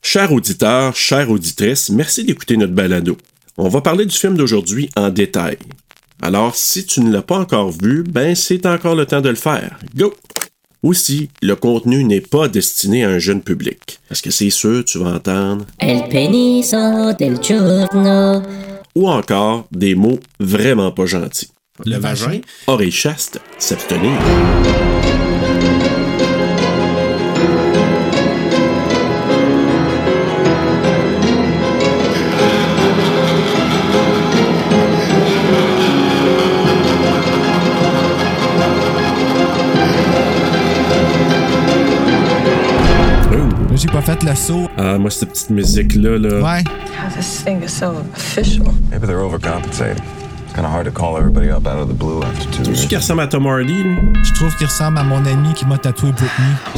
Chers 0.00 0.32
auditeurs, 0.32 0.96
chères 0.96 1.30
auditrices, 1.30 1.90
merci 1.90 2.24
d'écouter 2.24 2.56
notre 2.56 2.72
balado. 2.72 3.18
On 3.58 3.68
va 3.68 3.82
parler 3.82 4.06
du 4.06 4.16
film 4.16 4.38
d'aujourd'hui 4.38 4.88
en 4.96 5.10
détail. 5.10 5.58
Alors, 6.22 6.56
si 6.56 6.86
tu 6.86 7.02
ne 7.02 7.12
l'as 7.12 7.20
pas 7.20 7.38
encore 7.38 7.72
vu, 7.72 8.04
ben 8.04 8.34
c'est 8.34 8.64
encore 8.64 8.94
le 8.94 9.04
temps 9.04 9.20
de 9.20 9.28
le 9.28 9.34
faire. 9.34 9.78
Go! 9.94 10.14
Aussi, 10.86 11.30
le 11.42 11.56
contenu 11.56 12.04
n'est 12.04 12.20
pas 12.20 12.46
destiné 12.46 13.02
à 13.02 13.08
un 13.08 13.18
jeune 13.18 13.42
public. 13.42 13.98
Parce 14.08 14.20
que 14.20 14.30
c'est 14.30 14.50
sûr, 14.50 14.84
tu 14.84 14.98
vas 14.98 15.14
entendre. 15.14 15.66
El 15.80 16.08
peniso 16.08 17.12
del 17.18 17.42
giorno. 17.42 18.40
Ou 18.94 19.08
encore 19.08 19.66
des 19.72 19.96
mots 19.96 20.20
vraiment 20.38 20.92
pas 20.92 21.06
gentils. 21.06 21.50
Le 21.84 21.98
vagin. 21.98 22.40
Oreille 22.68 22.92
chaste, 22.92 23.40
s'abstenir. 23.58 24.16
Pas 43.96 44.02
fait 44.02 44.22
le 44.24 44.34
saut. 44.34 44.68
Ah, 44.76 44.98
moi, 44.98 45.10
cette 45.10 45.30
petite 45.30 45.50
musique-là, 45.50 46.18
là. 46.18 46.40
Ouais. 46.42 46.64
How 46.64 47.08
this 47.16 47.42
thing 47.42 47.62
is 47.62 47.70
so 47.70 47.94
official. 48.14 48.66
Maybe 48.90 49.06
they're 49.06 49.20
overcompensating. 49.22 50.02
It's 50.44 50.52
kind 50.54 50.66
of 50.66 50.72
hard 50.72 50.84
to 50.84 50.90
call 50.90 51.16
everybody 51.16 51.48
up 51.50 51.66
out 51.66 51.78
of 51.78 51.88
the 51.88 51.94
blue 51.94 52.22
after 52.22 52.44
two 52.50 52.62
Tu 52.64 52.70
years. 52.72 52.86
qui 52.88 52.96
ressemble 52.96 53.22
à 53.22 53.26
Tom 53.26 53.46
Hardy, 53.46 53.72
là? 53.84 54.22
Je 54.22 54.34
trouve 54.34 54.54
qu'il 54.56 54.66
ressemble 54.66 54.98
à 54.98 55.02
mon 55.02 55.24
ami 55.24 55.54
qui 55.54 55.64
m'a 55.64 55.78
tatoué 55.78 56.10
Britney. 56.12 56.28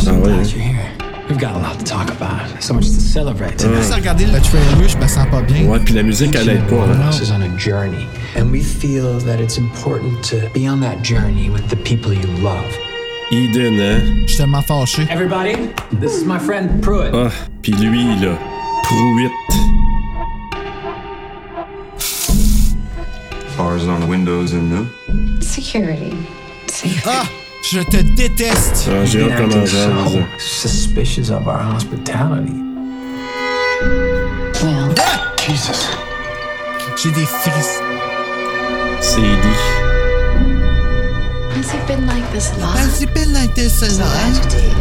Ah 0.06 0.12
ouais. 0.12 0.20
Glad 0.32 0.46
you're 0.50 0.62
here. 0.62 0.90
We've 1.28 1.38
got 1.40 1.56
a 1.56 1.58
lot 1.58 1.76
to 1.78 1.84
talk 1.84 2.08
about. 2.10 2.46
So 2.60 2.72
much 2.72 2.84
to 2.86 3.00
celebrate. 3.00 3.60
Juste 3.60 3.92
à 3.92 3.96
regarder 3.96 4.24
le 4.26 4.40
trailer, 4.40 4.88
je 4.88 4.96
me 4.96 5.06
sens 5.08 5.26
pas 5.30 5.42
bien. 5.42 5.66
Ouais, 5.66 5.78
puis 5.80 5.94
la 5.94 6.02
musique, 6.04 6.34
elle 6.36 6.48
aide 6.48 6.66
pas, 6.68 6.76
hein? 6.84 7.10
This 7.10 7.20
is 7.28 7.32
on 7.32 7.42
a 7.42 7.48
journey, 7.58 8.06
and 8.36 8.50
we 8.52 8.62
feel 8.62 9.18
that 9.26 9.38
it's 9.40 9.58
important 9.58 10.22
to 10.30 10.36
be 10.54 10.68
on 10.68 10.80
that 10.80 11.02
journey 11.02 11.50
with 11.50 11.66
the 11.68 11.76
people 11.76 12.14
you 12.14 12.28
love. 12.42 12.64
Eden, 13.30 13.78
hein? 13.78 14.00
Je 14.22 14.28
suis 14.28 14.36
tellement 14.38 14.62
fâché. 14.62 15.06
Everybody, 15.10 15.54
this 16.00 16.16
is 16.16 16.24
my 16.24 16.38
friend 16.38 16.80
Pruitt. 16.80 17.12
Ah, 17.12 17.30
puis 17.60 17.72
lui, 17.72 18.18
là. 18.20 18.38
Pruitt. 18.84 19.32
Bars 23.58 23.86
on 23.86 24.00
the 24.00 24.06
windows 24.06 24.54
and 24.54 24.70
new. 24.70 24.86
Security. 25.42 26.14
Security. 26.68 27.02
Ah! 27.06 27.26
Je 27.70 27.80
te 27.80 27.98
déteste! 28.16 28.88
Ah, 28.88 29.04
j'ai 29.04 29.30
hâte 29.30 29.36
comment 29.36 29.66
so 29.66 30.20
suspicious 30.38 31.30
of 31.30 31.46
our 31.46 31.60
hospitality. 31.74 32.54
Well, 34.62 34.94
Jesus. 35.36 35.90
J'ai 36.96 37.10
des 37.10 37.26
frissons. 37.26 37.84
C'est 39.00 39.20
dit. 39.20 39.87
Has 41.88 41.96
he 41.96 41.96
been 41.96 42.06
like 42.06 42.32
this 42.32 42.54
a 42.54 42.60
lot? 42.60 42.76
Has 42.76 43.02
it 43.02 43.14
been 43.14 43.32
like 43.32 43.54
this 43.54 43.80
a 43.80 43.88
So 43.88 44.04
lot? 44.04 44.14
agitated. 44.16 44.72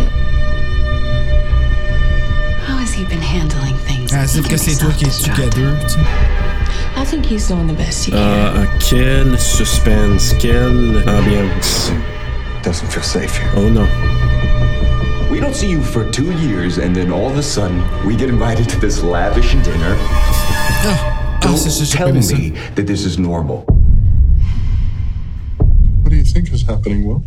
How 2.68 2.76
has 2.78 2.92
he 2.94 3.06
been 3.06 3.22
handling 3.22 3.76
things? 3.88 4.12
As 4.14 4.36
if 4.36 4.46
que 4.50 4.58
c'est 4.58 4.76
toi 4.78 4.92
qui 4.92 5.06
es 5.08 5.22
together, 5.22 5.80
tu. 5.88 6.02
I 7.00 7.06
think 7.06 7.26
he's 7.26 7.48
doing 7.48 7.66
the 7.68 7.74
best 7.74 8.04
he 8.06 8.12
can. 8.12 8.20
Ah, 8.20 8.68
quel 8.82 9.38
suspense, 9.38 10.34
quelle 10.38 11.02
ambiance. 11.08 11.92
Doesn't 12.62 12.90
feel 12.92 13.04
safe 13.04 13.38
here. 13.38 13.52
Oh 13.56 13.70
no. 13.70 13.88
We 15.32 15.40
don't 15.40 15.56
see 15.56 15.70
you 15.70 15.82
for 15.82 16.04
two 16.12 16.34
years, 16.40 16.78
and 16.78 16.94
then 16.94 17.10
all 17.14 17.30
of 17.30 17.38
a 17.38 17.44
sudden, 17.44 17.82
we 18.06 18.18
get 18.18 18.28
invited 18.30 18.68
to 18.70 18.80
this 18.82 19.02
lavish 19.02 19.54
dinner. 19.64 19.96
Ah 20.84 21.40
Don't 21.42 21.56
c'est 21.56 21.70
ça, 21.70 21.86
j'ai 21.86 21.98
pas 21.98 22.06
tell 22.12 22.14
me 22.38 22.52
that 22.76 22.86
this 22.86 23.06
is 23.06 23.18
normal. 23.18 23.64
What 26.08 26.12
do 26.12 26.20
you 26.20 26.24
think 26.24 26.54
is 26.54 26.64
happening, 26.66 27.04
Will? 27.04 27.22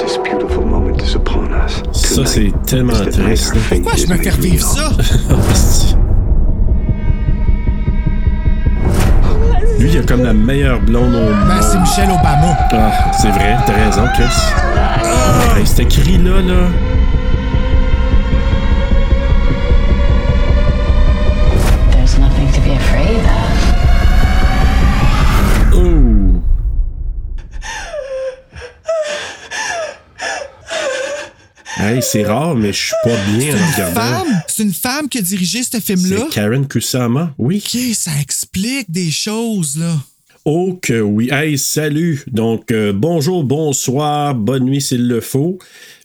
This 0.00 0.16
beautiful 0.16 0.64
moment 0.64 1.00
is 1.00 1.14
upon 1.14 1.52
us. 1.52 1.84
Ça, 1.92 2.26
c'est 2.26 2.50
tellement 2.66 2.94
triste. 3.12 3.54
Pourquoi 3.68 3.92
je 3.94 4.08
me 4.08 4.16
fais 4.16 4.30
revivre 4.30 4.66
ça? 4.66 4.90
Lui, 9.78 9.92
il 9.92 9.98
a 9.98 10.02
comme 10.02 10.24
la 10.24 10.32
meilleure 10.32 10.80
blonde 10.80 11.14
au 11.14 11.30
monde. 11.30 11.46
Ben, 11.46 11.62
c'est 11.62 11.78
Michelle 11.78 12.10
Obama. 12.10 12.58
Ah, 12.72 13.12
c'est 13.12 13.30
vrai, 13.30 13.56
t'as 13.64 13.74
raison, 13.74 14.02
Chris. 14.14 14.24
Hey, 15.56 15.64
cet 15.64 15.90
cri-là, 15.90 16.42
là. 16.42 16.70
There's 16.74 16.95
Hey, 31.78 32.00
c'est 32.02 32.24
rare, 32.24 32.54
mais 32.54 32.72
je 32.72 32.86
suis 32.86 32.94
pas 33.02 33.16
bien 33.36 33.54
en 33.54 33.72
regardant. 33.72 34.00
Femme? 34.00 34.42
C'est 34.48 34.62
une 34.62 34.72
femme 34.72 35.08
qui 35.10 35.18
a 35.18 35.20
dirigé 35.20 35.62
ce 35.62 35.78
film-là? 35.78 36.26
Karen 36.32 36.66
Kusama, 36.66 37.34
oui. 37.36 37.62
Ok, 37.62 37.78
ça 37.94 38.12
explique 38.18 38.90
des 38.90 39.10
choses, 39.10 39.76
là. 39.76 39.94
Oh 40.46 40.78
que 40.80 41.02
oui. 41.02 41.28
Hey, 41.30 41.58
salut. 41.58 42.24
Donc, 42.28 42.70
euh, 42.70 42.94
bonjour, 42.94 43.44
bonsoir, 43.44 44.34
bonne 44.34 44.64
nuit 44.64 44.80
s'il 44.80 45.06
le 45.06 45.20
faut. 45.20 45.58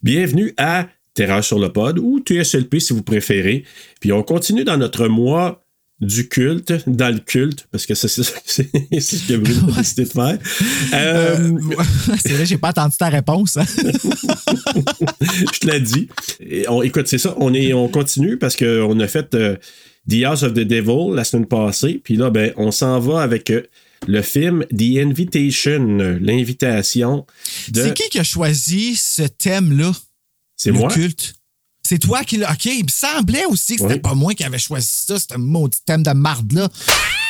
Bienvenue 0.04 0.54
à 0.58 0.88
Terreur 1.14 1.44
sur 1.44 1.58
le 1.58 1.72
pod 1.72 2.00
ou 2.00 2.20
TSLP 2.20 2.80
si 2.80 2.92
vous 2.92 3.03
préférez. 3.03 3.64
Puis 4.02 4.12
on 4.12 4.24
continue 4.24 4.66
dans 4.66 4.78
notre 4.78 5.08
mois 5.08 5.60
du 6.01 6.28
culte, 6.28 6.73
dans 6.88 7.13
le 7.13 7.19
culte, 7.19 7.67
parce 7.72 7.85
que 7.85 7.94
c'est 7.95 8.07
ce 8.07 9.28
que 9.28 9.38
Bruno 9.38 9.72
a 9.73 9.78
décidé 9.78 10.03
de 10.06 10.09
faire. 10.09 10.38
Euh, 10.94 11.38
Euh, 11.38 11.57
c'est 12.19 12.34
vrai, 12.34 12.45
j'ai 12.45 12.57
pas 12.57 12.69
entendu 12.69 12.97
ta 12.97 13.09
réponse. 13.09 13.57
hein. 13.57 13.66
je 15.22 15.59
te 15.59 15.67
l'ai 15.67 15.79
dit. 15.79 16.07
Et 16.40 16.67
on, 16.69 16.81
écoute, 16.81 17.07
c'est 17.07 17.17
ça. 17.17 17.35
On, 17.38 17.53
est, 17.53 17.73
on 17.73 17.88
continue 17.88 18.38
parce 18.38 18.56
qu'on 18.56 19.00
a 19.00 19.07
fait 19.07 19.34
euh, 19.35 19.56
The 20.09 20.23
House 20.25 20.44
of 20.44 20.53
the 20.53 20.61
Devil 20.61 21.13
la 21.16 21.23
semaine 21.23 21.45
passée. 21.45 22.01
Puis 22.03 22.16
là, 22.16 22.29
ben, 22.29 22.51
on 22.57 22.72
s'en 22.72 23.00
va 23.00 23.22
avec 23.22 23.51
le 24.07 24.22
film 24.23 24.66
The 24.75 24.97
Invitation, 24.97 26.17
l'invitation 26.19 27.25
de. 27.69 27.84
C'est 27.84 27.94
qui 27.94 28.09
qui 28.09 28.19
a 28.19 28.23
choisi 28.23 28.95
ce 28.95 29.23
thème-là? 29.23 29.91
C'est 30.56 30.72
le 30.72 30.78
moi. 30.78 30.90
culte. 30.90 31.35
C'est 31.91 32.00
toi 32.00 32.24
qui 32.24 32.38
l'as. 32.38 32.50
OK, 32.53 32.63
il 32.68 32.85
me 32.85 32.90
semblait 32.90 33.44
aussi 33.47 33.75
que 33.75 33.81
c'était 33.81 33.96
Oui. 33.96 34.00
pas 34.00 34.13
moi 34.13 34.34
qui 34.34 34.46
avait 34.46 34.57
choisi 34.57 34.88
ça, 35.06 35.19
ce 35.19 35.38
maudit 35.38 35.78
thème 35.85 36.03
de 36.03 36.12
marde-là. 36.12 36.69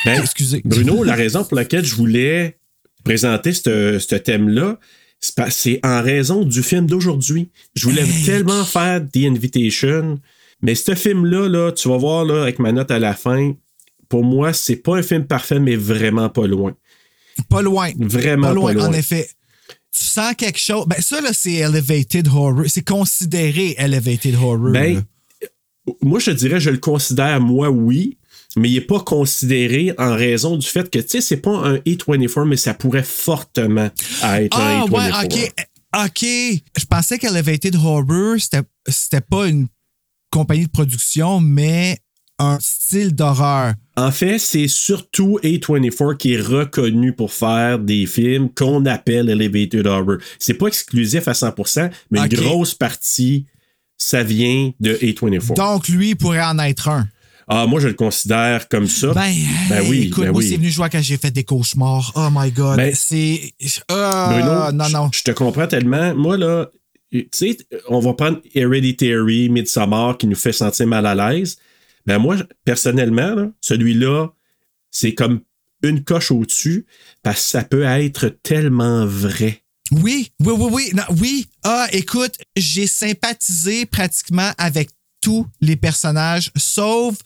Ben, 0.04 0.20
Excusez. 0.22 0.62
Bruno, 0.64 1.02
la 1.02 1.16
raison 1.16 1.42
pour 1.42 1.56
laquelle 1.56 1.84
je 1.84 1.96
voulais 1.96 2.58
présenter 3.02 3.52
ce 3.52 4.14
thème-là, 4.14 4.78
c'est 5.18 5.80
en 5.84 6.00
raison 6.00 6.44
du 6.44 6.62
film 6.62 6.86
d'aujourd'hui. 6.86 7.50
Je 7.74 7.88
voulais 7.88 8.02
Hey. 8.04 8.24
tellement 8.24 8.64
faire 8.64 9.00
The 9.12 9.24
Invitation, 9.24 10.20
mais 10.60 10.76
ce 10.76 10.94
film-là, 10.94 11.48
là, 11.48 11.72
tu 11.72 11.88
vas 11.88 11.96
voir 11.96 12.24
là, 12.24 12.42
avec 12.42 12.60
ma 12.60 12.70
note 12.70 12.92
à 12.92 13.00
la 13.00 13.14
fin, 13.14 13.54
pour 14.08 14.22
moi, 14.22 14.52
c'est 14.52 14.76
pas 14.76 14.96
un 14.96 15.02
film 15.02 15.24
parfait, 15.26 15.58
mais 15.58 15.74
vraiment 15.74 16.28
pas 16.28 16.46
loin. 16.46 16.72
Pas 17.48 17.62
loin. 17.62 17.90
Vraiment 17.98 18.46
Pas 18.46 18.54
loin, 18.54 18.72
pas 18.74 18.78
loin. 18.78 18.88
en 18.90 18.92
effet. 18.92 19.28
Tu 19.94 20.04
sens 20.04 20.34
quelque 20.36 20.58
chose. 20.58 20.86
Ben, 20.86 21.00
ça, 21.00 21.20
là, 21.20 21.30
c'est 21.32 21.54
elevated 21.54 22.28
horror. 22.28 22.64
C'est 22.66 22.86
considéré 22.86 23.74
elevated 23.78 24.34
horror. 24.36 24.72
Ben, 24.72 25.02
moi, 26.00 26.18
je 26.18 26.30
dirais, 26.30 26.60
je 26.60 26.70
le 26.70 26.78
considère, 26.78 27.40
moi, 27.40 27.68
oui, 27.68 28.16
mais 28.56 28.70
il 28.70 28.74
n'est 28.74 28.80
pas 28.80 29.00
considéré 29.00 29.92
en 29.98 30.14
raison 30.14 30.56
du 30.56 30.66
fait 30.66 30.88
que, 30.90 30.98
tu 30.98 31.08
sais, 31.08 31.20
c'est 31.20 31.36
pas 31.38 31.50
un 31.50 31.76
A24, 31.78 32.46
mais 32.46 32.56
ça 32.56 32.74
pourrait 32.74 33.02
fortement 33.02 33.90
être 34.22 34.56
Ah, 34.58 34.82
un 34.82 34.88
ouais, 34.88 35.10
A24. 35.10 35.24
OK. 35.24 35.52
OK. 36.04 36.22
Je 36.78 36.84
pensais 36.88 37.18
qu'Elevated 37.18 37.76
Horror, 37.76 38.36
c'était 38.38 38.62
c'était 38.88 39.20
pas 39.20 39.46
une 39.46 39.66
compagnie 40.30 40.64
de 40.64 40.70
production, 40.70 41.40
mais 41.40 41.98
un 42.42 42.58
style 42.60 43.14
d'horreur. 43.14 43.74
En 43.96 44.10
fait, 44.10 44.38
c'est 44.38 44.68
surtout 44.68 45.38
A24 45.42 46.16
qui 46.16 46.34
est 46.34 46.40
reconnu 46.40 47.12
pour 47.12 47.32
faire 47.32 47.78
des 47.78 48.06
films 48.06 48.48
qu'on 48.54 48.84
appelle 48.86 49.28
Elevated 49.30 49.86
Horror. 49.86 50.16
C'est 50.38 50.54
pas 50.54 50.66
exclusif 50.68 51.28
à 51.28 51.32
100%, 51.32 51.90
mais 52.10 52.20
une 52.20 52.28
grosse 52.28 52.74
partie, 52.74 53.46
ça 53.98 54.22
vient 54.22 54.72
de 54.80 54.94
A24. 54.94 55.54
Donc, 55.54 55.88
lui, 55.88 56.14
pourrait 56.14 56.42
en 56.42 56.58
être 56.58 56.88
un. 56.88 57.06
ah, 57.48 57.66
moi, 57.66 57.80
je 57.80 57.88
le 57.88 57.94
considère 57.94 58.68
comme 58.68 58.86
ça. 58.88 59.12
Ben, 59.12 59.32
Ben 59.68 59.82
oui, 59.88 60.04
écoute, 60.06 60.24
ben 60.24 60.32
moi, 60.32 60.40
oui. 60.40 60.48
c'est 60.48 60.56
venu 60.56 60.70
jouer 60.70 60.88
quand 60.90 61.02
j'ai 61.02 61.18
fait 61.18 61.30
des 61.30 61.44
cauchemars. 61.44 62.12
Oh 62.14 62.28
my 62.32 62.50
God. 62.50 62.76
Ben, 62.76 62.94
c'est. 62.94 63.52
Ah, 63.88 64.28
Bruno, 64.32 64.72
non, 64.72 64.88
non. 64.90 65.10
je 65.12 65.18
je 65.18 65.24
te 65.24 65.30
comprends 65.32 65.66
tellement. 65.66 66.14
Moi, 66.14 66.38
là, 66.38 66.70
tu 67.12 67.28
sais, 67.30 67.58
on 67.88 68.00
va 68.00 68.14
prendre 68.14 68.38
Hereditary, 68.54 69.50
Midsommar, 69.50 70.16
qui 70.16 70.26
nous 70.26 70.34
fait 70.34 70.52
sentir 70.52 70.86
mal 70.86 71.04
à 71.04 71.14
l'aise. 71.14 71.58
Ben 72.06 72.18
moi, 72.18 72.36
personnellement, 72.64 73.34
là, 73.34 73.50
celui-là, 73.60 74.28
c'est 74.90 75.14
comme 75.14 75.40
une 75.82 76.04
coche 76.04 76.30
au-dessus, 76.30 76.86
parce 77.22 77.42
que 77.42 77.48
ça 77.48 77.64
peut 77.64 77.82
être 77.82 78.28
tellement 78.42 79.04
vrai. 79.06 79.62
Oui, 79.90 80.32
oui, 80.40 80.54
oui, 80.56 80.68
oui. 80.72 80.90
non, 80.94 81.02
oui. 81.20 81.46
Ah, 81.64 81.86
écoute, 81.92 82.36
j'ai 82.56 82.86
sympathisé 82.86 83.84
pratiquement 83.84 84.52
avec 84.58 84.90
tous 85.20 85.46
les 85.60 85.76
personnages, 85.76 86.50
sauf 86.56 87.16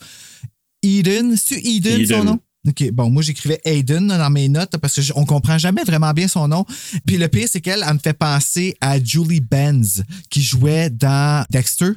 Eden. 0.82 1.36
C'est 1.36 1.60
Eden, 1.60 2.06
son 2.06 2.24
nom? 2.24 2.40
OK, 2.68 2.90
bon, 2.90 3.10
moi 3.10 3.22
j'écrivais 3.22 3.60
Aiden 3.64 4.08
dans 4.08 4.30
mes 4.30 4.48
notes 4.48 4.76
parce 4.78 5.12
qu'on 5.12 5.24
comprend 5.24 5.56
jamais 5.56 5.84
vraiment 5.84 6.12
bien 6.12 6.26
son 6.26 6.48
nom. 6.48 6.64
Puis 7.06 7.16
le 7.16 7.28
pire, 7.28 7.48
c'est 7.50 7.60
qu'elle, 7.60 7.84
elle 7.86 7.94
me 7.94 7.98
fait 7.98 8.12
penser 8.12 8.76
à 8.80 9.02
Julie 9.02 9.40
Benz 9.40 10.02
qui 10.30 10.42
jouait 10.42 10.90
dans 10.90 11.44
Dexter. 11.50 11.92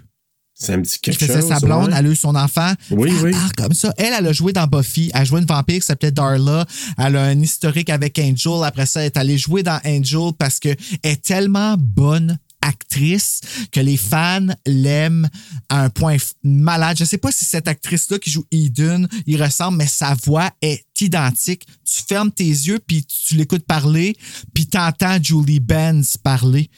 Ça 0.62 0.76
me 0.76 0.84
dit 0.84 0.90
Qui 0.92 1.00
quelque 1.12 1.26
faisait 1.26 1.40
chose. 1.40 1.48
sa 1.50 1.60
blonde, 1.60 1.88
ouais. 1.88 1.94
elle 1.98 2.06
a 2.08 2.10
eu 2.10 2.16
son 2.18 2.36
enfant. 2.36 2.74
Oui, 2.92 3.10
Elle 3.18 3.24
oui. 3.28 3.36
comme 3.56 3.72
ça. 3.74 3.94
Elle, 3.98 4.14
elle 4.18 4.28
a 4.28 4.34
joué 4.34 4.52
dans 4.52 4.68
Buffy. 4.68 5.10
Elle 5.14 5.22
a 5.22 5.24
joué 5.24 5.40
une 5.40 5.46
vampire 5.48 5.80
qui 5.80 5.86
s'appelait 5.86 6.12
Darla. 6.12 6.66
Elle 6.98 7.16
a 7.16 7.24
un 7.24 7.40
historique 7.40 7.90
avec 7.90 8.20
Angel. 8.20 8.64
Après 8.66 8.86
ça, 8.86 9.00
elle 9.00 9.06
est 9.08 9.18
allée 9.18 9.38
jouer 9.38 9.64
dans 9.64 9.80
Angel 9.86 10.32
parce 10.38 10.60
qu'elle 10.60 10.76
est 11.04 11.22
tellement 11.24 11.76
bonne 11.80 12.38
actrice 12.62 13.42
que 13.72 13.80
les 13.80 13.98
fans 13.98 14.48
l'aiment 14.66 15.30
à 15.70 15.84
un 15.84 15.90
point 15.90 16.18
malade. 16.44 16.98
Je 17.00 17.06
sais 17.06 17.18
pas 17.18 17.32
si 17.32 17.46
cette 17.46 17.68
actrice-là 17.68 18.20
qui 18.20 18.30
joue 18.32 18.46
Eden, 18.52 19.08
il 19.26 19.42
ressemble, 19.42 19.78
mais 19.78 19.88
sa 19.88 20.16
voix 20.16 20.52
est 20.62 20.84
identique. 21.02 21.66
Tu 21.86 22.04
fermes 22.08 22.32
tes 22.32 22.44
yeux, 22.44 22.80
puis 22.86 23.06
tu 23.06 23.36
l'écoutes 23.36 23.66
parler, 23.66 24.16
puis 24.54 24.68
t'entends 24.68 25.22
Julie 25.22 25.60
Benz 25.60 26.18
parler. 26.18 26.70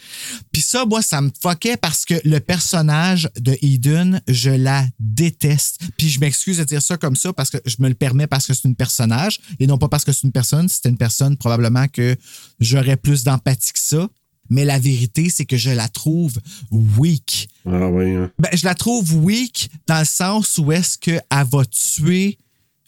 Puis 0.52 0.62
ça, 0.62 0.86
moi, 0.86 1.02
ça 1.02 1.22
me 1.22 1.32
fuckait 1.42 1.78
parce 1.78 2.06
que 2.06 2.16
le 2.24 2.40
personnage 2.40 3.30
de 3.40 3.58
Eden, 3.62 4.22
je 4.28 4.52
la 4.52 4.86
déteste. 5.00 5.80
Puis 5.98 6.10
je 6.10 6.20
m'excuse 6.20 6.58
de 6.58 6.64
dire 6.64 6.82
ça 6.82 6.98
comme 6.98 7.16
ça 7.16 7.34
parce 7.34 7.50
que 7.50 7.58
je 7.66 7.78
me 7.80 7.90
le 7.90 7.96
permets 7.96 8.28
parce 8.28 8.48
que 8.48 8.54
c'est 8.54 8.68
une 8.68 8.76
personnage 8.76 9.40
et 9.60 9.68
non 9.68 9.78
pas 9.78 9.90
parce 9.90 10.06
que 10.06 10.12
c'est 10.12 10.24
une 10.24 10.32
personne. 10.32 10.70
C'était 10.70 10.90
une 10.90 10.98
personne, 10.98 11.38
probablement 11.38 11.88
que 11.88 12.16
j'aurais 12.60 12.98
plus 12.98 13.24
d'empathie 13.24 13.74
que 13.74 13.80
ça. 13.80 14.08
Mais 14.52 14.66
la 14.66 14.78
vérité, 14.78 15.30
c'est 15.30 15.46
que 15.46 15.56
je 15.58 15.70
la 15.72 15.88
trouve 15.88 16.34
weak. 16.72 17.50
Ah 17.66 17.88
oui. 17.88 18.12
hein. 18.12 18.30
Ben, 18.38 18.50
je 18.54 18.66
la 18.66 18.76
trouve 18.76 19.12
weak 19.24 19.72
dans 19.88 20.00
le 20.00 20.06
sens 20.06 20.58
où 20.58 20.72
est-ce 20.74 20.98
qu'elle 20.98 21.24
va 21.32 21.64
tuer 21.66 22.38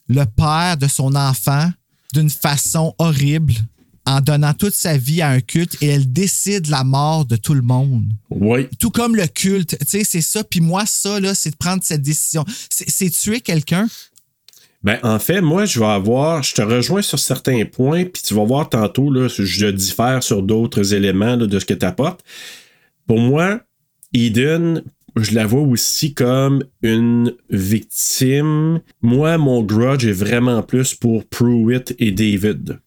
le 0.09 0.25
père 0.25 0.75
de 0.77 0.87
son 0.87 1.15
enfant 1.15 1.71
d'une 2.13 2.29
façon 2.29 2.93
horrible 2.99 3.53
en 4.05 4.19
donnant 4.19 4.53
toute 4.53 4.73
sa 4.75 4.97
vie 4.97 5.21
à 5.21 5.29
un 5.29 5.39
culte 5.39 5.77
et 5.79 5.87
elle 5.87 6.11
décide 6.11 6.67
la 6.67 6.83
mort 6.83 7.23
de 7.25 7.37
tout 7.37 7.53
le 7.53 7.61
monde. 7.61 8.11
Oui. 8.29 8.67
Tout 8.77 8.91
comme 8.91 9.15
le 9.15 9.25
culte, 9.27 9.77
tu 9.79 9.85
sais, 9.87 10.03
c'est 10.03 10.21
ça. 10.21 10.43
Puis 10.43 10.59
moi, 10.59 10.85
ça, 10.85 11.21
là, 11.21 11.33
c'est 11.33 11.51
de 11.51 11.55
prendre 11.55 11.81
cette 11.83 12.01
décision. 12.01 12.43
C'est 12.69 12.89
c'est 12.89 13.09
tuer 13.09 13.39
quelqu'un. 13.39 13.87
Ben, 14.83 14.99
en 15.01 15.17
fait, 15.17 15.41
moi, 15.41 15.65
je 15.65 15.79
vais 15.79 15.85
avoir, 15.85 16.43
je 16.43 16.53
te 16.53 16.61
rejoins 16.61 17.01
sur 17.01 17.17
certains 17.17 17.63
points, 17.65 18.03
puis 18.03 18.21
tu 18.21 18.33
vas 18.33 18.43
voir 18.43 18.67
tantôt, 18.69 19.09
là, 19.09 19.27
je 19.29 19.67
diffère 19.67 20.21
sur 20.21 20.43
d'autres 20.43 20.93
éléments 20.93 21.37
de 21.37 21.59
ce 21.59 21.65
que 21.65 21.73
tu 21.73 21.85
apportes. 21.85 22.23
Pour 23.07 23.19
moi, 23.19 23.61
Eden, 24.13 24.83
je 25.15 25.35
la 25.35 25.45
vois 25.45 25.61
aussi 25.61 26.13
comme 26.13 26.63
une 26.81 27.33
victime. 27.49 28.81
Moi, 29.01 29.37
mon 29.37 29.61
grudge 29.63 30.05
est 30.05 30.11
vraiment 30.11 30.61
plus 30.63 30.95
pour 30.95 31.25
Pruitt 31.25 31.95
et 31.99 32.11
David. 32.11 32.79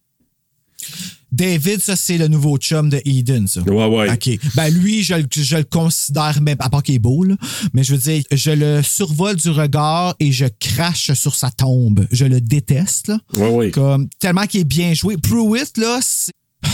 David, 1.33 1.81
ça, 1.83 1.97
c'est 1.97 2.19
le 2.19 2.29
nouveau 2.29 2.57
chum 2.57 2.89
de 2.89 3.01
Eden, 3.05 3.47
ça. 3.49 3.61
Ouais, 3.63 3.87
ouais. 3.87 4.11
OK. 4.13 4.39
Ben 4.55 4.71
lui, 4.73 5.03
je, 5.03 5.15
le- 5.15 5.27
je 5.35 5.57
le 5.57 5.65
considère 5.65 6.41
même, 6.41 6.57
à 6.61 6.71
part 6.71 6.83
qu'il 6.83 6.95
est 6.95 6.99
beau, 7.01 7.25
là, 7.25 7.35
mais 7.75 7.83
je 7.85 7.93
veux 7.95 7.99
dire, 8.01 8.23
je 8.33 8.51
le 8.53 8.83
survole 8.83 9.37
du 9.37 9.51
regard 9.51 10.15
et 10.21 10.31
je 10.33 10.47
crache 10.61 11.13
sur 11.15 11.35
sa 11.35 11.51
tombe. 11.51 12.07
Je 12.13 12.25
le 12.25 12.41
déteste, 12.41 13.09
là. 13.09 13.19
Ouais, 13.35 13.49
ouais. 13.51 13.71
Comme, 13.73 14.09
tellement 14.21 14.47
qu'il 14.47 14.61
est 14.61 14.65
bien 14.65 14.95
joué. 14.95 15.17
Pruitt, 15.17 15.77
là, 15.79 15.99
c'est... 16.01 16.33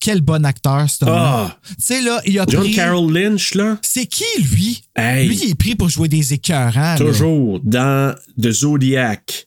Quel 0.00 0.20
bon 0.20 0.44
acteur, 0.44 0.88
ce 0.90 1.04
Ah! 1.06 1.56
Tu 1.66 1.74
sais, 1.78 2.02
là, 2.02 2.20
il 2.26 2.38
a 2.38 2.44
John 2.46 2.60
pris... 2.64 2.74
Carroll 2.74 3.10
Lynch, 3.10 3.54
là, 3.54 3.78
C'est 3.80 4.04
qui, 4.04 4.24
lui? 4.42 4.82
Hey. 4.94 5.26
Lui, 5.26 5.40
il 5.42 5.50
est 5.52 5.54
pris 5.54 5.74
pour 5.74 5.88
jouer 5.88 6.08
des 6.08 6.34
écœurants. 6.34 6.96
là. 6.96 6.98
toujours 6.98 7.58
dans 7.64 8.14
The 8.40 8.50
Zodiac, 8.50 9.46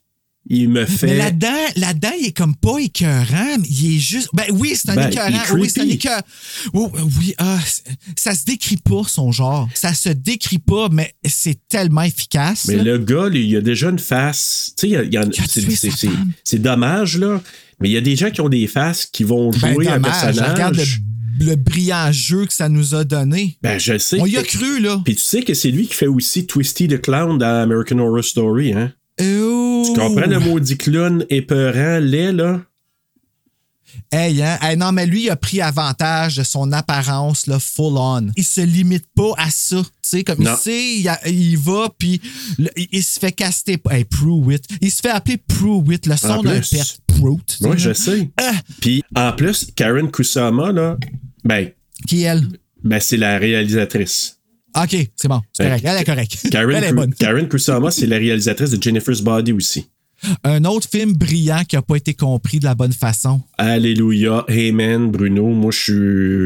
il 0.50 0.70
me 0.70 0.86
fait. 0.86 1.08
Mais 1.08 1.18
là-dedans, 1.18 1.48
là-dedans, 1.76 2.12
il 2.20 2.28
est 2.28 2.38
comme 2.38 2.56
pas 2.56 2.78
écœurant, 2.80 3.58
mais 3.60 3.68
il 3.70 3.96
est 3.98 4.00
juste. 4.00 4.30
Ben 4.34 4.46
oui, 4.52 4.74
c'est 4.76 4.90
un 4.92 4.96
Ben, 4.96 5.10
écœurant. 5.10 5.30
Oui, 5.56 5.70
c'est 5.70 5.82
un 5.82 5.84
creepy. 5.84 5.96
écœurant. 5.96 6.22
Oui, 6.74 7.34
ah, 7.38 7.60
ça 8.16 8.34
se 8.34 8.46
décrit 8.46 8.78
pas, 8.78 9.02
son 9.08 9.32
genre. 9.32 9.68
Ça 9.74 9.94
se 9.94 10.10
décrit 10.10 10.60
pas, 10.60 10.90
mais 10.92 11.14
c'est 11.26 11.58
tellement 11.68 12.04
efficace. 12.04 12.66
Mais 12.68 12.76
là. 12.78 12.84
le 12.84 12.98
gars, 13.00 13.30
lui, 13.30 13.48
il 13.48 13.58
a 13.58 13.62
déjà 13.62 13.90
une 13.90 14.00
face. 14.00 14.74
Tu 14.78 14.90
sais, 14.90 15.04
il 15.06 15.14
y 15.14 15.18
a- 15.18 15.26
c'est- 16.44 16.58
dommage, 16.60 17.18
là. 17.18 17.42
Mais 17.80 17.90
il 17.90 17.92
y 17.94 17.98
a 17.98 18.02
des 18.02 18.16
gens 18.16 18.32
qui 18.32 18.42
ont 18.42 18.50
des 18.50 18.66
faces 18.68 19.06
qui 19.06 19.24
vont 19.24 19.52
Ben, 19.52 19.74
jouer 19.74 19.88
un 19.88 19.96
dommage, 20.00 20.22
personnage. 20.22 20.52
Regarde 20.54 20.76
le, 20.78 21.46
le 21.46 21.56
brillant 21.56 22.12
jeu 22.12 22.46
que 22.48 22.54
ça 22.54 22.70
nous 22.70 22.96
a 22.96 23.04
donné. 23.04 23.58
Ben, 23.62 23.80
je 23.80 23.98
sais. 24.00 24.20
On 24.20 24.26
y 24.26 24.38
a 24.38 24.44
cru, 24.44 24.80
là. 24.80 25.00
Puis 25.06 25.16
tu 25.16 25.22
sais 25.22 25.44
que 25.44 25.54
c'est 25.54 25.70
lui 25.70 25.88
qui 25.88 25.94
fait 25.94 26.08
aussi 26.08 26.48
Twisty 26.48 26.88
the 26.88 27.00
Clown 27.00 27.38
dans 27.38 27.62
American 27.64 28.00
Horror 28.00 28.24
Story, 28.24 28.74
hein? 28.74 28.92
Tu 29.18 29.94
comprends 29.96 30.28
le 30.28 30.40
maudit 30.40 30.78
clown 30.78 31.26
épeurant, 31.30 32.00
laid, 32.00 32.34
là? 32.34 32.62
Hey, 34.12 34.42
hein? 34.44 34.58
Hey, 34.62 34.78
non, 34.78 34.92
mais 34.92 35.06
lui, 35.06 35.24
il 35.24 35.30
a 35.30 35.36
pris 35.36 35.60
avantage 35.60 36.38
de 36.38 36.44
son 36.44 36.72
apparence 36.72 37.48
là, 37.48 37.58
full 37.60 37.94
on. 37.98 38.28
Il 38.38 38.44
se 38.44 38.62
limite 38.62 39.06
pas 39.16 39.34
à 39.38 39.50
ça. 39.50 39.78
Tu 39.82 39.90
sais, 40.04 40.24
comme 40.24 40.44
Non. 40.44 40.54
il 40.54 40.58
sait, 40.58 40.96
il, 41.00 41.08
a- 41.10 41.28
il 41.28 41.58
va, 41.58 41.90
puis 41.98 42.22
le- 42.60 42.70
il, 42.92 43.04
se 43.04 43.20
fait 43.20 43.32
caster. 43.32 43.78
Hey, 43.90 44.06
Pruitt. 44.06 44.64
Il 44.82 44.92
se 44.92 45.02
fait 45.02 45.10
appeler 45.10 45.38
Pruitt, 45.38 46.06
le 46.06 46.16
son 46.16 46.44
d'un 46.44 46.60
pet. 46.62 46.98
Pruitt. 47.08 47.58
Oui, 47.62 47.78
je 47.78 47.92
sais. 47.94 48.30
Ah! 48.40 48.52
Puis 48.82 49.04
en 49.16 49.34
plus, 49.34 49.68
Karen 49.76 50.12
Kusama, 50.12 50.72
là, 50.72 50.98
ben, 51.44 51.72
Qui 52.08 52.22
est 52.24 52.26
elle? 52.28 52.48
ben 52.84 53.00
c'est 53.00 53.18
la 53.18 53.38
réalisatrice. 53.40 54.37
OK, 54.76 54.96
c'est 55.16 55.28
bon. 55.28 55.42
C'est 55.54 55.64
correct. 55.66 55.86
Elle 55.86 56.02
est 56.02 56.06
correcte. 56.06 56.38
Karen, 56.52 56.76
elle 56.76 56.84
est 56.84 56.94
bonne. 56.94 57.14
Karen 57.14 57.48
Kusama, 57.48 57.92
c'est 57.92 58.06
la 58.08 58.18
réalisatrice 58.18 58.72
de 58.72 58.82
Jennifer's 58.82 59.22
Body 59.22 59.54
aussi. 59.54 59.90
Un 60.44 60.66
autre 60.66 60.88
film 60.90 61.14
brillant 61.14 61.62
qui 61.68 61.76
n'a 61.76 61.84
pas 61.84 61.96
été 61.96 62.14
compris 62.16 62.60
de 62.60 62.66
la 62.66 62.74
bonne 62.74 62.92
façon. 62.94 63.42
Alléluia, 63.58 64.46
Amen, 64.50 65.12
Bruno. 65.12 65.46
Moi, 65.50 65.72
je 65.72 65.80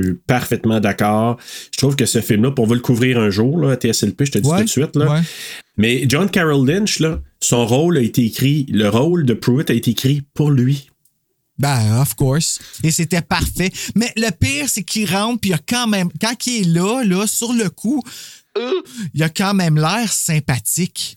suis 0.04 0.14
parfaitement 0.28 0.80
d'accord. 0.82 1.38
Je 1.72 1.78
trouve 1.78 1.96
que 1.96 2.06
ce 2.06 2.20
film-là, 2.20 2.54
on 2.58 2.66
va 2.66 2.76
le 2.76 2.82
couvrir 2.82 3.18
un 3.18 3.30
jour 3.30 3.58
là, 3.60 3.72
à 3.72 3.76
TSLP, 3.76 4.26
je 4.26 4.32
te 4.34 4.38
dis 4.40 4.50
Ouais, 4.50 4.58
tout 4.60 4.64
de 4.66 4.70
suite. 4.70 4.96
Là. 4.98 5.14
ouais. 5.14 5.20
Mais 5.78 6.04
John 6.08 6.30
Carroll 6.30 6.68
Lynch, 6.68 7.00
là, 7.00 7.22
son 7.40 7.66
rôle 7.66 7.98
a 7.98 8.02
été 8.02 8.26
écrit, 8.26 8.66
le 8.70 8.90
rôle 8.90 9.26
de 9.26 9.34
Pruitt 9.34 9.70
a 9.70 9.74
été 9.74 9.92
écrit 9.92 10.22
pour 10.34 10.52
lui. 10.52 10.91
Ben, 11.62 12.02
of 12.02 12.16
course. 12.16 12.60
Et 12.84 12.92
c'était 12.92 13.22
parfait. 13.22 13.72
Mais 13.96 14.12
le 14.18 14.32
pire, 14.32 14.66
c'est 14.68 14.84
qu'il 14.84 15.10
rentre, 15.10 15.40
puis 15.42 15.52
il 15.52 15.54
a 15.54 15.60
quand 15.68 15.88
même, 15.88 16.10
quand 16.20 16.48
il 16.48 16.62
est 16.62 16.74
là, 16.74 17.04
là, 17.04 17.28
sur 17.28 17.54
le 17.54 17.70
coup, 17.70 18.02
euh, 18.58 18.82
il 19.14 19.24
a 19.24 19.30
quand 19.30 19.54
même 19.54 19.76
l'air 19.76 20.12
sympathique. 20.12 21.16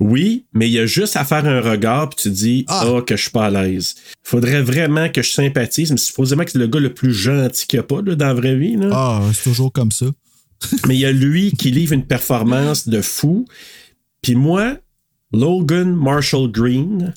Oui, 0.00 0.44
mais 0.52 0.68
il 0.68 0.72
y 0.72 0.78
a 0.78 0.86
juste 0.86 1.16
à 1.16 1.24
faire 1.24 1.44
un 1.46 1.60
regard, 1.60 2.10
puis 2.10 2.22
tu 2.22 2.30
dis, 2.30 2.64
Ah. 2.68 2.84
ah, 2.84 3.00
que 3.02 3.16
je 3.16 3.22
suis 3.22 3.30
pas 3.30 3.46
à 3.46 3.50
l'aise. 3.50 3.94
Faudrait 4.22 4.62
vraiment 4.62 5.08
que 5.08 5.22
je 5.22 5.30
sympathise, 5.30 5.92
mais 5.92 5.96
supposément 5.96 6.44
que 6.44 6.50
c'est 6.50 6.58
le 6.58 6.66
gars 6.66 6.80
le 6.80 6.92
plus 6.92 7.14
gentil 7.14 7.66
qu'il 7.66 7.78
n'y 7.78 7.84
a 7.84 7.86
pas 7.86 8.02
là, 8.02 8.14
dans 8.16 8.26
la 8.26 8.34
vraie 8.34 8.56
vie. 8.56 8.76
Là. 8.76 8.90
Ah, 8.92 9.22
c'est 9.32 9.44
toujours 9.44 9.72
comme 9.72 9.92
ça. 9.92 10.06
Mais 10.86 10.94
il 10.96 11.00
y 11.00 11.06
a 11.06 11.12
lui 11.12 11.52
qui 11.52 11.70
livre 11.70 11.92
une 11.92 12.06
performance 12.06 12.88
de 12.88 13.00
fou. 13.02 13.44
Puis 14.22 14.34
moi, 14.34 14.76
Logan 15.32 15.94
Marshall 15.94 16.50
Green, 16.50 17.12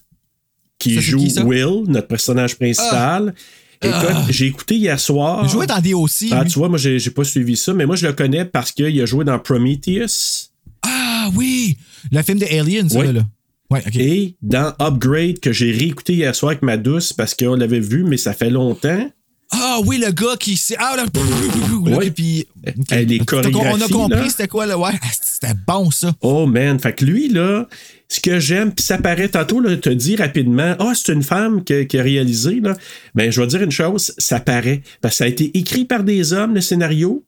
qui 0.80 0.96
Ça, 0.96 1.02
joue 1.02 1.20
qui? 1.26 1.40
Will, 1.42 1.84
notre 1.88 2.08
personnage 2.08 2.56
principal. 2.56 3.34
Écoute, 3.82 4.16
j'ai 4.30 4.48
écouté 4.48 4.76
hier 4.76 5.00
soir. 5.00 5.42
Il 5.44 5.50
jouait 5.50 5.68
dans 5.68 5.80
des 5.80 5.94
aussi. 5.94 6.30
Ah, 6.32 6.44
lui. 6.44 6.52
tu 6.52 6.58
vois, 6.60 6.68
moi, 6.70 6.78
j'ai 6.80 7.00
pas 7.12 7.24
suivi 7.24 7.56
ça, 7.56 7.74
mais 7.74 7.86
moi, 7.86 7.96
je 7.96 8.08
le 8.08 8.14
connais 8.14 8.44
parce 8.46 8.72
qu'il 8.72 9.00
a 9.02 9.06
joué 9.06 9.24
dans 9.24 9.38
Prometheus 9.38 10.50
Ah 10.84 11.30
oui! 11.36 11.78
Le 12.12 12.22
film 12.24 12.40
de 12.40 12.46
Alien, 12.46 12.90
ça, 12.90 13.00
Oui. 13.00 13.14
là. 13.14 13.22
Ouais, 13.70 13.84
et 14.00 14.36
dans 14.42 14.74
Upgrade 14.80 15.40
que 15.42 15.52
j'ai 15.52 15.72
réécouté 15.74 16.14
hier 16.14 16.34
soir 16.34 16.52
avec 16.52 16.62
ma 16.64 16.78
douce 16.78 17.12
parce 17.12 17.36
qu'on 17.36 17.56
l'avait 17.56 17.82
vu, 17.82 18.06
mais 18.06 18.16
ça 18.16 18.34
fait 18.34 18.50
longtemps. 18.50 19.12
Ah 19.52 19.80
oui, 19.86 19.98
le 19.98 20.12
gars 20.12 20.36
qui 20.40 20.56
s'est. 20.58 20.76
Ah, 20.80 20.96
là, 20.96 21.04
là, 21.04 21.98
Ouais. 21.98 22.10
puis. 22.12 22.48
OK. 22.66 22.74
Eh, 22.92 23.20
On 23.34 23.82
a 23.82 23.88
compris 23.90 24.30
c'était 24.30 24.48
quoi, 24.48 24.66
là? 24.66 24.78
Ouais, 24.78 24.92
Ah, 25.02 25.08
c'était 25.22 25.54
bon, 25.68 25.92
ça. 25.92 26.14
Oh 26.22 26.46
man, 26.46 26.80
fait 26.80 26.94
que 26.94 27.04
lui, 27.06 27.28
là, 27.30 27.68
ce 28.10 28.20
que 28.20 28.40
j'aime, 28.40 28.72
puis 28.74 28.86
ça 28.86 28.98
paraît 28.98 29.30
tantôt, 29.30 29.60
là, 29.60 29.76
te 29.76 29.90
dit 29.90 30.16
rapidement, 30.16 30.76
ah, 30.80 30.94
c'est 30.96 31.12
une 31.12 31.24
femme 31.24 31.64
qui, 31.64 31.88
qui 31.88 32.00
a 32.00 32.04
réalisé, 32.04 32.60
là. 32.62 32.78
Ben, 33.16 33.32
je 33.32 33.42
vais 33.42 33.48
dire 33.48 33.62
une 33.62 33.72
chose, 33.72 34.14
ça 34.18 34.40
paraît. 34.40 34.82
Parce 35.02 35.16
que 35.16 35.18
ça 35.18 35.24
a 35.26 35.28
été 35.28 35.58
écrit 35.58 35.86
par 35.86 36.04
des 36.04 36.34
hommes, 36.34 36.56
le 36.56 36.62
scénario. 36.62 37.26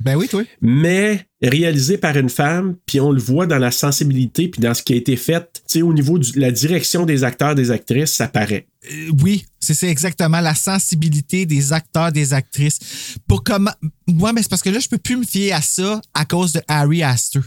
Ben 0.00 0.14
oui, 0.14 0.28
toi. 0.28 0.42
mais 0.60 1.26
réalisé 1.40 1.96
par 1.96 2.16
une 2.16 2.28
femme, 2.28 2.76
puis 2.84 3.00
on 3.00 3.12
le 3.12 3.20
voit 3.20 3.46
dans 3.46 3.58
la 3.58 3.70
sensibilité, 3.70 4.48
puis 4.48 4.60
dans 4.60 4.74
ce 4.74 4.82
qui 4.82 4.92
a 4.92 4.96
été 4.96 5.16
fait, 5.16 5.50
tu 5.54 5.60
sais, 5.66 5.82
au 5.82 5.94
niveau 5.94 6.18
de 6.18 6.26
la 6.36 6.50
direction 6.50 7.06
des 7.06 7.24
acteurs, 7.24 7.54
des 7.54 7.70
actrices, 7.70 8.12
ça 8.12 8.28
paraît. 8.28 8.66
Euh, 8.90 9.10
oui, 9.22 9.46
c'est 9.58 9.72
c'est 9.72 9.88
exactement 9.88 10.40
la 10.40 10.54
sensibilité 10.54 11.46
des 11.46 11.72
acteurs, 11.72 12.12
des 12.12 12.34
actrices. 12.34 12.78
Pour 13.26 13.42
comment. 13.42 13.72
Moi, 14.06 14.32
mais 14.32 14.42
c'est 14.42 14.50
parce 14.50 14.62
que 14.62 14.70
là, 14.70 14.80
je 14.80 14.88
peux 14.88 14.98
plus 14.98 15.16
me 15.16 15.24
fier 15.24 15.52
à 15.52 15.62
ça 15.62 16.00
à 16.12 16.24
cause 16.26 16.52
de 16.52 16.60
Harry 16.68 17.02
Astor. 17.02 17.42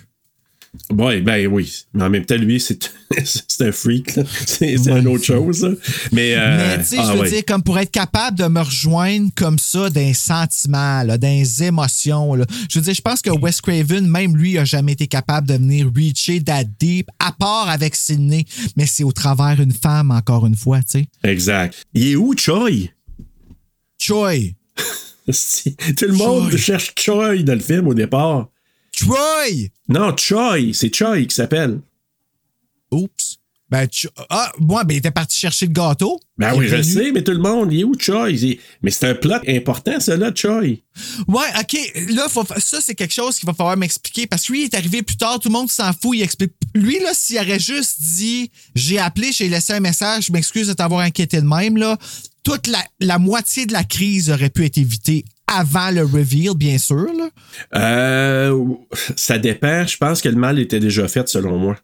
Ouais, 0.91 1.21
ben 1.21 1.47
oui. 1.47 1.85
Mais 1.93 2.03
en 2.03 2.09
même 2.09 2.25
temps, 2.25 2.35
lui, 2.35 2.59
c'est 2.59 2.87
un 3.61 3.71
freak. 3.71 4.11
C'est 4.45 4.75
une 4.75 5.07
autre 5.07 5.23
chose, 5.23 5.63
là. 5.63 5.71
Mais, 6.11 6.35
euh, 6.35 6.57
Mais 6.57 6.77
tu 6.79 6.89
sais, 6.89 6.97
ah 6.99 7.07
je 7.07 7.13
veux 7.13 7.19
ouais. 7.21 7.29
dire, 7.29 7.45
comme 7.45 7.63
pour 7.63 7.77
être 7.79 7.91
capable 7.91 8.37
de 8.37 8.45
me 8.45 8.61
rejoindre 8.61 9.29
comme 9.35 9.57
ça 9.57 9.89
d'un 9.89 10.13
sentiment, 10.13 11.03
émotions. 11.61 12.35
Là. 12.35 12.45
Je 12.69 12.79
veux 12.79 12.83
dire, 12.83 12.93
je 12.93 13.01
pense 13.01 13.21
que 13.21 13.29
Wes 13.29 13.61
Craven, 13.61 14.07
même 14.07 14.35
lui, 14.35 14.57
a 14.57 14.65
jamais 14.65 14.93
été 14.93 15.07
capable 15.07 15.47
de 15.47 15.53
venir 15.53 15.89
reacher 15.95 16.41
that 16.43 16.65
deep, 16.79 17.09
à 17.19 17.31
part 17.31 17.69
avec 17.69 17.95
Sidney. 17.95 18.45
Mais 18.75 18.85
c'est 18.85 19.03
au 19.03 19.11
travers 19.11 19.55
d'une 19.57 19.73
femme, 19.73 20.11
encore 20.11 20.45
une 20.45 20.55
fois, 20.55 20.79
tu 20.79 20.99
sais. 20.99 21.07
Exact. 21.23 21.75
Il 21.93 22.07
est 22.07 22.15
où, 22.15 22.35
Choi? 22.35 22.69
Choi. 23.97 24.33
Tout 25.25 26.05
le 26.05 26.13
monde 26.13 26.55
cherche 26.57 26.93
Choi 26.97 27.37
dans 27.43 27.53
le 27.53 27.59
film 27.59 27.87
au 27.87 27.93
départ. 27.93 28.49
Troy! 29.05 29.69
Non, 29.87 30.15
Choi, 30.17 30.57
c'est 30.73 30.93
Choi 30.93 31.21
qui 31.23 31.35
s'appelle. 31.35 31.79
Oups. 32.91 33.37
Ben, 33.69 33.87
ah, 34.31 34.51
moi, 34.59 34.83
ben, 34.83 34.95
il 34.95 34.97
était 34.97 35.11
parti 35.11 35.37
chercher 35.37 35.67
le 35.67 35.73
gâteau. 35.73 36.19
Ben 36.39 36.55
oui, 36.55 36.67
je 36.67 36.81
sais, 36.81 37.11
mais 37.11 37.23
tout 37.23 37.33
le 37.33 37.37
monde, 37.37 37.71
il 37.71 37.81
est 37.81 37.83
où 37.83 37.93
Choi? 37.99 38.31
Est- 38.31 38.57
Mais 38.81 38.89
c'est 38.89 39.07
un 39.07 39.13
plot 39.13 39.41
important, 39.47 39.99
ça, 39.99 40.17
là, 40.17 40.31
Choi. 40.33 40.61
Ouais, 41.27 41.47
OK. 41.59 41.77
Là, 42.09 42.27
faut 42.29 42.43
ça, 42.57 42.79
c'est 42.81 42.95
quelque 42.95 43.13
chose 43.13 43.37
qu'il 43.37 43.45
va 43.45 43.53
falloir 43.53 43.77
m'expliquer 43.77 44.25
parce 44.25 44.45
que 44.47 44.53
lui, 44.53 44.61
il 44.61 44.65
est 44.65 44.73
arrivé 44.73 45.03
plus 45.03 45.17
tard, 45.17 45.39
tout 45.39 45.49
le 45.49 45.53
monde 45.53 45.69
s'en 45.69 45.93
fout, 45.93 46.17
il 46.17 46.23
explique. 46.23 46.53
Lui, 46.73 46.99
là, 46.99 47.11
s'il 47.13 47.37
aurait 47.37 47.59
juste 47.59 48.01
dit 48.01 48.49
j'ai 48.73 48.97
appelé, 48.97 49.31
j'ai 49.31 49.49
laissé 49.49 49.73
un 49.73 49.79
message, 49.81 50.25
je 50.27 50.31
m'excuse 50.31 50.67
de 50.67 50.73
t'avoir 50.73 51.01
inquiété 51.01 51.39
de 51.39 51.45
même, 51.45 51.77
là, 51.77 51.95
toute 52.41 52.65
la, 52.65 52.83
la 52.99 53.19
moitié 53.19 53.67
de 53.67 53.73
la 53.73 53.83
crise 53.83 54.31
aurait 54.31 54.49
pu 54.49 54.65
être 54.65 54.79
évitée 54.79 55.25
avant 55.49 55.91
le 55.91 56.03
reveal, 56.03 56.53
bien 56.55 56.77
sûr. 56.77 57.07
Là. 57.17 57.29
Euh, 57.75 58.65
ça 59.15 59.37
dépend. 59.37 59.85
Je 59.87 59.97
pense 59.97 60.21
que 60.21 60.29
le 60.29 60.35
mal 60.35 60.59
était 60.59 60.79
déjà 60.79 61.07
fait, 61.07 61.27
selon 61.27 61.57
moi. 61.57 61.77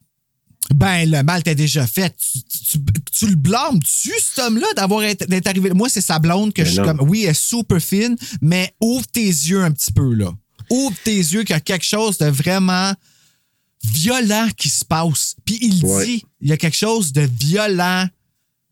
Ben, 0.73 1.09
le 1.09 1.21
mal 1.23 1.43
t'est 1.43 1.53
déjà 1.55 1.85
fait. 1.85 2.15
Tu, 2.17 2.39
tu- 2.43 2.79
tu 3.11 3.27
le 3.27 3.35
blâmes 3.35 3.79
dessus, 3.79 4.13
cet 4.19 4.39
homme-là, 4.45 4.65
d'avoir 4.75 5.03
été- 5.03 5.25
d'être 5.27 5.47
arrivé? 5.47 5.69
Moi, 5.71 5.89
c'est 5.89 6.01
sa 6.01 6.17
blonde 6.19 6.53
que 6.53 6.61
Ben 6.63 6.67
je 6.67 6.73
suis 6.73 6.81
comme. 6.81 7.01
Oui, 7.07 7.23
elle 7.23 7.31
est 7.31 7.33
super 7.39 7.79
fine, 7.79 8.15
mais 8.41 8.73
ouvre 8.81 9.05
tes 9.07 9.25
yeux 9.27 9.61
un 9.63 9.71
petit 9.71 9.91
peu, 9.91 10.13
là. 10.13 10.31
Ouvre 10.71 10.95
tes 11.03 11.15
yeux 11.17 11.43
qu'il 11.43 11.53
y 11.53 11.57
a 11.57 11.59
quelque 11.59 11.85
chose 11.85 12.17
de 12.17 12.25
vraiment 12.25 12.93
violent 13.83 14.47
qui 14.57 14.69
se 14.69 14.83
passe. 14.83 15.35
Puis 15.45 15.59
il 15.61 15.85
Ouais. 15.85 16.05
dit, 16.05 16.23
il 16.41 16.49
y 16.49 16.51
a 16.51 16.57
quelque 16.57 16.75
chose 16.77 17.13
de 17.13 17.21
violent, 17.39 18.07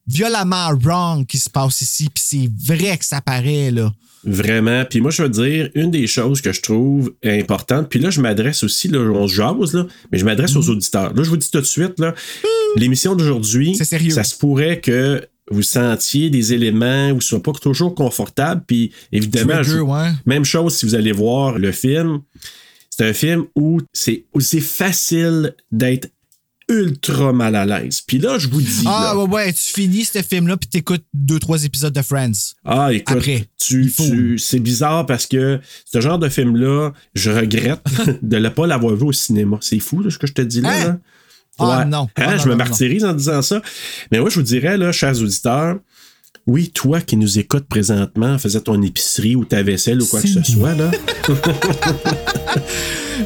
violemment 0.08 0.70
wrong 0.82 1.26
qui 1.28 1.38
se 1.38 1.50
passe 1.50 1.82
ici. 1.82 2.10
Puis 2.10 2.24
c'est 2.26 2.50
vrai 2.74 2.98
que 2.98 3.06
ça 3.06 3.22
paraît, 3.22 3.70
là. 3.72 3.94
Vraiment. 4.26 4.86
Puis 4.86 5.02
moi, 5.02 5.12
je 5.12 5.24
veux 5.24 5.30
dire, 5.30 5.70
une 5.76 5.92
des 5.92 6.08
choses 6.08 6.42
que 6.42 6.52
je 6.54 6.62
trouve 6.62 7.14
importante, 7.24 7.90
puis 7.90 8.00
là, 8.00 8.10
je 8.10 8.22
m'adresse 8.22 8.64
aussi, 8.64 8.88
là, 8.88 9.00
on 9.00 9.28
se 9.28 9.34
jase, 9.36 9.74
là, 9.74 9.86
mais 10.12 10.18
je 10.18 10.26
m'adresse 10.26 10.56
aux 10.56 10.70
auditeurs. 10.70 11.14
Là, 11.14 11.24
je 11.24 11.30
vous 11.30 11.38
dis 11.38 11.52
tout 11.52 11.60
de 11.60 11.66
suite, 11.66 12.00
là, 12.00 12.14
l'émission 12.78 13.16
d'aujourd'hui, 13.16 13.76
ça 14.12 14.24
se 14.24 14.38
pourrait 14.38 14.80
que 14.80 15.26
vous 15.52 15.62
sentiez 15.62 16.30
des 16.30 16.54
éléments 16.54 17.10
où 17.10 17.16
ne 17.16 17.20
soyez 17.22 17.44
pas 17.44 17.52
toujours 17.52 17.94
confortable. 17.96 18.64
Puis 18.66 18.92
évidemment, 19.12 19.56
Trigger, 19.56 19.70
je- 19.72 19.80
ouais. 19.82 20.10
même 20.26 20.46
chose 20.46 20.76
si 20.78 20.86
vous 20.86 20.96
allez 20.96 21.12
voir 21.12 21.60
le 21.60 21.72
film. 21.74 22.22
C'est 22.90 23.06
un 23.10 23.14
film 23.14 23.46
où 23.56 23.82
c'est 23.92 24.24
où 24.34 24.40
c'est 24.40 24.62
facile 24.62 25.54
d'être 25.72 26.10
ultra 26.70 27.34
mal 27.34 27.56
à 27.56 27.66
l'aise. 27.66 28.02
Puis 28.02 28.18
là, 28.20 28.38
je 28.40 28.48
vous 28.48 28.62
dis. 28.62 28.84
Ah, 28.86 29.14
là, 29.16 29.18
ouais, 29.24 29.30
ouais, 29.30 29.54
tu 29.54 29.74
finis 29.74 30.06
ce 30.06 30.22
film-là, 30.22 30.58
puis 30.58 30.70
t'écoutes 30.70 31.04
deux, 31.14 31.40
trois 31.40 31.64
épisodes 31.64 31.94
de 31.94 32.02
Friends. 32.02 32.32
Ah, 32.66 32.92
écoute, 32.94 33.18
Après, 33.18 33.46
tu, 33.60 33.92
tu- 33.96 34.38
c'est 34.40 34.60
bizarre 34.60 35.06
parce 35.06 35.26
que 35.26 35.60
ce 35.86 36.02
genre 36.02 36.20
de 36.20 36.30
film-là, 36.30 36.92
je 37.16 37.32
regrette 37.32 37.82
de 38.22 38.38
ne 38.38 38.50
pas 38.50 38.68
l'avoir 38.68 38.96
vu 38.96 39.06
au 39.06 39.12
cinéma. 39.12 39.58
C'est 39.62 39.80
fou, 39.80 40.02
là, 40.02 40.10
ce 40.10 40.18
que 40.18 40.28
je 40.28 40.34
te 40.34 40.42
dis 40.42 40.62
là. 40.62 40.70
Hein? 40.74 40.88
là. 40.88 41.00
Ah, 41.60 41.86
non. 41.86 42.08
Hein, 42.18 42.24
Ah, 42.28 42.38
je 42.38 42.44
non, 42.44 42.46
me 42.46 42.52
non, 42.52 42.58
martyrise 42.58 43.06
en 43.06 43.14
disant 43.14 43.42
ça. 43.42 43.62
Mais 44.12 44.20
moi, 44.20 44.30
je 44.30 44.36
vous 44.36 44.42
dirais, 44.42 44.78
là, 44.78 44.92
chers 44.92 45.22
auditeurs, 45.22 45.78
oui, 46.46 46.70
toi 46.72 47.00
qui 47.00 47.16
nous 47.16 47.40
écoutes 47.40 47.66
présentement, 47.68 48.38
faisais 48.38 48.60
ton 48.60 48.82
épicerie 48.82 49.36
ou 49.36 49.46
ta 49.46 49.64
vaisselle 49.64 50.02
ou 50.02 50.06
quoi 50.08 50.22
que 50.22 50.28
ce 50.28 50.44
soit, 50.44 50.74
là. 50.76 50.92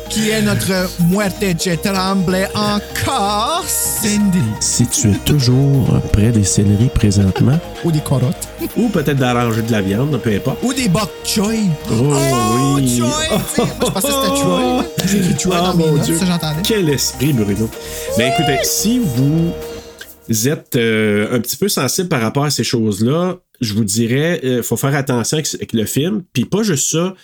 Qui 0.09 0.29
est 0.29 0.41
notre 0.41 0.89
muerte 1.12 1.41
de 1.41 1.75
tremble 1.75 2.47
encore, 2.53 3.63
Cindy. 3.67 4.39
si 4.59 4.86
tu 4.88 5.09
es 5.09 5.15
toujours 5.25 5.88
près 6.13 6.31
des 6.31 6.43
céleris 6.43 6.89
présentement, 6.93 7.57
Ou 7.83 7.91
des 7.91 8.01
carottes. 8.01 8.47
ou 8.75 8.89
peut-être 8.89 9.17
d'arranger 9.17 9.62
de 9.63 9.71
la 9.71 9.81
viande, 9.81 10.19
peu 10.21 10.36
importe. 10.36 10.59
Ou 10.63 10.74
des 10.74 10.88
bok 10.89 11.09
choy. 11.24 11.62
Oh, 11.91 12.13
oui. 12.75 12.97
Choy! 13.00 13.09
tu 13.29 13.55
sais. 13.55 13.62
Moi, 13.62 13.67
je 13.67 13.91
pensais 13.91 14.07
que 14.07 14.13
c'était 14.13 14.36
Troy. 14.41 14.59
là. 14.59 14.86
J'ai 15.05 15.17
écrit 15.17 15.36
Troy 15.36 15.55
dans 15.57 15.74
mes 15.75 15.86
mon 15.86 15.91
notes, 15.95 16.05
Dieu. 16.05 16.17
ça 16.19 16.25
j'entendais. 16.25 16.62
Quel 16.63 16.89
esprit, 16.89 17.33
Bruno. 17.33 17.69
Ben 18.17 18.31
écoutez, 18.33 18.59
si 18.63 19.00
vous 19.00 19.51
êtes 20.48 20.75
euh, 20.75 21.36
un 21.36 21.39
petit 21.39 21.57
peu 21.57 21.69
sensible 21.69 22.10
par 22.10 22.22
rapport 22.22 22.43
à 22.46 22.50
ces 22.50 22.63
choses-là, 22.63 23.38
je 23.62 23.74
vous 23.74 23.84
dirais, 23.84 24.39
il 24.43 24.63
faut 24.63 24.77
faire 24.77 24.96
attention 24.96 25.38
avec, 25.38 25.53
avec 25.55 25.74
le 25.74 25.86
film. 25.86 26.24
Puis 26.34 26.46
pas 26.46 26.63
juste 26.63 26.91
ça, 26.91 27.15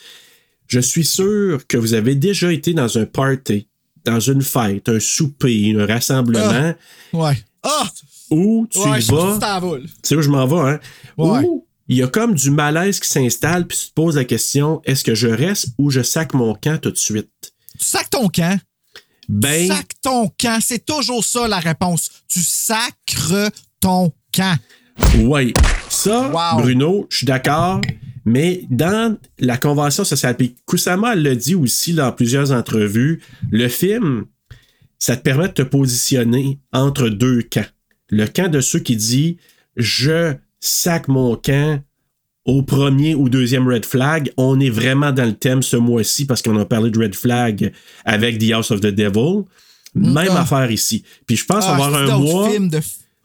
je 0.67 0.79
suis 0.79 1.05
sûr 1.05 1.65
que 1.67 1.77
vous 1.77 1.93
avez 1.93 2.15
déjà 2.15 2.51
été 2.51 2.74
dans 2.74 2.98
un 2.98 3.05
party, 3.05 3.67
dans 4.05 4.19
une 4.19 4.41
fête, 4.41 4.89
un 4.89 5.00
souper, 5.00 5.75
un 5.77 5.86
rassemblement, 5.86 6.74
Ouais. 7.13 7.38
Ah! 7.63 7.88
où 8.31 8.67
tu 8.69 8.79
ouais, 8.79 9.00
y 9.00 9.05
vas. 9.12 9.38
Tu 9.62 9.88
sais 10.01 10.15
où 10.15 10.22
je 10.22 10.29
m'en 10.29 10.48
vais, 10.48 10.72
hein? 10.72 10.79
Ouais. 11.17 11.43
Où 11.45 11.67
il 11.88 11.98
y 11.98 12.03
a 12.03 12.07
comme 12.07 12.33
du 12.33 12.50
malaise 12.50 13.00
qui 13.00 13.07
s'installe, 13.10 13.67
puis 13.67 13.77
tu 13.77 13.89
te 13.89 13.93
poses 13.93 14.15
la 14.15 14.25
question 14.25 14.81
est-ce 14.86 15.03
que 15.03 15.13
je 15.13 15.27
reste 15.27 15.67
ou 15.77 15.89
je 15.91 16.01
sac 16.01 16.33
mon 16.33 16.55
camp 16.55 16.79
tout 16.81 16.89
de 16.91 16.98
suite? 16.98 17.29
Tu 17.77 17.86
sacs 17.86 18.10
ton 18.10 18.29
camp? 18.29 18.60
Ben, 19.30 19.68
Sac 19.68 19.88
ton 20.01 20.32
camp. 20.39 20.60
C'est 20.62 20.86
toujours 20.86 21.24
ça 21.24 21.48
la 21.48 21.60
réponse. 21.60 22.10
Tu 22.27 22.39
sacres 22.42 23.51
ton 23.80 24.12
camp. 24.34 24.58
Oui. 25.18 25.53
Ça, 25.89 26.30
Wow. 26.30 26.62
Bruno, 26.62 27.08
je 27.10 27.18
suis 27.18 27.25
d'accord. 27.25 27.82
Mais 28.25 28.63
dans 28.70 29.18
la 29.39 29.58
Convention 29.58 30.03
sociale, 30.03 30.38
puis 30.38 30.56
Kusama 30.65 31.15
l'a 31.15 31.36
dit 31.36 31.56
aussi 31.56 31.94
dans 31.94 32.12
plusieurs 32.12 32.51
entrevues, 32.51 33.22
le 33.51 33.68
film, 33.68 34.25
ça 34.98 35.18
te 35.18 35.22
permet 35.22 35.50
de 35.50 35.53
te 35.53 35.62
positionner 35.62 36.60
entre 36.72 37.10
deux 37.10 37.42
camps. 37.42 37.65
Le 38.10 38.25
camp 38.27 38.50
de 38.50 38.62
ceux 38.62 38.80
qui 38.80 38.96
dit 38.96 39.38
je 39.75 40.36
sac 40.60 41.08
mon 41.10 41.36
camp 41.36 41.82
au 42.45 42.62
premier 42.62 43.15
ou 43.15 43.29
deuxième 43.29 43.67
red 43.67 43.85
flag. 43.85 44.31
On 44.38 44.59
est 44.59 44.69
vraiment 44.69 45.12
dans 45.12 45.25
le 45.25 45.33
thème 45.33 45.62
ce 45.62 45.77
mois-ci 45.77 46.25
parce 46.25 46.41
qu'on 46.41 46.57
a 46.59 46.65
parlé 46.65 46.91
de 46.91 47.00
red 47.00 47.15
flag 47.15 47.71
avec 48.05 48.38
The 48.39 48.51
House 48.51 48.71
of 48.71 48.81
the 48.81 48.88
Devil. 48.88 49.43
Même 49.95 50.29
Ah. 50.31 50.41
affaire 50.41 50.71
ici. 50.71 51.03
Puis 51.27 51.35
je 51.38 51.45
pense 51.45 51.63
Ah, 51.67 51.73
avoir 51.75 51.93
un 51.95 52.17
mois. 52.17 52.50
de 52.57 52.77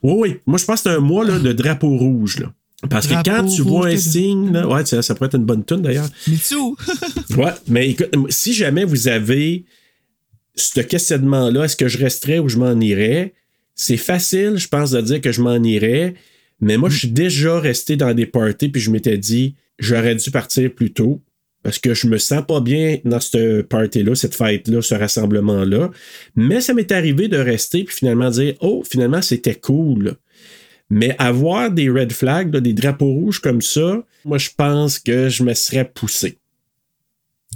Oui, 0.03 0.15
oui. 0.17 0.37
Moi, 0.47 0.59
je 0.59 0.65
pense 0.65 0.83
que 0.83 0.91
c'est 0.91 0.97
un 0.97 1.01
mois 1.01 1.25
là, 1.25 1.39
de 1.39 1.53
drapeau 1.53 1.97
rouge. 1.97 2.39
Là. 2.39 2.53
Parce 2.89 3.09
Drapeau 3.09 3.31
que 3.31 3.37
quand 3.37 3.47
tu 3.49 3.63
vois 3.63 3.89
un 3.89 3.97
signe, 3.97 4.53
là, 4.53 4.69
ouais, 4.69 4.87
ça, 4.87 5.03
ça 5.03 5.15
pourrait 5.15 5.27
être 5.27 5.35
une 5.37 5.45
bonne 5.45 5.65
tune 5.65 5.83
d'ailleurs. 5.83 6.09
Mitsu. 6.29 6.55
Ouais, 7.37 7.51
mais 7.67 7.89
écoute, 7.91 8.15
si 8.29 8.53
jamais 8.55 8.85
vous 8.85 9.09
avez 9.09 9.65
ce 10.55 10.81
questionnement-là, 10.81 11.65
est-ce 11.65 11.77
que 11.77 11.89
je 11.89 11.99
resterais 11.99 12.39
ou 12.39 12.49
je 12.49 12.57
m'en 12.59 12.79
irais? 12.81 13.35
C'est 13.75 13.97
facile, 13.97 14.55
je 14.59 14.69
pense, 14.69 14.91
de 14.93 15.01
dire 15.01 15.21
que 15.21 15.33
je 15.33 15.41
m'en 15.43 15.61
irais. 15.63 16.15
Mais 16.61 16.77
moi, 16.77 16.89
je 16.91 16.99
suis 16.99 17.09
déjà 17.09 17.61
resté 17.61 17.97
dans 17.97 18.15
des 18.15 18.27
parties 18.27 18.69
puis 18.69 18.81
je 18.81 18.91
m'étais 18.91 19.19
dit, 19.19 19.55
j'aurais 19.79 20.15
dû 20.15 20.31
partir 20.31 20.73
plus 20.75 20.93
tôt 20.93 21.23
parce 21.63 21.79
que 21.79 21.95
je 21.95 22.07
me 22.07 22.19
sens 22.19 22.45
pas 22.47 22.61
bien 22.61 22.99
dans 23.05 23.21
cette 23.21 23.69
party-là, 23.69 24.15
cette 24.15 24.35
fête-là, 24.35 24.81
ce 24.81 24.95
rassemblement-là. 24.95 25.91
Mais 26.37 26.61
ça 26.61 26.73
m'est 26.73 26.93
arrivé 26.93 27.29
de 27.29 27.37
rester 27.37 27.85
puis 27.85 27.95
finalement 27.95 28.31
dire, 28.31 28.55
oh, 28.61 28.83
finalement, 28.89 29.23
c'était 29.23 29.55
cool. 29.55 30.17
Mais 30.91 31.15
avoir 31.19 31.71
des 31.71 31.91
red 31.91 32.13
flags, 32.13 32.53
là, 32.55 32.61
des 32.61 32.73
drapeaux 32.73 33.13
rouges 33.13 33.41
comme 33.41 33.61
ça, 33.61 34.03
moi, 34.25 34.39
je 34.39 34.51
pense 34.57 34.99
que 34.99 35.29
je 35.29 35.43
me 35.43 35.53
serais 35.55 35.85
poussé. 35.85 36.39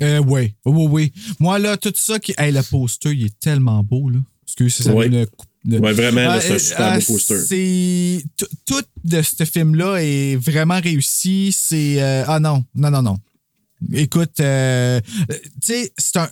Euh, 0.02 0.18
oui, 0.26 0.54
oui, 0.64 0.86
oui. 0.90 1.12
Moi, 1.38 1.58
là, 1.58 1.76
tout 1.76 1.92
ça 1.94 2.18
qui. 2.18 2.34
Hey, 2.36 2.52
le 2.52 2.62
poster, 2.62 3.12
il 3.12 3.26
est 3.26 3.38
tellement 3.40 3.82
beau, 3.82 4.10
là. 4.10 4.18
Parce 4.40 4.54
que 4.54 4.68
ça 4.68 4.92
coupe 4.92 5.48
de- 5.64 5.78
Ouais, 5.78 5.92
vraiment, 5.92 6.26
Ah, 6.28 6.40
c'est 6.40 6.54
un 6.54 6.58
super 6.58 6.80
ah, 6.92 6.98
beau 6.98 7.04
poster. 7.06 7.38
C'est. 7.46 8.24
tout- 8.66 8.82
de 9.04 9.20
ce 9.22 9.44
film-là 9.44 9.96
est 10.02 10.36
vraiment 10.36 10.80
réussi. 10.80 11.52
C'est. 11.56 12.00
euh, 12.02 12.24
Ah 12.26 12.38
non, 12.40 12.64
non, 12.74 12.90
non, 12.90 13.02
non. 13.02 13.18
Écoute, 13.92 14.38
euh, 14.40 15.00
tu 15.28 15.38
sais, 15.62 15.92
c'est 15.98 16.16
un 16.18 16.28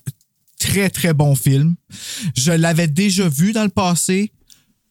très, 0.58 0.88
très 0.90 1.12
bon 1.12 1.34
film. 1.34 1.74
Je 2.36 2.52
l'avais 2.52 2.86
déjà 2.86 3.28
vu 3.28 3.52
dans 3.52 3.64
le 3.64 3.70
passé. 3.70 4.32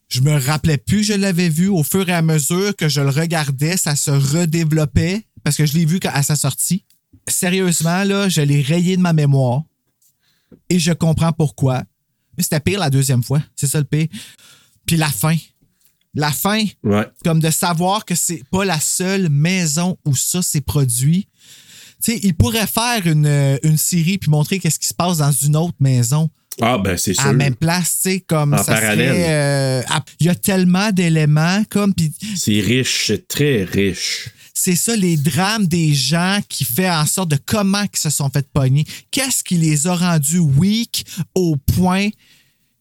Je 0.10 0.22
me 0.22 0.38
rappelais 0.38 0.78
plus 0.78 0.98
que 0.98 1.04
je 1.04 1.14
l'avais 1.14 1.50
vu. 1.50 1.68
Au 1.70 1.84
fur 1.84 2.10
et 2.10 2.14
à 2.14 2.22
mesure 2.22 2.76
que 2.76 2.90
je 2.90 3.00
le 3.00 3.10
regardais, 3.10 3.78
ça 3.78 3.96
se 3.96 4.12
redéveloppait 4.12 5.24
parce 5.44 5.56
que 5.56 5.66
je 5.66 5.74
l'ai 5.74 5.86
vu 5.86 6.00
à 6.04 6.22
sa 6.24 6.36
sortie. 6.36 6.84
sérieusement, 7.28 8.04
là, 8.04 8.28
je 8.28 8.42
l'ai 8.42 8.62
rayé 8.62 8.98
de 8.98 9.02
ma 9.02 9.14
mémoire. 9.14 9.64
Et 10.70 10.80
je 10.80 10.92
comprends 10.92 11.32
pourquoi. 11.32 11.84
Mais 12.40 12.44
c'était 12.44 12.62
pire 12.62 12.80
la 12.80 12.90
deuxième 12.90 13.22
fois. 13.22 13.44
C'est 13.54 13.68
ça 13.68 13.80
le 13.80 13.84
pire. 13.84 14.08
Puis 14.86 14.96
la 14.96 15.10
fin. 15.10 15.36
La 16.16 16.32
fin, 16.32 16.64
Ouais. 16.84 17.06
comme 17.26 17.40
de 17.42 17.52
savoir 17.52 18.06
que 18.06 18.16
c'est 18.16 18.42
pas 18.50 18.64
la 18.66 18.80
seule 18.80 19.28
maison 19.30 19.98
où 20.06 20.16
ça 20.16 20.42
s'est 20.42 20.62
produit. 20.62 21.28
Tu 22.02 22.14
sais, 22.14 22.20
il 22.24 22.34
pourrait 22.34 22.66
faire 22.66 23.06
une, 23.06 23.60
une 23.62 23.78
série 23.78 24.18
puis 24.18 24.32
montrer 24.32 24.58
qu'est-ce 24.60 24.80
qui 24.80 24.88
se 24.88 24.94
passe 24.94 25.18
dans 25.18 25.32
une 25.34 25.58
autre 25.58 25.76
maison 25.82 26.30
Ah, 26.62 26.78
ben, 26.78 26.96
c'est 26.98 27.14
sûr. 27.14 27.24
à 27.24 27.28
la 27.28 27.34
même 27.34 27.56
place, 27.56 28.00
tu 28.02 28.10
sais, 28.10 28.20
comme 28.22 28.54
En 28.54 28.64
ça 28.64 28.74
parallèle. 28.74 29.14
euh, 29.30 29.82
Il 30.22 30.28
y 30.28 30.30
a 30.30 30.36
tellement 30.36 30.92
d'éléments, 30.92 31.64
comme, 31.70 31.94
C'est 32.38 32.60
riche, 32.62 33.08
c'est 33.08 33.28
très 33.28 33.66
riche. 33.66 34.30
C'est 34.62 34.76
ça 34.76 34.96
les 34.96 35.16
drames 35.16 35.68
des 35.68 35.94
gens 35.94 36.40
qui 36.50 36.66
fait 36.66 36.90
en 36.90 37.06
sorte 37.06 37.30
de 37.32 37.38
comment 37.46 37.84
ils 37.84 37.98
se 37.98 38.10
sont 38.10 38.30
fait 38.30 38.48
pogner. 38.52 38.86
Qu'est-ce 39.12 39.44
qui 39.44 39.56
les 39.56 39.88
a 39.88 39.96
rendus 39.96 40.40
weak 40.40 41.06
au 41.34 41.56
point 41.56 42.10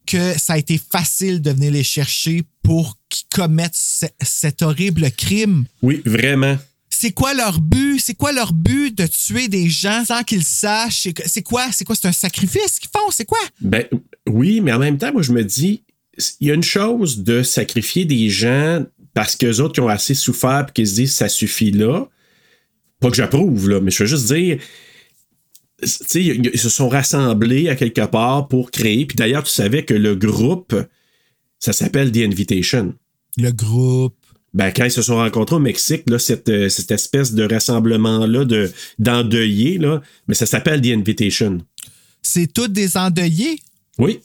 que 0.05 0.37
ça 0.37 0.53
a 0.53 0.57
été 0.57 0.77
facile 0.91 1.41
de 1.41 1.51
venir 1.51 1.71
les 1.71 1.83
chercher 1.83 2.43
pour 2.63 2.97
qu'ils 3.09 3.27
commettent 3.33 3.75
ce- 3.75 4.07
cet 4.21 4.61
horrible 4.61 5.09
crime? 5.11 5.65
Oui, 5.81 6.01
vraiment. 6.05 6.57
C'est 6.89 7.11
quoi 7.11 7.33
leur 7.33 7.61
but? 7.61 7.99
C'est 7.99 8.15
quoi 8.15 8.31
leur 8.33 8.51
but 8.51 8.97
de 8.97 9.07
tuer 9.07 9.47
des 9.47 9.69
gens 9.69 10.03
sans 10.05 10.23
qu'ils 10.23 10.43
sachent? 10.43 11.03
C'est- 11.03 11.27
C'est 11.27 11.43
quoi? 11.43 11.71
C'est 11.71 11.85
quoi? 11.85 11.95
C'est 11.95 12.07
un 12.07 12.11
sacrifice 12.11 12.79
qu'ils 12.79 12.89
font? 12.91 13.09
C'est 13.11 13.25
quoi? 13.25 13.37
Ben 13.61 13.85
oui, 14.27 14.59
mais 14.59 14.73
en 14.73 14.79
même 14.79 14.97
temps, 14.97 15.13
moi, 15.13 15.21
je 15.21 15.31
me 15.31 15.43
dis, 15.45 15.83
il 16.41 16.47
y 16.47 16.51
a 16.51 16.55
une 16.55 16.63
chose 16.63 17.19
de 17.23 17.41
sacrifier 17.43 18.03
des 18.03 18.29
gens 18.29 18.83
parce 19.13 19.35
qu'eux 19.35 19.59
autres 19.59 19.73
qui 19.73 19.81
ont 19.81 19.87
assez 19.87 20.13
souffert 20.13 20.65
et 20.67 20.71
qu'ils 20.71 20.87
se 20.87 20.95
disent 20.95 21.13
ça 21.13 21.29
suffit 21.29 21.71
là. 21.71 22.07
Pas 22.99 23.09
que 23.09 23.15
j'approuve, 23.15 23.69
là, 23.69 23.79
mais 23.79 23.91
je 23.91 24.03
veux 24.03 24.09
juste 24.09 24.31
dire. 24.33 24.59
Tu 25.81 25.87
sais, 25.87 26.23
ils 26.23 26.59
se 26.59 26.69
sont 26.69 26.89
rassemblés 26.89 27.69
à 27.69 27.75
quelque 27.75 28.05
part 28.05 28.49
pour 28.49 28.69
créer. 28.69 29.05
Puis 29.05 29.15
d'ailleurs, 29.15 29.43
tu 29.43 29.51
savais 29.51 29.85
que 29.85 29.93
le 29.93 30.13
groupe, 30.13 30.75
ça 31.57 31.71
s'appelle 31.71 32.11
The 32.11 32.17
Invitation. 32.17 32.93
Le 33.37 33.51
groupe. 33.51 34.15
Ben, 34.53 34.71
quand 34.71 34.83
ils 34.83 34.91
se 34.91 35.01
sont 35.01 35.15
rencontrés 35.15 35.55
au 35.55 35.59
Mexique, 35.59 36.09
là, 36.09 36.19
cette, 36.19 36.49
euh, 36.49 36.67
cette 36.67 36.91
espèce 36.91 37.33
de 37.33 37.43
rassemblement-là 37.43 38.43
de, 38.45 38.69
d'endeuillés, 38.97 39.77
là, 39.77 40.01
mais 40.27 40.33
ça 40.33 40.45
s'appelle 40.45 40.81
The 40.81 40.87
Invitation. 40.87 41.59
C'est 42.23 42.51
tous 42.51 42.67
des 42.67 42.97
endeuillés? 42.97 43.59
Oui, 43.99 44.19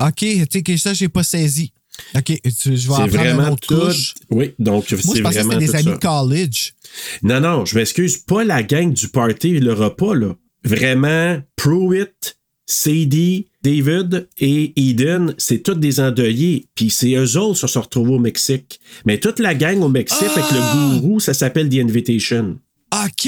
OK, 0.00 0.16
tu 0.18 0.46
sais 0.50 0.62
que 0.62 0.76
ça, 0.76 0.92
j'ai 0.92 1.08
pas 1.08 1.22
saisi. 1.22 1.72
OK, 2.16 2.24
tu- 2.24 2.76
je 2.76 2.88
vais 2.88 2.94
en 2.94 3.06
vraiment 3.06 3.48
une 3.50 3.56
tout. 3.58 3.74
couche. 3.80 4.14
Oui, 4.30 4.52
donc 4.58 4.84
c'est 4.88 4.96
que 4.96 5.20
vraiment 5.22 5.52
c'était 5.52 5.58
des 5.66 5.74
amis 5.76 5.84
ça. 5.84 5.90
de 5.92 5.96
college. 5.98 6.74
Non, 7.22 7.40
non, 7.40 7.64
je 7.64 7.76
m'excuse, 7.76 8.18
pas 8.18 8.44
la 8.44 8.62
gang 8.62 8.92
du 8.92 9.08
party, 9.08 9.58
le 9.60 9.72
repas, 9.72 10.14
là. 10.14 10.34
Vraiment, 10.64 11.40
Pruitt, 11.56 12.36
Sadie, 12.66 13.46
David 13.62 14.28
et 14.38 14.72
Eden, 14.76 15.34
c'est 15.38 15.62
tous 15.62 15.74
des 15.74 16.00
endeuillés. 16.00 16.66
Puis 16.74 16.90
c'est 16.90 17.14
eux 17.14 17.36
autres 17.38 17.54
qui 17.54 17.60
se 17.60 17.66
sont 17.68 17.82
retrouvés 17.82 18.12
au 18.14 18.18
Mexique. 18.18 18.80
Mais 19.06 19.18
toute 19.20 19.38
la 19.38 19.54
gang 19.54 19.80
au 19.82 19.88
Mexique 19.88 20.22
avec 20.22 20.44
Ah! 20.50 20.54
le 20.54 20.98
gourou, 21.00 21.20
ça 21.20 21.34
s'appelle 21.34 21.68
The 21.68 21.74
Invitation. 21.78 22.58
OK, 22.92 23.22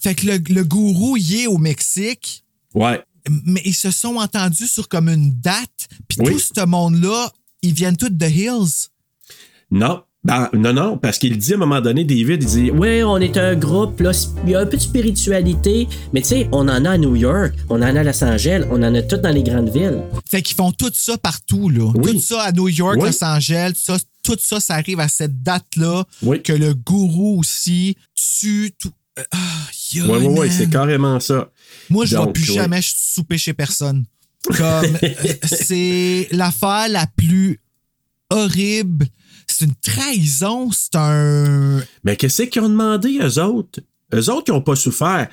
fait 0.00 0.14
que 0.14 0.26
le, 0.26 0.38
le 0.54 0.64
gourou 0.64 1.16
y 1.16 1.42
est 1.42 1.46
au 1.46 1.58
Mexique, 1.58 2.42
Ouais. 2.74 3.00
mais 3.44 3.60
ils 3.64 3.74
se 3.74 3.90
sont 3.90 4.16
entendus 4.16 4.66
sur 4.66 4.88
comme 4.88 5.08
une 5.08 5.32
date, 5.40 5.88
puis 6.08 6.18
Oui. 6.20 6.32
tout 6.32 6.38
ce 6.38 6.64
monde-là, 6.64 7.30
ils 7.62 7.72
viennent 7.74 7.96
tous 7.96 8.10
de 8.10 8.26
Hills. 8.26 8.88
Non. 9.70 10.02
Ben, 10.22 10.50
non, 10.52 10.74
non, 10.74 10.98
parce 10.98 11.16
qu'il 11.16 11.38
dit 11.38 11.52
à 11.52 11.56
un 11.56 11.60
moment 11.60 11.80
donné, 11.80 12.04
David, 12.04 12.42
il 12.42 12.46
dit 12.46 12.70
Oui, 12.70 13.02
on 13.02 13.16
est 13.16 13.38
un 13.38 13.56
groupe, 13.56 14.00
là, 14.00 14.10
il 14.44 14.50
y 14.50 14.54
a 14.54 14.60
un 14.60 14.66
peu 14.66 14.76
de 14.76 14.82
spiritualité, 14.82 15.88
mais 16.12 16.20
tu 16.20 16.28
sais, 16.28 16.48
on 16.52 16.68
en 16.68 16.84
a 16.84 16.90
à 16.90 16.98
New 16.98 17.16
York, 17.16 17.54
on 17.70 17.76
en 17.76 17.96
a 17.96 18.00
à 18.00 18.04
Los 18.04 18.22
Angeles, 18.22 18.66
on 18.70 18.82
en 18.82 18.94
a 18.94 19.00
tout 19.00 19.16
dans 19.16 19.30
les 19.30 19.42
grandes 19.42 19.70
villes. 19.70 20.02
Fait 20.30 20.42
qu'ils 20.42 20.56
font 20.56 20.72
tout 20.72 20.90
ça 20.92 21.16
partout, 21.16 21.70
là. 21.70 21.90
Oui. 21.94 22.12
Tout 22.12 22.20
ça 22.20 22.42
à 22.42 22.52
New 22.52 22.68
York, 22.68 22.98
Oui. 23.00 23.08
Los 23.08 23.24
Angeles, 23.24 23.72
tout 23.72 23.80
ça, 23.80 23.98
tout 24.22 24.36
ça, 24.38 24.60
ça 24.60 24.74
arrive 24.74 25.00
à 25.00 25.08
cette 25.08 25.42
date-là. 25.42 26.04
Oui. 26.22 26.42
Que 26.42 26.52
le 26.52 26.74
gourou 26.74 27.38
aussi 27.40 27.96
tue 28.14 28.74
tout. 28.78 28.92
Ah, 29.32 29.36
ouais, 29.94 30.02
ouais, 30.02 30.28
man. 30.28 30.50
c'est 30.50 30.68
carrément 30.68 31.18
ça. 31.18 31.50
Moi, 31.88 32.04
je 32.04 32.16
ne 32.18 32.26
vais 32.26 32.32
plus 32.32 32.44
jamais 32.44 32.80
souper 32.82 33.38
chez 33.38 33.54
personne. 33.54 34.04
Comme 34.46 34.96
euh, 35.02 35.34
c'est 35.42 36.28
l'affaire 36.32 36.88
la 36.88 37.06
plus 37.06 37.60
horrible. 38.30 39.06
C'est 39.46 39.64
une 39.64 39.74
trahison, 39.74 40.70
c'est 40.70 40.94
un. 40.96 41.82
Mais 42.04 42.16
qu'est-ce 42.16 42.44
qu'ils 42.44 42.62
ont 42.62 42.68
demandé, 42.68 43.18
eux 43.20 43.38
autres? 43.42 43.80
Eux 44.14 44.30
autres, 44.30 44.44
qui 44.44 44.50
n'ont 44.52 44.62
pas 44.62 44.76
souffert. 44.76 45.28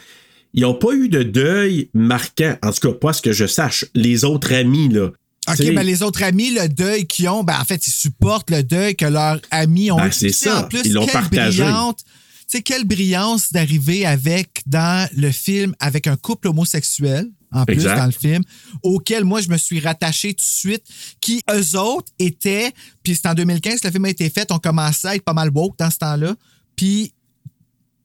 Ils 0.53 0.61
n'ont 0.61 0.73
pas 0.73 0.93
eu 0.93 1.07
de 1.09 1.23
deuil 1.23 1.89
marquant. 1.93 2.55
En 2.63 2.71
tout 2.71 2.91
cas, 2.91 2.97
pas 2.97 3.13
ce 3.13 3.21
que 3.21 3.31
je 3.31 3.45
sache. 3.45 3.85
Les 3.93 4.23
autres 4.23 4.53
amis, 4.53 4.89
là. 4.89 5.05
OK, 5.49 5.55
T'sais, 5.55 5.71
ben 5.71 5.83
les 5.85 6.03
autres 6.03 6.23
amis, 6.23 6.51
le 6.51 6.67
deuil 6.67 7.05
qu'ils 7.07 7.29
ont, 7.29 7.43
ben 7.43 7.57
en 7.59 7.63
fait, 7.63 7.85
ils 7.87 7.91
supportent 7.91 8.49
le 8.49 8.63
deuil 8.63 8.95
que 8.95 9.05
leurs 9.05 9.39
amis 9.51 9.91
ont 9.91 9.97
Ben, 9.97 10.07
eu. 10.07 10.11
c'est 10.11 10.31
ça. 10.31 10.61
En 10.61 10.67
plus, 10.67 10.81
Ils 10.83 10.93
l'ont 10.93 11.05
partagé. 11.07 11.63
brillante. 11.63 11.99
Sais, 12.47 12.61
quelle 12.61 12.85
brillance 12.85 13.51
d'arriver 13.53 14.05
avec, 14.05 14.61
dans 14.65 15.07
le 15.15 15.31
film, 15.31 15.73
avec 15.79 16.07
un 16.07 16.15
couple 16.17 16.47
homosexuel, 16.49 17.29
en 17.51 17.65
plus, 17.65 17.75
Exact. 17.75 17.97
dans 17.97 18.05
le 18.05 18.11
film, 18.11 18.43
auquel 18.83 19.23
moi, 19.23 19.41
je 19.41 19.49
me 19.49 19.57
suis 19.57 19.79
rattaché 19.79 20.33
tout 20.33 20.43
de 20.43 20.49
suite, 20.49 20.83
qui, 21.21 21.41
eux 21.49 21.77
autres, 21.79 22.11
étaient, 22.19 22.71
puis 23.03 23.15
c'est 23.15 23.27
en 23.27 23.33
2015 23.33 23.79
que 23.79 23.87
le 23.87 23.91
film 23.91 24.05
a 24.05 24.09
été 24.09 24.29
fait, 24.29 24.51
on 24.51 24.59
commençait 24.59 25.07
à 25.07 25.15
être 25.15 25.23
pas 25.23 25.33
mal 25.33 25.49
woke 25.53 25.77
dans 25.77 25.89
ce 25.89 25.97
temps-là, 25.97 26.35
puis 26.75 27.13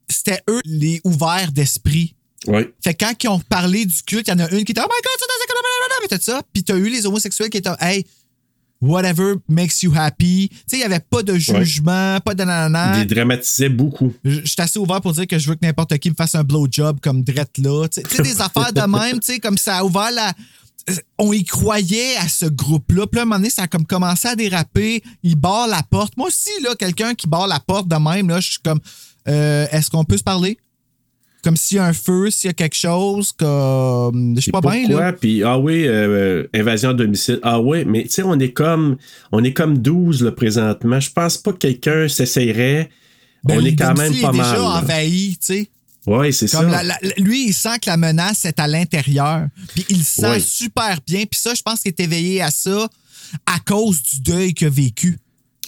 c'était 0.09 0.41
eux 0.49 0.61
les 0.65 1.01
ouverts 1.05 1.53
d'esprit. 1.53 2.15
Ouais. 2.47 2.73
Fait 2.83 2.95
que 2.95 3.05
quand 3.05 3.15
ils 3.23 3.29
ont 3.29 3.41
parlé 3.41 3.87
du 3.87 4.03
culte, 4.03 4.27
il 4.27 4.31
y 4.31 4.35
en 4.35 4.39
a 4.41 4.51
une 4.51 4.65
qui 4.65 4.73
était 4.73 4.81
Oh 4.81 4.85
my 4.85 5.03
god, 5.03 5.19
ça, 5.19 5.27
ça, 5.27 5.35
ça, 5.39 5.47
blablabla, 5.47 6.09
puis 6.09 6.19
tout 6.19 6.25
ça. 6.25 6.43
Puis 6.53 6.65
t'as 6.65 6.77
eu 6.77 6.89
les 6.89 7.07
homosexuels 7.07 7.51
qui 7.51 7.59
étaient 7.59 7.71
Hey, 7.81 8.05
whatever 8.83 9.37
makes 9.49 9.83
you 9.83 9.93
happy. 9.97 10.49
Tu 10.51 10.57
sais, 10.67 10.77
il 10.77 10.79
n'y 10.81 10.85
avait 10.85 11.01
pas 11.01 11.23
de 11.23 11.35
jugement, 11.39 12.19
pas 12.21 12.35
de 12.35 12.45
nanana. 12.45 13.01
Ils 13.01 13.07
dramatisaient 13.07 13.69
beaucoup. 13.71 14.13
Je 14.25 14.41
suis 14.45 14.57
assez 14.59 14.79
ouvert 14.79 15.01
pour 15.01 15.13
dire 15.13 15.27
que 15.27 15.39
je 15.39 15.49
veux 15.49 15.55
que 15.55 15.65
n'importe 15.65 15.97
qui 15.99 16.11
me 16.11 16.15
fasse 16.15 16.35
un 16.35 16.45
blowjob 16.45 17.01
comme 17.01 17.23
Drette 17.23 17.57
là. 17.59 17.87
Tu 17.89 18.01
sais- 18.03 18.07
tu 18.09 18.17
sais, 18.17 18.23
des 18.23 18.41
affaires 18.43 18.73
de 18.73 18.81
même, 18.81 19.21
tu 19.21 19.33
sais, 19.33 19.39
comme 19.41 19.57
ça 19.57 19.79
a 19.79 19.85
ouvert 19.85 20.11
la. 20.11 20.33
On 21.17 21.33
y 21.33 21.45
croyait 21.45 22.17
à 22.17 22.27
ce 22.29 22.47
groupe-là. 22.47 23.07
Puis 23.07 23.17
là, 23.17 23.21
à 23.21 23.23
un 23.23 23.27
moment 23.27 23.37
donné, 23.39 23.51
ça 23.51 23.63
a 23.63 23.67
comme 23.69 23.87
commencé 23.87 24.27
à 24.27 24.35
déraper. 24.35 25.01
Il 25.23 25.37
barre 25.37 25.69
la 25.69 25.85
porte. 25.85 26.17
Moi 26.17 26.27
aussi, 26.27 26.51
là, 26.61 26.75
quelqu'un 26.75 27.15
qui 27.15 27.29
barre 27.29 27.47
la 27.47 27.61
porte 27.61 27.87
de 27.87 27.95
même, 27.95 28.29
là, 28.29 28.41
je 28.41 28.51
suis 28.51 28.61
comme 28.65 28.81
euh, 29.29 29.67
Est-ce 29.71 29.89
qu'on 29.91 30.03
peut 30.05 30.17
se 30.17 30.25
parler? 30.25 30.59
Comme 31.43 31.57
s'il 31.57 31.79
y 31.79 31.81
a 31.81 31.87
un 31.87 31.93
feu, 31.93 32.31
s'il 32.31 32.49
y 32.49 32.51
a 32.51 32.53
quelque 32.55 32.77
chose, 32.77 33.33
comme. 33.33 34.35
Je 34.37 34.43
suis 34.43 34.53
pas 34.53 34.61
bien, 34.61 34.87
là. 34.89 35.13
Puis, 35.13 35.43
ah 35.43 35.59
oui, 35.59 35.85
euh, 35.87 36.47
invasion 36.55 36.91
à 36.91 36.95
domicile. 36.95 37.41
Ah 37.43 37.61
oui, 37.61 37.85
mais 37.85 38.05
tu 38.05 38.11
sais, 38.11 38.23
on 38.23 38.39
est 38.39 38.53
comme 38.53 38.97
on 39.33 39.43
est 39.43 39.53
comme 39.53 39.79
12 39.79 40.23
là, 40.23 40.31
présentement. 40.33 41.01
Je 41.01 41.11
pense 41.11 41.37
pas 41.39 41.53
que 41.53 41.59
quelqu'un 41.59 42.07
s'essayerait. 42.09 42.91
Ben, 43.45 43.59
on 43.61 43.65
est 43.65 43.75
quand 43.75 43.95
même 43.99 44.13
pas 44.13 44.19
est 44.19 44.23
mal. 44.23 44.33
déjà 44.33 44.55
là. 44.55 44.63
envahi, 44.83 45.31
tu 45.41 45.47
sais. 45.47 45.69
Oui, 46.07 46.33
c'est 46.33 46.47
ça. 46.49 46.63
La- 46.63 46.83
la- 46.85 46.99
lui, 47.19 47.49
il 47.49 47.53
sent 47.55 47.79
que 47.81 47.91
la 47.91 47.97
menace 47.97 48.45
est 48.45 48.59
à 48.61 48.67
l'intérieur. 48.69 49.47
Puis 49.75 49.85
il 49.89 49.99
le 49.99 50.05
sent 50.05 50.27
Ouais. 50.31 50.41
super 50.41 50.99
bien. 51.07 51.25
Puis 51.31 51.41
ça, 51.41 51.55
je 51.55 51.63
pense 51.63 51.81
qu'il 51.81 51.89
est 51.91 52.01
éveillé 52.01 52.41
à 52.43 52.51
ça 52.53 52.89
à 53.47 53.59
cause 53.61 54.01
du 54.03 54.21
deuil 54.21 54.55
qu'il 54.55 54.67
a 54.69 54.71
vécu. 54.71 55.19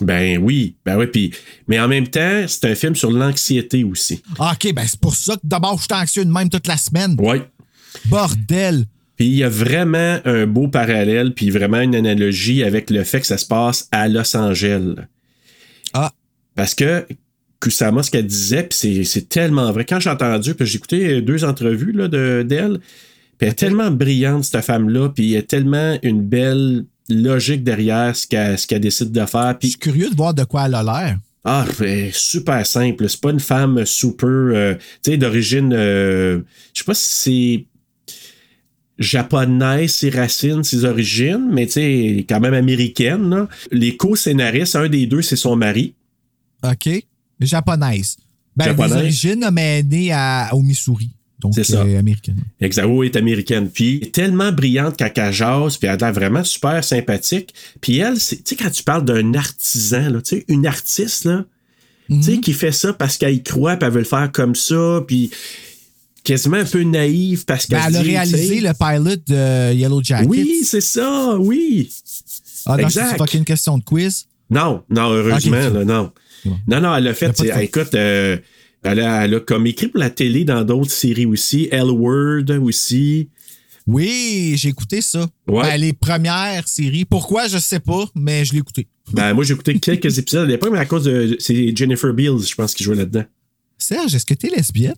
Ben 0.01 0.39
oui, 0.43 0.77
ben 0.85 0.97
oui. 0.99 1.07
Puis, 1.07 1.33
mais 1.69 1.79
en 1.79 1.87
même 1.89 2.09
temps, 2.09 2.45
c'est 2.49 2.65
un 2.65 2.75
film 2.75 2.97
sur 2.97 3.11
l'anxiété 3.13 3.85
aussi. 3.85 4.23
Ah, 4.39 4.55
OK, 4.55 4.73
ben 4.75 4.85
c'est 4.87 4.99
pour 4.99 5.15
ça 5.15 5.35
que 5.37 5.41
d'abord, 5.45 5.79
je 5.79 5.85
suis 5.85 5.95
anxieux 6.03 6.25
de 6.25 6.31
même 6.33 6.49
toute 6.49 6.67
la 6.67 6.77
semaine. 6.77 7.15
Oui. 7.19 7.39
Bordel. 8.07 8.87
Puis 9.17 9.27
il 9.27 9.35
y 9.37 9.45
a 9.45 9.49
vraiment 9.49 10.19
un 10.25 10.47
beau 10.47 10.67
parallèle, 10.67 11.33
puis 11.35 11.51
vraiment 11.51 11.81
une 11.81 11.95
analogie 11.95 12.65
avec 12.65 12.91
le 12.91 13.05
fait 13.05 13.21
que 13.21 13.27
ça 13.27 13.39
se 13.39 13.47
passe 13.47 13.89
à 13.93 14.09
Los 14.09 14.37
Angeles. 14.37 14.95
Ah. 15.93 16.11
Parce 16.57 16.75
que 16.75 17.07
Kusama, 17.61 18.03
ce 18.03 18.11
qu'elle 18.11 18.27
disait, 18.27 18.65
puis 18.65 18.77
c'est- 18.77 19.05
c'est 19.05 19.29
tellement 19.29 19.71
vrai. 19.73 19.85
Quand 19.85 20.01
j'ai 20.01 20.11
entendu, 20.11 20.55
puis 20.55 20.67
j'ai 20.67 20.77
écouté 20.77 21.23
deux 21.23 21.45
entrevues 21.45 21.93
là, 21.93 22.09
de- 22.09 22.45
d'elle, 22.47 22.79
puis 23.39 23.47
elle 23.47 23.49
est 23.51 23.55
tellement 23.55 23.91
brillante, 23.93 24.45
cette 24.45 24.65
femme-là, 24.65 25.11
puis 25.11 25.27
y 25.29 25.37
a 25.37 25.43
tellement 25.43 25.97
une 26.03 26.21
belle 26.23 26.85
logique 27.09 27.63
derrière 27.65 28.15
ce 28.17 28.27
qu'elle 28.27 28.59
ce 28.59 28.67
qu'elle 28.67 28.81
décide 28.81 29.13
de 29.13 29.27
faire. 29.27 29.51
Je 29.53 29.59
Puis 29.59 29.69
suis 29.71 29.79
curieux 29.79 30.11
de 30.11 30.17
voir 30.17 30.35
de 30.35 30.45
quoi 30.45 30.67
elle 30.67 30.75
a 30.75 30.83
l'air. 30.83 31.19
ah, 31.45 31.67
ben, 31.79 32.11
super 32.13 32.65
simple. 32.67 33.09
C'est 33.09 33.21
pas 33.21 33.31
une 33.31 33.41
femme 33.41 33.85
super, 33.85 34.29
euh, 34.29 34.75
tu 35.03 35.11
sais, 35.13 35.17
d'origine, 35.19 35.73
euh, 35.75 36.41
je 36.73 36.79
sais 36.81 36.85
pas 36.85 36.95
si 36.95 37.15
c'est 37.15 37.67
japonaise, 38.99 39.93
ses 39.93 40.11
racines, 40.11 40.63
ses 40.63 40.85
origines, 40.85 41.49
mais 41.53 41.67
tu 41.67 41.73
sais, 41.73 42.27
quand 42.29 42.41
même 42.41 42.55
américaine. 42.55 43.29
là. 43.31 43.49
Les 43.71 43.97
co-scénaristes, 43.97 44.77
un 44.77 44.89
des 44.89 45.07
deux, 45.07 45.23
c'est 45.23 45.37
son 45.37 45.57
mari. 45.57 45.95
OK. 46.63 46.89
Japonaise. 47.41 48.17
Ben, 48.57 48.67
Japonaise. 48.67 48.93
des 48.93 48.99
origines, 49.01 49.49
mais 49.53 49.83
née 49.83 50.13
à, 50.13 50.51
au 50.53 50.63
Missouri. 50.63 51.11
Donc, 51.45 51.53
C'est 51.55 51.63
ça. 51.65 51.83
euh, 51.83 51.99
américaine. 51.99 52.39
Exact, 52.61 52.87
oui, 52.87 53.07
est 53.07 53.17
américaine. 53.17 53.69
Puis 53.69 53.99
elle 54.01 54.09
est 54.09 54.11
tellement 54.11 54.51
brillante 54.51 54.97
quand 54.99 55.11
elle 55.15 55.33
jase, 55.33 55.77
puis 55.77 55.87
elle 55.89 55.95
a 55.95 55.97
l'air 55.99 56.13
vraiment 56.13 56.43
super 56.43 56.83
sympathique. 56.83 57.55
Puis 57.81 57.99
elle, 57.99 58.15
tu 58.15 58.39
sais, 58.45 58.57
quand 58.57 58.71
tu 58.71 58.83
parles 58.83 59.05
d'un 59.05 59.35
artisan, 59.35 60.09
là, 60.11 60.21
tu 60.23 60.39
sais, 60.39 60.45
une 60.49 60.67
artiste, 60.67 61.27
là, 61.27 61.45
tu 62.09 62.23
sais, 62.23 62.39
qui 62.39 62.53
fait 62.55 62.73
ça 62.73 62.93
parce 62.93 63.17
qu'elle 63.19 63.35
y 63.35 63.43
croit, 63.43 63.77
puis 63.77 63.87
elle 63.87 63.93
veut 63.93 63.99
le 64.01 64.05
faire 64.07 64.33
comme 64.33 64.55
ça, 64.55 65.03
puis 65.07 65.31
quasiment 66.23 66.57
un 66.57 66.65
peu 66.65 66.83
naïve 66.83 67.45
parce 67.45 67.67
qu'elle 67.67 67.79
Ben, 67.79 67.85
elle 67.89 67.97
a 67.97 68.01
réalisé 68.01 68.61
le 68.61 68.73
pilot 68.73 69.17
de 69.27 69.75
Yellow 69.75 70.03
Jacket. 70.03 70.27
Oui, 70.29 70.63
c'est 70.65 70.81
ça, 70.81 71.37
oui. 71.39 71.91
Ah 72.67 72.79
non, 72.79 72.85
exact. 72.85 73.09
c'est 73.11 73.17
fucking 73.19 73.41
une 73.41 73.45
question 73.45 73.77
de 73.77 73.85
quiz. 73.85 74.27
Non, 74.49 74.83
non, 74.89 75.11
heureusement, 75.13 75.67
Ok. 75.67 75.75
là, 75.75 75.85
non. 75.85 76.11
Non, 76.67 76.81
non, 76.81 76.95
elle 76.97 77.09
a 77.09 77.15
fait, 77.15 77.33
pas 77.37 77.63
écoute, 77.63 77.95
euh, 77.95 78.37
elle, 78.85 79.01
a, 79.01 79.25
elle 79.25 79.35
a 79.35 79.41
comme 79.41 79.67
écrit 79.67 79.89
pour 79.89 80.01
la 80.01 80.11
télé 80.11 80.45
dans 80.45 80.63
d'autres 80.65 80.91
séries 80.91 81.27
aussi, 81.27 81.69
L 81.71 81.91
Word 81.91 82.51
aussi. 82.63 83.29
Oui, 83.87 84.55
j'ai 84.57 84.71
écouté 84.71 85.01
ça. 85.01 85.27
Ouais. 85.47 85.63
Ben, 85.63 85.77
les 85.77 85.93
premières 85.93 86.67
séries. 86.69 87.05
Pourquoi, 87.05 87.49
je 87.49 87.59
sais 87.59 87.81
pas, 87.81 88.05
mais 88.15 88.45
je 88.45 88.53
l'ai 88.53 88.59
écouté. 88.61 88.87
Ben, 89.13 89.35
moi, 89.35 89.45
j'ai 89.45 89.53
écouté 89.53 89.79
quelques 89.79 90.17
épisodes 90.19 90.49
à 90.49 90.51
l'époque, 90.51 90.71
mais 90.73 90.79
à 90.79 90.87
cause 90.87 91.05
de. 91.05 91.37
C'est 91.39 91.77
Jennifer 91.77 92.15
Beals, 92.15 92.41
je 92.41 92.55
pense, 92.55 92.73
qui 92.73 92.83
jouait 92.83 92.97
là-dedans. 92.97 93.25
Serge, 93.77 94.15
est-ce 94.15 94.25
que 94.25 94.33
t'es 94.33 94.49
lesbienne? 94.49 94.95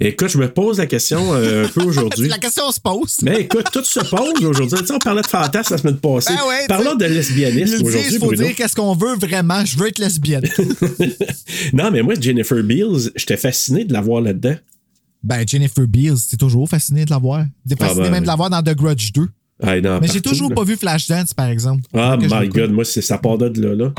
Écoute, 0.00 0.28
je 0.28 0.38
me 0.38 0.48
pose 0.52 0.78
la 0.78 0.86
question 0.86 1.34
euh, 1.34 1.64
un 1.64 1.68
peu 1.68 1.82
aujourd'hui. 1.86 2.28
La 2.28 2.38
question 2.38 2.70
se 2.70 2.80
pose. 2.80 3.18
Mais 3.22 3.40
écoute, 3.42 3.66
tout 3.72 3.82
se 3.84 4.00
pose 4.00 4.44
aujourd'hui. 4.44 4.78
Tu 4.80 4.86
sais, 4.86 4.92
on 4.94 4.98
parlait 4.98 5.22
de 5.22 5.26
fantasme 5.26 5.74
la 5.74 5.78
semaine 5.78 5.96
passée. 5.98 6.34
Ben 6.34 6.46
ouais, 6.48 6.66
Parlons 6.68 6.94
de 6.94 7.04
lesbianisme 7.06 7.84
aujourd'hui, 7.86 8.18
faut 8.18 8.26
Bruno. 8.26 8.42
dire 8.44 8.54
qu'est-ce 8.54 8.76
qu'on 8.76 8.94
veut 8.94 9.16
vraiment. 9.16 9.64
Je 9.64 9.76
veux 9.78 9.88
être 9.88 9.98
lesbienne. 9.98 10.44
Non, 11.72 11.90
mais 11.90 12.02
moi, 12.02 12.14
Jennifer 12.20 12.62
Beals, 12.62 13.10
j'étais 13.16 13.36
fasciné 13.36 13.84
de 13.84 13.92
la 13.92 14.00
voir 14.00 14.20
là-dedans. 14.20 14.56
ben, 15.22 15.44
Jennifer 15.46 15.86
Beals, 15.86 16.18
t'es 16.30 16.36
toujours 16.36 16.68
fasciné 16.68 17.04
de 17.04 17.10
la 17.10 17.18
voir. 17.18 17.44
T'es 17.68 17.76
fasciné 17.76 18.02
ben, 18.04 18.10
même 18.12 18.22
de 18.22 18.26
la 18.28 18.36
voir 18.36 18.50
dans 18.50 18.62
The 18.62 18.74
Grudge 18.74 19.12
2. 19.12 19.26
Ah, 19.62 19.80
non, 19.80 20.00
Mais 20.02 20.08
j'ai 20.08 20.20
toujours 20.20 20.50
là. 20.50 20.54
pas 20.56 20.64
vu 20.64 20.76
Flashdance, 20.76 21.32
par 21.32 21.46
exemple. 21.48 21.82
Ah, 21.94 22.16
my. 22.20 22.48
God, 22.48 22.72
moi, 22.72 22.84
c'est 22.84 23.00
ça 23.00 23.16
part 23.16 23.38
de 23.38 23.46
là, 23.60 23.74
là. 23.74 23.92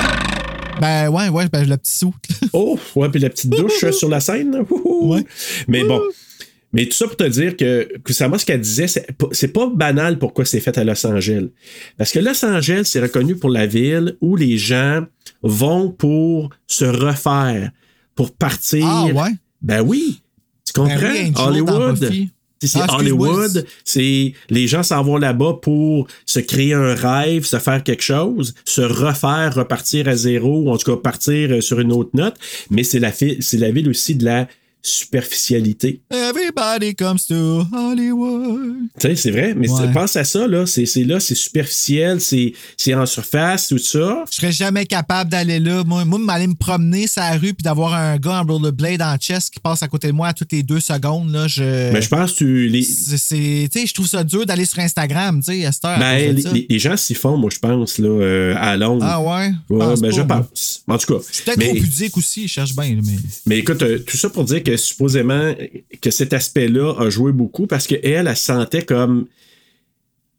Ben 0.80 1.10
ouais, 1.10 1.30
ouais, 1.30 1.48
ben, 1.50 1.68
le 1.68 1.78
petit 1.78 1.98
sou. 1.98 2.13
Oh, 2.54 2.80
ouais, 2.96 3.10
puis 3.10 3.20
la 3.20 3.30
petite 3.30 3.50
douche 3.52 3.84
euh, 3.84 3.92
sur 3.92 4.10
la 4.10 4.20
scène. 4.20 4.66
Ouais. 5.02 5.24
Mais 5.68 5.84
bon. 5.84 6.02
Mais 6.74 6.86
tout 6.86 6.94
ça 6.94 7.06
pour 7.08 7.16
te 7.16 7.24
dire 7.24 7.56
que, 7.56 7.88
moi, 8.28 8.38
ce 8.40 8.46
qu'elle 8.46 8.60
disait, 8.62 8.88
c'est 8.88 9.48
pas- 9.54 9.70
banal 9.74 10.20
pourquoi 10.20 10.44
c'est 10.44 10.60
fait 10.60 10.78
à 10.78 10.84
Los 10.84 11.06
Angeles. 11.06 11.50
Parce 11.98 12.12
que 12.12 12.20
Los 12.20 12.44
Angeles, 12.44 12.84
c'est 12.86 13.00
reconnu 13.00 13.36
pour 13.36 13.50
la 13.50 13.66
ville 13.66 14.18
où 14.22 14.36
les 14.36 14.58
gens 14.58 15.06
vont 15.44 15.92
pour 15.92 16.50
se 16.68 16.86
refaire, 16.86 17.72
pour 18.16 18.34
partir. 18.36 18.86
Ah 18.86 19.06
ouais? 19.06 19.32
Ben 19.62 19.82
oui. 19.82 20.22
Tu 20.66 20.74
comprends? 20.74 20.98
Ben 20.98 21.28
oui, 21.28 21.34
Hollywood. 21.38 22.12
C'est 22.62 22.80
Ah. 22.80 22.96
Hollywood, 22.98 23.65
c'est 23.84 24.34
les 24.50 24.67
gens 24.67 24.84
s'en 24.84 25.04
vont 25.04 25.17
là-bas 25.17 25.60
pour 25.62 26.08
se 26.26 26.39
créer 26.39 26.74
un 26.74 26.96
rêve, 26.96 27.46
se 27.46 27.58
faire 27.60 27.84
quelque 27.84 28.04
chose, 28.04 28.54
se 28.65 28.82
refaire, 28.82 29.54
repartir 29.56 30.08
à 30.08 30.15
zéro, 30.15 30.62
ou 30.62 30.70
en 30.70 30.78
tout 30.78 30.91
cas 30.91 30.98
partir 31.02 31.52
euh, 31.52 31.62
sur 31.62 31.80
une 31.80 31.91
autre 31.91 32.12
note. 32.13 32.36
Mais 32.70 32.84
c'est 32.84 33.00
la, 33.00 33.12
c'est 33.12 33.58
la 33.58 33.72
ville 33.72 33.89
aussi 33.89 34.15
de 34.15 34.26
la 34.26 34.48
superficialité. 34.88 36.02
Everybody 36.12 36.95
comes 36.95 37.19
to 37.28 37.65
Hollywood. 37.73 38.76
Tu 39.00 39.08
sais, 39.08 39.15
c'est 39.15 39.32
vrai, 39.32 39.54
mais 39.56 39.69
Ouais. 39.69 39.91
pense 39.93 40.15
à 40.15 40.23
ça, 40.23 40.47
là. 40.47 40.65
C'est 40.65 40.86
là, 41.04 41.19
c'est 41.19 41.36
superficiel, 41.36 42.19
c'est 42.21 42.54
en 42.95 43.06
surface, 43.06 43.67
tout 43.67 43.78
ça. 43.78 44.23
Je 44.32 44.36
serais 44.38 44.52
jamais 44.52 44.86
capable 44.86 45.30
d'aller 45.30 45.60
là. 45.60 45.84
Moi, 45.86 46.06
moi 46.06 46.19
m'aller 46.19 46.47
me 46.47 46.56
promener 46.56 47.08
sur 47.08 47.21
la 47.21 47.32
rue 47.34 47.54
puis 47.54 47.63
d'avoir 47.63 47.93
un 47.93 48.17
gars 48.17 48.41
en 48.41 48.45
rollerblade 48.45 49.02
en 49.02 49.15
chest 49.17 49.54
qui 49.54 49.60
passe 49.60 49.84
à 49.84 49.88
côté 49.88 50.08
de 50.08 50.13
moi 50.13 50.30
à 50.30 50.34
toutes 50.34 50.52
les 50.52 50.63
deux 50.63 50.80
secondes. 50.80 51.32
Là, 51.32 51.47
je... 51.47 51.91
Mais 51.91 52.02
je 52.02 52.08
pense 52.10 52.32
que 52.34 52.38
tu, 52.38 52.67
les, 52.69 52.84
tu 52.86 53.17
sais, 53.17 53.67
je 53.86 53.93
trouve 53.93 54.08
ça 54.08 54.23
dur 54.23 54.45
d'aller 54.45 54.65
sur 54.65 54.80
Instagram, 54.80 55.41
tu 55.43 55.52
sais, 55.54 55.65
à 55.65 55.71
cette 55.71 55.86
heure. 55.86 56.00
ben, 56.00 56.30
de 56.32 56.36
les, 56.36 56.41
ça. 56.41 56.52
les- 56.54 56.65
les 56.69 56.80
gens 56.80 56.97
s'y 56.97 57.13
font, 57.13 57.38
moi, 57.38 57.50
je 57.54 57.60
pense, 57.60 57.97
là, 57.97 58.08
euh, 58.10 58.54
à 58.58 58.78
Londres. 58.78 59.06
Ah 59.08 59.21
ouais? 59.21 59.52
Ouais, 59.69 59.80
Pense 59.80 60.02
ben, 60.02 60.10
pas, 60.10 60.15
je 60.15 60.21
moi. 60.21 60.38
pense. 60.50 60.84
En 60.88 60.97
tout 60.97 61.13
cas. 61.17 61.23
Je 61.30 61.36
suis 61.36 61.43
peut-être 61.43 61.58
mais- 61.58 61.65
trop 61.69 61.76
pudique 61.82 62.17
aussi, 62.17 62.47
je 62.47 62.54
cherche 62.54 62.76
bien. 62.76 62.97
Mais... 63.04 63.15
Mais 63.45 63.58
écoute, 63.60 63.82
euh, 63.82 64.00
tout 64.00 64.17
ça 64.17 64.30
pour 64.30 64.43
dire 64.45 64.63
que 64.63 64.77
supposément 64.78 65.54
que 66.02 66.12
cet 66.12 66.34
aspect-là 66.34 66.94
a 67.00 67.10
joué 67.10 67.32
beaucoup 67.32 67.68
parce 67.68 67.88
qu'elle, 67.88 68.00
elle, 68.04 68.28
elle 68.28 68.38
se 68.38 68.46
sentait 68.46 68.84
comme 68.84 69.28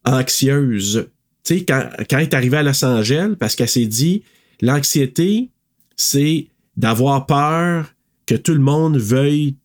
anxieuse. 0.04 1.08
Tu 1.44 1.58
sais, 1.58 1.64
quand, 1.64 1.88
elle 2.10 2.20
est 2.20 2.34
arrivée 2.34 2.58
à 2.58 2.62
Los 2.62 2.84
Angeles, 2.84 3.34
parce 3.38 3.56
qu'elle 3.56 3.68
s'est 3.68 3.86
dit, 3.86 4.22
l'anxiété, 4.60 5.50
c'est 5.96 6.48
d'avoir 6.76 7.26
peur 7.26 7.92
que 8.26 8.34
tout 8.34 8.52
le 8.52 8.60
monde 8.60 8.96
veuille 8.98 9.56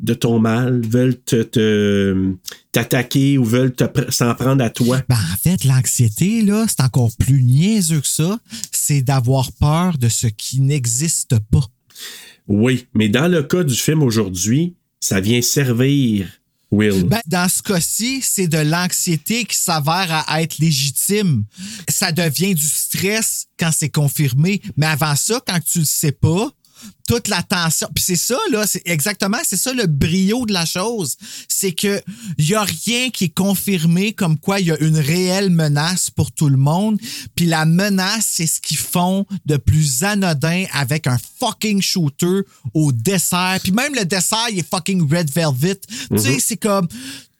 de 0.00 0.12
ton 0.12 0.38
mal, 0.38 0.82
veulent 0.86 1.18
te, 1.18 2.34
t'attaquer 2.72 3.38
ou 3.38 3.44
pr- 3.46 4.10
s'en 4.10 4.34
prendre 4.34 4.62
à 4.62 4.68
toi. 4.68 5.00
Ben, 5.08 5.16
en 5.16 5.36
fait, 5.36 5.64
l'anxiété, 5.64 6.42
là, 6.42 6.66
c'est 6.68 6.82
encore 6.82 7.10
plus 7.18 7.42
niaiseux 7.42 8.00
que 8.00 8.06
ça. 8.06 8.38
C'est 8.70 9.02
d'avoir 9.02 9.52
peur 9.52 9.96
de 9.96 10.08
ce 10.08 10.26
qui 10.26 10.60
n'existe 10.60 11.38
pas. 11.50 11.64
Oui, 12.46 12.86
mais 12.94 13.08
dans 13.08 13.28
le 13.28 13.42
cas 13.42 13.64
du 13.64 13.74
film 13.74 14.02
aujourd'hui, 14.02 14.74
ça 15.00 15.20
vient 15.20 15.42
servir 15.42 16.28
Will. 16.70 17.04
Ben, 17.04 17.20
dans 17.26 17.48
ce 17.48 17.62
cas-ci, 17.62 18.20
c'est 18.22 18.48
de 18.48 18.58
l'anxiété 18.58 19.44
qui 19.44 19.56
s'avère 19.56 20.24
à 20.26 20.42
être 20.42 20.58
légitime. 20.58 21.44
Ça 21.88 22.10
devient 22.10 22.54
du 22.54 22.66
stress 22.66 23.46
quand 23.58 23.70
c'est 23.72 23.90
confirmé. 23.90 24.60
Mais 24.76 24.86
avant 24.86 25.14
ça, 25.14 25.40
quand 25.46 25.60
tu 25.64 25.80
le 25.80 25.84
sais 25.84 26.12
pas, 26.12 26.50
toute 27.08 27.28
la 27.28 27.42
tension. 27.42 27.88
Puis 27.94 28.04
c'est 28.06 28.16
ça, 28.16 28.38
là, 28.50 28.66
c'est 28.66 28.82
exactement, 28.84 29.38
c'est 29.44 29.56
ça 29.56 29.72
le 29.72 29.86
brio 29.86 30.46
de 30.46 30.52
la 30.52 30.64
chose. 30.64 31.16
C'est 31.48 31.72
que 31.72 32.00
il 32.38 32.48
y 32.48 32.54
a 32.54 32.62
rien 32.62 33.10
qui 33.10 33.24
est 33.24 33.34
confirmé 33.34 34.12
comme 34.12 34.38
quoi 34.38 34.60
il 34.60 34.66
y 34.66 34.72
a 34.72 34.78
une 34.80 34.98
réelle 34.98 35.50
menace 35.50 36.10
pour 36.10 36.32
tout 36.32 36.48
le 36.48 36.56
monde. 36.56 36.98
Puis 37.34 37.46
la 37.46 37.66
menace, 37.66 38.26
c'est 38.30 38.46
ce 38.46 38.60
qu'ils 38.60 38.78
font 38.78 39.26
de 39.46 39.56
plus 39.56 40.02
anodin 40.02 40.64
avec 40.72 41.06
un 41.06 41.18
fucking 41.38 41.82
shooter 41.82 42.40
au 42.72 42.92
dessert. 42.92 43.58
Puis 43.62 43.72
même 43.72 43.94
le 43.94 44.04
dessert, 44.04 44.46
il 44.50 44.58
est 44.58 44.68
fucking 44.68 45.10
red 45.10 45.30
velvet. 45.30 45.80
Tu 46.10 46.18
sais, 46.18 46.38
c'est 46.38 46.56
comme 46.56 46.88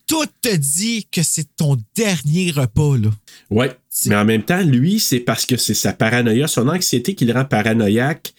tout 0.07 0.27
te 0.43 0.55
dit 0.55 1.07
que 1.11 1.23
c'est 1.23 1.57
ton 1.57 1.77
dernier 1.97 2.51
repas, 2.51 2.97
là. 2.97 3.11
Oui, 3.51 3.67
mais 4.07 4.17
en 4.17 4.25
même 4.25 4.43
temps, 4.43 4.61
lui, 4.63 5.01
c'est 5.01 5.21
parce 5.21 5.47
que 5.47 5.57
c'est 5.57 5.75
sa 5.75 5.93
paranoïa, 5.93 6.47
son 6.47 6.69
anxiété 6.69 7.15
qui 7.15 7.25
le 7.25 7.33
rend 7.33 7.45
paranoïaque, 7.45 8.35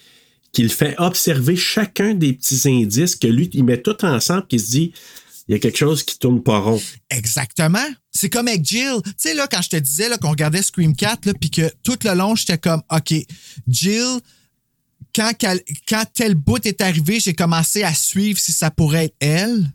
qu'il 0.55 0.69
fait 0.69 0.95
observer 0.97 1.57
chacun 1.57 2.13
des 2.13 2.31
petits 2.31 2.61
indices 2.65 3.15
que 3.17 3.27
lui, 3.27 3.49
il 3.53 3.65
met 3.65 3.81
tout 3.81 4.05
ensemble, 4.05 4.47
qu'il 4.47 4.61
se 4.61 4.69
dit, 4.69 4.93
il 5.47 5.51
y 5.51 5.55
a 5.55 5.59
quelque 5.59 5.77
chose 5.77 6.01
qui 6.01 6.17
tourne 6.17 6.41
pas 6.41 6.59
rond. 6.59 6.81
Exactement. 7.09 7.85
C'est 8.09 8.29
comme 8.29 8.47
avec 8.47 8.65
Jill. 8.65 9.01
Tu 9.03 9.11
sais, 9.17 9.33
là, 9.33 9.47
quand 9.51 9.61
je 9.61 9.69
te 9.69 9.75
disais 9.75 10.09
qu'on 10.19 10.29
regardait 10.29 10.61
Scream 10.61 10.95
4, 10.95 11.25
là, 11.25 11.33
puis 11.39 11.51
que 11.51 11.69
tout 11.83 11.97
le 12.05 12.15
long, 12.15 12.35
j'étais 12.35 12.57
comme, 12.57 12.81
OK, 12.89 13.13
Jill, 13.67 14.19
quand, 15.13 15.33
quand 15.87 16.03
tel 16.13 16.35
bout 16.35 16.65
est 16.65 16.79
arrivé, 16.79 17.19
j'ai 17.19 17.33
commencé 17.33 17.83
à 17.83 17.93
suivre 17.93 18.39
si 18.39 18.53
ça 18.53 18.71
pourrait 18.71 19.05
être 19.05 19.15
elle. 19.19 19.71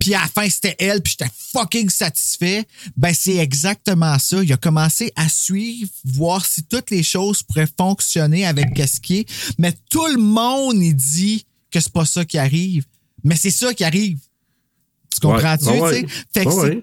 Puis 0.00 0.14
à 0.14 0.22
la 0.22 0.26
fin, 0.28 0.48
c'était 0.48 0.74
elle, 0.80 1.02
puis 1.02 1.14
j'étais 1.16 1.30
fucking 1.52 1.88
satisfait. 1.90 2.64
Ben, 2.96 3.14
c'est 3.14 3.36
exactement 3.36 4.18
ça. 4.18 4.42
Il 4.42 4.52
a 4.52 4.56
commencé 4.56 5.12
à 5.14 5.28
suivre, 5.28 5.90
voir 6.04 6.44
si 6.44 6.62
toutes 6.64 6.90
les 6.90 7.02
choses 7.04 7.42
pourraient 7.44 7.68
fonctionner 7.78 8.46
avec 8.46 8.74
est. 8.74 9.26
Mais 9.58 9.72
tout 9.90 10.06
le 10.06 10.16
monde, 10.20 10.82
il 10.82 10.94
dit 10.96 11.44
que 11.70 11.78
c'est 11.80 11.92
pas 11.92 12.06
ça 12.06 12.24
qui 12.24 12.38
arrive. 12.38 12.84
Mais 13.22 13.36
c'est 13.36 13.50
ça 13.50 13.72
qui 13.74 13.84
arrive. 13.84 14.18
Tu 15.12 15.20
comprends-tu? 15.20 15.64
Ouais, 15.66 15.80
ouais, 15.80 16.02
tu 16.02 16.08
sais? 16.08 16.14
Fait 16.32 16.44
que 16.44 16.50
ouais, 16.50 16.82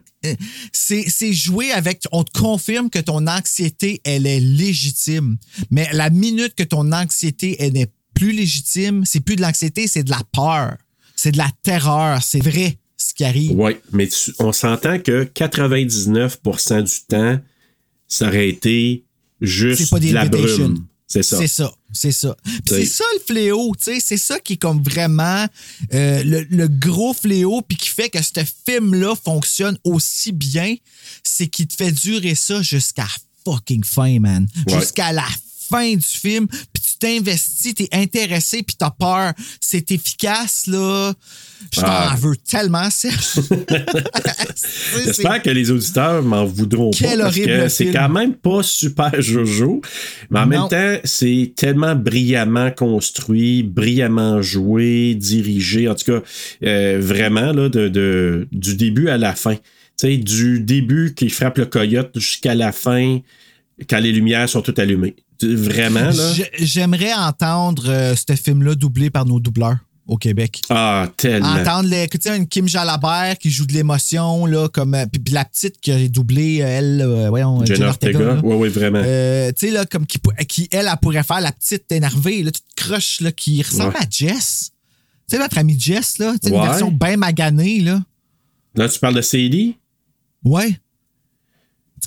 c'est- 0.71 1.07
euh, 1.07 1.09
c'est 1.09 1.33
jouer 1.33 1.71
avec. 1.71 2.03
On 2.11 2.23
te 2.23 2.37
confirme 2.37 2.89
que 2.89 2.99
ton 2.99 3.25
anxiété, 3.25 3.99
elle 4.03 4.27
est 4.27 4.39
légitime. 4.41 5.37
Mais 5.71 5.89
la 5.93 6.09
minute 6.09 6.53
que 6.53 6.63
ton 6.63 6.91
anxiété, 6.91 7.55
elle 7.59 7.73
n'est 7.73 7.87
plus 8.13 8.31
légitime, 8.33 9.05
c'est 9.05 9.21
plus 9.21 9.37
de 9.37 9.41
l'anxiété, 9.41 9.87
c'est 9.87 10.03
de 10.03 10.11
la 10.11 10.21
peur. 10.33 10.75
C'est 11.15 11.31
de 11.31 11.37
la 11.37 11.49
terreur. 11.63 12.21
C'est 12.21 12.41
vrai 12.43 12.77
ce 12.97 13.13
qui 13.13 13.23
arrive. 13.23 13.51
Oui, 13.55 13.73
mais 13.91 14.07
tu- 14.07 14.33
on 14.39 14.51
s'entend 14.51 14.99
que 14.99 15.23
99% 15.23 16.81
du 16.83 17.05
temps, 17.07 17.39
ça 18.07 18.27
aurait 18.27 18.49
été 18.49 19.03
juste 19.41 19.89
pas 19.89 19.99
des 19.99 20.09
de 20.09 20.13
la 20.13 20.27
brume. 20.27 20.85
C'est 21.09 21.23
ça. 21.23 21.37
C'est 21.37 21.47
ça, 21.47 21.73
c'est 21.93 22.11
ça. 22.11 22.35
C'est- 22.67 22.85
ça 22.85 23.03
le 23.13 23.19
fléau, 23.25 23.73
tu 23.81 23.93
sais, 23.93 23.99
c'est 24.01 24.17
ça 24.17 24.39
qui 24.41 24.53
est 24.53 24.57
comme 24.57 24.83
vraiment 24.83 25.45
euh, 25.93 26.21
le, 26.23 26.41
le 26.49 26.67
gros 26.67 27.13
fléau, 27.13 27.61
puis 27.61 27.77
qui 27.77 27.87
fait 27.89 28.09
que 28.09 28.21
ce 28.21 28.41
film-là 28.65 29.15
fonctionne 29.15 29.77
aussi 29.85 30.33
bien, 30.33 30.75
c'est 31.23 31.47
qu'il 31.47 31.67
te 31.67 31.75
fait 31.75 31.93
durer 31.93 32.35
ça 32.35 32.61
jusqu'à 32.61 33.03
la 33.03 33.53
fucking 33.53 33.85
fin, 33.85 34.19
man. 34.19 34.47
Ouais. 34.67 34.79
Jusqu'à 34.81 35.13
la 35.13 35.25
fin 35.69 35.93
du 35.95 36.01
film, 36.05 36.47
puis 36.47 36.76
tu 36.91 36.97
t'investis, 36.99 37.73
t'es 37.75 37.89
intéressé, 37.91 38.63
puis 38.63 38.75
t'as 38.77 38.91
peur. 38.91 39.33
C'est 39.59 39.91
efficace, 39.91 40.67
là. 40.67 41.13
Je 41.73 41.81
t'en 41.81 41.87
Ah. 41.87 42.15
veux 42.19 42.35
tellement, 42.37 42.89
Serge. 42.89 43.39
J'espère 45.05 45.41
que 45.41 45.49
les 45.49 45.71
auditeurs 45.71 46.23
m'en 46.23 46.45
voudront 46.45 46.91
Quel 46.91 47.17
pas 47.17 47.23
parce 47.25 47.37
horrible 47.37 47.47
que 47.63 47.67
c'est 47.69 47.91
quand 47.91 48.09
même 48.09 48.33
pas 48.35 48.63
super 48.63 49.21
jojo. 49.21 49.81
Mais 50.29 50.39
en 50.39 50.43
Non. 50.45 50.47
même 50.49 50.69
temps, 50.69 50.99
c'est 51.03 51.53
tellement 51.55 51.95
brillamment 51.95 52.71
construit, 52.71 53.63
brillamment 53.63 54.41
joué, 54.41 55.15
dirigé. 55.15 55.87
En 55.89 55.95
tout 55.95 56.05
cas, 56.11 56.21
euh, 56.63 56.97
vraiment, 57.01 57.51
là, 57.53 57.69
de, 57.69 57.87
de- 57.87 58.47
du 58.51 58.75
début 58.75 59.09
à 59.09 59.17
la 59.17 59.33
fin. 59.35 59.55
Tu 59.55 59.61
sais, 60.09 60.17
du 60.17 60.59
début 60.59 61.13
qui 61.15 61.29
frappe 61.29 61.57
le 61.57 61.65
coyote 61.65 62.11
jusqu'à 62.19 62.53
la 62.53 62.71
fin, 62.71 63.19
quand 63.89 63.99
les 63.99 64.11
lumières 64.11 64.47
sont 64.47 64.61
toutes 64.61 64.79
allumées. 64.79 65.15
Vraiment, 65.43 65.99
là? 66.11 66.33
J'ai- 66.33 66.49
J'aimerais 66.59 67.13
entendre 67.13 67.85
euh, 67.87 68.15
ce 68.15 68.35
film-là 68.35 68.75
doublé 68.75 69.09
par 69.09 69.25
nos 69.25 69.39
doubleurs. 69.39 69.77
au 70.09 70.15
Québec. 70.15 70.61
Ah, 70.69 71.09
tellement. 71.17 71.49
Entendre 71.49 71.89
les, 71.89 72.07
tu 72.07 72.17
sais, 72.21 72.37
une 72.37 72.47
Kim 72.47 72.65
Jalabert 72.65 73.37
qui 73.37 73.49
joue 73.51 73.65
de 73.65 73.73
l'émotion, 73.73 74.45
là, 74.45 74.69
comme. 74.69 74.93
euh, 74.95 75.05
Puis, 75.11 75.19
puis 75.19 75.33
la 75.33 75.43
petite 75.43 75.81
qui 75.81 75.91
a 75.91 76.07
doublé, 76.07 76.61
euh, 76.61 76.65
elle, 76.65 77.01
euh, 77.01 77.27
voyons, 77.27 77.65
Jenna 77.65 77.89
Ortega. 77.89 78.39
Oui, 78.41 78.55
oui, 78.55 78.69
vraiment. 78.69 79.01
Euh, 79.03 79.51
tu 79.51 79.67
sais, 79.67 79.73
là, 79.73 79.85
comme 79.85 80.05
qui, 80.07 80.69
elle, 80.71 80.87
elle 80.89 80.97
pourrait 81.01 81.23
faire 81.23 81.41
la 81.41 81.51
petite 81.51 81.91
énervée, 81.91 82.41
là, 82.41 82.51
toute 82.51 82.63
croche, 82.77 83.19
là, 83.19 83.33
qui 83.33 83.61
ressemble 83.61 83.95
Ouais. 83.95 84.01
à 84.05 84.05
Jess. 84.09 84.71
Tu 85.29 85.35
sais, 85.35 85.41
notre 85.41 85.57
ami 85.57 85.77
Jess, 85.77 86.19
là, 86.19 86.35
tu 86.41 86.47
sais, 86.47 86.53
Ouais. 86.53 86.59
une 86.61 86.65
version 86.69 86.89
bien 86.91 87.17
maganée, 87.17 87.81
là. 87.81 88.01
Là, 88.75 88.87
tu 88.87 88.99
parles 88.99 89.15
de 89.15 89.21
Sadie? 89.21 89.75
Ouais. 90.45 90.79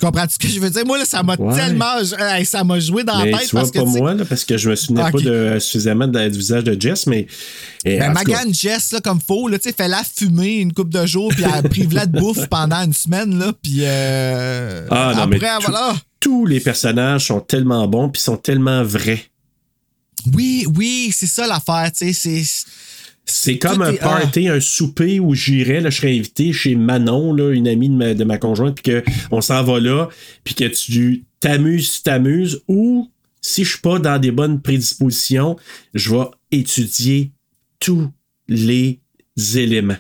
Tu 0.01 0.07
comprends 0.07 0.25
ce 0.31 0.39
que 0.39 0.49
je 0.49 0.59
veux 0.61 0.71
dire? 0.71 0.87
Moi, 0.87 0.97
là, 0.97 1.05
ça 1.05 1.23
m'a 1.23 1.37
Ouais. 1.37 1.55
tellement. 1.55 1.99
hey, 2.19 2.47
ça 2.47 2.65
m'a 2.65 2.81
joué 2.81 3.05
dans 3.05 3.19
mais 3.23 3.33
la 3.33 3.39
tête 3.39 3.49
tu 3.49 3.53
vois, 3.57 3.61
parce 3.61 3.71
pas 3.73 3.85
moi, 3.85 4.15
là, 4.15 4.25
parce 4.25 4.45
que 4.47 4.57
je 4.57 4.71
me 4.71 4.75
souvenais 4.75 5.11
pas 5.11 5.19
de, 5.19 5.59
suffisamment 5.59 6.07
du 6.07 6.31
visage 6.31 6.65
de 6.65 6.81
Jess, 6.81 7.07
mais. 7.07 7.27
eh, 7.85 7.99
Ben, 7.99 8.13
Magan 8.15 8.51
Jess, 8.51 8.93
là, 8.93 9.01
comme 9.03 9.21
faux, 9.21 9.49
là, 9.49 9.59
tu 9.59 9.69
sais, 9.69 9.75
fait-la 9.77 10.03
fumer 10.03 10.55
une 10.61 10.73
couple 10.73 10.91
de 10.93 11.05
jours, 11.05 11.31
puis 11.35 11.45
elle 11.45 11.69
prive-la 11.69 12.07
de 12.07 12.19
bouffe 12.19 12.47
pendant 12.49 12.83
une 12.83 12.95
semaine, 12.95 13.39
là, 13.39 13.53
puis 13.63 13.81
euh, 13.81 14.87
Ah, 14.91 15.13
non, 15.15 15.27
mais 15.27 15.37
après, 15.37 15.57
tout- 15.67 15.71
voilà. 15.71 15.95
tous 16.19 16.47
les 16.47 16.61
personnages 16.61 17.27
sont 17.27 17.41
tellement 17.41 17.87
bons 17.87 18.09
puis 18.09 18.23
sont 18.23 18.37
tellement 18.39 18.83
vrais. 18.83 19.23
Oui, 20.35 20.67
oui, 20.77 21.13
c'est 21.15 21.27
ça 21.27 21.47
l'affaire, 21.47 21.91
tu 21.93 22.13
sais, 22.13 22.13
c'est... 22.15 22.65
C'est 23.25 23.59
comme 23.59 23.83
un 23.83 23.95
ah. 24.01 24.09
party, 24.09 24.49
un 24.49 24.61
souper 24.61 25.21
où 25.21 25.35
j'irais, 25.35 25.83
je 25.85 25.91
serais 25.91 26.17
invité 26.17 26.53
chez 26.53 26.75
Manon, 26.75 27.33
là, 27.33 27.53
une 27.53 27.69
amie 27.69 27.89
de 27.89 27.95
ma, 27.95 28.15
de 28.15 28.25
ma 28.25 28.39
conjointe, 28.39 28.81
puis 28.81 29.03
qu'on 29.31 29.41
s'en 29.41 29.63
va 29.63 29.79
là, 29.79 30.09
puis 30.43 30.55
que 30.55 30.65
tu 30.65 31.25
t'amuses, 31.39 31.93
tu 31.93 32.03
t'amuses, 32.03 32.63
ou 32.67 33.11
si 33.41 33.65
je 33.65 33.71
suis 33.71 33.81
pas 33.81 33.99
dans 33.99 34.19
des 34.19 34.31
bonnes 34.31 34.61
prédispositions, 34.61 35.57
je 35.95 36.15
vais 36.15 36.27
étudier 36.51 37.33
tous 37.79 38.11
les 38.49 39.01
éléments. 39.55 39.97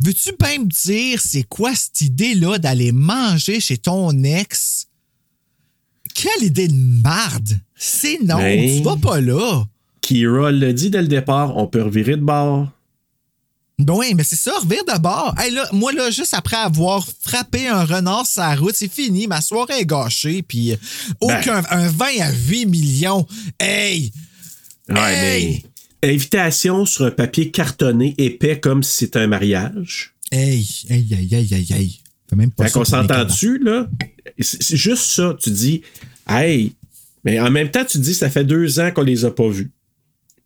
Veux-tu 0.00 0.32
bien 0.38 0.58
me 0.58 0.66
dire, 0.66 1.20
c'est 1.20 1.44
quoi 1.44 1.74
cette 1.74 2.02
idée-là 2.02 2.58
d'aller 2.58 2.92
manger 2.92 3.60
chez 3.60 3.78
ton 3.78 4.22
ex? 4.24 4.88
Quelle 6.14 6.44
idée 6.44 6.68
de 6.68 7.02
marde! 7.02 7.58
C'est 7.74 8.18
non, 8.22 8.36
Ben. 8.36 8.78
tu 8.78 8.82
vas 8.82 8.96
pas 8.96 9.20
là. 9.20 9.64
Kira 10.06 10.52
l'a 10.52 10.72
dit 10.72 10.90
dès 10.90 11.02
le 11.02 11.08
départ, 11.08 11.56
on 11.56 11.66
peut 11.66 11.82
revirer 11.82 12.16
de 12.16 12.22
bord. 12.22 12.68
Ben 13.78 13.92
oui, 13.94 14.14
mais 14.14 14.22
c'est 14.24 14.36
ça, 14.36 14.52
revire 14.58 14.84
de 14.84 14.98
bord. 15.00 15.34
Hey, 15.38 15.52
là, 15.52 15.68
moi, 15.72 15.92
là, 15.92 16.10
juste 16.10 16.32
après 16.32 16.56
avoir 16.56 17.06
frappé 17.22 17.66
un 17.68 17.84
renard 17.84 18.26
sur 18.26 18.40
la 18.40 18.54
route, 18.54 18.74
c'est 18.74 18.90
fini. 18.90 19.26
Ma 19.26 19.40
soirée 19.42 19.80
est 19.80 19.84
gâchée, 19.86 20.42
puis 20.42 20.72
euh, 20.72 20.76
aucun, 21.20 21.62
un 21.70 21.88
vin 21.88 22.06
à 22.20 22.32
8 22.32 22.66
millions. 22.66 23.26
Hey! 23.60 24.12
Ouais, 24.88 24.96
Hey! 25.14 25.64
mais 26.02 26.10
invitation 26.14 26.86
sur 26.86 27.04
un 27.04 27.10
papier 27.10 27.50
cartonné 27.50 28.14
épais 28.16 28.60
comme 28.60 28.82
si 28.82 28.96
c'était 28.98 29.18
un 29.18 29.26
mariage. 29.26 30.14
Hey! 30.30 30.66
Hey, 30.88 31.06
hey, 31.10 31.28
hey, 31.34 31.48
hey, 31.52 31.66
hey. 31.72 32.00
Fais 32.30 32.36
même 32.36 32.50
pas 32.52 32.64
Fait 32.64 32.70
qu'on 32.70 32.80
pour 32.80 32.84
les 32.84 32.90
s'entend 32.90 33.14
cadeaux. 33.14 33.30
dessus, 33.30 33.58
là? 33.62 33.88
C'est 34.38 34.62
c'est 34.62 34.76
juste 34.76 35.02
ça. 35.04 35.36
Tu 35.42 35.50
dis, 35.50 35.82
hey, 36.28 36.72
mais 37.24 37.38
en 37.40 37.50
même 37.50 37.70
temps, 37.70 37.84
tu 37.84 37.98
dis, 37.98 38.14
ça 38.14 38.30
fait 38.30 38.44
deux 38.44 38.80
ans 38.80 38.90
qu'on 38.90 39.02
les 39.02 39.24
a 39.24 39.30
pas 39.30 39.48
vus. 39.48 39.70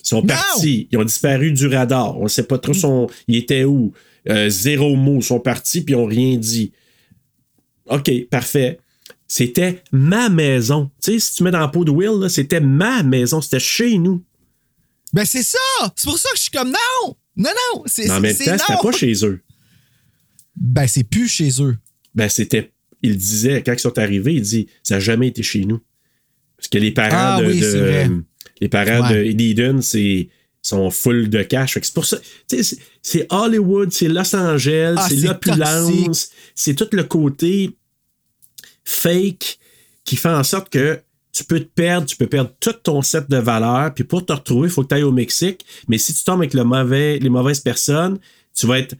Ils 0.02 0.08
sont 0.08 0.22
partis. 0.22 0.88
Ils 0.90 0.98
ont 0.98 1.04
disparu 1.04 1.52
du 1.52 1.66
radar. 1.66 2.18
On 2.18 2.24
ne 2.24 2.28
sait 2.28 2.42
pas 2.44 2.58
trop 2.58 2.72
son, 2.74 3.08
ils 3.28 3.36
étaient 3.36 3.64
où. 3.64 3.92
Euh, 4.28 4.48
zéro 4.50 4.96
mot. 4.96 5.16
Ils 5.16 5.22
sont 5.22 5.40
partis 5.40 5.82
puis 5.82 5.94
ils 5.94 5.96
n'ont 5.96 6.06
rien 6.06 6.36
dit. 6.36 6.72
OK, 7.86 8.10
parfait. 8.30 8.78
C'était 9.26 9.82
ma 9.92 10.28
maison. 10.28 10.90
Tu 11.02 11.12
sais, 11.12 11.18
si 11.20 11.34
tu 11.34 11.42
mets 11.44 11.50
dans 11.50 11.60
la 11.60 11.68
peau 11.68 11.84
de 11.84 11.90
Will, 11.90 12.28
c'était 12.28 12.60
ma 12.60 13.02
maison. 13.02 13.40
C'était 13.40 13.60
chez 13.60 13.96
nous. 13.98 14.24
Ben 15.12 15.24
c'est 15.24 15.42
ça! 15.42 15.58
C'est 15.96 16.08
pour 16.08 16.18
ça 16.18 16.28
que 16.30 16.36
je 16.36 16.42
suis 16.42 16.50
comme 16.50 16.68
non! 16.70 17.16
Non, 17.36 17.50
non! 17.74 17.82
C'est 17.86 18.04
Mais 18.06 18.10
en 18.10 18.20
même 18.20 18.34
c'est 18.36 18.44
temps, 18.44 18.64
c'était 18.66 18.82
pas 18.82 18.92
chez 18.92 19.24
eux. 19.24 19.40
Ben 20.56 20.86
c'est 20.86 21.04
plus 21.04 21.28
chez 21.28 21.50
eux. 21.62 21.76
Ben, 22.14 22.28
c'était. 22.28 22.72
Il 23.02 23.16
disait, 23.16 23.62
quand 23.62 23.72
ils 23.72 23.78
sont 23.78 23.98
arrivés, 23.98 24.34
il 24.34 24.42
dit 24.42 24.66
Ça 24.82 24.94
n'a 24.96 25.00
jamais 25.00 25.28
été 25.28 25.42
chez 25.42 25.64
nous. 25.64 25.80
Parce 26.56 26.68
que 26.68 26.78
les 26.78 26.90
parents 26.92 27.10
Ah 27.12 27.40
de. 27.40 27.46
oui, 27.46 27.60
de- 27.60 27.70
c'est 27.70 27.80
vrai. 27.80 28.10
Les 28.60 28.68
parents 28.68 29.08
Ouais. 29.08 29.32
de 29.34 29.40
Eden, 29.40 29.82
c'est 29.82 30.28
sont 30.62 30.90
full 30.90 31.30
de 31.30 31.42
cash. 31.42 31.78
C'est 31.82 31.94
pour 31.94 32.04
ça. 32.04 32.18
C'est 33.02 33.26
Hollywood, 33.30 33.92
c'est 33.92 34.08
Los 34.08 34.36
Angeles, 34.36 34.94
Ah, 34.98 35.06
c'est 35.08 35.16
l'opulence, 35.16 36.30
c'est 36.54 36.74
tout 36.74 36.88
le 36.92 37.04
côté 37.04 37.70
fake 38.84 39.58
qui 40.04 40.16
fait 40.16 40.28
en 40.28 40.42
sorte 40.44 40.68
que 40.70 41.00
tu 41.32 41.44
peux 41.44 41.60
te 41.60 41.68
perdre, 41.72 42.06
tu 42.06 42.16
peux 42.16 42.26
perdre 42.26 42.50
tout 42.60 42.72
ton 42.72 43.02
set 43.02 43.30
de 43.30 43.36
valeurs, 43.36 43.94
puis 43.94 44.04
pour 44.04 44.26
te 44.26 44.32
retrouver, 44.32 44.68
il 44.68 44.72
faut 44.72 44.82
que 44.82 44.88
tu 44.88 44.94
ailles 44.96 45.02
au 45.04 45.12
Mexique. 45.12 45.64
Mais 45.88 45.96
si 45.96 46.12
tu 46.12 46.24
tombes 46.24 46.40
avec 46.40 46.54
le 46.54 46.64
mauvais, 46.64 47.18
les 47.18 47.28
mauvaises 47.28 47.60
personnes, 47.60 48.18
tu 48.54 48.66
vas 48.66 48.80
être 48.80 48.96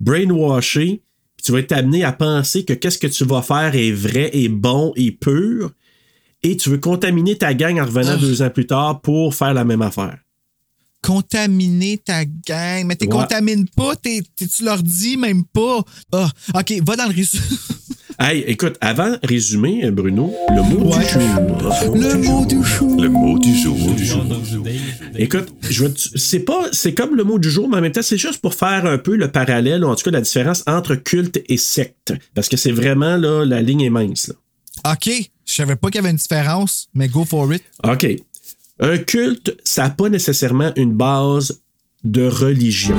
brainwashé, 0.00 1.02
puis 1.36 1.44
tu 1.44 1.52
vas 1.52 1.58
être 1.58 1.72
amené 1.72 2.02
à 2.02 2.12
penser 2.12 2.64
que 2.64 2.72
qu'est-ce 2.72 2.98
que 2.98 3.06
tu 3.06 3.24
vas 3.24 3.42
faire 3.42 3.74
est 3.74 3.92
vrai, 3.92 4.30
est 4.32 4.48
bon, 4.48 4.92
est 4.96 5.10
pur, 5.12 5.72
et 6.44 6.56
tu 6.56 6.70
veux 6.70 6.78
contaminer 6.78 7.36
ta 7.36 7.52
gang 7.54 7.80
en 7.80 7.84
revenant 7.86 8.16
deux 8.16 8.42
ans 8.42 8.50
plus 8.50 8.66
tard 8.66 9.00
pour 9.00 9.34
faire 9.34 9.52
la 9.54 9.64
même 9.64 9.82
affaire. 9.82 10.18
Contaminer 11.02 11.98
ta 11.98 12.24
gang. 12.24 12.86
Mais 12.86 12.96
t'es 12.96 13.06
Ouais. 13.06 13.12
contamines 13.20 13.66
pas, 13.76 13.94
t'es- 13.96 14.22
t'es- 14.36 14.46
tu 14.46 14.64
leur 14.64 14.82
dis 14.82 15.16
même 15.18 15.44
pas. 15.44 15.82
Ah, 16.12 16.30
OK, 16.54 16.74
va 16.86 16.96
dans 16.96 17.08
le 17.08 17.14
résumé. 17.14 17.42
Hey, 18.16 18.44
écoute, 18.46 18.76
avant 18.80 19.16
résumé, 19.24 19.90
Bruno, 19.90 20.32
le 20.50 20.62
mot 20.62 20.92
Ouais. 20.94 21.04
du 21.04 21.10
jour. 21.10 21.96
Le 21.96 22.16
mot 22.18 22.46
du 22.46 22.62
jour. 22.64 23.00
Le 23.02 23.08
mot 23.08 23.36
du 23.40 23.52
jour. 23.56 23.76
Écoute, 25.18 25.48
je 25.68 25.84
vais 25.84 25.90
te- 25.92 26.16
c'est 26.16 26.38
pas, 26.38 26.66
c'est 26.70 26.94
comme 26.94 27.16
le 27.16 27.24
mot 27.24 27.40
du 27.40 27.50
jour, 27.50 27.68
mais 27.68 27.78
en 27.78 27.80
même 27.80 27.90
temps, 27.90 28.02
c'est 28.02 28.16
juste 28.16 28.38
pour 28.40 28.54
faire 28.54 28.86
un 28.86 28.98
peu 28.98 29.16
le 29.16 29.32
parallèle, 29.32 29.84
ou 29.84 29.88
en 29.88 29.96
tout 29.96 30.04
cas 30.04 30.12
la 30.12 30.20
différence 30.20 30.62
entre 30.68 30.94
culte 30.94 31.42
et 31.48 31.56
secte. 31.56 32.14
Parce 32.36 32.48
que 32.48 32.56
c'est 32.56 32.70
vraiment, 32.70 33.16
là, 33.16 33.44
la 33.44 33.60
ligne 33.62 33.80
est 33.80 33.90
mince, 33.90 34.28
là. 34.28 34.92
OK, 34.92 35.10
je 35.46 35.52
savais 35.52 35.76
pas 35.76 35.88
qu'il 35.88 35.96
y 35.96 35.98
avait 36.00 36.10
une 36.10 36.16
différence, 36.16 36.88
mais 36.94 37.08
go 37.08 37.24
for 37.24 37.52
it. 37.52 37.62
OK. 37.82 38.06
Un 38.80 38.98
culte, 38.98 39.56
ça 39.64 39.84
n'a 39.84 39.90
pas 39.90 40.08
nécessairement 40.08 40.72
une 40.76 40.92
base 40.92 41.60
de 42.02 42.26
religion. 42.26 42.96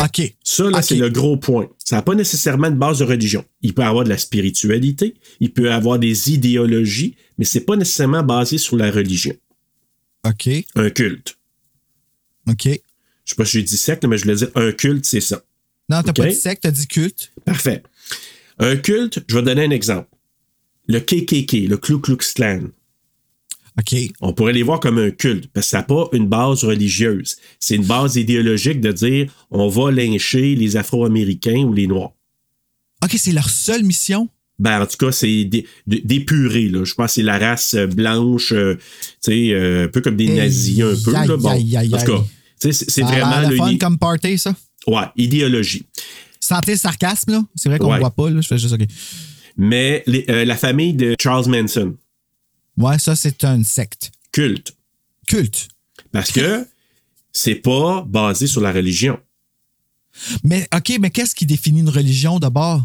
OK. 0.00 0.34
Ça, 0.42 0.70
là, 0.70 0.82
c'est 0.82 0.96
le 0.96 1.10
gros 1.10 1.36
point. 1.36 1.68
Ça 1.84 1.96
n'a 1.96 2.02
pas 2.02 2.14
nécessairement 2.14 2.68
une 2.68 2.78
base 2.78 3.00
de 3.00 3.04
religion. 3.04 3.44
Il 3.62 3.74
peut 3.74 3.82
avoir 3.82 4.04
de 4.04 4.08
la 4.08 4.18
spiritualité, 4.18 5.14
il 5.40 5.52
peut 5.52 5.72
avoir 5.72 5.98
des 5.98 6.32
idéologies, 6.32 7.16
mais 7.36 7.44
c'est 7.44 7.60
pas 7.60 7.76
nécessairement 7.76 8.22
basé 8.22 8.58
sur 8.58 8.76
la 8.76 8.90
religion. 8.90 9.34
OK. 10.26 10.48
Un 10.76 10.90
culte. 10.90 11.36
OK. 12.48 12.64
Je 12.64 12.70
sais 13.24 13.36
pas 13.36 13.44
si 13.44 13.58
j'ai 13.58 13.62
dit 13.62 13.76
secte, 13.76 14.04
mais 14.06 14.16
je 14.16 14.22
voulais 14.22 14.36
dire 14.36 14.50
un 14.54 14.72
culte, 14.72 15.04
c'est 15.04 15.20
ça. 15.20 15.42
Non, 15.90 16.02
t'as 16.02 16.12
pas 16.12 16.28
dit 16.28 16.34
secte, 16.34 16.62
t'as 16.62 16.70
dit 16.70 16.86
culte. 16.86 17.32
Parfait. 17.44 17.82
Un 18.58 18.76
culte, 18.76 19.24
je 19.28 19.34
vais 19.36 19.42
donner 19.42 19.64
un 19.64 19.70
exemple. 19.70 20.08
Le 20.88 21.00
KKK, 21.00 21.68
le 21.68 21.76
Ku 21.76 22.00
Klux 22.00 22.16
Klan. 22.34 22.60
OK. 23.78 23.94
On 24.20 24.32
pourrait 24.32 24.52
les 24.54 24.62
voir 24.64 24.80
comme 24.80 24.98
un 24.98 25.10
culte, 25.10 25.48
parce 25.52 25.66
que 25.66 25.70
ça 25.70 25.76
n'a 25.78 25.82
pas 25.84 26.08
une 26.12 26.26
base 26.26 26.64
religieuse. 26.64 27.36
C'est 27.60 27.76
une 27.76 27.84
base 27.84 28.16
idéologique 28.16 28.80
de 28.80 28.90
dire 28.90 29.32
on 29.50 29.68
va 29.68 29.90
lyncher 29.92 30.54
les 30.56 30.76
Afro-Américains 30.76 31.62
ou 31.64 31.72
les 31.72 31.86
Noirs. 31.86 32.12
OK, 33.04 33.14
c'est 33.16 33.30
leur 33.32 33.48
seule 33.48 33.84
mission? 33.84 34.28
Ben, 34.58 34.82
en 34.82 34.86
tout 34.86 34.96
cas, 34.96 35.12
c'est 35.12 35.44
dé- 35.44 35.66
dé- 35.86 36.02
d'épurer, 36.04 36.68
là. 36.68 36.82
Je 36.82 36.92
pense 36.94 37.06
que 37.06 37.12
c'est 37.12 37.22
la 37.22 37.38
race 37.38 37.74
euh, 37.74 37.86
blanche, 37.86 38.50
euh, 38.50 38.74
tu 39.22 39.30
sais, 39.30 39.50
euh, 39.52 39.84
un 39.84 39.88
peu 39.88 40.00
comme 40.00 40.16
des 40.16 40.26
nazis, 40.34 40.80
un 40.80 40.94
peu, 41.04 41.12
là. 41.12 41.36
Bon, 41.36 41.50
en 41.50 41.98
tout 42.04 42.06
cas, 42.06 42.24
c'est 42.58 42.72
c'est 42.72 43.02
Ça 43.02 43.06
a 43.06 43.14
l'air 43.14 43.28
vraiment 43.28 43.48
le 43.48 43.54
le 43.54 43.56
fun 43.56 43.76
comme 43.78 43.98
party, 43.98 44.36
ça? 44.36 44.56
ouais, 44.88 45.04
idéologie. 45.16 45.86
Sentez 46.48 46.72
le 46.72 46.78
sarcasme, 46.78 47.32
là. 47.32 47.42
C'est 47.54 47.68
vrai 47.68 47.78
qu'on 47.78 47.90
Ouais. 47.92 47.98
voit 47.98 48.10
pas, 48.10 48.30
là. 48.30 48.40
Je 48.40 48.48
fais 48.48 48.56
juste 48.58 48.72
OK. 48.74 48.80
Mais 49.56 50.02
les- 50.06 50.24
euh, 50.30 50.44
la 50.44 50.56
famille 50.56 50.94
de 50.94 51.14
Charles 51.20 51.48
Manson, 51.48 51.96
Ouais, 52.76 52.98
ça, 52.98 53.14
c'est 53.16 53.44
une 53.44 53.64
secte. 53.64 54.10
culte. 54.32 54.74
Culte. 55.26 55.68
Parce 56.12 56.30
que 56.32 56.66
c'est 57.32 57.56
pas 57.56 58.02
basé 58.08 58.46
sur 58.46 58.60
la 58.62 58.72
religion. 58.72 59.18
Mais 60.42 60.66
OK, 60.74 60.92
mais 61.00 61.10
qu'est-ce 61.10 61.34
qui 61.34 61.44
définit 61.46 61.80
une 61.80 61.88
religion 61.90 62.38
d'abord? 62.38 62.84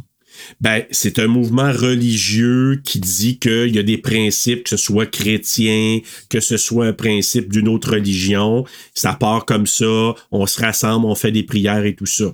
Ben, 0.59 0.83
c'est 0.91 1.19
un 1.19 1.27
mouvement 1.27 1.71
religieux 1.71 2.81
qui 2.83 2.99
dit 2.99 3.37
qu'il 3.37 3.73
y 3.73 3.77
a 3.79 3.83
des 3.83 3.99
principes, 3.99 4.63
que 4.63 4.69
ce 4.71 4.77
soit 4.77 5.05
chrétien, 5.05 5.99
que 6.29 6.39
ce 6.39 6.57
soit 6.57 6.87
un 6.87 6.93
principe 6.93 7.51
d'une 7.51 7.67
autre 7.67 7.91
religion. 7.91 8.65
Ça 8.95 9.13
part 9.13 9.45
comme 9.45 9.67
ça, 9.67 10.15
on 10.31 10.47
se 10.47 10.59
rassemble, 10.59 11.05
on 11.05 11.13
fait 11.15 11.31
des 11.31 11.43
prières 11.43 11.85
et 11.85 11.95
tout 11.95 12.07
ça. 12.07 12.25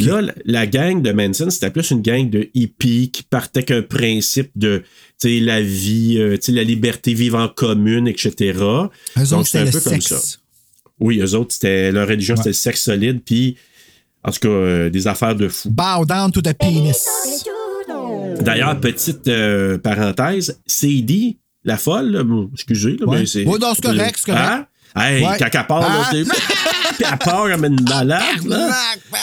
Là, 0.00 0.32
la- 0.44 0.66
gang 0.66 1.02
de 1.02 1.12
Manson, 1.12 1.50
c'était 1.50 1.70
plus 1.70 1.90
une 1.90 2.02
gang 2.02 2.28
de 2.28 2.48
hippies 2.54 3.10
qui 3.10 3.22
partait 3.22 3.62
qu'un 3.62 3.82
principe 3.82 4.50
de 4.56 4.82
la 5.24 5.60
vie, 5.62 6.16
euh, 6.18 6.36
la 6.48 6.62
liberté, 6.64 7.14
vivre 7.14 7.38
en 7.38 7.48
commune, 7.48 8.06
etc. 8.08 8.32
Eux 8.58 9.26
Donc, 9.30 9.46
c'était 9.46 9.68
un 9.68 9.70
peu 9.70 9.80
comme 9.80 10.00
sexe. 10.00 10.06
ça. 10.08 10.38
Oui, 11.00 11.20
eux 11.20 11.34
autres, 11.34 11.52
c'était 11.54 11.92
leur 11.92 12.08
religion, 12.08 12.34
Ouais. 12.34 12.38
c'était 12.38 12.50
le 12.50 12.54
sexe 12.54 12.82
solide, 12.82 13.20
puis 13.24 13.56
en 14.24 14.30
tout 14.32 14.40
cas, 14.40 14.48
euh, 14.48 14.90
des 14.90 15.06
affaires 15.06 15.34
de 15.36 15.48
fou. 15.48 15.70
Bow 15.70 16.04
down 16.04 16.30
to 16.32 16.40
the 16.42 16.52
penis. 16.58 16.92
D'ailleurs, 18.40 18.78
petite 18.80 19.26
euh, 19.28 19.78
parenthèse, 19.78 20.60
Sadie, 20.66 21.38
la 21.64 21.76
folle, 21.76 22.10
là, 22.12 22.22
bon, 22.22 22.50
excusez, 22.52 22.96
là, 22.98 23.06
Ouais. 23.06 23.18
mais 23.20 23.26
c'est. 23.26 23.44
Ouais, 23.44 23.58
non, 23.58 23.72
c'est 23.74 23.82
correct, 23.82 24.14
c'est 24.24 24.30
correct. 24.32 24.44
Hein? 24.48 24.66
Hey, 24.96 25.24
Ouais. 25.24 25.36
quand 25.38 25.48
elle 25.52 25.66
part, 25.66 25.80
là, 25.80 26.04
Ah. 26.06 26.10
t'es- 26.10 26.24
puis 26.96 27.04
elle 27.10 27.18
part 27.18 27.48
comme 27.50 27.64
une 27.66 27.80
malade, 27.82 28.44
là. 28.46 28.70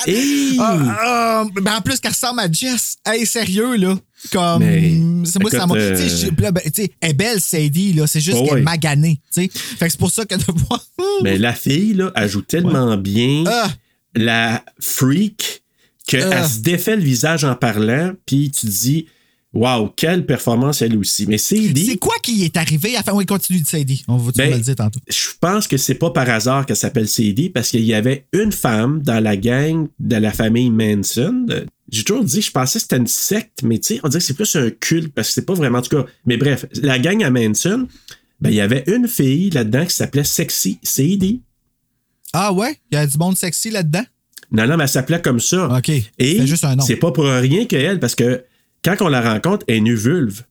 Hey! 0.05 0.57
Ah, 0.59 0.77
ah, 1.01 1.43
ben 1.53 1.73
en 1.75 1.81
plus, 1.81 1.99
qu'elle 1.99 2.11
ressemble 2.11 2.39
à 2.39 2.51
Jess. 2.51 2.97
Hey, 3.05 3.25
sérieux, 3.25 3.75
là. 3.75 3.95
Comme. 4.31 5.25
C'est 5.25 5.39
moi, 5.41 5.51
ça 5.51 5.67
m'a. 5.67 5.75
euh, 5.75 5.95
Tu 5.97 6.09
sais, 6.09 6.27
je- 6.35 6.41
là, 6.41 6.51
ben, 6.51 6.61
tu 6.73 6.87
elle 7.01 7.09
est 7.09 7.13
belle, 7.13 7.41
Sadie, 7.41 7.93
là. 7.93 8.07
C'est 8.07 8.21
juste 8.21 8.37
Oh, 8.39 8.43
qu'elle 8.43 8.49
est 8.53 8.55
ouais. 8.57 8.61
maganée, 8.61 9.19
tu 9.33 9.43
sais. 9.43 9.49
Fait 9.53 9.85
que 9.85 9.91
c'est 9.91 9.99
pour 9.99 10.11
ça 10.11 10.25
que 10.25 10.35
de 10.35 10.43
voir. 10.67 10.83
Mais 11.23 11.37
la 11.37 11.53
fille, 11.53 11.93
là, 11.93 12.11
elle 12.15 12.29
joue 12.29 12.41
tellement 12.41 12.95
bien 12.97 13.43
Ah. 13.47 13.67
la 14.15 14.63
freak 14.79 15.63
qu'elle 16.07 16.31
Ah. 16.33 16.47
se 16.47 16.59
défait 16.59 16.95
le 16.95 17.01
visage 17.03 17.43
en 17.43 17.55
parlant, 17.55 18.13
puis 18.25 18.51
tu 18.51 18.67
dis, 18.67 19.07
waouh, 19.55 19.89
quelle 19.95 20.25
performance 20.25 20.81
elle 20.81 20.95
aussi. 20.97 21.25
Mais 21.27 21.37
dit. 21.37 21.85
C'est 21.85 21.97
quoi 21.97 22.15
qui 22.21 22.43
est 22.43 22.55
arrivé? 22.57 22.95
Enfin, 22.99 23.13
oui, 23.13 23.25
continue 23.25 23.61
de 23.61 23.67
Sadie. 23.67 24.03
On 24.07 24.17
va 24.17 24.31
Ben, 24.35 24.51
le 24.53 24.59
dire 24.59 24.75
tantôt. 24.75 24.99
Je 25.09 25.29
pense 25.39 25.67
que 25.67 25.77
c'est 25.77 25.95
pas 25.95 26.11
par 26.11 26.29
hasard 26.29 26.65
qu'elle 26.65 26.75
s'appelle 26.75 27.07
Sadie 27.07 27.49
parce 27.49 27.69
qu'il 27.69 27.83
y 27.85 27.93
avait 27.93 28.27
une 28.33 28.51
femme 28.51 29.01
dans 29.01 29.23
la 29.23 29.35
gang 29.37 29.87
de 29.99 30.15
la 30.17 30.31
famille 30.31 30.69
Manson. 30.69 31.45
J'ai 31.91 32.03
toujours 32.03 32.23
dit, 32.23 32.41
je 32.41 32.51
pensais 32.51 32.79
que 32.79 32.83
c'était 32.83 32.97
une 32.97 33.07
secte, 33.07 33.63
mais 33.63 33.79
tu 33.79 33.95
sais, 33.95 33.99
on 34.03 34.09
dirait 34.09 34.19
que 34.19 34.25
c'est 34.25 34.33
plus 34.33 34.55
un 34.55 34.69
culte 34.69 35.13
parce 35.13 35.29
que 35.29 35.33
c'est 35.35 35.45
pas 35.45 35.53
vraiment 35.53 35.79
en 35.79 35.81
tout 35.81 35.95
cas. 35.95 36.05
Mais 36.25 36.37
bref, 36.37 36.65
la 36.81 36.99
gang 36.99 37.23
à 37.23 37.29
Manson, 37.29 37.87
ben, 38.41 38.49
il 38.49 38.55
y 38.55 38.61
avait 38.61 38.83
une 38.87 39.07
fille 39.07 39.49
là-dedans 39.51 39.85
qui 39.85 39.95
s'appelait 39.95 40.23
Sexy 40.23 40.79
Sadie. 40.83 41.41
Ah 42.33 42.51
ouais? 42.51 42.77
Il 42.91 42.95
y 42.95 42.97
a 42.97 43.07
du 43.07 43.17
monde 43.17 43.37
sexy 43.37 43.69
là-dedans? 43.71 44.03
Non, 44.51 44.67
non, 44.67 44.75
mais 44.77 44.83
elle 44.83 44.89
s'appelait 44.89 45.21
comme 45.21 45.39
ça. 45.39 45.69
OK. 45.77 45.89
Et 45.89 46.03
C'était 46.19 46.47
juste 46.47 46.63
un 46.65 46.75
nom. 46.75 46.83
c'est 46.83 46.97
pas 46.97 47.11
pour 47.11 47.25
rien 47.25 47.65
qu'elle, 47.65 47.99
parce 47.99 48.15
que 48.15 48.43
quand 48.85 48.95
on 49.01 49.07
la 49.09 49.21
rencontre, 49.33 49.65
elle 49.67 49.75
est 49.77 49.81
nue 49.81 49.95
vulve 49.95 50.43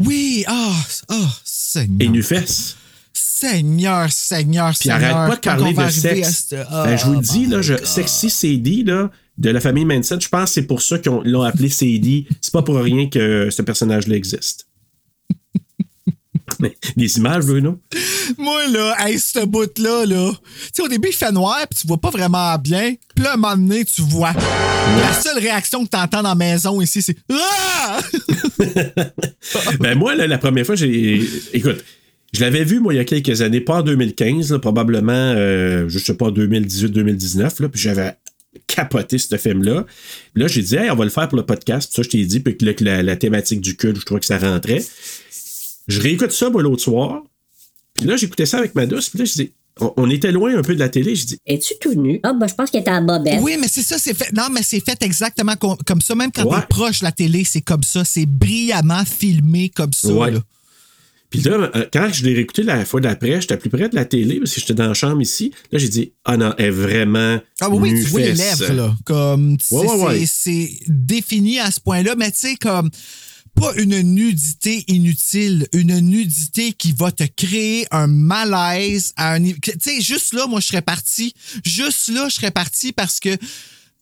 Oui! 0.00 0.44
Ah! 0.48 0.74
Ah! 1.08 1.30
Seigneur. 1.44 1.96
et 2.00 2.08
nue 2.08 2.22
fesse. 2.22 2.76
Seigneur, 3.12 4.10
Seigneur, 4.10 4.70
Puis 4.70 4.88
Seigneur. 4.88 5.16
arrête 5.16 5.40
pas 5.42 5.52
de 5.54 5.60
parler 5.62 5.74
de 5.86 5.90
sexe. 5.92 6.46
ce- 6.50 6.54
Ben, 6.56 6.96
je 6.96 7.04
vous 7.04 7.12
le 7.12 7.18
Ah, 7.18 7.32
dis, 7.32 7.46
là, 7.46 7.62
je, 7.62 7.74
Sexy 7.84 8.30
Sadie, 8.30 8.84
là, 8.84 9.10
de 9.36 9.50
la 9.50 9.60
famille 9.60 9.84
Manson, 9.84 10.18
je 10.20 10.28
pense 10.28 10.50
que 10.50 10.54
c'est 10.54 10.62
pour 10.66 10.82
ça 10.82 10.98
qu'ils 10.98 11.12
ont- 11.12 11.22
l'ont 11.24 11.42
appelé 11.42 11.68
Sadie. 11.68 12.26
C'est 12.40 12.52
pas 12.52 12.62
pour 12.62 12.76
rien 12.76 13.08
que 13.08 13.48
ce 13.50 13.62
personnage-là 13.62 14.16
existe. 14.16 14.66
Mais 16.60 16.76
des 16.96 17.16
images, 17.18 17.44
Bruno? 17.44 17.78
Moi, 18.36 18.66
là, 18.68 18.94
hey, 19.00 19.18
ce 19.18 19.44
bout-là, 19.44 20.06
là. 20.06 20.32
Tu 20.32 20.68
sais, 20.74 20.82
au 20.82 20.88
début, 20.88 21.08
il 21.08 21.14
fait 21.14 21.32
noir, 21.32 21.58
puis 21.70 21.80
tu 21.80 21.86
vois 21.86 22.00
pas 22.00 22.10
vraiment 22.10 22.56
bien. 22.58 22.94
Puis 23.14 23.24
là, 23.24 23.30
à 23.30 23.34
un 23.34 23.36
moment 23.36 23.56
donné, 23.56 23.84
tu 23.84 24.02
vois. 24.02 24.32
La 24.32 25.12
seule 25.12 25.38
réaction 25.38 25.84
que 25.84 25.90
t'entends 25.90 26.22
dans 26.22 26.30
la 26.30 26.34
maison 26.34 26.80
ici, 26.80 27.02
c'est 27.02 27.16
Ah! 27.30 28.00
Ben 29.80 29.96
moi, 29.96 30.14
là, 30.14 30.26
la 30.26 30.38
première 30.38 30.66
fois, 30.66 30.74
j'ai. 30.74 31.22
Écoute, 31.52 31.84
je 32.32 32.40
l'avais 32.40 32.64
vu, 32.64 32.80
moi, 32.80 32.92
il 32.92 32.98
y 32.98 33.00
a 33.00 33.04
quelques 33.04 33.40
années, 33.40 33.60
pas 33.60 33.76
en 33.78 33.82
2015, 33.82 34.52
là, 34.52 34.58
probablement, 34.58 35.12
euh, 35.12 35.88
je 35.88 35.98
sais 35.98 36.14
pas, 36.14 36.30
2018-2019, 36.30 37.62
là, 37.62 37.68
puis 37.68 37.80
j'avais 37.80 38.14
capoté 38.66 39.18
ce 39.18 39.36
film-là. 39.36 39.86
Puis 40.34 40.42
là, 40.42 40.48
j'ai 40.48 40.62
dit, 40.62 40.76
hey, 40.76 40.90
on 40.90 40.96
va 40.96 41.04
le 41.04 41.10
faire 41.10 41.28
pour 41.28 41.38
le 41.38 41.46
podcast. 41.46 41.88
Puis 41.88 41.96
ça, 41.96 42.02
je 42.02 42.08
t'ai 42.10 42.24
dit, 42.24 42.40
puis 42.40 42.56
là, 42.60 42.74
que 42.74 42.84
la, 42.84 43.02
la 43.02 43.16
thématique 43.16 43.60
du 43.60 43.76
culte, 43.76 44.00
je 44.00 44.04
trouvais 44.04 44.20
que 44.20 44.26
ça 44.26 44.38
rentrait. 44.38 44.84
Je 45.88 46.00
réécoute 46.00 46.32
ça, 46.32 46.50
moi, 46.50 46.62
l'autre 46.62 46.82
soir. 46.82 47.22
Puis 47.94 48.04
là, 48.04 48.16
j'écoutais 48.16 48.46
ça 48.46 48.58
avec 48.58 48.74
ma 48.74 48.86
douce. 48.86 49.08
Puis 49.08 49.18
là, 49.18 49.24
je 49.24 49.32
dis, 49.32 49.52
on, 49.80 49.92
on 49.96 50.10
était 50.10 50.30
loin 50.32 50.56
un 50.56 50.62
peu 50.62 50.74
de 50.74 50.78
la 50.78 50.88
télé. 50.88 51.16
Je 51.16 51.24
dis, 51.26 51.38
Es-tu 51.46 51.74
tout 51.80 51.94
nu? 51.94 52.20
Ah, 52.22 52.32
bah, 52.32 52.46
je 52.46 52.54
pense 52.54 52.70
qu'il 52.70 52.80
était 52.80 52.90
en 52.90 53.02
bobette. 53.02 53.40
Oui, 53.42 53.56
mais 53.60 53.68
c'est 53.68 53.82
ça, 53.82 53.98
c'est 53.98 54.14
fait. 54.14 54.32
Non, 54.32 54.48
mais 54.52 54.62
c'est 54.62 54.80
fait 54.84 55.02
exactement 55.02 55.56
com- 55.56 55.76
comme 55.86 56.00
ça. 56.00 56.14
Même 56.14 56.30
quand 56.32 56.44
Ouais. 56.44 56.60
t'es 56.60 56.66
proche 56.68 57.00
de 57.00 57.04
la 57.04 57.12
télé, 57.12 57.44
c'est 57.44 57.60
comme 57.62 57.82
ça. 57.82 58.04
C'est 58.04 58.26
brillamment 58.26 59.04
filmé 59.04 59.68
comme 59.70 59.92
ça. 59.92 60.12
Ouais. 60.12 60.30
là. 60.30 60.40
Puis 61.30 61.40
là, 61.42 61.70
euh, 61.74 61.84
quand 61.92 62.08
je 62.10 62.24
l'ai 62.24 62.32
réécouté 62.34 62.62
la 62.62 62.84
fois 62.86 63.00
d'après, 63.02 63.40
j'étais 63.40 63.58
plus 63.58 63.68
près 63.68 63.90
de 63.90 63.94
la 63.94 64.06
télé 64.06 64.38
parce 64.38 64.54
que 64.54 64.60
j'étais 64.60 64.72
dans 64.74 64.86
la 64.88 64.94
chambre 64.94 65.20
ici. 65.20 65.52
Là, 65.72 65.78
j'ai 65.78 65.88
dit, 65.90 66.12
ah 66.24 66.38
non, 66.38 66.54
elle 66.56 66.66
est 66.66 66.70
vraiment. 66.70 67.38
Ah 67.60 67.68
oui, 67.68 67.92
nue 67.92 68.02
tu 68.02 68.08
vois 68.10 68.20
les 68.20 68.32
lèvres, 68.32 68.72
là. 68.72 68.96
Comme, 69.04 69.58
Ouais, 69.70 69.86
ouais, 69.86 70.04
ouais. 70.04 70.18
c'est- 70.20 70.26
c'est 70.26 70.70
défini 70.88 71.58
à 71.60 71.70
ce 71.70 71.80
point-là, 71.80 72.14
mais 72.16 72.30
tu 72.30 72.38
sais, 72.38 72.54
comme, 72.56 72.88
pas 73.58 73.72
une 73.76 74.00
nudité 74.02 74.84
inutile, 74.88 75.66
une 75.72 75.98
nudité 76.00 76.72
qui 76.72 76.92
va 76.92 77.10
te 77.10 77.24
créer 77.24 77.86
un 77.90 78.06
malaise 78.06 79.12
à 79.16 79.32
un 79.32 79.38
niveau. 79.40 79.58
Tu 79.62 79.72
sais, 79.80 80.00
juste 80.00 80.32
là, 80.32 80.46
moi, 80.46 80.60
je 80.60 80.66
serais 80.66 80.82
parti. 80.82 81.34
Juste 81.64 82.08
là, 82.08 82.28
je 82.28 82.34
serais 82.36 82.50
parti 82.50 82.92
parce 82.92 83.20
que. 83.20 83.36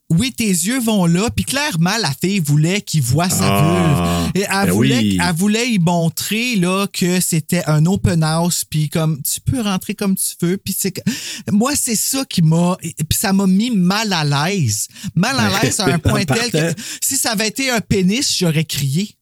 Oui, 0.09 0.31
tes 0.31 0.47
yeux 0.47 0.79
vont 0.79 1.05
là, 1.05 1.29
puis 1.35 1.43
clairement, 1.43 1.97
la 1.99 2.13
fille 2.13 2.39
voulait 2.39 2.79
qu'il 2.79 3.01
voit 3.01 3.27
sa 3.29 3.43
Ah, 3.45 4.21
vulve. 4.23 4.31
Et 4.35 4.45
elle, 4.49 4.67
ben 4.67 4.71
voulait, 4.71 4.97
oui. 4.99 5.19
elle 5.21 5.35
voulait 5.35 5.69
y 5.73 5.79
montrer 5.79 6.55
là, 6.55 6.87
que 6.87 7.19
c'était 7.19 7.65
un 7.65 7.85
open 7.85 8.23
house, 8.23 8.63
puis 8.63 8.87
comme 8.87 9.21
tu 9.21 9.41
peux 9.41 9.59
rentrer 9.59 9.95
comme 9.95 10.15
tu 10.15 10.33
veux. 10.41 10.55
Puis 10.55 10.73
c'est 10.79 11.03
moi, 11.51 11.73
c'est 11.75 11.97
ça 11.97 12.23
qui 12.23 12.41
m'a. 12.41 12.77
Puis 12.81 13.19
ça 13.19 13.33
m'a 13.33 13.47
mis 13.47 13.69
mal 13.69 14.13
à 14.13 14.23
l'aise. 14.23 14.87
Mal 15.13 15.37
à 15.37 15.61
l'aise 15.61 15.77
à 15.81 15.87
un 15.87 15.99
point 15.99 16.23
tel 16.23 16.51
que 16.51 16.81
si 17.01 17.17
ça 17.17 17.31
avait 17.31 17.49
été 17.49 17.69
un 17.69 17.81
pénis, 17.81 18.33
j'aurais 18.39 18.63
crié. 18.63 19.16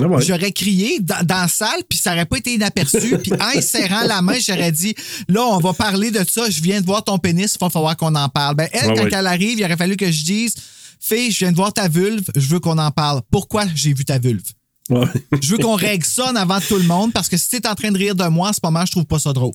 Ah 0.00 0.06
ouais. 0.06 0.22
J'aurais 0.22 0.52
crié 0.52 1.00
dans, 1.00 1.24
dans 1.24 1.42
la 1.42 1.48
salle, 1.48 1.80
puis 1.88 1.98
ça 1.98 2.10
n'aurait 2.10 2.26
pas 2.26 2.38
été 2.38 2.54
inaperçu. 2.54 3.18
Puis 3.18 3.32
en 3.32 3.60
serrant 3.60 4.04
la 4.06 4.22
main, 4.22 4.36
j'aurais 4.38 4.72
dit 4.72 4.94
Là, 5.28 5.42
on 5.42 5.58
va 5.58 5.72
parler 5.72 6.10
de 6.10 6.20
ça. 6.28 6.48
Je 6.50 6.60
viens 6.62 6.80
de 6.80 6.86
voir 6.86 7.02
ton 7.04 7.18
pénis, 7.18 7.54
il 7.54 7.58
va 7.58 7.70
falloir 7.70 7.96
qu'on 7.96 8.14
en 8.14 8.28
parle. 8.28 8.54
Ben, 8.56 8.68
elle, 8.72 8.88
Ouais, 8.90 8.94
quand 8.96 9.04
ouais. 9.04 9.10
elle 9.12 9.26
arrive, 9.26 9.58
il 9.58 9.64
aurait 9.64 9.76
fallu 9.76 9.96
que 9.96 10.10
je 10.10 10.24
dise 10.24 10.54
Fille, 11.00 11.30
je 11.30 11.38
viens 11.40 11.50
de 11.52 11.56
voir 11.56 11.72
ta 11.72 11.88
vulve, 11.88 12.24
je 12.34 12.48
veux 12.48 12.60
qu'on 12.60 12.78
en 12.78 12.90
parle. 12.90 13.22
Pourquoi 13.30 13.64
j'ai 13.74 13.92
vu 13.92 14.04
ta 14.04 14.18
vulve? 14.18 14.42
Ouais. 14.90 15.06
Je 15.42 15.48
veux 15.52 15.58
qu'on 15.58 15.74
règle 15.74 16.04
ça 16.04 16.30
en 16.30 16.36
avant 16.36 16.58
de 16.58 16.64
tout 16.64 16.76
le 16.78 16.84
monde 16.84 17.12
parce 17.12 17.28
que 17.28 17.36
si 17.36 17.48
t'es 17.48 17.68
en 17.68 17.74
train 17.74 17.90
de 17.92 17.98
rire 17.98 18.14
de 18.14 18.24
moi 18.24 18.48
en 18.48 18.52
ce 18.52 18.60
moment, 18.62 18.84
je 18.86 18.92
trouve 18.92 19.04
pas 19.04 19.18
ça 19.18 19.32
drôle. 19.32 19.52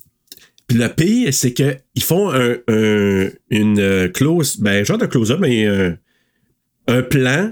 Puis 0.68 0.78
le 0.78 0.88
pire, 0.90 1.34
c'est 1.34 1.54
qu'ils 1.54 2.04
font 2.04 2.32
un, 2.32 2.54
un- 2.68 3.30
une 3.50 3.80
euh, 3.80 4.08
close, 4.10 4.58
ben, 4.58 4.86
genre 4.86 4.98
de 4.98 5.06
close-up, 5.06 5.40
mais 5.42 5.66
euh, 5.66 5.94
un 6.88 7.02
plan 7.02 7.52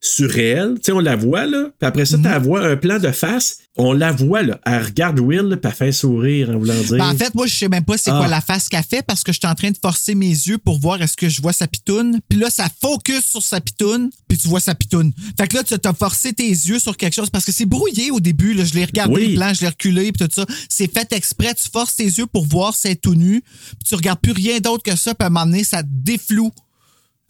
sur 0.00 0.38
elle. 0.38 0.74
Tu 0.76 0.84
sais, 0.86 0.92
on 0.92 1.00
la 1.00 1.16
voit, 1.16 1.46
là. 1.46 1.70
Puis 1.78 1.86
après 1.88 2.04
ça, 2.04 2.16
Mhm. 2.16 2.22
tu 2.22 2.28
la 2.28 2.38
vois 2.38 2.64
un 2.64 2.76
plan 2.76 2.98
de 2.98 3.10
face. 3.10 3.58
On 3.76 3.92
la 3.92 4.12
voit, 4.12 4.42
là. 4.42 4.60
Elle 4.64 4.82
regarde 4.84 5.18
Will, 5.20 5.56
puis 5.60 5.70
elle 5.70 5.72
fait 5.72 5.88
un 5.88 5.92
sourire 5.92 6.50
en 6.50 6.58
voulant 6.58 6.80
dire. 6.80 6.98
Ben, 6.98 7.10
en 7.10 7.16
fait, 7.16 7.34
moi, 7.34 7.46
je 7.46 7.54
sais 7.54 7.68
même 7.68 7.84
pas 7.84 7.96
c'est 7.98 8.10
Ah. 8.10 8.18
quoi 8.18 8.28
la 8.28 8.40
face 8.40 8.68
qu'elle 8.68 8.82
fait 8.84 9.02
parce 9.04 9.22
que 9.24 9.32
je 9.32 9.38
suis 9.38 9.46
en 9.48 9.54
train 9.54 9.70
de 9.70 9.76
forcer 9.80 10.14
mes 10.14 10.28
yeux 10.30 10.58
pour 10.58 10.78
voir 10.80 11.00
est-ce 11.02 11.16
que 11.16 11.28
je 11.28 11.40
vois 11.42 11.52
sa 11.52 11.66
pitoune. 11.66 12.20
Puis 12.28 12.38
là, 12.38 12.48
ça 12.50 12.68
focus 12.80 13.24
sur 13.24 13.42
sa 13.42 13.60
pitoune, 13.60 14.10
puis 14.28 14.38
tu 14.38 14.48
vois 14.48 14.60
sa 14.60 14.74
pitoune. 14.74 15.12
Fait 15.38 15.46
que 15.48 15.56
là, 15.56 15.64
tu 15.64 15.74
as 15.74 15.92
forcé 15.94 16.32
tes 16.32 16.48
yeux 16.48 16.78
sur 16.78 16.96
quelque 16.96 17.14
chose 17.14 17.30
parce 17.30 17.44
que 17.44 17.52
c'est 17.52 17.66
brouillé 17.66 18.10
au 18.10 18.20
début. 18.20 18.54
Là. 18.54 18.64
Je 18.64 18.74
l'ai 18.74 18.84
regardé 18.84 19.14
Oui. 19.14 19.28
le 19.30 19.34
plan, 19.36 19.52
je 19.54 19.60
l'ai 19.62 19.68
reculé, 19.68 20.12
puis 20.12 20.26
tout 20.26 20.32
ça. 20.34 20.46
C'est 20.68 20.92
fait 20.92 21.12
exprès. 21.12 21.54
Tu 21.54 21.68
forces 21.72 21.96
tes 21.96 22.04
yeux 22.04 22.26
pour 22.26 22.46
voir 22.46 22.74
si 22.74 22.86
elle 22.88 22.92
est 22.94 22.96
tout 23.02 23.14
nu, 23.14 23.40
puis 23.42 23.88
tu 23.88 23.94
regardes 23.96 24.20
plus 24.20 24.32
rien 24.32 24.58
d'autre 24.58 24.82
que 24.84 24.96
ça, 24.96 25.14
puis 25.14 25.24
à 25.24 25.26
un 25.26 25.30
moment 25.30 25.46
donné, 25.46 25.64
ça 25.64 25.82
te 25.82 25.88
défloue 25.90 26.52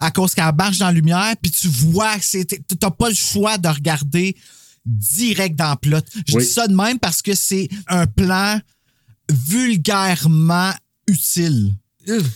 à 0.00 0.10
cause 0.10 0.34
qu'elle 0.34 0.54
marche 0.56 0.78
dans 0.78 0.86
la 0.86 0.92
lumière, 0.92 1.34
puis 1.42 1.50
tu 1.50 1.68
vois 1.68 2.16
que 2.16 2.24
c'est. 2.24 2.44
T'as 2.78 2.90
pas 2.90 3.08
le 3.08 3.14
choix 3.14 3.58
de 3.58 3.68
regarder 3.68 4.36
direct 4.86 5.56
dans 5.56 5.70
le 5.72 5.76
plot. 5.76 5.98
Je 6.26 6.36
Oui. 6.36 6.42
dis 6.44 6.50
ça 6.50 6.66
de 6.68 6.74
même 6.74 6.98
parce 6.98 7.20
que 7.20 7.34
c'est 7.34 7.68
un 7.88 8.06
plan 8.06 8.60
vulgairement 9.30 10.72
utile. 11.06 11.72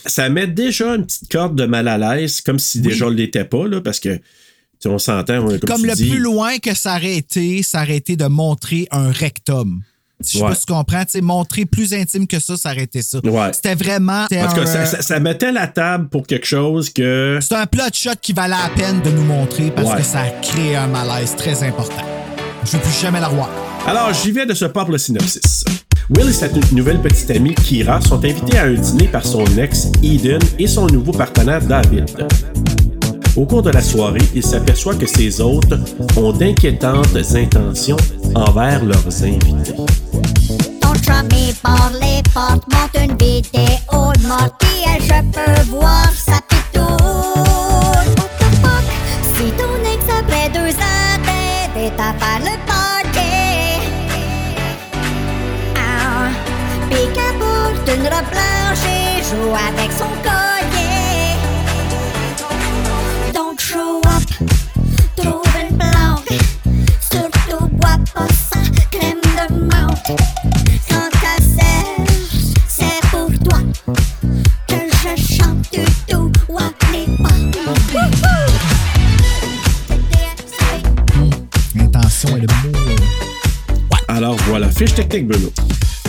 Ça 0.07 0.29
met 0.29 0.47
déjà 0.47 0.97
une 0.97 1.07
petite 1.07 1.31
corde 1.33 1.57
de 1.57 1.65
mal 1.65 1.89
à 1.89 1.97
l'aise, 1.97 2.41
comme 2.43 2.59
si 2.59 2.81
déjà 2.81 3.07
on 3.07 3.11
ne 3.11 3.17
l'était 3.17 3.45
pas, 3.45 3.67
là, 3.67 3.81
parce 3.81 4.01
que, 4.01 4.21
on 4.85 4.99
s'entend, 4.99 5.47
comme, 5.47 5.61
Comme 5.61 5.87
le 5.87 5.95
dis, 5.95 6.11
plus 6.11 6.19
loin 6.19 6.59
que 6.59 6.75
ça 6.75 6.97
aurait 6.97 7.17
été, 7.17 7.63
ça 7.63 7.83
aurait 7.83 7.97
été 7.97 8.17
de 8.17 8.27
montrer 8.27 8.87
un 8.91 9.11
rectum. 9.11 9.83
Je 10.25 10.39
sais 10.39 10.43
Ouais. 10.43 10.49
pas 10.51 10.55
si 10.55 10.67
tu 10.67 10.73
comprends. 10.73 11.01
Tu 11.05 11.11
sais, 11.11 11.21
montrer 11.21 11.65
plus 11.65 11.93
intime 11.95 12.27
que 12.27 12.39
ça, 12.39 12.57
ça 12.57 12.71
aurait 12.73 12.83
été 12.85 13.03
ça. 13.03 13.19
Ouais. 13.25 13.51
C'était 13.53 13.75
vraiment. 13.75 14.23
En 14.25 14.27
tout 14.27 14.35
cas, 14.35 14.63
un- 14.63 14.67
ça, 14.67 14.87
ça- 14.87 15.03
ça 15.03 15.21
mettait 15.21 15.53
la 15.53 15.67
table 15.67 16.09
pour 16.09 16.27
quelque 16.27 16.47
chose 16.47 16.91
que. 16.91 17.39
C'est 17.41 17.55
un 17.55 17.67
plot 17.67 17.85
shot 17.93 18.11
qui 18.21 18.33
valait 18.33 18.55
la 18.55 18.71
peine 18.75 19.01
de 19.03 19.11
nous 19.11 19.25
montrer 19.25 19.71
parce 19.71 19.89
Ouais. 19.91 19.97
que 19.99 20.03
ça 20.03 20.21
a 20.21 20.29
créé 20.43 20.77
un 20.77 20.87
malaise 20.87 21.35
très 21.37 21.63
important. 21.63 22.03
Je 22.65 22.73
veux 22.73 22.79
plus 22.83 23.01
jamais 23.01 23.21
la 23.21 23.29
revoir. 23.29 23.49
Alors, 23.87 24.13
j'y 24.15 24.31
vais 24.31 24.47
de 24.47 24.55
ce 24.55 24.65
pas 24.67 24.83
pour 24.85 24.93
le 24.93 24.99
synopsis. 24.99 25.65
Will 26.11 26.29
et 26.29 26.33
sa 26.33 26.49
nouvelle 26.73 27.01
petite 27.01 27.31
amie 27.31 27.55
Kira 27.55 28.01
sont 28.01 28.23
invités 28.25 28.59
à 28.59 28.65
un 28.65 28.75
dîner 28.75 29.09
par 29.09 29.25
son 29.25 29.45
ex 29.57 29.87
Eden 30.03 30.41
et 30.59 30.67
son 30.67 30.87
nouveau 30.87 31.13
partenaire 31.13 31.61
David. 31.63 32.05
Au 33.35 33.47
cours 33.47 33.63
de 33.63 33.71
la 33.71 33.81
soirée, 33.81 34.21
il 34.35 34.43
s'aperçoit 34.43 34.95
que 34.95 35.07
ses 35.07 35.41
hôtes 35.41 35.73
ont 36.17 36.33
d'inquiétantes 36.33 37.17
intentions 37.35 37.97
envers 38.35 38.85
leurs 38.85 39.23
invités. 39.23 39.75
Ton 40.81 40.95
chum 41.03 41.27
il 41.31 41.55
par 41.63 41.91
les 41.95 42.23
portes, 42.35 42.65
monte 42.71 42.95
une 43.03 43.17
vidéo 43.17 44.13
de 44.21 44.27
Morty 44.27 44.85
et 44.85 45.01
je 45.01 45.23
peux 45.33 45.71
voir 45.71 46.11
sa 46.15 46.41
pitoune. 46.47 46.85
What 48.19 48.29
the 48.39 48.49
fuck? 48.61 48.85
Si 49.35 49.51
ton 49.53 49.75
ex 49.91 50.05
après 50.21 50.51
deux 50.51 50.75
ans 50.75 51.17
t'aide 51.75 51.99
à 51.99 52.39
le 52.39 52.55
party. 52.67 53.33
Ah, 55.75 56.29
pis 56.91 57.07
qu'elle 57.15 57.39
porte 57.39 57.97
une 57.97 58.05
robe 58.05 58.31
blanche 58.31 58.85
et 58.87 59.23
joue 59.25 59.55
avec 59.55 59.91
son 59.91 60.05
collier. 60.23 60.42
Fiche 84.87 84.95
technique, 84.95 85.27
Bruno. 85.29 85.49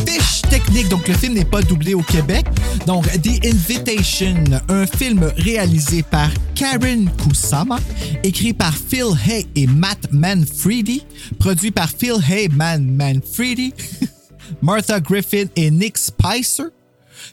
Fiche 0.07 0.41
technique, 0.49 0.89
donc 0.89 1.07
le 1.07 1.13
film 1.13 1.34
n'est 1.34 1.45
pas 1.45 1.61
doublé 1.61 1.93
au 1.93 2.01
Québec. 2.01 2.45
Donc, 2.88 3.05
The 3.21 3.45
Invitation, 3.45 4.43
un 4.69 4.86
film 4.88 5.32
réalisé 5.38 6.01
par 6.03 6.30
Karen 6.55 7.09
Kusama, 7.17 7.80
écrit 8.24 8.53
par 8.53 8.76
Phil 8.76 9.05
Hay 9.28 9.45
et 9.55 9.67
Matt 9.67 10.11
Manfredi, 10.11 11.05
produit 11.39 11.71
par 11.71 11.89
Phil 11.89 12.15
Hay, 12.28 12.49
Man 12.49 12.84
Manfredi, 12.86 13.74
Martha 14.61 14.99
Griffin 14.99 15.45
et 15.55 15.69
Nick 15.71 15.97
Spicer. 15.97 16.65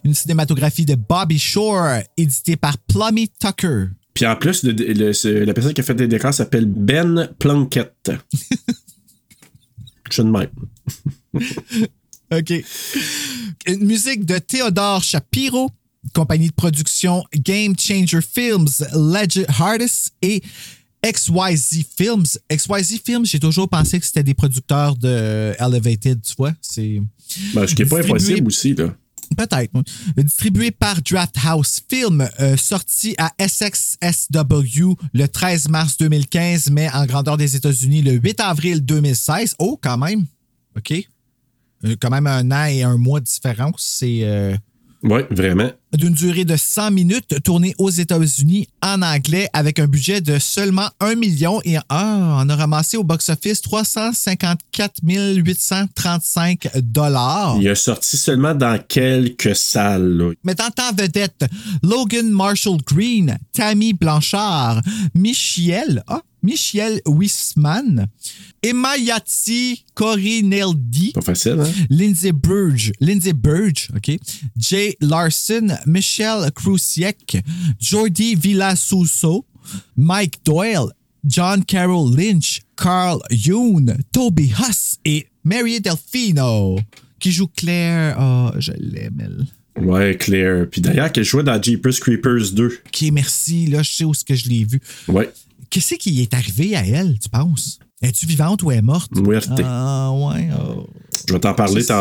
Une 0.05 0.14
cinématographie 0.14 0.84
de 0.84 0.95
Bobby 0.95 1.38
Shore, 1.38 2.01
éditée 2.16 2.57
par 2.57 2.76
Plummy 2.78 3.28
Tucker. 3.28 3.86
Puis 4.14 4.26
en 4.26 4.36
plus, 4.36 4.62
le- 4.62 4.72
le- 4.72 5.45
la 5.45 5.55
personne 5.55 5.72
qui 5.72 5.80
a 5.80 5.84
fait 5.84 5.95
les 5.99 6.07
décors 6.07 6.34
s'appelle 6.34 6.66
Ben 6.66 7.28
Plunkett. 7.38 7.95
Je 10.12 10.22
de 10.22 10.28
même. 10.28 10.49
OK. 12.33 12.53
Une 13.66 13.85
musique 13.85 14.24
de 14.24 14.39
Théodore 14.39 15.03
Shapiro, 15.03 15.70
compagnie 16.14 16.49
de 16.49 16.55
production 16.55 17.24
Game 17.35 17.74
Changer 17.78 18.20
Films, 18.22 18.68
Legend 18.95 19.47
Hardest 19.49 20.12
et 20.22 20.43
XYZ 21.05 21.85
Films. 21.97 22.24
XYZ 22.51 23.01
Films, 23.05 23.26
j'ai 23.26 23.41
toujours 23.41 23.68
pensé 23.68 23.99
que 23.99 24.07
c'était 24.07 24.22
des 24.22 24.35
producteurs 24.35 24.97
de 24.97 25.55
Elevated, 25.59 26.20
tu 26.22 26.35
vois. 26.37 26.53
C'est. 26.61 27.01
Ben, 27.55 27.66
ce 27.66 27.74
qui 27.74 27.83
n'est 27.83 27.89
pas 27.89 28.01
impossible 28.01 28.49
aussi, 28.49 28.74
là. 28.74 28.95
Peut-être. 29.37 29.70
Distribué 30.16 30.72
par 30.72 31.01
Draft 31.03 31.37
House 31.45 31.81
Film, 31.89 32.28
euh, 32.41 32.57
sorti 32.57 33.14
à 33.16 33.33
SXSW 33.39 34.95
le 35.12 35.26
13 35.26 35.68
mars 35.68 35.97
2015, 35.99 36.70
mais 36.70 36.91
en 36.91 37.07
grandeur 37.07 37.37
des 37.37 37.55
États-Unis 37.55 38.03
le 38.03 38.12
8 38.12 38.41
avril 38.41 38.85
2016. 38.85 39.55
Oh, 39.61 39.78
quand 39.81 39.99
même. 39.99 40.26
OK. 40.76 41.09
Euh, 41.85 41.97
quand 42.01 42.11
même 42.11 42.26
un 42.26 42.51
an 42.51 42.66
et 42.66 42.83
un 42.83 42.97
mois 42.99 43.20
de 43.20 43.24
différence. 43.24 43.83
C'est. 43.99 44.20
euh, 44.22 44.55
Oui, 45.03 45.20
vraiment. 45.31 45.70
D'une 45.97 46.14
durée 46.14 46.45
de 46.45 46.57
100 46.57 46.91
minutes, 46.93 47.43
tourné 47.43 47.74
aux 47.78 47.91
États-Unis 47.91 48.68
en 48.82 49.03
anglais 49.03 49.49
avec 49.53 49.78
un 49.78 49.86
budget 49.86 50.20
de 50.20 50.38
seulement 50.38 50.88
1 51.01 51.16
million 51.16 51.61
et 51.64 51.76
ah, 51.88 52.38
on 52.45 52.49
a 52.49 52.57
ramassé 52.57 52.97
au 52.97 53.05
box-office 53.05 53.61
354 53.62 55.01
835 55.03 56.68
dollars. 56.82 57.57
Il 57.61 57.68
a 57.68 57.74
sorti 57.74 58.16
seulement 58.16 58.55
dans 58.55 58.80
quelques 58.88 59.57
salles. 59.57 60.16
là. 60.16 60.32
Mettant 60.45 60.70
en 60.80 60.95
vedette 60.95 61.45
Logan 61.82 62.30
Marshall 62.30 62.78
Green, 62.86 63.38
Tammy 63.53 63.93
Blanchard, 63.93 64.82
Michiel, 65.14 66.03
ah, 66.07 66.22
Michiel 66.43 67.01
Wisman, 67.07 68.07
Emma 68.62 68.97
Yati 68.97 69.84
Corineldi, 69.95 71.12
Pas 71.12 71.20
facile, 71.20 71.61
hein? 71.61 71.70
Lindsay 71.91 72.32
Burge, 72.32 72.93
Lindsay 73.01 73.32
Burge, 73.32 73.88
OK, 73.95 74.18
Jay 74.57 74.97
Larson, 75.01 75.68
Michelle 75.87 76.51
Krusiek, 76.55 77.39
Jordi 77.78 78.35
Villasuso, 78.35 79.45
Mike 79.97 80.41
Doyle, 80.45 80.91
John 81.24 81.64
Carroll 81.64 82.14
Lynch, 82.16 82.61
Carl 82.76 83.20
Yoon, 83.31 83.87
Toby 84.12 84.53
Huss 84.59 84.99
et 85.05 85.26
Mary 85.45 85.81
Delfino, 85.81 86.78
qui 87.18 87.33
joue 87.33 87.49
Claire. 87.49 88.16
Oh, 88.20 88.51
je 88.59 88.72
l'aime, 88.78 89.18
elle. 89.20 89.85
Ouais, 89.85 90.16
Claire. 90.16 90.66
Puis 90.70 90.81
d'ailleurs, 90.81 91.12
qu'elle 91.12 91.24
jouait 91.24 91.43
dans 91.43 91.61
Jeepers 91.62 91.99
Creepers 92.01 92.53
2. 92.53 92.66
OK, 92.87 93.05
merci. 93.12 93.66
Là, 93.66 93.83
je 93.83 93.91
sais 93.93 94.05
où 94.05 94.12
ce 94.14 94.24
que 94.24 94.35
je 94.35 94.49
l'ai 94.49 94.64
vu. 94.64 94.81
Ouais. 95.09 95.31
Qu'est-ce 95.70 95.95
qui 95.95 96.20
est 96.20 96.35
arrivé 96.35 96.74
à 96.74 96.85
elle, 96.85 97.18
tu 97.18 97.28
penses? 97.28 97.78
Es-tu 98.03 98.26
vivante 98.26 98.62
ou 98.62 98.72
est 98.72 98.83
morte? 98.83 99.12
Muerte. 99.14 99.51
Ah, 99.62 100.11
ouais. 100.12 100.49
oh. 100.59 100.87
Je 101.28 101.33
vais 101.35 101.39
t'en 101.41 101.55
parler 101.55 101.83
C'est- 101.83 101.93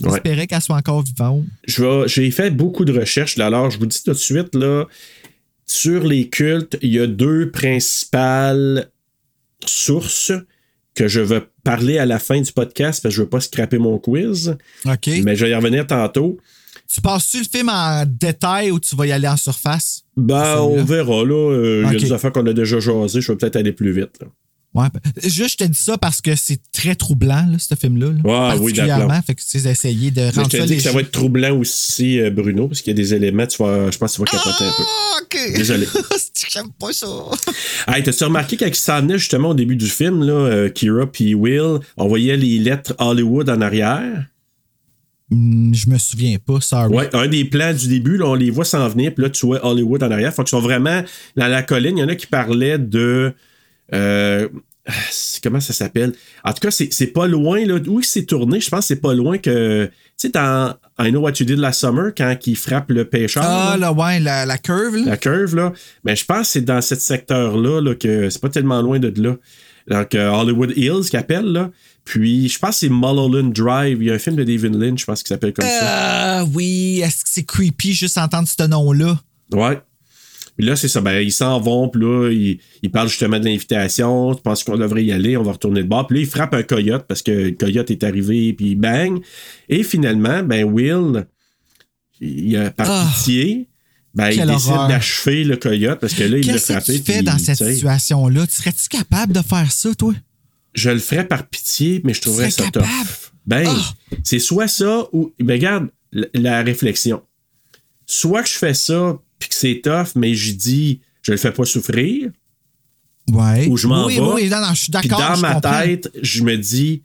Ouais. 0.00 0.10
J'espérais 0.10 0.46
qu'elle 0.46 0.60
soit 0.62 0.76
encore 0.76 1.02
vivante. 1.02 1.44
J'ai 1.66 2.30
fait 2.30 2.50
beaucoup 2.50 2.84
de 2.84 2.98
recherches. 2.98 3.36
là. 3.36 3.46
Alors, 3.46 3.70
je 3.70 3.78
vous 3.78 3.86
dis 3.86 4.02
tout 4.02 4.12
de 4.12 4.16
suite, 4.16 4.54
là, 4.54 4.86
sur 5.66 6.02
les 6.04 6.28
cultes, 6.28 6.78
il 6.82 6.92
y 6.92 6.98
a 6.98 7.06
deux 7.06 7.50
principales 7.50 8.90
sources 9.66 10.32
que 10.94 11.08
je 11.08 11.20
vais 11.20 11.42
parler 11.64 11.98
à 11.98 12.06
la 12.06 12.18
fin 12.18 12.40
du 12.40 12.52
podcast 12.52 13.02
parce 13.02 13.14
que 13.14 13.16
je 13.16 13.20
ne 13.20 13.24
veux 13.24 13.30
pas 13.30 13.40
scraper 13.40 13.78
mon 13.78 13.98
quiz. 13.98 14.56
OK. 14.84 15.08
Mais 15.24 15.36
je 15.36 15.44
vais 15.46 15.50
y 15.52 15.54
revenir 15.54 15.86
tantôt. 15.86 16.38
Tu 16.92 17.00
passes-tu 17.00 17.38
le 17.38 17.44
film 17.50 17.70
en 17.70 18.04
détail 18.06 18.70
ou 18.70 18.78
tu 18.78 18.94
vas 18.96 19.06
y 19.06 19.12
aller 19.12 19.28
en 19.28 19.36
surface? 19.38 20.02
Ben, 20.16 20.58
on 20.60 20.84
verra. 20.84 21.24
là. 21.24 21.34
Euh, 21.52 21.84
Il 21.86 21.92
y 21.92 21.96
a 21.96 21.98
des 21.98 22.12
affaires 22.12 22.32
qu'on 22.32 22.46
a 22.46 22.52
déjà 22.52 22.78
jasées. 22.80 23.22
Je 23.22 23.32
vais 23.32 23.38
peut-être 23.38 23.56
aller 23.56 23.72
plus 23.72 23.92
vite. 23.92 24.18
là. 24.20 24.26
Ouais. 24.74 24.86
Juste, 25.22 25.60
je 25.60 25.64
te 25.66 25.70
dis 25.70 25.78
ça 25.78 25.98
parce 25.98 26.22
que 26.22 26.34
c'est 26.34 26.58
très 26.72 26.94
troublant, 26.94 27.46
là, 27.46 27.58
ce 27.58 27.74
film-là. 27.74 28.06
là. 28.06 28.14
Oui, 28.24 28.72
Particulièrement. 28.72 29.06
d'accord. 29.08 29.24
fait 29.26 29.34
que 29.34 29.42
tu 29.42 29.46
sais, 29.48 29.60
d'essayer 29.60 30.10
de 30.10 30.22
rendre 30.34 30.48
je 30.50 30.56
ça 30.56 30.66
que 30.66 30.80
ça 30.80 30.92
va 30.92 31.00
être 31.00 31.10
troublant 31.10 31.54
aussi, 31.58 32.18
euh, 32.18 32.30
Bruno, 32.30 32.68
parce 32.68 32.80
qu'il 32.80 32.90
y 32.92 32.94
a 32.94 33.02
des 33.02 33.12
éléments, 33.12 33.46
tu 33.46 33.62
vas, 33.62 33.90
je 33.90 33.98
pense 33.98 34.12
que 34.16 34.16
tu 34.16 34.22
vas 34.22 34.38
capoter 34.38 34.64
un 34.64 34.70
peu. 34.76 34.82
Ah, 34.82 35.18
OK. 35.22 35.56
Désolé. 35.56 35.86
J'aime 36.50 36.70
pas 36.78 36.92
ça. 36.92 37.06
Hey, 37.88 38.02
t'as-tu 38.02 38.24
remarqué 38.24 38.56
quand 38.56 38.66
il 38.66 38.74
s'en 38.74 39.00
venait 39.00 39.18
justement 39.18 39.50
au 39.50 39.54
début 39.54 39.76
du 39.76 39.86
film, 39.86 40.22
là, 40.22 40.32
euh, 40.32 40.68
Kira 40.68 41.06
puis 41.10 41.34
Will, 41.34 41.80
on 41.96 42.06
voyait 42.08 42.36
les 42.36 42.58
lettres 42.58 42.94
Hollywood 42.98 43.50
en 43.50 43.60
arrière? 43.60 44.24
Hmm, 45.30 45.74
je 45.74 45.88
me 45.88 45.98
souviens 45.98 46.36
pas, 46.38 46.60
sorry. 46.60 46.94
Ouais, 46.94 47.08
un 47.14 47.26
des 47.26 47.44
plans 47.44 47.72
du 47.74 47.88
début, 47.88 48.16
là, 48.18 48.26
on 48.26 48.34
les 48.34 48.50
voit 48.50 48.64
s'en 48.64 48.88
venir, 48.88 49.12
puis 49.14 49.24
là, 49.24 49.30
tu 49.30 49.46
vois 49.46 49.64
Hollywood 49.66 50.02
en 50.02 50.10
arrière. 50.10 50.32
Faut 50.32 50.42
qu'ils 50.44 50.50
sont 50.50 50.60
vraiment 50.60 51.02
dans 51.36 51.46
la 51.48 51.62
colline. 51.62 51.96
Il 51.98 52.00
y 52.00 52.04
en 52.04 52.08
a 52.08 52.14
qui 52.14 52.26
parlaient 52.26 52.78
de. 52.78 53.34
Euh, 53.94 54.48
comment 55.42 55.60
ça 55.60 55.72
s'appelle? 55.72 56.12
En 56.44 56.52
tout 56.52 56.60
cas, 56.60 56.70
c'est 56.70 57.06
pas 57.08 57.26
loin, 57.26 57.64
là. 57.64 57.76
Où 57.86 58.02
c'est 58.02 58.24
tourné? 58.24 58.60
Je 58.60 58.68
pense 58.68 58.80
que 58.80 58.86
c'est 58.86 59.00
pas 59.00 59.14
loin 59.14 59.38
que. 59.38 59.86
Tu 59.86 59.92
sais, 60.16 60.28
dans 60.28 60.74
I 60.98 61.10
Know 61.10 61.20
What 61.20 61.32
You 61.40 61.46
Did 61.46 61.58
Last 61.58 61.80
Summer, 61.80 62.12
quand 62.16 62.36
il 62.46 62.56
frappe 62.56 62.90
le 62.90 63.04
pêcheur. 63.04 63.42
Ah, 63.44 63.76
là. 63.78 63.92
ouais, 63.92 64.20
la, 64.20 64.46
la 64.46 64.58
curve, 64.58 64.96
là. 64.96 65.02
la 65.06 65.16
curve, 65.16 65.54
là. 65.56 65.72
Mais 66.04 66.16
je 66.16 66.24
pense 66.24 66.40
que 66.40 66.46
c'est 66.46 66.60
dans 66.62 66.80
ce 66.80 66.94
secteur-là 66.94 67.80
là, 67.80 67.94
que 67.94 68.30
c'est 68.30 68.40
pas 68.40 68.48
tellement 68.48 68.82
loin 68.82 68.98
de 68.98 69.12
là. 69.20 69.36
Donc, 69.88 70.14
euh, 70.14 70.28
Hollywood 70.30 70.72
Hills, 70.76 71.08
qu'il 71.10 71.18
appelle, 71.18 71.46
là. 71.46 71.70
Puis, 72.04 72.48
je 72.48 72.58
pense 72.58 72.70
que 72.70 72.76
c'est 72.76 72.88
Mulholland 72.88 73.52
Drive. 73.52 73.98
Il 74.00 74.06
y 74.06 74.10
a 74.10 74.14
un 74.14 74.18
film 74.18 74.36
de 74.36 74.44
David 74.44 74.74
Lynch, 74.74 75.00
je 75.00 75.04
pense, 75.06 75.22
qui 75.22 75.28
s'appelle 75.28 75.52
comme 75.52 75.66
ça. 75.66 75.78
Ah, 75.82 76.44
oui. 76.52 77.00
Est-ce 77.02 77.24
que 77.24 77.30
c'est 77.30 77.44
creepy 77.44 77.92
juste 77.92 78.18
entendre 78.18 78.48
ce 78.48 78.66
nom-là? 78.66 79.20
Ouais. 79.52 79.80
Puis 80.56 80.66
là, 80.66 80.76
c'est 80.76 80.88
ça. 80.88 81.00
Ben, 81.00 81.20
ils 81.20 81.32
s'en 81.32 81.58
vont, 81.60 81.88
puis 81.88 82.02
là, 82.02 82.30
ils, 82.30 82.58
ils 82.82 82.90
parlent 82.90 83.08
justement 83.08 83.38
de 83.40 83.44
l'invitation. 83.46 84.34
Tu 84.34 84.42
penses 84.42 84.64
qu'on 84.64 84.76
devrait 84.76 85.04
y 85.04 85.10
aller, 85.12 85.36
on 85.36 85.42
va 85.42 85.52
retourner 85.52 85.82
de 85.82 85.88
bord. 85.88 86.06
Puis 86.06 86.16
là, 86.18 86.22
ils 86.22 86.28
frappent 86.28 86.54
un 86.54 86.62
coyote 86.62 87.06
parce 87.08 87.22
que 87.22 87.30
le 87.32 87.50
coyote 87.52 87.90
est 87.90 88.04
arrivé, 88.04 88.52
puis 88.52 88.74
bang. 88.74 89.20
Et 89.68 89.82
finalement, 89.82 90.42
ben, 90.42 90.64
Will, 90.64 91.26
il 92.20 92.56
a 92.56 92.70
par 92.70 92.90
Ah. 92.90 93.10
pitié, 93.14 93.68
ben, 94.14 94.30
il 94.30 94.46
décide 94.46 94.72
d'achever 94.88 95.44
le 95.44 95.56
coyote 95.56 95.98
parce 96.00 96.12
que 96.14 96.24
là, 96.24 96.36
il 96.38 96.46
l'a 96.46 96.52
Qu'est-ce 96.52 96.66
que 96.68 96.72
frappé. 96.74 97.00
tu 97.00 97.12
fais 97.12 97.22
dans 97.22 97.38
cette 97.38 97.56
situation-là? 97.66 98.46
Tu 98.46 98.54
serais-tu 98.56 98.88
capable 98.88 99.32
de 99.32 99.40
faire 99.42 99.72
ça, 99.72 99.94
toi? 99.94 100.12
Je 100.74 100.90
le 100.90 100.98
ferais 100.98 101.26
par 101.26 101.46
pitié, 101.48 102.00
mais 102.04 102.14
je 102.14 102.20
trouverais 102.20 102.50
ça 102.50 102.64
capable? 102.64 102.86
tough. 102.86 103.32
Ben, 103.46 103.64
Ah. 103.66 103.94
c'est 104.22 104.38
soit 104.38 104.68
ça 104.68 105.06
ou. 105.12 105.32
Ben, 105.40 105.54
regarde 105.54 105.88
la, 106.12 106.26
la 106.34 106.62
réflexion. 106.62 107.22
Soit 108.06 108.42
que 108.42 108.48
je 108.48 108.54
fais 108.54 108.74
ça, 108.74 109.18
puis 109.42 109.48
que 109.48 109.54
c'est 109.56 109.80
tough, 109.82 110.14
mais 110.14 110.34
j'y 110.34 110.54
dis, 110.54 111.00
je 111.22 111.32
le 111.32 111.36
fais 111.38 111.50
pas 111.52 111.64
souffrir. 111.64 112.30
Ouais. 113.28 113.66
Ou 113.68 113.76
je 113.76 113.86
m'en 113.88 114.06
oui, 114.06 114.14
vais. 114.14 114.20
Oui, 114.20 114.48
non, 114.48 114.60
non, 114.60 114.74
je 114.74 114.80
suis 114.82 114.90
d'accord. 114.92 115.18
dans 115.18 115.36
ma 115.38 115.54
comprends. 115.54 115.80
tête, 115.82 116.10
je 116.22 116.42
me 116.42 116.56
dis, 116.56 117.02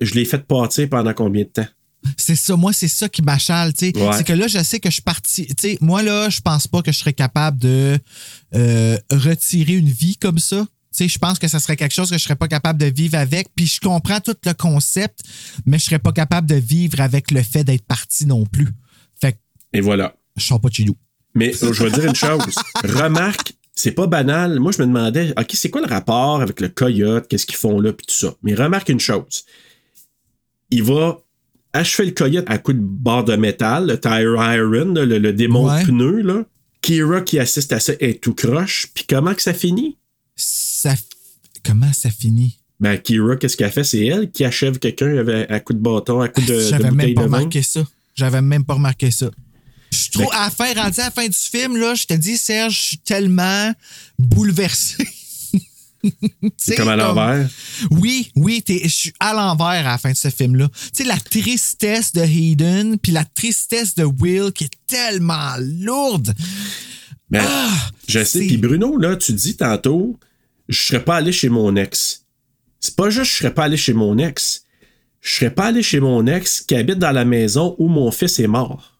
je 0.00 0.14
l'ai 0.14 0.24
fait 0.24 0.44
pâtir 0.44 0.88
pendant 0.88 1.12
combien 1.14 1.44
de 1.44 1.48
temps? 1.48 1.66
C'est 2.16 2.34
ça, 2.34 2.56
moi, 2.56 2.72
c'est 2.72 2.88
ça 2.88 3.08
qui 3.08 3.22
m'achale, 3.22 3.72
tu 3.74 3.90
sais. 3.92 3.96
Ouais. 3.96 4.10
C'est 4.16 4.24
que 4.24 4.32
là, 4.32 4.48
je 4.48 4.60
sais 4.62 4.80
que 4.80 4.88
je 4.88 4.94
suis 4.94 5.02
parti. 5.02 5.46
Tu 5.46 5.54
sais, 5.56 5.78
moi, 5.80 6.02
là, 6.02 6.28
je 6.30 6.40
pense 6.40 6.66
pas 6.66 6.82
que 6.82 6.90
je 6.90 6.98
serais 6.98 7.12
capable 7.12 7.58
de 7.58 7.96
euh, 8.56 8.98
retirer 9.12 9.74
une 9.74 9.88
vie 9.88 10.16
comme 10.16 10.38
ça. 10.40 10.66
Tu 10.92 11.04
sais, 11.04 11.08
je 11.08 11.18
pense 11.18 11.38
que 11.38 11.46
ça 11.46 11.60
serait 11.60 11.76
quelque 11.76 11.94
chose 11.94 12.10
que 12.10 12.18
je 12.18 12.22
serais 12.22 12.34
pas 12.36 12.48
capable 12.48 12.80
de 12.80 12.86
vivre 12.86 13.16
avec. 13.16 13.48
Puis 13.54 13.66
je 13.66 13.80
comprends 13.80 14.20
tout 14.20 14.34
le 14.44 14.52
concept, 14.52 15.20
mais 15.64 15.78
je 15.78 15.84
serais 15.84 16.00
pas 16.00 16.12
capable 16.12 16.48
de 16.48 16.56
vivre 16.56 17.00
avec 17.00 17.30
le 17.30 17.42
fait 17.42 17.62
d'être 17.64 17.86
parti 17.86 18.26
non 18.26 18.46
plus. 18.46 18.68
Fait 19.20 19.32
que 19.32 19.38
Et 19.72 19.80
voilà. 19.80 20.14
je 20.36 20.44
sors 20.44 20.60
pas 20.60 20.68
de 20.70 20.74
chez 20.74 20.84
nous. 20.84 20.96
Mais 21.34 21.52
euh, 21.62 21.72
je 21.72 21.82
vais 21.82 21.90
dire 21.90 22.04
une 22.04 22.14
chose. 22.14 22.54
Remarque, 22.84 23.54
c'est 23.74 23.92
pas 23.92 24.06
banal. 24.06 24.60
Moi, 24.60 24.72
je 24.72 24.82
me 24.82 24.86
demandais, 24.86 25.32
OK, 25.38 25.50
c'est 25.54 25.70
quoi 25.70 25.80
le 25.80 25.86
rapport 25.86 26.40
avec 26.42 26.60
le 26.60 26.68
coyote? 26.68 27.26
Qu'est-ce 27.28 27.46
qu'ils 27.46 27.56
font 27.56 27.80
là? 27.80 27.92
Puis 27.92 28.06
tout 28.06 28.14
ça. 28.14 28.34
Mais 28.42 28.54
remarque 28.54 28.88
une 28.90 29.00
chose. 29.00 29.44
Il 30.70 30.82
va 30.82 31.18
achever 31.72 32.06
le 32.06 32.14
coyote 32.14 32.44
à 32.48 32.58
coup 32.58 32.72
de 32.72 32.80
barre 32.80 33.24
de 33.24 33.34
métal, 33.36 33.86
le 33.86 33.98
tire 33.98 34.34
iron, 34.36 34.92
le, 34.94 35.04
le 35.18 35.32
démon 35.32 35.68
Ouais. 35.70 35.82
de 35.82 35.86
pneu. 35.88 36.20
Là. 36.22 36.44
Kira 36.82 37.20
qui 37.22 37.38
assiste 37.38 37.72
à 37.72 37.80
ça 37.80 37.92
est 38.00 38.22
tout 38.22 38.34
croche. 38.34 38.88
Puis 38.94 39.04
comment 39.08 39.34
que 39.34 39.42
ça 39.42 39.54
finit? 39.54 39.96
Ça. 40.36 40.94
Comment 41.64 41.92
ça 41.92 42.10
finit? 42.10 42.58
Ben, 42.80 42.98
Kira, 42.98 43.36
qu'est-ce 43.36 43.56
qu'elle 43.56 43.70
fait? 43.70 43.84
C'est 43.84 44.04
elle 44.04 44.30
qui 44.30 44.44
achève 44.44 44.78
quelqu'un 44.80 45.24
à 45.48 45.60
coup 45.60 45.72
de 45.72 45.78
bâton, 45.78 46.20
à 46.20 46.28
coup 46.28 46.40
de, 46.40 46.46
de 46.54 46.60
J'avais 46.60 46.90
bouteille 46.90 47.06
même 47.06 47.14
pas 47.14 47.22
de 47.24 47.28
vin. 47.28 47.36
remarqué 47.38 47.62
ça. 47.62 47.84
J'avais 48.14 48.42
même 48.42 48.64
pas 48.64 48.74
remarqué 48.74 49.10
ça. 49.12 49.30
Je 49.92 50.10
trouve, 50.10 50.28
à 50.32 50.44
la 50.44 50.50
fin, 50.50 50.72
rendu 50.74 51.00
à 51.00 51.04
la 51.04 51.10
fin 51.10 51.26
du 51.26 51.36
film, 51.36 51.76
là, 51.76 51.94
je 51.94 52.04
te 52.04 52.14
dis, 52.14 52.38
Serge, 52.38 52.74
je 52.74 52.82
suis 52.82 52.98
tellement 52.98 53.72
bouleversé. 54.18 55.06
C'est 56.56 56.76
comme 56.76 56.88
à 56.88 56.96
l'envers? 56.96 57.48
Oui, 57.90 58.32
oui, 58.34 58.64
je 58.66 58.88
suis 58.88 59.12
à 59.20 59.34
l'envers 59.34 59.86
à 59.86 59.92
la 59.92 59.98
fin 59.98 60.10
de 60.10 60.16
ce 60.16 60.30
film-là. 60.30 60.68
Tu 60.68 60.88
sais, 60.94 61.04
la 61.04 61.18
tristesse 61.18 62.12
de 62.12 62.22
Hayden, 62.22 62.98
puis 62.98 63.12
la 63.12 63.24
tristesse 63.24 63.94
de 63.94 64.04
Will 64.04 64.50
qui 64.52 64.64
est 64.64 64.70
tellement 64.88 65.54
lourde. 65.58 66.34
Mais 67.30 67.40
Ah, 67.40 67.70
je 68.08 68.24
sais. 68.24 68.40
Puis 68.40 68.56
Bruno, 68.56 68.96
là, 68.96 69.16
tu 69.16 69.32
dis 69.32 69.56
tantôt, 69.56 70.18
je 70.68 70.80
serais 70.80 71.04
pas 71.04 71.16
allé 71.16 71.32
chez 71.32 71.48
mon 71.48 71.76
ex. 71.76 72.24
C'est 72.80 72.96
pas 72.96 73.10
juste 73.10 73.30
je 73.30 73.36
serais 73.36 73.54
pas 73.54 73.64
allé 73.64 73.76
chez 73.76 73.92
mon 73.92 74.18
ex. 74.18 74.64
Je 75.20 75.36
serais 75.36 75.54
pas 75.54 75.66
allé 75.66 75.84
chez 75.84 76.00
mon 76.00 76.26
ex 76.26 76.62
qui 76.62 76.74
habite 76.74 76.98
dans 76.98 77.12
la 77.12 77.24
maison 77.24 77.76
où 77.78 77.86
mon 77.88 78.10
fils 78.10 78.40
est 78.40 78.48
mort. 78.48 78.91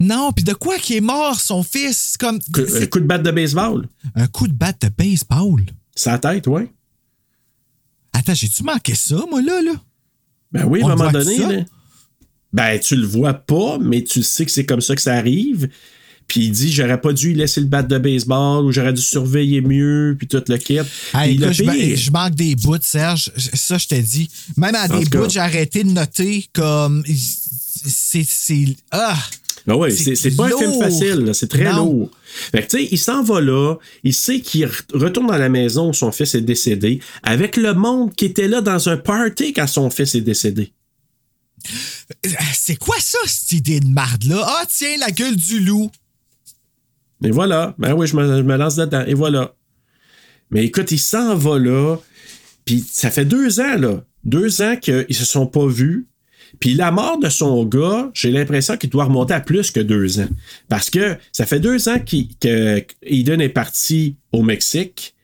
Non, 0.00 0.32
puis 0.32 0.44
de 0.44 0.52
quoi 0.54 0.78
qui 0.78 0.96
est 0.96 1.00
mort 1.00 1.40
son 1.40 1.62
fils? 1.62 2.16
Comme 2.18 2.38
Un 2.56 2.86
coup 2.86 3.00
de 3.00 3.06
batte 3.06 3.22
de 3.22 3.30
baseball. 3.30 3.88
un 4.14 4.26
coup 4.26 4.48
de 4.48 4.52
batte 4.52 4.82
de 4.82 4.88
baseball. 4.88 5.64
Sa 5.94 6.18
tête, 6.18 6.46
ouais. 6.46 6.70
Attends, 8.12 8.34
j'ai-tu 8.34 8.62
manqué 8.62 8.94
ça, 8.94 9.16
moi, 9.30 9.40
là, 9.42 9.60
là? 9.62 9.72
Ben 10.52 10.64
oui, 10.66 10.82
à 10.82 10.86
un 10.86 10.96
moment 10.96 11.10
donné, 11.10 11.38
là, 11.38 11.64
ben 12.52 12.78
tu 12.78 12.94
le 12.96 13.06
vois 13.06 13.32
pas, 13.34 13.78
mais 13.78 14.02
tu 14.04 14.22
sais 14.22 14.44
que 14.44 14.50
c'est 14.50 14.66
comme 14.66 14.82
ça 14.82 14.94
que 14.94 15.00
ça 15.00 15.14
arrive. 15.14 15.68
Puis 16.28 16.44
il 16.46 16.52
dit 16.52 16.70
j'aurais 16.72 17.00
pas 17.00 17.12
dû 17.12 17.32
laisser 17.34 17.60
le 17.60 17.66
bat 17.66 17.82
de 17.82 17.98
baseball 17.98 18.64
ou 18.64 18.70
j'aurais 18.72 18.92
dû 18.92 19.02
surveiller 19.02 19.60
mieux 19.60 20.14
puis 20.18 20.28
tout 20.28 20.42
le 20.46 20.56
kit. 20.58 20.78
Hey, 21.14 21.36
le 21.36 21.44
écoute, 21.46 21.52
je, 21.56 21.62
pire- 21.64 21.72
ma- 21.72 21.94
je 21.96 22.10
manque 22.10 22.34
des 22.34 22.54
bouts, 22.54 22.76
Serge. 22.80 23.32
Ça, 23.36 23.76
je 23.78 23.88
t'ai 23.88 24.02
dit. 24.02 24.28
Même 24.56 24.74
à 24.74 24.84
En 24.84 24.98
des 24.98 25.06
bouts, 25.06 25.28
j'ai 25.28 25.40
arrêté 25.40 25.82
de 25.84 25.90
noter 25.90 26.46
comme. 26.52 27.02
C'est 27.06 28.26
ah! 28.92 29.18
Ben 29.66 29.76
ouais, 29.76 29.90
C'est 29.90 30.34
pas 30.36 30.46
un 30.46 30.58
film 30.58 30.72
facile, 30.80 31.30
c'est 31.34 31.48
très 31.48 31.64
Non. 31.72 31.84
lourd. 31.84 32.10
Fait 32.50 32.62
que 32.62 32.70
tu 32.70 32.78
sais, 32.78 32.88
il 32.90 32.98
s'en 32.98 33.22
va 33.22 33.40
là, 33.40 33.76
il 34.02 34.12
sait 34.14 34.40
qu'il 34.40 34.64
re- 34.66 34.82
retourne 34.92 35.26
dans 35.28 35.36
la 35.38 35.48
maison 35.48 35.90
où 35.90 35.92
son 35.92 36.10
fils 36.10 36.34
est 36.34 36.40
décédé, 36.40 36.98
avec 37.22 37.56
le 37.56 37.72
monde 37.74 38.14
qui 38.14 38.24
était 38.24 38.48
là 38.48 38.60
dans 38.60 38.88
un 38.88 38.96
party 38.96 39.52
quand 39.52 39.66
son 39.68 39.88
fils 39.90 40.14
est 40.16 40.20
décédé. 40.22 40.72
C'est 42.54 42.76
quoi 42.76 42.96
ça, 42.98 43.18
cette 43.26 43.52
idée 43.52 43.80
de 43.80 43.86
marde-là? 43.88 44.42
Ah, 44.44 44.64
tiens, 44.68 44.96
la 44.98 45.10
gueule 45.10 45.36
du 45.36 45.60
loup. 45.60 45.90
Et 47.24 47.30
voilà. 47.30 47.74
Ben 47.78 47.94
oui, 47.94 48.06
je 48.08 48.16
me, 48.16 48.26
je 48.38 48.42
me 48.42 48.56
lance 48.56 48.76
dedans. 48.76 49.04
Et 49.06 49.14
voilà. 49.14 49.54
Mais 50.50 50.64
écoute, 50.64 50.90
il 50.90 50.98
s'en 50.98 51.36
va 51.36 51.58
là. 51.58 51.96
Puis 52.64 52.84
ça 52.90 53.10
fait 53.10 53.24
deux 53.24 53.60
ans, 53.60 53.76
là. 53.78 54.04
Deux 54.24 54.60
ans 54.62 54.76
qu'ils 54.76 55.06
se 55.14 55.24
sont 55.24 55.46
pas 55.46 55.66
vus. 55.66 56.06
Puis 56.60 56.74
la 56.74 56.90
mort 56.90 57.18
de 57.18 57.28
son 57.28 57.64
gars, 57.64 58.10
j'ai 58.14 58.30
l'impression 58.30 58.76
qu'il 58.76 58.90
doit 58.90 59.04
remonter 59.04 59.34
à 59.34 59.40
plus 59.40 59.70
que 59.70 59.80
deux 59.80 60.20
ans. 60.20 60.28
Parce 60.68 60.90
que 60.90 61.16
ça 61.32 61.44
fait 61.46 61.60
deux 61.60 61.88
ans 61.88 61.98
qu'il- 61.98 62.28
que 62.38 62.84
Eden 63.02 63.40
est 63.40 63.48
parti 63.48 64.16
au 64.32 64.42
Mexique. 64.42 65.14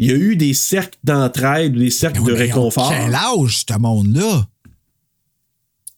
Il 0.00 0.08
y 0.08 0.12
a 0.12 0.16
eu 0.16 0.36
des 0.36 0.54
cercles 0.54 0.98
d'entraide, 1.04 1.74
des 1.74 1.90
cercles 1.90 2.22
de 2.24 2.32
réconfort. 2.32 2.90
Quel 2.92 3.14
âge, 3.14 3.64
ce 3.68 3.78
monde-là? 3.78 4.46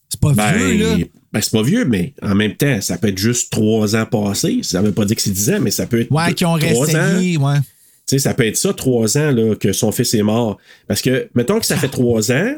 C'est 0.08 0.20
pas 0.20 0.32
Ben, 0.32 0.52
vieux, 0.52 0.78
là. 0.98 1.04
ben, 1.32 1.40
c'est 1.40 1.52
pas 1.52 1.62
vieux, 1.62 1.84
mais 1.84 2.14
en 2.22 2.34
même 2.34 2.56
temps, 2.56 2.80
ça 2.80 2.98
peut 2.98 3.08
être 3.08 3.18
juste 3.18 3.52
trois 3.52 3.94
ans 3.96 4.06
passés. 4.06 4.60
Ça 4.62 4.82
veut 4.82 4.92
pas 4.92 5.04
dire 5.04 5.16
que 5.16 5.22
c'est 5.22 5.30
dix 5.30 5.50
ans, 5.50 5.60
mais 5.60 5.70
ça 5.70 5.86
peut 5.86 6.00
être 6.00 6.10
Ouais, 6.10 6.34
qui 6.34 6.44
ont 6.44 6.54
resté, 6.54 7.36
ouais. 7.36 7.58
Tu 8.06 8.16
sais, 8.16 8.18
ça 8.18 8.34
peut 8.34 8.44
être 8.46 8.56
ça, 8.56 8.74
trois 8.74 9.16
ans 9.18 9.30
là, 9.30 9.54
que 9.54 9.72
son 9.72 9.92
fils 9.92 10.14
est 10.14 10.22
mort. 10.22 10.58
Parce 10.88 11.00
que, 11.00 11.28
mettons 11.34 11.60
que 11.60 11.66
ça 11.66 11.76
fait 11.76 11.88
trois 11.88 12.32
ans, 12.32 12.54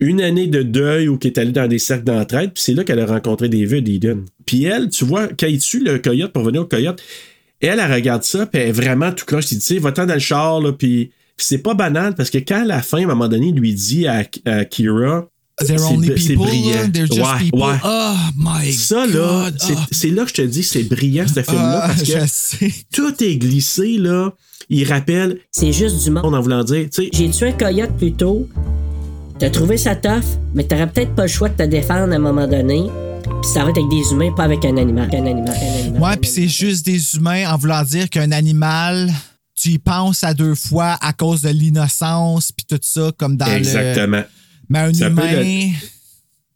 une 0.00 0.20
année 0.20 0.46
de 0.48 0.62
deuil 0.62 1.08
où 1.08 1.16
qu'elle 1.18 1.32
est 1.32 1.38
allée 1.38 1.52
dans 1.52 1.68
des 1.68 1.78
cercles 1.78 2.04
d'entraide, 2.04 2.52
puis 2.52 2.62
c'est 2.64 2.74
là 2.74 2.84
qu'elle 2.84 3.00
a 3.00 3.06
rencontré 3.06 3.48
David 3.48 3.88
Eden. 3.88 4.24
Puis 4.46 4.64
elle, 4.64 4.88
tu 4.90 5.04
vois, 5.04 5.28
quand 5.28 5.46
il 5.46 5.58
tue 5.58 5.82
le 5.82 5.98
coyote 5.98 6.32
pour 6.32 6.42
venir 6.42 6.62
au 6.62 6.66
coyote, 6.66 7.00
elle, 7.60 7.78
elle 7.80 7.92
regarde 7.92 8.24
ça, 8.24 8.46
puis 8.46 8.60
elle 8.60 8.68
est 8.68 8.72
vraiment 8.72 9.12
tout 9.12 9.24
croche. 9.24 9.50
Il 9.52 9.58
dit, 9.58 9.64
tu 9.64 9.74
sais, 9.74 9.78
va-t'en 9.80 10.06
dans 10.06 10.14
le 10.14 10.20
char, 10.20 10.60
là, 10.60 10.72
puis 10.72 11.10
puis 11.36 11.46
c'est 11.48 11.58
pas 11.58 11.74
banal, 11.74 12.14
parce 12.14 12.30
que 12.30 12.38
quand 12.38 12.62
à 12.62 12.64
la 12.64 12.80
fin, 12.80 12.98
à 12.98 13.02
un 13.02 13.06
moment 13.06 13.26
donné, 13.26 13.48
il 13.48 13.56
lui 13.56 13.74
dit 13.74 14.06
à, 14.06 14.22
à 14.44 14.64
Kira, 14.64 15.28
c'est- 15.60 15.74
brillant. 16.36 16.70
là. 16.82 16.88
They're 16.92 17.06
just 17.06 17.18
Ouais, 17.20 17.38
people. 17.40 17.60
ouais. 17.60 17.74
Oh 17.84 18.14
my 18.36 18.72
Ça, 18.72 19.04
là, 19.06 19.50
God. 19.50 19.54
c'est 19.58 19.74
c'est 19.90 20.10
là 20.10 20.22
que 20.24 20.28
je 20.28 20.34
te 20.34 20.42
dis, 20.42 20.62
c'est 20.62 20.84
brillant, 20.84 21.26
ce 21.26 21.42
film-là, 21.42 21.80
Ah, 21.84 21.88
parce 21.88 22.02
que 22.04 22.26
sais. 22.26 22.72
tout 22.92 23.14
est 23.24 23.36
glissé, 23.36 23.96
là. 23.98 24.32
Il 24.70 24.84
rappelle, 24.88 25.38
C'est 25.50 25.72
juste 25.72 26.04
du 26.04 26.10
monde. 26.10 26.34
en 26.34 26.40
voulant 26.40 26.62
dire, 26.64 26.84
tu 26.90 27.02
sais, 27.04 27.10
J'ai 27.12 27.28
tué 27.30 27.48
un 27.48 27.52
coyote 27.52 27.96
plus 27.96 28.12
tôt. 28.12 28.48
T'as 29.38 29.50
trouvé 29.50 29.76
ça 29.76 29.96
tough, 29.96 30.22
mais 30.54 30.64
t'aurais 30.64 30.86
peut-être 30.88 31.14
pas 31.14 31.22
le 31.22 31.28
choix 31.28 31.48
de 31.48 31.54
te 31.56 31.62
défendre 31.64 32.12
à 32.12 32.16
un 32.16 32.18
moment 32.18 32.46
donné. 32.46 32.84
Puis 33.24 33.50
ça 33.52 33.64
va 33.64 33.70
être 33.70 33.78
avec 33.78 33.90
des 33.90 34.12
humains, 34.12 34.32
pas 34.32 34.44
avec 34.44 34.64
un 34.64 34.76
animal. 34.76 35.08
Un 35.12 35.26
animal, 35.26 35.54
un 35.54 35.80
animal. 35.80 36.02
Ouais, 36.02 36.16
puis 36.16 36.30
c'est 36.30 36.48
juste 36.48 36.86
des 36.86 37.16
humains 37.16 37.50
en 37.52 37.56
voulant 37.58 37.82
dire 37.82 38.08
qu'un 38.08 38.30
animal, 38.32 39.10
tu 39.56 39.70
y 39.70 39.78
penses 39.78 40.22
à 40.24 40.34
deux 40.34 40.54
fois 40.54 40.96
à 41.00 41.12
cause 41.12 41.42
de 41.42 41.48
l'innocence, 41.50 42.52
puis 42.52 42.64
tout 42.68 42.78
ça, 42.82 43.10
comme 43.16 43.36
dans 43.36 43.46
le. 43.46 43.52
exactement. 43.54 44.22
Mais 44.68 44.78
un 44.78 44.94
Ça 44.94 45.06
peut 45.06 45.12
humain. 45.12 45.32
le- 45.32 45.70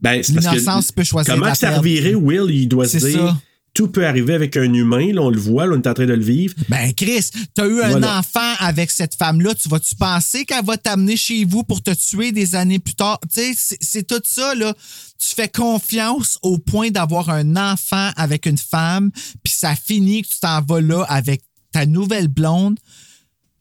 Ben, 0.00 0.22
c'est 0.22 0.32
parce 0.34 0.46
que 0.46 0.50
L'innocence 0.52 0.92
peut 0.92 1.04
choisir 1.04 1.34
de 1.34 1.40
Comment 1.40 1.54
ça 1.54 1.76
revirait, 1.76 2.14
Will, 2.14 2.46
il 2.50 2.68
doit 2.68 2.86
se 2.86 2.98
C'est 3.00 3.10
dire, 3.10 3.18
ça. 3.28 3.36
Tout 3.74 3.88
peut 3.88 4.06
arriver 4.06 4.34
avec 4.34 4.56
un 4.56 4.72
humain, 4.72 5.12
là, 5.12 5.22
on 5.22 5.30
le 5.30 5.38
voit, 5.38 5.66
là, 5.66 5.74
on 5.76 5.80
est 5.80 5.86
en 5.86 5.94
train 5.94 6.06
de 6.06 6.12
le 6.14 6.24
vivre. 6.24 6.54
Ben, 6.68 6.92
Chris, 6.94 7.30
t'as 7.54 7.66
eu 7.66 7.80
un 7.82 8.02
enfant 8.18 8.54
avec 8.58 8.90
cette 8.90 9.14
femme-là. 9.14 9.54
Tu 9.54 9.68
vas-tu 9.68 9.94
penser 9.94 10.44
qu'elle 10.44 10.64
va 10.64 10.76
t'amener 10.76 11.16
chez 11.16 11.44
vous 11.44 11.62
pour 11.62 11.82
te 11.82 11.92
tuer 11.92 12.32
des 12.32 12.54
années 12.56 12.80
plus 12.80 12.94
tard? 12.94 13.20
Tu 13.32 13.40
sais, 13.40 13.52
c'est- 13.56 13.78
c'est 13.80 14.06
tout 14.06 14.20
ça, 14.24 14.54
là. 14.56 14.74
Tu 15.18 15.34
fais 15.34 15.48
confiance 15.48 16.38
au 16.42 16.58
point 16.58 16.90
d'avoir 16.90 17.30
un 17.30 17.56
enfant 17.56 18.10
avec 18.16 18.46
une 18.46 18.58
femme, 18.58 19.10
puis 19.44 19.52
ça 19.56 19.74
finit 19.76 20.22
que 20.22 20.28
tu 20.28 20.40
t'en 20.40 20.60
vas 20.62 20.80
là 20.80 21.02
avec 21.08 21.42
ta 21.72 21.86
nouvelle 21.86 22.28
blonde, 22.28 22.78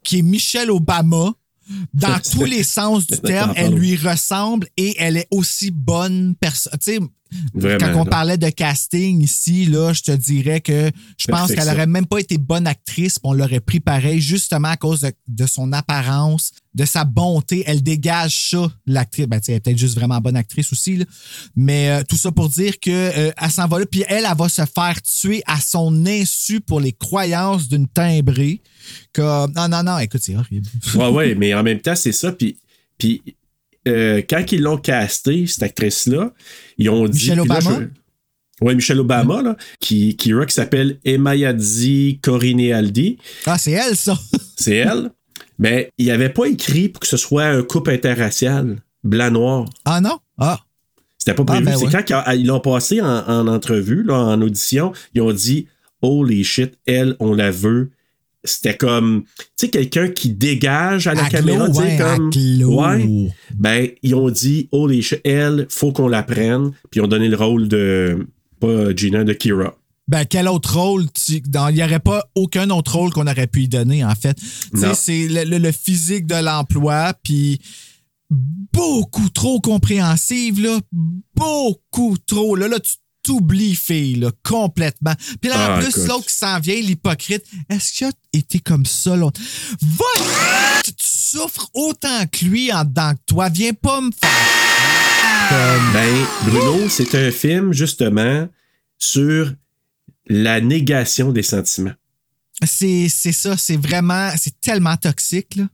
qui 0.03 0.19
est 0.19 0.23
Michelle 0.23 0.71
Obama. 0.71 1.33
Dans 1.93 2.17
tous 2.31 2.45
les 2.45 2.63
sens 2.63 3.05
du 3.05 3.17
terme, 3.19 3.51
elle 3.57 3.73
lui 3.73 3.97
ressemble 3.97 4.67
et 4.77 4.95
elle 4.99 5.17
est 5.17 5.27
aussi 5.31 5.69
bonne 5.69 6.33
personne. 6.39 6.71
Tu 6.81 6.93
sais, 6.93 6.99
Vraiment, 7.53 7.77
quand 7.79 8.01
on 8.01 8.03
là. 8.03 8.09
parlait 8.09 8.37
de 8.37 8.49
casting 8.49 9.21
ici, 9.21 9.65
là, 9.65 9.93
je 9.93 10.01
te 10.01 10.11
dirais 10.11 10.61
que 10.61 10.91
je 11.17 11.27
pense 11.27 11.47
qu'elle 11.47 11.55
Perfection. 11.55 11.73
aurait 11.73 11.87
même 11.87 12.05
pas 12.05 12.19
été 12.19 12.37
bonne 12.37 12.67
actrice, 12.67 13.19
puis 13.19 13.29
on 13.29 13.33
l'aurait 13.33 13.59
pris 13.59 13.79
pareil, 13.79 14.21
justement 14.21 14.69
à 14.69 14.77
cause 14.77 15.01
de, 15.01 15.11
de 15.27 15.45
son 15.45 15.71
apparence, 15.73 16.51
de 16.73 16.85
sa 16.85 17.03
bonté. 17.03 17.63
Elle 17.65 17.83
dégage 17.83 18.49
ça, 18.51 18.71
l'actrice. 18.85 19.25
Ben, 19.27 19.39
elle 19.47 19.55
est 19.55 19.59
peut-être 19.59 19.77
juste 19.77 19.95
vraiment 19.95 20.19
bonne 20.21 20.35
actrice 20.35 20.71
aussi, 20.71 20.97
là. 20.97 21.05
Mais 21.55 21.89
euh, 21.89 22.03
tout 22.07 22.17
ça 22.17 22.31
pour 22.31 22.49
dire 22.49 22.79
que 22.79 22.91
euh, 22.91 23.31
elle 23.35 23.51
s'en 23.51 23.67
va 23.67 23.79
là, 23.79 23.85
puis 23.85 24.03
elle, 24.07 24.25
elle 24.29 24.37
va 24.37 24.49
se 24.49 24.63
faire 24.65 25.01
tuer 25.01 25.41
à 25.47 25.59
son 25.59 26.05
insu 26.05 26.61
pour 26.61 26.79
les 26.79 26.93
croyances 26.93 27.67
d'une 27.67 27.87
timbrée. 27.87 28.61
Comme, 29.13 29.51
non, 29.55 29.67
non, 29.67 29.83
non, 29.83 29.97
écoute, 29.99 30.21
c'est 30.23 30.35
horrible. 30.35 30.67
Ouais, 30.95 31.09
ouais, 31.09 31.35
mais 31.37 31.53
en 31.53 31.63
même 31.63 31.79
temps, 31.79 31.95
c'est 31.95 32.11
ça. 32.11 32.31
Puis, 32.31 32.57
puis 32.97 33.21
euh, 33.87 34.21
quand 34.29 34.51
ils 34.51 34.61
l'ont 34.61 34.77
casté, 34.77 35.47
cette 35.47 35.63
actrice-là, 35.63 36.33
ils 36.77 36.89
ont 36.89 37.07
dit. 37.07 37.19
Michelle 37.31 37.39
Obama? 37.41 37.79
je- 37.81 38.65
Ouais, 38.65 38.73
Michelle 38.73 38.99
Obama, 38.99 39.43
là, 39.43 39.55
qui, 39.79 40.15
qui, 40.15 40.31
qui 40.47 40.53
s'appelle 40.53 40.97
Emayadzi 41.05 42.19
Corinealdi. 42.23 43.17
Ah, 43.45 43.57
c'est 43.59 43.71
elle, 43.71 43.95
ça. 43.95 44.17
C'est 44.55 44.77
elle. 44.77 45.11
Mais 45.59 45.91
il 45.99 46.09
avait 46.09 46.29
pas 46.29 46.45
écrit 46.45 46.89
pour 46.89 46.99
que 46.99 47.07
ce 47.07 47.17
soit 47.17 47.45
un 47.45 47.61
couple 47.61 47.91
interracial, 47.91 48.77
blanc-noir. 49.03 49.65
Ah 49.85 50.01
non? 50.01 50.17
Ah. 50.39 50.59
C'était 51.19 51.35
pas 51.35 51.43
Ah, 51.43 51.51
prévu. 51.51 51.65
ben 51.65 51.77
c'est 51.77 51.85
ouais. 51.95 52.03
quand 52.07 52.23
ils 52.33 52.47
l'ont 52.47 52.59
passé 52.59 52.99
en, 53.01 53.05
en 53.27 53.47
entrevue, 53.47 54.03
là, 54.03 54.15
en 54.15 54.41
audition, 54.41 54.91
ils 55.13 55.21
ont 55.21 55.33
dit 55.33 55.67
Holy 56.01 56.43
shit, 56.43 56.73
elle, 56.87 57.15
on 57.19 57.33
la 57.35 57.51
veut. 57.51 57.91
C'était 58.43 58.77
comme, 58.77 59.23
tu 59.37 59.43
sais, 59.57 59.69
quelqu'un 59.69 60.09
qui 60.09 60.29
dégage 60.29 61.07
à 61.07 61.13
la 61.13 61.25
À 61.25 61.29
caméra, 61.29 61.69
tu 61.69 61.77
ouais, 61.79 61.97
comme. 61.97 62.29
Ouais. 62.63 63.31
Ben, 63.55 63.89
ils 64.03 64.15
ont 64.15 64.29
dit 64.29 64.69
Holy 64.71 65.01
shit, 65.01 65.19
elle, 65.25 65.65
faut 65.69 65.91
qu'on 65.91 66.07
la 66.07 66.23
prenne. 66.23 66.71
Puis 66.91 66.99
ils 66.99 67.01
ont 67.01 67.07
donné 67.07 67.27
le 67.27 67.35
rôle 67.35 67.67
de, 67.67 68.27
pas 68.59 68.95
Gina, 68.95 69.23
de 69.23 69.33
Kira. 69.33 69.75
Ben, 70.07 70.23
quel 70.23 70.47
autre 70.47 70.77
rôle? 70.79 71.05
tu- 71.11 71.41
Il 71.43 71.73
n'y 71.75 71.83
aurait 71.83 71.99
pas 71.99 72.23
aucun 72.35 72.69
autre 72.69 72.95
rôle 72.95 73.11
qu'on 73.11 73.27
aurait 73.27 73.47
pu 73.47 73.63
y 73.63 73.67
donner, 73.67 74.05
en 74.05 74.15
fait. 74.15 74.35
Tu 74.73 74.79
sais, 74.79 74.93
c'est 74.93 75.27
le, 75.27 75.43
le- 75.43 75.57
le 75.57 75.71
physique 75.73 76.25
de 76.27 76.35
l'emploi, 76.41 77.13
puis 77.23 77.59
beaucoup 78.29 79.29
trop 79.29 79.59
compréhensive, 79.59 80.61
là. 80.61 80.79
Beaucoup 81.35 82.17
trop. 82.25 82.55
Là, 82.55 82.67
là, 82.67 82.79
tu 82.79 82.93
t'oublies, 83.27 83.75
fille, 83.75 84.15
là, 84.15 84.31
complètement. 84.43 85.13
Puis 85.41 85.49
là, 85.51 85.55
en 85.57 85.73
Ah, 85.75 85.79
plus, 85.79 85.89
écoute. 85.89 86.07
l'autre 86.07 86.25
qui 86.27 86.33
s'en 86.35 86.59
vient, 86.59 86.75
l'hypocrite, 86.81 87.43
est-ce 87.69 87.91
qu'il 87.93 88.07
a 88.07 88.11
été 88.33 88.59
comme 88.59 88.85
ça, 88.85 89.15
l'autre? 89.17 89.39
Va! 89.81 90.81
Tu 90.85 90.93
souffres 90.99 91.69
autant 91.73 92.25
que 92.31 92.45
lui 92.45 92.71
en 92.71 92.85
dedans 92.85 93.13
que 93.13 93.19
toi. 93.27 93.49
Viens 93.49 93.73
pas 93.73 93.99
me 94.01 94.11
faire... 94.11 94.29
Comme- 95.49 95.93
Ben, 95.93 96.25
Bruno, 96.45 96.89
c'est 96.89 97.13
un 97.15 97.31
film, 97.31 97.73
justement, 97.73 98.47
sur 98.97 99.53
la 100.27 100.61
négation 100.61 101.31
des 101.31 101.43
sentiments. 101.43 101.93
C'est 102.65 103.07
c'est 103.09 103.31
ça, 103.33 103.55
c'est 103.57 103.77
vraiment... 103.77 104.31
C'est 104.37 104.59
tellement 104.61 104.97
toxique, 104.97 105.55
là. 105.57 105.65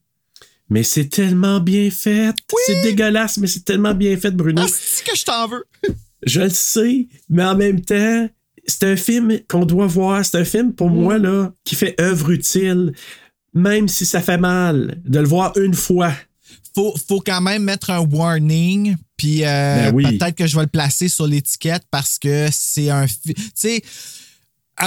Mais 0.70 0.84
c'est 0.84 1.06
tellement 1.08 1.60
bien 1.60 1.90
fait. 1.92 2.34
C'est 2.66 2.82
dégueulasse, 2.82 3.38
mais 3.38 3.48
c'est 3.48 3.64
tellement 3.64 3.94
bien 3.94 4.18
fait, 4.18 4.32
Bruno. 4.32 4.64
Ah, 4.66 4.68
c'est 4.68 5.04
que 5.06 5.16
je 5.16 5.24
t'en 5.24 5.48
veux. 5.48 5.64
Je 6.26 6.42
le 6.42 6.50
sais, 6.50 7.08
mais 7.30 7.44
en 7.44 7.56
même 7.56 7.82
temps, 7.82 8.30
c'est 8.66 8.84
un 8.86 8.96
film 8.96 9.40
qu'on 9.50 9.66
doit 9.66 9.88
voir. 9.88 10.24
C'est 10.26 10.38
un 10.38 10.46
film, 10.46 10.74
pour 10.74 10.90
moi, 10.90 11.18
là, 11.18 11.52
qui 11.64 11.76
fait 11.76 12.00
œuvre 12.00 12.32
utile. 12.32 12.94
même 13.54 13.88
si 13.88 14.06
ça 14.06 14.20
fait 14.22 14.38
mal, 14.38 15.00
de 15.06 15.20
le 15.20 15.28
voir 15.28 15.56
une 15.58 15.76
fois. 15.76 16.12
Faut, 16.76 16.96
faut 17.08 17.20
quand 17.20 17.40
même 17.42 17.64
mettre 17.64 17.92
un 17.92 18.00
warning, 18.00 18.96
puis 19.16 19.44
euh, 19.44 19.92
Ben 19.92 19.94
oui. 19.94 20.18
peut-être 20.18 20.36
que 20.36 20.48
je 20.48 20.56
vais 20.56 20.64
le 20.64 20.70
placer 20.70 21.08
sur 21.08 21.28
l'étiquette 21.28 21.84
parce 21.92 22.18
que 22.18 22.48
c'est 22.52 22.90
un. 22.90 23.06
fi- 23.06 23.36
Tu 23.36 23.44
sais, 23.54 23.84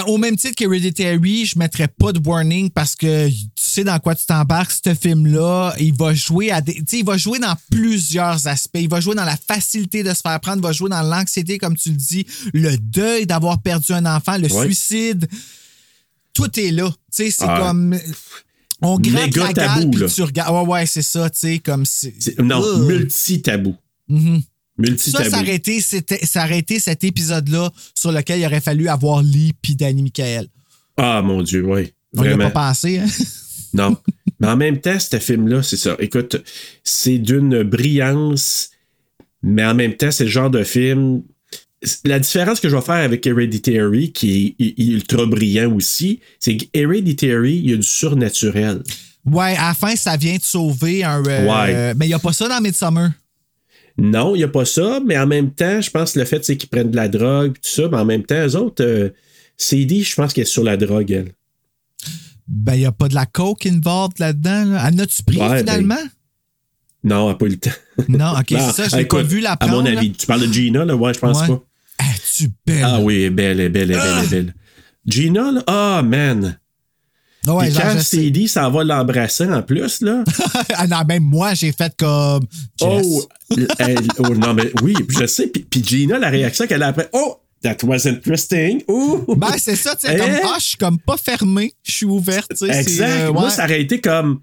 au 0.07 0.17
même 0.17 0.35
titre 0.35 0.55
qu'Hereditary, 0.55 1.45
je 1.45 1.57
mettrais 1.57 1.87
pas 1.87 2.11
de 2.11 2.19
warning 2.25 2.69
parce 2.69 2.95
que 2.95 3.29
tu 3.29 3.35
sais 3.55 3.83
dans 3.83 3.97
quoi 3.99 4.15
tu 4.15 4.25
t'embarques, 4.25 4.71
ce 4.71 4.93
film-là, 4.93 5.73
il 5.79 5.93
va 5.93 6.13
jouer 6.13 6.51
à 6.51 6.61
des. 6.61 6.83
Il 6.91 7.05
va 7.05 7.17
jouer 7.17 7.39
dans 7.39 7.55
plusieurs 7.71 8.47
aspects. 8.47 8.79
Il 8.81 8.89
va 8.89 8.99
jouer 8.99 9.15
dans 9.15 9.23
la 9.25 9.37
facilité 9.37 10.03
de 10.03 10.09
se 10.13 10.21
faire 10.21 10.39
prendre, 10.39 10.57
il 10.57 10.63
va 10.63 10.71
jouer 10.73 10.89
dans 10.89 11.01
l'anxiété, 11.01 11.57
comme 11.57 11.75
tu 11.77 11.89
le 11.89 11.95
dis, 11.95 12.25
le 12.53 12.77
deuil 12.77 13.25
d'avoir 13.25 13.61
perdu 13.61 13.93
un 13.93 14.05
enfant, 14.05 14.37
le 14.37 14.51
Ouais. 14.51 14.65
suicide. 14.65 15.27
Tout 16.33 16.59
est 16.59 16.71
là. 16.71 16.91
C'est 17.09 17.33
Ah. 17.41 17.59
comme. 17.59 17.97
On 18.81 18.99
gratte 18.99 19.35
la 19.35 19.53
tabou, 19.53 19.89
gale, 19.89 20.05
puis 20.05 20.13
tu 20.13 20.21
regardes. 20.21 20.53
Ouais, 20.67 20.73
ouais, 20.73 20.85
c'est 20.85 21.01
ça, 21.01 21.29
tu 21.31 21.39
sais, 21.39 21.59
comme 21.59 21.83
c'est. 21.85 22.13
Non, 22.39 22.61
multi-tabou. 22.85 23.71
Ça, 24.07 24.13
Multi-tabou. 24.13 24.43
Ça 24.97 26.43
aurait 26.43 26.57
été 26.59 26.79
cet 26.79 27.03
épisode-là 27.03 27.71
sur 27.95 28.11
lequel 28.11 28.39
il 28.39 28.45
aurait 28.45 28.61
fallu 28.61 28.87
avoir 28.87 29.21
Lee 29.21 29.53
puis 29.61 29.75
Danny 29.75 30.03
Michael. 30.03 30.47
Ah, 30.97 31.21
mon 31.21 31.41
Dieu, 31.41 31.63
oui. 31.65 31.93
On 32.15 32.23
n'y 32.23 32.29
a 32.29 32.37
pas 32.37 32.49
pensé, 32.49 32.99
hein? 32.99 33.07
Non. 33.73 33.97
Mais 34.39 34.47
en 34.47 34.55
même 34.57 34.79
temps, 34.79 34.97
ce 34.99 35.19
film-là, 35.19 35.61
c'est 35.61 35.77
ça. 35.77 35.95
Écoute, 35.99 36.37
c'est 36.83 37.17
d'une 37.17 37.63
brillance, 37.63 38.69
mais 39.43 39.65
en 39.65 39.75
même 39.75 39.95
temps, 39.95 40.09
c'est 40.09 40.23
le 40.23 40.29
genre 40.29 40.49
de 40.49 40.63
film. 40.63 41.21
La 42.05 42.17
différence 42.19 42.59
que 42.59 42.69
je 42.69 42.75
vais 42.75 42.81
faire 42.81 42.95
avec 42.95 43.27
Hereditary, 43.27 44.11
qui 44.13 44.55
est 44.59 44.79
ultra 44.81 45.25
brillant 45.25 45.71
aussi, 45.75 46.21
c'est 46.39 46.55
qu'Hereditary, 46.57 47.57
il 47.57 47.69
y 47.69 47.73
a 47.73 47.77
du 47.77 47.83
surnaturel. 47.83 48.81
Ouais, 49.25 49.55
à 49.57 49.67
la 49.69 49.73
fin, 49.73 49.95
ça 49.95 50.15
vient 50.17 50.37
de 50.37 50.43
sauver 50.43 51.03
un. 51.03 51.21
euh, 51.25 51.45
Ouais. 51.45 51.93
Mais 51.95 52.05
il 52.05 52.09
n'y 52.09 52.13
a 52.15 52.19
pas 52.19 52.33
ça 52.33 52.47
dans 52.47 52.61
Midsummer. 52.61 53.09
Non, 53.97 54.35
il 54.35 54.39
n'y 54.39 54.43
a 54.43 54.47
pas 54.47 54.65
ça, 54.65 54.99
mais 55.05 55.17
en 55.17 55.25
même 55.25 55.51
temps, 55.51 55.81
je 55.81 55.89
pense 55.89 56.13
que 56.13 56.19
le 56.19 56.25
fait 56.25 56.43
c'est 56.45 56.55
qu'ils 56.57 56.69
prennent 56.69 56.91
de 56.91 56.95
la 56.95 57.07
drogue, 57.07 57.53
tout 57.53 57.61
ça, 57.69 57.87
mais 57.89 57.97
en 57.97 58.05
même 58.05 58.23
temps, 58.23 58.45
eux 58.45 58.55
autres, 58.55 58.83
euh, 58.83 59.09
CD, 59.57 60.03
je 60.03 60.13
pense 60.15 60.33
qu'elle 60.33 60.43
est 60.43 60.45
sur 60.45 60.63
la 60.63 60.77
drogue, 60.77 61.09
elle. 61.11 61.31
Ben, 62.47 62.75
il 62.75 62.79
n'y 62.79 62.85
a 62.85 62.91
pas 62.91 63.07
de 63.09 63.15
la 63.15 63.25
coke 63.25 63.65
involved 63.65 64.19
là-dedans. 64.19 64.65
Là. 64.65 64.87
En 64.87 64.97
as-tu 64.99 65.23
pris 65.23 65.37
Ouais, 65.37 65.49
ben, 65.49 65.57
finalement? 65.59 65.95
Non, 67.03 67.23
elle 67.25 67.31
n'a 67.31 67.35
pas 67.35 67.45
eu 67.45 67.49
le 67.49 67.57
temps. 67.57 67.71
Non, 68.07 68.33
ok, 68.39 68.45
c'est 68.49 68.59
ça, 68.83 68.87
je 68.87 69.01
écoute, 69.01 69.19
pas 69.19 69.25
vu 69.25 69.39
la 69.39 69.53
À 69.53 69.67
mon 69.67 69.85
avis, 69.85 70.09
là. 70.09 70.13
tu 70.17 70.27
parles 70.27 70.47
de 70.47 70.53
Gina, 70.53 70.85
là? 70.85 70.95
Ouais, 70.95 71.13
je 71.13 71.19
pense 71.19 71.41
Ouais. 71.41 71.47
pas. 71.47 71.63
Es-tu 71.99 72.49
belle? 72.65 72.83
Ah 72.85 72.99
oui, 73.01 73.23
elle 73.23 73.33
belle, 73.33 73.59
elle 73.59 73.71
belle, 73.71 73.91
elle 73.91 73.97
belle, 73.97 74.13
elle 74.19 74.25
est 74.25 74.29
belle. 74.29 74.55
Gina, 75.07 75.51
là, 75.51 75.63
ah, 75.67 76.01
man. 76.05 76.59
Ah 77.47 77.55
ouais, 77.55 77.71
genre, 77.71 77.81
quand 77.83 78.47
s'en 78.47 78.71
va 78.71 78.83
l'embrasser 78.83 79.45
en 79.45 79.61
plus, 79.61 80.01
là. 80.01 80.23
ah 80.75 80.87
non, 80.87 81.03
même 81.07 81.23
moi, 81.23 81.53
j'ai 81.53 81.71
fait 81.71 81.93
comme. 81.97 82.45
Oh, 82.81 83.23
elle- 83.79 83.97
oh, 84.19 84.29
non, 84.35 84.53
mais 84.53 84.71
oui, 84.81 84.93
je 85.09 85.25
sais. 85.25 85.47
Puis, 85.47 85.63
puis 85.69 85.83
Gina, 85.83 86.17
la 86.19 86.29
réaction 86.29 86.67
qu'elle 86.67 86.83
a 86.83 86.87
après, 86.87 87.09
oh, 87.13 87.37
that 87.63 87.77
was 87.83 88.07
interesting. 88.07 88.83
Ben, 89.37 89.53
c'est 89.57 89.75
ça, 89.75 89.95
tu 89.95 90.07
sais, 90.07 90.17
comme. 90.17 90.29
Ah, 90.43 90.55
je 90.59 90.63
suis 90.65 90.77
comme 90.77 90.99
pas 90.99 91.17
fermée, 91.17 91.73
je 91.83 91.91
suis 91.91 92.05
ouverte, 92.05 92.49
tu 92.51 92.67
sais. 92.67 92.79
Exact. 92.79 93.21
euh, 93.21 93.33
Moi, 93.33 93.49
ça 93.49 93.63
aurait 93.65 93.81
été 93.81 94.01
comme. 94.01 94.41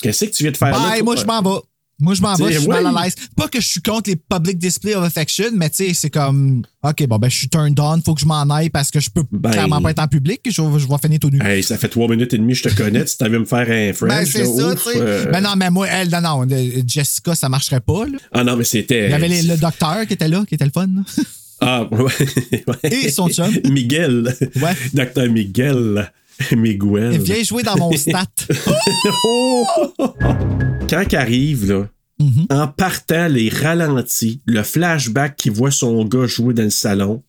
Qu'est-ce 0.00 0.24
que 0.24 0.30
tu 0.30 0.42
viens 0.42 0.52
de 0.52 0.56
faire 0.56 0.70
là? 0.72 0.78
Bye, 0.78 0.98
toi? 0.98 1.04
moi, 1.04 1.16
je 1.16 1.24
m'en 1.24 1.42
vais. 1.42 1.60
Moi, 2.02 2.14
je 2.14 2.20
m'en 2.20 2.34
vais, 2.34 2.52
je 2.52 2.58
suis 2.58 2.68
mal 2.68 2.86
à 2.86 3.04
l'aise. 3.04 3.14
Pas 3.36 3.48
que 3.48 3.60
je 3.60 3.66
suis 3.66 3.80
contre 3.80 4.10
les 4.10 4.16
public 4.16 4.58
display 4.58 4.94
of 4.94 5.04
affection, 5.04 5.46
mais 5.54 5.70
tu 5.70 5.76
sais, 5.86 5.94
c'est 5.94 6.10
comme, 6.10 6.62
OK, 6.82 7.06
bon, 7.06 7.16
ben, 7.18 7.30
je 7.30 7.36
suis 7.36 7.48
turned 7.48 7.78
on, 7.80 8.00
faut 8.04 8.14
que 8.14 8.20
je 8.20 8.26
m'en 8.26 8.42
aille 8.50 8.68
parce 8.70 8.90
que 8.90 9.00
je 9.00 9.08
peux 9.08 9.22
Ben- 9.30 9.50
clairement 9.52 9.80
pas 9.80 9.92
être 9.92 10.00
en 10.02 10.08
public, 10.08 10.40
je, 10.44 10.50
je 10.52 10.88
vais 10.88 10.98
finir 11.02 11.18
tout 11.20 11.30
nu. 11.30 11.40
Hey, 11.42 11.62
ça 11.62 11.78
fait 11.78 11.88
trois 11.88 12.08
minutes 12.08 12.34
et 12.34 12.38
demie, 12.38 12.54
je 12.54 12.64
te 12.64 12.74
connais. 12.74 13.04
Tu 13.04 13.16
t'avais 13.16 13.38
me 13.38 13.44
faire 13.44 13.70
un 13.70 13.92
French. 13.92 14.10
ben, 14.10 14.26
c'est 14.26 14.44
ça, 14.44 14.74
tu 14.74 14.82
sais. 14.82 14.96
euh, 15.00 15.24
Ben 15.30 15.40
non, 15.40 15.54
mais 15.56 15.70
moi, 15.70 15.86
elle, 15.88 16.10
non, 16.10 16.20
non, 16.20 16.46
Jessica, 16.86 17.34
ça 17.34 17.48
marcherait 17.48 17.80
pas, 17.80 18.04
là. 18.06 18.18
Ah 18.32 18.44
non, 18.44 18.56
mais 18.56 18.64
c'était. 18.64 19.06
Il 19.06 19.10
y 19.10 19.14
avait 19.14 19.28
les- 19.28 19.42
le 19.42 19.56
docteur 19.56 20.06
qui 20.06 20.14
était 20.14 20.28
là, 20.28 20.44
qui 20.48 20.54
était 20.56 20.64
le 20.64 20.70
fun. 20.72 20.86
là. 20.88 21.02
Ah, 21.60 21.84
ouais. 21.92 22.00
ouais. 22.66 22.92
Et 22.92 23.10
son 23.10 23.28
chum. 23.28 23.48
Miguel. 23.70 24.34
Ouais. 24.56 24.72
Docteur 24.94 25.28
Miguel. 25.30 26.10
Miguel. 26.56 27.18
Viens 27.20 27.42
jouer 27.42 27.62
dans 27.62 27.76
mon 27.76 27.92
stat. 27.96 28.26
Oh! 29.24 29.66
Quand 30.88 31.04
il 31.10 31.16
arrive, 31.16 31.70
là, 31.72 31.88
Mhm. 32.18 32.46
en 32.50 32.68
partant 32.68 33.26
les 33.26 33.48
ralentis, 33.48 34.40
le 34.46 34.62
flashback 34.62 35.34
qui 35.34 35.48
voit 35.48 35.72
son 35.72 36.04
gars 36.04 36.26
jouer 36.26 36.54
dans 36.54 36.62
le 36.62 36.70
salon, 36.70 37.22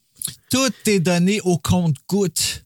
Tout 0.52 0.70
est 0.86 1.00
donné 1.00 1.42
au 1.44 1.58
compte-goutte. 1.58 2.63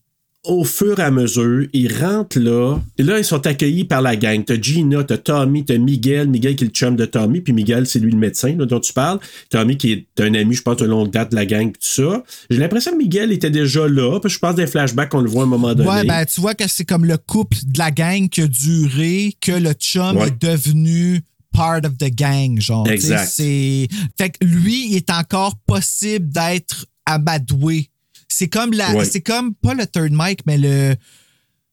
Au 0.48 0.64
fur 0.64 0.98
et 0.98 1.02
à 1.02 1.10
mesure, 1.10 1.66
ils 1.72 1.94
rentrent 1.94 2.38
là. 2.40 2.78
Et 2.96 3.02
là, 3.02 3.18
ils 3.18 3.24
sont 3.24 3.46
accueillis 3.46 3.84
par 3.84 4.00
la 4.02 4.16
gang. 4.16 4.42
T'as 4.44 4.60
Gina, 4.60 5.04
t'as 5.04 5.18
Tommy, 5.18 5.64
t'as 5.64 5.76
Miguel. 5.78 6.28
Miguel 6.28 6.56
qui 6.56 6.64
est 6.64 6.66
le 6.68 6.72
chum 6.72 6.96
de 6.96 7.04
Tommy. 7.04 7.40
Puis 7.42 7.52
Miguel, 7.52 7.86
c'est 7.86 7.98
lui 7.98 8.10
le 8.10 8.18
médecin 8.18 8.56
là, 8.56 8.64
dont 8.64 8.80
tu 8.80 8.92
parles. 8.92 9.20
Tommy 9.50 9.76
qui 9.76 9.92
est 9.92 10.06
un 10.20 10.32
ami, 10.34 10.54
je 10.54 10.62
pense, 10.62 10.78
de 10.78 10.86
longue 10.86 11.10
date 11.10 11.30
de 11.30 11.36
la 11.36 11.44
gang. 11.46 11.70
Tout 11.70 11.78
ça. 11.80 12.24
J'ai 12.50 12.56
l'impression 12.56 12.92
que 12.92 12.96
Miguel 12.96 13.30
était 13.30 13.50
déjà 13.50 13.86
là. 13.86 14.18
Puis 14.20 14.30
je 14.32 14.38
pense 14.38 14.54
des 14.54 14.66
flashbacks 14.66 15.10
qu'on 15.10 15.20
le 15.20 15.28
voit 15.28 15.42
à 15.42 15.44
un 15.46 15.48
moment 15.48 15.74
donné. 15.74 15.88
Ouais, 15.88 16.04
ben, 16.04 16.24
tu 16.24 16.40
vois 16.40 16.54
que 16.54 16.66
c'est 16.66 16.84
comme 16.84 17.04
le 17.04 17.18
couple 17.18 17.56
de 17.66 17.78
la 17.78 17.90
gang 17.90 18.28
qui 18.28 18.40
a 18.42 18.48
duré, 18.48 19.34
que 19.40 19.52
le 19.52 19.72
chum 19.74 20.16
Ouais. 20.16 20.28
est 20.28 20.42
devenu 20.42 21.20
part 21.52 21.80
of 21.84 21.98
the 21.98 22.10
gang, 22.14 22.58
genre. 22.60 22.88
Exact. 22.88 23.30
Fait 23.36 24.30
que 24.30 24.44
lui, 24.44 24.88
il 24.90 24.96
est 24.96 25.10
encore 25.10 25.56
possible 25.66 26.28
d'être 26.30 26.86
amadoué. 27.04 27.90
C'est 28.28 28.48
comme 28.48 28.72
la. 28.72 28.92
Ouais. 28.94 29.04
C'est 29.04 29.20
comme 29.20 29.54
pas 29.54 29.74
le 29.74 29.86
third 29.86 30.10
mic, 30.12 30.40
mais 30.46 30.58
le. 30.58 30.94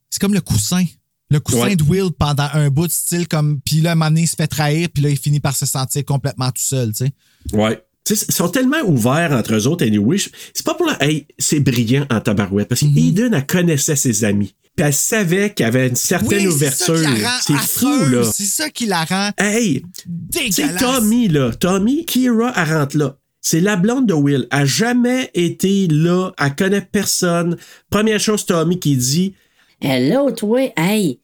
C'est 0.09 0.19
comme 0.19 0.33
le 0.33 0.41
coussin. 0.41 0.85
Le 1.31 1.39
coussin 1.39 1.59
Ouais. 1.63 1.75
de 1.75 1.83
Will 1.83 2.11
pendant 2.17 2.47
un 2.53 2.69
bout 2.69 2.87
de 2.87 2.91
style 2.91 3.27
comme. 3.27 3.59
Puis 3.61 3.81
là, 3.81 3.89
à 3.89 3.93
un 3.93 3.95
moment 3.95 4.09
donné, 4.11 4.21
il 4.21 4.27
se 4.27 4.35
fait 4.35 4.47
trahir, 4.47 4.87
puis 4.93 5.03
là, 5.03 5.09
il 5.09 5.17
finit 5.17 5.39
par 5.39 5.55
se 5.55 5.65
sentir 5.65 6.05
complètement 6.05 6.49
tout 6.51 6.61
seul, 6.63 6.93
tu 6.93 7.05
sais. 7.05 7.11
Ouais. 7.53 7.81
Ils 8.09 8.15
sont 8.15 8.49
tellement 8.49 8.81
ouverts 8.85 9.31
entre 9.31 9.55
eux 9.55 9.65
autres, 9.67 9.83
anyway. 9.85 10.17
C'est 10.53 10.63
pas 10.65 10.75
pour 10.75 10.85
la. 10.85 11.03
Hey, 11.03 11.27
c'est 11.39 11.59
brillant 11.59 12.05
en 12.11 12.21
tabarouette. 12.21 12.67
Parce 12.69 12.83
Mhm. 12.83 12.93
qu'Eden, 12.93 13.33
elle 13.33 13.45
connaissait 13.47 13.95
ses 13.95 14.23
amis. 14.23 14.53
Puis 14.75 14.85
elle 14.85 14.93
savait 14.93 15.53
qu'il 15.53 15.63
y 15.65 15.67
avait 15.67 15.87
une 15.87 15.95
certaine 15.95 16.47
Oui, 16.47 16.47
ouverture. 16.47 16.97
C'est 17.41 17.53
C'est 17.53 17.59
fou, 17.59 18.05
là. 18.09 18.23
C'est 18.31 18.43
ça 18.45 18.69
qui 18.69 18.85
la 18.85 19.05
rend 19.05 19.31
Hey, 19.39 19.81
tu 19.81 20.51
sais, 20.51 20.67
dégueulasse. 20.67 20.81
Tommy, 20.81 21.27
là. 21.29 21.51
Tommy, 21.53 22.05
Kira, 22.05 22.53
elle 22.55 22.73
rentre 22.77 22.97
là. 22.97 23.17
C'est 23.47 23.61
la 23.61 23.75
blonde 23.75 24.07
de 24.07 24.13
Will. 24.15 24.47
Elle 24.51 24.59
a 24.61 24.65
jamais 24.65 25.29
été 25.35 25.85
là. 25.87 26.31
Elle 26.39 26.55
connaît 26.55 26.81
personne. 26.81 27.57
Première 27.91 28.19
chose, 28.19 28.43
Tommy 28.43 28.79
qui 28.79 28.97
dit 28.97 29.35
L'autre, 29.83 30.45
ouais, 30.45 30.73
hey, 30.75 31.19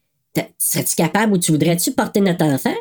serais-tu 0.60 0.94
capable 0.96 1.34
ou 1.34 1.38
tu 1.40 1.52
voudrais-tu 1.52 1.92
porter 1.94 2.22
notre 2.22 2.46
enfant? 2.46 2.76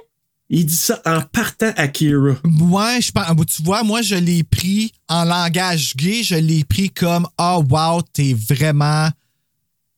il 0.52 0.66
dit 0.66 0.76
ça 0.76 1.00
en 1.06 1.22
partant 1.22 1.70
à 1.76 1.88
Kira. 1.88 2.34
Moi, 2.44 3.00
je 3.00 3.12
pense, 3.12 3.24
tu 3.46 3.62
vois, 3.62 3.82
moi, 3.82 4.02
je 4.02 4.16
l'ai 4.16 4.42
pris 4.42 4.92
en 5.08 5.24
langage 5.24 5.96
gay, 5.96 6.22
je 6.22 6.34
l'ai 6.34 6.64
pris 6.64 6.90
comme 6.90 7.26
Ah, 7.38 7.60
wow, 7.60 8.02
t'es 8.12 8.34
vraiment. 8.34 9.08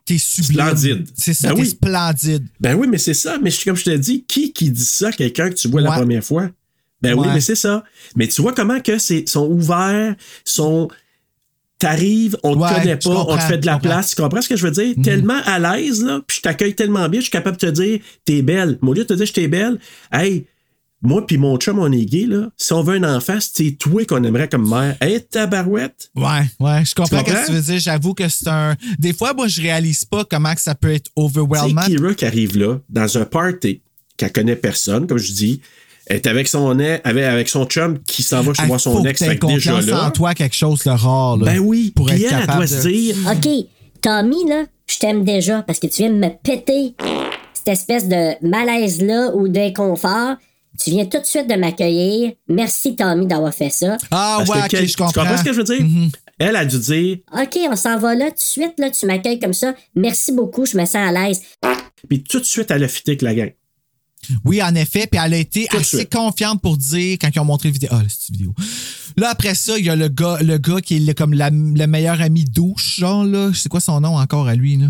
T'es 0.05 0.18
sublime. 0.18 0.61
Splendide. 0.76 1.09
C'est 1.16 1.34
ça, 1.34 1.49
Ben 1.49 1.55
t'es 1.57 1.62
oui. 1.62 1.68
splendide. 1.68 2.47
Ben 2.61 2.74
oui, 2.76 2.86
mais 2.88 2.99
c'est 2.99 3.14
ça. 3.14 3.38
Mais 3.43 3.51
je- 3.51 3.64
comme 3.64 3.76
je 3.76 3.84
te 3.84 3.97
dis, 3.97 4.24
qui 4.24 4.53
qui 4.53 4.70
dit 4.70 4.84
ça? 4.84 5.09
À 5.09 5.12
quelqu'un 5.12 5.49
que 5.51 5.55
tu 5.55 5.66
vois 5.68 5.80
la 5.80 5.90
Ouais. 5.90 5.97
première 5.97 6.22
fois? 6.22 6.49
Ben 7.03 7.14
oui, 7.14 7.28
mais 7.32 7.40
c'est 7.40 7.57
ça. 7.57 7.84
Mais 8.16 8.28
tu 8.28 8.42
vois 8.42 8.53
comment 8.53 8.80
que 8.80 8.98
c'est 8.98 9.28
sont 9.28 9.46
ouverts, 9.46 10.14
sont 10.44 10.88
t'arrives, 11.78 12.36
on 12.44 12.55
te 12.55 12.61
Ouais, 12.61 12.68
connaît 12.74 12.98
je 13.00 13.09
pas, 13.09 13.24
on 13.28 13.36
te 13.36 13.42
fait 13.42 13.59
de 13.59 13.66
la 13.66 13.78
place, 13.78 14.11
tu 14.11 14.22
comprends 14.22 14.40
ce 14.40 14.48
que 14.48 14.57
je 14.57 14.64
veux 14.64 14.70
dire? 14.70 14.94
Mhm. 14.96 15.03
Tellement 15.03 15.40
à 15.44 15.59
l'aise, 15.59 16.05
là, 16.05 16.20
puis 16.24 16.36
je 16.36 16.42
t'accueille 16.42 16.74
tellement 16.74 17.09
bien, 17.09 17.18
je 17.18 17.24
suis 17.24 17.30
capable 17.30 17.57
de 17.57 17.66
te 17.66 17.72
dire, 17.72 17.98
t'es 18.24 18.40
belle. 18.42 18.78
Mais 18.82 18.90
au 18.90 18.94
lieu 18.94 19.03
de 19.03 19.09
te 19.09 19.14
dire, 19.14 19.26
je 19.26 19.32
t'es 19.32 19.48
belle, 19.48 19.80
hey, 20.12 20.46
moi 21.03 21.26
puis 21.26 21.38
mon 21.38 21.57
chum, 21.57 21.80
on 21.80 21.90
est 21.90 22.05
gay, 22.05 22.26
là. 22.26 22.50
Si 22.57 22.72
on 22.72 22.84
veut 22.84 23.03
un 23.03 23.16
enfant, 23.16 23.38
c'est 23.40 23.72
toi 23.72 24.05
qu'on 24.05 24.22
aimerait 24.22 24.48
comme 24.48 24.68
mère. 24.68 24.96
Hey, 25.00 25.20
tabarouette! 25.20 26.11
Ouais, 26.14 26.44
ouais, 26.61 26.84
je 26.84 26.94
comprends 26.94 27.18
ce 27.18 27.24
que 27.24 27.46
tu 27.46 27.53
veux 27.53 27.61
dire. 27.61 27.80
J'avoue 27.80 28.14
que 28.14 28.28
c'est 28.28 28.46
un. 28.46 28.76
Des 29.00 29.12
fois, 29.12 29.34
moi, 29.34 29.48
je 29.48 29.61
réalise 29.61 30.05
pas 30.05 30.24
comment 30.24 30.55
que 30.55 30.61
ça 30.61 30.76
peut 30.76 30.92
être 30.92 31.11
C'est 31.16 31.22
overwhelming. 31.22 31.84
Kira 31.84 32.14
qui 32.14 32.24
arrive 32.24 32.57
là, 32.57 32.78
dans 32.88 33.18
un 33.18 33.24
party, 33.24 33.82
qu'elle 34.16 34.30
connaît 34.30 34.55
personne, 34.55 35.09
comme 35.09 35.18
je 35.18 35.32
dis. 35.32 35.61
Elle 36.07 36.16
est 36.16 36.26
avec 36.26 36.48
son, 36.48 36.70
avec, 36.78 37.07
avec 37.07 37.48
son 37.48 37.64
chum 37.66 37.98
qui 38.03 38.22
s'en 38.22 38.42
va 38.42 38.53
chez 38.55 38.62
Il 38.62 38.66
voir 38.68 38.80
son 38.80 39.05
ex. 39.05 39.18
fait 39.20 39.26
déjà 39.36 39.38
confiance 39.38 39.84
en 39.88 40.05
là. 40.05 40.11
toi, 40.11 40.34
quelque 40.34 40.57
chose 40.57 40.82
de 40.84 40.90
rare. 40.90 41.36
Là, 41.36 41.44
Ben 41.53 41.59
oui, 41.61 41.92
pour 41.94 42.11
être 42.11 42.16
elle, 42.16 42.24
elle 42.24 42.30
capable 42.30 42.53
doit 42.59 42.66
de- 42.66 42.82
se 42.82 42.88
dire. 42.88 43.16
OK, 43.30 43.66
Tommy, 44.00 44.48
là, 44.48 44.64
je 44.88 44.98
t'aime 44.98 45.24
déjà 45.24 45.62
parce 45.62 45.78
que 45.78 45.86
tu 45.86 46.03
viens 46.03 46.11
de 46.11 46.16
me 46.16 46.28
péter 46.42 46.94
cette 47.55 47.68
espèce 47.68 48.09
de 48.09 48.34
malaise-là 48.46 49.30
ou 49.34 49.48
d'inconfort. 49.48 50.36
Tu 50.82 50.90
viens 50.90 51.05
tout 51.05 51.20
de 51.20 51.24
suite 51.26 51.48
de 51.48 51.55
m'accueillir. 51.55 52.32
Merci, 52.48 52.96
Tommy, 52.96 53.26
d'avoir 53.26 53.55
fait 53.55 53.70
ça. 53.70 53.96
Ah, 54.11 54.42
Parce 54.44 54.48
ouais, 54.62 54.68
que 54.68 54.84
je 54.84 54.96
comprends. 54.96 55.12
Tu 55.12 55.18
comprends 55.20 55.36
ce 55.36 55.44
que 55.44 55.53
je 55.53 55.59
veux 55.59 55.64
dire? 55.64 55.86
Elle 56.38 56.57
a 56.57 56.64
dû 56.64 56.78
dire, 56.78 57.18
OK, 57.32 57.59
on 57.70 57.76
s'en 57.76 57.98
va 57.98 58.14
là 58.16 58.24
tout 58.30 58.36
de 58.36 58.38
suite. 58.40 58.72
Là, 58.78 58.90
tu 58.90 59.07
m'accueilles 59.07 59.38
comme 59.38 59.53
ça. 59.53 59.74
Merci 59.94 60.32
beaucoup, 60.32 60.66
je 60.66 60.76
me 60.76 60.84
sens 60.84 60.96
à 60.96 61.12
l'aise. 61.12 61.40
puis 62.09 62.24
tout 62.24 62.40
de 62.40 62.44
suite, 62.44 62.70
elle 62.72 62.82
a 62.82 62.88
fité 62.88 63.12
avec 63.12 63.22
la 63.22 63.34
gang. 63.34 63.53
Oui, 64.45 64.62
en 64.62 64.75
effet. 64.75 65.07
Puis 65.11 65.20
elle 65.23 65.35
a 65.35 65.37
été 65.39 65.66
Tout 65.70 65.77
assez 65.79 65.97
suite. 65.99 66.12
confiante 66.12 66.61
pour 66.62 66.77
dire, 66.77 67.18
quand 67.20 67.29
ils 67.35 67.39
ont 67.41 67.45
montré 67.45 67.68
la 67.68 67.73
vidéo. 67.73 67.89
Ah, 67.93 68.03
vidéo. 68.31 68.55
Là, 69.16 69.31
après 69.31 69.55
ça, 69.55 69.79
il 69.79 69.85
y 69.85 69.91
a 69.91 69.97
le 69.97 70.09
gars, 70.09 70.39
le 70.41 70.59
gars 70.59 70.81
qui 70.81 70.97
est 70.97 71.14
comme 71.14 71.35
la- 71.35 71.51
le 71.51 71.87
meilleur 71.87 72.20
ami 72.20 72.45
douche, 72.45 72.99
genre, 73.01 73.25
là. 73.25 73.51
C'est 73.55 73.68
quoi 73.68 73.81
son 73.81 74.01
nom 74.01 74.16
encore 74.16 74.49
à 74.49 74.55
lui, 74.55 74.77
là? 74.77 74.89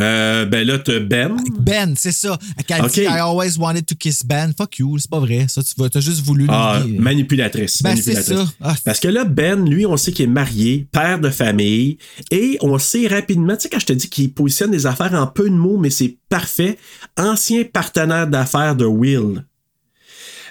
Euh, 0.00 0.44
ben 0.44 0.66
là, 0.66 0.78
t'as 0.80 0.98
Ben. 0.98 1.36
Ben, 1.60 1.94
c'est 1.96 2.10
ça. 2.10 2.36
Qu'elle 2.66 2.82
Ok. 2.84 2.94
dit 2.94 3.02
I 3.02 3.20
always 3.20 3.56
wanted 3.58 3.86
to 3.86 3.94
kiss 3.94 4.24
Ben. 4.24 4.52
Fuck 4.58 4.78
you, 4.80 4.98
c'est 4.98 5.08
pas 5.08 5.20
vrai. 5.20 5.46
Ça, 5.48 5.62
tu 5.62 5.72
vas, 5.78 5.88
t'as 5.88 6.00
juste 6.00 6.20
voulu. 6.24 6.46
Ah, 6.48 6.82
lui- 6.84 6.98
manipulatrice. 6.98 7.80
Ben, 7.80 7.94
c'est 7.96 8.12
manipulatrice. 8.14 8.48
ça. 8.48 8.54
Ah. 8.60 8.74
Parce 8.84 8.98
que 8.98 9.06
là, 9.06 9.24
Ben, 9.24 9.64
lui, 9.68 9.86
on 9.86 9.96
sait 9.96 10.10
qu'il 10.10 10.24
est 10.24 10.28
marié, 10.28 10.88
père 10.90 11.20
de 11.20 11.30
famille, 11.30 11.98
et 12.32 12.58
on 12.60 12.76
sait 12.80 13.06
rapidement, 13.06 13.54
tu 13.54 13.62
sais, 13.62 13.68
quand 13.68 13.78
je 13.78 13.86
te 13.86 13.92
dis 13.92 14.08
qu'il 14.08 14.32
positionne 14.32 14.72
des 14.72 14.86
affaires 14.86 15.14
en 15.14 15.28
peu 15.28 15.48
de 15.48 15.54
mots, 15.54 15.78
mais 15.78 15.90
c'est 15.90 16.16
parfait, 16.28 16.76
ancien 17.16 17.62
partenaire 17.62 18.26
d'affaires 18.26 18.74
de 18.74 18.86
Will. 18.86 19.44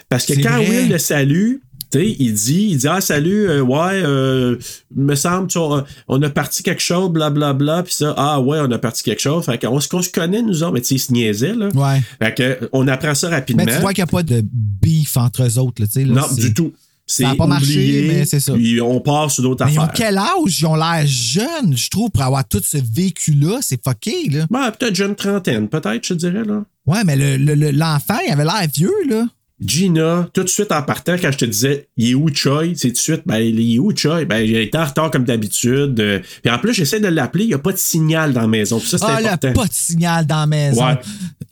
Parce 0.08 0.24
que 0.24 0.32
quand 0.42 0.56
vrai. 0.56 0.68
Will 0.68 0.88
le 0.90 0.98
salue, 0.98 1.56
il 2.00 2.32
dit, 2.34 2.68
il 2.72 2.76
dit, 2.78 2.88
ah, 2.88 3.00
salut, 3.00 3.48
euh, 3.48 3.60
ouais, 3.62 4.02
euh, 4.02 4.56
me 4.94 5.14
semble, 5.14 5.48
tu 5.48 5.58
vois, 5.58 5.84
on 6.08 6.20
a 6.22 6.30
parti 6.30 6.62
quelque 6.62 6.82
chose, 6.82 7.10
blablabla, 7.10 7.82
puis 7.82 7.94
ça, 7.94 8.14
ah, 8.16 8.40
ouais, 8.40 8.58
on 8.60 8.70
a 8.70 8.78
parti 8.78 9.02
quelque 9.02 9.20
chose. 9.22 9.44
Fait 9.44 9.58
qu'on 9.58 9.78
qu'on 9.78 10.02
se 10.02 10.10
connaît, 10.10 10.42
nous 10.42 10.62
autres, 10.62 10.72
mais 10.72 10.80
tu 10.80 10.88
sais, 10.88 10.94
il 10.96 10.98
se 10.98 11.12
niaisait, 11.12 11.54
là. 11.54 11.68
Ouais. 11.74 12.02
Fait 12.22 12.34
que, 12.34 12.68
on 12.72 12.86
apprend 12.88 13.14
ça 13.14 13.28
rapidement. 13.28 13.64
Mais 13.64 13.74
tu 13.74 13.80
vois 13.80 13.92
qu'il 13.92 14.02
n'y 14.04 14.08
a 14.08 14.12
pas 14.12 14.22
de 14.22 14.42
beef 14.44 15.16
entre 15.16 15.42
eux 15.44 15.58
autres. 15.58 15.80
Là, 15.82 15.86
tu 15.86 15.92
sais, 15.94 16.04
là, 16.04 16.14
Non, 16.28 16.34
du 16.34 16.52
tout. 16.54 16.72
Ça 17.06 17.28
a 17.28 17.34
pas 17.34 17.46
marché, 17.46 18.06
mais 18.08 18.24
c'est 18.24 18.40
ça. 18.40 18.54
Puis 18.54 18.80
on 18.80 18.98
part 18.98 19.30
sur 19.30 19.42
d'autres 19.42 19.66
Mais 19.66 19.74
ils 19.74 19.78
ont 19.78 19.82
affaires. 19.82 19.94
quel 19.94 20.16
âge? 20.16 20.58
Ils 20.60 20.64
ont 20.66 20.74
l'air 20.74 21.02
jeunes, 21.06 21.76
je 21.76 21.90
trouve, 21.90 22.10
pour 22.10 22.22
avoir 22.22 22.48
tout 22.48 22.62
ce 22.64 22.78
vécu-là. 22.78 23.58
C'est 23.60 23.78
fucké, 23.86 24.30
là. 24.30 24.46
Ben, 24.50 24.70
peut-être 24.70 24.94
jeune 24.94 25.14
trentaine, 25.14 25.68
peut-être, 25.68 26.02
je 26.06 26.14
dirais, 26.14 26.44
là. 26.44 26.64
Ouais, 26.86 27.04
mais 27.04 27.14
le- 27.16 27.36
le- 27.36 27.54
le- 27.56 27.72
l'enfant, 27.72 28.16
il 28.26 28.32
avait 28.32 28.44
l'air 28.44 28.66
vieux, 28.74 28.90
là. 29.06 29.26
Gina, 29.60 30.28
tout 30.34 30.42
de 30.42 30.48
suite 30.48 30.72
en 30.72 30.82
partant, 30.82 31.16
quand 31.16 31.30
je 31.30 31.38
te 31.38 31.44
disais, 31.44 31.88
il 31.96 32.10
est 32.10 32.14
où 32.14 32.28
Choi? 32.34 32.74
C'est 32.74 32.88
tout 32.88 32.94
de 32.94 32.98
suite, 32.98 33.22
ben, 33.24 33.38
il 33.38 33.74
est 33.74 33.78
où 33.78 33.94
Choi? 33.96 34.24
Ben, 34.24 34.38
il 34.38 34.56
était 34.56 34.78
en 34.78 34.84
retard 34.84 35.10
comme 35.10 35.24
d'habitude. 35.24 35.98
Euh, 36.00 36.20
Puis 36.42 36.52
en 36.52 36.58
plus, 36.58 36.74
j'essaie 36.74 37.00
de 37.00 37.06
l'appeler, 37.08 37.44
il 37.44 37.48
n'y 37.48 37.54
a 37.54 37.58
pas 37.58 37.72
de 37.72 37.78
signal 37.78 38.32
dans 38.32 38.42
la 38.42 38.46
maison. 38.48 38.80
Puis 38.80 38.88
ça, 38.88 38.98
c'est 38.98 39.04
Ah, 39.06 39.20
là, 39.20 39.36
pas 39.36 39.66
de 39.66 39.72
signal 39.72 40.26
dans 40.26 40.40
la 40.40 40.46
maison. 40.46 40.84
Ouais. 40.86 40.98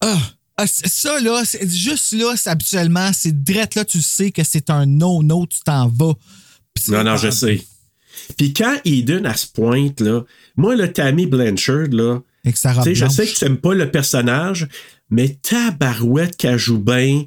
Ah, 0.01 0.19
ah, 0.57 0.67
ça, 0.67 1.21
là, 1.21 1.43
c'est 1.45 1.69
juste 1.71 2.13
là, 2.13 2.35
c'est 2.37 2.51
habituellement, 2.51 3.11
c'est 3.13 3.43
direct 3.43 3.77
là, 3.77 3.85
tu 3.85 4.03
sais 4.03 4.31
que 4.33 4.43
c'est 4.45 4.69
un 4.71 4.85
no-no, 4.85 5.47
tu 5.47 5.61
t'en 5.61 5.89
vas. 5.89 6.15
Non, 6.89 7.05
non, 7.05 7.17
je 7.17 7.31
sais. 7.31 7.65
Puis 8.37 8.53
quand 8.53 8.77
Eden, 8.85 9.27
à 9.27 9.35
ce 9.35 9.47
pointe, 9.47 10.01
là, 10.01 10.23
moi, 10.57 10.75
le 10.75 10.93
Tammy 10.93 11.27
Blanchard, 11.27 11.89
là, 11.93 12.21
je 12.45 13.09
sais 13.09 13.27
que 13.27 13.35
tu 13.35 13.45
n'aimes 13.45 13.59
pas 13.59 13.75
le 13.75 13.91
personnage, 13.91 14.69
mais 15.09 15.39
tabarouette 15.43 16.37
qu'elle 16.37 16.59
joue 16.59 16.79
bien 16.79 17.25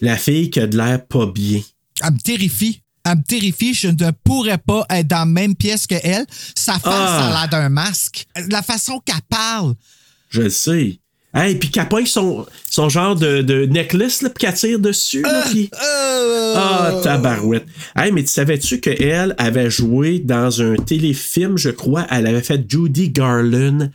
la 0.00 0.16
fille 0.16 0.50
qui 0.50 0.60
a 0.60 0.66
de 0.66 0.76
l'air 0.76 1.04
pas 1.06 1.26
bien. 1.26 1.60
Elle 2.02 2.12
me 2.14 2.18
terrifie. 2.20 2.82
Elle 3.04 3.18
me 3.18 3.22
terrifie. 3.22 3.74
Je 3.74 3.88
ne 3.88 4.10
pourrais 4.24 4.58
pas 4.58 4.86
être 4.90 5.08
dans 5.08 5.18
la 5.20 5.24
même 5.26 5.54
pièce 5.56 5.86
que 5.86 5.94
elle. 6.02 6.26
Sa 6.54 6.74
face 6.74 6.82
Ah. 6.94 7.28
a 7.28 7.40
l'air 7.40 7.48
d'un 7.48 7.68
masque. 7.68 8.26
La 8.50 8.62
façon 8.62 9.00
qu'elle 9.04 9.16
parle. 9.28 9.74
Je 10.30 10.42
le 10.42 10.50
sais. 10.50 10.98
Hey, 11.34 11.56
puis 11.56 11.70
qu'elle 11.70 11.88
pogne 11.88 12.06
son, 12.06 12.46
son 12.70 12.88
genre 12.88 13.14
de, 13.14 13.42
de 13.42 13.66
necklace, 13.66 14.22
là, 14.22 14.30
puis 14.30 14.40
qu'elle 14.46 14.54
tire 14.54 14.78
dessus. 14.78 15.20
là, 15.22 15.44
puis- 15.50 15.70
Euh, 15.74 16.54
Ah, 16.56 16.92
tabarouette. 17.02 17.66
Hey, 17.94 18.12
mais 18.12 18.22
tu 18.22 18.28
savais-tu 18.30 18.80
qu'elle 18.80 19.34
avait 19.38 19.70
joué 19.70 20.20
dans 20.20 20.62
un 20.62 20.76
téléfilm, 20.76 21.58
je 21.58 21.68
crois, 21.68 22.06
elle 22.10 22.26
avait 22.26 22.42
fait 22.42 22.64
Judy 22.70 23.10
Garland, 23.10 23.90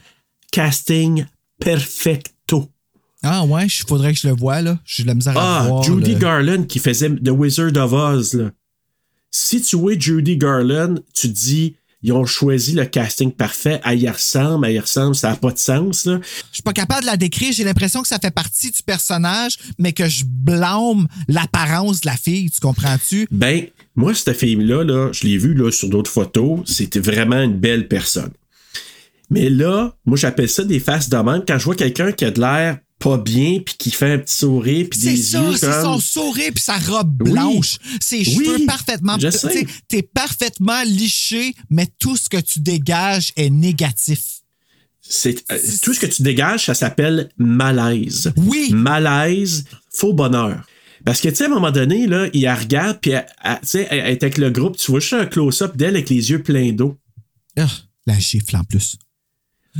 casting 0.52 1.26
perfecto. 1.58 2.70
Ah 3.24 3.44
ouais, 3.44 3.66
il 3.66 3.70
faudrait 3.88 4.12
que 4.12 4.20
je 4.20 4.28
le 4.28 4.34
voie, 4.34 4.60
là. 4.62 4.78
J'ai 4.84 5.02
de 5.02 5.08
la 5.08 5.14
misère 5.14 5.36
à 5.36 5.60
Ah, 5.62 5.66
voir. 5.68 5.82
Judy 5.82 6.12
là. 6.12 6.18
Garland 6.18 6.64
qui 6.64 6.78
faisait 6.78 7.10
The 7.10 7.30
Wizard 7.30 7.76
of 7.76 7.92
Oz, 7.92 8.34
là. 8.34 8.50
Si 9.30 9.60
tu 9.62 9.76
vois 9.76 9.98
Judy 9.98 10.36
Garland, 10.36 10.96
tu 11.12 11.28
te 11.28 11.32
dis, 11.34 11.74
ils 12.02 12.12
ont 12.12 12.26
choisi 12.26 12.74
le 12.74 12.84
casting 12.84 13.32
parfait. 13.32 13.80
Elle 13.84 14.02
y 14.02 14.08
ressemble, 14.08 14.66
elle 14.66 14.74
y 14.74 14.78
ressemble, 14.78 15.14
ça 15.16 15.30
n'a 15.30 15.36
pas 15.36 15.50
de 15.50 15.58
sens, 15.58 16.04
là. 16.04 16.20
Je 16.22 16.56
suis 16.56 16.62
pas 16.62 16.74
capable 16.74 17.00
de 17.00 17.06
la 17.06 17.16
décrire. 17.16 17.50
J'ai 17.52 17.64
l'impression 17.64 18.02
que 18.02 18.08
ça 18.08 18.18
fait 18.20 18.30
partie 18.30 18.70
du 18.70 18.82
personnage, 18.84 19.56
mais 19.78 19.92
que 19.92 20.06
je 20.06 20.24
blâme 20.26 21.08
l'apparence 21.28 22.02
de 22.02 22.06
la 22.06 22.16
fille. 22.16 22.50
Tu 22.50 22.60
comprends-tu? 22.60 23.26
Ben, 23.30 23.66
moi, 23.96 24.14
cette 24.14 24.36
fille-là, 24.36 24.84
là, 24.84 25.10
je 25.12 25.26
l'ai 25.26 25.38
vue 25.38 25.54
là, 25.54 25.72
sur 25.72 25.88
d'autres 25.88 26.10
photos, 26.10 26.60
c'était 26.66 27.00
vraiment 27.00 27.40
une 27.40 27.58
belle 27.58 27.88
personne. 27.88 28.30
Mais 29.30 29.48
là, 29.48 29.96
moi, 30.04 30.16
j'appelle 30.18 30.50
ça 30.50 30.62
des 30.62 30.80
faces 30.80 31.08
de 31.08 31.16
même. 31.16 31.42
Quand 31.48 31.58
je 31.58 31.64
vois 31.64 31.74
quelqu'un 31.74 32.12
qui 32.12 32.24
a 32.26 32.30
de 32.30 32.40
l'air 32.40 32.78
pas 32.98 33.18
bien, 33.18 33.60
puis 33.60 33.74
qui 33.78 33.90
fait 33.90 34.12
un 34.12 34.18
petit 34.18 34.34
sourire, 34.36 34.86
puis 34.90 34.98
C'est 34.98 35.10
des 35.10 35.16
ça, 35.16 35.42
yeux 35.42 35.56
c'est 35.56 35.66
comme... 35.70 35.82
son 35.82 35.98
sourire 36.00 36.50
puis 36.54 36.62
sa 36.64 36.78
robe 36.78 37.22
Oui. 37.22 37.32
blanche. 37.32 37.78
Ses 38.00 38.18
Oui, 38.18 38.24
cheveux 38.46 38.66
parfaitement. 38.66 39.18
je 39.18 39.28
tu 39.28 39.38
sais. 39.38 39.66
T'es 39.88 40.02
parfaitement 40.02 40.82
liché, 40.84 41.54
mais 41.70 41.86
tout 41.98 42.16
ce 42.16 42.28
que 42.28 42.38
tu 42.40 42.60
dégages 42.60 43.32
est 43.36 43.50
négatif. 43.50 44.20
C'est, 45.06 45.44
euh, 45.52 45.58
tout 45.82 45.92
ce 45.92 46.00
que 46.00 46.06
tu 46.06 46.22
dégages, 46.22 46.64
ça 46.64 46.74
s'appelle 46.74 47.28
malaise. 47.36 48.32
Oui. 48.36 48.70
Malaise, 48.72 49.64
faux 49.92 50.14
bonheur. 50.14 50.64
Parce 51.04 51.20
que, 51.20 51.28
tu 51.28 51.34
sais, 51.34 51.44
à 51.44 51.46
un 51.48 51.50
moment 51.50 51.70
donné, 51.70 52.06
là, 52.06 52.28
il 52.32 52.42
la 52.42 52.54
regarde, 52.54 52.98
puis, 53.02 53.10
tu 53.10 53.18
sais, 53.64 53.86
elle 53.90 53.98
elle 54.00 54.12
est 54.12 54.22
avec 54.22 54.38
le 54.38 54.50
groupe, 54.50 54.78
tu 54.78 54.90
vois 54.90 55.00
juste 55.00 55.12
un 55.12 55.26
close-up 55.26 55.76
d'elle 55.76 55.96
avec 55.96 56.08
les 56.08 56.30
yeux 56.30 56.42
pleins 56.42 56.72
d'eau. 56.72 56.96
Ah, 57.58 57.66
la 58.06 58.18
gifle 58.18 58.56
en 58.56 58.64
plus. 58.64 58.96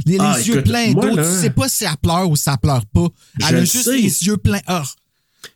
Les, 0.06 0.12
les 0.14 0.18
Ah, 0.20 0.36
yeux 0.40 0.54
écoute, 0.54 0.64
pleins 0.64 0.92
d'eau, 0.92 1.16
tu 1.16 1.22
sais 1.40 1.50
pas 1.50 1.68
si 1.68 1.84
elle 1.84 1.96
pleure 2.02 2.28
ou 2.28 2.36
si 2.36 2.48
elle 2.48 2.58
pleure 2.58 2.84
pas. 2.86 3.06
Je 3.38 3.46
Elle 3.48 3.54
a 3.56 3.60
le 3.60 3.64
juste 3.64 3.84
sais. 3.84 3.96
les 3.96 4.02
yeux 4.26 4.36
pleins. 4.36 4.60
Ah, 4.66 4.82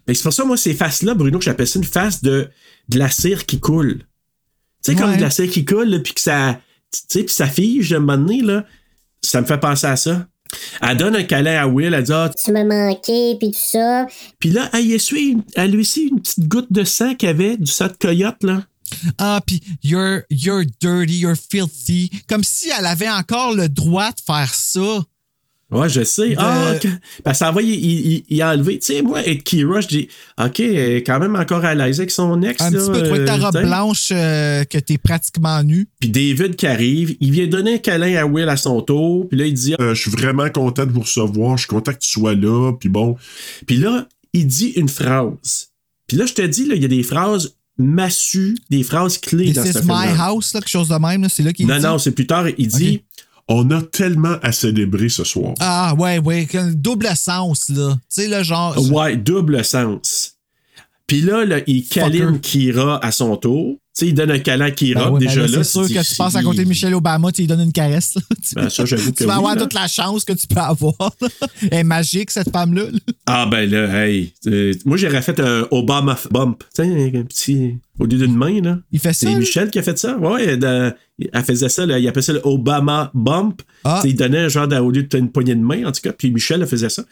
Mais 0.06 0.14
c'est 0.14 0.22
pour 0.22 0.32
ça, 0.32 0.44
moi, 0.44 0.56
ces 0.56 0.74
faces-là, 0.74 1.14
Bruno, 1.14 1.38
que 1.38 1.44
j'appelle 1.44 1.66
ça 1.68 1.78
une 1.78 1.84
face 1.84 2.22
de, 2.22 2.48
de 2.88 2.98
la 2.98 3.10
cire 3.10 3.46
qui 3.46 3.58
coule. 3.60 3.98
Tu 4.84 4.92
sais, 4.92 4.94
comme 4.98 5.16
de 5.16 5.20
la 5.20 5.30
cire 5.30 5.50
qui 5.50 5.64
coule, 5.64 6.02
puis 6.02 6.14
que 6.14 6.20
ça, 6.20 6.60
tu 6.92 7.00
sais, 7.08 7.24
puis 7.24 7.34
ça 7.34 7.46
fige, 7.48 7.92
à 7.92 7.96
un 7.96 7.98
moment 8.00 8.16
donné, 8.18 8.40
là, 8.42 8.64
ça 9.22 9.40
me 9.40 9.46
fait 9.46 9.58
penser 9.58 9.86
à 9.88 9.96
ça. 9.96 10.26
Elle 10.80 10.96
donne 10.96 11.16
un 11.16 11.24
câlin 11.24 11.60
à 11.60 11.66
Will, 11.66 11.92
elle 11.92 12.02
dit, 12.04 12.12
ah, 12.12 12.30
Tu 12.42 12.52
me 12.52 12.64
manquais, 12.64 13.36
puis 13.38 13.50
tout 13.50 13.58
ça. 13.60 14.06
Puis 14.38 14.50
là, 14.50 14.70
elle, 14.72 14.90
essuie, 14.92 15.30
une- 15.32 15.42
elle 15.56 15.72
lui 15.72 15.82
essuie 15.82 16.08
une 16.08 16.20
petite 16.20 16.48
goutte 16.48 16.72
de 16.72 16.84
sang 16.84 17.14
qu'il 17.16 17.26
y 17.26 17.30
avait 17.30 17.56
du 17.56 17.66
sang 17.70 17.88
de 17.88 17.92
coyote, 18.00 18.42
là. 18.44 18.62
Ah 19.18 19.40
puis 19.46 19.62
you're, 19.82 20.22
you're 20.30 20.64
dirty, 20.80 21.18
you're 21.18 21.36
filthy. 21.36 22.10
Comme 22.28 22.44
si 22.44 22.70
elle 22.76 22.86
avait 22.86 23.10
encore 23.10 23.54
le 23.54 23.68
droit 23.68 24.10
de 24.10 24.20
faire 24.24 24.52
ça. 24.54 25.02
Ouais, 25.70 25.88
je 25.90 26.02
sais. 26.02 26.34
Ah, 26.38 26.72
ok. 26.74 26.88
Parce 27.22 27.40
qu'en 27.40 27.52
vrai, 27.52 27.62
il, 27.62 27.74
il, 27.74 28.24
il 28.30 28.40
a 28.40 28.52
enlevé. 28.52 28.78
Tu 28.78 28.86
sais, 28.94 29.02
moi, 29.02 29.26
et 29.26 29.36
Kira, 29.36 29.82
je 29.82 29.88
dis, 29.88 30.08
OK, 30.42 30.60
elle 30.60 30.76
est 30.92 31.02
quand 31.02 31.20
même 31.20 31.36
encore 31.36 31.62
à 31.62 31.74
l'aise 31.74 32.00
avec 32.00 32.10
son 32.10 32.40
ex. 32.40 32.58
Un 32.62 32.70
là, 32.70 32.78
petit 32.78 32.90
peu, 32.90 33.02
toi, 33.02 33.16
avec 33.16 33.26
ta 33.26 33.34
euh, 33.34 33.44
robe 33.44 33.62
blanche, 33.66 34.08
euh, 34.10 34.64
que 34.64 34.78
t'es 34.78 34.96
pratiquement 34.96 35.62
nu. 35.62 35.86
Puis 36.00 36.08
David 36.08 36.56
qui 36.56 36.66
arrive, 36.66 37.16
il 37.20 37.32
vient 37.32 37.46
donner 37.46 37.74
un 37.74 37.78
câlin 37.78 38.16
à 38.16 38.24
Will 38.24 38.48
à 38.48 38.56
son 38.56 38.80
tour. 38.80 39.28
Puis 39.28 39.38
là, 39.38 39.44
il 39.44 39.52
dit, 39.52 39.74
Euh, 39.78 39.94
je 39.94 40.00
suis 40.00 40.10
vraiment 40.10 40.48
content 40.48 40.86
de 40.86 40.92
vous 40.92 41.02
recevoir. 41.02 41.58
Je 41.58 41.64
suis 41.64 41.68
content 41.68 41.92
que 41.92 41.98
tu 41.98 42.08
sois 42.08 42.34
là. 42.34 42.72
Puis 42.80 42.88
bon, 42.88 43.16
Puis 43.66 43.76
là, 43.76 44.08
il 44.32 44.46
dit 44.46 44.68
une 44.68 44.88
phrase. 44.88 45.68
Puis 46.06 46.16
là, 46.16 46.24
je 46.24 46.32
te 46.32 46.42
dis, 46.42 46.64
là, 46.64 46.76
il 46.76 46.82
y 46.82 46.86
a 46.86 46.88
des 46.88 47.02
phrases 47.02 47.57
massues, 47.78 48.56
des 48.70 48.82
phrases 48.82 49.18
clés 49.18 49.52
dans 49.52 49.62
This 49.62 49.72
ce 49.72 49.78
is 49.78 49.82
my 49.86 50.06
film 50.08 50.20
house, 50.20 50.52
là, 50.54 50.60
quelque 50.60 50.68
chose 50.68 50.88
de 50.88 50.96
même, 50.96 51.22
là, 51.22 51.28
c'est 51.28 51.42
là 51.42 51.52
qu'il 51.52 51.66
Non, 51.66 51.76
dit. 51.76 51.82
non, 51.82 51.98
c'est 51.98 52.12
plus 52.12 52.26
tard. 52.26 52.46
Il 52.58 52.68
dit, 52.68 53.02
on 53.48 53.70
a 53.70 53.80
tellement 53.82 54.36
à 54.42 54.52
célébrer 54.52 55.08
ce 55.08 55.24
soir. 55.24 55.54
Ah, 55.60 55.94
ouais, 55.98 56.18
ouais, 56.18 56.46
double 56.74 57.08
sens, 57.16 57.68
là. 57.70 57.94
Tu 57.94 58.22
sais, 58.22 58.28
le 58.28 58.42
genre. 58.42 58.76
ouais, 58.92 59.16
double 59.16 59.64
sens. 59.64 60.34
Puis 61.06 61.22
là, 61.22 61.44
là, 61.44 61.60
il 61.66 61.86
câline 61.86 62.38
Kira 62.40 63.02
à 63.04 63.10
son 63.12 63.36
tour. 63.36 63.76
Tu 63.98 64.04
sais, 64.04 64.10
il 64.10 64.14
donne 64.14 64.30
un 64.30 64.38
câlin 64.38 64.66
à 64.66 64.70
Kira. 64.70 65.10
Ben 65.10 65.18
déjà 65.18 65.40
ben 65.40 65.50
là, 65.50 65.58
là. 65.58 65.64
c'est 65.64 65.70
sûr 65.72 65.88
que 65.88 66.08
tu 66.08 66.14
passes 66.14 66.36
à 66.36 66.42
côté 66.44 66.62
de 66.62 66.68
Michelle 66.68 66.94
Obama, 66.94 67.32
tu 67.32 67.40
lui 67.40 67.48
donnes 67.48 67.62
une 67.62 67.72
caresse. 67.72 68.14
Ben, 68.54 68.70
ça, 68.70 68.84
que 68.84 69.10
tu 69.10 69.24
vas 69.24 69.34
oui, 69.34 69.38
avoir 69.38 69.54
là. 69.56 69.60
toute 69.62 69.74
la 69.74 69.88
chance 69.88 70.24
que 70.24 70.32
tu 70.32 70.46
peux 70.46 70.60
avoir. 70.60 70.94
Elle 71.62 71.78
est 71.78 71.84
magique, 71.84 72.30
cette 72.30 72.50
femme-là. 72.50 72.84
là. 72.84 72.98
Ah 73.26 73.46
ben 73.46 73.68
là, 73.68 74.06
hey. 74.06 74.32
euh, 74.46 74.72
moi, 74.84 74.96
j'aurais 74.96 75.20
fait 75.20 75.38
un 75.40 75.66
Obama 75.70 76.16
bump. 76.30 76.62
Tu 76.74 76.82
sais, 76.84 77.12
un 77.18 77.22
petit. 77.24 77.74
Au 77.98 78.04
lieu 78.04 78.16
d'une 78.18 78.34
main, 78.36 78.60
là. 78.60 78.78
Il 78.92 79.00
fait 79.00 79.12
ça. 79.12 79.28
C'est? 79.28 79.34
Michel 79.34 79.70
qui 79.70 79.78
a 79.78 79.82
fait 79.82 79.98
ça. 79.98 80.16
Ouais, 80.18 80.56
elle 81.32 81.44
faisait 81.44 81.68
ça, 81.68 81.84
là, 81.84 81.98
il 81.98 82.06
appelait 82.06 82.22
ça 82.22 82.32
le 82.32 82.40
Obama 82.44 83.10
bump. 83.12 83.62
Ah. 83.84 84.00
Il 84.04 84.14
donnait 84.14 84.38
un 84.38 84.48
genre 84.48 84.68
au 84.82 84.90
lieu 84.90 85.02
de 85.02 85.18
une 85.18 85.30
poignée 85.32 85.54
de 85.56 85.60
main, 85.60 85.84
en 85.86 85.90
tout 85.92 86.00
cas. 86.02 86.12
Puis 86.12 86.30
Michel, 86.30 86.60
elle 86.62 86.68
faisait 86.68 86.88
ça. 86.90 87.02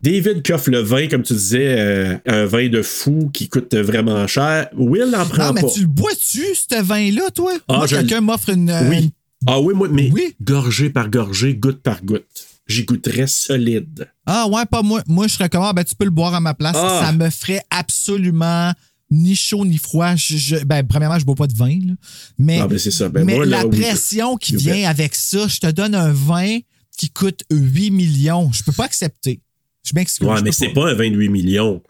David 0.00 0.42
qui 0.42 0.52
offre 0.52 0.70
le 0.70 0.80
vin, 0.80 1.06
comme 1.08 1.22
tu 1.22 1.32
disais, 1.34 1.76
euh, 1.78 2.16
un 2.26 2.44
vin 2.46 2.68
de 2.68 2.82
fou 2.82 3.30
qui 3.32 3.48
coûte 3.48 3.74
vraiment 3.74 4.26
cher. 4.26 4.68
Will 4.76 5.10
n'en 5.10 5.24
prend 5.26 5.48
Non, 5.48 5.52
mais 5.52 5.60
pas. 5.62 5.68
tu 5.70 5.80
le 5.82 5.86
bois-tu, 5.86 6.42
ce 6.54 6.82
vin-là, 6.82 7.30
toi? 7.34 7.52
Ah, 7.68 7.84
quelqu'un 7.88 8.20
m'offre 8.20 8.48
une. 8.50 8.70
euh, 8.70 8.88
Oui. 8.88 8.98
une- 9.04 9.10
Ah 9.46 9.60
oui, 9.60 9.74
moi, 9.74 9.88
mais 9.90 10.10
Oui? 10.12 10.34
gorgée 10.42 10.90
par 10.90 11.08
gorgée, 11.10 11.54
goutte 11.54 11.82
par 11.82 12.04
goutte. 12.04 12.24
J'y 12.68 12.84
goûterais 12.84 13.26
solide. 13.26 14.08
Ah, 14.24 14.46
ouais, 14.48 14.64
pas 14.66 14.82
moi. 14.82 15.02
Moi, 15.08 15.26
je 15.26 15.34
serais 15.34 15.48
comment? 15.48 15.72
Ben, 15.72 15.84
tu 15.84 15.94
peux 15.96 16.04
le 16.04 16.10
boire 16.12 16.32
à 16.34 16.40
ma 16.40 16.54
place. 16.54 16.76
Ah. 16.78 17.02
Ça 17.06 17.12
me 17.12 17.28
ferait 17.28 17.60
absolument 17.70 18.72
ni 19.12 19.36
chaud 19.36 19.64
ni 19.64 19.76
froid. 19.78 20.16
Je, 20.16 20.36
je- 20.36 20.64
ben, 20.64 20.82
premièrement, 20.86 21.18
je 21.18 21.24
bois 21.24 21.34
pas 21.36 21.46
de 21.46 21.54
vin, 21.54 21.78
là. 21.86 21.94
Mais, 22.38 22.58
c'est 22.78 22.90
ça. 22.90 23.08
Ben, 23.08 23.24
mais 23.24 23.36
moi, 23.36 23.46
là, 23.46 23.58
la 23.58 23.68
pression 23.68 24.36
qui 24.36 24.54
vient 24.56 24.88
avec 24.90 25.14
ça, 25.14 25.46
je 25.46 25.58
te 25.60 25.70
donne 25.70 25.94
un 25.94 26.12
vin 26.12 26.58
qui 26.96 27.10
coûte 27.10 27.42
8 27.50 27.90
millions. 27.90 28.50
Je 28.52 28.62
peux 28.64 28.72
pas 28.72 28.84
accepter. 28.84 29.40
Je 29.84 29.92
m'excuse. 29.94 30.26
Ouais, 30.26 30.40
mais 30.42 30.52
c'est 30.52 30.68
pas 30.70 30.90
un 30.90 30.94
28 30.94 31.28
millions. 31.28 31.82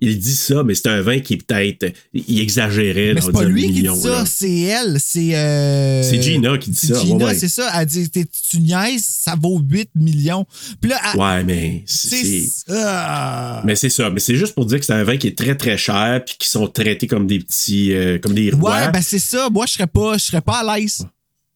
Il 0.00 0.18
dit 0.18 0.34
ça, 0.34 0.62
mais 0.62 0.74
c'est 0.74 0.88
un 0.88 1.00
vin 1.02 1.18
qui 1.18 1.36
peut-être. 1.36 1.92
Il 2.14 2.40
exagérait. 2.40 3.14
Mais 3.14 3.20
c'est 3.20 3.32
pas 3.32 3.44
lui 3.44 3.66
qui 3.72 3.82
dit 3.82 3.88
ça, 4.00 4.24
c'est 4.26 4.58
elle. 4.60 4.98
C'est. 5.00 5.34
euh, 5.36 6.02
C'est 6.02 6.22
Gina 6.22 6.56
qui 6.58 6.70
dit 6.70 6.76
c'est 6.78 6.94
ça, 6.94 7.00
Gina, 7.00 7.16
ouais, 7.16 7.24
ouais. 7.24 7.34
c'est 7.34 7.48
ça. 7.48 7.70
Elle 7.74 7.86
dit 7.86 8.08
tu 8.10 8.60
niaises, 8.60 9.04
ça 9.04 9.34
vaut 9.40 9.58
8 9.60 9.90
millions. 9.96 10.46
Puis 10.80 10.90
là, 10.90 11.00
elle- 11.12 11.20
Ouais, 11.20 11.44
mais 11.44 11.82
c'est. 11.86 12.24
c'est. 12.24 12.72
Ah. 12.72 13.62
Mais 13.64 13.74
c'est 13.76 13.90
ça. 13.90 14.08
Mais 14.10 14.20
c'est 14.20 14.36
juste 14.36 14.54
pour 14.54 14.66
dire 14.66 14.78
que 14.78 14.86
c'est 14.86 14.92
un 14.92 15.04
vin 15.04 15.16
qui 15.16 15.26
est 15.26 15.36
très, 15.36 15.56
très 15.56 15.76
cher 15.76 16.22
puis 16.24 16.36
qui 16.38 16.48
sont 16.48 16.66
traités 16.68 17.06
comme 17.06 17.26
des 17.26 17.40
petits. 17.40 17.92
euh, 17.92 18.18
comme 18.18 18.34
des 18.34 18.50
rois. 18.50 18.76
Ouais, 18.76 18.90
ben 18.92 19.02
c'est 19.02 19.18
ça. 19.18 19.48
Moi, 19.50 19.66
je 19.66 19.72
serais 19.72 19.86
pas, 19.86 20.16
je 20.18 20.24
serais 20.24 20.40
pas 20.42 20.58
à 20.66 20.78
l'aise. 20.78 21.04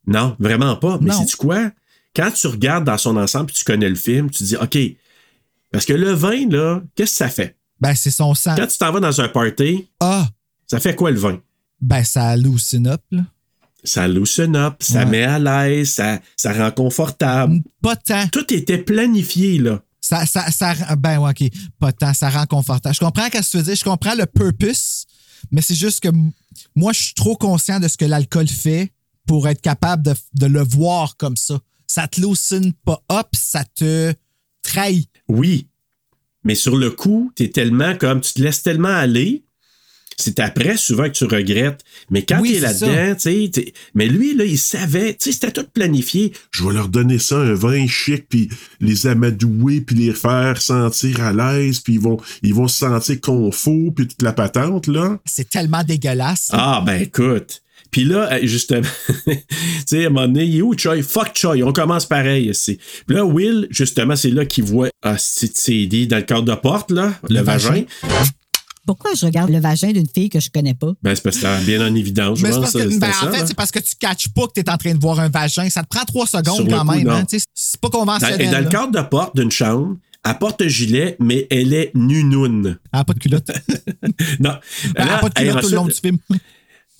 Non, 0.07 0.35
vraiment 0.41 0.75
pas. 0.77 0.99
Mais 1.01 1.11
Non. 1.11 1.21
sais-tu 1.21 1.37
quoi? 1.37 1.71
Quand 2.17 2.31
tu 2.33 2.47
regardes 2.49 2.85
dans 2.85 2.99
son 2.99 3.17
ensemble 3.17 3.47
puis 3.47 3.55
tu 3.57 3.65
connais 3.65 3.89
le 3.89 3.95
film, 3.95 4.31
tu 4.31 4.41
te 4.41 4.45
dis, 4.45 4.57
OK. 4.57 4.77
Parce 5.71 5.87
que 5.87 5.93
le 5.95 6.11
vin, 6.11 6.49
là, 6.51 6.83
qu'est-ce 6.97 7.13
que 7.13 7.17
ça 7.19 7.29
fait? 7.29 7.57
Ben, 7.83 7.95
c'est 7.97 8.11
son 8.13 8.33
sang. 8.35 8.55
Quand 8.57 8.67
tu 8.69 8.79
t'en 8.79 8.93
vas 8.93 9.01
dans 9.01 9.21
un 9.21 9.29
party, 9.29 9.89
Ah, 10.01 10.29
ça 10.69 10.79
fait 10.81 10.95
quoi 10.95 11.11
le 11.11 11.19
vin? 11.19 11.41
ben, 11.81 12.05
ça 12.05 12.29
hallucine 12.29 12.87
up, 12.87 13.03
là. 13.11 13.23
Ça 13.85 14.07
loosen 14.07 14.55
up, 14.55 14.77
ça 14.81 15.01
Ouais. 15.01 15.07
met 15.07 15.23
à 15.25 15.41
l'aise, 15.41 15.91
ça, 15.95 16.21
ça 16.37 16.53
rend 16.53 16.71
confortable. 16.71 17.61
Pas 17.83 17.97
tant. 17.97 18.29
Tout 18.29 18.55
était 18.55 18.79
planifié, 18.79 19.59
là. 19.59 19.83
Ça, 20.01 20.25
ça, 20.27 20.49
ça, 20.53 20.75
ben, 20.97 21.19
ouais, 21.19 21.31
OK. 21.31 21.51
Pas 21.81 21.91
tant. 21.93 22.15
Ça 22.15 22.31
rend 22.31 22.47
confortable. 22.47 22.95
Je 22.95 23.01
comprends 23.01 23.25
ce 23.27 23.31
que 23.39 23.51
tu 23.51 23.57
veux 23.57 23.63
dire. 23.65 23.75
Je 23.75 23.83
comprends 23.85 24.15
le 24.15 24.27
purpose, 24.27 25.05
mais 25.51 25.61
c'est 25.63 25.75
juste 25.75 25.99
que 26.01 26.11
moi, 26.77 26.93
je 26.93 27.03
suis 27.03 27.15
trop 27.15 27.37
conscient 27.37 27.81
de 27.81 27.89
ce 27.89 27.97
que 27.97 28.05
l'alcool 28.05 28.47
fait 28.47 28.93
pour 29.27 29.49
être 29.49 29.61
capable 29.61 30.05
de, 30.05 30.15
de 30.35 30.47
le 30.47 30.63
voir 30.63 31.17
comme 31.17 31.37
ça. 31.37 31.59
Ça 31.89 32.07
te 32.07 32.21
loosen 32.21 32.73
pas 32.85 33.03
up, 33.11 33.29
ça 33.35 33.65
te 33.65 34.15
trahit. 34.63 35.11
Oui. 35.29 35.67
Mais 36.45 36.55
sur 36.55 36.77
le 36.77 36.91
coup, 36.91 37.33
t'es 37.35 37.49
tellement 37.49 37.97
comme, 37.97 38.21
tu 38.21 38.35
te 38.35 38.43
laisses 38.43 38.63
tellement 38.63 38.89
aller. 38.89 39.45
C'est 40.19 40.41
après 40.41 40.77
souvent 40.77 41.05
que 41.05 41.15
tu 41.15 41.25
regrettes. 41.25 41.83
Mais 42.11 42.23
quand 42.23 42.41
Oui, 42.41 42.53
t'es 42.53 42.55
c'est 42.57 42.87
là-dedans, 42.87 43.15
tu 43.15 43.51
sais, 43.53 43.73
mais 43.95 44.07
lui, 44.07 44.35
là, 44.35 44.45
il 44.45 44.59
savait, 44.59 45.15
tu 45.15 45.25
sais, 45.25 45.33
c'était 45.33 45.53
tout 45.53 45.67
planifié. 45.73 46.33
Je 46.51 46.65
vais 46.65 46.75
leur 46.75 46.89
donner 46.89 47.19
ça, 47.19 47.39
un 47.39 47.55
vin 47.55 47.87
chic, 47.87 48.29
puis 48.29 48.49
les 48.81 49.07
amadouer, 49.07 49.81
puis 49.81 49.97
les 49.97 50.13
faire 50.13 50.61
sentir 50.61 51.23
à 51.23 51.33
l'aise, 51.33 51.81
puis 51.81 51.95
ils 51.95 52.01
vont, 52.01 52.19
ils 52.43 52.55
vont 52.55 52.69
se 52.69 52.79
sentir 52.79 53.21
confort, 53.21 53.95
puis 53.95 54.07
toute 54.07 54.23
la 54.23 54.33
patente, 54.33 54.87
là. 54.87 55.19
C'est 55.25 55.49
tellement 55.49 55.83
dégueulasse. 55.83 56.49
Ah, 56.53 56.83
ben 56.85 57.01
écoute. 57.01 57.63
Puis 57.93 58.05
là, 58.05 58.39
justement, 58.43 58.89
tu 59.27 59.35
sais, 59.87 60.05
à 60.05 60.07
un 60.07 60.11
moment 60.11 60.27
donné, 60.27 60.45
il 60.45 60.59
est 60.59 60.63
où 60.63 60.77
Choi? 60.77 61.03
Fuck 61.03 61.37
Choi, 61.37 61.57
on 61.63 61.73
commence 61.73 62.07
pareil 62.07 62.49
ici. 62.49 62.79
Puis 63.07 63.15
là, 63.15 63.25
Will, 63.25 63.69
justement, 63.71 64.17
c'est 64.17 64.31
là 64.31 64.47
qu'il 64.47 64.65
voit 64.65 64.89
ah, 65.03 65.17
c'est 65.19 65.57
CD 65.57 66.07
dans 66.07 66.17
le 66.17 66.23
cadre 66.23 66.43
de 66.43 66.55
porte, 66.55 66.91
là, 66.91 67.13
le, 67.29 67.43
vagin. 67.43 67.85
Pourquoi 68.87 69.13
je 69.15 69.27
regarde 69.27 69.51
le 69.51 69.61
vagin 69.61 69.93
d'une 69.93 70.09
fille 70.09 70.31
que 70.31 70.41
je 70.41 70.49
connais 70.49 70.75
pas? 70.75 70.93
Ben, 71.03 71.15
c'est 71.15 71.23
parce 71.23 71.37
que 71.37 71.47
c'était 71.47 71.65
bien 71.65 71.87
en 71.87 71.95
évidence, 71.95 72.39
je 72.39 72.47
c'est 72.47 72.53
pense. 72.53 72.73
que, 72.73 72.99
ben, 72.99 73.13
ça, 73.13 73.29
en 73.29 73.33
fait, 73.33 73.47
c'est 73.47 73.57
parce 73.57 73.71
que 73.71 73.79
tu 73.79 73.95
catches 74.01 74.29
pas 74.29 74.47
que 74.47 74.53
tu 74.55 74.61
es 74.61 74.71
en 74.71 74.77
train 74.79 74.95
de 74.95 75.01
voir 75.01 75.21
un 75.21 75.29
vagin. 75.29 75.69
Ça 75.69 75.83
te 75.83 75.89
prend 75.89 76.05
trois 76.05 76.27
secondes 76.27 76.57
Sur 76.57 76.69
quand 76.69 76.87
coup, 76.87 76.93
même. 76.93 77.05
non. 77.05 77.13
Hein, 77.13 77.25
tu 77.29 77.39
sais, 77.39 77.45
c'est 77.55 77.81
pas 77.81 77.89
Dans, 77.89 77.99
conventionnel. 78.01 78.41
et 78.41 78.51
dans 78.51 78.61
le 78.61 78.69
cadre 78.69 78.93
de 78.93 79.07
porte 79.07 79.37
d'une 79.37 79.51
chambre, 79.51 79.97
elle 80.25 80.39
porte 80.39 80.63
un 80.63 80.69
gilet, 80.69 81.17
mais 81.21 81.47
elle 81.51 81.75
est 81.75 81.91
nunoune. 81.95 82.79
Elle 82.93 83.01
a 83.01 83.05
pas 83.05 83.13
de 83.13 83.19
culotte. 83.19 83.51
Non. 84.41 84.55
Elle 84.95 85.09
a 85.09 85.19
pas 85.19 85.29
de 85.29 85.35
culotte 85.35 85.61
tout 85.63 85.69
le 85.69 85.77
long 85.77 85.87
du 85.87 85.93
film. 85.93 86.19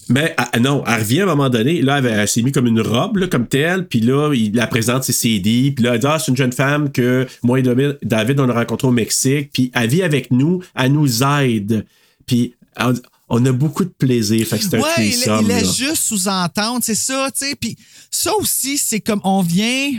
Mais 0.09 0.35
ah, 0.37 0.51
non, 0.61 0.83
elle 0.87 1.01
revient 1.01 1.21
à 1.21 1.25
un 1.25 1.27
moment 1.27 1.49
donné. 1.49 1.81
Là, 1.81 1.99
elle, 1.99 2.07
elle 2.07 2.29
s'est 2.29 2.43
mis 2.43 2.53
comme 2.53 2.67
une 2.67 2.81
robe, 2.81 3.19
là, 3.19 3.29
comme 3.29 3.47
telle. 3.47 3.87
Puis 3.87 4.01
là, 4.01 4.33
il 4.35 4.55
la 4.55 4.67
présente 4.67 5.05
ses 5.05 5.13
CD. 5.13 5.73
Puis 5.75 5.85
là, 5.85 5.95
elle 5.95 6.01
dit 6.01 6.07
Ah, 6.07 6.19
c'est 6.19 6.31
une 6.31 6.37
jeune 6.37 6.53
femme 6.53 6.91
que 6.91 7.27
moi 7.43 7.61
et 7.61 7.63
David, 8.03 8.41
on 8.41 8.49
a 8.49 8.53
rencontré 8.53 8.89
au 8.89 8.93
Mexique. 8.93 9.51
Puis 9.53 9.71
elle 9.75 9.89
vit 9.89 10.03
avec 10.03 10.31
nous. 10.31 10.63
Elle 10.75 10.93
nous 10.93 11.23
aide. 11.23 11.87
Puis 12.27 12.55
on, 12.79 12.95
on 13.35 13.47
a 13.47 13.53
beaucoup 13.53 13.85
de 13.85 13.91
plaisir. 13.97 14.47
Fait 14.47 14.59
que 14.59 14.65
c'est 14.65 14.77
un 14.77 14.81
Ouais, 14.81 14.89
il, 14.99 15.13
threesome, 15.13 15.41
il 15.43 15.49
là. 15.49 15.61
laisse 15.61 15.77
juste 15.77 16.03
sous-entendre, 16.03 16.81
c'est 16.83 16.95
ça, 16.95 17.31
tu 17.31 17.47
sais. 17.47 17.55
Puis 17.55 17.77
ça 18.11 18.35
aussi, 18.37 18.77
c'est 18.77 19.01
comme 19.01 19.21
on 19.25 19.41
vient. 19.41 19.93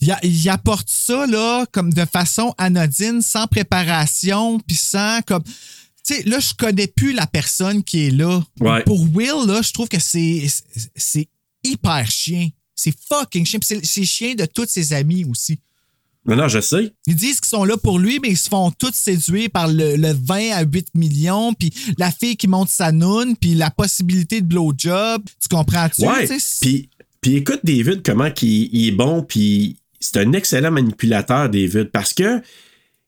Il, 0.00 0.16
il 0.24 0.48
apporte 0.48 0.88
ça, 0.90 1.26
là, 1.26 1.66
comme 1.70 1.92
de 1.92 2.04
façon 2.04 2.52
anodine, 2.58 3.22
sans 3.22 3.46
préparation, 3.46 4.58
puis 4.58 4.76
sans 4.76 5.20
comme. 5.26 5.42
Tu 6.06 6.14
sais, 6.14 6.22
là, 6.24 6.38
je 6.38 6.52
connais 6.54 6.86
plus 6.86 7.12
la 7.12 7.26
personne 7.26 7.82
qui 7.82 8.06
est 8.06 8.10
là. 8.10 8.42
Ouais. 8.60 8.82
Pour 8.84 9.00
Will, 9.14 9.46
là, 9.46 9.62
je 9.62 9.72
trouve 9.72 9.88
que 9.88 10.00
c'est 10.00 10.46
c'est 10.94 11.28
hyper 11.62 12.10
chien. 12.10 12.48
C'est 12.74 12.94
fucking 13.08 13.46
chien. 13.46 13.58
Puis 13.58 13.80
c'est 13.82 14.04
chien 14.04 14.34
de 14.34 14.44
tous 14.44 14.66
ses 14.68 14.92
amis 14.92 15.24
aussi. 15.24 15.58
Non, 16.26 16.36
non, 16.36 16.48
je 16.48 16.60
sais. 16.60 16.92
Ils 17.06 17.14
disent 17.14 17.40
qu'ils 17.40 17.50
sont 17.50 17.64
là 17.64 17.76
pour 17.76 17.98
lui, 17.98 18.18
mais 18.18 18.30
ils 18.30 18.38
se 18.38 18.48
font 18.48 18.70
tous 18.70 18.94
séduire 18.94 19.50
par 19.50 19.68
le, 19.68 19.96
le 19.96 20.12
20 20.12 20.52
à 20.52 20.62
8 20.62 20.94
millions, 20.94 21.52
puis 21.52 21.70
la 21.98 22.10
fille 22.10 22.36
qui 22.36 22.48
monte 22.48 22.70
sa 22.70 22.92
noune, 22.92 23.36
puis 23.36 23.54
la 23.54 23.70
possibilité 23.70 24.40
de 24.40 24.46
blowjob. 24.46 25.22
Tu 25.40 25.48
comprends-tu? 25.48 26.02
Ouais. 26.06 26.26
Tu 26.26 26.40
sais, 26.40 26.58
Puis, 26.62 26.88
puis 27.20 27.36
écoute, 27.36 27.60
David, 27.62 28.02
comment 28.02 28.30
qu'il 28.30 28.74
il 28.74 28.88
est 28.88 28.92
bon, 28.92 29.22
puis 29.22 29.76
c'est 30.00 30.18
un 30.18 30.32
excellent 30.32 30.70
manipulateur, 30.70 31.50
David, 31.50 31.90
parce 31.90 32.14
que 32.14 32.40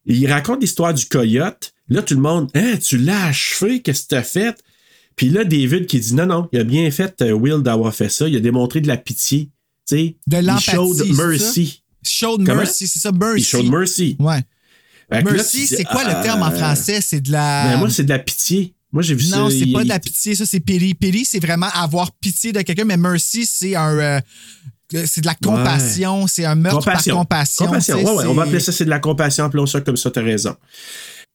il 0.07 0.31
raconte 0.31 0.61
l'histoire 0.61 0.95
du 0.95 1.07
coyote. 1.07 1.73
Là, 1.89 2.03
tout 2.03 2.15
le 2.15 2.21
monde, 2.21 2.51
hein, 2.55 2.75
tu 2.83 2.99
l'as 2.99 3.27
achevé, 3.27 3.81
qu'est-ce 3.83 4.03
que 4.03 4.09
t'as 4.09 4.23
fait? 4.23 4.57
Puis 5.15 5.31
là, 5.31 5.45
David 5.45 5.87
qui 5.87 5.99
dit, 6.01 6.15
non, 6.15 6.27
non, 6.27 6.49
il 6.53 6.59
a 6.59 6.65
bien 6.65 6.91
fait, 6.91 7.23
euh, 7.23 7.33
Will, 7.33 7.63
d'avoir 7.63 7.95
fait 7.95 8.09
ça. 8.09 8.29
Il 8.29 8.37
a 8.37 8.41
démontré 8.41 8.81
de 8.81 8.89
la 8.89 8.97
pitié. 8.97 9.51
Tu 9.89 9.97
sais, 9.97 10.17
De 10.27 10.37
il 10.39 10.45
l'empathie, 10.45 10.71
showed 10.71 11.17
mercy. 11.17 11.83
Showed 12.03 12.41
mercy, 12.43 12.89
c'est 12.89 12.99
ça, 12.99 13.13
mercy. 13.13 13.41
Il 13.41 13.45
showed 13.45 13.71
mercy. 13.71 14.17
Ouais. 14.19 14.43
Mercy, 15.11 15.69
tu 15.69 15.77
c'est 15.77 15.85
quoi 15.85 16.03
ah, 16.05 16.19
le 16.19 16.23
terme 16.25 16.43
en 16.43 16.51
français? 16.51 17.01
C'est 17.01 17.21
de 17.21 17.31
la. 17.31 17.69
Ben, 17.71 17.79
moi, 17.79 17.91
c'est 17.91 18.03
de 18.05 18.09
la 18.09 18.19
pitié. 18.19 18.75
Moi, 18.93 19.03
j'ai 19.03 19.15
vu 19.15 19.25
ça. 19.25 19.39
non, 19.39 19.51
c'est 19.51 19.67
pas 19.67 19.85
de 19.85 19.89
la 19.89 20.01
pitié, 20.01 20.35
ça, 20.35 20.45
c'est 20.45 20.61
pity. 20.61 20.95
Pity, 20.95 21.25
c'est 21.25 21.39
vraiment 21.41 21.69
avoir 21.73 22.13
pitié 22.13 22.53
de 22.53 22.61
quelqu'un, 22.63 22.85
mais 22.85 22.97
mercy, 22.97 23.47
c'est 23.47 23.77
un. 23.77 23.99
euh, 23.99 24.21
c'est 24.91 25.21
de 25.21 25.27
la 25.27 25.35
compassion, 25.35 26.27
c'est 26.27 26.45
un 26.45 26.55
meurtre 26.55 26.85
par 26.85 27.03
compassion. 27.03 27.67
Compassion, 27.67 27.97
ouais, 27.97 28.11
ouais, 28.11 28.25
on 28.27 28.35
va 28.35 28.45
appeler 28.45 28.61
ça, 28.61 28.73
c'est 28.73 28.85
de 28.85 28.91
la 28.91 28.99
compassion, 28.99 29.45
appelons 29.45 29.67
ça 29.67 29.81
comme 29.81 29.97
ça, 29.97 30.11
t'as 30.11 30.23
raison. 30.23 30.55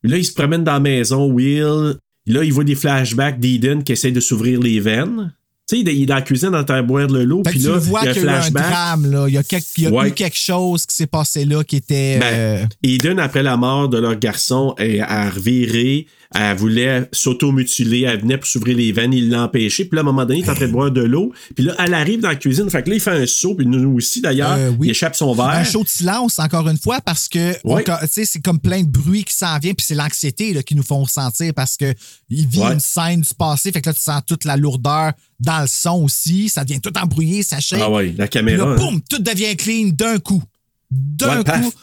Là, 0.04 0.18
il 0.18 0.26
se 0.26 0.34
promène 0.34 0.64
dans 0.64 0.74
la 0.74 0.80
maison, 0.80 1.32
Will. 1.32 1.98
Là, 2.28 2.44
il 2.44 2.54
voit 2.54 2.64
des 2.64 2.76
flashbacks 2.76 3.40
d'Eden 3.40 3.84
qui 3.84 3.92
essaie 3.92 4.12
de 4.12 4.20
s'ouvrir 4.20 4.60
les 4.60 4.80
veines. 4.80 5.34
Tu 5.72 5.78
sais, 5.78 5.84
il 5.84 6.02
est- 6.02 6.06
dans 6.06 6.16
la 6.16 6.22
cuisine 6.22 6.54
en 6.54 6.64
train 6.66 6.82
de 6.82 6.88
boire 6.88 7.08
de 7.08 7.20
l'eau, 7.20 7.44
Fait 7.46 7.52
que 7.54 7.58
puis 7.58 7.66
là, 7.66 7.74
le 7.76 7.80
vois 7.80 8.02
il 8.02 8.06
y 8.06 8.08
a 8.08 8.12
un 8.12 8.14
qu'il 8.14 8.24
y 8.24 8.28
a 8.28 8.32
eu 8.32 8.36
un 8.36 8.42
flashback. 8.42 8.70
drame, 8.70 9.12
là. 9.12 9.26
Il 9.30 9.34
y 9.34 9.38
a, 9.38 9.44
quelque- 9.44 9.66
il 9.78 9.84
y 9.84 9.88
a 9.88 9.90
Ouais. 9.92 10.10
eu 10.10 10.12
quelque 10.12 10.38
chose 10.38 10.86
qui 10.86 10.96
s'est 10.96 11.08
passé 11.08 11.46
là 11.46 11.64
qui 11.64 11.78
était. 11.78 12.20
Ben, 12.20 12.34
euh, 12.34 12.66
Eden, 12.84 13.20
après 13.20 13.42
la 13.44 13.56
mort 13.56 13.88
de 13.88 13.98
leur 13.98 14.16
garçon, 14.20 14.76
elle 14.78 15.02
a 15.02 15.30
reviré, 15.30 16.08
elle 16.36 16.58
voulait 16.58 17.08
s'auto-mutiler, 17.12 18.02
elle 18.02 18.22
venait 18.22 18.38
pour 18.38 18.48
s'ouvrir 18.48 18.76
les 18.78 18.92
veines, 18.92 19.14
il 19.14 19.30
l'a 19.30 19.44
empêché. 19.44 19.86
Puis 19.86 19.96
là, 19.96 20.02
à 20.02 20.04
un 20.04 20.06
moment 20.06 20.26
donné, 20.26 20.40
il 20.40 20.46
est 20.46 20.50
en 20.50 20.56
train 20.56 20.68
de 20.68 20.72
boire 20.72 20.92
de 20.92 21.02
l'eau. 21.02 21.32
Puis 21.56 21.64
là, 21.66 21.76
elle 21.80 21.94
arrive 21.94 22.20
dans 22.22 22.30
la 22.30 22.36
cuisine. 22.36 22.70
Fait 22.70 22.84
que 22.84 22.90
là, 22.90 22.96
il 22.96 23.02
fait 23.02 23.12
un 23.12 23.26
saut, 23.26 23.56
puis 23.56 23.66
nous 23.66 23.96
aussi 23.96 24.22
d'ailleurs, 24.22 24.54
Euh, 24.58 24.72
oui. 24.78 24.88
il 24.88 24.92
échappe 24.92 25.16
son 25.16 25.34
verre. 25.34 25.48
Un 25.50 25.64
show 25.64 25.84
de 25.84 25.90
silence, 25.90 26.40
encore 26.40 26.68
une 26.70 26.78
fois, 26.78 27.00
parce 27.02 27.28
que 27.28 27.54
Ouais. 27.64 27.84
c'est 28.08 28.42
comme 28.44 28.60
plein 28.60 28.82
de 28.84 28.90
bruit 28.90 29.24
qui 29.24 29.34
s'en 29.34 29.58
vient, 29.60 29.74
puis 29.74 29.86
c'est 29.86 29.96
l'anxiété 29.96 30.62
qui 30.64 30.76
nous 30.76 30.84
font 30.84 31.04
ressentir 31.04 31.54
parce 31.54 31.78
que 31.78 31.94
il 32.30 32.48
vit 32.48 32.60
Ouais. 32.60 32.74
une 32.74 32.80
scène 32.80 33.22
du 33.22 33.34
passé, 33.38 33.72
fait 33.72 33.82
que 33.82 33.90
là, 33.90 33.94
tu 33.94 34.02
sens 34.02 34.22
toute 34.28 34.46
la 34.46 34.56
lourdeur 34.58 35.14
dans 35.42 35.62
le 35.62 35.68
son 35.68 36.04
aussi, 36.04 36.48
ça 36.50 36.64
devient 36.64 36.80
tout 36.80 36.94
embrouillé, 36.98 37.42
ça 37.44 37.60
shake. 37.60 37.80
Ah 37.82 37.90
ouais, 37.90 38.14
la 38.18 38.28
caméra. 38.28 38.66
là, 38.66 38.72
hein. 38.72 38.76
boum, 38.78 39.02
tout 39.10 39.20
devient 39.20 39.56
clean 39.58 39.90
d'un 39.92 40.20
coup. 40.20 40.42
D'un 40.90 41.40
Ouais, 41.40 41.44
coup. 41.44 41.74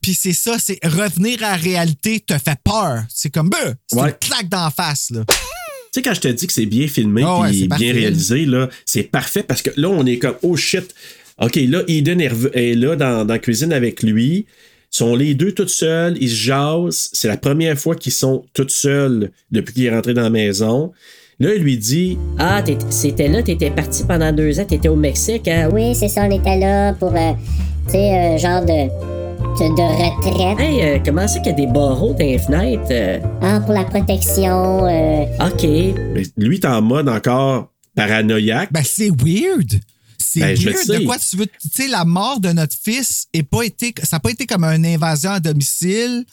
Puis 0.00 0.14
c'est 0.14 0.32
ça, 0.32 0.56
c'est 0.58 0.78
revenir 0.84 1.42
à 1.42 1.50
la 1.50 1.56
réalité 1.56 2.20
te 2.20 2.38
fait 2.38 2.58
peur. 2.62 3.02
C'est 3.12 3.30
comme, 3.30 3.48
bah, 3.50 3.58
c'est 3.88 3.98
Ouais. 3.98 4.10
une 4.10 4.14
claque 4.28 4.48
d'en 4.48 4.70
face, 4.70 5.10
là. 5.10 5.24
Tu 5.28 5.34
sais, 5.94 6.02
quand 6.02 6.14
je 6.14 6.20
te 6.20 6.28
dis 6.28 6.46
que 6.46 6.52
c'est 6.52 6.66
bien 6.66 6.86
filmé 6.86 7.24
ouais, 7.24 7.48
c'est 7.52 7.58
bien 7.60 7.68
parfait. 7.68 7.92
réalisé, 7.92 8.44
là, 8.46 8.68
c'est 8.86 9.02
parfait 9.04 9.42
parce 9.42 9.62
que 9.62 9.70
là, 9.76 9.88
on 9.88 10.06
est 10.06 10.18
comme, 10.18 10.36
oh 10.42 10.54
shit. 10.56 10.94
OK, 11.40 11.56
là, 11.56 11.82
Eden 11.88 12.20
est, 12.20 12.74
là 12.74 12.94
dans, 12.94 13.24
dans 13.24 13.34
la 13.34 13.38
cuisine 13.38 13.72
avec 13.72 14.02
lui. 14.02 14.46
Ils 14.92 14.96
sont 14.96 15.16
les 15.16 15.34
deux 15.34 15.52
toutes 15.52 15.68
seuls, 15.70 16.16
ils 16.20 16.30
se 16.30 16.34
jasent. 16.36 17.10
C'est 17.12 17.28
la 17.28 17.36
première 17.36 17.78
fois 17.78 17.94
qu'ils 17.96 18.12
sont 18.12 18.44
toutes 18.54 18.70
seuls 18.70 19.30
depuis 19.50 19.74
qu'il 19.74 19.84
est 19.84 19.90
rentré 19.90 20.14
dans 20.14 20.22
la 20.22 20.30
maison. 20.30 20.92
Là, 21.40 21.54
il 21.54 21.62
lui 21.62 21.78
dit 21.78 22.18
Ah, 22.38 22.62
c'était 22.90 23.28
là, 23.28 23.42
t'étais 23.44 23.70
parti 23.70 24.02
pendant 24.02 24.32
deux 24.32 24.58
ans, 24.58 24.64
t'étais 24.64 24.88
au 24.88 24.96
Mexique, 24.96 25.46
hein? 25.46 25.68
Oui, 25.72 25.94
c'est 25.94 26.08
ça, 26.08 26.22
on 26.28 26.30
était 26.32 26.58
là 26.58 26.94
pour, 26.94 27.14
euh, 27.14 27.32
tu 27.86 27.92
sais, 27.92 28.12
euh, 28.34 28.38
genre 28.38 28.62
de, 28.62 28.88
de, 28.88 29.76
de 29.76 29.82
retraite. 30.26 30.58
Hey, 30.58 30.82
euh, 30.82 30.98
comment 31.04 31.28
c'est 31.28 31.38
qu'il 31.40 31.50
y 31.52 31.54
a 31.54 31.66
des 31.66 31.66
barreaux 31.68 32.12
dans 32.12 32.18
les 32.24 32.38
fenêtres? 32.38 32.88
euh? 32.90 33.20
Ah, 33.40 33.60
pour 33.60 33.72
la 33.72 33.84
protection. 33.84 34.84
euh, 34.86 35.26
OK. 35.46 35.62
Mais 36.12 36.24
lui, 36.36 36.58
t'es 36.58 36.66
en 36.66 36.82
mode 36.82 37.08
encore 37.08 37.72
paranoïaque. 37.94 38.72
Ben, 38.72 38.82
c'est 38.84 39.10
weird. 39.10 39.80
C'est 40.18 40.40
Ben, 40.40 40.56
je 40.56 40.70
weird. 40.70 40.76
sais. 40.84 40.98
De 40.98 41.04
quoi 41.04 41.18
tu 41.18 41.36
veux. 41.36 41.46
Tu 41.46 41.68
sais, 41.72 41.86
la 41.86 42.04
mort 42.04 42.40
de 42.40 42.48
notre 42.50 42.76
fils 42.76 43.28
est 43.32 43.44
pas 43.44 43.62
été. 43.62 43.94
Ça 44.02 44.16
n'a 44.16 44.20
pas 44.20 44.30
été 44.30 44.44
comme 44.44 44.64
une 44.64 44.84
invasion 44.86 45.30
à 45.30 45.38
domicile. 45.38 46.24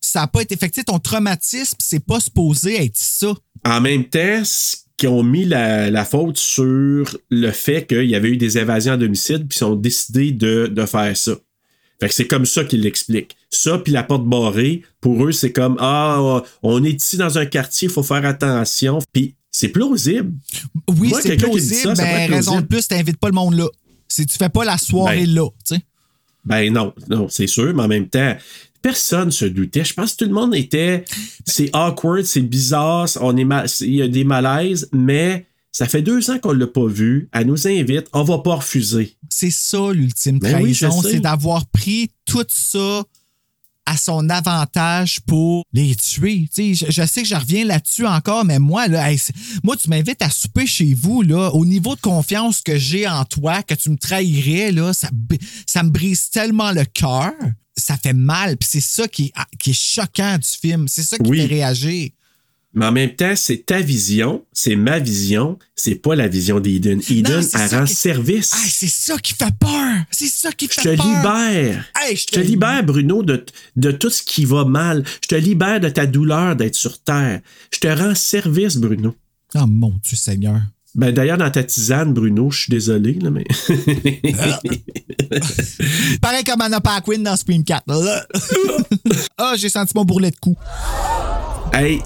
Ça 0.00 0.20
n'a 0.20 0.26
pas 0.26 0.40
été. 0.40 0.56
Fait 0.56 0.70
que, 0.70 0.74
tu 0.74 0.80
sais, 0.80 0.84
ton 0.84 0.98
traumatisme, 0.98 1.76
c'est 1.80 2.00
pas 2.04 2.18
supposé 2.20 2.82
être 2.82 2.96
ça. 2.96 3.28
En 3.64 3.80
même 3.80 4.04
temps, 4.04 4.44
ce 4.44 4.76
qu'ils 4.96 5.08
ont 5.08 5.22
mis 5.22 5.44
la, 5.44 5.90
la 5.90 6.04
faute 6.04 6.38
sur 6.38 7.18
le 7.30 7.50
fait 7.50 7.86
qu'il 7.86 8.04
y 8.08 8.14
avait 8.14 8.28
eu 8.28 8.36
des 8.36 8.58
invasions 8.58 8.92
à 8.92 8.96
domicile, 8.96 9.46
puis 9.46 9.58
ils 9.60 9.64
ont 9.64 9.74
décidé 9.76 10.32
de, 10.32 10.66
de 10.66 10.86
faire 10.86 11.16
ça. 11.16 11.32
Fait 12.00 12.08
que 12.08 12.14
c'est 12.14 12.26
comme 12.26 12.44
ça 12.44 12.64
qu'ils 12.64 12.82
l'expliquent. 12.82 13.36
Ça, 13.50 13.78
puis 13.78 13.92
la 13.92 14.02
porte 14.02 14.24
barrée, 14.24 14.82
pour 15.00 15.24
eux, 15.26 15.32
c'est 15.32 15.52
comme 15.52 15.76
Ah, 15.80 16.42
on 16.62 16.84
est 16.84 17.02
ici 17.02 17.16
dans 17.16 17.38
un 17.38 17.46
quartier, 17.46 17.88
il 17.88 17.90
faut 17.92 18.02
faire 18.02 18.24
attention. 18.26 18.98
Puis 19.12 19.34
c'est 19.50 19.68
plausible. 19.68 20.32
Oui, 20.88 21.08
Moi, 21.08 21.20
c'est 21.22 21.30
quelqu'un 21.30 21.50
qui 21.50 21.60
dit 21.60 21.68
plausible, 21.68 21.96
ça, 21.96 22.04
ça 22.04 22.04
raison 22.04 22.36
de 22.36 22.42
plausible. 22.44 22.66
plus, 22.66 22.88
t'invites 22.88 23.16
pas 23.18 23.28
le 23.28 23.34
monde 23.34 23.54
là. 23.54 23.68
Si 24.08 24.26
tu 24.26 24.36
fais 24.36 24.48
pas 24.48 24.64
la 24.64 24.76
soirée 24.76 25.24
Ben. 25.26 25.34
là, 25.34 25.48
tu 25.66 25.76
sais. 25.76 25.80
Ben 26.44 26.72
non, 26.72 26.92
non, 27.08 27.28
c'est 27.30 27.46
sûr, 27.46 27.72
mais 27.74 27.82
en 27.84 27.88
même 27.88 28.08
temps, 28.08 28.36
personne 28.84 29.30
se 29.30 29.46
doutait. 29.46 29.82
Je 29.82 29.94
pense 29.94 30.12
que 30.12 30.24
tout 30.24 30.28
le 30.30 30.34
monde 30.34 30.54
était. 30.54 31.04
C'est 31.46 31.70
awkward, 31.74 32.24
c'est 32.24 32.42
bizarre, 32.42 33.08
on 33.22 33.34
est 33.36 33.44
mal- 33.44 33.66
il 33.80 33.94
y 33.94 34.02
a 34.02 34.08
des 34.08 34.24
malaises, 34.24 34.90
mais 34.92 35.46
ça 35.72 35.86
fait 35.86 36.02
deux 36.02 36.30
ans 36.30 36.38
qu'on 36.38 36.52
l'a 36.52 36.66
pas 36.66 36.86
vu. 36.86 37.28
Elle 37.32 37.46
nous 37.46 37.66
invite, 37.66 38.06
on 38.12 38.22
va 38.24 38.38
pas 38.38 38.56
refuser. 38.56 39.16
C'est 39.30 39.50
ça 39.50 39.90
l'ultime 39.90 40.38
Ben 40.38 40.56
oui, 40.62 40.74
trahison, 40.74 41.00
c'est 41.02 41.20
d'avoir 41.20 41.66
pris 41.66 42.10
tout 42.26 42.44
ça 42.46 43.02
à 43.86 43.96
son 43.96 44.28
avantage 44.30 45.20
pour 45.26 45.64
les 45.72 45.94
tuer. 45.94 46.48
Je, 46.56 46.86
je 46.88 47.06
sais 47.06 47.22
que 47.22 47.28
je 47.28 47.34
reviens 47.34 47.64
là-dessus 47.64 48.06
encore, 48.06 48.44
mais 48.44 48.58
moi, 48.58 48.88
là, 48.88 49.10
hey, 49.12 49.20
moi, 49.62 49.76
tu 49.76 49.90
m'invites 49.90 50.22
à 50.22 50.30
souper 50.30 50.66
chez 50.66 50.94
vous, 50.94 51.22
là, 51.22 51.50
au 51.50 51.64
niveau 51.66 51.94
de 51.94 52.00
confiance 52.00 52.60
que 52.62 52.78
j'ai 52.78 53.06
en 53.06 53.24
toi, 53.24 53.62
que 53.62 53.74
tu 53.74 53.90
me 53.90 53.96
trahirais, 53.96 54.72
là, 54.72 54.92
ça, 54.92 55.10
me 55.82 55.90
brise 55.90 56.30
tellement 56.30 56.72
le 56.72 56.84
cœur. 56.84 57.32
Ça 57.76 57.96
fait 57.96 58.12
mal, 58.12 58.56
puis 58.56 58.68
c'est 58.70 58.80
ça 58.80 59.08
qui 59.08 59.24
est, 59.26 59.32
qui 59.58 59.70
est 59.70 59.72
choquant 59.72 60.38
du 60.38 60.46
film. 60.48 60.86
C'est 60.88 61.02
ça 61.02 61.18
qui 61.18 61.28
Oui. 61.28 61.40
fait 61.40 61.46
réagir. 61.46 62.10
Mais 62.74 62.86
en 62.86 62.92
même 62.92 63.14
temps, 63.14 63.34
c'est 63.36 63.66
ta 63.66 63.80
vision, 63.80 64.44
c'est 64.52 64.74
ma 64.76 64.98
vision, 64.98 65.58
c'est 65.76 65.94
pas 65.94 66.14
la 66.16 66.26
vision 66.28 66.58
d'Eden. 66.60 67.00
Eden, 67.08 67.42
elle 67.54 67.78
rend 67.78 67.84
qui- 67.84 67.94
service. 67.94 68.52
Hey, 68.52 68.70
c'est 68.70 68.88
ça 68.88 69.16
qui 69.18 69.34
fait 69.34 69.54
peur! 69.58 69.94
C'est 70.10 70.26
ça 70.26 70.50
qui 70.52 70.66
Je 70.66 70.72
fait 70.80 70.96
te 70.96 70.96
peur! 70.96 71.06
libère. 71.06 71.84
Hey, 72.00 72.16
je 72.16 72.22
Je 72.22 72.26
te 72.26 72.40
libère, 72.40 72.82
Bruno, 72.84 73.22
de, 73.22 73.44
de 73.76 73.90
tout 73.92 74.10
ce 74.10 74.22
qui 74.22 74.44
va 74.44 74.64
mal. 74.64 75.04
Je 75.22 75.28
te 75.28 75.34
libère 75.36 75.80
de 75.80 75.88
ta 75.88 76.06
douleur 76.06 76.56
d'être 76.56 76.74
sur 76.74 76.98
Terre. 77.00 77.40
Je 77.72 77.78
te 77.78 77.86
rends 77.88 78.14
service, 78.14 78.76
Bruno. 78.76 79.14
Oh 79.54 79.66
mon 79.68 79.94
Dieu 80.04 80.16
Seigneur. 80.16 80.60
Ben, 80.96 81.12
d'ailleurs, 81.12 81.38
dans 81.38 81.50
ta 81.50 81.64
tisane, 81.64 82.12
Bruno, 82.12 82.50
je 82.52 82.60
suis 82.62 82.70
désolé, 82.70 83.14
là, 83.14 83.30
mais. 83.30 83.44
Pareil 86.20 86.44
comme 86.44 86.60
Anna 86.60 86.80
Paquin 86.80 87.18
dans 87.18 87.36
Scream 87.36 87.64
4. 87.64 87.84
Ah, 89.36 89.54
j'ai 89.56 89.68
senti 89.68 89.92
mon 89.94 90.04
bourrelet 90.04 90.30
de 90.30 90.36
cou. 90.36 90.56
Hey, 91.74 92.00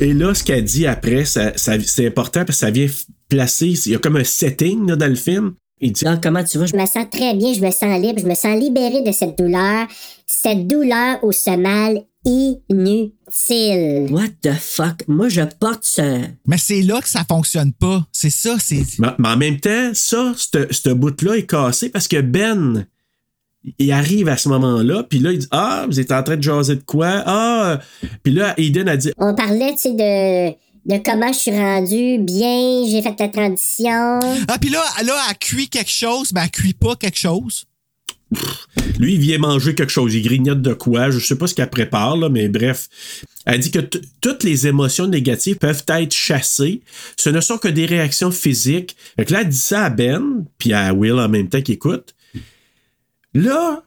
et 0.00 0.12
là, 0.14 0.34
ce 0.34 0.42
qu'elle 0.44 0.64
dit 0.64 0.86
après, 0.86 1.24
ça, 1.24 1.52
ça- 1.56 1.78
c'est 1.80 2.06
important 2.06 2.44
parce 2.44 2.58
que 2.60 2.66
ça 2.66 2.70
vient 2.70 2.86
placer. 3.28 3.74
Il 3.86 3.92
y 3.92 3.94
a 3.94 3.98
comme 3.98 4.16
un 4.16 4.24
setting 4.24 4.86
là, 4.88 4.96
dans 4.96 5.06
le 5.08 5.14
film. 5.14 5.54
Il 5.80 5.92
dit 5.92 6.04
comment 6.22 6.42
tu 6.42 6.58
vas? 6.58 6.66
Je 6.66 6.74
me 6.76 6.86
sens 6.86 7.06
très 7.10 7.34
bien, 7.34 7.52
je 7.54 7.60
me 7.60 7.70
sens 7.70 8.00
libre, 8.00 8.18
je 8.20 8.26
me 8.26 8.34
sens 8.34 8.58
libéré 8.58 9.02
de 9.02 9.12
cette 9.12 9.38
douleur. 9.38 9.86
Cette 10.26 10.66
douleur 10.66 11.22
ou 11.22 11.30
ce 11.32 11.56
mal 11.56 12.02
inutile. 12.24 14.12
What 14.12 14.28
the 14.42 14.52
fuck? 14.58 15.04
Moi, 15.06 15.28
je 15.28 15.42
porte 15.60 15.84
ce. 15.84 16.20
Mais 16.46 16.58
c'est 16.58 16.82
là 16.82 17.00
que 17.00 17.08
ça 17.08 17.24
fonctionne 17.28 17.72
pas. 17.72 18.06
C'est 18.12 18.30
ça, 18.30 18.56
c'est. 18.58 18.82
Mais, 18.98 19.08
mais 19.18 19.28
en 19.28 19.36
même 19.36 19.60
temps, 19.60 19.90
ça, 19.94 20.32
ce 20.36 20.66
ce 20.70 20.90
bout-là 20.90 21.36
est 21.36 21.46
cassé 21.46 21.88
parce 21.90 22.08
que 22.08 22.20
Ben, 22.20 22.86
il 23.78 23.92
arrive 23.92 24.28
à 24.28 24.36
ce 24.36 24.48
moment-là, 24.48 25.02
puis 25.02 25.18
là, 25.18 25.32
il 25.32 25.38
dit 25.38 25.48
Ah, 25.50 25.86
vous 25.88 26.00
êtes 26.00 26.12
en 26.12 26.22
train 26.22 26.36
de 26.36 26.42
jaser 26.42 26.76
de 26.76 26.82
quoi? 26.82 27.22
Ah, 27.26 27.80
puis 28.22 28.32
là, 28.32 28.54
Eden 28.56 28.88
a 28.88 28.96
dit 28.96 29.12
On 29.18 29.34
parlait, 29.34 29.72
tu 29.72 29.78
sais, 29.78 29.92
de, 29.92 30.50
de 30.88 31.02
comment 31.04 31.32
je 31.32 31.38
suis 31.38 31.50
rendu 31.50 32.18
bien, 32.18 32.86
j'ai 32.88 33.02
fait 33.02 33.14
la 33.18 33.28
transition. 33.28 34.20
Ah, 34.48 34.58
puis 34.60 34.70
là, 34.70 34.82
là, 35.04 35.14
elle 35.28 35.38
cuit 35.38 35.68
quelque 35.68 35.90
chose, 35.90 36.32
mais 36.32 36.42
elle 36.44 36.50
cuit 36.50 36.74
pas 36.74 36.96
quelque 36.96 37.18
chose? 37.18 37.64
Lui, 38.98 39.14
il 39.14 39.20
vient 39.20 39.38
manger 39.38 39.74
quelque 39.74 39.90
chose. 39.90 40.14
Il 40.14 40.22
grignote 40.22 40.60
de 40.60 40.74
quoi. 40.74 41.10
Je 41.10 41.18
sais 41.18 41.36
pas 41.36 41.46
ce 41.46 41.54
qu'elle 41.54 41.70
prépare, 41.70 42.16
là, 42.16 42.28
mais 42.28 42.48
bref. 42.48 42.88
Elle 43.46 43.60
dit 43.60 43.70
que 43.70 43.80
toutes 44.20 44.44
les 44.44 44.66
émotions 44.66 45.06
négatives 45.06 45.56
peuvent 45.56 45.84
être 45.88 46.14
chassées. 46.14 46.82
Ce 47.16 47.30
ne 47.30 47.40
sont 47.40 47.56
que 47.56 47.68
des 47.68 47.86
réactions 47.86 48.30
physiques. 48.30 48.96
Fait 49.16 49.24
que 49.24 49.32
là, 49.32 49.40
elle 49.40 49.48
dit 49.48 49.56
ça 49.56 49.84
à 49.84 49.90
Ben, 49.90 50.44
puis 50.58 50.74
à 50.74 50.92
Will 50.92 51.14
en 51.14 51.28
même 51.28 51.48
temps 51.48 51.62
qui 51.62 51.72
écoute. 51.72 52.14
Là, 53.34 53.82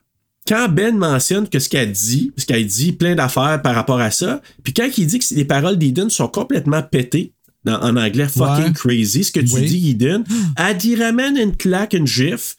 quand 0.46 0.68
Ben 0.68 0.96
mentionne 0.96 1.48
que 1.48 1.58
ce 1.58 1.68
qu'elle 1.68 1.92
dit, 1.92 2.32
parce 2.34 2.46
qu'elle 2.46 2.66
dit 2.66 2.92
plein 2.92 3.14
d'affaires 3.14 3.60
par 3.62 3.74
rapport 3.74 4.00
à 4.00 4.10
ça, 4.10 4.40
puis 4.64 4.72
quand 4.74 4.88
il 4.98 5.06
dit 5.06 5.18
que 5.18 5.34
les 5.34 5.44
paroles 5.44 5.76
d'Eden 5.78 6.10
sont 6.10 6.28
complètement 6.28 6.82
pétées, 6.82 7.32
dans- 7.64 7.80
en 7.80 7.96
anglais 7.96 8.26
fucking 8.26 8.64
Ouais. 8.66 8.72
crazy, 8.72 9.22
ce 9.24 9.30
que 9.32 9.38
tu 9.40 9.54
Oui. 9.54 9.66
dis, 9.66 9.90
Eden, 9.90 10.24
elle 10.56 10.76
dit 10.76 10.96
ramène 10.96 11.36
une 11.36 11.56
claque, 11.56 11.92
une 11.94 12.06
gifle. 12.08 12.56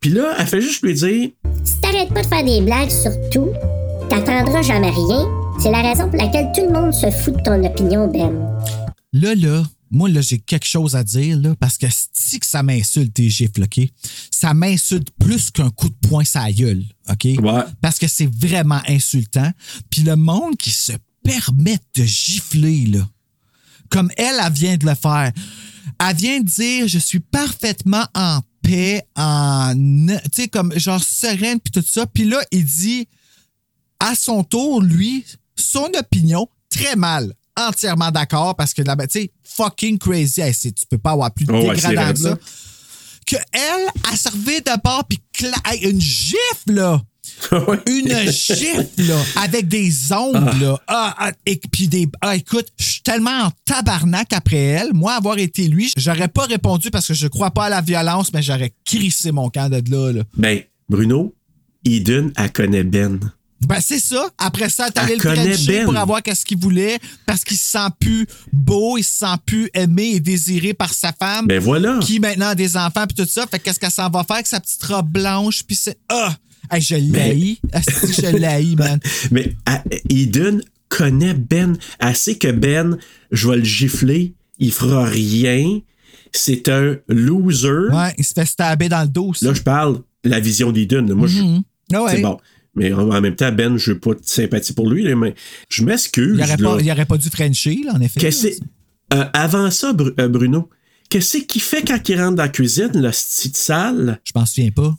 Puis 0.00 0.10
là, 0.10 0.34
elle 0.38 0.46
fait 0.46 0.62
juste 0.62 0.82
lui 0.82 0.94
dire 0.94 1.28
Si 1.62 1.78
t'arrêtes 1.82 2.08
pas 2.14 2.22
de 2.22 2.26
faire 2.26 2.44
des 2.44 2.62
blagues 2.62 2.88
sur 2.90 3.12
tout, 3.30 3.50
t'apprendras 4.08 4.62
jamais 4.62 4.88
rien. 4.90 5.28
C'est 5.62 5.70
la 5.70 5.82
raison 5.82 6.08
pour 6.08 6.18
laquelle 6.18 6.48
tout 6.56 6.62
le 6.64 6.72
monde 6.72 6.94
se 6.94 7.10
fout 7.10 7.36
de 7.36 7.42
ton 7.42 7.62
opinion, 7.62 8.06
Ben. 8.08 8.32
Là, 9.12 9.34
là, 9.34 9.62
moi, 9.90 10.08
là, 10.08 10.20
j'ai 10.20 10.38
quelque 10.38 10.66
chose 10.66 10.94
à 10.94 11.02
dire, 11.02 11.36
là, 11.38 11.54
parce 11.56 11.76
que 11.76 11.86
si 12.12 12.38
que 12.38 12.46
ça 12.46 12.62
m'insulte 12.62 13.12
tes 13.12 13.28
gifles, 13.28 13.64
OK? 13.64 13.80
Ça 14.30 14.54
m'insulte 14.54 15.10
plus 15.18 15.50
qu'un 15.50 15.70
coup 15.70 15.88
de 15.88 16.08
poing 16.08 16.22
la 16.34 16.52
gueule, 16.52 16.84
OK? 17.08 17.26
Parce 17.80 17.98
que 17.98 18.06
c'est 18.06 18.32
vraiment 18.32 18.80
insultant. 18.86 19.50
Puis 19.90 20.02
le 20.02 20.16
monde 20.16 20.56
qui 20.56 20.70
se 20.70 20.92
permet 21.24 21.78
de 21.94 22.04
gifler, 22.04 22.86
là, 22.86 23.08
comme 23.88 24.10
elle, 24.16 24.36
elle 24.44 24.52
vient 24.52 24.76
de 24.76 24.86
le 24.86 24.94
faire. 24.94 25.32
Elle 25.98 26.16
vient 26.16 26.40
de 26.40 26.46
dire 26.46 26.86
je 26.86 26.98
suis 26.98 27.20
parfaitement 27.20 28.06
en 28.14 28.40
paix, 28.62 29.02
en 29.16 29.74
tu 29.74 30.18
sais 30.32 30.48
comme 30.48 30.72
genre 30.78 31.02
sereine 31.02 31.58
puis 31.58 31.72
tout 31.72 31.84
ça. 31.86 32.06
Puis 32.06 32.24
là, 32.24 32.40
il 32.52 32.64
dit 32.64 33.08
à 33.98 34.14
son 34.14 34.44
tour 34.44 34.80
lui 34.80 35.24
son 35.56 35.90
opinion 35.98 36.48
très 36.70 36.96
mal. 36.96 37.34
Entièrement 37.56 38.10
d'accord 38.10 38.56
parce 38.56 38.72
que 38.74 38.82
là 38.82 38.96
ben, 38.96 39.06
tu 39.06 39.20
sais 39.20 39.32
fucking 39.44 39.98
crazy, 39.98 40.40
Hey, 40.40 40.54
tu 40.54 40.72
peux 40.88 40.98
pas 40.98 41.12
avoir 41.12 41.32
plus 41.32 41.46
Oh 41.48 41.52
ouais, 41.52 41.74
dégradant 41.74 42.06
c'est 42.06 42.12
que 42.14 42.18
ça. 42.20 42.28
raide, 42.30 42.38
Que 43.26 43.36
elle 43.52 44.12
a 44.12 44.16
servi 44.16 44.60
de 44.60 44.80
part 44.80 45.04
puis 45.06 45.18
une 45.82 46.00
gifle 46.00 46.72
là. 46.72 47.02
Une 47.86 48.30
gifle, 48.30 48.86
là, 48.98 49.16
avec 49.36 49.68
des 49.68 50.12
ongles, 50.12 50.60
là. 50.60 50.78
Ah, 50.88 51.14
ah, 51.18 51.32
et 51.46 51.60
puis 51.70 51.86
des. 51.88 52.08
Ah, 52.20 52.34
écoute, 52.36 52.66
je 52.78 52.84
suis 52.84 53.02
tellement 53.02 53.44
en 53.44 53.50
tabarnak 53.64 54.32
après 54.32 54.56
elle. 54.58 54.92
Moi, 54.94 55.12
avoir 55.14 55.38
été 55.38 55.68
lui, 55.68 55.92
j'aurais 55.96 56.28
pas 56.28 56.44
répondu 56.46 56.90
parce 56.90 57.06
que 57.06 57.14
je 57.14 57.28
crois 57.28 57.50
pas 57.50 57.66
à 57.66 57.68
la 57.68 57.80
violence, 57.82 58.32
mais 58.32 58.42
j'aurais 58.42 58.74
crissé 58.84 59.32
mon 59.32 59.48
camp 59.48 59.70
de 59.70 59.82
là, 59.90 60.12
là. 60.12 60.22
Ben, 60.36 60.60
Bruno, 60.88 61.34
Eden, 61.84 62.32
elle 62.36 62.52
connaît 62.52 62.84
Ben. 62.84 63.18
Ben, 63.66 63.78
c'est 63.80 63.98
ça. 64.00 64.28
Après 64.38 64.68
ça, 64.70 64.90
t'allais 64.90 65.16
le 65.16 65.20
frencher 65.20 65.66
Ben. 65.66 65.84
pour 65.84 65.96
avoir 65.96 66.22
qu'est-ce 66.22 66.44
qu'il 66.46 66.58
voulait 66.58 66.98
parce 67.26 67.44
qu'il 67.44 67.58
se 67.58 67.64
sent 67.72 67.88
plus 67.98 68.26
beau, 68.52 68.96
il 68.96 69.04
se 69.04 69.18
sent 69.18 69.36
plus 69.44 69.68
aimé 69.74 70.12
et 70.14 70.20
désiré 70.20 70.72
par 70.74 70.92
sa 70.94 71.12
femme. 71.12 71.46
Ben 71.46 71.60
voilà. 71.60 71.98
Qui 72.00 72.20
maintenant 72.20 72.48
a 72.48 72.54
des 72.54 72.76
enfants 72.76 73.06
puis 73.06 73.14
tout 73.24 73.30
ça. 73.30 73.46
Fait 73.46 73.58
que 73.58 73.64
qu'est-ce 73.64 73.78
qu'elle 73.78 73.90
s'en 73.90 74.08
va 74.08 74.24
faire 74.24 74.36
avec 74.36 74.46
sa 74.46 74.60
petite 74.60 74.82
robe 74.84 75.08
blanche 75.10 75.62
puis 75.64 75.76
c'est. 75.76 75.98
Ah! 76.08 76.34
Hey, 76.70 76.80
je 76.80 76.94
l'haïs. 76.94 77.58
Asti, 77.72 78.12
Je 78.22 78.36
l'haïs, 78.36 78.76
man. 78.78 78.98
Mais 79.30 79.54
ah, 79.66 79.82
Eden 80.08 80.62
connaît 80.88 81.34
Ben. 81.34 81.76
Elle 81.98 82.16
sait 82.16 82.36
que 82.36 82.48
Ben, 82.50 82.96
je 83.30 83.48
vais 83.48 83.56
le 83.56 83.64
gifler, 83.64 84.34
il 84.58 84.72
fera 84.72 85.04
rien. 85.04 85.80
C'est 86.32 86.68
un 86.68 86.96
loser. 87.08 87.90
Ouais, 87.92 88.14
il 88.18 88.24
se 88.24 88.32
fait 88.34 88.46
stabber 88.46 88.88
dans 88.88 89.02
le 89.02 89.08
dos. 89.08 89.32
Là, 89.42 89.52
je 89.52 89.62
parle 89.62 90.00
la 90.24 90.38
vision 90.40 90.70
d'Eden. 90.72 91.12
Moi, 91.12 91.26
je- 91.26 91.42
Mhm. 91.42 91.62
Ah 91.92 92.02
ouais. 92.04 92.12
c'est 92.16 92.22
bon. 92.22 92.38
Mais 92.74 92.92
en 92.92 93.10
en 93.10 93.20
même 93.20 93.36
temps, 93.36 93.52
Ben, 93.52 93.76
je 93.76 93.92
n'ai 93.92 93.98
pas 93.98 94.14
de 94.14 94.20
sympathie 94.22 94.72
pour 94.72 94.88
lui, 94.88 95.02
là, 95.02 95.16
mais 95.16 95.34
je 95.68 95.84
m'excuse. 95.84 96.36
Il 96.38 96.42
aurait, 96.42 96.84
là. 96.84 96.94
pas, 96.94 97.06
pas 97.06 97.16
dû 97.18 97.28
Frencher, 97.28 97.80
là, 97.84 97.94
en 97.94 98.00
effet. 98.00 98.30
Euh, 99.12 99.24
avant 99.32 99.70
ça, 99.70 99.92
euh, 100.20 100.28
Bruno, 100.28 100.68
qu'est-ce 101.08 101.38
qu'il 101.38 101.62
fait 101.62 101.82
quand 101.82 102.08
il 102.08 102.20
rentre 102.20 102.36
dans 102.36 102.44
la 102.44 102.48
cuisine, 102.48 102.90
le 102.94 103.10
petite 103.10 103.56
salle? 103.56 104.20
Je 104.24 104.32
m'en 104.36 104.46
souviens 104.46 104.70
pas. 104.70 104.96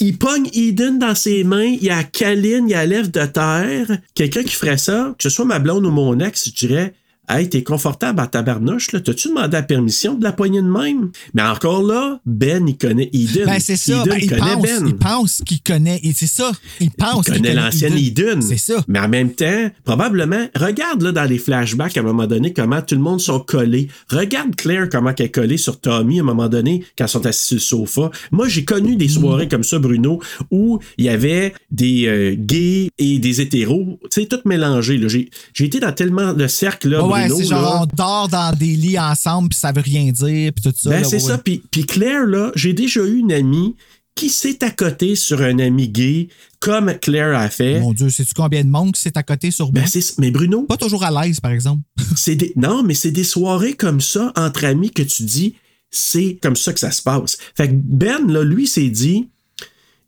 Il 0.00 0.16
pogne 0.16 0.48
Eden 0.52 1.00
dans 1.00 1.16
ses 1.16 1.42
mains, 1.42 1.64
il 1.64 1.82
y 1.82 1.90
a 1.90 2.04
Kaline, 2.04 2.68
il 2.68 2.70
y 2.70 2.74
a 2.74 2.86
lèvre 2.86 3.08
de 3.08 3.26
terre. 3.26 3.98
Quelqu'un 4.14 4.44
qui 4.44 4.54
ferait 4.54 4.78
ça, 4.78 5.14
que 5.18 5.24
ce 5.24 5.30
soit 5.30 5.44
ma 5.44 5.58
blonde 5.58 5.84
ou 5.86 5.90
mon 5.90 6.20
ex, 6.20 6.48
je 6.48 6.66
dirais 6.66 6.94
Hey, 7.30 7.48
t'es 7.48 7.62
confortable 7.62 8.20
à 8.20 8.26
tabarnouche, 8.26 8.92
là? 8.92 9.00
T'as-tu 9.00 9.28
demandé 9.28 9.52
la 9.52 9.62
permission 9.62 10.14
de 10.14 10.24
la 10.24 10.32
poignée 10.32 10.62
de 10.62 10.66
même? 10.66 11.10
Mais 11.34 11.42
encore 11.42 11.82
là, 11.82 12.20
Ben, 12.24 12.66
il 12.66 12.76
connaît 12.78 13.10
Eden. 13.12 13.44
Ben, 13.46 13.60
c'est 13.60 13.76
ça. 13.76 14.00
Eden 14.02 14.08
Ben, 14.08 14.18
il, 14.22 14.28
connaît 14.30 14.40
pense, 14.54 14.62
Ben. 14.62 14.86
il 14.88 14.96
pense 14.96 15.42
qu'il 15.46 15.60
connaît. 15.60 16.00
et 16.02 16.12
C'est 16.14 16.26
ça. 16.26 16.50
Il 16.80 16.90
pense 16.90 17.26
Il 17.26 17.32
qu'il 17.34 17.42
connaît 17.42 17.54
l'ancienne 17.54 17.96
Eden. 17.98 18.40
C'est 18.40 18.56
ça. 18.56 18.82
Mais 18.88 18.98
en 18.98 19.08
même 19.08 19.32
temps, 19.34 19.70
probablement, 19.84 20.46
regarde 20.56 21.02
là 21.02 21.12
dans 21.12 21.24
les 21.24 21.38
flashbacks 21.38 21.96
à 21.96 22.00
un 22.00 22.04
moment 22.04 22.26
donné 22.26 22.52
comment 22.52 22.80
tout 22.80 22.94
le 22.94 23.00
monde 23.02 23.20
sont 23.20 23.40
collés. 23.40 23.88
Regarde 24.10 24.56
Claire 24.56 24.88
comment 24.90 25.12
elle 25.18 25.26
est 25.26 25.30
collée 25.30 25.58
sur 25.58 25.80
Tommy 25.80 26.18
à 26.20 26.22
un 26.22 26.26
moment 26.26 26.48
donné 26.48 26.84
quand 26.96 27.04
ils 27.06 27.10
sont 27.10 27.26
assis 27.26 27.58
sur 27.60 27.80
le 27.80 27.86
sofa. 27.86 28.10
Moi, 28.32 28.48
j'ai 28.48 28.64
connu 28.64 28.96
des 28.96 29.08
soirées 29.08 29.48
comme 29.48 29.64
ça, 29.64 29.78
Bruno, 29.78 30.20
où 30.50 30.78
il 30.96 31.04
y 31.04 31.08
avait 31.08 31.52
des 31.70 32.06
euh, 32.06 32.34
gays 32.38 32.88
et 32.98 33.18
des 33.18 33.40
hétéros, 33.42 33.98
tu 34.10 34.22
sais, 34.22 34.26
tout 34.26 34.40
mélangé. 34.46 34.96
là. 34.96 35.08
J'ai 35.08 35.28
j'ai 35.52 35.64
été 35.66 35.78
dans 35.80 35.92
tellement 35.92 36.32
de 36.32 36.46
cercles 36.46 36.88
là, 36.88 37.04
Ouais, 37.04 37.17
C'est 37.28 37.44
genre, 37.44 37.82
on 37.82 37.96
dort 37.96 38.28
dans 38.28 38.54
des 38.54 38.74
lits 38.76 38.98
ensemble, 38.98 39.48
puis 39.50 39.58
ça 39.58 39.72
veut 39.72 39.82
rien 39.82 40.10
dire, 40.12 40.52
puis 40.52 40.62
tout 40.62 40.74
ça. 40.76 40.90
Ben, 40.90 41.04
c'est 41.04 41.16
ouais. 41.16 41.20
ça. 41.20 41.38
Puis, 41.38 41.62
puis 41.70 41.84
Claire, 41.86 42.26
là, 42.26 42.52
j'ai 42.54 42.72
déjà 42.72 43.00
eu 43.04 43.18
une 43.18 43.32
amie 43.32 43.74
qui 44.14 44.30
s'est 44.30 44.64
à 44.64 44.70
côté 44.70 45.14
sur 45.14 45.40
un 45.42 45.58
ami 45.60 45.88
gay, 45.88 46.28
comme 46.58 46.92
Claire 47.00 47.38
a 47.38 47.48
fait. 47.48 47.78
Mon 47.78 47.92
Dieu, 47.92 48.10
sais-tu 48.10 48.34
combien 48.34 48.64
de 48.64 48.68
monde 48.68 48.92
qui 48.92 49.00
s'est 49.00 49.16
à 49.16 49.22
côté 49.22 49.50
sur? 49.52 49.70
Ben, 49.70 49.86
c'est- 49.86 50.18
mais 50.18 50.32
Bruno, 50.32 50.62
Pas 50.62 50.76
toujours 50.76 51.04
à 51.04 51.22
l'aise, 51.22 51.38
par 51.38 51.52
exemple. 51.52 51.82
c'est 52.16 52.34
des, 52.34 52.52
non, 52.56 52.82
mais 52.82 52.94
c'est 52.94 53.12
des 53.12 53.22
soirées 53.24 53.74
comme 53.74 54.00
ça 54.00 54.32
entre 54.34 54.64
amis 54.64 54.90
que 54.90 55.02
tu 55.02 55.22
dis, 55.22 55.54
c'est 55.90 56.38
comme 56.42 56.56
ça 56.56 56.72
que 56.72 56.80
ça 56.80 56.90
se 56.90 57.00
passe. 57.00 57.38
Fait 57.56 57.68
que 57.68 57.74
Ben, 57.74 58.26
là, 58.26 58.42
lui, 58.42 58.66
s'est 58.66 58.90
dit, 58.90 59.28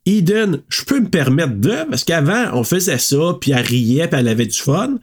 Eden, 0.07 0.61
je 0.69 0.83
peux 0.83 0.99
me 1.01 1.09
permettre 1.09 1.55
de, 1.57 1.85
parce 1.89 2.03
qu'avant, 2.03 2.51
on 2.55 2.65
faisait 2.65 2.99
ça, 2.99 3.37
puis 3.41 3.53
elle 3.53 3.65
riait, 3.65 4.09
puis 4.09 4.19
elle 4.19 4.29
avait 4.29 4.47
du 4.47 4.59
fun. 4.59 4.99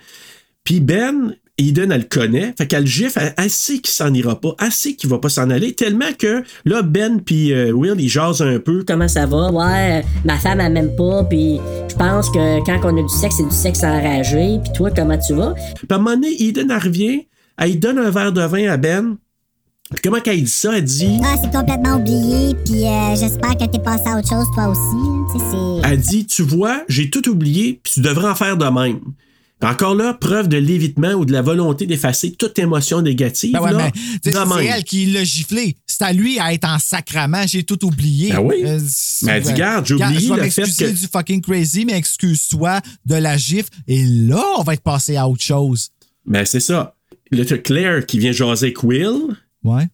Puis 0.66 0.82
Ben, 0.82 1.34
Eden, 1.58 1.92
elle 1.92 2.02
le 2.02 2.08
connaît. 2.08 2.54
Fait 2.58 2.68
qu'elle 2.68 2.86
gifle, 2.86 3.20
elle, 3.20 3.34
elle 3.38 3.50
sait 3.50 3.80
qu'il 3.80 3.94
s'en 3.94 4.14
ira 4.14 4.40
pas, 4.40 4.56
elle 4.62 4.72
sait 4.72 4.94
qu'il 4.94 5.10
va 5.10 5.18
pas 5.18 5.30
s'en 5.30 5.50
aller, 5.50 5.74
tellement 5.74 6.14
que 6.18 6.44
là, 6.66 6.84
Ben 6.84 7.20
puis 7.22 7.52
euh, 7.52 7.72
Will, 7.72 7.96
ils 8.00 8.10
jasent 8.10 8.42
un 8.42 8.60
peu. 8.60 8.84
Comment 8.88 9.08
ça 9.08 9.26
va? 9.26 9.52
Ouais, 9.52 10.02
euh, 10.02 10.08
ma 10.24 10.38
femme, 10.38 10.60
elle 10.60 10.72
m'aime 10.72 10.96
pas, 10.96 11.24
puis 11.24 11.60
je 11.90 11.96
pense 11.96 12.30
que 12.30 12.64
quand 12.66 12.80
on 12.84 12.98
a 12.98 13.02
du 13.02 13.10
sexe, 13.10 13.36
c'est 13.38 13.44
du 13.44 13.56
sexe 13.56 13.84
enragé. 13.84 14.60
Puis 14.64 14.74
toi, 14.74 14.92
comment 14.92 15.18
tu 15.18 15.34
vas? 15.34 15.54
Puis 15.76 15.88
à 15.90 15.96
un 15.96 15.98
moment 15.98 16.16
donné, 16.16 16.42
Eden, 16.42 16.70
elle 16.70 16.84
revient, 16.84 17.28
elle 17.58 17.80
donne 17.80 17.98
un 17.98 18.12
verre 18.12 18.34
de 18.34 18.42
vin 18.42 18.70
à 18.70 18.78
Ben. 18.78 19.18
Puis 19.90 20.02
comment 20.04 20.20
qu'elle 20.20 20.44
dit 20.44 20.50
ça? 20.50 20.78
Elle 20.78 20.84
dit... 20.84 21.18
Ah, 21.24 21.36
c'est 21.42 21.52
complètement 21.52 21.96
oublié, 21.96 22.54
puis 22.66 22.86
euh, 22.86 23.16
j'espère 23.16 23.58
que 23.58 23.66
t'es 23.66 23.80
passé 23.80 24.04
à 24.08 24.20
autre 24.20 24.30
chose 24.30 24.46
toi 24.54 24.68
aussi. 24.68 25.32
Tu 25.32 25.40
sais, 25.40 25.46
c'est. 25.52 25.90
Elle 25.90 26.00
dit, 26.00 26.26
tu 26.26 26.44
vois, 26.44 26.84
j'ai 26.90 27.10
tout 27.10 27.28
oublié, 27.30 27.80
puis 27.82 27.94
tu 27.94 28.02
devrais 28.02 28.30
en 28.30 28.36
faire 28.36 28.58
de 28.58 28.66
même. 28.66 29.00
Encore 29.62 29.96
là, 29.96 30.14
preuve 30.14 30.48
de 30.48 30.58
l'évitement 30.58 31.14
ou 31.14 31.26
de 31.26 31.32
la 31.34 31.42
volonté 31.42 31.88
d'effacer 31.88 32.32
toute 32.34 32.60
émotion 32.60 33.02
négative. 33.02 33.54
Ben 33.54 33.62
ouais, 33.62 33.72
là, 33.74 33.92
mais 34.24 34.32
c'est 34.32 34.66
elle 34.66 34.84
qui 34.84 35.06
l'a 35.08 35.24
giflé. 35.24 35.76
C'est 35.88 36.04
à 36.04 36.14
lui 36.14 36.38
à 36.40 36.54
être 36.54 36.68
en 36.68 36.78
sacrament. 36.78 37.48
J'ai 37.48 37.64
tout 37.64 37.84
oublié. 37.84 38.30
Ben 38.32 38.40
oui. 38.40 38.62
Euh, 38.64 38.80
Mais 39.24 39.32
elle 39.34 39.44
dit, 39.44 39.54
garde, 39.54 39.86
j'ai 39.88 39.96
oublié 39.96 40.30
le 40.30 40.50
fait 40.50 40.62
que- 40.64 40.92
du 40.92 41.08
fucking 41.12 41.42
crazy, 41.42 41.86
mais 41.86 41.94
excuse-toi 41.98 42.82
de 43.06 43.16
la 43.16 43.36
gifle. 43.38 43.70
Et 43.88 44.06
là, 44.06 44.44
on 44.60 44.64
va 44.64 44.76
être 44.76 44.84
passé 44.84 45.16
à 45.16 45.28
autre 45.28 45.44
chose. 45.44 45.90
Ben, 46.26 46.46
c'est 46.46 46.60
ça. 46.60 46.96
Là, 47.32 47.44
t'as 47.44 47.58
Claire 47.58 48.06
qui 48.06 48.20
vient 48.20 48.32
jaser 48.32 48.74
Will. 48.84 49.36
Ouais. 49.64 49.88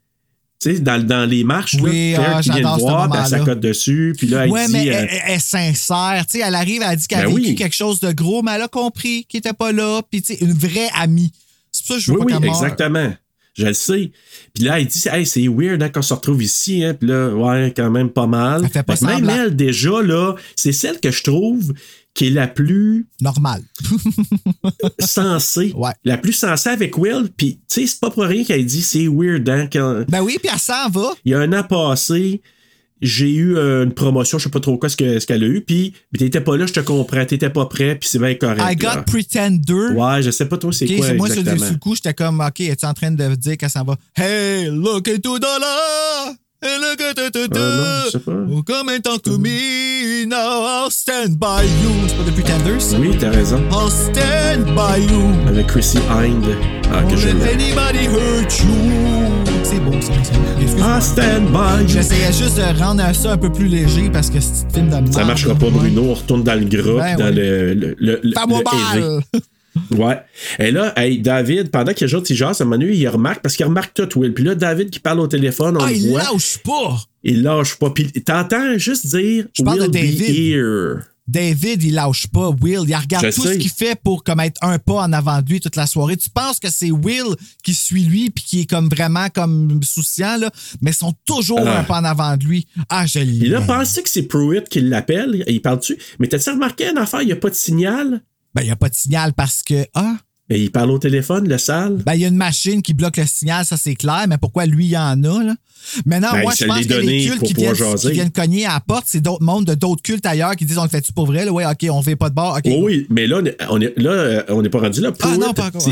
Tu 0.63 0.75
sais, 0.75 0.79
dans, 0.79 1.05
dans 1.05 1.29
les 1.29 1.43
marches, 1.43 1.75
Oui, 1.81 2.11
là, 2.11 2.17
Claire 2.17 2.33
ah, 2.37 2.41
qui 2.41 2.49
vient 2.51 2.75
ce 2.75 2.79
voir, 2.79 3.09
elle 3.13 3.27
s'accote 3.27 3.59
dessus, 3.59 4.15
puis 4.17 4.27
là, 4.27 4.45
elle 4.45 4.51
ouais, 4.51 4.65
dit... 4.67 4.71
mais 4.71 4.95
euh, 4.95 5.05
elle, 5.27 5.35
est 5.35 5.39
sincère. 5.39 6.25
Tu 6.25 6.37
sais, 6.37 6.43
elle 6.45 6.55
arrive, 6.55 6.81
elle 6.87 6.95
dit 6.95 7.05
qu'elle 7.05 7.19
a 7.19 7.25
Ben 7.25 7.35
vécu 7.35 7.49
oui. 7.49 7.55
quelque 7.55 7.75
chose 7.75 7.99
de 7.99 8.13
gros, 8.13 8.41
mais 8.43 8.53
elle 8.53 8.61
a 8.61 8.67
compris 8.69 9.25
qu'il 9.25 9.39
était 9.39 9.51
pas 9.51 9.73
là. 9.73 10.01
Puis, 10.09 10.21
tu 10.21 10.33
sais, 10.33 10.43
une 10.43 10.53
vraie 10.53 10.89
amie. 10.95 11.33
C'est 11.69 11.85
pour 11.85 11.95
ça 11.95 11.99
que 11.99 12.05
je 12.05 12.11
veux 12.13 12.19
oui, 12.19 12.31
pas 12.31 12.39
oui, 12.39 12.47
exactement. 12.47 13.13
Je 13.55 13.65
le 13.65 13.73
sais. 13.73 14.11
Puis 14.53 14.63
là, 14.63 14.79
elle 14.79 14.87
dit, 14.87 15.03
hey, 15.11 15.25
c'est 15.25 15.47
weird 15.47 15.83
hein, 15.83 15.89
qu'on 15.89 16.01
se 16.01 16.13
retrouve 16.13 16.41
ici. 16.41 16.83
Hein. 16.83 16.93
Puis 16.93 17.09
là, 17.09 17.29
ouais, 17.29 17.73
quand 17.75 17.91
même 17.91 18.09
pas 18.09 18.25
mal. 18.25 18.61
Elle 18.63 18.71
fait 18.71 18.83
pas 18.83 18.95
Fait 18.95 19.05
même 19.05 19.29
elle, 19.29 19.55
déjà, 19.55 20.01
là, 20.01 20.35
c'est 20.55 20.71
celle 20.71 20.99
que 20.99 21.11
je 21.11 21.23
trouve 21.23 21.73
qui 22.13 22.27
est 22.27 22.29
la 22.29 22.47
plus 22.47 23.07
Normal. 23.21 23.63
sensée. 24.99 25.73
Ouais. 25.75 25.91
La 26.03 26.17
plus 26.17 26.33
sensée 26.33 26.69
avec 26.69 26.97
Will. 26.97 27.29
Puis, 27.35 27.55
tu 27.55 27.81
sais, 27.81 27.87
c'est 27.87 27.99
pas 27.99 28.09
pour 28.11 28.23
rien 28.23 28.43
qu'elle 28.43 28.65
dit, 28.65 28.81
c'est 28.81 29.07
weird, 29.07 29.47
hein. 29.49 29.67
quand- 29.71 30.03
Ben 30.09 30.21
oui, 30.21 30.37
puis 30.41 30.49
elle 30.51 30.59
s'en 30.59 30.89
va. 30.89 31.11
Il 31.25 31.31
y 31.31 31.35
a 31.35 31.39
un 31.39 31.51
an 31.53 31.63
passé, 31.63 32.41
j'ai 33.01 33.31
eu 33.33 33.57
euh, 33.57 33.83
une 33.83 33.93
promotion, 33.93 34.37
je 34.37 34.43
sais 34.45 34.49
pas 34.49 34.59
trop 34.59 34.77
quoi 34.77 34.89
ce 34.89 34.95
que- 34.97 35.19
ce 35.19 35.25
qu'elle 35.25 35.43
a 35.43 35.47
eu, 35.47 35.61
puis 35.61 35.93
mais 36.11 36.19
t'étais 36.19 36.41
pas 36.41 36.55
là, 36.55 36.65
je 36.67 36.73
te 36.73 36.79
comprends, 36.79 37.25
t'étais 37.25 37.49
pas 37.49 37.65
prêt, 37.65 37.95
puis 37.99 38.07
c'est 38.07 38.19
bien 38.19 38.35
correct. 38.35 38.61
I 38.63 38.75
got 38.75 38.87
là. 38.95 39.03
Pretender. 39.03 39.93
Ouais, 39.95 40.21
je 40.21 40.31
sais 40.31 40.45
pas 40.47 40.57
trop 40.57 40.71
c'est 40.71 40.85
Ok, 40.89 40.97
quoi 40.97 41.07
c'est 41.07 41.13
moi, 41.15 41.27
sur 41.27 41.35
le, 41.37 41.41
exactement. 41.41 41.65
sur 41.65 41.73
le 41.73 41.79
coup, 41.79 41.95
j'étais 41.95 42.13
comme, 42.13 42.39
OK, 42.41 42.59
es-tu 42.61 42.85
en 42.85 42.93
train 42.93 43.11
de 43.11 43.35
dire 43.35 43.57
qu'elle 43.57 43.69
s'en 43.69 43.83
va? 43.83 43.95
Hey, 44.15 44.67
look 44.67 45.07
into 45.07 45.39
dollar! 45.39 46.33
Euh, 46.65 46.77
non, 47.77 48.05
je 48.05 48.09
sais 48.11 48.19
pas. 48.19 48.31
Oh, 50.35 50.65
I'll 50.85 50.91
stand 50.91 51.37
by 51.37 51.63
you. 51.83 51.91
C'est 52.07 52.17
pas 52.17 52.23
de 52.23 52.31
Pretenders? 52.31 52.81
ça? 52.81 52.97
Oui, 52.99 53.15
t'as 53.19 53.29
raison. 53.31 53.61
I'll 53.71 53.91
stand 53.91 54.65
by 54.75 55.01
you. 55.11 55.47
Avec 55.47 55.67
Chrissy 55.67 55.97
Hind. 56.09 56.45
Ah, 56.91 57.03
que 57.03 57.15
l'aime. 57.15 57.41
anybody 57.41 58.05
hurt 58.05 58.59
you. 58.59 58.75
C'est 59.63 59.79
beau, 59.79 59.91
ça. 60.01 60.13
Ah, 60.81 61.01
stand 61.01 61.47
by 61.51 61.81
you. 61.83 61.87
J'essayais 61.89 62.31
juste 62.33 62.57
de 62.57 62.79
rendre 62.79 63.13
ça 63.13 63.33
un 63.33 63.37
peu 63.37 63.51
plus 63.51 63.67
léger 63.67 64.09
parce 64.11 64.29
que 64.29 64.39
c'est 64.39 64.65
un 64.65 64.69
film 64.73 64.89
de 65.05 65.11
Ça 65.11 65.23
marchera 65.25 65.55
pas. 65.55 65.69
Bruno. 65.69 66.03
On 66.09 66.13
retourne 66.13 66.43
dans 66.43 66.55
le 66.55 66.65
gras, 66.65 66.99
Ben 67.03 67.17
dans 67.17 67.35
le, 67.35 67.73
le, 67.73 67.95
le, 67.99 68.19
le- 68.23 68.33
Ouais. 69.91 70.19
Et 70.59 70.71
là, 70.71 70.93
hey, 70.97 71.19
David, 71.19 71.71
pendant 71.71 71.93
qu'il 71.93 72.07
jase, 72.07 72.23
il 72.29 72.35
jase, 72.35 72.61
à 72.61 72.63
un 72.63 72.67
moment 72.67 72.79
donné, 72.79 72.93
il 72.95 73.07
remarque, 73.07 73.41
parce 73.41 73.55
qu'il 73.55 73.65
remarque 73.65 73.93
tout, 73.93 74.19
Will. 74.19 74.33
Puis 74.33 74.43
là, 74.43 74.53
David 74.55 74.89
qui 74.89 74.99
parle 74.99 75.19
au 75.19 75.27
téléphone, 75.27 75.77
on 75.77 75.83
Ah, 75.83 75.89
le 75.89 75.95
il 75.95 76.09
voit. 76.09 76.23
lâche 76.31 76.59
pas. 76.63 76.99
Il 77.23 77.41
lâche 77.43 77.75
pas. 77.75 77.89
Puis 77.89 78.11
t'entends 78.11 78.77
juste 78.77 79.07
dire 79.07 79.45
Je 79.53 79.63
parle 79.63 79.79
Will 79.81 79.87
de 79.87 79.91
be 79.91 80.01
David. 80.01 80.21
here. 80.35 80.95
David, 81.25 81.81
il 81.83 81.93
lâche 81.93 82.27
pas 82.27 82.49
Will. 82.61 82.81
Il 82.85 82.93
regarde 82.95 83.25
Je 83.25 83.31
tout 83.33 83.43
sais. 83.43 83.53
ce 83.53 83.57
qu'il 83.57 83.71
fait 83.71 83.97
pour 84.03 84.25
comme 84.25 84.41
être 84.41 84.59
un 84.61 84.77
pas 84.77 84.95
en 84.95 85.13
avant 85.13 85.41
de 85.41 85.49
lui 85.49 85.61
toute 85.61 85.77
la 85.77 85.87
soirée. 85.87 86.17
Tu 86.17 86.29
penses 86.29 86.59
que 86.59 86.69
c'est 86.69 86.91
Will 86.91 87.35
qui 87.63 87.73
suit 87.73 88.03
lui 88.03 88.29
puis 88.29 88.43
qui 88.43 88.59
est 88.61 88.65
comme 88.69 88.89
vraiment 88.89 89.27
comme 89.33 89.79
souciant, 89.83 90.35
là, 90.37 90.51
mais 90.81 90.91
ils 90.91 90.95
sont 90.95 91.13
toujours 91.25 91.61
Ah. 91.65 91.79
un 91.79 91.83
pas 91.85 92.01
en 92.01 92.03
avant 92.03 92.35
de 92.35 92.43
lui. 92.43 92.67
Ah, 92.89 93.05
je. 93.05 93.19
Il 93.19 93.55
a 93.55 93.61
pensé 93.61 94.03
que 94.03 94.09
c'est 94.09 94.23
Pruitt 94.23 94.67
qui 94.67 94.81
l'appelle. 94.81 95.45
Il 95.47 95.61
parle 95.61 95.79
dessus. 95.79 95.97
Mais 96.19 96.27
t'as-tu 96.27 96.49
remarqué 96.49 96.89
une 96.89 96.97
affaire? 96.97 97.21
Il 97.21 97.27
n'y 97.27 97.31
a 97.31 97.37
pas 97.37 97.49
de 97.49 97.55
signal? 97.55 98.21
Ben, 98.55 98.61
il 98.61 98.65
n'y 98.65 98.71
a 98.71 98.75
pas 98.75 98.89
de 98.89 98.95
signal 98.95 99.33
parce 99.33 99.63
que. 99.63 99.85
Ah, 99.93 100.15
Et 100.49 100.61
il 100.61 100.71
parle 100.71 100.91
au 100.91 100.99
téléphone, 100.99 101.47
le 101.47 101.57
sale? 101.57 101.95
ben, 102.05 102.13
il 102.13 102.21
y 102.21 102.25
a 102.25 102.27
une 102.27 102.35
machine 102.35 102.81
qui 102.81 102.93
bloque 102.93 103.17
le 103.17 103.25
signal, 103.25 103.65
ça 103.65 103.77
c'est 103.77 103.95
clair, 103.95 104.25
mais 104.27 104.37
pourquoi 104.37 104.65
lui, 104.65 104.85
il 104.85 104.91
y 104.91 104.97
en 104.97 105.23
a, 105.23 105.43
là? 105.43 105.55
Maintenant, 106.05 106.31
Ben, 106.31 106.43
moi, 106.43 106.51
je 106.53 106.57
se 106.59 106.65
pense 106.65 106.85
que 106.85 106.93
les 106.93 107.25
cultes 107.25 107.43
qui 107.43 107.53
viennent, 107.55 107.73
qui 107.75 108.11
viennent 108.11 108.31
cogner 108.31 108.65
à 108.65 108.73
la 108.75 108.79
porte, 108.79 109.03
c'est 109.07 109.19
d'autres 109.19 109.43
mondes 109.43 109.65
de 109.65 109.73
d'autres 109.75 110.01
cultes 110.01 110.25
ailleurs 110.25 110.55
qui 110.55 110.63
disent 110.65 110.77
on 110.77 110.83
le 110.83 110.89
fait-tu 110.89 111.11
pour 111.11 111.25
vrai? 111.25 111.43
Là? 111.43 111.51
Ouais, 111.51 111.65
OK, 111.65 111.85
on 111.89 112.01
fait 112.01 112.15
pas 112.15 112.29
de 112.29 112.35
bord. 112.35 112.57
Oh 112.65 112.81
oui, 112.83 113.05
mais 113.09 113.27
là, 113.27 113.41
on 113.69 113.81
est, 113.81 113.93
là, 113.99 114.11
euh, 114.11 114.43
on 114.49 114.61
n'est 114.61 114.69
pas 114.69 114.79
rendu 114.79 115.01
là. 115.01 115.11
Pruitt, 115.11 115.33
Ah, 115.35 115.37
non, 115.37 115.53
pas 115.53 115.65
encore. 115.67 115.85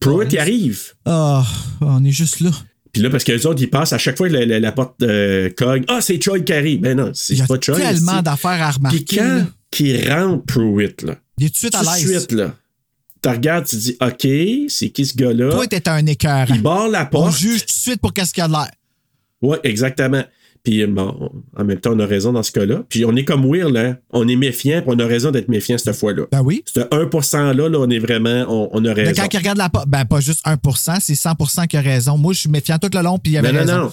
Pruitt, 0.00 0.32
il 0.32 0.38
arrive. 0.38 0.82
Ah, 1.06 1.46
on 1.80 2.04
est 2.04 2.10
juste 2.10 2.40
là. 2.40 2.50
Puis 2.92 3.02
là, 3.02 3.08
parce 3.10 3.24
que 3.24 3.32
les 3.32 3.46
autres, 3.46 3.62
ils 3.62 3.70
passent 3.70 3.92
à 3.94 3.98
chaque 3.98 4.16
fois 4.18 4.28
que 4.28 4.34
la, 4.34 4.44
la- 4.44 4.60
la 4.60 4.72
porte 4.72 5.02
euh, 5.02 5.48
cogne. 5.56 5.84
Ah, 5.88 6.00
c'est 6.02 6.20
Choi 6.22 6.40
qui 6.40 6.52
arrive. 6.52 6.80
Ben 6.80 6.96
non, 6.96 7.10
c'est 7.14 7.34
Il 7.34 7.38
y 7.38 7.42
a 7.42 7.46
pas 7.46 7.58
tellement 7.58 8.20
d'affaires 8.22 8.62
à 8.62 8.70
remarquer. 8.70 8.98
Puis 9.04 9.16
quand 9.16 9.44
qui 9.70 10.08
rentre 10.08 10.44
Pruitt, 10.44 11.02
là, 11.02 11.16
Il 11.38 11.46
est 11.46 11.48
tout 11.48 11.52
de 11.54 11.58
suite 11.58 11.74
à 11.74 11.78
tout 11.80 11.84
de 11.86 11.90
l'aise. 11.94 12.18
suite, 12.18 12.32
là, 12.32 12.54
tu 13.22 13.28
regardes, 13.28 13.66
tu 13.66 13.76
dis, 13.76 13.96
OK, 14.00 14.26
c'est 14.70 14.90
qui 14.90 15.06
ce 15.06 15.16
gars-là? 15.16 15.50
Toi, 15.50 15.66
t'es 15.66 15.88
un 15.88 16.04
écœur. 16.06 16.46
Il 16.50 16.62
barre 16.62 16.88
la 16.88 17.02
On 17.04 17.06
porte. 17.06 17.36
juge 17.36 17.60
tout 17.60 17.66
de 17.66 17.72
suite 17.72 18.00
pour 18.00 18.12
qu'est-ce 18.12 18.32
qu'il 18.32 18.42
y 18.42 18.44
a 18.44 18.48
de 18.48 18.52
l'air. 18.52 18.70
Oui, 19.42 19.56
exactement. 19.64 20.22
Puis 20.64 20.84
bon, 20.86 21.30
en 21.56 21.64
même 21.64 21.78
temps, 21.80 21.92
on 21.94 22.00
a 22.00 22.06
raison 22.06 22.32
dans 22.32 22.42
ce 22.42 22.50
cas-là. 22.52 22.82
Puis 22.88 23.04
on 23.04 23.14
est 23.16 23.24
comme 23.24 23.44
Will, 23.44 23.76
hein? 23.76 23.96
on 24.10 24.26
est 24.28 24.34
méfiant, 24.36 24.82
puis 24.82 24.90
on 24.94 24.98
a 24.98 25.06
raison 25.06 25.30
d'être 25.30 25.48
méfiant 25.48 25.78
cette 25.78 25.94
fois-là. 25.94 26.24
Ben 26.32 26.42
oui. 26.42 26.62
Ce 26.66 26.80
1%-là, 26.80 27.68
là, 27.68 27.78
on 27.78 27.88
est 27.88 28.00
vraiment, 28.00 28.44
on, 28.48 28.68
on 28.72 28.84
a 28.84 28.88
Mais 28.94 29.04
raison. 29.04 29.22
quand 29.22 29.28
il 29.32 29.36
regarde 29.38 29.58
la 29.58 29.68
porte, 29.68 29.88
ben 29.88 30.04
pas 30.04 30.20
juste 30.20 30.44
1%, 30.44 30.98
c'est 31.00 31.14
100% 31.14 31.66
qui 31.68 31.76
a 31.76 31.80
raison. 31.80 32.18
Moi, 32.18 32.32
je 32.34 32.40
suis 32.40 32.50
méfiant 32.50 32.78
tout 32.78 32.90
le 32.92 33.00
long, 33.02 33.18
puis 33.18 33.32
il 33.32 33.38
avait 33.38 33.52
Non, 33.52 33.54
non, 33.54 33.60
raison. 33.60 33.76
non. 33.78 33.84
Non, 33.84 33.92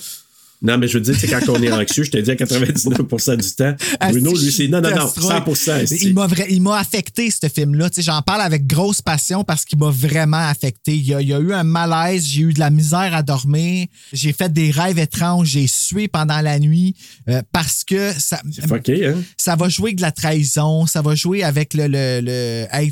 mais 0.61 0.87
je 0.87 0.97
veux 0.97 1.03
dire, 1.03 1.15
c'est 1.19 1.27
quand 1.27 1.47
on 1.49 1.61
est 1.61 1.71
anxieux, 1.71 2.03
je 2.03 2.11
te 2.11 2.17
dis 2.17 2.31
à 2.31 2.35
99% 2.35 3.37
du 3.37 3.51
temps. 3.55 3.75
Bruno, 4.09 4.31
Asti, 4.33 4.45
lui, 4.45 4.51
c'est 4.51 4.67
non, 4.67 4.81
non, 4.81 4.89
non, 4.95 5.03
destroy. 5.05 5.33
100%. 5.35 5.71
asti. 5.83 6.13
Il 6.49 6.61
m'a 6.61 6.77
affecté, 6.77 7.29
ce 7.29 7.47
film-là. 7.47 7.89
J'en 7.97 8.21
parle 8.21 8.41
avec 8.41 8.65
grosse 8.67 9.01
passion 9.01 9.43
parce 9.43 9.65
qu'il 9.65 9.79
m'a 9.79 9.89
vraiment 9.89 10.47
affecté. 10.47 10.95
Il 10.95 11.05
y, 11.05 11.13
a, 11.13 11.21
il 11.21 11.27
y 11.27 11.33
a 11.33 11.39
eu 11.39 11.53
un 11.53 11.63
malaise, 11.63 12.25
j'ai 12.25 12.41
eu 12.41 12.53
de 12.53 12.59
la 12.59 12.69
misère 12.69 13.13
à 13.13 13.21
dormir, 13.23 13.87
j'ai 14.13 14.33
fait 14.33 14.51
des 14.51 14.71
rêves 14.71 14.97
étranges, 14.99 15.49
j'ai 15.49 15.67
sué 15.67 16.07
pendant 16.07 16.41
la 16.41 16.59
nuit 16.59 16.95
euh, 17.29 17.41
parce 17.51 17.83
que 17.83 18.11
ça, 18.17 18.41
Fucké, 18.67 19.07
hein? 19.07 19.15
ça 19.37 19.55
va 19.55 19.69
jouer 19.69 19.89
avec 19.89 19.97
de 19.97 20.01
la 20.01 20.11
trahison, 20.11 20.85
ça 20.85 21.01
va 21.01 21.15
jouer 21.15 21.43
avec 21.43 21.73
le. 21.73 21.87
le, 21.87 22.21
le- 22.21 22.65
hey, 22.71 22.91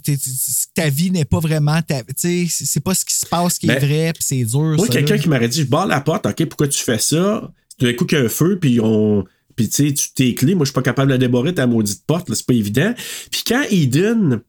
ta 0.75 0.89
vie 0.89 1.11
n'est 1.11 1.25
pas 1.25 1.39
vraiment. 1.39 1.79
c'est 2.15 2.79
pas 2.83 2.93
ce 2.93 3.05
qui 3.05 3.15
se 3.15 3.25
passe 3.25 3.57
qui 3.57 3.65
est 3.67 3.79
Ben, 3.79 3.79
vrai, 3.79 4.13
puis 4.13 4.23
c'est 4.25 4.43
dur. 4.43 4.75
Moi, 4.77 4.87
quelqu'un 4.87 5.17
qui 5.17 5.29
m'aurait 5.29 5.47
dit, 5.49 5.61
je 5.61 5.65
barre 5.67 5.87
la 5.87 6.01
porte, 6.01 6.25
OK, 6.25 6.45
pourquoi 6.45 6.67
tu 6.67 6.83
fais 6.83 6.99
ça? 6.99 7.51
Tout 7.83 7.89
d'un 7.89 7.97
coup, 7.97 8.05
qu'il 8.05 8.17
y 8.17 8.21
a 8.21 8.23
un 8.23 8.29
feu, 8.29 8.57
puis 8.61 8.79
on. 8.79 9.25
Puis 9.57 9.67
tu 9.67 9.87
sais, 9.89 9.93
tu 9.93 10.13
t'es 10.15 10.33
clé, 10.35 10.55
moi, 10.55 10.63
je 10.63 10.69
suis 10.69 10.73
pas 10.73 10.81
capable 10.81 11.11
de 11.11 11.17
débarrer, 11.17 11.53
ta 11.53 11.67
maudite 11.67 12.05
porte, 12.07 12.29
là, 12.29 12.35
c'est 12.35 12.45
pas 12.45 12.53
évident. 12.53 12.93
Puis 13.29 13.43
quand 13.45 13.61
Eden, 13.69 14.39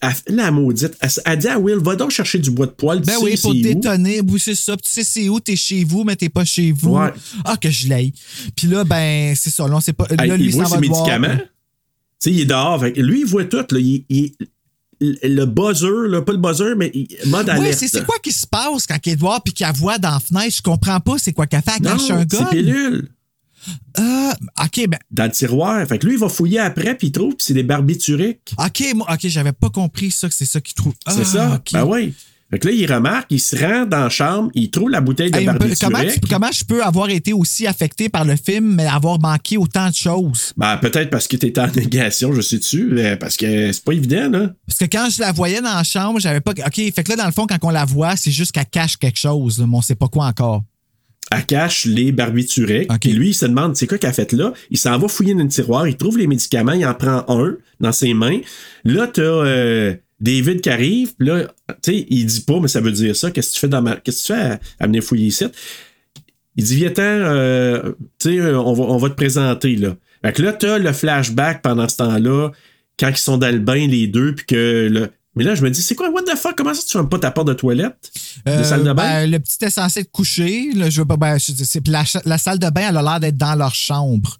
elle 0.00 0.36
la 0.36 0.52
maudite, 0.52 0.92
elle, 1.00 1.10
elle 1.24 1.38
dit 1.38 1.48
à 1.48 1.58
Will, 1.58 1.78
va 1.78 1.96
donc 1.96 2.12
chercher 2.12 2.38
du 2.38 2.52
bois 2.52 2.66
de 2.66 2.70
tu 2.70 2.86
Ben 2.86 3.06
sais 3.08 3.16
oui, 3.16 3.36
pour 3.36 3.52
détonner, 3.52 4.20
oui, 4.20 4.38
c'est 4.38 4.54
ça. 4.54 4.76
Tu 4.76 4.88
sais, 4.88 5.02
c'est 5.02 5.28
où? 5.28 5.40
T'es 5.40 5.56
chez 5.56 5.82
vous, 5.82 6.04
mais 6.04 6.14
t'es 6.14 6.28
pas 6.28 6.44
chez 6.44 6.70
vous. 6.70 6.96
Ouais. 6.96 7.10
Ah, 7.44 7.56
que 7.56 7.68
je 7.68 7.88
l'aille. 7.88 8.12
Puis 8.54 8.68
là, 8.68 8.84
ben, 8.84 9.34
c'est 9.34 9.50
ça. 9.50 9.66
Là, 9.66 9.76
on 9.76 9.80
sait 9.80 9.92
pas. 9.92 10.06
Hey, 10.08 10.28
là, 10.28 10.36
lui, 10.36 10.44
il 10.46 10.52
voit 10.52 10.66
ses 10.66 10.78
médicaments. 10.78 11.36
Tu 11.36 11.44
sais, 12.20 12.30
il 12.30 12.40
est 12.42 12.46
dehors. 12.46 12.78
Fait 12.80 12.92
lui, 12.92 13.20
il 13.22 13.26
voit 13.26 13.44
tout. 13.44 13.56
Là, 13.68 13.80
il, 13.80 14.04
il- 14.08 14.32
le 15.22 15.44
buzzer, 15.44 16.08
là, 16.08 16.22
pas 16.22 16.32
le 16.32 16.38
buzzer, 16.38 16.74
mais 16.76 16.92
mode 17.26 17.46
Oui, 17.46 17.50
alerte. 17.52 17.78
c'est 17.78 17.88
c'est 17.88 18.04
quoi 18.06 18.16
qui 18.22 18.32
se 18.32 18.46
passe 18.46 18.86
quand 18.86 18.98
voit 19.18 19.40
puis 19.44 19.52
qu'elle 19.52 19.74
voit 19.74 19.98
dans 19.98 20.10
la 20.12 20.20
fenêtre? 20.20 20.54
Je 20.56 20.62
comprends 20.62 21.00
pas 21.00 21.18
c'est 21.18 21.32
quoi 21.32 21.46
qu'elle 21.46 21.62
fait. 21.62 21.72
Elle 21.76 21.82
cache 21.86 22.10
un 22.10 22.20
c'est 22.20 22.38
gars. 22.38 22.44
pilule. 22.46 23.08
Ah, 23.96 24.34
OK, 24.64 24.88
ben, 24.88 24.98
Dans 25.10 25.24
le 25.24 25.30
tiroir. 25.30 25.86
Fait 25.86 25.98
que 25.98 26.06
lui, 26.06 26.14
il 26.14 26.18
va 26.18 26.28
fouiller 26.28 26.58
après, 26.58 26.96
puis 26.96 27.08
il 27.08 27.12
trouve, 27.12 27.30
puis 27.36 27.44
c'est 27.46 27.54
des 27.54 27.62
barbituriques. 27.62 28.54
OK, 28.58 28.84
moi, 28.94 29.06
OK, 29.12 29.20
j'avais 29.28 29.52
pas 29.52 29.70
compris 29.70 30.10
ça, 30.10 30.28
que 30.28 30.34
c'est 30.34 30.46
ça 30.46 30.60
qu'il 30.60 30.74
trouve. 30.74 30.94
C'est 31.06 31.20
Ah, 31.20 31.24
ça. 31.24 31.54
OK. 31.56 31.72
Ben 31.72 31.84
oui. 31.84 32.14
Fait 32.52 32.58
que 32.58 32.68
là, 32.68 32.74
il 32.74 32.92
remarque, 32.92 33.28
il 33.30 33.40
se 33.40 33.56
rend 33.56 33.86
dans 33.86 34.00
la 34.04 34.08
chambre, 34.10 34.50
il 34.54 34.70
trouve 34.70 34.90
la 34.90 35.00
bouteille 35.00 35.30
de 35.30 35.38
Hey, 35.38 35.46
comment, 35.46 35.58
barbiturique. 35.58 36.20
tu- 36.20 36.28
comment 36.28 36.52
je 36.52 36.64
peux 36.64 36.82
avoir 36.84 37.08
été 37.08 37.32
aussi 37.32 37.66
affecté 37.66 38.10
par 38.10 38.26
le 38.26 38.36
film, 38.36 38.74
mais 38.74 38.86
avoir 38.86 39.18
manqué 39.18 39.56
autant 39.56 39.88
de 39.88 39.94
choses? 39.94 40.52
Ben, 40.58 40.76
peut-être 40.76 41.08
parce 41.08 41.26
que 41.26 41.36
t'étais 41.38 41.60
en 41.62 41.66
négation, 41.74 42.32
je 42.34 42.42
sais-tu, 42.42 42.94
parce 43.18 43.38
que 43.38 43.72
c'est 43.72 43.82
pas 43.82 43.92
évident, 43.92 44.28
là. 44.30 44.50
Parce 44.66 44.78
que 44.78 44.84
quand 44.84 45.08
je 45.10 45.20
la 45.20 45.32
voyais 45.32 45.62
dans 45.62 45.74
la 45.74 45.82
chambre, 45.82 46.20
j'avais 46.20 46.42
pas. 46.42 46.50
OK, 46.52 46.74
fait 46.74 46.92
que 47.02 47.08
là, 47.08 47.16
dans 47.16 47.26
le 47.26 47.32
fond, 47.32 47.46
quand 47.46 47.56
on 47.62 47.70
la 47.70 47.86
voit, 47.86 48.16
c'est 48.16 48.30
juste 48.30 48.52
qu'elle 48.52 48.66
cache 48.70 48.98
quelque 48.98 49.18
chose, 49.18 49.58
là, 49.58 49.66
mais 49.66 49.76
on 49.78 49.80
sait 49.82 49.94
pas 49.94 50.08
quoi 50.08 50.26
encore. 50.26 50.62
Elle 51.30 51.46
cache 51.46 51.86
les 51.86 52.12
barbituriques. 52.12 52.90
Puis 53.00 53.12
lui, 53.12 53.30
il 53.30 53.34
se 53.34 53.46
demande, 53.46 53.74
c'est 53.76 53.86
quoi 53.86 53.96
qu'elle 53.96 54.10
a 54.10 54.12
fait 54.12 54.30
là? 54.34 54.52
Il 54.70 54.76
s'en 54.76 54.98
va 54.98 55.08
fouiller 55.08 55.32
dans 55.32 55.40
une 55.40 55.48
tiroir, 55.48 55.88
il 55.88 55.96
trouve 55.96 56.18
les 56.18 56.26
médicaments, 56.26 56.72
il 56.72 56.84
en 56.84 56.92
prend 56.92 57.24
un 57.28 57.54
dans 57.80 57.92
ses 57.92 58.12
mains. 58.12 58.40
Là, 58.84 59.06
t'as 59.06 59.22
euh, 59.22 59.94
David 60.22 60.60
qui 60.62 60.70
arrive, 60.70 61.14
puis 61.16 61.28
là, 61.28 61.48
tu 61.82 61.92
sais, 61.92 62.06
il 62.08 62.24
dit 62.26 62.40
pas, 62.42 62.58
mais 62.60 62.68
ça 62.68 62.80
veut 62.80 62.92
dire 62.92 63.14
ça. 63.14 63.30
Qu'est-ce 63.30 63.48
que 63.50 63.54
tu 63.54 63.60
fais 63.60 63.68
dans 63.68 63.82
ma. 63.82 63.96
Qu'est-ce 63.96 64.22
que 64.22 64.26
tu 64.28 64.32
fais 64.40 64.40
à, 64.40 64.60
à 64.80 64.86
venir 64.86 65.02
fouiller 65.02 65.26
ici? 65.26 65.44
Il 66.56 66.64
dit, 66.64 66.76
viens-t'en, 66.76 67.02
euh, 67.02 67.92
tu 68.18 68.30
sais, 68.34 68.38
euh, 68.38 68.58
on 68.60 68.72
va, 68.72 68.84
on 68.84 68.96
va 68.98 69.08
te 69.10 69.14
présenter, 69.14 69.76
là. 69.76 69.96
Fait 70.24 70.32
que 70.32 70.42
là, 70.42 70.52
t'as 70.52 70.78
le 70.78 70.92
flashback 70.92 71.62
pendant 71.62 71.88
ce 71.88 71.96
temps-là, 71.96 72.50
quand 73.00 73.08
ils 73.08 73.16
sont 73.16 73.38
dans 73.38 73.50
le 73.52 73.58
bain, 73.58 73.86
les 73.88 74.06
deux, 74.06 74.34
puis 74.34 74.46
que 74.46 74.88
le. 74.90 75.10
Mais 75.34 75.44
là, 75.44 75.54
je 75.54 75.62
me 75.62 75.70
dis, 75.70 75.80
c'est 75.80 75.94
quoi, 75.94 76.10
what 76.10 76.22
the 76.24 76.36
fuck? 76.36 76.54
Comment 76.56 76.74
ça, 76.74 76.82
tu 76.86 76.92
fermes 76.92 77.08
pas 77.08 77.18
ta 77.18 77.30
porte 77.30 77.48
de 77.48 77.54
toilette? 77.54 77.96
de 78.44 78.50
Euh, 78.50 78.64
salle 78.64 78.84
de 78.84 78.92
bain? 78.92 79.02
ben, 79.24 79.30
le 79.30 79.38
petit 79.38 79.64
est 79.64 79.70
censé 79.70 80.00
être 80.00 80.10
couché. 80.12 80.72
Là, 80.74 80.90
je 80.90 81.00
veux 81.00 81.06
pas, 81.06 81.16
ben, 81.16 81.38
la 82.26 82.38
salle 82.38 82.58
de 82.58 82.68
bain, 82.68 82.88
elle 82.90 82.96
a 82.98 83.02
l'air 83.02 83.18
d'être 83.18 83.38
dans 83.38 83.54
leur 83.54 83.74
chambre. 83.74 84.36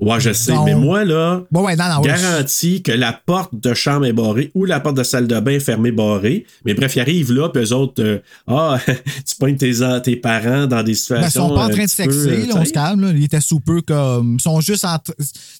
Ouais, 0.00 0.20
je 0.20 0.32
sais, 0.32 0.52
Donc- 0.52 0.66
mais 0.66 0.74
moi, 0.74 1.04
là, 1.04 1.42
Bon, 1.50 1.64
ouais, 1.64 1.76
non, 1.76 1.84
non, 1.88 2.00
ouais. 2.00 2.08
garantis 2.08 2.82
que 2.82 2.92
la 2.92 3.12
porte 3.12 3.54
de 3.54 3.72
chambre 3.74 4.06
est 4.06 4.12
barrée 4.12 4.50
ou 4.54 4.64
la 4.64 4.80
porte 4.80 4.96
de 4.96 5.02
salle 5.02 5.26
de 5.26 5.40
bain 5.40 5.52
est 5.52 5.60
fermée, 5.60 5.92
barrée. 5.92 6.46
Mais 6.64 6.74
bref, 6.74 6.96
ils 6.96 7.00
arrivent 7.00 7.32
là, 7.32 7.48
puis 7.48 7.62
eux 7.62 7.72
autres, 7.72 8.02
euh, 8.02 8.18
ah, 8.46 8.78
tu 9.26 9.34
pognes 9.38 9.56
tes, 9.56 9.72
tes 10.02 10.16
parents 10.16 10.66
dans 10.66 10.82
des 10.82 10.84
Ben, 10.84 10.90
ils 10.92 10.96
situations. 10.96 11.48
sont 11.48 11.54
pas 11.54 11.64
en 11.64 11.68
train 11.68 11.84
de 11.84 11.88
petit 11.88 12.02
peu, 12.04 12.12
sexer, 12.12 12.28
euh, 12.42 12.46
là, 12.46 12.54
on 12.56 12.64
se 12.64 12.72
calme. 12.72 13.00
Là. 13.00 13.10
Ils 13.12 13.24
étaient 13.24 13.40
sous 13.40 13.60
peu 13.60 13.80
comme. 13.82 14.36
Ils 14.38 14.42
sont 14.42 14.60
juste 14.60 14.84
en. 14.84 14.98
Tu 14.98 15.12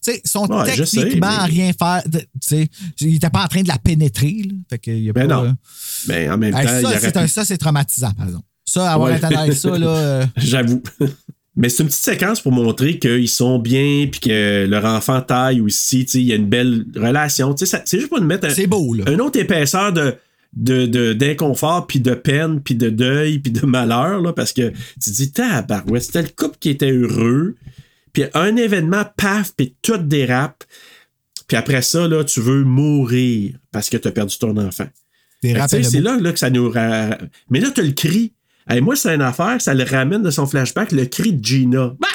sais, 0.03 0.21
ils 0.25 0.29
sont 0.31 0.47
Ouais, 0.51 0.75
je 0.75 0.85
sais, 0.85 1.03
techniquement 1.03 1.29
mais- 1.29 1.35
à 1.35 1.45
rien 1.45 1.73
faire. 1.73 2.03
de- 2.07 2.19
Tu 2.19 2.25
sais, 2.41 2.69
ils 3.01 3.17
étaient 3.17 3.31
pas 3.31 3.45
en 3.45 3.49
train 3.49 3.63
de 3.63 3.69
la 3.69 3.79
pénétrer. 3.79 4.43
Là. 4.45 4.53
Fait 4.71 4.79
que 4.79 4.91
y 4.91 5.09
a 5.11 5.13
Ben 5.13 5.27
pas, 5.29 5.35
non. 5.35 5.45
euh, 5.47 5.53
Mais 6.09 6.29
en 6.31 6.37
même 6.39 6.53
temps, 6.53 7.27
ça, 7.27 7.45
c'est 7.45 7.55
pu- 7.55 7.59
traumatisant, 7.59 8.11
par 8.13 8.27
exemple. 8.27 8.45
Ça, 8.65 8.93
avoir 8.93 9.11
Ouais. 9.11 9.55
ça, 9.55 9.79
là. 9.79 9.87
euh, 9.87 10.27
J'avoue. 10.37 10.83
Mais 11.59 11.68
c'est 11.68 11.82
une 11.82 11.89
petite 11.89 12.02
séquence 12.05 12.40
pour 12.40 12.52
montrer 12.52 12.98
qu'ils 12.98 13.28
sont 13.28 13.59
bien, 13.59 14.06
puis 14.10 14.20
que 14.20 14.64
leur 14.66 14.85
enfant 14.86 15.20
taille 15.20 15.60
aussi, 15.60 16.02
il 16.14 16.22
y 16.22 16.32
a 16.32 16.36
une 16.36 16.47
belle 16.48 16.86
relation. 16.97 17.52
Tu 17.52 17.66
sais, 17.66 17.70
ça- 17.76 17.82
c'est 17.85 17.98
juste 17.98 18.09
pour 18.09 18.20
nous 18.20 18.26
mettre 18.26 18.47
un, 18.47 18.51
C'est 18.51 18.66
beau, 18.66 18.94
là. 18.94 19.05
un 19.09 19.18
autre 19.18 19.39
épaisseur 19.39 19.93
de 19.93 20.14
de- 20.56 20.86
de- 20.86 21.12
d'inconfort, 21.12 21.86
puis 21.86 22.01
de 22.01 22.14
peine, 22.14 22.62
puis 22.62 22.74
de 22.74 22.89
deuil, 22.89 23.39
puis 23.39 23.52
de 23.52 23.66
malheur, 23.66 24.22
là, 24.22 24.32
parce 24.32 24.55
que 24.55 24.70
tu 24.70 25.10
te 25.10 25.10
dis, 25.10 25.30
tabarouette, 25.30 26.05
c'était 26.05 26.22
le 26.22 26.28
couple 26.35 26.56
qui 26.59 26.70
était 26.70 26.90
heureux, 26.90 27.55
puis 28.14 28.24
un 28.32 28.56
événement, 28.56 29.02
paf, 29.18 29.52
puis 29.55 29.74
tout 29.82 29.98
dérape, 29.98 30.64
puis 31.48 31.56
après 31.59 31.82
ça, 31.82 32.09
là, 32.09 32.24
tu 32.24 32.40
veux 32.40 32.64
mourir 32.64 33.52
parce 33.70 33.90
que 33.90 33.98
tu 33.98 34.09
as 34.09 34.10
perdu 34.10 34.39
ton 34.39 34.56
enfant. 34.56 34.86
C'est 35.82 36.01
là, 36.01 36.18
là 36.18 36.32
que 36.32 36.39
ça 36.39 36.48
nous. 36.51 36.72
Mais 37.51 37.60
là, 37.60 37.70
tu 37.70 37.80
as 37.80 37.85
le 37.85 37.93
cri. 37.93 38.32
Hey, 38.69 38.81
moi, 38.81 38.97
c'est 38.97 39.15
une 39.15 39.23
affaire, 39.23 39.61
ça 39.61 39.73
le 39.74 39.85
ramène 39.85 40.23
de 40.23 40.31
son 40.31 40.47
flashback, 40.47 40.93
le 40.93 41.07
cri 41.07 41.32
de 41.32 41.45
Gina. 41.45 41.93
Bah! 41.99 42.07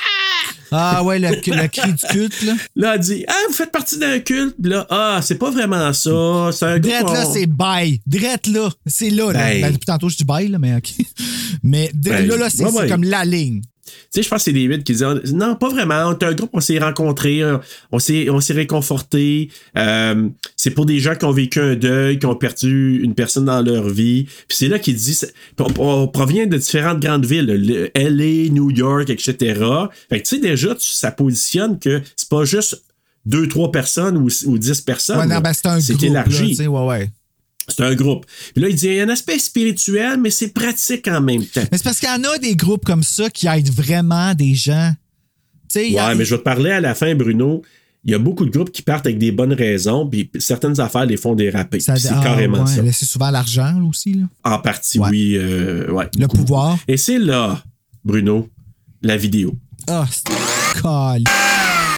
Ah 0.75 1.03
ouais, 1.03 1.19
le, 1.19 1.29
le 1.29 1.67
cri 1.67 1.93
du 1.93 2.03
culte, 2.11 2.41
là. 2.43 2.53
Là, 2.75 2.95
elle 2.95 2.99
dit 2.99 3.25
Ah, 3.27 3.33
vous 3.47 3.53
faites 3.53 3.71
partie 3.71 3.97
d'un 3.99 4.17
culte. 4.19 4.55
Là, 4.63 4.87
ah, 4.89 5.19
c'est 5.21 5.37
pas 5.37 5.51
vraiment 5.51 5.93
ça. 5.93 6.49
C'est 6.51 6.65
un 6.65 6.79
Drette 6.79 7.03
là, 7.03 7.25
on- 7.27 7.33
c'est 7.33 7.45
bye. 7.45 8.01
Drette 8.07 8.47
là, 8.47 8.69
c'est 8.87 9.11
là. 9.11 9.31
là. 9.31 9.39
Ben. 9.39 9.61
Ben, 9.61 9.71
depuis 9.73 9.85
tantôt, 9.85 10.09
je 10.09 10.17
dis 10.17 10.23
bye, 10.23 10.47
là, 10.47 10.57
mais 10.57 10.75
OK. 10.75 10.89
Mais 11.63 11.91
Ben, 11.93 12.27
là, 12.27 12.37
là, 12.37 12.49
c'est 12.49 12.63
ouais, 12.63 12.71
c'est 12.71 12.77
ouais. 12.79 12.89
comme 12.89 13.03
la 13.03 13.23
ligne. 13.23 13.61
Tu 13.85 13.91
sais, 14.11 14.23
je 14.23 14.29
pense 14.29 14.37
que 14.39 14.43
c'est 14.45 14.53
David 14.53 14.83
qui 14.83 14.93
dit 14.93 15.03
Non, 15.33 15.55
pas 15.55 15.69
vraiment. 15.69 16.05
On 16.07 16.13
est 16.17 16.23
un 16.23 16.33
groupe, 16.33 16.51
on 16.53 16.61
s'est 16.61 16.79
rencontrés, 16.79 17.41
on 17.91 17.99
s'est, 17.99 18.29
on 18.29 18.39
s'est 18.39 18.53
réconfortés. 18.53 19.49
Euh, 19.77 20.29
c'est 20.55 20.71
pour 20.71 20.85
des 20.85 20.99
gens 20.99 21.15
qui 21.15 21.25
ont 21.25 21.31
vécu 21.31 21.59
un 21.59 21.75
deuil, 21.75 22.17
qui 22.19 22.25
ont 22.25 22.35
perdu 22.35 23.01
une 23.03 23.13
personne 23.13 23.45
dans 23.45 23.61
leur 23.61 23.89
vie. 23.89 24.23
Puis 24.47 24.57
c'est 24.57 24.67
là 24.69 24.79
qu'il 24.79 24.95
dit 24.95 25.19
on, 25.59 25.67
on 25.79 26.07
provient 26.07 26.47
de 26.47 26.57
différentes 26.57 27.01
grandes 27.01 27.25
villes, 27.25 27.45
le- 27.45 27.89
LA, 27.95 28.49
New 28.53 28.71
York, 28.71 29.09
etc. 29.09 29.35
Fait 30.09 30.21
que 30.21 30.27
tu 30.27 30.35
sais, 30.35 30.41
déjà, 30.41 30.75
tu- 30.75 30.87
ça 30.87 31.11
positionne 31.11 31.77
que 31.77 32.01
c'est 32.15 32.29
pas 32.29 32.45
juste 32.45 32.83
deux, 33.25 33.47
trois 33.47 33.71
personnes 33.71 34.17
ou, 34.17 34.27
ou 34.45 34.57
dix 34.57 34.79
personnes. 34.81 35.17
Ouais, 35.17 35.25
non, 35.25 35.35
là. 35.35 35.41
ben, 35.41 35.53
c'est 35.53 35.67
un 35.67 35.79
groupe. 35.79 36.03
élargi. 36.03 36.67
ouais, 36.67 36.85
ouais. 36.87 37.09
C'est 37.67 37.81
un 37.83 37.95
groupe. 37.95 38.25
Puis 38.53 38.61
là, 38.61 38.69
il 38.69 38.75
dit 38.75 38.87
il 38.87 38.95
y 38.95 38.99
a 38.99 39.03
un 39.03 39.09
aspect 39.09 39.39
spirituel, 39.39 40.19
mais 40.19 40.29
c'est 40.29 40.49
pratique 40.53 41.07
en 41.07 41.21
même 41.21 41.45
temps. 41.45 41.61
Mais 41.71 41.77
c'est 41.77 41.83
parce 41.83 41.99
qu'il 41.99 42.09
y 42.09 42.11
en 42.11 42.23
a 42.23 42.37
des 42.37 42.55
groupes 42.55 42.83
comme 42.85 43.03
ça 43.03 43.29
qui 43.29 43.47
aident 43.47 43.71
vraiment 43.71 44.33
des 44.33 44.53
gens. 44.53 44.91
Tu 45.69 45.79
sais, 45.79 45.87
il 45.87 45.93
y 45.93 45.99
a- 45.99 46.07
Ouais, 46.09 46.15
mais 46.15 46.25
je 46.25 46.31
vais 46.35 46.39
te 46.39 46.43
parler 46.43 46.71
à 46.71 46.81
la 46.81 46.93
fin, 46.95 47.15
Bruno. 47.15 47.61
Il 48.05 48.11
y 48.11 48.13
a 48.15 48.19
beaucoup 48.19 48.45
de 48.45 48.51
groupes 48.51 48.69
qui 48.71 48.81
partent 48.81 49.05
avec 49.05 49.17
des 49.17 49.31
bonnes 49.31 49.53
raisons, 49.53 50.05
puis 50.05 50.29
certaines 50.37 50.77
affaires 50.81 51.05
les 51.05 51.15
font 51.15 51.35
déraper. 51.35 51.79
ça- 51.79 51.95
C'est 51.95 52.09
ah, 52.11 52.19
carrément 52.21 52.65
ouais, 52.65 52.67
ça. 52.67 52.91
C'est 52.91 53.05
souvent 53.05 53.29
l'argent 53.31 53.81
aussi. 53.89 54.13
Là. 54.15 54.25
En 54.43 54.59
partie, 54.59 54.99
Ouais. 54.99 55.09
oui. 55.09 55.37
euh, 55.37 55.89
ouais, 55.89 56.09
Le 56.17 56.27
beaucoup. 56.27 56.35
pouvoir. 56.37 56.77
Et 56.89 56.97
c'est 56.97 57.17
là, 57.17 57.63
Bruno, 58.03 58.49
la 59.01 59.15
vidéo. 59.15 59.55
Ah, 59.87 60.05
c'est 60.11 60.81
col. 60.81 61.23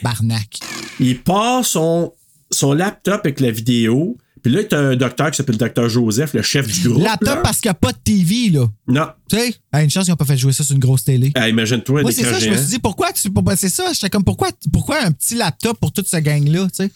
Barnac. 0.03 0.59
Il 0.99 1.19
part 1.21 1.65
son, 1.65 2.13
son 2.51 2.73
laptop 2.73 3.21
avec 3.23 3.39
la 3.39 3.49
vidéo, 3.49 4.17
puis 4.45 4.53
là, 4.53 4.63
tu 4.63 4.75
as 4.75 4.79
un 4.79 4.95
docteur 4.95 5.31
qui 5.31 5.37
s'appelle 5.37 5.55
le 5.55 5.59
docteur 5.59 5.89
Joseph, 5.89 6.35
le 6.35 6.43
chef 6.43 6.67
du 6.67 6.87
groupe. 6.89 7.01
Laptop 7.01 7.27
là. 7.27 7.35
parce 7.37 7.59
qu'il 7.59 7.67
n'y 7.69 7.71
a 7.71 7.73
pas 7.73 7.91
de 7.93 7.97
TV, 7.97 8.51
là. 8.51 8.67
Non. 8.87 9.07
Tu 9.27 9.37
sais, 9.37 9.55
ah, 9.71 9.81
une 9.81 9.89
chance 9.89 10.03
qu'ils 10.03 10.11
n'ont 10.11 10.17
pas 10.17 10.25
fait 10.25 10.37
jouer 10.37 10.53
ça 10.53 10.63
sur 10.63 10.75
une 10.75 10.79
grosse 10.79 11.03
télé. 11.03 11.31
Ah, 11.33 11.49
Imagine-toi 11.49 12.03
Moi, 12.03 12.11
c'est 12.11 12.21
ça, 12.25 12.37
je 12.37 12.51
me 12.51 12.55
suis 12.55 12.67
dit, 12.67 12.77
pourquoi 12.77 13.11
tu. 13.11 13.31
pourquoi- 13.31 13.55
C'est 13.55 13.69
ça, 13.69 13.91
j'étais 13.91 14.11
comme, 14.11 14.23
pourquoi, 14.23 14.49
pourquoi 14.71 15.03
un 15.03 15.11
petit 15.11 15.33
laptop 15.33 15.79
pour 15.79 15.91
toute 15.91 16.07
cette 16.07 16.23
gang-là, 16.23 16.67
tu 16.67 16.83
sais? 16.85 16.91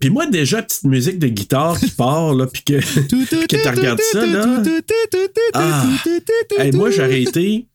Puis 0.00 0.10
moi, 0.10 0.26
déjà, 0.26 0.60
petite 0.60 0.82
musique 0.82 1.20
de 1.20 1.28
guitare 1.28 1.78
qui 1.78 1.86
part, 1.90 2.34
là, 2.34 2.48
puis 2.48 2.62
que, 2.64 2.80
que 2.80 3.46
tu 3.62 3.68
regardes 3.68 4.00
ça, 4.10 4.26
là. 4.26 4.62
Ah. 5.54 5.86
Hey, 6.58 6.72
moi, 6.72 6.90
j'aurais 6.90 7.22
été. 7.22 7.68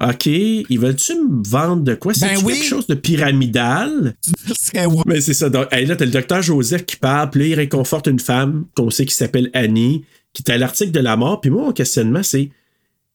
OK, 0.00 0.26
ils 0.26 0.78
veulent-tu 0.78 1.12
me 1.14 1.42
vendre 1.48 1.82
de 1.82 1.94
quoi? 1.94 2.14
C'est 2.14 2.26
Ben 2.26 2.38
oui. 2.44 2.54
quelque 2.54 2.66
chose 2.66 2.86
de 2.88 2.94
pyramidal? 2.94 4.14
Mais 5.06 5.20
c'est 5.20 5.34
ça. 5.34 5.48
Donc, 5.50 5.68
hey, 5.72 5.86
là, 5.86 5.94
t'as 5.96 6.04
le 6.04 6.10
docteur 6.10 6.42
Joseph 6.42 6.84
qui 6.84 6.96
parle, 6.96 7.30
puis 7.30 7.40
là, 7.40 7.46
il 7.46 7.54
réconforte 7.54 8.06
une 8.08 8.18
femme 8.18 8.64
qu'on 8.74 8.90
sait 8.90 9.06
qui 9.06 9.14
s'appelle 9.14 9.50
Annie, 9.54 10.04
qui 10.32 10.42
est 10.46 10.50
à 10.50 10.58
l'article 10.58 10.90
de 10.90 11.00
la 11.00 11.16
mort. 11.16 11.40
Puis 11.40 11.50
moi, 11.50 11.62
mon 11.62 11.72
questionnement, 11.72 12.22
c'est 12.22 12.50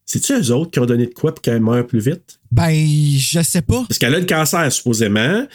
c'est-tu 0.06 0.34
eux 0.34 0.52
autres 0.54 0.72
qui 0.72 0.80
ont 0.80 0.86
donné 0.86 1.06
de 1.06 1.14
quoi 1.14 1.34
pour 1.36 1.42
qu'elle 1.42 1.62
meure 1.62 1.86
plus 1.86 2.00
vite? 2.00 2.40
Ben, 2.52 2.74
je 2.74 3.42
sais 3.44 3.62
pas. 3.62 3.84
Parce 3.88 4.00
qu'elle 4.00 4.16
a 4.16 4.20
le 4.20 4.26
cancer, 4.26 4.72
supposément, 4.72 5.46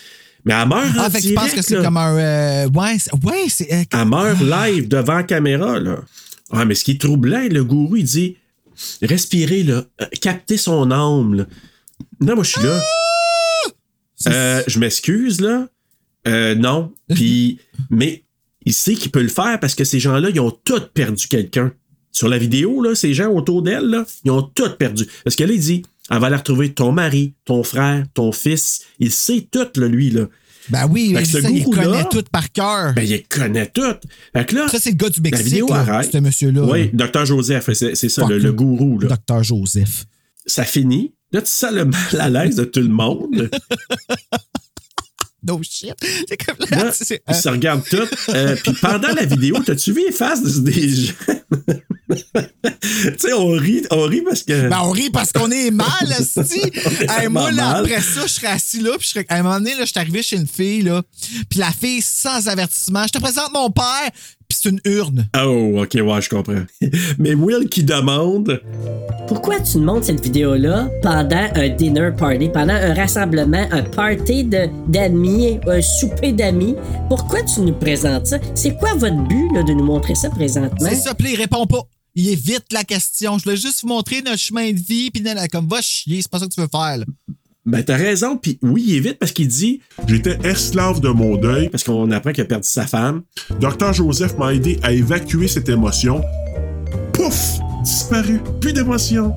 mais 0.44 0.55
elle 0.55 0.68
meurt 0.68 0.96
en 0.96 1.01
Ah, 1.01 1.10
fait 1.10 1.18
penses 1.18 1.22
direct, 1.22 1.55
que 1.56 1.62
c'est 1.62 1.82
comme 1.82 1.96
un. 1.96 2.16
euh, 2.18 2.68
ouais, 2.68 2.96
c'est- 2.98 3.12
ouais, 3.26 3.44
c'est. 3.48 3.72
euh, 3.72 3.82
Elle 3.92 4.09
meurt 4.09 4.40
live 4.40 4.86
devant 4.88 5.14
la 5.16 5.22
caméra, 5.24 5.80
là. 5.80 5.96
Ah, 6.52 6.64
mais 6.66 6.74
ce 6.76 6.84
qui 6.84 6.92
est 6.92 7.01
troublant, 7.01 7.42
le 7.51 7.64
gourou, 7.64 7.96
il 7.96 8.05
dit 8.05 8.36
respirer, 9.02 9.62
là, 9.62 9.84
euh, 10.01 10.06
capter 10.20 10.56
son 10.56 10.90
âme, 10.90 11.34
là. 11.34 11.46
Non, 12.20 12.34
moi, 12.34 12.44
je 12.44 12.51
suis 12.51 12.62
là. 12.62 12.80
Euh, 14.28 14.62
je 14.66 14.78
m'excuse, 14.78 15.40
là. 15.40 15.68
Euh, 16.26 16.55
non. 16.55 16.92
Puis, 17.14 17.59
mais 17.90 18.24
il 18.64 18.72
sait 18.72 18.94
qu'il 18.94 19.10
peut 19.10 19.22
le 19.22 19.28
faire 19.28 19.60
parce 19.60 19.74
que 19.74 19.84
ces 19.84 20.01
gens-là, 20.01 20.30
ils 20.30 20.40
ont 20.40 20.51
tous 20.51 20.82
perdu 20.92 21.28
quelqu'un. 21.28 21.72
Sur 22.12 22.28
la 22.28 22.38
vidéo, 22.38 22.80
là, 22.80 22.94
ces 22.94 23.12
gens 23.12 23.30
autour 23.30 23.62
d'elle, 23.62 23.86
là, 23.86 24.06
ils 24.24 24.30
ont 24.30 24.42
tous 24.42 24.70
perdu. 24.78 25.06
Parce 25.24 25.34
que 25.34 25.44
là, 25.44 25.52
il 25.52 25.60
dit 25.60 25.82
elle 26.10 26.18
va 26.18 26.26
aller 26.26 26.36
retrouver 26.36 26.72
ton 26.72 26.92
mari, 26.92 27.34
ton 27.44 27.62
frère, 27.62 28.05
ton 28.12 28.30
fils. 28.30 28.82
Il 28.98 29.10
sait 29.10 29.48
tout, 29.51 29.66
là, 29.76 29.88
lui, 29.88 30.10
là. 30.10 30.28
Ben 30.70 30.86
oui, 30.91 31.12
que 31.12 31.24
ce 31.24 31.41
ça, 31.41 31.51
il 31.51 31.65
connaît 31.65 32.05
tout 32.11 32.24
par 32.32 32.51
cœur. 32.53 32.95
Ben, 32.95 33.03
il 33.07 33.23
connaît 33.24 33.66
tout. 33.66 33.82
Fait 34.35 34.45
que 34.47 34.55
là, 34.55 34.69
Ça, 34.69 34.78
c'est 34.81 34.91
le 34.91 34.97
gars 34.97 35.11
du 35.11 35.20
la 35.20 35.31
Mexique, 35.31 35.47
vidéo 35.47 35.69
là, 35.69 35.77
arrête. 35.81 36.11
ce 36.12 36.19
monsieur-là. 36.19 36.62
Oui, 36.62 36.91
Docteur 36.93 37.27
Joseph, 37.27 37.70
c'est 37.73 38.09
ça, 38.09 38.27
le 38.28 38.53
gourou. 38.53 38.99
Là. 39.01 39.09
Docteur 39.09 39.43
Joseph. 39.43 40.05
Ça 40.47 40.65
finit. 40.65 41.12
Là, 41.32 41.43
tu 41.43 41.51
sens 41.51 41.73
le 41.73 41.85
mal 42.12 42.20
à 42.20 42.28
l'aise 42.31 42.57
de 42.57 42.65
tout 42.65 42.81
le 42.81 42.89
monde. 42.89 43.51
No 45.47 45.61
shit. 45.62 45.95
C'est 46.29 46.37
comme 46.45 46.57
là, 46.71 46.85
Là, 46.87 46.93
c'est- 46.93 47.23
ils 47.29 47.35
se 47.35 47.49
regardent 47.49 47.85
tous. 47.89 48.09
Euh, 48.31 48.57
puis 48.62 48.73
pendant 48.81 49.09
la 49.09 49.25
vidéo, 49.25 49.59
t'as-tu 49.65 49.93
vu 49.93 50.03
les 50.07 50.12
faces 50.12 50.43
de- 50.43 50.71
des 50.71 50.89
gens? 51.07 51.12
tu 52.09 53.19
sais, 53.19 53.33
on 53.33 53.49
rit, 53.51 53.83
on 53.91 54.03
rit 54.07 54.23
parce 54.23 54.43
que. 54.43 54.69
Ben, 54.69 54.81
on 54.83 54.91
rit 54.91 55.11
parce 55.11 55.33
qu'on 55.33 55.51
est 55.51 55.71
mal, 55.71 55.89
esti. 56.19 56.61
Hey, 57.09 57.29
moi, 57.29 57.51
là, 57.53 57.73
mal. 57.73 57.85
après 57.85 58.01
ça, 58.01 58.23
je 58.23 58.33
serais 58.33 58.47
assis 58.49 58.81
là, 58.81 58.93
puis 58.99 59.07
je 59.07 59.09
serais... 59.09 59.27
à 59.29 59.37
un 59.37 59.43
moment 59.43 59.59
donné, 59.59 59.73
là, 59.75 59.81
je 59.85 59.91
suis 59.91 59.99
arrivé 59.99 60.23
chez 60.23 60.37
une 60.37 60.47
fille, 60.47 60.83
là, 60.83 61.03
puis 61.49 61.59
la 61.59 61.73
fille, 61.73 62.03
sans 62.03 62.49
avertissement, 62.49 63.05
je 63.07 63.12
te 63.12 63.19
présente 63.19 63.53
mon 63.53 63.71
père, 63.71 64.11
puis 64.49 64.59
c'est 64.61 64.69
une 64.71 64.81
urne. 64.85 65.27
Oh, 65.37 65.83
ok, 65.83 65.95
ouais, 65.95 66.23
je 66.23 66.29
comprends. 66.29 66.62
Mais 67.19 67.35
Will 67.35 67.69
qui 67.69 67.83
demande. 67.85 68.61
Pourquoi 69.27 69.61
tu 69.61 69.79
nous 69.79 69.85
montres 69.85 70.07
cette 70.07 70.23
vidéo-là 70.23 70.89
pendant 71.03 71.47
un 71.55 71.69
dinner 71.71 72.11
party, 72.16 72.51
pendant 72.51 72.75
un 72.75 72.93
rassemblement, 72.95 73.66
un 73.71 73.83
party 73.83 74.45
de- 74.45 74.69
d'amis, 74.89 75.59
un 75.66 75.81
souper 75.81 76.33
d'amis? 76.33 76.75
Pourquoi 77.09 77.43
tu 77.43 77.61
nous 77.61 77.73
présentes 77.75 78.27
ça? 78.27 78.39
C'est 78.55 78.77
quoi 78.77 78.93
votre 78.95 79.16
but 79.29 79.49
là, 79.55 79.62
de 79.62 79.73
nous 79.73 79.85
montrer 79.85 80.15
ça 80.15 80.29
présentement? 80.31 80.89
C'est 80.89 80.97
ça, 80.97 81.15
puis 81.15 81.27
là, 81.29 81.33
il 81.33 81.37
répond 81.41 81.66
pas. 81.66 81.81
Il 82.15 82.29
évite 82.29 82.73
la 82.73 82.85
question. 82.85 83.39
Je 83.39 83.45
voulais 83.45 83.57
juste 83.57 83.81
vous 83.83 83.89
montrer 83.89 84.21
notre 84.23 84.39
chemin 84.39 84.71
de 84.73 84.79
vie, 84.79 85.11
puis 85.11 85.23
là, 85.23 85.49
comme 85.49 85.66
va 85.69 85.81
chier, 85.81 86.21
c'est 86.23 86.31
pas 86.31 86.39
ça 86.39 86.47
que 86.47 86.53
tu 86.53 86.61
veux 86.61 86.69
faire. 86.71 86.99
là. 86.99 87.05
Ben, 87.66 87.82
t'as 87.82 87.97
raison, 87.97 88.36
puis 88.36 88.59
oui, 88.62 88.85
il 88.89 88.95
évite 88.97 89.19
parce 89.19 89.32
qu'il 89.32 89.49
dit 89.49 89.81
J'étais 90.07 90.39
esclave 90.45 91.01
de 91.01 91.09
mon 91.09 91.36
deuil. 91.36 91.70
Parce 91.70 91.82
qu'on 91.82 92.11
apprend 92.11 92.32
qu'il 92.32 92.43
a 92.43 92.47
perdu 92.47 92.69
sa 92.69 92.86
femme. 92.86 93.23
Docteur 93.61 93.93
Joseph 93.95 94.36
m'a 94.36 94.53
aidé 94.53 94.78
à 94.82 94.93
évacuer 94.93 95.49
cette 95.49 95.69
émotion. 95.70 96.23
Pouf! 97.12 97.59
Disparu. 97.82 98.41
Plus 98.61 98.73
d'émotion. 98.73 99.35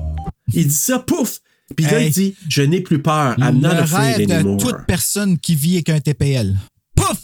Il 0.52 0.66
dit 0.66 0.74
ça, 0.74 0.98
pouf! 0.98 1.40
Puis 1.76 1.84
là, 1.86 2.00
Hey. 2.00 2.08
il 2.08 2.12
dit 2.12 2.34
Je 2.48 2.62
n'ai 2.62 2.80
plus 2.80 3.00
peur. 3.00 3.34
I'm 3.38 3.60
not 3.60 3.68
Le 3.74 3.78
afraid 3.80 4.16
rêve 4.30 4.44
de 4.44 4.56
toute 4.58 4.86
personne 4.86 5.38
qui 5.38 5.54
vit 5.54 5.74
avec 5.74 5.90
un 5.90 6.00
TPL. 6.00 6.56
Pouf! 6.94 7.18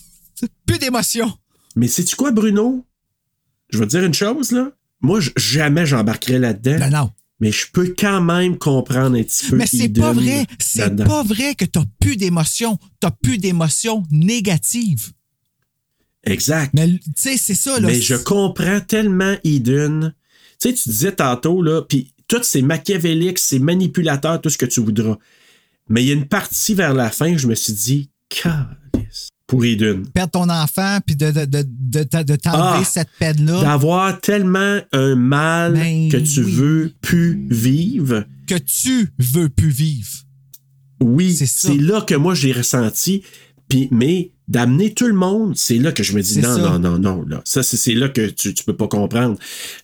Plus 0.66 0.78
d'émotion. 0.78 1.32
Mais 1.76 1.88
sais-tu 1.88 2.14
quoi, 2.16 2.30
Bruno? 2.30 2.84
Je 3.70 3.78
vais 3.78 3.86
te 3.86 3.90
dire 3.90 4.04
une 4.04 4.14
chose, 4.14 4.52
là. 4.52 4.70
Moi, 5.00 5.20
jamais 5.36 5.84
j'embarquerais 5.86 6.38
là-dedans. 6.38 6.78
Ben 6.78 6.90
non. 6.90 7.10
Mais 7.40 7.50
je 7.50 7.66
peux 7.72 7.94
quand 7.98 8.20
même 8.20 8.58
comprendre 8.58 9.18
un 9.18 9.22
petit 9.22 9.46
peu. 9.50 9.56
Mais 9.56 9.66
c'est 9.66 9.88
pas 9.88 10.12
vrai. 10.12 10.46
C'est 10.58 10.96
pas 11.04 11.22
vrai 11.22 11.54
que 11.54 11.64
t'as 11.64 11.84
plus 12.00 12.16
d'émotions. 12.16 12.78
T'as 13.00 13.10
plus 13.10 13.38
d'émotions 13.38 14.04
négatives. 14.10 15.12
Exact. 16.22 16.72
Mais 16.74 16.88
tu 16.88 17.00
sais, 17.16 17.36
c'est 17.36 17.54
ça, 17.54 17.78
là. 17.80 17.88
Mais 17.88 18.00
je 18.00 18.14
comprends 18.14 18.80
tellement 18.80 19.36
Eden. 19.44 20.14
Tu 20.60 20.68
sais, 20.68 20.74
tu 20.74 20.88
disais 20.88 21.12
tantôt, 21.12 21.60
là, 21.60 21.82
puis 21.82 22.14
tout 22.28 22.40
c'est 22.42 22.62
machiavélique, 22.62 23.38
c'est 23.38 23.58
manipulateur, 23.58 24.40
tout 24.40 24.48
ce 24.48 24.56
que 24.56 24.66
tu 24.66 24.80
voudras. 24.80 25.18
Mais 25.88 26.02
il 26.02 26.08
y 26.08 26.10
a 26.10 26.14
une 26.14 26.28
partie 26.28 26.74
vers 26.74 26.94
la 26.94 27.10
fin, 27.10 27.36
je 27.36 27.46
me 27.46 27.54
suis 27.54 27.74
dit, 27.74 28.10
calice. 28.30 29.28
Pour 29.46 29.64
Eden. 29.64 30.06
Perdre 30.08 30.30
ton 30.32 30.48
enfant, 30.48 30.98
puis 31.06 31.16
de, 31.16 31.30
de, 31.30 31.44
de, 31.44 31.62
de, 31.62 32.22
de- 32.22 32.36
t'enlever 32.36 32.80
Ah, 32.80 32.84
cette 32.84 33.10
peine-là. 33.18 33.60
D'avoir 33.62 34.18
tellement 34.20 34.78
un 34.92 35.14
mal 35.16 35.74
Ben 35.74 36.08
que 36.10 36.16
tu 36.16 36.42
oui. 36.42 36.52
veux 36.52 36.92
plus 37.02 37.46
vivre. 37.50 38.24
Que 38.46 38.54
tu 38.54 39.10
veux 39.18 39.48
plus 39.50 39.68
vivre. 39.68 40.08
Oui, 41.00 41.34
C'est 41.34 41.76
là 41.76 42.00
que 42.00 42.14
moi 42.14 42.34
j'ai 42.34 42.52
ressenti. 42.52 43.22
Puis, 43.68 43.88
mais 43.90 44.30
d'amener 44.48 44.92
tout 44.94 45.06
le 45.06 45.12
monde, 45.14 45.56
c'est 45.56 45.78
là 45.78 45.92
que 45.92 46.02
je 46.02 46.14
me 46.14 46.22
dis 46.22 46.38
non, 46.38 46.56
ça. 46.56 46.62
non, 46.62 46.78
non, 46.78 46.98
non. 46.98 47.24
Là. 47.26 47.42
Ça, 47.44 47.62
c'est, 47.62 47.76
c'est 47.76 47.94
là 47.94 48.08
que 48.08 48.28
tu, 48.28 48.54
tu 48.54 48.64
peux 48.64 48.76
pas 48.76 48.88
comprendre. 48.88 49.36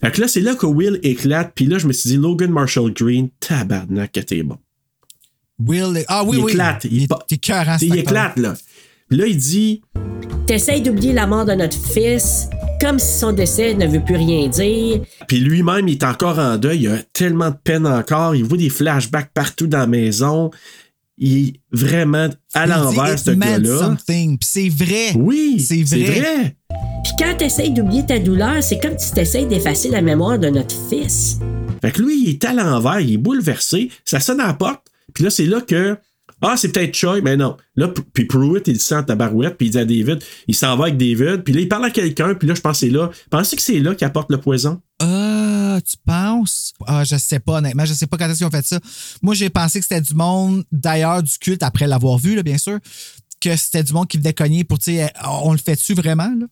Fait 0.02 0.10
que 0.10 0.20
là, 0.22 0.28
c'est 0.28 0.40
là 0.40 0.54
que 0.54 0.66
Will 0.66 1.00
éclate. 1.02 1.52
Puis 1.54 1.66
là, 1.66 1.78
je 1.78 1.86
me 1.86 1.92
suis 1.92 2.08
dit, 2.10 2.16
Logan 2.16 2.50
Marshall 2.50 2.92
Green, 2.92 3.28
tabarnak, 3.40 4.12
que 4.12 4.20
t'es 4.20 4.42
bon. 4.42 4.56
Will. 5.58 6.04
Ah 6.08 6.24
oui, 6.24 6.38
il 6.38 6.44
oui. 6.44 6.52
éclate. 6.52 6.86
Il, 6.90 7.06
cœurant, 7.38 7.76
il 7.80 7.88
cet 7.90 7.98
éclate, 7.98 8.38
là. 8.38 8.54
Puis 9.10 9.18
là, 9.18 9.26
il 9.26 9.36
dit, 9.36 9.82
T'essayes 10.46 10.82
d'oublier 10.82 11.12
la 11.12 11.26
mort 11.26 11.44
de 11.44 11.52
notre 11.52 11.76
fils, 11.76 12.48
comme 12.80 12.98
si 12.98 13.18
son 13.18 13.32
décès 13.32 13.74
ne 13.74 13.86
veut 13.86 14.02
plus 14.04 14.16
rien 14.16 14.48
dire. 14.48 15.00
Puis 15.28 15.38
lui-même, 15.40 15.88
il 15.88 15.92
est 15.92 16.04
encore 16.04 16.38
en 16.38 16.56
deuil. 16.58 16.82
Il 16.82 16.88
a 16.88 16.98
tellement 17.12 17.50
de 17.50 17.56
peine 17.62 17.86
encore. 17.86 18.34
Il 18.36 18.44
voit 18.44 18.56
des 18.56 18.70
flashbacks 18.70 19.32
partout 19.34 19.66
dans 19.66 19.78
la 19.78 19.86
maison. 19.88 20.50
Il 21.18 21.48
est 21.48 21.52
vraiment 21.72 22.28
à 22.54 22.66
l'envers, 22.66 23.18
ce 23.18 23.32
gars-là. 23.32 23.96
c'est 24.40 24.68
vrai. 24.68 25.12
Oui, 25.16 25.60
c'est 25.60 25.84
c'est 25.86 26.02
vrai. 26.02 26.20
vrai. 26.20 26.56
Puis 27.04 27.12
quand 27.18 27.36
t'essayes 27.36 27.72
d'oublier 27.72 28.06
ta 28.06 28.18
douleur, 28.18 28.62
c'est 28.62 28.78
comme 28.78 28.96
si 28.98 29.12
t'essayes 29.12 29.46
d'effacer 29.46 29.90
la 29.90 30.02
mémoire 30.02 30.38
de 30.38 30.48
notre 30.48 30.74
fils. 30.88 31.38
Fait 31.82 31.90
que 31.90 32.02
lui, 32.02 32.22
il 32.24 32.28
est 32.30 32.44
à 32.44 32.52
l'envers, 32.52 33.00
il 33.00 33.14
est 33.14 33.18
bouleversé. 33.18 33.90
Ça 34.04 34.20
sonne 34.20 34.40
à 34.40 34.46
la 34.48 34.54
porte. 34.54 34.86
Puis 35.14 35.24
là, 35.24 35.30
c'est 35.30 35.46
là 35.46 35.60
que. 35.60 35.96
Ah, 36.42 36.56
c'est 36.56 36.72
peut-être 36.72 36.94
Choi, 36.94 37.20
mais 37.20 37.36
non. 37.36 37.56
Là, 37.76 37.92
puis 38.12 38.24
Pruitt, 38.24 38.66
il 38.66 38.80
sent 38.80 39.04
tabarouette, 39.06 39.56
puis 39.56 39.66
il 39.66 39.70
dit 39.70 39.78
à 39.78 39.84
David, 39.84 40.22
il 40.48 40.54
s'en 40.54 40.76
va 40.76 40.84
avec 40.84 40.96
David, 40.96 41.42
puis 41.44 41.52
là, 41.52 41.60
il 41.60 41.68
parle 41.68 41.84
à 41.84 41.90
quelqu'un, 41.90 42.34
puis 42.34 42.48
là, 42.48 42.54
je 42.54 42.60
pense 42.60 42.80
que 42.80 42.86
c'est 42.86 42.92
là. 42.92 43.10
Pensez 43.30 43.56
que 43.56 43.62
c'est 43.62 43.78
là 43.78 43.94
qu'il 43.94 44.06
apporte 44.06 44.30
le 44.30 44.38
poison? 44.38 44.80
Ah, 45.00 45.78
tu 45.86 45.96
penses? 46.04 46.72
Ah, 46.86 47.04
je 47.04 47.16
sais 47.16 47.40
pas, 47.40 47.58
honnêtement. 47.58 47.84
Je 47.84 47.92
sais 47.92 48.06
pas 48.06 48.16
quand 48.16 48.28
est-ce 48.28 48.38
qu'ils 48.38 48.46
ont 48.46 48.50
fait 48.50 48.66
ça. 48.66 48.80
Moi, 49.22 49.34
j'ai 49.34 49.50
pensé 49.50 49.80
que 49.80 49.84
c'était 49.84 50.00
du 50.00 50.14
monde, 50.14 50.64
d'ailleurs, 50.72 51.22
du 51.22 51.38
culte, 51.38 51.62
après 51.62 51.86
l'avoir 51.86 52.18
vu, 52.18 52.34
là, 52.34 52.42
bien 52.42 52.58
sûr, 52.58 52.78
que 53.40 53.56
c'était 53.56 53.82
du 53.82 53.92
monde 53.92 54.08
qui 54.08 54.18
venait 54.18 54.34
cogner 54.34 54.64
pour, 54.64 54.78
tu 54.78 54.96
sais, 54.96 55.12
on 55.24 55.52
le 55.52 55.58
fait-tu 55.58 55.94
vraiment, 55.94 56.32
là? 56.38 56.46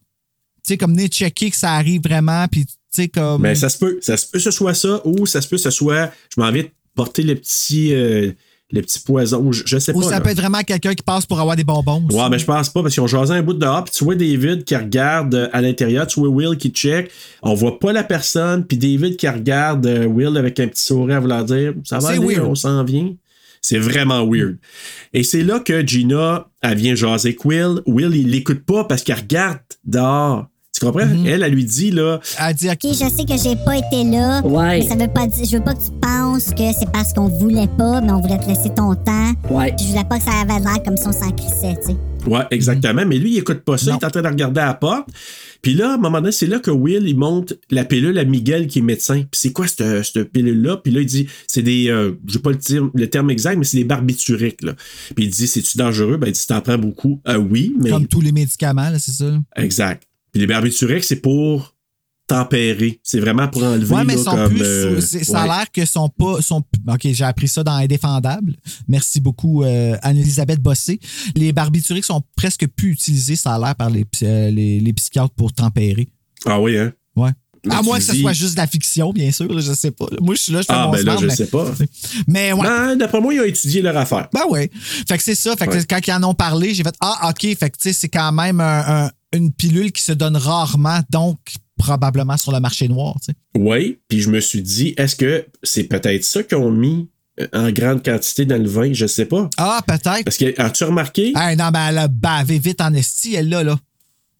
Tu 0.65 0.73
sais, 0.73 0.77
comme 0.77 0.93
venir 0.93 1.07
checker 1.07 1.51
que 1.51 1.57
ça 1.57 1.73
arrive 1.73 2.01
vraiment, 2.03 2.47
puis, 2.47 2.65
tu 2.65 2.73
sais, 2.91 3.07
comme. 3.07 3.41
Mais 3.41 3.55
ça 3.55 3.69
se 3.69 3.77
peut. 3.77 3.97
Ça 4.01 4.17
se 4.17 4.25
peut 4.25 4.39
que 4.39 4.43
ce 4.43 4.51
soit 4.51 4.73
ça, 4.73 5.01
ou 5.05 5.25
ça 5.25 5.41
se 5.41 5.47
peut 5.47 5.55
que 5.55 5.61
ce 5.61 5.69
soit, 5.69 6.11
je 6.35 6.41
m'en 6.41 6.51
de 6.51 6.69
porter 6.95 7.23
le 7.23 7.35
petit, 7.35 7.93
euh, 7.93 8.33
le 8.71 8.81
petit 8.81 8.99
poison, 8.99 9.39
ou 9.39 9.51
je, 9.51 9.63
je 9.65 9.79
sais 9.79 9.93
Ou 9.95 10.01
pas. 10.01 10.05
ça 10.07 10.11
là. 10.11 10.21
peut 10.21 10.29
être 10.29 10.37
vraiment 10.39 10.61
quelqu'un 10.61 10.93
qui 10.93 11.01
passe 11.03 11.25
pour 11.25 11.39
avoir 11.39 11.55
des 11.55 11.63
bonbons. 11.63 12.03
Ouais, 12.11 12.29
mais 12.29 12.37
je 12.37 12.45
pense 12.45 12.69
pas, 12.69 12.81
parce 12.83 12.93
qu'ils 12.93 13.01
ont 13.01 13.07
jasé 13.07 13.33
un 13.33 13.41
bout 13.41 13.53
de 13.53 13.59
dehors, 13.59 13.83
puis 13.83 13.93
tu 13.93 14.03
vois 14.03 14.15
David 14.15 14.63
qui 14.63 14.75
regarde 14.75 15.33
euh, 15.33 15.49
à 15.53 15.61
l'intérieur, 15.61 16.05
tu 16.05 16.19
vois 16.19 16.29
Will 16.29 16.57
qui 16.57 16.69
check, 16.69 17.09
on 17.41 17.55
voit 17.55 17.79
pas 17.79 17.93
la 17.93 18.03
personne, 18.03 18.65
puis 18.65 18.77
David 18.77 19.17
qui 19.17 19.27
regarde 19.27 19.85
euh, 19.87 20.05
Will 20.05 20.37
avec 20.37 20.59
un 20.59 20.67
petit 20.67 20.83
sourire 20.83 21.17
à 21.17 21.19
vouloir 21.19 21.45
dire 21.45 21.73
ça 21.83 21.99
va 21.99 22.09
aller, 22.09 22.19
weird. 22.19 22.45
on 22.45 22.55
s'en 22.55 22.83
vient. 22.83 23.13
C'est 23.61 23.79
vraiment 23.79 24.25
weird. 24.25 24.57
Et 25.13 25.23
c'est 25.23 25.43
là 25.43 25.59
que 25.59 25.85
Gina, 25.85 26.47
elle 26.61 26.77
vient 26.77 26.95
jaser 26.95 27.29
avec 27.29 27.43
Will. 27.43 27.81
Will, 27.87 28.15
il 28.15 28.29
l'écoute 28.29 28.63
pas 28.65 28.85
parce 28.85 29.03
qu'elle 29.03 29.17
regarde 29.17 29.59
dehors. 29.83 30.45
Tu 30.79 30.85
comprends? 30.85 31.05
Mm-hmm. 31.05 31.27
Elle, 31.27 31.43
elle 31.43 31.53
lui 31.53 31.65
dit, 31.65 31.91
là, 31.91 32.19
Elle 32.39 32.55
dit, 32.55 32.69
Ok, 32.69 32.79
je 32.83 32.93
sais 32.93 33.25
que 33.25 33.37
j'ai 33.41 33.55
pas 33.65 33.77
été 33.77 34.03
là. 34.09 34.41
Ouais. 34.45 34.79
Mais 34.79 34.87
ça 34.87 34.95
veut 34.95 35.07
pas 35.11 35.27
dire. 35.27 35.45
Je 35.45 35.57
veux 35.57 35.63
pas 35.63 35.73
que 35.73 35.83
tu 35.83 35.91
penses 36.01 36.45
que 36.45 36.63
c'est 36.77 36.89
parce 36.91 37.13
qu'on 37.13 37.27
voulait 37.27 37.67
pas, 37.77 38.01
mais 38.01 38.11
on 38.11 38.21
voulait 38.21 38.39
te 38.39 38.47
laisser 38.47 38.69
ton 38.69 38.95
temps. 38.95 39.33
Ouais. 39.49 39.73
Je 39.79 39.85
voulais 39.85 40.03
pas 40.09 40.17
que 40.17 40.23
ça 40.25 40.31
avait 40.41 40.59
l'air 40.59 40.81
comme 40.85 40.97
si 40.97 41.07
on 41.07 41.11
s'en 41.11 41.31
crissait, 41.31 41.75
tu 41.81 41.91
sais. 41.91 41.97
Ouais, 42.27 42.41
exactement. 42.51 43.05
Mais 43.07 43.17
lui, 43.17 43.31
il 43.33 43.37
écoute 43.37 43.61
pas 43.61 43.77
ça. 43.77 43.91
Non. 43.91 43.97
Il 43.97 44.03
est 44.03 44.07
en 44.07 44.09
train 44.11 44.21
de 44.21 44.27
regarder 44.27 44.59
à 44.59 44.65
la 44.67 44.73
porte. 44.73 45.07
Puis 45.61 45.73
là, 45.73 45.91
à 45.91 45.93
un 45.95 45.97
moment 45.97 46.19
donné, 46.19 46.31
c'est 46.33 46.47
là 46.47 46.59
que 46.59 46.69
Will, 46.69 47.07
il 47.07 47.17
monte 47.17 47.53
la 47.71 47.85
pilule 47.85 48.17
à 48.19 48.25
Miguel, 48.25 48.67
qui 48.67 48.79
est 48.79 48.81
médecin. 48.81 49.21
Puis 49.21 49.29
c'est 49.39 49.51
quoi 49.53 49.67
cette, 49.67 50.03
cette 50.03 50.31
pilule-là? 50.31 50.77
Puis 50.83 50.91
là, 50.91 50.99
il 51.01 51.05
dit, 51.05 51.27
c'est 51.47 51.61
des, 51.61 51.89
euh, 51.89 52.11
je 52.27 52.33
sais 52.33 52.39
pas 52.39 52.51
le, 52.51 52.57
terme- 52.57 52.91
le 52.93 53.09
terme 53.09 53.29
exact, 53.29 53.57
mais 53.57 53.63
c'est 53.63 53.77
des 53.77 53.83
barbituriques, 53.85 54.61
là. 54.63 54.73
Puis 55.15 55.25
il 55.25 55.29
dit, 55.31 55.47
c'est-tu 55.47 55.77
dangereux? 55.77 56.17
Ben, 56.17 56.27
il 56.27 56.33
dit, 56.33 56.45
t'en 56.47 56.59
prends 56.61 56.77
beaucoup. 56.77 57.21
Euh, 57.27 57.37
oui, 57.37 57.73
mais. 57.81 57.89
Comme 57.89 58.07
tous 58.07 58.21
les 58.21 58.31
médicaments, 58.33 58.89
là, 58.89 58.99
c'est 58.99 59.11
ça. 59.13 59.37
Exact. 59.55 60.03
Puis 60.31 60.41
les 60.41 60.47
barbituriques, 60.47 61.03
c'est 61.03 61.21
pour 61.21 61.75
tempérer. 62.27 62.99
C'est 63.03 63.19
vraiment 63.19 63.47
pour 63.47 63.63
enlever, 63.63 63.91
Ouais, 63.95 64.03
mais 64.05 64.15
là, 64.15 64.23
sont 64.23 64.31
comme, 64.35 64.49
plus. 64.53 64.61
euh, 64.61 65.01
ça 65.01 65.41
a 65.41 65.45
l'air 65.47 65.71
que 65.71 65.83
sont 65.85 66.09
pas. 66.09 66.41
Sont, 66.41 66.63
OK, 66.87 66.99
j'ai 67.11 67.23
appris 67.23 67.47
ça 67.47 67.63
dans 67.63 67.71
Indéfendable. 67.73 68.55
Merci 68.87 69.19
beaucoup, 69.19 69.63
euh, 69.63 69.97
Anne-Elisabeth 70.03 70.59
Bossé. 70.61 70.99
Les 71.35 71.51
barbituriques 71.53 72.05
sont 72.05 72.21
presque 72.35 72.67
plus 72.67 72.91
utilisés, 72.91 73.35
ça 73.35 73.55
a 73.55 73.59
l'air, 73.59 73.75
par 73.75 73.89
les, 73.89 74.05
euh, 74.23 74.51
les, 74.51 74.79
les 74.79 74.93
psychiatres 74.93 75.33
pour 75.33 75.51
tempérer. 75.53 76.07
Ah 76.45 76.61
oui, 76.61 76.77
hein? 76.77 76.93
Ouais. 77.15 77.31
À 77.69 77.81
moins 77.81 77.97
que 77.97 78.03
ce 78.05 78.15
soit 78.15 78.33
juste 78.33 78.53
de 78.53 78.57
la 78.57 78.67
fiction, 78.67 79.11
bien 79.11 79.31
sûr, 79.31 79.51
là, 79.53 79.61
je 79.61 79.73
sais 79.73 79.91
pas. 79.91 80.05
Moi, 80.21 80.35
je 80.35 80.41
suis 80.41 80.51
là, 80.53 80.61
je 80.61 80.65
fais 80.67 80.73
Ah, 80.73 80.85
mon 80.85 80.91
ben 80.91 81.05
là, 81.05 81.17
je 81.19 81.25
mais- 81.25 81.35
sais 81.35 81.47
pas. 81.47 81.65
Mais 82.27 82.53
ouais. 82.53 82.61
Ben, 82.61 82.95
d'après 82.95 83.19
moi, 83.21 83.33
ils 83.33 83.39
ont 83.41 83.45
étudié 83.45 83.81
leur 83.81 83.97
affaire. 83.97 84.27
Ben 84.33 84.41
ouais. 84.49 84.69
Fait 85.07 85.17
que 85.17 85.23
c'est 85.23 85.35
ça. 85.35 85.55
Fait 85.55 85.67
que 85.67 85.71
Ouais. 85.75 85.85
quand 85.89 85.99
ils 86.07 86.11
en 86.13 86.23
ont 86.23 86.33
parlé, 86.33 86.73
j'ai 86.73 86.83
fait 86.83 86.95
Ah, 87.01 87.29
OK. 87.29 87.41
Fait 87.57 87.69
que 87.69 87.77
tu 87.77 87.89
sais, 87.89 87.93
c'est 87.93 88.09
quand 88.09 88.31
même 88.31 88.59
un- 88.61 89.05
un- 89.05 89.11
une 89.33 89.51
pilule 89.51 89.91
qui 89.91 90.01
se 90.01 90.11
donne 90.11 90.35
rarement, 90.37 91.01
donc 91.11 91.37
probablement 91.77 92.35
sur 92.37 92.51
le 92.51 92.59
marché 92.59 92.87
noir. 92.87 93.15
tu 93.21 93.27
sais. 93.31 93.33
Oui, 93.57 93.99
puis 94.07 94.21
je 94.21 94.29
me 94.29 94.39
suis 94.39 94.61
dit, 94.61 94.93
est-ce 94.97 95.15
que 95.15 95.45
c'est 95.63 95.83
peut-être 95.85 96.23
ça 96.23 96.43
qu'ils 96.43 96.57
ont 96.57 96.71
mis 96.71 97.09
euh, 97.39 97.47
en 97.53 97.71
grande 97.71 98.03
quantité 98.03 98.45
dans 98.45 98.61
le 98.61 98.67
vin? 98.67 98.91
Je 98.91 99.05
sais 99.05 99.25
pas. 99.25 99.49
Ah, 99.57 99.81
peut-être. 99.87 100.25
Parce 100.25 100.35
que, 100.37 100.59
as-tu 100.59 100.83
remarqué? 100.83 101.31
Hey, 101.37 101.55
non, 101.55 101.69
ben 101.71 101.87
elle 101.89 101.97
a 101.99 102.07
bavé 102.09 102.59
vite 102.59 102.81
en 102.81 102.93
esti, 102.93 103.35
elle 103.35 103.47
là, 103.49 103.63
là. 103.63 103.77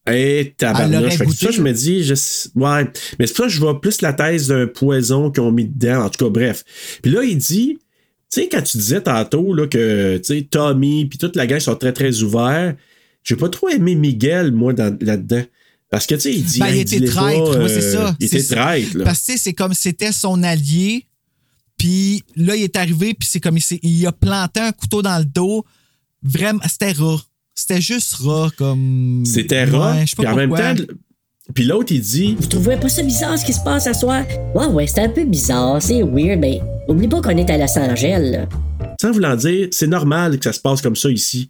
Eh, 0.08 0.40
Elle 0.40 0.54
tabarnouche. 0.54 1.16
Fait 1.18 1.26
que 1.26 1.34
ça, 1.34 1.52
je 1.52 1.62
me 1.62 1.72
dis, 1.72 2.04
je... 2.04 2.14
ouais. 2.56 2.84
Mais 3.20 3.28
c'est 3.28 3.34
pour 3.34 3.38
ça 3.38 3.44
que 3.44 3.50
je 3.50 3.60
vois 3.60 3.80
plus 3.82 4.02
la 4.02 4.14
thèse 4.14 4.48
d'un 4.48 4.68
poison 4.68 5.30
qu'ils 5.30 5.44
ont 5.44 5.52
mis 5.52 5.66
dedans. 5.66 6.06
En 6.06 6.10
tout 6.10 6.26
cas, 6.26 6.30
bref. 6.32 6.64
Puis 7.02 7.12
là, 7.12 7.24
il 7.24 7.38
dit, 7.38 7.78
tu 8.32 8.42
sais, 8.42 8.50
quand 8.50 8.62
tu 8.62 8.78
disais 8.78 9.02
tantôt 9.02 9.54
là, 9.54 9.68
que, 9.68 10.18
tu 10.18 10.24
sais, 10.24 10.48
Tommy 10.50 11.06
puis 11.06 11.18
toute 11.20 11.36
la 11.36 11.46
gang 11.48 11.60
sont 11.60 11.76
très, 11.76 11.94
très 11.94 12.22
ouverts, 12.24 12.76
j'ai 13.24 13.36
pas 13.36 13.50
trop 13.50 13.70
aimé 13.70 13.96
Miguel, 13.96 14.52
moi, 14.52 14.74
dans- 14.74 14.98
là-dedans. 15.02 15.44
Parce 15.92 16.06
que, 16.06 16.16
tu 16.16 16.22
sais, 16.22 16.34
il 16.34 16.44
dit. 16.44 16.60
Ben, 16.60 16.68
il 16.68 16.76
hey, 16.76 16.82
était 16.82 17.06
traître, 17.06 17.52
ouais, 17.52 17.58
euh, 17.58 17.68
c'est 17.68 17.92
ça. 17.94 18.16
Il 18.20 18.30
C'est 18.30 18.40
était 18.40 18.56
traître, 18.56 18.98
là. 18.98 19.04
Parce 19.06 19.26
que 19.26 19.34
c'est 19.38 19.54
comme 19.54 19.74
c'était 19.74 20.12
son 20.12 20.44
allié, 20.44 21.06
puis 21.78 22.24
là, 22.36 22.56
il 22.56 22.64
est 22.64 22.76
arrivé, 22.76 23.14
puis 23.14 23.28
c'est 23.30 23.40
comme 23.40 23.58
il, 23.58 23.80
il 23.84 24.06
a 24.08 24.12
planté 24.12 24.60
un 24.60 24.72
couteau 24.72 25.02
dans 25.02 25.18
le 25.18 25.26
dos. 25.26 25.66
Vraiment, 26.22 26.60
c'était 26.70 26.92
rat. 26.92 27.22
C'était 27.60 27.82
juste 27.82 28.14
rat, 28.22 28.50
comme. 28.58 29.24
C'était 29.26 29.66
rare. 29.66 29.98
Ouais, 29.98 30.06
puis 30.06 30.28
en 30.28 30.36
même 30.36 30.50
temps, 30.50 30.76
puis 31.54 31.66
l'autre, 31.66 31.92
il 31.92 32.00
dit, 32.00 32.38
Vous 32.40 32.48
trouvez 32.48 32.78
pas 32.78 32.88
ça 32.88 33.04
bizarre 33.04 33.38
ce 33.38 33.44
qui 33.44 33.52
se 33.52 33.60
passe 33.60 33.86
à 33.86 33.94
soir? 33.94 34.24
Ouais, 34.56 34.68
ouais, 34.68 34.88
c'est 34.88 35.02
un 35.02 35.10
peu 35.10 35.26
bizarre, 35.26 35.82
c'est 35.82 36.02
weird, 36.02 36.40
mais 36.40 36.62
oublie 36.88 37.10
pas 37.10 37.22
qu'on 37.22 37.36
est 37.36 37.50
à 37.50 37.58
Los 37.58 37.78
Angeles, 37.78 38.32
là. 38.32 38.48
sans 39.02 39.12
vouloir 39.12 39.36
dire, 39.36 39.68
c'est 39.72 39.88
normal 39.88 40.38
que 40.38 40.46
ça 40.46 40.54
se 40.54 40.62
passe 40.62 40.82
comme 40.82 40.96
ça 40.96 41.10
ici. 41.10 41.50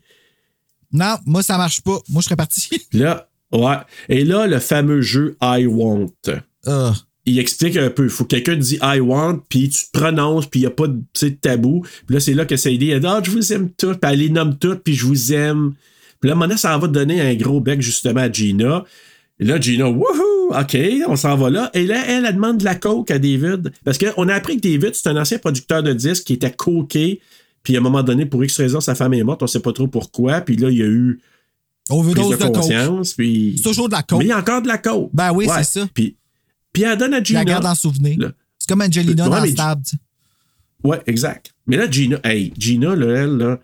Non, 0.92 1.16
moi, 1.28 1.44
ça 1.44 1.58
marche 1.58 1.82
pas. 1.82 2.00
Moi, 2.10 2.22
je 2.22 2.26
serais 2.26 2.36
parti. 2.36 2.70
Là, 2.94 3.30
ouais. 3.52 3.78
Et 4.08 4.26
là, 4.26 4.48
le 4.48 4.60
fameux 4.60 5.02
jeu 5.02 5.38
I 5.44 5.68
want. 5.68 6.08
Ah. 6.66 6.96
Il 7.28 7.38
explique 7.38 7.78
un 7.78 7.92
peu. 7.92 8.06
Il 8.06 8.10
faut 8.10 8.24
que 8.24 8.30
quelqu'un 8.30 8.56
te 8.56 8.62
dise 8.62 8.80
I 8.82 9.00
want, 9.00 9.44
puis 9.48 9.70
tu 9.70 9.86
te 9.86 10.00
prononces, 10.00 10.48
puis 10.48 10.62
il 10.62 10.64
n'y 10.64 10.68
a 10.68 10.72
pas 10.72 10.88
de, 10.88 11.30
tabou. 11.30 11.86
Puis 12.08 12.16
là, 12.16 12.20
c'est 12.20 12.34
là 12.34 12.46
que 12.46 12.58
ça 12.58 12.72
dit 12.72 12.92
Ah, 12.92 13.22
je 13.24 13.30
vous 13.30 13.54
aime 13.54 13.70
tous, 13.70 13.94
puis 13.94 14.12
elle 14.12 14.20
les 14.20 14.30
nomme 14.30 14.58
toutes, 14.58 14.80
puis 14.80 14.96
je 14.96 15.06
vous 15.06 15.34
aime. 15.34 15.76
Puis 16.20 16.28
là, 16.28 16.34
à 16.34 16.36
un 16.36 16.36
moment 16.36 16.48
donné, 16.48 16.58
ça 16.58 16.76
en 16.76 16.80
va 16.80 16.88
donner 16.88 17.22
un 17.22 17.34
gros 17.36 17.60
bec 17.62 17.82
justement 17.82 18.22
à 18.22 18.32
Gina. 18.32 18.84
Et 19.40 19.46
là, 19.46 19.60
Gina, 19.60 19.90
wouhou! 19.90 20.50
OK, 20.52 20.78
on 21.08 21.16
s'en 21.16 21.38
va 21.38 21.50
là. 21.50 21.70
Et 21.74 21.86
là, 21.86 22.04
elle, 22.08 22.26
elle 22.26 22.34
demande 22.36 22.58
de 22.58 22.66
la 22.66 22.76
coke 22.76 23.10
à 23.12 23.20
David. 23.20 23.72
Parce 23.86 23.98
qu'on 23.98 24.28
a 24.28 24.34
appris 24.34 24.60
que 24.60 24.68
David, 24.68 24.96
c'est 24.96 25.08
un 25.10 25.16
ancien 25.18 25.38
producteur 25.38 25.82
de 25.84 25.94
disques 25.94 26.26
qui 26.26 26.34
était 26.34 26.52
coqué. 26.52 27.22
Puis 27.64 27.76
à 27.76 27.80
un 27.80 27.82
moment 27.82 28.04
donné, 28.04 28.26
pour 28.26 28.44
X 28.44 28.58
raison, 28.58 28.82
sa 28.82 28.96
femme 28.96 29.14
est 29.14 29.24
morte. 29.24 29.44
On 29.44 29.48
sait 29.48 29.60
pas 29.62 29.72
trop 29.74 29.88
pourquoi. 29.88 30.42
Puis 30.42 30.56
là, 30.58 30.70
il 30.70 30.78
y 30.78 30.82
a 30.82 30.88
eu. 30.88 31.20
Overdose 31.90 32.38
de 32.38 32.44
de 32.46 32.50
conscience. 32.52 33.14
Puis... 33.14 33.54
C'est 33.58 33.64
toujours 33.64 33.88
de 33.90 33.94
la 33.94 34.04
coke. 34.04 34.20
Mais 34.20 34.26
il 34.26 34.30
y 34.30 34.32
a 34.32 34.38
encore 34.40 34.62
de 34.62 34.68
la 34.68 34.78
coke. 34.78 35.10
Ben 35.14 35.32
oui, 35.32 35.48
Ouais. 35.48 35.64
c'est 35.64 35.80
ça. 35.80 35.88
Puis, 35.94 36.16
puis 36.74 36.84
elle 36.84 36.98
donne 36.98 37.14
à 37.14 37.24
Gina. 37.24 37.40
la 37.40 37.46
garde 37.46 37.66
en 37.66 37.76
souvenir. 37.76 38.32
C'est 38.60 38.68
comme 38.70 38.82
Angelina 38.82 39.24
Ouais, 39.24 39.30
dans 39.38 39.42
mais- 39.42 39.52
Stab. 39.52 39.82
Ouais, 40.84 41.02
exact. 41.08 41.54
Mais 41.66 41.78
là, 41.78 41.90
Gina, 41.90 42.20
hey, 42.24 42.54
Gina, 42.58 42.96
là, 42.96 43.22
elle, 43.24 43.38
là, 43.38 43.60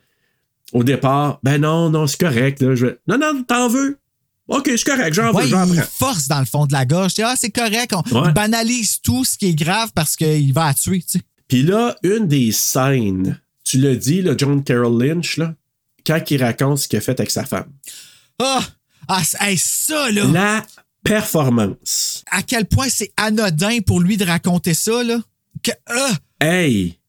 au 0.74 0.84
départ, 0.84 1.40
ben 1.44 1.62
non, 1.62 1.90
non, 1.90 2.08
c'est 2.08 2.20
correct. 2.20 2.62
Là, 2.62 2.76
je 2.76 2.86
vais- 2.88 2.98
Non, 3.08 3.18
non, 3.18 3.44
t'en 3.44 3.68
veux. 3.70 3.98
OK, 4.48 4.66
c'est 4.78 4.84
correct, 4.84 5.14
j'en 5.14 5.32
veux, 5.34 5.48
j'en 5.48 5.66
prends. 5.68 5.82
force 5.98 6.28
dans 6.28 6.40
le 6.40 6.46
fond 6.46 6.66
de 6.68 6.74
la 6.74 6.86
gorge. 6.86 7.16
Dis, 7.16 7.24
ah, 7.24 7.34
c'est 7.36 7.50
correct. 7.50 7.94
On 8.12 8.22
Ouais. 8.22 8.32
banalise 8.32 9.02
tout 9.02 9.26
ce 9.26 9.38
qui 9.38 9.48
est 9.48 9.56
grave 9.56 9.90
parce 9.96 10.16
qu'il 10.16 10.54
va 10.54 10.68
la 10.68 10.74
tuer. 10.76 11.00
Tu 11.02 11.18
sais. 11.18 11.22
Puis 11.48 11.64
là, 11.64 11.96
une 12.04 12.28
des 12.28 12.52
scènes, 12.52 13.40
tu 13.64 13.80
l'as 13.80 13.96
dit, 13.96 14.22
là, 14.22 14.34
John 14.38 14.64
Carroll 14.64 15.04
Lynch, 15.04 15.38
là, 15.38 15.56
quand 16.06 16.20
il 16.30 16.44
raconte 16.44 16.78
ce 16.80 16.88
qu'il 16.88 16.98
a 16.98 17.02
fait 17.02 17.20
avec 17.20 17.32
sa 17.32 17.44
femme. 17.46 17.72
Ah, 18.40 18.62
ah 19.08 19.22
hey, 19.42 19.58
ça, 19.58 20.12
là. 20.12 20.26
La 20.26 20.66
performance. 21.04 22.24
À 22.32 22.44
quel 22.44 22.66
point 22.66 22.88
c'est 22.90 23.12
anodin 23.18 23.80
pour 23.86 24.00
lui 24.00 24.18
de 24.18 24.26
raconter 24.26 24.74
ça, 24.74 25.04
là? 25.04 25.20
Que, 25.64 25.72
ah, 25.88 26.12
Hey! 26.42 27.00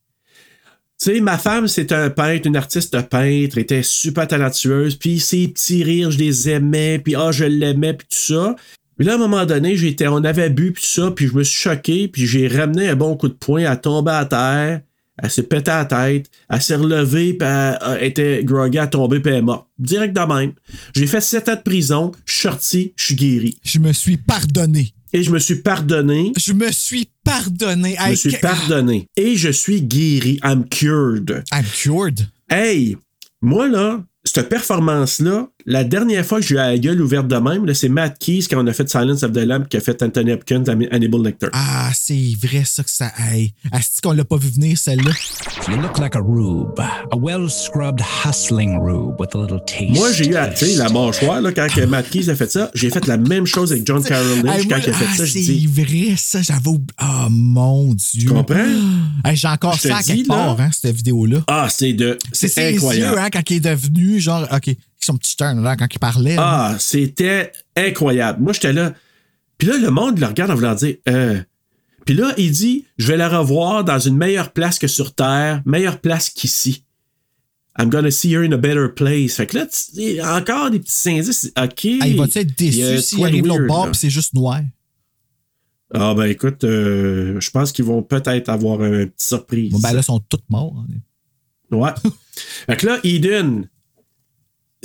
Tu 0.99 1.15
sais, 1.15 1.21
ma 1.21 1.37
femme, 1.37 1.69
c'est 1.69 1.93
un 1.93 2.09
peintre, 2.09 2.47
une 2.47 2.57
artiste 2.57 2.99
peintre, 3.09 3.59
était 3.59 3.83
super 3.83 4.27
talentueuse, 4.27 4.97
puis 4.97 5.21
ses 5.21 5.49
petits 5.49 5.85
rires, 5.85 6.11
je 6.11 6.19
les 6.19 6.49
aimais, 6.49 6.99
puis 6.99 7.15
ah, 7.15 7.33
je 7.33 7.45
l'aimais, 7.45 7.93
puis 7.93 8.09
tout 8.11 8.35
ça. 8.35 8.57
Puis 8.97 9.07
là, 9.07 9.13
à 9.13 9.15
un 9.17 9.19
moment 9.19 9.45
donné, 9.45 9.77
j'étais, 9.77 10.09
on 10.09 10.25
avait 10.25 10.49
bu, 10.49 10.73
puis 10.73 10.83
tout 10.83 11.03
ça, 11.03 11.11
puis 11.11 11.27
je 11.27 11.35
me 11.35 11.45
suis 11.45 11.61
choqué, 11.61 12.09
puis 12.09 12.27
j'ai 12.27 12.49
ramené 12.49 12.89
un 12.89 12.97
bon 12.97 13.15
coup 13.15 13.29
de 13.29 13.35
poing, 13.35 13.71
elle 13.71 13.81
tombé 13.81 14.11
à 14.11 14.25
terre, 14.25 14.81
elle 15.23 15.31
s'est 15.31 15.43
pété 15.43 15.71
à 15.71 15.79
la 15.81 15.85
tête, 15.85 16.31
elle 16.49 16.63
s'est 16.63 16.77
relevée, 16.77 17.35
puis 17.35 17.47
elle, 17.47 18.03
était 18.03 18.43
groggy, 18.43 18.79
a 18.79 18.87
tombé, 18.87 19.21
puis 19.21 19.33
elle 19.33 19.39
est 19.39 19.43
morte. 19.43 19.67
Direct 19.79 20.17
de 20.17 20.21
même. 20.21 20.53
J'ai 20.95 21.07
fait 21.07 21.21
7 21.21 21.49
ans 21.51 21.55
de 21.57 21.61
prison, 21.61 22.13
je 22.25 22.33
suis 22.33 22.43
sorti, 22.43 22.95
je 22.97 23.05
suis 23.05 23.15
guéri. 23.17 23.59
je 23.63 23.79
me 23.81 23.93
suis 23.93 24.17
pardonné. 24.17 24.95
Et 25.17 25.23
je 25.23 25.31
me 25.31 25.39
suis 25.39 25.63
pardonné. 25.63 26.35
Je 26.37 26.53
me 26.53 26.71
suis 26.71 27.09
pardonné. 27.25 27.97
Je 27.99 28.11
me 28.11 28.15
suis 28.15 28.37
pardonné. 28.37 29.09
Et 29.17 29.35
je 29.35 29.49
suis 29.49 29.81
guéri. 29.81 30.39
I'm 30.45 30.69
cured. 30.69 31.43
I'm 31.51 31.65
cured. 31.65 32.29
Hey, 32.51 32.99
moi, 33.41 33.67
là, 33.67 34.05
cette 34.25 34.51
performance-là, 34.51 35.49
la 35.69 35.83
dernière 35.83 36.25
fois 36.25 36.41
que 36.41 36.47
j'ai 36.47 36.55
eu 36.55 36.59
la 36.59 36.79
gueule 36.79 37.01
ouverte 37.03 37.27
de 37.27 37.37
même, 37.37 37.75
c'est 37.75 37.89
Matt 37.89 38.19
Keys 38.21 38.47
quand 38.49 38.63
on 38.63 38.67
a 38.69 38.73
fait 38.73 38.89
Silence 38.89 39.25
of 39.25 39.33
the 39.33 39.39
Lamb 39.45 39.67
qui 39.67 39.77
a 39.77 39.81
fait 39.81 40.01
Anthony 40.01 40.33
Hopkins, 40.33 40.63
Hannibal 40.93 41.23
Lecter. 41.23 41.49
Ah, 41.53 41.91
c'est 41.93 42.35
vrai 42.41 42.63
ça 42.65 42.85
que 42.85 42.91
ça. 42.91 43.11
Hey, 43.19 43.53
Asti 43.73 44.01
qu'on 44.01 44.13
l'a 44.13 44.25
pas 44.25 44.37
vu 44.37 44.49
venir, 44.49 44.79
celle-là. 44.79 45.11
You 45.69 45.77
look 45.83 45.99
like 45.99 46.15
a 46.15 46.21
rube, 46.21 46.79
a 46.79 47.17
well 47.17 47.51
scrubbed, 47.51 48.01
hustling 48.01 48.79
rube 48.81 49.19
with 49.19 49.35
a 49.35 49.39
little 49.39 49.61
taste. 49.67 49.91
Moi, 49.97 50.13
j'ai 50.13 50.29
eu, 50.29 50.37
à- 50.37 50.51
la 50.77 50.89
mâchoire, 50.89 51.41
là, 51.41 51.51
quand 51.53 51.67
que 51.69 51.85
Matt 51.85 52.11
Keys 52.11 52.31
a 52.31 52.37
fait 52.37 52.51
ça, 52.51 52.71
j'ai 52.75 52.91
fait 52.91 53.07
la 53.09 53.17
même 53.17 53.47
chose 53.47 53.73
avec 53.73 53.85
John 53.87 54.03
Carroll 54.05 54.43
Lynch 54.45 54.61
Hey, 54.61 54.67
moi, 54.67 54.77
quand 54.79 54.85
il 54.87 54.91
a 54.91 54.93
fait 54.93 55.05
ah, 55.11 55.17
ça. 55.17 55.25
Je 55.25 55.33
c'est 55.33 55.41
dis, 55.41 55.67
vrai, 55.67 56.15
ça, 56.17 56.43
j'avais 56.43 56.69
oublié. 56.69 56.87
Oh 57.03 57.27
mon 57.31 57.93
Dieu. 57.95 58.29
tu 58.29 58.33
comprends? 58.33 58.55
Hey, 59.25 59.35
J'ai 59.35 59.49
encore 59.49 59.81
ça 59.81 59.97
à 59.97 60.03
dis, 60.03 60.09
quelque 60.19 60.29
là. 60.29 60.35
part, 60.35 60.61
hein, 60.61 60.71
cette 60.73 60.95
vidéo-là. 60.95 61.43
Ah, 61.49 61.67
c'est 61.69 61.93
de, 61.93 62.17
C'est 62.33 62.47
c'est 62.47 62.71
ses 62.71 62.77
incroyable. 62.77 63.15
yeux, 63.17 63.21
hein, 63.21 63.29
quand 63.33 63.51
il 63.51 63.57
est 63.57 63.61
devenu, 63.61 64.21
genre, 64.21 64.47
OK, 64.53 64.77
son 65.07 65.17
petit 65.17 65.37
turn, 65.37 65.63
là, 65.63 65.77
quand 65.77 65.87
il 65.93 65.99
parlait. 65.99 66.37
là. 66.37 66.43
Ah, 66.73 66.77
c'était 66.79 67.53
incroyable. 67.77 68.43
Moi, 68.43 68.53
j'étais 68.53 68.73
là. 68.73 68.93
Puis 69.59 69.69
là, 69.69 69.79
le 69.79 69.91
monde 69.91 70.19
le 70.19 70.27
regarde 70.27 70.51
en 70.51 70.55
voulant 70.55 70.75
dire 70.75 70.97
euh. 71.09 71.41
Puis 72.05 72.15
là, 72.15 72.35
il 72.37 72.53
dit 72.53 72.85
Je 72.99 73.09
vais 73.09 73.17
la 73.17 73.29
revoir 73.29 73.83
dans 73.85 73.99
une 73.99 74.17
meilleure 74.17 74.53
place 74.53 74.79
que 74.79 74.87
sur 74.87 75.15
Terre, 75.15 75.63
meilleure 75.65 76.01
place 76.01 76.31
qu'ici. 76.31 76.85
I'm 77.79 77.91
gonna 77.91 78.11
see 78.11 78.33
her 78.33 78.43
in 78.43 78.53
a 78.53 78.57
better 78.57 78.89
place. 78.95 79.35
Fait 79.35 79.47
que 79.47 79.59
là, 79.59 80.37
encore 80.39 80.71
des 80.71 80.79
petits 80.81 81.11
indices. 81.11 81.53
OK. 81.63 81.85
Hey, 81.85 81.99
il 82.13 82.17
va-tu 82.17 82.39
être 82.39 82.57
déçu 82.57 82.99
s'il 83.03 83.23
arrive 83.25 83.47
l'autre 83.47 83.67
bord 83.67 83.95
c'est 83.95 84.09
juste 84.11 84.35
noir? 84.35 84.61
Ah, 85.95 86.15
ben 86.15 86.25
écoute, 86.25 86.65
euh, 86.65 87.41
je 87.41 87.51
pense 87.51 87.73
qu'ils 87.73 87.85
vont 87.85 88.03
peut-être 88.03 88.49
avoir 88.49 88.83
une 88.83 89.07
petite 89.07 89.21
surprise. 89.29 89.73
Bon, 89.73 89.79
ben 89.79 89.93
là, 89.93 90.01
ils 90.01 90.05
sont 90.05 90.19
tous 90.21 90.41
morts. 90.49 90.85
hein. 90.91 91.77
Ouais. 91.77 91.91
fait 92.67 92.77
que 92.77 92.87
là, 92.87 92.99
Eden, 93.05 93.69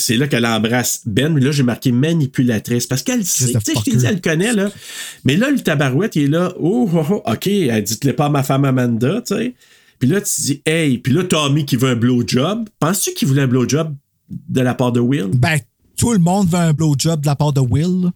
c'est 0.02 0.18
là 0.18 0.28
qu'elle 0.28 0.46
embrasse 0.46 1.02
Ben, 1.06 1.32
mais 1.34 1.42
là, 1.42 1.52
j'ai 1.52 1.64
marqué 1.64 1.92
manipulatrice 1.92 2.88
parce 2.88 3.04
qu'elle 3.04 3.24
sait. 3.26 3.46
Tu 3.48 3.52
sais, 3.54 3.74
je 3.78 3.82
t'ai 3.84 3.96
dit, 3.98 4.06
elle 4.06 4.16
le 4.16 4.22
connaît, 4.22 4.54
là. 4.54 4.70
Mais 5.26 5.36
là, 5.38 5.50
le 5.52 5.60
tabarouette, 5.60 6.16
il 6.16 6.24
est 6.24 6.28
là. 6.28 6.54
Oh, 6.60 6.90
oh, 6.94 7.06
oh, 7.10 7.22
OK, 7.26 7.48
elle 7.48 7.84
dit-le 7.84 8.14
pas 8.14 8.26
à 8.26 8.30
ma 8.30 8.44
femme 8.44 8.66
Amanda, 8.66 9.22
tu 9.26 9.36
sais. 9.36 9.54
Puis 10.00 10.10
là, 10.10 10.20
tu 10.22 10.42
dis, 10.42 10.62
hey, 10.66 10.98
puis 10.98 11.14
là, 11.14 11.24
Tommy 11.24 11.66
qui 11.66 11.76
veut 11.76 11.90
un 11.90 11.96
blowjob. 11.96 12.68
Penses-tu 12.80 13.14
qu'il 13.14 13.28
voulait 13.28 13.44
un 13.44 13.48
blowjob 13.48 13.96
de 14.50 14.62
la 14.62 14.74
part 14.74 14.92
de 14.92 15.00
Will? 15.00 15.28
Ben, 15.36 15.60
tout 15.98 16.14
le 16.14 16.18
monde 16.20 16.50
veut 16.50 16.58
un 16.58 16.74
blowjob 16.74 17.22
de 17.22 17.28
la 17.28 17.36
part 17.36 17.54
de 17.54 17.60
Will. 17.60 18.06
là. 18.06 18.10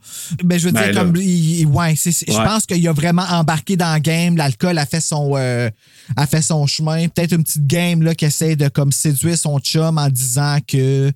Ben, 0.43 0.57
je 0.59 0.65
veux 0.65 0.71
Ben 0.71 0.85
dire, 0.85 0.93
là. 0.95 1.01
comme. 1.03 1.15
il- 1.17 1.59
il- 1.59 1.65
ouais, 1.67 1.93
je 1.95 2.09
Ouais. 2.09 2.43
pense 2.43 2.65
qu'il 2.65 2.87
a 2.87 2.91
vraiment 2.93 3.25
embarqué 3.29 3.77
dans 3.77 3.93
le 3.93 3.99
game. 3.99 4.35
L'alcool 4.35 4.79
a 4.79 4.87
fait 4.87 5.01
son, 5.01 5.33
euh, 5.35 5.69
a 6.15 6.25
fait 6.25 6.41
son 6.41 6.65
chemin. 6.65 7.07
Peut-être 7.09 7.33
une 7.33 7.43
petite 7.43 7.67
game 7.67 8.01
là, 8.01 8.15
qui 8.15 8.25
essaie 8.25 8.55
de 8.55 8.67
comme, 8.69 8.91
séduire 8.91 9.37
son 9.37 9.59
chum 9.59 9.99
en 9.99 10.09
disant 10.09 10.57
que. 10.67 11.11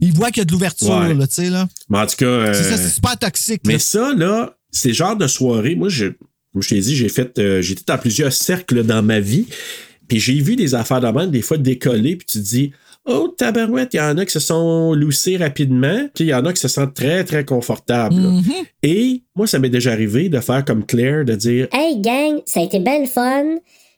Il 0.00 0.12
voit 0.12 0.28
qu'il 0.28 0.38
y 0.38 0.42
a 0.42 0.44
de 0.44 0.52
l'ouverture, 0.52 0.88
Ouais. 0.90 1.14
là, 1.14 1.26
tu 1.26 1.34
sais, 1.34 1.50
là. 1.50 1.66
Mais 1.88 1.98
en 1.98 2.06
tout 2.06 2.16
cas. 2.16 2.24
euh, 2.26 2.54
C'est 2.54 2.64
ça, 2.64 2.76
c'est 2.76 2.88
super 2.94 3.16
toxique. 3.18 3.62
Mais 3.66 3.74
là. 3.74 3.78
ça, 3.78 4.12
là, 4.14 4.56
c'est 4.70 4.88
le 4.88 4.94
genre 4.94 5.16
de 5.16 5.26
soirée. 5.26 5.74
Moi, 5.74 5.88
je, 5.88 6.06
comme 6.52 6.62
je 6.62 6.68
t'ai 6.68 6.80
dit, 6.80 6.96
j'ai 6.96 7.08
fait. 7.08 7.38
euh, 7.38 7.62
J'étais 7.62 7.82
dans 7.86 7.98
plusieurs 7.98 8.32
cercles 8.32 8.82
dans 8.84 9.02
ma 9.02 9.20
vie. 9.20 9.46
Puis 10.08 10.20
j'ai 10.20 10.34
vu 10.40 10.54
des 10.56 10.74
affaires 10.74 11.00
de 11.00 11.08
même, 11.08 11.30
des 11.30 11.42
fois 11.42 11.58
décoller, 11.58 12.16
puis 12.16 12.26
tu 12.26 12.38
te 12.38 12.44
dis. 12.44 12.72
Oh, 13.08 13.28
tabarouette, 13.38 13.94
il 13.94 13.98
y 13.98 14.00
en 14.00 14.18
a 14.18 14.26
qui 14.26 14.32
se 14.32 14.40
sont 14.40 14.92
loussés 14.92 15.36
rapidement, 15.36 16.08
puis 16.12 16.24
il 16.24 16.26
y 16.30 16.34
en 16.34 16.44
a 16.44 16.52
qui 16.52 16.60
se 16.60 16.66
sentent 16.66 16.94
très, 16.94 17.22
très 17.22 17.44
confortables. 17.44 18.16
Mhm. 18.16 18.42
Et 18.82 19.22
moi, 19.36 19.46
ça 19.46 19.60
m'est 19.60 19.68
déjà 19.70 19.92
arrivé 19.92 20.28
de 20.28 20.40
faire 20.40 20.64
comme 20.64 20.84
Claire, 20.84 21.24
de 21.24 21.36
dire 21.36 21.68
Hey 21.72 22.00
gang, 22.00 22.40
ça 22.46 22.58
a 22.58 22.64
été 22.64 22.80
belle 22.80 23.06
fun. 23.06 23.44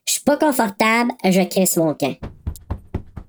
Je 0.07 0.13
suis 0.13 0.21
pas 0.23 0.37
confortable, 0.37 1.11
je 1.25 1.41
crisse 1.49 1.79
mon 1.79 1.95
camp. 1.95 2.17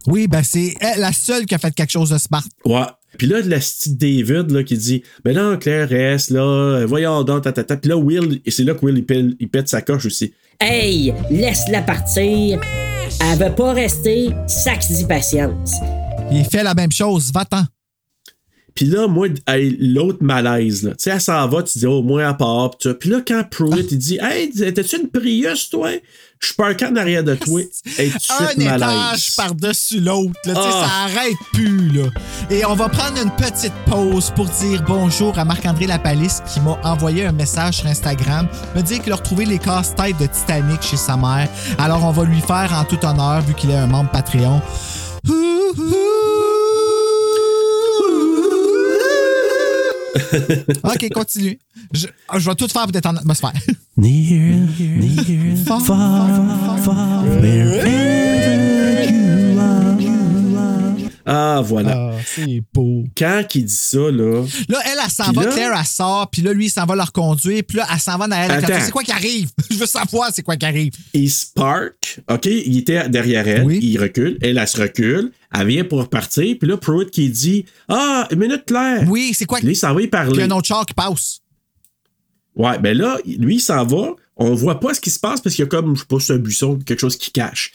Oui, 0.09 0.27
ben, 0.27 0.41
c'est 0.43 0.73
la 0.97 1.13
seule 1.13 1.45
qui 1.45 1.55
a 1.55 1.59
fait 1.59 1.71
quelque 1.71 1.91
chose 1.91 2.09
de 2.09 2.17
smart. 2.17 2.43
Ouais. 2.65 2.81
Puis 3.17 3.27
là, 3.27 3.41
la 3.41 3.57
petite 3.57 3.97
David 3.97 4.51
là, 4.51 4.63
qui 4.63 4.77
dit 4.77 5.03
Mais 5.25 5.33
non, 5.33 5.57
Claire, 5.57 5.89
reste 5.89 6.31
là, 6.31 6.41
euh, 6.41 6.85
voyons 6.85 7.23
donc, 7.23 7.43
ta, 7.43 7.51
ta, 7.51 7.63
ta. 7.63 7.77
Puis 7.77 7.89
là, 7.89 7.97
Will, 7.97 8.41
et 8.45 8.51
c'est 8.51 8.63
là 8.63 8.73
que 8.73 8.85
Will, 8.85 9.05
il, 9.39 9.49
pète 9.49 9.67
sa 9.67 9.81
coche 9.81 10.05
aussi. 10.05 10.33
Hey, 10.59 11.13
laisse-la 11.29 11.81
partir. 11.81 12.59
Elle 13.21 13.39
veut 13.39 13.55
pas 13.55 13.73
rester, 13.73 14.29
sax 14.47 14.91
dit 14.91 15.05
patience. 15.05 15.73
Il 16.31 16.45
fait 16.45 16.63
la 16.63 16.73
même 16.73 16.91
chose. 16.91 17.31
Va-t'en. 17.33 17.63
Puis 18.75 18.85
là, 18.85 19.07
moi, 19.07 19.27
l'autre 19.79 20.19
malaise, 20.21 20.83
là. 20.83 20.91
Tu 20.91 20.95
sais, 20.99 21.09
elle 21.11 21.21
s'en 21.21 21.47
va, 21.47 21.63
tu 21.63 21.79
dis, 21.79 21.85
oh, 21.87 22.01
moi, 22.01 22.25
à 22.25 22.33
part. 22.33 22.71
Ça. 22.79 22.93
Puis 22.93 23.09
là, 23.09 23.19
quand 23.25 23.43
Pruitt, 23.49 23.91
il 23.91 23.97
dit, 23.97 24.17
hey, 24.21 24.49
t'es-tu 24.51 24.97
une 25.01 25.07
Prius, 25.09 25.69
toi? 25.69 25.89
Je 26.41 26.45
suis 26.47 26.55
pas 26.55 26.67
un 26.69 26.91
en 26.91 26.95
arrière 26.95 27.23
de 27.25 27.35
toi. 27.35 27.59
Un 27.99 28.61
étage 28.61 29.35
par-dessus 29.35 29.99
l'autre. 29.99 30.31
là, 30.45 30.53
tu 30.55 30.61
sais, 30.61 30.67
Ah. 30.71 30.87
Ça 30.87 31.19
arrête 31.19 31.35
plus. 31.51 31.89
Là. 31.91 32.03
Et 32.49 32.65
on 32.65 32.75
va 32.75 32.87
prendre 32.87 33.21
une 33.21 33.31
petite 33.31 33.73
pause 33.85 34.31
pour 34.33 34.45
dire 34.45 34.81
bonjour 34.87 35.37
à 35.37 35.43
Marc-André 35.43 35.85
Lapalisse 35.85 36.41
qui 36.53 36.61
m'a 36.61 36.79
envoyé 36.85 37.25
un 37.25 37.33
message 37.33 37.79
sur 37.79 37.87
Instagram, 37.87 38.47
me 38.73 38.81
dire 38.81 39.01
qu'il 39.01 39.11
a 39.11 39.17
retrouvé 39.17 39.43
les 39.45 39.59
casse-têtes 39.59 40.17
de 40.17 40.27
Titanic 40.27 40.81
chez 40.81 40.95
sa 40.95 41.17
mère. 41.17 41.49
Alors 41.77 42.05
on 42.05 42.11
va 42.11 42.23
lui 42.23 42.39
faire 42.39 42.71
en 42.73 42.85
tout 42.85 43.05
honneur 43.05 43.41
vu 43.41 43.53
qu'il 43.53 43.71
est 43.71 43.75
un 43.75 43.87
membre 43.87 44.09
Patreon. 44.11 44.61
ok, 50.83 51.09
continue. 51.13 51.59
Je, 51.91 52.07
je 52.37 52.49
vais 52.49 52.55
tout 52.55 52.67
faire 52.67 52.85
pour 52.87 52.95
être 52.95 53.05
en 53.05 53.15
atmosphère. 53.15 53.53
Near, 53.97 54.55
near, 54.79 55.57
far, 55.65 55.81
far, 55.81 57.23
wherever 57.41 59.11
you 59.11 59.33
are. 59.33 59.38
Ah, 61.31 61.61
voilà. 61.63 61.91
Ah, 61.95 62.17
c'est 62.25 62.61
beau. 62.73 63.03
Quand 63.15 63.43
il 63.53 63.65
dit 63.65 63.73
ça, 63.73 63.99
là. 63.99 64.43
Là, 64.67 64.79
elle, 64.85 64.97
elle 65.03 65.11
s'en 65.11 65.31
va, 65.31 65.43
là- 65.43 65.51
Claire, 65.51 65.73
elle 65.79 65.85
sort, 65.85 66.27
puis 66.31 66.41
là, 66.41 66.53
lui, 66.53 66.65
il 66.65 66.69
s'en 66.69 66.85
va 66.87 66.95
leur 66.95 67.11
conduire, 67.11 67.61
puis 67.67 67.77
là, 67.77 67.87
elle 67.93 67.99
s'en 67.99 68.17
va 68.17 68.25
Attends. 68.25 68.59
voiture. 68.59 68.81
C'est 68.85 68.91
quoi 68.91 69.03
qui 69.03 69.11
arrive? 69.11 69.49
Je 69.69 69.75
veux 69.77 69.85
savoir 69.85 70.31
c'est 70.33 70.41
quoi 70.41 70.57
qui 70.57 70.65
arrive. 70.65 70.93
Il 71.13 71.29
se 71.29 71.45
park, 71.53 72.19
OK? 72.31 72.45
Il 72.47 72.79
était 72.79 73.07
derrière 73.09 73.47
elle, 73.47 73.71
il 73.71 73.99
recule, 73.99 74.39
elle, 74.41 74.57
elle 74.57 74.67
se 74.67 74.81
recule, 74.81 75.31
elle 75.53 75.67
vient 75.67 75.83
pour 75.83 75.99
repartir, 75.99 76.55
puis 76.59 76.67
là, 76.67 76.77
Pruitt 76.77 77.11
qui 77.11 77.29
dit 77.29 77.65
Ah, 77.87 78.27
une 78.31 78.39
minute, 78.39 78.65
Claire. 78.65 79.03
Oui, 79.07 79.31
c'est 79.35 79.45
quoi? 79.45 79.59
Là, 79.61 79.69
il 79.69 79.75
s'en 79.75 79.93
va 79.93 80.01
y 80.01 80.07
Puis 80.07 80.19
il 80.19 80.23
y 80.23 80.25
parler. 80.25 80.41
a 80.41 80.45
un 80.45 80.51
autre 80.57 80.67
char 80.67 80.83
qui 80.85 80.95
passe. 80.95 81.41
Ouais, 82.55 82.77
ben 82.79 82.97
là, 82.97 83.17
lui, 83.25 83.55
il 83.57 83.61
s'en 83.61 83.85
va. 83.85 84.15
On 84.35 84.53
voit 84.55 84.79
pas 84.79 84.93
ce 84.93 85.01
qui 85.01 85.09
se 85.09 85.19
passe 85.19 85.41
parce 85.41 85.55
qu'il 85.55 85.63
y 85.63 85.67
a 85.67 85.69
comme, 85.69 85.95
je 85.95 86.01
sais 86.01 86.07
pas, 86.07 86.33
un 86.33 86.37
buisson, 86.37 86.79
quelque 86.85 86.99
chose 86.99 87.17
qui 87.17 87.31
cache. 87.31 87.71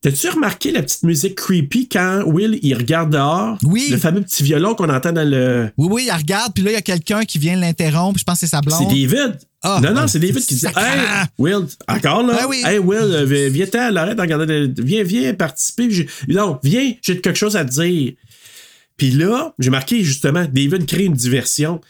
T'as-tu 0.00 0.28
remarqué 0.28 0.70
la 0.70 0.82
petite 0.82 1.02
musique 1.02 1.34
creepy 1.34 1.88
quand 1.88 2.22
Will 2.24 2.60
il 2.62 2.72
regarde 2.74 3.10
dehors? 3.10 3.58
Oui. 3.64 3.88
Le 3.90 3.96
fameux 3.96 4.20
petit 4.20 4.44
violon 4.44 4.76
qu'on 4.76 4.88
entend 4.88 5.10
dans 5.12 5.28
le. 5.28 5.70
Oui, 5.76 5.88
oui, 5.90 6.04
il 6.06 6.12
regarde, 6.16 6.52
puis 6.54 6.62
là, 6.62 6.70
il 6.70 6.74
y 6.74 6.76
a 6.76 6.82
quelqu'un 6.82 7.24
qui 7.24 7.38
vient 7.38 7.56
l'interrompre. 7.56 8.16
Je 8.16 8.22
pense 8.24 8.34
que 8.40 8.46
c'est 8.46 8.50
sa 8.50 8.60
blonde. 8.60 8.78
C'est 8.78 8.94
David. 8.94 9.38
Ah, 9.60 9.80
non, 9.82 9.92
non, 9.92 10.02
ah, 10.04 10.08
c'est 10.08 10.20
David 10.20 10.38
qui 10.46 10.54
dit. 10.54 10.66
Hey, 10.66 11.00
Will, 11.36 11.66
encore 11.88 12.22
là? 12.22 12.38
Ah 12.42 12.46
oui. 12.48 12.62
Hey, 12.64 12.78
Will, 12.78 12.98
euh, 13.00 13.24
vi- 13.24 13.50
viens-t'en, 13.50 13.96
arrête 13.96 14.16
de 14.16 14.20
regarder. 14.20 14.72
Viens, 14.78 15.02
viens 15.02 15.34
participer. 15.34 15.88
Non, 16.28 16.60
viens, 16.62 16.92
j'ai 17.02 17.20
quelque 17.20 17.36
chose 17.36 17.56
à 17.56 17.64
te 17.64 17.70
dire. 17.72 18.12
Puis 18.96 19.10
là, 19.10 19.52
j'ai 19.58 19.70
marqué 19.70 20.04
justement, 20.04 20.44
David 20.44 20.86
crée 20.86 21.06
une 21.06 21.14
diversion. 21.14 21.80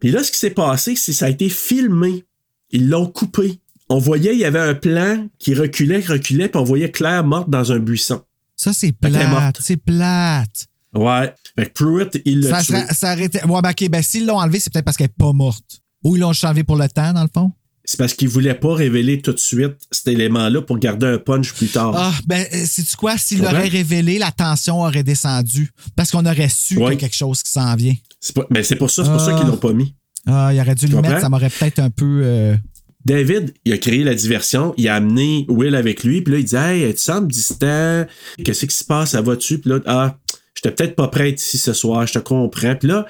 Puis 0.00 0.10
là, 0.10 0.22
ce 0.24 0.32
qui 0.32 0.38
s'est 0.38 0.50
passé, 0.50 0.96
c'est 0.96 1.12
que 1.12 1.18
ça 1.18 1.26
a 1.26 1.28
été 1.28 1.50
filmé. 1.50 2.24
Ils 2.70 2.88
l'ont 2.88 3.06
coupé. 3.06 3.58
On 3.88 3.98
voyait, 3.98 4.32
il 4.34 4.38
y 4.40 4.44
avait 4.44 4.58
un 4.60 4.74
plan 4.74 5.28
qui 5.38 5.54
reculait, 5.54 6.00
reculait, 6.00 6.48
puis 6.48 6.60
on 6.60 6.64
voyait 6.64 6.90
Claire 6.90 7.24
morte 7.24 7.48
dans 7.48 7.70
un 7.72 7.78
buisson. 7.78 8.20
Ça, 8.56 8.72
c'est 8.72 8.92
plate. 8.92 9.58
C'est 9.60 9.76
plate. 9.76 10.66
Ouais. 10.94 11.32
Fait 11.58 11.66
que 11.66 11.72
Pruitt, 11.72 12.20
il 12.24 12.40
l'a 12.40 12.62
tué. 12.62 12.74
ça, 12.90 13.16
été- 13.20 13.44
Ouais, 13.44 13.62
ben, 13.62 13.70
OK, 13.70 13.88
ben, 13.90 14.02
s'ils 14.02 14.26
l'ont 14.26 14.38
enlevé, 14.40 14.58
c'est 14.60 14.72
peut-être 14.72 14.84
parce 14.84 14.96
qu'elle 14.96 15.08
n'est 15.08 15.24
pas 15.26 15.32
morte. 15.32 15.82
Ou 16.04 16.16
ils 16.16 16.20
l'ont 16.20 16.32
enlevé 16.42 16.64
pour 16.64 16.76
le 16.76 16.88
temps, 16.88 17.12
dans 17.12 17.22
le 17.22 17.28
fond. 17.32 17.52
C'est 17.84 17.98
parce 17.98 18.14
qu'il 18.14 18.28
voulait 18.28 18.54
pas 18.54 18.74
révéler 18.74 19.20
tout 19.22 19.32
de 19.32 19.38
suite 19.38 19.76
cet 19.92 20.08
élément-là 20.08 20.62
pour 20.62 20.78
garder 20.78 21.06
un 21.06 21.18
punch 21.18 21.52
plus 21.52 21.68
tard. 21.68 21.92
Ah, 21.96 22.12
ben, 22.26 22.44
sais-tu 22.50 22.96
quoi? 22.96 23.16
S'il 23.16 23.36
Tu 23.38 23.42
comprends? 23.44 23.58
l'aurait 23.58 23.68
révélé, 23.68 24.18
la 24.18 24.32
tension 24.32 24.80
aurait 24.80 25.04
descendu. 25.04 25.70
Parce 25.94 26.10
qu'on 26.10 26.26
aurait 26.26 26.48
su 26.48 26.74
qu'il 26.74 26.78
y 26.78 26.82
a 26.82 26.86
Ouais. 26.86 26.96
quelque 26.96 27.14
chose 27.14 27.42
qui 27.44 27.52
s'en 27.52 27.76
vient. 27.76 27.94
C'est 28.18 28.34
pas- 28.34 28.46
ben, 28.50 28.64
c'est 28.64 28.74
pour 28.74 28.90
ça, 28.90 29.04
c'est 29.04 29.10
pour 29.10 29.20
ça 29.20 29.32
Ah. 29.34 29.38
qu'ils 29.38 29.46
l'ont 29.48 29.56
pas 29.58 29.72
mis. 29.72 29.94
Ah, 30.26 30.50
il 30.52 30.58
aurait 30.60 30.74
dû 30.74 30.86
Tu 30.86 30.92
le 30.92 31.00
mettre, 31.00 31.20
ça 31.20 31.28
m'aurait 31.28 31.50
peut-être 31.50 31.78
un 31.78 31.90
peu. 31.90 32.22
euh, 32.24 32.56
David, 33.06 33.54
il 33.64 33.72
a 33.72 33.78
créé 33.78 34.02
la 34.02 34.16
diversion, 34.16 34.74
il 34.76 34.88
a 34.88 34.96
amené 34.96 35.46
Will 35.48 35.76
avec 35.76 36.02
lui, 36.02 36.22
puis 36.22 36.32
là, 36.32 36.38
il 36.40 36.44
dit 36.44 36.56
Hey, 36.56 36.92
tu 36.92 37.00
sembles 37.00 37.28
distant, 37.28 38.04
qu'est-ce 38.44 38.66
qui 38.66 38.74
se 38.74 38.82
passe, 38.82 39.10
ça 39.10 39.22
va-tu? 39.22 39.58
Puis 39.58 39.70
là, 39.70 39.78
ah, 39.86 40.18
j'étais 40.56 40.72
peut-être 40.72 40.96
pas 40.96 41.06
prête 41.06 41.40
ici 41.40 41.56
ce 41.56 41.72
soir, 41.72 42.04
je 42.08 42.14
te 42.14 42.18
comprends. 42.18 42.74
Puis 42.74 42.88
là, 42.88 43.06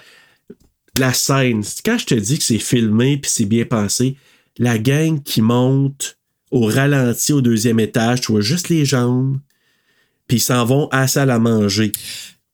la 0.98 1.14
scène, 1.14 1.64
quand 1.82 1.96
je 1.96 2.04
te 2.04 2.14
dis 2.14 2.36
que 2.36 2.44
c'est 2.44 2.58
filmé 2.58 3.16
puis 3.16 3.30
c'est 3.32 3.46
bien 3.46 3.64
pensé, 3.64 4.18
la 4.58 4.76
gang 4.76 5.22
qui 5.22 5.40
monte 5.40 6.18
au 6.50 6.66
ralenti 6.66 7.32
au 7.32 7.40
deuxième 7.40 7.80
étage, 7.80 8.20
tu 8.20 8.32
vois 8.32 8.42
juste 8.42 8.68
les 8.68 8.84
jambes, 8.84 9.38
puis 10.28 10.36
ils 10.36 10.40
s'en 10.40 10.66
vont 10.66 10.88
à 10.88 11.00
la 11.00 11.08
salle 11.08 11.30
à 11.30 11.38
manger. 11.38 11.92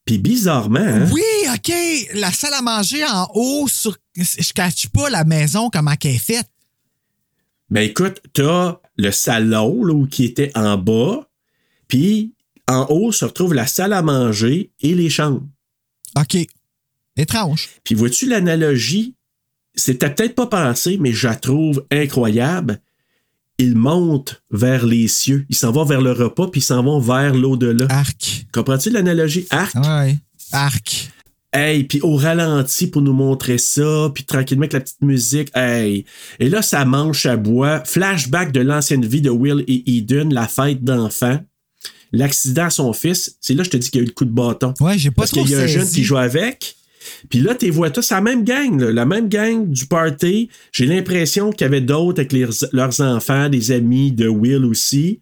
Puis 0.05 0.19
bizarrement, 0.19 0.79
hein, 0.79 1.09
Oui, 1.11 1.23
OK. 1.53 1.75
La 2.15 2.31
salle 2.31 2.55
à 2.55 2.63
manger 2.63 3.05
en 3.05 3.29
haut, 3.35 3.67
je 4.15 4.53
cache 4.53 4.87
pas 4.91 5.11
la 5.11 5.25
maison, 5.25 5.71
comment 5.71 5.97
qu'elle 5.97 6.15
est 6.15 6.19
faite. 6.19 6.47
Ben 7.73 7.89
écoute, 7.89 8.21
t'as 8.35 8.81
le 8.99 9.11
salon 9.11 9.83
là, 9.83 9.95
où 9.95 10.07
qui 10.07 10.27
était 10.27 10.53
en 10.55 10.77
bas, 10.77 11.27
puis 11.89 12.35
en 12.69 12.87
haut 12.91 13.13
se 13.13 13.25
retrouve 13.25 13.55
la 13.55 13.67
salle 13.67 13.95
à 13.95 14.03
manger 14.03 14.73
et 14.83 14.95
les 14.95 15.09
chambres. 15.09 15.49
OK. 16.21 16.37
Étrange. 17.17 17.71
Puis 17.83 17.95
vois-tu 17.95 18.29
l'analogie? 18.29 19.15
C'était 19.75 20.11
peut-être 20.11 20.35
pas 20.35 20.49
pensé, 20.49 20.99
mais 20.99 21.15
je 21.15 21.27
la 21.27 21.35
trouve 21.35 21.87
incroyable. 21.91 22.79
Ils 23.57 23.75
montent 23.75 24.43
vers 24.51 24.85
les 24.85 25.09
cieux. 25.09 25.47
Ils 25.49 25.57
s'en 25.57 25.73
vont 25.73 25.87
vers 25.87 26.03
le 26.03 26.13
repas, 26.13 26.49
puis 26.49 26.61
ils 26.61 26.65
s'en 26.65 26.83
vont 26.83 27.01
vers 27.01 27.35
l'au-delà. 27.35 27.87
Arc. 27.89 28.45
Comprends-tu 28.53 28.91
l'analogie? 28.91 29.47
Arc. 29.49 29.75
Ouais. 29.77 30.19
Arc. 30.53 31.11
Hey, 31.55 31.85
puis 31.85 32.01
au 32.01 32.17
ralenti 32.17 32.87
pour 32.87 33.03
nous 33.03 33.13
montrer 33.13 33.59
ça, 33.59 34.11
puis 34.15 34.25
tranquillement 34.25 34.63
avec 34.63 34.73
la 34.73 34.81
petite 34.81 35.03
musique. 35.03 35.51
Hey. 35.55 36.07
Et 36.41 36.49
là, 36.49 36.63
ça 36.63 36.85
mange 36.87 37.27
à 37.27 37.37
bois. 37.37 37.83
Flashback 37.85 38.53
de 38.53 38.61
l'ancienne 38.61 39.05
vie 39.05 39.21
de 39.21 39.29
Will 39.31 39.63
et 39.69 39.97
Eden, 39.99 40.33
la 40.33 40.49
fête 40.49 40.83
d'enfants. 40.83 41.41
L'accident 42.13 42.65
à 42.65 42.71
son 42.71 42.93
fils. 42.93 43.37
C'est 43.41 43.55
là, 43.55 43.63
je 43.65 43.71
te 43.71 43.77
dis 43.77 43.91
qu'il 43.91 44.01
y 44.01 44.03
a 44.03 44.05
eu 44.05 44.09
le 44.09 44.13
coup 44.15 44.25
de 44.25 44.31
bâton. 44.31 44.73
Ouais, 44.81 44.97
j'ai 44.99 45.11
pas 45.11 45.23
Parce 45.23 45.31
qu'il 45.33 45.49
y 45.49 45.55
a 45.55 45.61
un 45.61 45.67
jeune 45.67 45.89
qui 45.89 46.05
joue 46.05 46.17
avec. 46.17 46.77
Puis 47.29 47.41
là, 47.41 47.55
tu 47.55 47.69
vois 47.71 47.91
tous, 47.91 48.03
c'est 48.03 48.15
la 48.15 48.21
même 48.21 48.45
gang, 48.45 48.81
là, 48.81 48.93
la 48.93 49.05
même 49.05 49.29
gang 49.29 49.69
du 49.69 49.87
party. 49.87 50.49
J'ai 50.73 50.87
l'impression 50.87 51.51
qu'il 51.51 51.65
y 51.65 51.69
avait 51.69 51.81
d'autres 51.81 52.21
avec 52.21 52.33
les- 52.33 52.47
leurs 52.73 53.01
enfants, 53.01 53.49
des 53.49 53.73
amis 53.73 54.13
de 54.13 54.29
Will 54.29 54.65
aussi. 54.65 55.21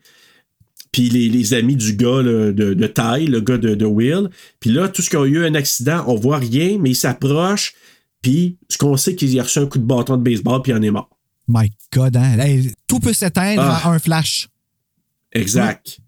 Puis 0.93 1.09
les, 1.09 1.29
les 1.29 1.55
amis 1.55 1.77
du 1.77 1.95
gars 1.95 2.21
là, 2.23 2.51
de, 2.53 2.75
de 2.75 2.87
taille, 2.87 3.27
le 3.27 3.41
gars 3.41 3.59
de, 3.59 3.75
de 3.75 3.85
Will. 3.85 4.29
Puis 4.59 4.71
là, 4.71 4.89
tout 4.89 5.03
ce 5.03 5.11
qui 5.11 5.17
a 5.17 5.25
eu 5.25 5.45
un 5.45 5.55
accident, 5.55 6.03
on 6.09 6.17
voit 6.17 6.39
rien, 6.39 6.79
mais 6.81 6.91
il 6.91 6.97
s'approche. 6.97 7.75
Puis 8.23 8.59
ce 8.69 8.77
qu'on 8.77 8.97
sait, 8.97 9.15
qu'il 9.15 9.39
a 9.39 9.45
reçu 9.45 9.61
un 9.61 9.67
coup 9.67 9.79
de 9.79 9.85
bâton 9.85 10.17
de 10.17 10.23
baseball, 10.23 10.61
puis 10.63 10.73
il 10.73 10.75
en 10.75 10.83
est 10.83 10.91
mort. 10.91 11.09
My 11.49 11.71
God, 11.93 12.17
hein? 12.17 12.39
Hey, 12.39 12.73
tout 12.87 13.01
peut 13.01 13.13
s'éteindre 13.13 13.63
Ah. 13.63 13.89
en 13.89 13.93
un 13.93 13.99
flash. 13.99 14.49
Exact. 15.33 15.99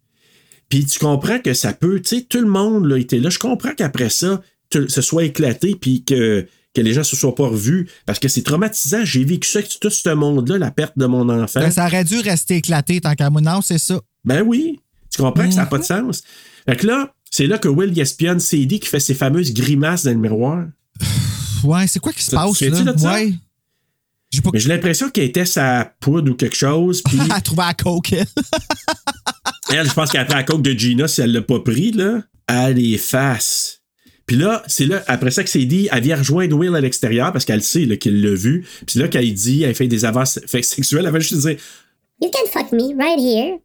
Puis 0.68 0.86
tu 0.86 0.98
comprends 0.98 1.38
que 1.38 1.54
ça 1.54 1.72
peut, 1.72 2.00
tu 2.00 2.16
sais, 2.18 2.22
tout 2.22 2.40
le 2.40 2.48
monde 2.48 2.86
là, 2.86 2.96
était 2.98 3.18
là. 3.18 3.30
Je 3.30 3.38
comprends 3.38 3.74
qu'après 3.74 4.08
ça, 4.10 4.40
tout- 4.70 4.88
ce 4.88 5.02
soit 5.02 5.24
éclaté, 5.24 5.76
puis 5.80 6.02
que, 6.04 6.46
que 6.74 6.80
les 6.80 6.92
gens 6.94 7.04
se 7.04 7.14
soient 7.14 7.34
pas 7.34 7.46
revus, 7.48 7.88
parce 8.06 8.18
que 8.18 8.28
c'est 8.28 8.42
traumatisant. 8.42 9.04
J'ai 9.04 9.24
vécu 9.24 9.48
ça 9.48 9.58
avec 9.58 9.78
tout 9.78 9.90
ce 9.90 10.08
monde-là, 10.10 10.58
la 10.58 10.70
perte 10.70 10.96
de 10.98 11.06
mon 11.06 11.28
enfant. 11.28 11.60
Ben, 11.60 11.70
ça 11.70 11.86
aurait 11.86 12.04
dû 12.04 12.18
rester 12.20 12.56
éclaté 12.56 13.00
tant 13.00 13.14
qu'à 13.14 13.28
moi. 13.30 13.40
Non, 13.42 13.60
c'est 13.60 13.78
ça. 13.78 14.00
Ben 14.24 14.42
oui, 14.42 14.80
tu 15.10 15.20
comprends 15.22 15.46
que 15.48 15.54
ça 15.54 15.62
n'a 15.62 15.66
pas 15.66 15.78
de 15.78 15.82
Mhm. 15.82 15.86
sens? 16.12 16.22
Fait 16.66 16.76
que 16.76 16.86
là, 16.86 17.12
c'est 17.30 17.46
là 17.46 17.58
que 17.58 17.68
Will 17.68 17.98
espionne 17.98 18.38
CD 18.40 18.78
qui 18.78 18.88
fait 18.88 19.00
ses 19.00 19.14
fameuses 19.14 19.52
grimaces 19.52 20.04
dans 20.04 20.10
le 20.12 20.18
miroir. 20.18 20.64
Ouais, 21.64 21.86
c'est 21.86 22.00
quoi 22.00 22.12
qui 22.12 22.24
se 22.24 22.32
passe 22.32 22.60
là? 22.60 22.70
de 22.92 22.98
ça? 22.98 23.12
Ouais. 23.14 23.32
Mais 24.52 24.58
j'ai 24.58 24.68
l'impression 24.68 25.10
qu'elle 25.10 25.24
était 25.24 25.44
sa 25.44 25.92
poudre 26.00 26.32
ou 26.32 26.34
quelque 26.34 26.56
chose, 26.56 27.02
puis 27.02 27.18
Elle 27.36 27.42
trouvait 27.42 27.62
la 27.62 27.74
coke. 27.74 28.12
elle. 28.14 28.26
Elle, 29.70 29.88
je 29.88 29.92
pense 29.94 30.10
qu'elle 30.10 30.22
a 30.22 30.24
pris 30.24 30.34
la 30.34 30.42
coke 30.42 30.62
de 30.62 30.72
Gina 30.72 31.06
si 31.08 31.20
elle 31.20 31.32
l'a 31.32 31.40
pas 31.42 31.60
pris, 31.60 31.92
là. 31.92 32.22
Elle 32.48 32.98
fasse. 32.98 33.80
Puis 34.26 34.36
là, 34.36 34.62
c'est 34.66 34.86
là, 34.86 35.02
après 35.06 35.30
ça 35.30 35.42
que 35.44 35.48
c'est 35.50 35.64
dit, 35.64 35.88
elle 35.90 36.02
vient 36.02 36.16
rejoindre 36.16 36.56
Will 36.56 36.74
à 36.74 36.80
l'extérieur 36.80 37.32
parce 37.32 37.44
qu'elle 37.44 37.62
sait 37.62 37.84
là, 37.86 37.96
qu'il 37.96 38.20
l'a 38.22 38.34
vu. 38.34 38.66
Puis 38.86 38.98
là, 38.98 39.08
qu'elle 39.08 39.32
dit, 39.32 39.62
elle 39.62 39.74
fait 39.74 39.86
des 39.88 40.04
avances 40.04 40.40
fait 40.46 40.62
sexuelles, 40.62 41.04
elle 41.06 41.12
va 41.12 41.20
juste 41.20 41.40
dire 41.46 41.56
You 42.20 42.30
can 42.30 42.50
fuck 42.52 42.72
me 42.72 42.94
right 42.98 43.18
here 43.20 43.58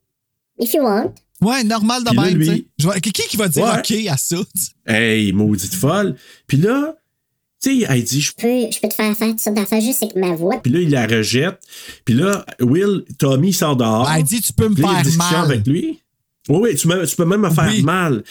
if 0.59 0.73
you 0.73 0.83
want. 0.83 1.13
Ouais, 1.41 1.63
normal 1.63 2.03
de 2.03 2.15
même. 2.19 2.35
lui- 2.37 2.67
tu 2.79 2.87
Qui 3.11 3.11
qui 3.29 3.37
va 3.37 3.47
dire 3.47 3.63
Ouais. 3.65 3.79
OK 3.79 4.07
à 4.09 4.17
ça? 4.17 4.37
Hey, 4.85 5.31
maudite 5.33 5.73
folle. 5.75 6.15
Puis 6.47 6.57
là, 6.57 6.95
tu 7.61 7.79
sais, 7.81 7.85
elle 7.89 8.03
dit, 8.03 8.21
je 8.21 8.33
peux, 8.33 8.71
je 8.71 8.79
peux 8.79 8.87
te 8.89 8.93
faire 8.95 9.15
faire 9.15 9.29
toutes 9.29 9.39
sortes 9.39 9.55
d'affaires 9.55 9.81
juste 9.81 10.01
avec 10.03 10.15
ma 10.15 10.33
voix. 10.35 10.59
Puis 10.61 10.71
là, 10.71 10.79
il 10.79 10.89
la 10.89 11.05
rejette. 11.05 11.59
Puis 12.05 12.15
là, 12.15 12.43
Will, 12.59 13.03
Tommy 13.19 13.53
sort 13.53 13.75
dehors. 13.75 14.09
Elle 14.11 14.23
dit, 14.23 14.41
tu 14.41 14.51
peux 14.53 14.67
me 14.69 14.75
il 14.75 14.81
faire 14.81 15.17
mal. 15.17 15.45
avec 15.45 15.67
lui. 15.67 16.01
Oui, 16.49 16.59
oui, 16.61 16.75
tu, 16.75 16.87
me- 16.87 17.05
tu 17.05 17.15
peux 17.15 17.25
même 17.25 17.41
me 17.41 17.49
faire 17.49 17.67
Oui. 17.67 17.83
mal. 17.83 18.23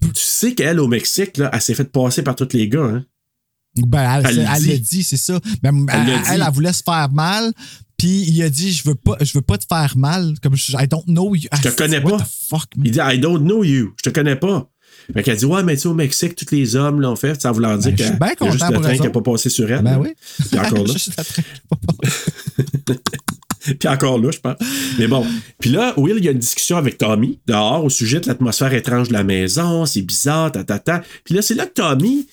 Tu 0.00 0.10
sais 0.14 0.54
qu'elle, 0.54 0.78
au 0.78 0.86
Mexique, 0.88 1.38
là, 1.38 1.50
elle 1.52 1.60
s'est 1.62 1.74
fait 1.74 1.90
passer 1.90 2.22
par 2.22 2.36
tous 2.36 2.48
les 2.52 2.68
gars. 2.68 2.84
Hein? 2.84 3.04
Ben, 3.76 4.20
elle, 4.24 4.38
Elle 4.40 4.48
elle, 4.54 4.62
dit. 4.62 4.78
dit, 4.80 5.02
c'est 5.02 5.16
ça. 5.16 5.40
Ben, 5.62 5.86
Elle 5.90 6.42
elle 6.42 6.52
voulait 6.52 6.72
se 6.74 6.82
faire 6.84 7.10
mal. 7.10 7.52
Puis 8.02 8.24
il 8.26 8.42
a 8.42 8.50
dit, 8.50 8.72
je 8.72 8.82
veux 8.88 8.96
pas, 8.96 9.16
je 9.20 9.32
veux 9.32 9.42
pas 9.42 9.56
te 9.58 9.64
faire 9.64 9.96
mal. 9.96 10.34
Comme 10.42 10.56
je, 10.56 10.72
I 10.72 10.88
don't 10.88 11.04
know 11.06 11.36
you. 11.36 11.48
Je 11.54 11.68
te 11.68 11.68
connais 11.68 12.00
What 12.02 12.18
pas. 12.18 12.24
the 12.24 12.28
fuck? 12.48 12.64
Il 12.82 12.90
dit 12.90 12.98
I 13.00 13.16
don't 13.20 13.38
know 13.44 13.62
you. 13.62 13.94
Je 13.96 14.10
te 14.10 14.12
connais 14.12 14.34
pas. 14.34 14.68
Fait 15.14 15.22
qu'elle 15.22 15.36
dit 15.36 15.44
Ouais, 15.44 15.62
mais 15.62 15.76
tu 15.76 15.82
sais, 15.82 15.86
au 15.88 15.94
Mexique, 15.94 16.34
tous 16.34 16.52
les 16.52 16.74
hommes 16.74 17.00
l'ont 17.00 17.14
fait. 17.14 17.40
Ça 17.40 17.52
voulant 17.52 17.76
dire 17.76 17.92
Ben, 17.92 17.96
je 17.96 18.02
qu'il 18.02 18.06
suis 18.06 18.16
bien 18.18 18.26
a 18.26 18.50
juste 18.50 18.64
content 18.64 18.76
le 18.76 18.80
train 18.82 18.96
qui 18.96 19.02
n'a 19.02 19.10
pas 19.10 19.20
passé 19.20 19.50
sur 19.50 19.70
elle. 19.70 19.82
Ben 19.82 19.92
là. 19.92 20.00
oui. 20.00 20.08
Puis 20.50 20.58
encore 20.58 20.84
là. 20.88 20.94
Puis 23.78 23.88
encore 23.88 24.18
là, 24.18 24.30
je 24.32 24.40
pense. 24.40 24.56
Mais 24.98 25.06
bon. 25.06 25.24
Puis 25.60 25.70
là, 25.70 25.94
Will, 25.96 26.16
il 26.18 26.24
y 26.24 26.28
a 26.28 26.32
une 26.32 26.38
discussion 26.38 26.78
avec 26.78 26.98
Tommy 26.98 27.38
dehors 27.46 27.84
au 27.84 27.90
sujet 27.90 28.18
de 28.18 28.26
l'atmosphère 28.26 28.72
étrange 28.74 29.06
de 29.08 29.12
la 29.12 29.22
maison. 29.22 29.86
C'est 29.86 30.02
bizarre, 30.02 30.50
ta, 30.50 30.64
ta, 30.64 30.80
ta. 30.80 31.02
Puis 31.24 31.36
là, 31.36 31.42
c'est 31.42 31.54
là 31.54 31.66
que 31.66 31.74
Tommy. 31.74 32.26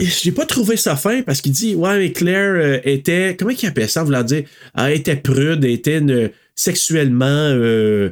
J'ai 0.00 0.32
pas 0.32 0.46
trouvé 0.46 0.76
ça 0.76 0.96
fin 0.96 1.22
parce 1.22 1.40
qu'il 1.40 1.52
dit 1.52 1.74
Ouais, 1.74 1.98
mais 1.98 2.12
Claire 2.12 2.54
euh, 2.56 2.80
était. 2.84 3.36
Comment 3.38 3.52
il 3.52 3.66
appelle 3.66 3.88
ça, 3.88 4.02
voulant 4.02 4.24
dire 4.24 4.44
Elle 4.76 4.94
était 4.96 5.16
prude, 5.16 5.64
elle 5.64 5.70
était 5.70 5.98
une- 5.98 6.30
sexuellement 6.56 7.24
euh, 7.26 8.10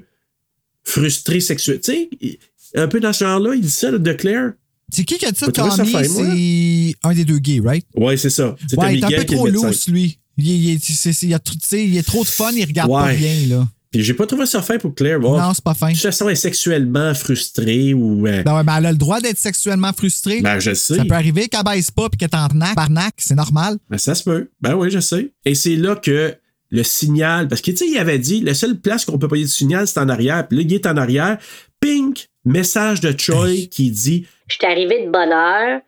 frustrée 0.85 1.41
sexuelle. 1.41 1.81
Tu 1.81 1.93
sais, 1.93 2.39
un 2.75 2.89
peu 2.89 3.01
dans 3.01 3.13
ce 3.13 3.25
genre-là, 3.25 3.55
il 3.55 3.61
dit 3.61 3.71
ça 3.71 3.91
là, 3.91 3.99
de 3.99 4.13
Claire. 4.13 4.53
C'est 4.91 5.05
qui 5.05 5.19
qui 5.19 5.27
a 5.27 5.33
dit 5.33 5.39
ça, 5.39 5.51
Tommy? 5.53 5.71
C'est 6.07 6.95
un 7.03 7.13
des 7.15 7.25
deux 7.25 7.39
gays, 7.39 7.61
right? 7.63 7.85
Ouais, 7.95 8.17
c'est 8.17 8.31
ça. 8.31 8.57
Ouais, 8.77 8.95
il 8.97 9.01
est 9.01 9.05
un 9.05 9.09
peu 9.09 9.15
est 9.17 9.25
trop 9.27 9.47
loose, 9.49 9.89
lui. 9.89 10.19
Il, 10.39 10.47
il, 10.49 10.79
il 11.23 11.35
a 11.35 11.41
il 11.73 11.97
est 11.97 12.03
trop 12.07 12.23
de 12.23 12.29
fun, 12.29 12.53
il 12.53 12.65
regarde 12.65 12.91
pas 12.91 13.13
bien, 13.13 13.35
là. 13.49 13.69
Puis 13.91 14.03
j'ai 14.03 14.15
pas 14.15 14.27
trouvé 14.27 14.45
ça 14.47 14.61
fin 14.61 14.77
pour 14.79 14.95
Claire. 14.95 15.19
Bon, 15.19 15.39
Non, 15.39 15.55
c'est 15.55 15.65
pas 15.65 15.75
fin. 15.75 15.89
De 15.89 15.93
toute 15.95 16.03
façon, 16.03 16.27
elle 16.29 16.33
est 16.33 16.37
sexuellement 16.37 17.15
frustrée 17.15 17.95
ou. 17.95 18.27
euh, 18.27 18.43
Ben 18.43 18.55
ouais, 18.57 18.63
mais 18.65 18.73
elle 18.77 18.87
a 18.87 18.93
le 18.93 18.99
droit 18.99 19.21
d'être 19.21 19.39
sexuellement 19.39 19.93
frustrée. 19.93 20.43
Ben, 20.43 20.59
je 20.59 20.75
sais. 20.75 20.97
Ça 20.97 21.05
peut 21.05 21.15
arriver 21.15 21.49
qu'elle 21.49 21.65
baisse 21.65 21.91
pas 21.91 22.09
puis 22.09 22.19
qu'elle 22.19 22.29
est 22.31 22.35
en 22.37 22.41
arnaque, 22.45 22.75
barnaque, 22.77 23.15
c'est 23.17 23.35
normal. 23.35 23.77
Ben, 23.89 23.97
ça 23.99 24.15
se 24.15 24.23
peut. 24.25 24.51
Ben 24.61 24.75
oui, 24.75 24.91
je 24.91 24.99
sais. 25.01 25.33
Et 25.45 25.55
c'est 25.55 25.77
là 25.77 25.97
que 25.97 26.35
le 26.71 26.83
signal, 26.83 27.49
parce 27.49 27.63
que 27.63 27.71
tu 27.71 27.79
sais, 27.79 27.89
il 27.89 27.97
avait 27.97 28.19
dit, 28.19 28.41
la 28.43 28.53
seule 28.53 28.77
place 28.79 29.07
qu'on 29.07 29.19
peut 29.19 29.29
payer 29.29 29.45
du 29.45 29.51
signal, 29.51 29.89
c'est 29.89 30.01
en 30.01 30.09
arrière. 30.11 30.47
Puis 30.47 30.59
là, 30.59 30.65
il 30.67 30.75
est 30.75 30.87
en 30.87 30.97
arrière. 30.99 31.39
Pink, 31.81 32.29
message 32.45 33.01
de 33.01 33.15
Choi 33.19 33.69
qui 33.71 33.91
dit. 33.91 34.27
Je 34.49 34.57
suis 34.57 34.67
arrivé 34.67 35.07
de 35.07 35.11
bonne 35.11 35.33
heure. 35.33 35.81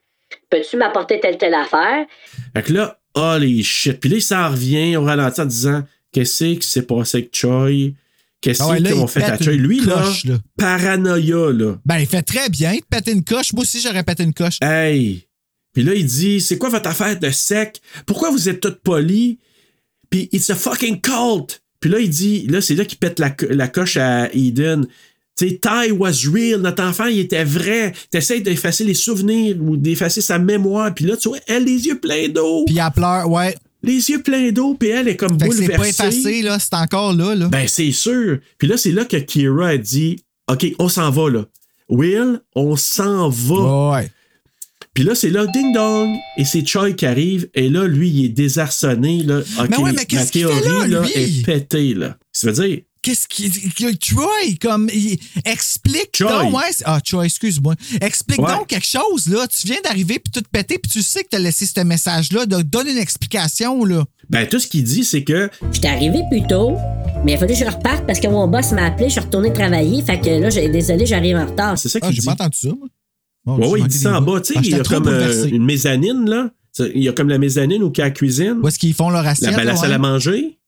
Peux-tu 0.48 0.76
m'apporter 0.78 1.20
telle 1.20 1.36
telle 1.36 1.54
affaire? 1.54 2.06
Fait 2.56 2.62
que 2.62 2.72
là, 2.72 2.98
oh 3.14 3.36
les 3.38 3.62
shit. 3.62 4.00
Puis 4.00 4.08
là, 4.08 4.16
il 4.16 4.22
s'en 4.22 4.48
revient 4.48 4.96
au 4.96 5.02
ralenti 5.04 5.40
en 5.40 5.44
disant, 5.46 5.82
qu'est-ce 6.12 6.44
qui 6.58 6.66
s'est 6.68 6.82
passé 6.82 7.18
avec 7.18 7.30
Choi? 7.36 7.94
Qu'est-ce 8.40 8.62
Ah 8.62 8.68
ouais, 8.70 8.82
qu'ils 8.82 8.94
ont 8.94 9.06
fait 9.06 9.22
à 9.22 9.38
Choi? 9.38 9.52
Lui, 9.52 9.80
là, 9.80 10.02
coche, 10.02 10.24
là. 10.24 10.38
paranoïa, 10.56 11.52
là. 11.52 11.78
Ben, 11.84 11.98
il 11.98 12.06
fait 12.06 12.22
très 12.22 12.48
bien 12.48 12.74
de 12.74 12.80
péter 12.88 13.12
une 13.12 13.24
coche. 13.24 13.52
Moi 13.52 13.62
aussi, 13.62 13.80
j'aurais 13.80 14.02
pété 14.02 14.22
une 14.22 14.32
coche. 14.34 14.58
Hey! 14.62 15.26
Puis 15.72 15.82
là, 15.82 15.94
il 15.94 16.06
dit, 16.06 16.40
c'est 16.40 16.58
quoi 16.58 16.68
votre 16.68 16.88
affaire 16.88 17.18
de 17.18 17.30
sec? 17.30 17.80
Pourquoi 18.06 18.30
vous 18.30 18.48
êtes 18.48 18.60
toutes 18.60 18.80
polis? 18.80 19.36
Puis 20.08 20.28
it's 20.32 20.50
a 20.50 20.54
fucking 20.56 21.00
cult! 21.00 21.62
Puis 21.80 21.90
là, 21.90 21.98
il 22.00 22.10
dit, 22.10 22.46
là, 22.48 22.60
c'est 22.60 22.74
là 22.74 22.84
qu'il 22.84 22.98
pète 22.98 23.18
la, 23.18 23.30
co- 23.30 23.46
la 23.50 23.68
coche 23.68 23.96
à 23.96 24.28
Eden. 24.34 24.86
Tu 25.38 25.48
sais, 25.48 25.60
Ty 25.62 25.92
was 25.92 26.28
real, 26.30 26.60
notre 26.60 26.82
enfant, 26.82 27.06
il 27.06 27.20
était 27.20 27.44
vrai. 27.44 27.92
T'essayes 28.10 28.42
d'effacer 28.42 28.84
les 28.84 28.94
souvenirs 28.94 29.56
ou 29.60 29.76
d'effacer 29.76 30.20
sa 30.20 30.38
mémoire. 30.38 30.92
Puis 30.94 31.04
là, 31.06 31.16
tu 31.16 31.28
vois, 31.28 31.38
elle, 31.46 31.64
les 31.64 31.86
yeux 31.86 31.98
pleins 32.00 32.28
d'eau. 32.28 32.64
Puis 32.66 32.76
elle 32.78 32.90
pleure, 32.94 33.30
ouais. 33.30 33.54
Les 33.82 34.10
yeux 34.10 34.22
pleins 34.22 34.50
d'eau, 34.52 34.74
puis 34.74 34.90
elle 34.90 35.08
est 35.08 35.16
comme 35.16 35.38
Fait 35.38 35.48
que 35.48 35.54
c'est 35.54 35.68
pas 35.68 35.76
bouleversée. 35.78 36.02
effacé, 36.02 36.42
là. 36.42 36.58
C'est 36.58 36.74
encore 36.74 37.14
là, 37.14 37.34
là. 37.34 37.48
Ben, 37.48 37.66
c'est 37.66 37.92
sûr. 37.92 38.38
Puis 38.58 38.68
là, 38.68 38.76
c'est 38.76 38.92
là 38.92 39.04
que 39.04 39.16
Kira 39.16 39.68
a 39.68 39.76
dit 39.76 40.22
OK, 40.50 40.66
on 40.78 40.88
s'en 40.88 41.10
va, 41.10 41.30
là. 41.30 41.44
Will, 41.88 42.40
on 42.54 42.76
s'en 42.76 43.28
va. 43.28 43.90
Ouais. 43.92 44.10
Puis 44.94 45.04
là, 45.04 45.14
c'est 45.14 45.30
là, 45.30 45.46
ding 45.46 45.72
dong. 45.72 46.14
Et 46.36 46.44
c'est 46.44 46.66
Choi 46.66 46.92
qui 46.92 47.06
arrive. 47.06 47.48
Et 47.54 47.68
là, 47.68 47.86
lui, 47.86 48.10
il 48.10 48.24
est 48.26 48.28
désarçonné. 48.28 49.22
Là. 49.22 49.38
OK, 49.38 49.68
Mais 49.70 49.76
ouais, 49.78 49.92
mais 49.92 50.06
ma 50.12 50.26
théorie 50.26 50.60
là, 50.68 50.86
là, 50.86 51.06
est 51.14 51.44
pétée. 51.44 51.94
Là. 51.94 52.16
Ça 52.32 52.50
veut 52.50 52.66
dire, 52.66 52.80
Qu'est-ce 53.02 53.26
qu'il. 53.28 53.50
que 53.72 53.96
Troy, 53.96 54.26
comme. 54.60 54.90
il- 54.92 55.18
explique 55.46 56.10
Choi. 56.16 56.30
donc, 56.44 56.54
ouais. 56.54 56.70
Ah, 56.84 57.00
Troy, 57.00 57.24
excuse-moi. 57.24 57.74
Explique 58.00 58.40
Ouais. 58.42 58.52
donc 58.54 58.66
quelque 58.66 58.86
chose, 58.86 59.26
là. 59.28 59.46
Tu 59.48 59.66
viens 59.66 59.80
d'arriver, 59.82 60.18
puis 60.18 60.30
tout 60.32 60.42
péter, 60.52 60.78
puis 60.78 60.90
tu 60.92 61.02
sais 61.02 61.22
que 61.24 61.28
t'as 61.30 61.38
laissé 61.38 61.64
ce 61.66 61.80
message-là. 61.80 62.46
Donne 62.46 62.88
une 62.88 62.98
explication, 62.98 63.84
là. 63.84 64.04
ben, 64.28 64.46
tout 64.46 64.58
ce 64.60 64.66
qu'il 64.68 64.84
dit, 64.84 65.04
c'est 65.04 65.24
que 65.24 65.50
J'étais 65.72 65.88
arrivé 65.88 66.20
plus 66.30 66.46
tôt, 66.46 66.76
mais 67.24 67.32
il 67.32 67.38
fallu 67.38 67.54
que 67.54 67.58
je 67.58 67.64
reparte 67.64 68.06
parce 68.06 68.20
que 68.20 68.28
mon 68.28 68.46
boss 68.48 68.72
m'a 68.72 68.84
appelé, 68.86 69.06
je 69.08 69.12
suis 69.12 69.20
retourné 69.20 69.52
travailler. 69.52 70.02
Fait 70.04 70.20
que 70.20 70.28
là, 70.30 70.50
j'ai- 70.50 70.68
désolé, 70.68 71.06
j'arrive 71.06 71.36
en 71.36 71.46
retard. 71.46 71.78
c'est 71.78 71.88
ça 71.88 71.98
Ah, 72.02 72.06
qu'il 72.06 72.16
j'ai 72.16 72.20
dit. 72.20 72.26
pas 72.26 72.32
entendu 72.32 72.58
ça, 72.58 72.68
moi. 72.68 72.88
Bon, 73.46 73.56
Ouais, 73.56 73.64
j'ai 73.64 73.72
ouais, 73.72 73.80
il 73.80 73.86
dit 73.88 73.98
ça 73.98 74.18
en 74.18 74.22
bas. 74.22 74.40
Tu 74.40 74.52
sais, 74.52 74.58
Ah, 74.58 74.60
il 74.62 74.70
y 74.70 74.74
a 74.74 74.82
comme 74.84 75.08
euh, 75.08 75.46
une 75.46 75.64
mezzanine, 75.64 76.28
là. 76.28 76.50
Il 76.94 77.02
y 77.02 77.08
a 77.08 77.12
comme 77.12 77.28
la 77.28 77.38
mezzanine 77.38 77.82
ou 77.82 77.90
qui 77.90 78.00
a 78.00 78.04
la 78.04 78.10
cuisine. 78.10 78.58
Où 78.62 78.68
est-ce 78.68 78.78
qu'ils 78.78 78.94
font 78.94 79.10
leur 79.10 79.26
assiette? 79.26 79.50
La, 79.50 79.56
ben, 79.56 79.64
la 79.64 79.76
salle 79.76 79.88
ouais? 79.88 79.94
à 79.96 79.98
manger. 79.98 80.58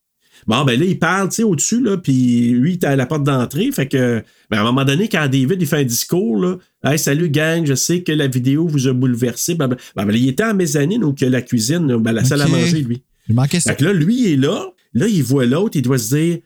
Bon, 0.46 0.64
ben 0.64 0.78
là, 0.78 0.84
il 0.84 0.98
parle, 0.98 1.28
tu 1.28 1.36
sais, 1.36 1.42
au-dessus, 1.42 1.80
là, 1.80 1.96
puis 1.96 2.50
lui, 2.50 2.72
il 2.72 2.74
est 2.74 2.84
à 2.84 2.96
la 2.96 3.06
porte 3.06 3.24
d'entrée. 3.24 3.70
Fait 3.72 3.86
que, 3.86 4.22
ben, 4.50 4.58
à 4.58 4.60
un 4.60 4.64
moment 4.64 4.84
donné, 4.84 5.08
quand 5.08 5.28
David, 5.28 5.56
il 5.60 5.66
fait 5.66 5.78
un 5.78 5.84
discours, 5.84 6.36
là, 6.40 6.56
Hey, 6.84 6.98
salut, 6.98 7.30
gang, 7.30 7.64
je 7.64 7.74
sais 7.74 8.02
que 8.02 8.10
la 8.10 8.26
vidéo 8.26 8.66
vous 8.66 8.88
a 8.88 8.92
bouleversé. 8.92 9.54
Ben, 9.54 9.68
ben, 9.68 9.76
ben, 9.94 10.10
il 10.16 10.28
était 10.28 10.42
en 10.42 10.54
mezzanine 10.54 11.04
ou 11.04 11.12
que 11.12 11.24
la 11.24 11.40
cuisine, 11.40 11.96
ben, 11.98 12.10
la 12.10 12.24
salle 12.24 12.42
à 12.42 12.48
manger, 12.48 12.82
lui. 12.82 13.02
J'ai 13.28 13.34
manqué 13.34 13.60
ça. 13.60 13.70
Fait 13.70 13.76
que 13.76 13.84
là, 13.84 13.92
lui, 13.92 14.20
il 14.20 14.32
est 14.32 14.36
là. 14.36 14.66
Là, 14.94 15.06
il 15.06 15.22
voit 15.22 15.46
l'autre, 15.46 15.76
il 15.76 15.82
doit 15.82 15.98
se 15.98 16.16
dire, 16.16 16.38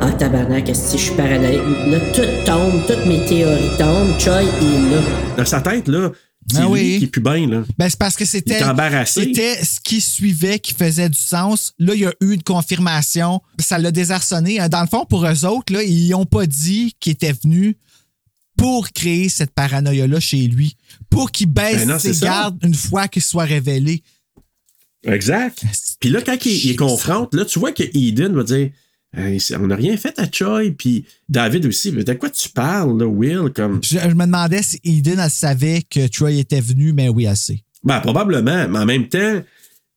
Ah, 0.00 0.10
tabarnak, 0.10 0.68
est-ce 0.68 0.92
que 0.92 0.98
je 0.98 1.04
suis 1.04 1.14
paranoïaque? 1.14 1.62
Là, 1.86 2.00
tout 2.12 2.22
tombe, 2.44 2.82
toutes 2.88 3.06
mes 3.06 3.24
théories 3.24 3.78
tombent. 3.78 4.18
Choi 4.18 4.42
est 4.42 4.90
là. 4.90 5.00
dans 5.36 5.44
sa 5.44 5.60
tête, 5.60 5.86
là, 5.86 6.10
c'est 6.50 6.58
Ah 6.58 6.68
oui. 6.68 7.08
qui 7.12 7.20
bien, 7.20 7.46
là. 7.48 7.64
Ben, 7.78 7.88
c'est 7.88 7.98
parce 7.98 8.16
que 8.16 8.24
c'était. 8.24 8.58
C'était 9.06 9.64
ce 9.64 9.80
qui 9.80 10.00
suivait 10.00 10.58
qui 10.58 10.74
faisait 10.74 11.08
du 11.08 11.18
sens. 11.18 11.72
Là, 11.78 11.94
il 11.94 12.00
y 12.00 12.06
a 12.06 12.12
eu 12.20 12.32
une 12.34 12.42
confirmation. 12.42 13.40
Ça 13.58 13.78
l'a 13.78 13.90
désarçonné. 13.90 14.58
Dans 14.68 14.80
le 14.82 14.86
fond, 14.86 15.04
pour 15.06 15.26
eux 15.26 15.44
autres, 15.44 15.72
là, 15.72 15.82
ils 15.82 16.10
n'ont 16.10 16.26
pas 16.26 16.46
dit 16.46 16.94
qu'ils 17.00 17.12
étaient 17.12 17.32
venus 17.32 17.74
pour 18.56 18.90
créer 18.92 19.28
cette 19.28 19.50
paranoïa-là 19.52 20.20
chez 20.20 20.46
lui. 20.46 20.76
Pour 21.10 21.30
qu'il 21.32 21.48
baisse 21.48 21.78
Ben 21.86 21.88
non, 21.88 21.98
c'est 21.98 22.12
ses 22.12 22.20
ça. 22.20 22.26
gardes 22.26 22.58
une 22.64 22.74
fois 22.74 23.08
qu'il 23.08 23.22
soit 23.22 23.44
révélé. 23.44 24.02
Exact. 25.02 25.62
Puis 26.00 26.08
là, 26.08 26.22
quand 26.22 26.36
il, 26.46 26.66
il 26.70 26.76
confronte, 26.76 27.34
là, 27.34 27.44
tu 27.44 27.58
vois 27.58 27.72
que 27.72 27.82
Eden 27.94 28.34
va 28.34 28.42
dire 28.42 28.70
C'est- 29.38 29.56
on 29.56 29.66
n'a 29.66 29.76
rien 29.76 29.96
fait 29.96 30.18
à 30.18 30.26
Choi. 30.30 30.70
Puis 30.76 31.04
David 31.28 31.66
aussi. 31.66 31.92
De 31.92 32.12
quoi 32.14 32.30
tu 32.30 32.48
parles, 32.48 32.98
là, 32.98 33.06
Will? 33.06 33.50
Comme... 33.54 33.80
Je, 33.82 33.98
je 33.98 34.14
me 34.14 34.24
demandais 34.24 34.62
si 34.62 34.80
Eden 34.84 35.18
elle 35.18 35.30
savait 35.30 35.82
que 35.88 36.06
Troy 36.08 36.32
était 36.32 36.60
venu, 36.60 36.92
mais 36.92 37.08
oui, 37.08 37.26
assez. 37.26 37.62
Ben, 37.82 38.00
probablement, 38.00 38.66
mais 38.68 38.78
en 38.78 38.86
même 38.86 39.08
temps, 39.08 39.42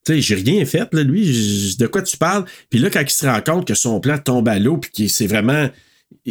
tu 0.06 0.14
sais, 0.14 0.22
j'ai 0.22 0.36
rien 0.36 0.66
fait, 0.66 0.94
là, 0.94 1.04
lui, 1.04 1.76
de 1.80 1.88
quoi 1.88 2.02
tu 2.02 2.18
parles? 2.18 2.46
Puis 2.70 2.80
là, 2.80 2.90
quand 2.90 3.02
il 3.02 3.10
se 3.10 3.26
rend 3.26 3.42
compte 3.42 3.66
que 3.68 3.76
son 3.76 4.00
plan 4.00 4.18
tombe 4.18 4.48
à 4.50 4.60
l'eau, 4.60 4.78
puis 4.78 4.92
que 4.92 5.08
c'est 5.12 5.28
vraiment, 5.28 5.70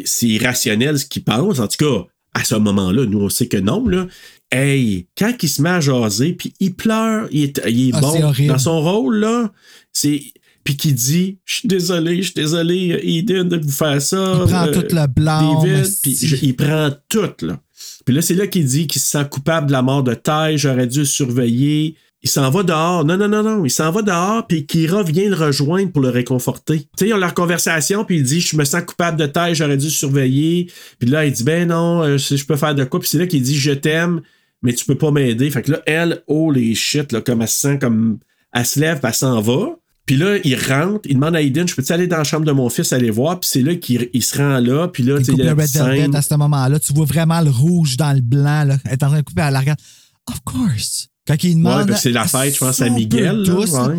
c'est 0.04 0.26
irrationnel 0.28 0.98
ce 0.98 1.06
qu'il 1.06 1.24
pense, 1.24 1.58
en 1.58 1.66
tout 1.68 1.78
cas, 1.78 2.06
à 2.34 2.44
ce 2.44 2.54
moment-là, 2.56 3.06
nous, 3.06 3.20
on 3.20 3.28
sait 3.30 3.48
que 3.48 3.56
non, 3.56 3.86
là. 3.88 4.06
Hey, 4.52 5.06
quand 5.18 5.32
il 5.42 5.48
se 5.48 5.60
met 5.62 5.70
à 5.70 5.80
jaser, 5.80 6.34
puis 6.34 6.52
il 6.60 6.74
pleure, 6.74 7.26
il 7.32 7.44
est, 7.44 7.60
il 7.68 7.88
est 7.88 7.92
Ah, 7.94 8.00
bon 8.00 8.32
dans 8.46 8.58
son 8.58 8.80
rôle, 8.80 9.16
là, 9.16 9.50
c'est... 9.92 10.22
Puis 10.66 10.76
qu'il 10.76 10.94
dit, 10.94 11.38
je 11.46 11.54
suis 11.54 11.68
désolé, 11.68 12.16
je 12.18 12.22
suis 12.26 12.34
désolé, 12.34 13.00
Eden, 13.02 13.48
de 13.48 13.56
vous 13.56 13.70
faire 13.70 14.02
ça. 14.02 14.34
Il 14.34 14.48
prend 14.48 14.66
euh, 14.66 14.72
tout 14.72 14.94
le 14.94 15.06
blanc. 15.06 15.62
David, 15.62 15.84
puis 16.02 16.16
je- 16.20 16.36
il 16.42 16.54
prend 16.56 16.90
tout, 17.08 17.30
là. 17.46 17.58
Puis 18.04 18.14
là, 18.14 18.20
c'est 18.22 18.34
là 18.34 18.46
qu'il 18.46 18.64
dit 18.66 18.86
qu'il 18.86 19.00
se 19.00 19.08
sent 19.08 19.24
coupable 19.30 19.68
de 19.68 19.72
la 19.72 19.80
mort 19.82 20.02
de 20.02 20.12
Ty, 20.14 20.56
j'aurais 20.58 20.86
dû 20.86 21.00
le 21.00 21.04
surveiller. 21.04 21.96
Il 22.22 22.28
s'en 22.28 22.50
va 22.50 22.62
dehors. 22.62 23.04
Non, 23.04 23.16
non, 23.16 23.28
non, 23.28 23.42
non. 23.42 23.64
Il 23.64 23.70
s'en 23.70 23.90
va 23.92 24.02
dehors, 24.02 24.46
puis 24.46 24.66
Kira 24.66 25.02
vient 25.02 25.28
le 25.28 25.36
rejoindre 25.36 25.92
pour 25.92 26.02
le 26.02 26.08
réconforter. 26.08 26.80
Tu 26.80 26.86
sais, 26.98 27.08
ils 27.08 27.14
ont 27.14 27.18
leur 27.18 27.34
conversation, 27.34 28.04
puis 28.04 28.16
il 28.16 28.22
dit 28.24 28.40
Je 28.40 28.56
me 28.56 28.64
sens 28.64 28.82
coupable 28.84 29.18
de 29.18 29.26
Ty, 29.26 29.54
j'aurais 29.54 29.76
dû 29.76 29.86
le 29.86 29.90
surveiller. 29.90 30.70
Puis 30.98 31.08
là, 31.08 31.24
il 31.26 31.32
dit 31.32 31.44
Ben 31.44 31.68
non, 31.68 32.02
euh, 32.02 32.16
je 32.18 32.44
peux 32.44 32.56
faire 32.56 32.74
de 32.74 32.84
quoi. 32.84 33.00
Puis 33.00 33.08
c'est 33.10 33.18
là 33.18 33.26
qu'il 33.26 33.42
dit 33.42 33.56
Je 33.56 33.70
t'aime, 33.72 34.20
mais 34.62 34.72
tu 34.72 34.84
peux 34.84 34.96
pas 34.96 35.10
m'aider. 35.12 35.48
Fait 35.50 35.62
que 35.62 35.72
là, 35.72 35.82
elle, 35.86 36.22
oh 36.26 36.50
les 36.50 36.74
shit, 36.74 37.12
là, 37.12 37.20
comme 37.20 37.42
elle 37.42 37.48
se 37.48 37.60
sent 37.60 37.78
comme. 37.80 38.18
Elle 38.52 38.66
se 38.66 38.80
lève, 38.80 38.98
puis 38.98 39.08
elle 39.08 39.14
s'en 39.14 39.40
va. 39.40 39.76
Puis 40.06 40.16
là, 40.16 40.36
il 40.44 40.54
rentre, 40.54 41.00
il 41.08 41.14
demande 41.16 41.34
à 41.34 41.42
Aiden, 41.42 41.66
je 41.66 41.74
peux-tu 41.74 41.92
aller 41.92 42.06
dans 42.06 42.18
la 42.18 42.24
chambre 42.24 42.44
de 42.46 42.52
mon 42.52 42.68
fils 42.70 42.92
aller 42.92 43.10
voir? 43.10 43.40
Puis 43.40 43.50
c'est 43.52 43.62
là 43.62 43.74
qu'il 43.74 44.08
il 44.12 44.22
se 44.22 44.38
rend 44.38 44.58
là, 44.60 44.86
puis 44.88 45.02
là, 45.02 45.18
tu 45.18 45.24
sais, 45.24 45.32
il 45.32 45.38
y 45.38 45.42
a 45.42 45.52
le 45.54 45.60
Red 45.60 45.66
scène. 45.66 46.14
à 46.14 46.22
ce 46.22 46.34
moment-là. 46.36 46.78
Tu 46.78 46.92
vois 46.92 47.06
vraiment 47.06 47.40
le 47.40 47.50
rouge 47.50 47.96
dans 47.96 48.12
le 48.12 48.20
blanc. 48.20 48.64
Là. 48.64 48.78
Elle 48.84 48.92
est 48.92 49.02
en 49.02 49.08
train 49.08 49.18
de 49.18 49.24
couper 49.24 49.42
à 49.42 49.50
la 49.50 49.60
regarde. 49.60 49.80
Of 50.28 50.40
course. 50.44 51.08
Quand 51.26 51.34
il 51.42 51.48
Ouais, 51.48 51.54
demande. 51.56 51.88
parce 51.88 51.98
que 51.98 52.02
c'est 52.04 52.12
la 52.12 52.26
fête, 52.26 52.54
je 52.54 52.58
pense, 52.60 52.80
à 52.80 52.88
Miguel. 52.88 53.42
là, 53.42 53.54
ouais. 53.54 53.96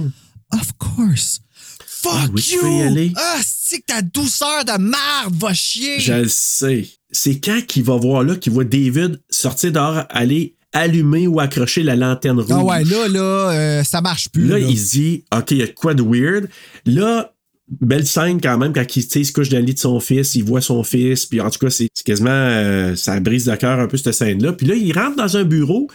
Of 0.54 0.72
course. 0.78 1.42
Fuck 1.86 2.12
Ah 2.16 2.28
oui, 2.34 2.42
tu 2.42 2.56
you! 2.56 3.14
Ah, 3.18 3.38
c'est 3.44 3.80
que 3.80 3.86
ta 3.88 4.02
douceur 4.02 4.64
de 4.64 4.78
merde 4.80 5.34
va 5.36 5.54
chier! 5.54 6.00
Je 6.00 6.14
le 6.14 6.28
sais. 6.30 6.88
C'est 7.12 7.40
quand 7.40 7.60
qu'il 7.68 7.84
va 7.84 7.98
voir 7.98 8.24
là, 8.24 8.36
qu'il 8.36 8.54
voit 8.54 8.64
David 8.66 9.20
sortir 9.30 9.72
dehors, 9.72 10.04
aller 10.10 10.56
allumer 10.74 11.28
ou 11.28 11.40
accrocher 11.40 11.84
la 11.84 11.96
lanterne 11.96 12.40
rouge. 12.40 12.52
Ah 12.52 12.64
ouais, 12.64 12.84
là, 12.84 13.08
là, 13.08 13.20
euh, 13.52 13.84
ça 13.84 14.02
marche 14.02 14.30
plus. 14.30 14.48
Là, 14.48 14.60
là. 14.60 14.66
il 14.68 14.76
dit, 14.76 15.24
OK, 15.36 15.52
il 15.52 15.58
y 15.58 15.64
a 15.64 15.68
quoi 15.68 15.94
de 15.94 16.04
weird. 16.04 16.48
Là, 16.86 17.34
belle 17.82 18.08
scène 18.08 18.40
quand 18.42 18.58
même, 18.58 18.74
quand 18.74 18.96
il, 18.96 19.04
se 19.04 19.32
couche 19.34 19.50
dans 19.50 19.58
le 19.58 19.64
lit 19.64 19.74
de 19.74 19.80
son 19.80 20.00
fils, 20.00 20.36
il 20.36 20.44
voit 20.44 20.62
son 20.62 20.84
fils, 20.84 21.26
puis 21.26 21.42
en 21.42 21.50
tout 21.50 21.60
cas, 21.60 21.70
c'est 21.70 21.90
quasiment, 22.06 22.30
euh, 22.32 22.96
ça 22.96 23.20
brise 23.20 23.48
le 23.50 23.56
cœur 23.58 23.80
un 23.80 23.88
peu, 23.88 23.98
cette 23.98 24.14
scène-là. 24.14 24.54
Puis 24.54 24.68
là, 24.68 24.76
il 24.76 24.92
rentre 24.98 25.16
dans 25.18 25.38
un 25.38 25.44
bureau. 25.44 25.88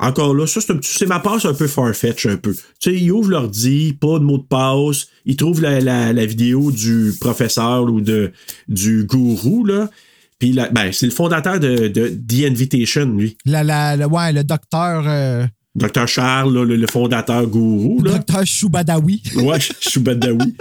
Encore 0.00 0.32
là, 0.32 0.46
ça, 0.46 0.60
c'est 0.82 1.06
ma 1.06 1.18
passe 1.18 1.44
un 1.44 1.54
peu 1.54 1.66
farfetch 1.66 2.26
un 2.26 2.36
peu. 2.36 2.54
Tu 2.54 2.60
sais, 2.78 2.94
il 2.96 3.10
ouvre 3.10 3.30
l'ordi, 3.30 3.96
pas 4.00 4.20
de 4.20 4.24
mot 4.24 4.38
de 4.38 4.44
passe, 4.44 5.08
il 5.26 5.34
trouve 5.34 5.60
la, 5.60 5.80
la- 5.80 6.12
la 6.12 6.24
vidéo 6.24 6.70
du 6.70 7.12
professeur 7.20 7.82
ou 7.84 8.00
de, 8.00 8.30
du 8.68 9.04
gourou, 9.04 9.64
là. 9.64 9.90
Puis 10.38 10.52
ben, 10.72 10.92
c'est 10.92 11.06
le 11.06 11.12
fondateur 11.12 11.58
de, 11.60 11.88
de 11.88 12.08
The 12.08 12.44
Invitation, 12.50 13.06
lui. 13.06 13.36
La, 13.44 13.64
la, 13.64 13.96
la- 13.96 14.08
ouais, 14.08 14.32
le 14.32 14.44
docteur. 14.44 15.04
euh, 15.06 15.46
Dr. 15.74 16.08
Charles, 16.08 16.52
là, 16.54 16.64
le, 16.64 16.74
le 16.76 16.86
fondateur 16.88 17.46
gourou, 17.46 18.02
là. 18.02 18.12
docteur 18.14 18.44
Choubadawi. 18.44 19.22
Ouais, 19.36 19.58
Choubadaoui. 19.80 20.56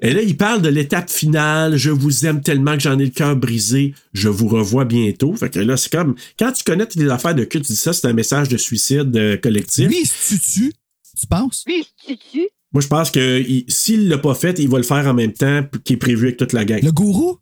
Et 0.00 0.12
là, 0.12 0.22
il 0.22 0.36
parle 0.36 0.62
de 0.62 0.68
l'étape 0.68 1.10
finale. 1.10 1.76
Je 1.76 1.90
vous 1.90 2.24
aime 2.26 2.40
tellement 2.40 2.74
que 2.74 2.80
j'en 2.80 2.96
ai 2.98 3.04
le 3.04 3.10
cœur 3.10 3.34
brisé. 3.34 3.94
Je 4.12 4.28
vous 4.28 4.46
revois 4.46 4.84
bientôt. 4.84 5.34
Fait 5.34 5.50
que 5.50 5.58
là, 5.58 5.76
c'est 5.76 5.90
comme. 5.90 6.14
Quand 6.38 6.52
tu 6.52 6.62
connais 6.62 6.86
tes 6.86 7.08
affaires 7.10 7.34
de 7.34 7.42
culte, 7.44 7.64
tu 7.66 7.72
dis 7.72 7.78
ça, 7.78 7.92
c'est 7.92 8.06
un 8.06 8.12
message 8.12 8.48
de 8.48 8.56
suicide 8.56 9.16
euh, 9.16 9.36
collectif. 9.36 9.88
Lui, 9.88 10.02
il 10.02 10.06
se 10.06 10.34
tue 10.36 10.72
tu 11.18 11.26
penses? 11.28 11.64
Lui, 11.66 11.84
tu 12.06 12.16
tu 12.32 12.48
Moi, 12.72 12.80
je 12.82 12.88
pense 12.88 13.10
que 13.12 13.40
il- 13.40 13.64
s'il 13.68 14.08
l'a 14.08 14.18
pas 14.18 14.34
fait, 14.34 14.58
il 14.58 14.68
va 14.68 14.78
le 14.78 14.84
faire 14.84 15.06
en 15.06 15.14
même 15.14 15.32
temps 15.32 15.62
qui 15.84 15.92
est 15.94 15.96
prévu 15.96 16.26
avec 16.26 16.36
toute 16.36 16.52
la 16.52 16.64
gang. 16.64 16.80
Le 16.82 16.90
gourou? 16.92 17.38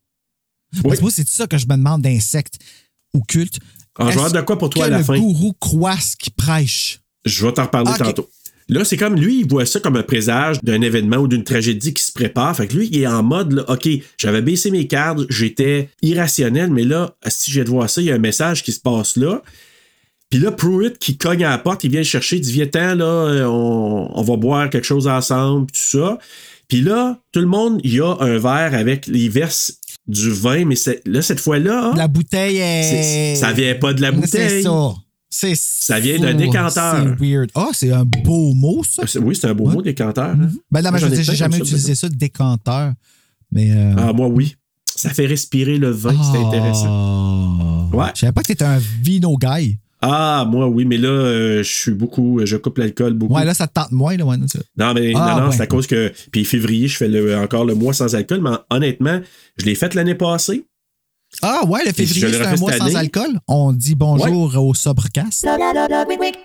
Oui. 0.84 0.96
Parce 0.98 1.14
c'est 1.14 1.28
ça 1.28 1.46
que 1.46 1.58
je 1.58 1.66
me 1.66 1.76
demande 1.76 2.02
d'insectes 2.02 2.58
occultes. 3.14 3.58
En 3.98 4.10
joueur 4.10 4.32
de 4.32 4.40
quoi 4.40 4.58
pour 4.58 4.70
toi 4.70 4.86
à 4.86 4.88
la 4.88 4.98
le 4.98 5.04
fin? 5.04 5.18
gourou 5.18 5.52
croit 5.60 5.98
ce 5.98 6.16
qu'il 6.16 6.32
prêche? 6.32 7.00
Je 7.24 7.46
vais 7.46 7.52
t'en 7.52 7.64
reparler 7.64 7.90
Ok. 7.92 7.98
tantôt. 7.98 8.28
Là, 8.68 8.84
c'est 8.84 8.96
comme 8.96 9.16
lui, 9.16 9.40
il 9.40 9.48
voit 9.48 9.66
ça 9.66 9.80
comme 9.80 9.96
un 9.96 10.02
présage 10.02 10.58
d'un 10.62 10.80
événement 10.80 11.18
ou 11.18 11.28
d'une 11.28 11.44
tragédie 11.44 11.92
qui 11.92 12.02
se 12.02 12.12
prépare. 12.12 12.56
Fait 12.56 12.68
que 12.68 12.76
lui, 12.76 12.88
il 12.90 13.02
est 13.02 13.06
en 13.06 13.22
mode, 13.22 13.52
là, 13.52 13.64
OK, 13.68 13.86
j'avais 14.16 14.40
baissé 14.40 14.70
mes 14.70 14.86
cartes, 14.86 15.20
j'étais 15.28 15.90
irrationnel, 16.00 16.70
mais 16.70 16.84
là, 16.84 17.14
si 17.26 17.50
j'ai 17.50 17.64
de 17.64 17.68
voir 17.68 17.90
ça, 17.90 18.00
il 18.00 18.06
y 18.06 18.10
a 18.10 18.14
un 18.14 18.18
message 18.18 18.62
qui 18.62 18.72
se 18.72 18.80
passe 18.80 19.16
là. 19.16 19.42
Puis 20.30 20.40
là, 20.40 20.52
Pruitt 20.52 20.96
qui 20.98 21.18
cogne 21.18 21.44
à 21.44 21.50
la 21.50 21.58
porte, 21.58 21.84
il 21.84 21.90
vient 21.90 22.00
le 22.00 22.04
chercher, 22.04 22.36
il 22.36 22.40
dit 22.40 22.52
Viens-t'en, 22.52 22.94
là, 22.94 23.04
euh, 23.04 23.44
on, 23.46 24.08
on 24.18 24.22
va 24.22 24.36
boire 24.36 24.70
quelque 24.70 24.86
chose 24.86 25.06
ensemble, 25.06 25.66
tout 25.70 25.98
ça. 25.98 26.18
Puis 26.68 26.80
là, 26.80 27.20
tout 27.32 27.40
le 27.40 27.46
monde, 27.46 27.80
il 27.84 27.92
y 27.94 28.00
a 28.00 28.16
un 28.20 28.38
verre 28.38 28.72
avec 28.74 29.06
les 29.06 29.28
verses 29.28 29.80
du 30.06 30.30
vin, 30.30 30.64
mais 30.64 30.74
là, 31.06 31.22
cette 31.22 31.40
fois-là, 31.40 31.92
La 31.96 32.08
bouteille 32.08 32.56
est. 32.58 33.34
ça 33.36 33.52
vient 33.52 33.74
pas 33.76 33.92
de 33.94 34.02
la 34.02 34.10
C'est 34.10 34.16
bouteille. 34.16 34.62
ça. 34.62 34.94
C'est 35.34 35.54
Ça 35.56 35.98
vient 35.98 36.18
d'un 36.18 36.34
décanteur. 36.34 37.16
C'est 37.18 37.24
weird. 37.24 37.50
Ah, 37.54 37.68
c'est 37.72 37.90
un 37.90 38.04
beau 38.04 38.52
mot, 38.52 38.82
ça. 38.84 39.04
C'est- 39.06 39.18
Oui, 39.18 39.34
c'est 39.34 39.46
un 39.46 39.54
beau 39.54 39.66
mot, 39.70 39.80
décanteur. 39.80 40.30
hein. 40.30 40.50
Ben, 40.70 40.82
non, 40.82 40.90
Moi, 40.90 40.98
je 40.98 41.06
j'ai 41.22 41.34
jamais 41.34 41.56
ça, 41.56 41.62
utilisé 41.64 41.94
ça, 41.94 42.08
décanteur. 42.08 42.92
Mais. 43.50 43.70
euh, 43.70 43.94
Ah, 43.96 44.12
moi, 44.12 44.26
oui. 44.28 44.56
ça 44.94 45.08
fait 45.10 45.24
respirer 45.26 45.78
le 45.78 45.90
vin. 45.90 46.14
C'est 46.32 46.38
intéressant. 46.38 47.88
Ouais. 47.92 48.06
Je 48.14 48.20
savais 48.20 48.32
pas 48.32 48.42
que 48.42 48.48
t'étais 48.48 48.64
un 48.64 48.80
vino 49.02 49.36
guy. 49.38 49.78
Ah, 50.02 50.44
moi, 50.50 50.66
oui, 50.66 50.84
mais 50.84 50.98
là, 50.98 51.08
euh, 51.08 51.62
je 51.62 51.72
suis 51.72 51.92
beaucoup. 51.92 52.40
Je 52.44 52.56
coupe 52.56 52.78
l'alcool 52.78 53.14
beaucoup. 53.14 53.34
Ouais, 53.34 53.44
là, 53.44 53.54
ça 53.54 53.68
te 53.68 53.72
tente 53.74 53.92
moins, 53.92 54.16
là, 54.16 54.24
ouais, 54.24 54.36
ça. 54.48 54.58
Non, 54.76 54.94
mais 54.94 55.12
Ah, 55.14 55.34
non, 55.36 55.40
non, 55.42 55.48
ouais. 55.50 55.56
c'est 55.56 55.62
à 55.62 55.66
cause 55.68 55.86
que. 55.86 56.12
Puis 56.32 56.44
février, 56.44 56.88
je 56.88 56.96
fais 56.96 57.08
le- 57.08 57.36
encore 57.38 57.64
le 57.64 57.74
mois 57.74 57.92
sans 57.94 58.14
alcool, 58.14 58.40
mais 58.42 58.50
honnêtement, 58.70 59.20
je 59.58 59.64
l'ai 59.64 59.74
fait 59.76 59.94
l'année 59.94 60.16
passée. 60.16 60.64
Ah, 61.40 61.64
ouais, 61.66 61.80
le 61.86 61.92
février, 61.92 62.26
le 62.26 62.32
c'est 62.32 62.44
un 62.46 62.56
mois 62.56 62.72
sans 62.76 62.94
alcool? 62.94 63.38
On 63.48 63.72
dit 63.72 63.94
bonjour 63.94 64.54
au 64.56 64.74
Sobrecast. 64.74 65.46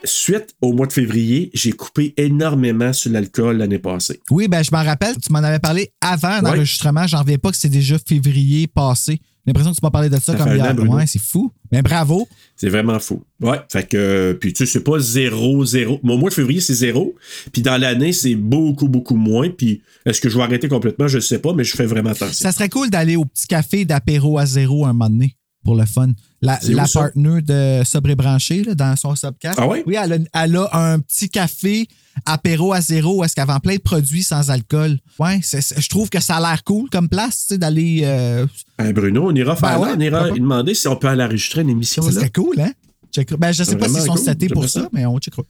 Suite 0.05 0.55
au 0.61 0.71
mois 0.73 0.87
de 0.87 0.93
février, 0.93 1.49
j'ai 1.53 1.71
coupé 1.73 2.13
énormément 2.15 2.93
sur 2.93 3.11
l'alcool 3.11 3.57
l'année 3.57 3.79
passée. 3.79 4.21
Oui, 4.31 4.47
ben, 4.47 4.63
je 4.63 4.69
m'en 4.71 4.83
rappelle, 4.83 5.15
tu 5.17 5.31
m'en 5.33 5.39
avais 5.39 5.59
parlé 5.59 5.91
avant 5.99 6.35
Ouais. 6.37 6.51
l'enregistrement. 6.51 7.05
J'en 7.07 7.19
reviens 7.19 7.37
pas 7.37 7.51
que 7.51 7.57
c'est 7.57 7.67
déjà 7.69 7.97
février 7.99 8.67
passé. 8.67 9.19
J'ai 9.47 9.51
l'impression 9.51 9.71
que 9.71 9.77
tu 9.77 9.85
m'as 9.85 9.91
parlé 9.91 10.09
de 10.09 10.15
ça, 10.15 10.33
Ça 10.33 10.37
comme 10.37 10.53
hier. 10.53 10.89
Ouais, 10.89 11.07
c'est 11.07 11.21
fou. 11.21 11.53
Ben, 11.71 11.81
bravo. 11.81 12.27
C'est 12.57 12.67
vraiment 12.67 12.99
fou. 12.99 13.23
Ouais. 13.39 13.61
Fait 13.71 13.87
que, 13.87 13.95
euh, 13.95 14.33
puis 14.33 14.51
tu 14.51 14.65
sais, 14.65 14.65
c'est 14.65 14.83
pas 14.83 14.99
zéro, 14.99 15.63
zéro. 15.63 16.01
Mon 16.03 16.17
mois 16.17 16.29
de 16.29 16.33
février, 16.33 16.59
c'est 16.59 16.73
zéro. 16.73 17.15
Puis 17.53 17.61
dans 17.61 17.77
l'année, 17.77 18.11
c'est 18.11 18.35
beaucoup, 18.35 18.89
beaucoup 18.89 19.15
moins. 19.15 19.49
Puis 19.49 19.81
est-ce 20.05 20.19
que 20.19 20.27
je 20.27 20.35
vais 20.35 20.43
arrêter 20.43 20.67
complètement? 20.67 21.07
Je 21.07 21.19
sais 21.19 21.39
pas, 21.39 21.53
mais 21.53 21.63
je 21.63 21.77
fais 21.77 21.85
vraiment 21.85 22.09
attention. 22.09 22.33
Ça 22.33 22.51
serait 22.51 22.67
cool 22.67 22.89
d'aller 22.89 23.15
au 23.15 23.23
petit 23.23 23.47
café 23.47 23.85
d'apéro 23.85 24.37
à 24.37 24.45
zéro 24.45 24.85
un 24.85 24.91
moment 24.91 25.09
donné 25.09 25.37
pour 25.63 25.77
le 25.77 25.85
fun. 25.85 26.09
La, 26.41 26.59
partner 26.93 27.41
de 27.41 27.81
Sobre 27.83 28.11
et 28.11 28.15
Branché 28.15 28.63
là, 28.63 28.75
dans 28.75 28.95
son 28.95 29.15
subcast. 29.15 29.57
Ah 29.59 29.67
ouais? 29.67 29.83
Oui, 29.87 29.95
elle 30.01 30.13
a, 30.13 30.43
elle 30.43 30.55
a 30.57 30.69
un 30.91 30.99
petit 30.99 31.29
café 31.29 31.87
apéro 32.25 32.73
à 32.73 32.81
zéro 32.81 33.19
où 33.19 33.23
est-ce 33.23 33.33
qu'elle 33.35 33.47
vend 33.47 33.59
plein 33.59 33.75
de 33.75 33.81
produits 33.81 34.21
sans 34.23 34.51
alcool. 34.51 34.97
Ouais, 35.19 35.39
je 35.43 35.89
trouve 35.89 36.09
que 36.09 36.19
ça 36.19 36.35
a 36.37 36.39
l'air 36.39 36.63
cool 36.63 36.89
comme 36.91 37.09
place, 37.09 37.39
tu 37.47 37.53
sais, 37.53 37.57
d'aller. 37.57 38.01
euh, 38.03 38.45
Hein, 38.77 38.91
Bruno, 38.91 39.29
on 39.29 39.35
ira 39.35 39.55
faire 39.55 39.79
Ben 39.79 39.85
là, 39.87 39.93
on 39.97 39.99
ira 39.99 40.29
demander 40.31 40.75
si 40.75 40.87
on 40.87 40.95
peut 40.95 41.07
aller 41.07 41.23
enregistrer 41.23 41.61
une 41.61 41.69
émission 41.71 42.03
ça 42.03 42.09
là. 42.09 42.15
serait 42.15 42.29
cool, 42.29 42.59
hein? 42.59 42.71
Check- 43.11 43.35
Ben, 43.35 43.51
je 43.51 43.63
sais 43.63 43.75
pas 43.75 43.87
s'ils 43.89 44.01
sont 44.01 44.13
cool, 44.13 44.25
setés 44.25 44.47
pour 44.49 44.69
ça, 44.69 44.81
ça. 44.81 44.89
mais 44.93 45.05
on 45.07 45.17
checkera. 45.19 45.41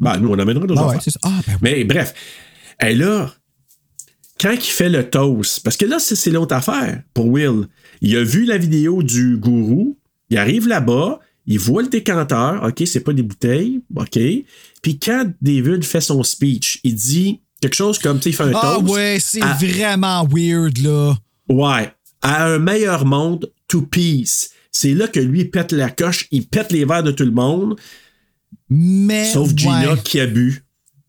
Ben, 0.00 0.18
nous, 0.18 0.30
on 0.30 0.38
amènera 0.38 0.64
nos 0.66 0.78
Ah 0.78 0.88
ouais. 0.88 0.96
Ah, 1.22 1.30
ben, 1.46 1.58
Mais 1.60 1.84
bref, 1.84 2.14
et 2.80 2.94
là, 2.94 3.30
quand 4.40 4.52
il 4.52 4.60
fait 4.62 4.88
le 4.88 5.08
toast, 5.10 5.60
parce 5.62 5.76
que 5.76 5.84
là, 5.84 5.98
c'est 5.98 6.16
c'est 6.16 6.30
l'autre 6.30 6.54
affaire 6.54 7.02
pour 7.12 7.26
Will. 7.28 7.68
Il 8.00 8.16
a 8.16 8.24
vu 8.24 8.44
la 8.46 8.56
vidéo 8.58 9.02
du 9.02 9.36
gourou, 9.36 9.98
il 10.34 10.38
arrive 10.38 10.66
là-bas, 10.68 11.20
il 11.46 11.58
voit 11.58 11.82
le 11.82 11.88
décanteur, 11.88 12.62
OK, 12.64 12.82
c'est 12.86 13.00
pas 13.00 13.12
des 13.12 13.22
bouteilles, 13.22 13.80
OK. 13.96 14.18
Puis 14.82 14.98
quand 14.98 15.30
David 15.40 15.84
fait 15.84 16.00
son 16.00 16.22
speech, 16.22 16.80
il 16.84 16.94
dit 16.96 17.40
quelque 17.60 17.74
chose 17.76 17.98
comme, 17.98 18.18
tu 18.18 18.24
sais, 18.24 18.30
il 18.30 18.32
fait 18.36 18.42
un 18.44 18.52
Ah 18.54 18.76
toast. 18.80 18.92
ouais, 18.94 19.18
c'est 19.20 19.40
à- 19.42 19.54
vraiment 19.54 20.26
weird, 20.30 20.78
là. 20.78 21.16
Ouais. 21.48 21.92
À 22.22 22.46
un 22.46 22.58
meilleur 22.58 23.04
monde, 23.06 23.50
to 23.68 23.82
peace. 23.82 24.50
C'est 24.72 24.94
là 24.94 25.06
que 25.06 25.20
lui 25.20 25.44
pète 25.44 25.72
la 25.72 25.88
coche, 25.90 26.26
il 26.32 26.46
pète 26.48 26.72
les 26.72 26.84
verres 26.84 27.02
de 27.04 27.12
tout 27.12 27.24
le 27.24 27.30
monde, 27.30 27.76
Mais. 28.68 29.30
sauf 29.32 29.50
Gina 29.56 29.92
ouais. 29.92 29.98
qui 30.02 30.18
a 30.20 30.26
bu. 30.26 30.64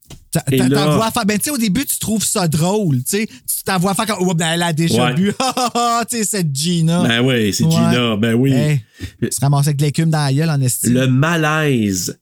T'as- 0.09 0.15
Et 0.15 0.15
t'as- 0.15 0.15
là- 0.15 0.24
t'en 0.41 0.95
vois 0.95 1.11
faire. 1.11 1.25
Ben, 1.25 1.37
tu 1.37 1.45
sais, 1.45 1.49
au 1.51 1.57
début, 1.57 1.85
tu 1.85 1.97
trouves 1.99 2.23
ça 2.23 2.47
drôle, 2.47 3.03
tu 3.03 3.27
t'en 3.65 3.77
vois 3.79 3.93
faire 3.93 4.05
comme. 4.05 4.17
Oh, 4.27 4.33
ben, 4.33 4.51
elle 4.53 4.63
a 4.63 4.73
déjà 4.73 5.05
Ouais. 5.07 5.13
bu. 5.13 5.31
Tu 6.09 6.17
sais, 6.17 6.23
cette 6.23 6.55
Gina. 6.55 7.03
Ben 7.07 7.21
oui, 7.21 7.53
c'est 7.53 7.63
Ouais. 7.63 7.71
Gina, 7.71 8.15
ben 8.17 8.33
oui. 8.35 8.51
Hey, 8.53 8.81
tu 9.21 9.29
se 9.31 9.39
ramasses 9.41 9.67
avec 9.67 9.77
de 9.77 9.83
l'écume 9.83 10.09
dans 10.09 10.23
la 10.25 10.33
gueule 10.33 10.49
en 10.49 10.61
estime. 10.61 10.93
le 10.93 11.07
malaise. 11.07 12.19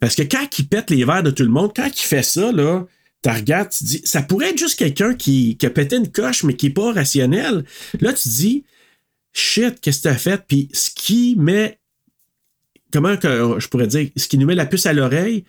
Parce 0.00 0.14
que 0.14 0.22
quand 0.22 0.46
il 0.58 0.68
pète 0.68 0.90
les 0.90 1.04
verres 1.04 1.22
de 1.22 1.30
tout 1.30 1.42
le 1.42 1.48
monde, 1.50 1.72
quand 1.74 1.88
il 1.88 2.02
fait 2.02 2.22
ça, 2.22 2.52
là, 2.52 2.84
tu 3.22 3.30
regardes, 3.30 3.70
tu 3.70 3.84
dis, 3.84 4.02
ça 4.04 4.22
pourrait 4.22 4.50
être 4.50 4.58
juste 4.58 4.78
quelqu'un 4.78 5.14
qui, 5.14 5.56
qui 5.56 5.66
a 5.66 5.70
pété 5.70 5.96
une 5.96 6.10
coche, 6.12 6.44
mais 6.44 6.54
qui 6.54 6.66
n'est 6.66 6.72
pas 6.72 6.92
rationnel. 6.92 7.64
Là, 8.00 8.12
tu 8.12 8.28
dis, 8.28 8.64
shit, 9.32 9.80
qu'est-ce 9.80 9.98
que 9.98 10.02
t'as 10.04 10.14
fait? 10.16 10.42
Puis 10.46 10.68
ce 10.72 10.90
qui 10.94 11.34
met, 11.38 11.78
comment 12.92 13.16
que 13.16 13.56
je 13.58 13.68
pourrais 13.68 13.86
dire, 13.86 14.08
ce 14.16 14.28
qui 14.28 14.38
nous 14.38 14.46
met 14.46 14.54
la 14.54 14.66
puce 14.66 14.86
à 14.86 14.92
l'oreille, 14.92 15.44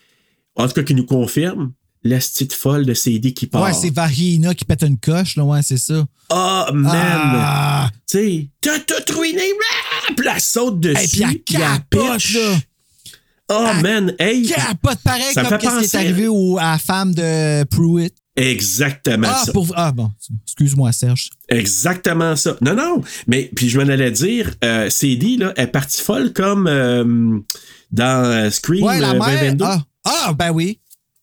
en 0.56 0.68
tout 0.68 0.74
cas 0.74 0.84
qui 0.84 0.96
nous 0.96 1.06
confirme, 1.06 1.74
la 2.08 2.18
petite 2.18 2.54
folle 2.54 2.86
de 2.86 2.94
CD 2.94 3.34
qui 3.34 3.48
part. 3.48 3.62
Ouais, 3.64 3.74
c'est 3.74 3.90
Varina 3.94 4.54
qui 4.54 4.66
pète 4.66 4.84
une 4.84 4.98
coche, 4.98 5.36
là, 5.36 5.44
ouais, 5.44 5.62
c'est 5.64 5.78
ça. 5.78 6.06
Ah, 6.30 6.70
man! 6.74 6.92
Ah! 6.96 7.90
Tu 8.10 8.18
sais, 8.18 8.50
t'as 8.62 8.80
tout 8.80 9.18
ruiné, 9.18 9.42
puis 10.16 10.28
elle 10.34 10.42
saute 10.42 10.80
dessus. 10.80 11.04
Et 11.04 11.08
puis 11.08 11.22
elle 11.24 11.40
puis 11.40 11.56
capote, 11.58 12.34
là. 12.34 12.56
Oh, 13.50 13.82
man! 13.82 14.14
Hey! 14.20 14.46
Capote 14.48 15.00
pareil 15.04 15.24
Ça 15.34 15.44
me 15.44 15.50
comme 15.50 15.58
qu'est-ce 15.60 15.80
qui 15.90 15.96
est 15.96 16.00
arrivé 16.00 16.28
au- 16.28 16.58
à 16.58 16.72
la 16.74 16.78
femme 16.78 17.14
de 17.14 17.64
Pruitt. 17.66 18.14
Exactement 18.36 19.30
Ah, 19.32 19.44
ça. 19.46 19.52
pour... 19.52 19.68
ah, 19.76 19.92
bon. 19.92 20.12
Excuse-moi, 20.44 20.92
Serge. 20.92 21.30
Exactement 21.50 22.36
ça. 22.36 22.56
Non, 22.62 22.76
non. 22.76 23.02
Mais 23.26 23.50
puis 23.56 23.68
je 23.70 23.80
m'en 23.80 23.88
allais 23.88 24.12
dire, 24.12 24.54
euh, 24.64 24.90
CD, 24.92 25.38
là, 25.38 25.54
est 25.56 25.68
partie 25.68 26.02
folle 26.02 26.34
comme 26.34 26.68
euh, 26.68 27.40
dans 27.92 28.26
euh, 28.26 28.50
Scream 28.52 28.84
Ouais, 28.84 29.00
la 29.00 29.12
euh, 29.12 29.20
mère. 29.20 29.40
2022. 29.42 29.66
Ah, 29.66 29.84
ah, 30.06 30.34
ben 30.34 30.52
oui. 30.52 30.80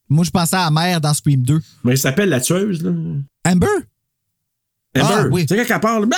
Moi, 0.09 0.25
je 0.25 0.31
pensais 0.31 0.57
à 0.57 0.65
la 0.65 0.71
mère 0.71 1.01
dans 1.01 1.15
Scream 1.15 1.43
2. 1.43 1.61
Mais 1.85 1.93
elle 1.93 1.99
s'appelle 1.99 2.29
la 2.29 2.41
tueuse, 2.41 2.83
là. 2.83 2.91
Amber? 3.47 3.67
Amber. 4.97 5.15
Ah, 5.15 5.27
oui. 5.31 5.47
Tu 5.47 5.57
sais, 5.57 5.65
quand 5.65 5.75
elle 5.75 5.81
parle, 5.81 6.07
bah! 6.07 6.17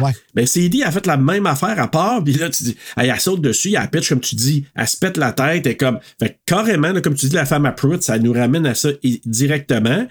Ouais. 0.00 0.12
Ben, 0.34 0.44
a 0.44 0.92
fait 0.92 1.06
la 1.06 1.16
même 1.16 1.46
affaire 1.46 1.80
à 1.80 1.90
part, 1.90 2.22
puis 2.22 2.34
là, 2.34 2.50
tu 2.50 2.64
dis, 2.64 2.76
elle, 2.96 3.08
elle 3.08 3.20
saute 3.20 3.40
dessus, 3.40 3.74
elle 3.74 3.88
pitch, 3.88 4.08
comme 4.10 4.20
tu 4.20 4.34
dis, 4.34 4.66
elle 4.74 4.88
se 4.88 4.98
pète 4.98 5.16
la 5.16 5.32
tête, 5.32 5.66
et 5.66 5.76
comme. 5.76 6.00
Fait 6.18 6.38
carrément, 6.44 6.92
là, 6.92 7.00
comme 7.00 7.14
tu 7.14 7.26
dis, 7.26 7.34
la 7.34 7.46
femme 7.46 7.66
à 7.66 7.72
Pruitt, 7.72 8.02
ça 8.02 8.18
nous 8.18 8.32
ramène 8.32 8.66
à 8.66 8.74
ça 8.74 8.90
directement. 9.24 10.06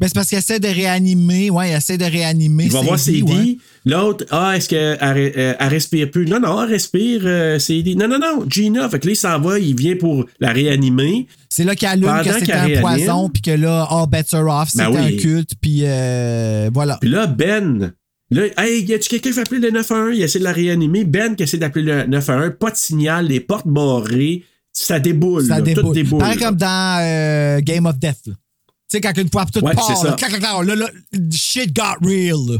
Ben, 0.00 0.08
c'est 0.08 0.14
parce 0.14 0.28
qu'elle 0.28 0.40
essaie 0.40 0.58
de 0.58 0.66
réanimer. 0.68 1.48
Ouais, 1.48 1.68
elle 1.70 1.78
essaie 1.78 1.96
de 1.96 2.04
réanimer. 2.04 2.64
Il 2.64 2.72
va 2.72 2.80
voir 2.82 2.98
Sadie, 2.98 3.20
CD. 3.20 3.32
ouais. 3.32 3.56
L'autre, 3.84 4.24
ah, 4.32 4.56
est-ce 4.56 4.68
qu'elle 4.68 4.98
elle, 5.00 5.32
elle- 5.60 5.68
respire 5.68 6.10
plus? 6.10 6.26
Non, 6.26 6.40
non, 6.40 6.60
elle 6.64 6.70
respire, 6.70 7.20
euh, 7.24 7.58
CD. 7.60 7.94
Non, 7.94 8.08
non, 8.08 8.18
non, 8.18 8.44
Gina. 8.48 8.88
Fait 8.88 8.98
que 8.98 9.06
là, 9.06 9.12
il 9.12 9.16
s'en 9.16 9.38
va, 9.40 9.60
il 9.60 9.76
vient 9.76 9.94
pour 9.96 10.24
la 10.40 10.52
réanimer. 10.52 11.28
C'est 11.48 11.62
là 11.62 11.76
qu'elle 11.76 11.90
allume 11.90 12.06
Pendant 12.06 12.24
que 12.24 12.38
c'était 12.40 12.52
un 12.52 12.80
poison, 12.80 13.28
puis 13.30 13.42
que 13.42 13.52
là, 13.52 13.86
all 13.90 14.08
bets 14.10 14.34
are 14.34 14.62
off, 14.62 14.70
c'était 14.70 14.84
Ben 14.90 14.90
oui. 15.06 15.14
un 15.14 15.20
culte, 15.20 15.50
puis 15.60 15.80
euh, 15.84 16.68
voilà. 16.74 16.98
Puis 17.00 17.08
là, 17.08 17.28
Ben, 17.28 17.92
là, 18.32 18.42
hey, 18.58 18.82
y 18.84 18.92
a-tu 18.92 19.08
quelqu'un 19.08 19.30
qui 19.30 19.36
veut 19.36 19.42
appeler 19.42 19.60
le 19.60 19.70
911? 19.70 20.16
Il 20.16 20.22
essaie 20.22 20.40
de 20.40 20.44
la 20.44 20.52
réanimer. 20.52 21.04
Ben 21.04 21.36
qui 21.36 21.44
essaie 21.44 21.58
d'appeler 21.58 21.84
le 21.84 22.06
911. 22.06 22.54
Pas 22.58 22.72
de 22.72 22.76
signal, 22.76 23.28
les 23.28 23.38
portes 23.40 23.68
barrées. 23.68 24.42
Ça 24.72 24.98
déboule. 24.98 25.44
Ça 25.46 25.54
là, 25.54 25.58
Tout 25.60 25.64
déboule. 25.64 25.94
déboule. 25.94 26.18
Pareil 26.18 26.38
là. 26.40 26.46
comme 26.48 26.56
dans 26.56 26.98
euh, 27.02 27.60
Game 27.62 27.86
of 27.86 27.98
Death. 27.98 28.26
là. 28.26 28.34
Sais, 28.96 29.00
quand 29.00 29.18
une 29.20 29.28
tout 29.30 29.60
Ouais, 29.60 29.74
part, 29.74 29.86
c'est 29.86 29.96
ça. 29.96 30.10
là, 30.10 30.12
clac, 30.16 30.30
clac, 30.30 30.40
clac, 30.40 30.64
là, 30.66 30.74
là, 30.74 30.90
shit 31.32 31.74
got 31.74 31.96
real. 32.02 32.36
là. 32.48 32.58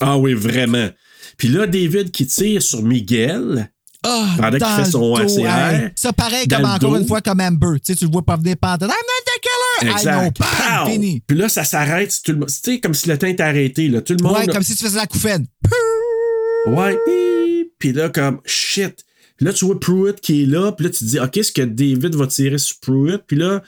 Ah 0.00 0.16
oui, 0.18 0.34
vraiment. 0.34 0.88
Puis 1.36 1.48
là, 1.48 1.66
David 1.66 2.10
qui 2.10 2.26
tire 2.26 2.62
sur 2.62 2.82
Miguel. 2.82 3.70
Ah, 4.04 4.28
Pendant 4.38 4.58
qu'il 4.58 4.84
fait 4.84 4.90
son 4.90 5.16
dos, 5.16 5.16
ACR. 5.16 5.90
Ça 5.96 6.12
pareil 6.12 6.46
comme 6.46 6.64
encore 6.64 6.94
une 6.96 7.06
fois 7.06 7.20
comme 7.20 7.40
Amber. 7.40 7.80
Tu 7.84 7.92
sais, 7.92 7.96
tu 7.96 8.04
le 8.04 8.10
vois 8.12 8.22
pas 8.24 8.36
venir 8.36 8.54
pendant. 8.60 8.86
I'm 8.86 8.92
not 8.92 9.24
the 9.26 9.40
killer! 9.40 9.90
I 9.90 10.04
know, 10.04 10.20
Exact. 10.20 10.38
bam, 10.38 10.48
Pow! 10.84 10.90
fini. 10.92 11.22
Puis 11.26 11.36
là, 11.36 11.48
ça 11.48 11.64
s'arrête. 11.64 12.16
Tout 12.24 12.32
le 12.32 12.46
sais, 12.46 12.78
comme 12.78 12.94
si 12.94 13.08
le 13.08 13.18
temps 13.18 13.26
était 13.26 13.42
arrêté. 13.42 13.88
Là. 13.88 14.00
Tout 14.00 14.14
le 14.18 14.22
monde. 14.22 14.36
Ouais, 14.36 14.46
comme 14.46 14.62
si 14.62 14.76
tu 14.76 14.84
faisais 14.84 14.98
la 14.98 15.06
couffaine. 15.08 15.46
Ouais. 16.68 16.96
Puis 17.78 17.92
là, 17.92 18.08
comme 18.08 18.40
shit. 18.44 19.04
Puis 19.36 19.46
là, 19.46 19.52
tu 19.52 19.64
vois 19.64 19.78
Pruitt 19.78 20.20
qui 20.20 20.42
est 20.42 20.46
là. 20.46 20.72
Puis 20.72 20.84
là, 20.86 20.90
tu 20.90 20.98
te 21.00 21.04
dis, 21.04 21.18
OK, 21.20 21.36
est-ce 21.36 21.52
que 21.52 21.62
David 21.62 22.14
va 22.14 22.26
tirer 22.28 22.58
sur 22.58 22.76
Pruitt? 22.80 23.22
Puis 23.26 23.36
là, 23.36 23.62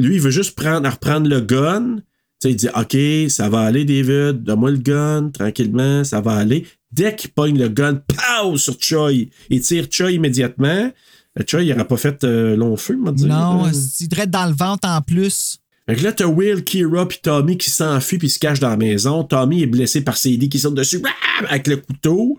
lui, 0.00 0.16
il 0.16 0.20
veut 0.20 0.30
juste 0.30 0.54
prendre, 0.56 0.88
reprendre 0.90 1.28
le 1.28 1.40
gun. 1.40 1.96
Il 2.44 2.56
dit, 2.56 2.68
OK, 2.74 2.96
ça 3.30 3.48
va 3.50 3.60
aller, 3.60 3.84
David. 3.84 4.42
Donne-moi 4.42 4.70
le 4.70 4.78
gun. 4.78 5.30
Tranquillement, 5.32 6.04
ça 6.04 6.20
va 6.20 6.32
aller. 6.32 6.66
Dès 6.90 7.14
qu'il 7.14 7.30
pogne 7.30 7.58
le 7.58 7.68
gun, 7.68 7.96
pow, 7.96 8.56
sur 8.56 8.76
Choi. 8.80 9.12
Il 9.50 9.60
tire 9.60 9.86
Choi 9.90 10.10
immédiatement. 10.12 10.90
Euh, 11.38 11.42
Choi, 11.46 11.62
il 11.62 11.68
n'aura 11.70 11.84
pas 11.84 11.96
fait 11.98 12.24
euh, 12.24 12.56
long 12.56 12.76
feu, 12.76 12.98
va 13.04 13.12
dire. 13.12 13.28
Non, 13.28 13.66
Euh, 13.66 13.70
c'est 13.72 14.08
direct 14.08 14.30
dans 14.30 14.46
le 14.46 14.54
ventre 14.54 14.88
en 14.88 15.00
plus. 15.02 15.58
Fait 15.90 15.96
que 15.96 16.04
là, 16.04 16.12
t'as 16.12 16.26
Will, 16.26 16.64
Kira 16.64 17.06
puis 17.08 17.18
Tommy 17.22 17.56
qui 17.58 17.70
s'enfuient 17.70 18.18
puis 18.18 18.30
se 18.30 18.38
cachent 18.38 18.60
dans 18.60 18.68
la 18.70 18.76
maison. 18.76 19.24
Tommy 19.24 19.62
est 19.62 19.66
blessé 19.66 20.00
par 20.02 20.16
CD 20.16 20.48
qui 20.48 20.58
saute 20.58 20.74
dessus 20.74 21.02
avec 21.48 21.66
le 21.66 21.76
couteau. 21.78 22.36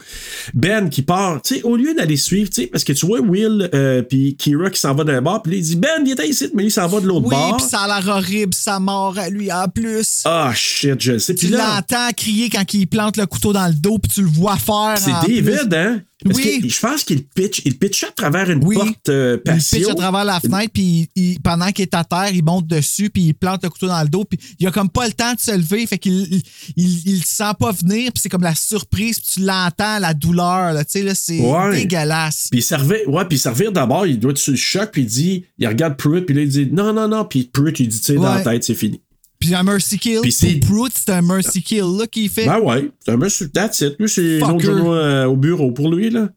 Ben 0.53 0.90
qui 0.90 1.02
part, 1.02 1.41
tu 1.41 1.56
sais, 1.56 1.64
au 1.64 1.76
lieu 1.76 1.94
d'aller 1.94 2.18
suivre, 2.18 2.49
tu 2.49 2.61
sais, 2.64 2.68
parce 2.68 2.84
que 2.84 2.94
tu 2.94 3.06
vois 3.06 3.19
Will 3.22 3.69
euh, 3.73 4.02
puis 4.02 4.36
Kira 4.36 4.69
qui 4.69 4.80
s'en 4.80 4.94
va 4.94 5.03
d'un 5.03 5.22
bar, 5.22 5.41
puis 5.41 5.57
il 5.57 5.61
dit 5.64 5.76
Ben, 5.76 5.90
il 6.06 6.11
était 6.11 6.28
ici, 6.28 6.49
mais 6.53 6.64
lui, 6.64 6.69
il 6.69 6.72
s'en 6.72 6.88
va 6.88 6.99
de 6.99 7.07
l'autre 7.07 7.26
Oui, 7.28 7.36
bar. 7.36 7.57
puis 7.57 7.65
ça 7.68 7.82
a 7.82 7.88
l'air 8.02 8.15
horrible, 8.15 8.53
sa 8.53 8.80
mort 8.80 9.18
à 9.18 9.30
lui 9.30 9.52
en 9.52 9.68
plus. 9.68 10.22
Ah, 10.26 10.52
shit, 10.56 10.99
je 11.02 11.14
le 11.14 11.19
sais. 11.19 11.36
tu 11.36 11.48
l'entends 11.48 12.10
crier 12.15 12.49
quand 12.49 12.73
il 12.73 12.88
plante 12.88 13.18
le 13.18 13.26
couteau 13.26 13.53
dans 13.53 13.68
le 13.68 13.73
dos, 13.73 13.98
puis 13.99 14.11
tu 14.14 14.22
le 14.22 14.28
vois 14.28 14.57
faire. 14.57 14.95
c'est 14.98 15.11
David, 15.11 15.44
plus. 15.69 15.76
hein? 15.78 16.02
Parce 16.23 16.38
Oui. 16.38 16.61
je 16.69 16.80
pense 16.80 17.03
qu'il 17.03 17.23
pitch, 17.23 17.61
il 17.65 17.77
pitch 17.77 18.03
à 18.03 18.11
travers 18.11 18.49
une 18.49 18.64
Oui. 18.64 18.76
porte 18.76 19.10
euh, 19.10 19.38
Il 19.45 19.53
pitch 19.53 19.88
à 19.89 19.95
travers 19.95 20.23
la 20.23 20.39
fenêtre, 20.39 20.72
puis 20.73 21.10
il- 21.15 21.39
pendant 21.41 21.72
qu'il 21.72 21.84
est 21.84 21.95
à 21.95 22.03
terre, 22.03 22.30
il 22.34 22.43
monte 22.43 22.68
dessus, 22.68 23.10
puis 23.10 23.23
il 23.27 23.34
plante 23.34 23.64
le 23.64 23.69
couteau 23.69 23.88
dans 23.88 24.02
le 24.03 24.07
dos, 24.10 24.23
puis 24.26 24.39
il 24.60 24.68
a 24.68 24.72
comme 24.72 24.89
pas 24.89 25.07
le 25.07 25.14
temps 25.14 25.34
de 25.34 25.39
se 25.39 25.52
lever, 25.52 25.88
fait 25.88 25.98
qu'il 25.98 26.41
il, 26.76 27.07
il, 27.07 27.23
sent 27.23 27.43
pas 27.60 27.72
venir, 27.72 28.11
puis 28.11 28.22
c'est 28.22 28.30
comme 28.30 28.43
la 28.43 28.53
surprise, 28.56 29.19
puis 29.19 29.30
tu 29.34 29.39
l'entends, 29.41 29.98
la 29.99 30.14
douleur, 30.14 30.73
là, 30.73 30.85
tu 30.85 30.91
sais, 30.91 31.03
là, 31.03 31.15
c'est 31.15 31.39
Ouais. 31.39 31.76
dégueulasse. 31.76 32.48
Puis 32.52 32.60
il 32.60 32.64
servait, 32.64 33.06
ouais, 33.07 33.26
puis 33.26 33.39
servir 33.39 33.72
d'abord, 33.72 34.06
il 34.06 34.19
doit 34.19 34.31
être 34.31 34.38
sur 34.38 34.52
le 34.52 34.57
choc, 34.57 34.91
puis 34.91 35.02
il 35.02 35.07
dit, 35.07 35.45
il 35.57 35.68
regarde 35.68 35.98
Pruitt, 35.98 36.26
puis 36.26 36.35
là, 36.35 36.41
il 36.43 36.49
dit, 36.49 36.69
non, 36.72 36.93
non, 36.93 37.07
non, 37.07 37.26
puis 37.26 37.49
Pruitt, 37.52 37.80
il 37.80 37.88
dit, 37.88 37.99
tu 37.99 38.06
sais, 38.06 38.14
dans 38.15 38.34
la 38.35 38.41
tête, 38.41 38.64
c'est 38.64 38.76
fini. 38.76 39.02
Puis 39.41 39.53
un 39.55 39.63
mercy 39.63 39.97
kill. 39.99 40.22
Puis 40.22 40.31
c'est- 40.31 40.59
Pruitt, 40.59 40.93
c'est 40.95 41.11
un 41.11 41.22
mercy 41.22 41.61
kill 41.61 41.84
là 41.99 42.07
qu'il 42.07 42.30
fait. 42.30 42.45
Ben 42.45 42.59
ouais, 42.61 42.89
c'est 43.03 43.11
un 43.11 43.18
monsieur. 43.18 43.49
That's 43.49 43.81
it. 43.81 43.95
Lui, 43.99 44.07
c'est 44.07 44.39
l'autre 44.39 44.59
genou 44.61 44.93
euh, 44.93 45.26
au 45.26 45.35
bureau 45.35 45.72
pour 45.72 45.93
lui, 45.93 46.09
là. 46.09 46.30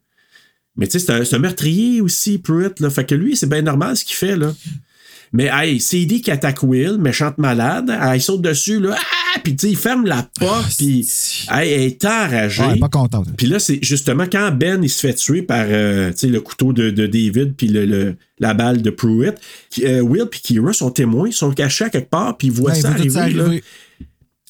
Mais 0.75 0.87
tu 0.87 0.99
sais, 0.99 1.05
c'est 1.05 1.13
un, 1.13 1.23
c'est 1.23 1.37
un 1.37 1.39
meurtrier 1.39 2.01
aussi, 2.01 2.37
Pruitt, 2.39 2.81
là. 2.81 2.89
Fait 2.89 3.05
que 3.05 3.15
lui, 3.15 3.37
c'est 3.37 3.47
bien 3.47 3.61
normal 3.61 3.95
ce 3.95 4.03
qu'il 4.03 4.15
fait, 4.17 4.35
là. 4.35 4.53
Mais, 5.35 5.49
hey, 5.51 5.79
CD 5.81 6.21
qui 6.21 6.31
attaque 6.31 6.63
Will, 6.63 6.97
méchante 6.97 7.37
malade, 7.37 7.91
elle 8.01 8.21
saute 8.21 8.41
dessus, 8.41 8.79
là. 8.79 8.95
Ah! 8.97 9.39
Puis, 9.43 9.53
il 9.63 9.75
ferme 9.75 10.05
la 10.05 10.27
porte, 10.39 10.77
puis, 10.77 11.07
hey, 11.51 11.69
elle 11.71 11.81
est 11.81 12.05
enragée. 12.05 12.63
Ouais, 12.63 12.79
pas 12.79 12.87
contente. 12.89 13.27
Puis 13.37 13.47
là, 13.47 13.59
c'est 13.59 13.79
justement 13.83 14.25
quand 14.31 14.49
Ben 14.57 14.81
il 14.81 14.89
se 14.89 15.01
fait 15.01 15.13
tuer 15.13 15.41
par 15.41 15.65
euh, 15.67 16.11
le 16.23 16.39
couteau 16.39 16.71
de, 16.73 16.89
de 16.89 17.05
David 17.05 17.53
puis 17.57 17.67
le, 17.67 17.85
le- 17.85 18.15
la 18.39 18.53
balle 18.53 18.81
de 18.81 18.89
Pruitt, 18.89 19.35
euh, 19.83 19.99
Will 19.99 20.25
puis 20.31 20.39
Kira 20.41 20.71
sont 20.73 20.89
témoins, 20.89 21.27
ils 21.27 21.33
sont 21.33 21.51
cachés 21.51 21.83
à 21.85 21.89
quelque 21.89 22.09
part 22.09 22.37
puis 22.37 22.47
ils 22.47 22.53
voient 22.53 22.71
Ouais, 22.71 22.79
ça 22.79 22.89
arriver. 22.91 23.09
ça 23.09 23.23
arriver. 23.23 23.63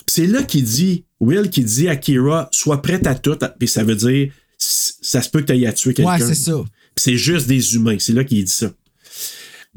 C'est 0.08 0.28
là 0.28 0.44
qu'il 0.44 0.64
dit, 0.64 1.04
Will 1.20 1.50
qui 1.50 1.64
dit 1.64 1.88
à 1.88 1.96
Kira, 1.96 2.48
sois 2.52 2.82
prête 2.82 3.08
à 3.08 3.16
tout, 3.16 3.38
puis 3.60 3.68
ça 3.68 3.84
veut 3.84 3.96
dire, 3.96 4.32
ça 4.58 5.22
se 5.22 5.30
peut 5.30 5.42
que 5.42 5.48
tu 5.48 5.54
ailles 5.54 5.66
à 5.68 5.74
tuer 5.74 5.94
quelqu'un. 5.94 6.12
Ouais, 6.12 6.20
c'est 6.20 6.36
ça. 6.36 6.64
C'est 6.96 7.18
juste 7.18 7.48
des 7.48 7.76
humains, 7.76 7.98
c'est 8.00 8.14
là 8.14 8.24
qu'il 8.24 8.44
dit 8.44 8.52
ça. 8.52 8.72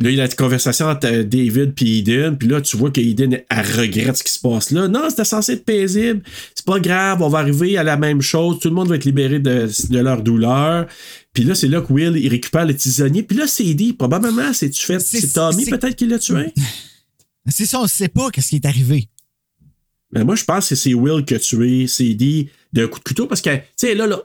Là, 0.00 0.10
il 0.10 0.16
y 0.16 0.20
a 0.20 0.26
la 0.26 0.32
conversation 0.32 0.86
entre 0.86 1.08
euh, 1.08 1.24
David 1.24 1.72
et 1.80 1.98
Eden, 1.98 2.38
puis 2.38 2.46
là, 2.46 2.60
tu 2.60 2.76
vois 2.76 2.90
que 2.92 3.00
Eden, 3.00 3.40
elle 3.50 3.66
regrette 3.80 4.16
ce 4.16 4.22
qui 4.22 4.30
se 4.32 4.38
passe 4.38 4.70
là. 4.70 4.86
Non, 4.86 5.10
c'était 5.10 5.24
censé 5.24 5.52
être 5.54 5.64
paisible. 5.64 6.22
C'est 6.54 6.64
pas 6.64 6.78
grave, 6.78 7.20
on 7.20 7.28
va 7.28 7.40
arriver 7.40 7.76
à 7.76 7.82
la 7.82 7.96
même 7.96 8.20
chose. 8.20 8.60
Tout 8.60 8.68
le 8.68 8.74
monde 8.74 8.88
va 8.88 8.94
être 8.94 9.04
libéré 9.04 9.40
de, 9.40 9.68
de 9.90 9.98
leur 9.98 10.22
douleur. 10.22 10.86
Puis 11.32 11.42
là, 11.42 11.54
c'est 11.56 11.66
là 11.68 11.80
que 11.80 11.92
Will, 11.92 12.16
il 12.16 12.28
récupère 12.28 12.64
le 12.64 12.76
tisonnier. 12.76 13.24
Puis 13.24 13.36
là, 13.36 13.46
c'est 13.48 13.74
dit, 13.74 13.92
probablement? 13.92 14.52
C'est- 14.52 14.72
C'est 15.20 15.32
Tommy, 15.32 15.64
peut-être, 15.78 15.96
qui 15.96 16.06
l'a 16.06 16.18
tué? 16.20 16.52
C'est 17.50 17.66
ça, 17.66 17.80
on 17.80 17.84
ne 17.84 17.88
sait 17.88 18.08
pas 18.08 18.30
qu'est-ce 18.30 18.50
qui 18.50 18.56
est 18.56 18.66
arrivé. 18.66 19.08
Mais 20.12 20.22
moi, 20.22 20.36
je 20.36 20.44
pense 20.44 20.68
que 20.68 20.74
c'est 20.74 20.94
Will 20.94 21.24
qui 21.24 21.34
a 21.34 21.38
tué 21.38 21.86
CD 21.86 22.50
d'un 22.72 22.86
coup 22.88 22.98
de 22.98 23.04
couteau 23.04 23.26
parce 23.26 23.40
que, 23.42 23.54
tu 23.56 23.62
sais, 23.76 23.94
là, 23.94 24.06
là, 24.06 24.18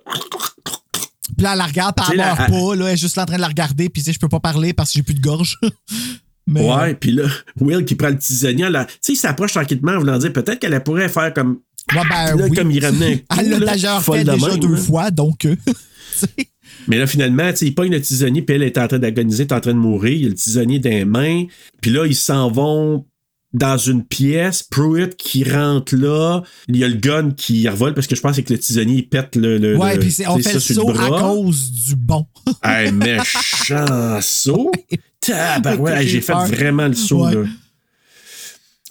Puis 1.44 1.50
là, 1.50 1.52
elle 1.54 1.58
la 1.58 1.66
regarde, 1.66 1.96
puis 1.96 2.06
elle 2.12 2.18
meurt 2.18 2.40
la- 2.40 2.46
pas. 2.48 2.76
Là, 2.76 2.86
elle 2.88 2.94
est 2.94 2.98
juste 2.98 3.16
là 3.18 3.24
en 3.24 3.26
train 3.26 3.36
de 3.36 3.42
la 3.42 3.48
regarder, 3.48 3.90
puis 3.90 4.02
je 4.06 4.18
peux 4.20 4.30
pas 4.30 4.40
parler 4.40 4.74
parce 4.74 4.90
que 4.92 4.96
j'ai 4.96 5.04
plus 5.04 5.14
de 5.16 5.22
gorge. 5.22 5.58
Mais, 6.48 6.62
ouais, 6.70 6.94
puis 6.96 7.12
là, 7.12 7.24
Will 7.62 7.86
qui 7.86 7.96
prend 7.96 8.10
le 8.10 8.18
tisonnier, 8.18 8.70
là, 8.70 8.84
tu 8.86 8.94
sais, 9.02 9.14
il 9.14 9.16
s'approche 9.16 9.54
tranquillement 9.54 9.94
en 9.94 10.00
voulant 10.00 10.18
dire 10.18 10.34
peut-être 10.34 10.60
qu'elle 10.60 10.84
pourrait 10.84 11.08
faire 11.10 11.34
comme. 11.34 11.60
Ouais, 11.96 12.02
ben 12.10 12.36
Là, 12.38 12.48
oui. 12.50 12.56
comme 12.58 12.70
il 12.72 12.86
ramenait 12.86 13.26
un 13.30 13.36
coup, 13.36 13.42
Elle 13.54 13.60
l'a 13.60 14.00
folle 14.02 14.18
fait 14.20 14.24
déjà 14.26 14.58
deux 14.58 14.76
là. 14.76 14.78
fois, 14.78 15.12
donc. 15.12 15.46
euh, 15.46 15.56
Mais 16.88 16.98
là, 16.98 17.08
finalement, 17.08 17.50
tu 17.52 17.58
sais, 17.58 17.66
il 17.68 17.76
pogne 17.76 17.92
le 17.92 18.02
tisonnier, 18.02 18.42
puis 18.42 18.56
elle 18.56 18.64
est 18.64 18.78
en 18.78 18.88
train 18.88 19.00
d'agoniser, 19.00 19.44
est 19.44 19.52
en 19.54 19.60
train 19.62 19.74
de 19.74 19.78
mourir. 19.80 20.12
Il 20.14 20.22
y 20.24 20.26
a 20.26 20.30
le 20.30 20.36
tisonnier 20.36 20.80
dans 20.80 20.90
les 20.90 21.06
mains. 21.06 21.46
Puis 21.82 21.92
là, 21.92 22.06
ils 22.06 22.16
s'en 22.16 22.52
vont 22.52 23.06
dans 23.54 23.78
une 23.78 24.04
pièce. 24.04 24.64
Pruitt 24.64 25.16
qui 25.16 25.44
rentre 25.44 25.96
là. 25.96 26.42
Il 26.68 26.78
y 26.78 26.84
a 26.84 26.88
le 26.88 26.96
gun 26.96 27.32
qui 27.32 27.68
revole 27.70 27.94
parce 27.94 28.08
que 28.08 28.16
je 28.16 28.22
pense 28.22 28.40
que 28.40 28.54
le 28.54 28.60
tisonnier, 28.60 28.96
il 28.98 29.08
pète 29.10 29.36
le. 29.36 29.58
le 29.58 29.78
ouais, 29.78 29.98
puis 30.00 30.12
c'est- 30.12 30.28
on 30.28 30.38
fait 30.40 30.54
le 30.54 30.60
ça 30.60 30.74
saut 30.74 30.90
à 30.90 31.20
cause 31.20 31.72
du 31.72 31.96
bon. 31.96 32.26
Hey, 32.64 32.92
méchant 32.92 34.20
saut. 34.22 34.72
Tabarouette, 35.22 36.08
j'ai 36.08 36.22
fait 36.22 36.34
vraiment 36.34 36.88
le 36.88 36.94
saut, 36.94 37.26
Ouais. 37.26 37.36
là. 37.36 37.42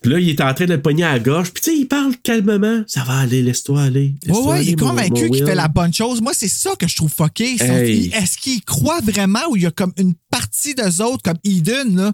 Puis 0.00 0.10
là, 0.10 0.18
il 0.18 0.30
est 0.30 0.40
en 0.40 0.52
train 0.52 0.64
de 0.64 0.72
le 0.74 0.82
pogner 0.82 1.04
à 1.04 1.12
la 1.12 1.18
gorge. 1.20 1.52
Puis 1.52 1.62
tu 1.62 1.70
sais, 1.70 1.78
il 1.78 1.86
parle 1.86 2.14
calmement. 2.24 2.82
Ça 2.88 3.04
va 3.04 3.18
aller, 3.18 3.40
laisse-toi 3.40 3.82
aller. 3.82 4.16
Ouais, 4.26 4.36
ouais, 4.38 4.64
il 4.64 4.70
est 4.70 4.80
mon- 4.80 4.88
convaincu 4.88 5.30
qu'il 5.30 5.46
fait 5.46 5.54
la 5.54 5.68
bonne 5.68 5.94
chose. 5.94 6.20
Moi, 6.20 6.32
c'est 6.34 6.48
ça 6.48 6.70
que 6.76 6.88
je 6.88 6.96
trouve 6.96 7.12
fucké. 7.12 7.54
Hey. 7.62 8.10
Est-ce 8.12 8.36
qu'il 8.36 8.64
croit 8.64 9.00
vraiment 9.00 9.38
ou 9.50 9.56
il 9.56 9.62
y 9.62 9.66
a 9.66 9.70
comme 9.70 9.92
une 9.98 10.14
partie 10.28 10.74
d'eux 10.74 11.02
autres, 11.04 11.22
comme 11.22 11.38
Eden, 11.44 11.94
là? 11.96 12.12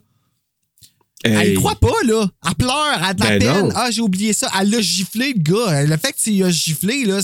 Elle 1.25 1.53
y 1.53 1.55
croit 1.55 1.75
pas, 1.75 1.89
là. 2.07 2.27
Elle 2.47 2.55
pleure, 2.55 2.95
elle 2.99 3.05
a 3.05 3.15
de 3.15 3.21
la 3.23 3.29
Ben 3.31 3.39
peine. 3.41 3.63
non. 3.69 3.73
Ah, 3.75 3.91
j'ai 3.91 4.01
oublié 4.03 4.33
ça. 4.33 4.49
Elle 4.61 4.71
l'a 4.71 4.81
giflé, 4.81 5.35
le 5.37 5.43
gars. 5.43 5.83
Le 5.85 5.97
fait 5.97 6.13
que 6.13 6.19
tu 6.19 6.45
a 6.45 6.51
giflé, 6.51 7.05
là, 7.05 7.19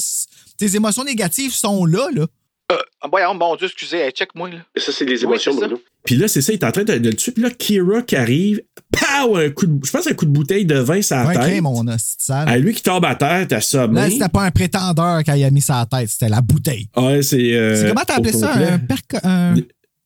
tes 0.58 0.74
émotions 0.76 1.04
négatives 1.04 1.52
sont 1.52 1.84
là, 1.84 2.08
là. 2.14 2.26
Euh, 2.72 2.76
voyons, 3.10 3.34
bon 3.34 3.54
Dieu, 3.56 3.66
excusez, 3.66 3.98
hey, 3.98 4.10
check-moi, 4.10 4.48
là. 4.50 4.56
Ça, 4.76 4.90
c'est 4.90 5.04
les 5.04 5.22
émotions. 5.22 5.54
Bruno. 5.54 5.80
Puis 6.04 6.16
là, 6.16 6.28
c'est 6.28 6.40
ça, 6.40 6.52
il 6.52 6.56
est 6.56 6.64
en 6.64 6.72
train 6.72 6.82
de, 6.84 6.96
de 6.96 7.10
le 7.10 7.14
tuer. 7.14 7.32
Puis 7.32 7.42
là, 7.42 7.50
Kira 7.50 8.00
qui 8.02 8.16
arrive, 8.16 8.62
pow, 8.90 9.36
un 9.36 9.50
coup 9.50 9.66
de, 9.66 9.84
je 9.84 9.90
pense 9.90 10.06
un 10.06 10.14
coup 10.14 10.24
de 10.24 10.30
bouteille 10.30 10.64
de 10.64 10.76
vin 10.78 11.00
sur 11.02 11.16
la 11.16 11.26
Ouais, 11.26 11.34
tête. 11.34 11.42
crème, 11.42 11.64
mon 11.64 11.84
de 11.84 11.92
sale. 11.98 12.48
À 12.48 12.56
lui 12.56 12.72
qui 12.74 12.82
tombe 12.82 13.04
à 13.04 13.14
terre, 13.14 13.46
t'as 13.48 13.60
ça. 13.60 13.86
Là, 13.86 14.10
c'était 14.10 14.28
pas 14.30 14.42
un 14.44 14.50
prétendeur 14.50 15.22
quand 15.24 15.34
il 15.34 15.44
a 15.44 15.50
mis 15.50 15.60
sa 15.60 15.86
tête, 15.86 16.08
c'était 16.08 16.28
la 16.30 16.40
bouteille. 16.40 16.88
Ouais, 16.96 17.22
c'est. 17.22 17.52
euh, 17.54 17.76
c'est 17.82 17.88
comment 17.88 18.04
t'as 18.06 18.14
appelé 18.16 18.34
au 18.34 18.40
ça? 18.40 18.48
complet. 18.48 18.66
Un, 18.70 18.78
perco- 18.78 19.20
un, 19.24 19.54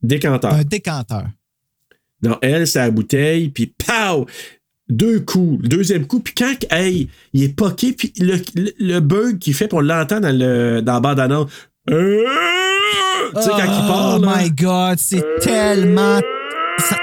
Décanteur. 0.02 0.54
un 0.54 0.62
décanteur. 0.64 1.24
Non, 2.22 2.36
elle, 2.42 2.66
c'est 2.66 2.78
la 2.80 2.90
bouteille, 2.90 3.48
puis 3.50 3.66
pow! 3.86 4.26
Deux 4.88 5.20
coups, 5.20 5.62
le 5.62 5.68
deuxième 5.68 6.06
coup, 6.06 6.20
puis 6.20 6.32
quand, 6.34 6.54
hey, 6.70 7.08
il 7.34 7.42
est 7.42 7.54
poqué, 7.54 7.92
puis 7.92 8.10
le, 8.18 8.36
le, 8.54 8.72
le 8.78 9.00
bug 9.00 9.38
qu'il 9.38 9.52
fait, 9.52 9.68
puis 9.68 9.76
on 9.76 9.82
l'entend 9.82 10.18
dans, 10.18 10.34
le, 10.34 10.80
dans 10.80 10.94
la 10.94 11.00
bande-annonce. 11.00 11.50
Euh, 11.90 12.24
Tu 13.36 13.42
sais, 13.42 13.48
quand 13.50 13.64
il 13.64 13.86
part, 13.86 14.18
Oh 14.18 14.24
là. 14.24 14.34
my 14.42 14.50
God, 14.50 14.98
c'est 14.98 15.22
tellement. 15.40 16.20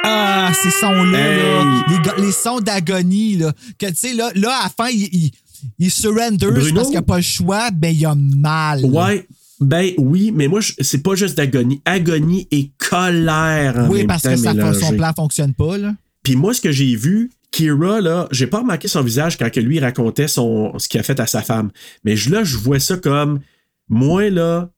Ah, 0.03 0.51
ces 0.63 0.71
sons-là, 0.71 1.35
là, 1.35 2.13
les, 2.17 2.31
sons 2.31 2.59
d'agonie, 2.59 3.35
là. 3.37 3.51
Que, 3.77 3.87
tu 3.87 3.95
sais, 3.95 4.13
là, 4.13 4.31
là, 4.33 4.57
à 4.61 4.63
la 4.63 4.69
fin, 4.69 4.89
il, 4.89 5.03
il, 5.11 5.31
il 5.79 5.91
surrender 5.91 6.47
parce 6.73 6.87
qu'il 6.87 6.95
n'a 6.95 7.01
pas 7.01 7.17
le 7.17 7.21
choix, 7.21 7.69
ben, 7.71 7.93
il 7.93 8.05
a 8.05 8.15
mal. 8.15 8.85
Ouais, 8.85 9.27
ben 9.59 9.91
oui, 9.97 10.31
mais 10.33 10.47
moi, 10.47 10.59
c'est 10.79 11.01
pas 11.01 11.15
juste 11.15 11.37
d'agonie. 11.37 11.81
Agonie 11.85 12.47
et 12.51 12.71
colère 12.77 13.77
en 13.77 13.89
Oui, 13.89 13.99
même 13.99 14.07
parce 14.07 14.23
temps 14.23 14.35
que 14.35 14.73
son 14.73 14.95
plan 14.95 15.13
fonctionne 15.13 15.53
pas, 15.53 15.77
là. 15.77 15.95
Puis 16.23 16.35
moi, 16.35 16.53
ce 16.53 16.61
que 16.61 16.71
j'ai 16.71 16.95
vu, 16.95 17.31
Kira, 17.51 18.01
là, 18.01 18.27
j'ai 18.31 18.47
pas 18.47 18.59
remarqué 18.59 18.87
son 18.87 19.01
visage 19.01 19.37
quand 19.37 19.49
que 19.49 19.59
lui 19.59 19.79
racontait 19.79 20.27
son, 20.27 20.77
ce 20.77 20.89
qu'il 20.89 20.99
a 20.99 21.03
fait 21.03 21.19
à 21.19 21.27
sa 21.27 21.41
femme. 21.41 21.71
Mais 22.03 22.15
là, 22.29 22.43
je 22.43 22.57
vois 22.57 22.79
ça 22.79 22.97
comme, 22.97 23.39
moi, 23.87 24.29
là, 24.29 24.71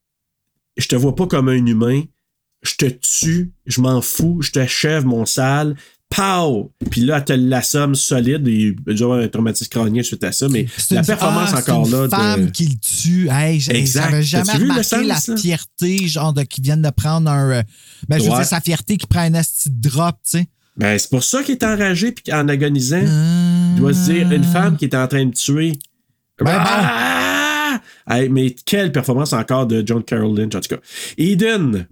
je 0.77 0.87
te 0.87 0.95
vois 0.95 1.15
pas 1.15 1.25
comme 1.25 1.49
un 1.49 1.65
humain. 1.65 2.03
Je 2.61 2.75
te 2.75 2.85
tue, 2.85 3.53
je 3.65 3.81
m'en 3.81 4.01
fous, 4.01 4.41
je 4.41 4.51
t'achève 4.51 5.05
mon 5.05 5.25
sale. 5.25 5.75
Pow! 6.09 6.71
Puis 6.89 7.01
là, 7.01 7.17
elle 7.17 7.25
te 7.25 7.33
l'assomme 7.33 7.93
solide. 7.93 8.47
Il 8.47 8.75
a 8.89 8.93
dû 8.93 9.03
avoir 9.03 9.19
un 9.19 9.27
traumatisme 9.27 9.69
crânien 9.69 10.03
suite 10.03 10.23
à 10.23 10.31
ça, 10.31 10.47
mais 10.49 10.65
C'est 10.77 10.95
la 10.95 11.03
performance 11.03 11.49
ah, 11.53 11.61
c'est 11.63 11.71
encore 11.71 11.85
une 11.85 11.91
là. 11.91 12.03
de- 12.05 12.09
femme 12.09 12.51
qui 12.51 12.67
le 12.67 12.75
tue. 12.77 13.27
Hey. 13.29 13.59
J'avais 13.59 14.23
jamais 14.23 14.53
remarqué 14.53 15.03
la 15.03 15.15
fierté, 15.37 16.07
genre, 16.07 16.33
de, 16.33 16.43
qui 16.43 16.61
viennent 16.61 16.81
de 16.81 16.89
prendre 16.89 17.29
un. 17.29 17.51
euh, 17.51 17.63
Ben, 18.07 18.17
je 18.19 18.23
veux 18.23 18.29
dire, 18.35 18.45
sa 18.45 18.61
fierté 18.61 18.97
qui 18.97 19.05
prend 19.05 19.19
un 19.21 19.33
esti 19.33 19.69
de 19.69 19.89
drop, 19.89 20.15
tu 20.23 20.39
sais. 20.39 20.47
Ben, 20.77 20.97
c'est 20.97 21.09
pour 21.09 21.23
ça 21.23 21.43
qu'il 21.43 21.55
est 21.55 21.63
enragé 21.63 22.11
puis 22.11 22.31
en 22.33 22.47
agonisant. 22.47 23.01
Il 23.01 23.75
doit 23.79 23.93
se 23.93 24.11
dire 24.11 24.31
une 24.31 24.43
femme 24.43 24.77
qui 24.77 24.85
est 24.85 24.95
en 24.95 25.07
train 25.07 25.25
de 25.25 25.33
tuer. 25.33 25.73
Ben 26.39 26.53
Ah! 26.55 27.81
Hey, 28.09 28.29
mais 28.29 28.55
quelle 28.65 28.91
performance 28.91 29.33
encore 29.33 29.67
de 29.67 29.83
John 29.85 30.03
Carroll 30.03 30.37
Lynch, 30.39 30.55
en 30.55 30.61
tout 30.61 30.73
cas. 30.75 30.81
Eden, 31.17 31.85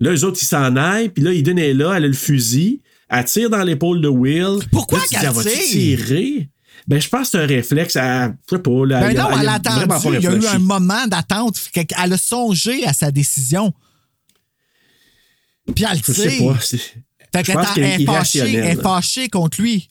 là, 0.00 0.12
eux 0.12 0.24
autres, 0.24 0.38
ils 0.40 0.46
s'en 0.46 0.74
aillent, 0.76 1.10
puis 1.10 1.22
là, 1.22 1.32
Eden 1.32 1.58
est 1.58 1.74
là, 1.74 1.92
elle 1.96 2.04
a 2.04 2.08
le 2.08 2.12
fusil, 2.14 2.80
elle 3.10 3.24
tire 3.24 3.50
dans 3.50 3.62
l'épaule 3.62 4.00
de 4.00 4.08
Will. 4.08 4.58
Pourquoi 4.70 5.00
qu'elle 5.10 5.24
elle 5.24 5.42
tire? 5.42 5.68
tirer? 5.68 6.48
Ben, 6.86 7.00
je 7.00 7.08
pense 7.08 7.30
que 7.30 7.38
c'est 7.38 7.44
un 7.44 7.46
réflexe. 7.46 7.96
À, 7.96 8.28
je 8.28 8.32
sais 8.56 8.62
pas, 8.62 8.86
là, 8.86 9.00
Ben 9.00 9.10
elle- 9.10 9.16
non, 9.18 9.28
elle 9.32 9.40
elle 9.40 9.48
a 9.48 9.52
attendu. 9.54 9.84
Il 10.16 10.22
y 10.22 10.26
a 10.26 10.32
eu 10.34 10.46
un 10.46 10.58
moment 10.58 11.06
d'attente. 11.06 11.58
Qu'elle 11.72 11.86
a 12.12 12.16
songé 12.16 12.84
à 12.86 12.92
sa 12.94 13.10
décision. 13.10 13.72
Puis 15.74 15.84
elle 15.90 15.98
c'est- 16.02 16.14
Fait 17.30 17.44
je 17.44 17.52
pense 17.52 17.72
qu'elle 17.72 18.00
est 18.00 18.04
fâchée, 18.06 18.38
elle 18.38 18.54
est 18.78 18.82
fâchée 18.82 19.28
contre 19.28 19.60
lui. 19.60 19.88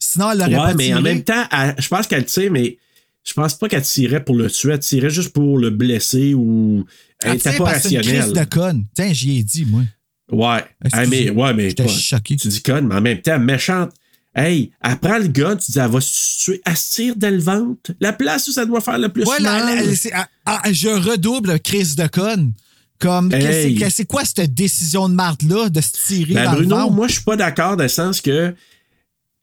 Sinon, 0.00 0.32
elle 0.32 0.38
l'aurait 0.38 0.50
Ouais, 0.50 0.56
pas 0.56 0.74
mais 0.74 0.94
en 0.94 1.00
même 1.00 1.22
temps, 1.22 1.44
elle- 1.52 1.76
je 1.78 1.88
pense 1.88 2.06
qu'elle 2.08 2.24
tire, 2.24 2.50
mais 2.50 2.76
je 3.24 3.32
pense 3.32 3.54
pas 3.54 3.68
qu'elle 3.68 3.82
tirait 3.82 4.24
pour 4.24 4.34
le 4.34 4.50
tuer. 4.50 4.72
Elle 4.72 4.80
tirait 4.80 5.10
juste 5.10 5.30
pour 5.32 5.58
le 5.58 5.70
blesser 5.70 6.34
ou. 6.34 6.84
Elle 7.22 7.30
Elle 7.30 7.36
était 7.36 7.56
pas 7.56 7.74
que 7.74 7.80
c'est 7.80 7.94
une 7.94 8.00
crise 8.02 8.18
rationnelle. 8.18 8.44
de 8.46 8.50
conne. 8.50 8.84
Tiens, 8.94 9.12
j'y 9.12 9.38
ai 9.38 9.42
dit, 9.44 9.64
moi. 9.64 9.82
Ouais. 10.30 10.64
Excusez. 10.84 11.02
Hey, 11.02 11.08
mais, 11.08 11.30
ouais, 11.42 11.54
mais. 11.54 11.68
J'étais 11.70 11.88
choqué. 11.88 12.36
Tu 12.36 12.48
dis 12.48 12.62
conne, 12.62 12.86
mais 12.88 12.94
en 12.96 13.00
même 13.00 13.20
temps, 13.20 13.38
méchante. 13.38 13.90
Hey, 14.34 14.70
elle 14.82 14.98
prend 14.98 15.16
le 15.18 15.28
gun, 15.28 15.56
tu 15.56 15.72
dis, 15.72 15.78
elle 15.78 15.90
va 15.90 16.00
se 16.00 16.44
tuer, 16.44 16.60
elle 16.66 16.76
se 16.76 16.92
tire 16.92 17.16
dans 17.16 17.32
le 17.32 17.40
ventre. 17.40 17.92
La 18.00 18.12
place 18.12 18.46
où 18.48 18.52
ça 18.52 18.66
doit 18.66 18.82
faire 18.82 18.98
le 18.98 19.08
plus 19.08 19.24
Ouais, 19.24 19.40
mal. 19.40 19.76
la- 19.86 20.28
ah, 20.44 20.60
ah, 20.64 20.72
je 20.72 20.88
redouble 20.88 21.58
crise 21.60 21.96
de 21.96 22.06
conne. 22.06 22.52
Comme, 22.98 23.32
Hey. 23.32 23.78
c'est 23.90 24.04
quoi 24.06 24.24
cette 24.24 24.52
décision 24.54 25.08
de 25.08 25.14
marde-là 25.14 25.68
de 25.70 25.80
se 25.80 25.92
tirer 26.06 26.34
Ben, 26.34 26.44
dans 26.44 26.52
Bruno, 26.52 26.76
le 26.76 26.82
ventre? 26.82 26.92
moi, 26.94 27.08
je 27.08 27.12
suis 27.14 27.22
pas 27.24 27.36
d'accord 27.36 27.76
dans 27.76 27.82
le 27.84 27.88
sens 27.88 28.20
que. 28.20 28.54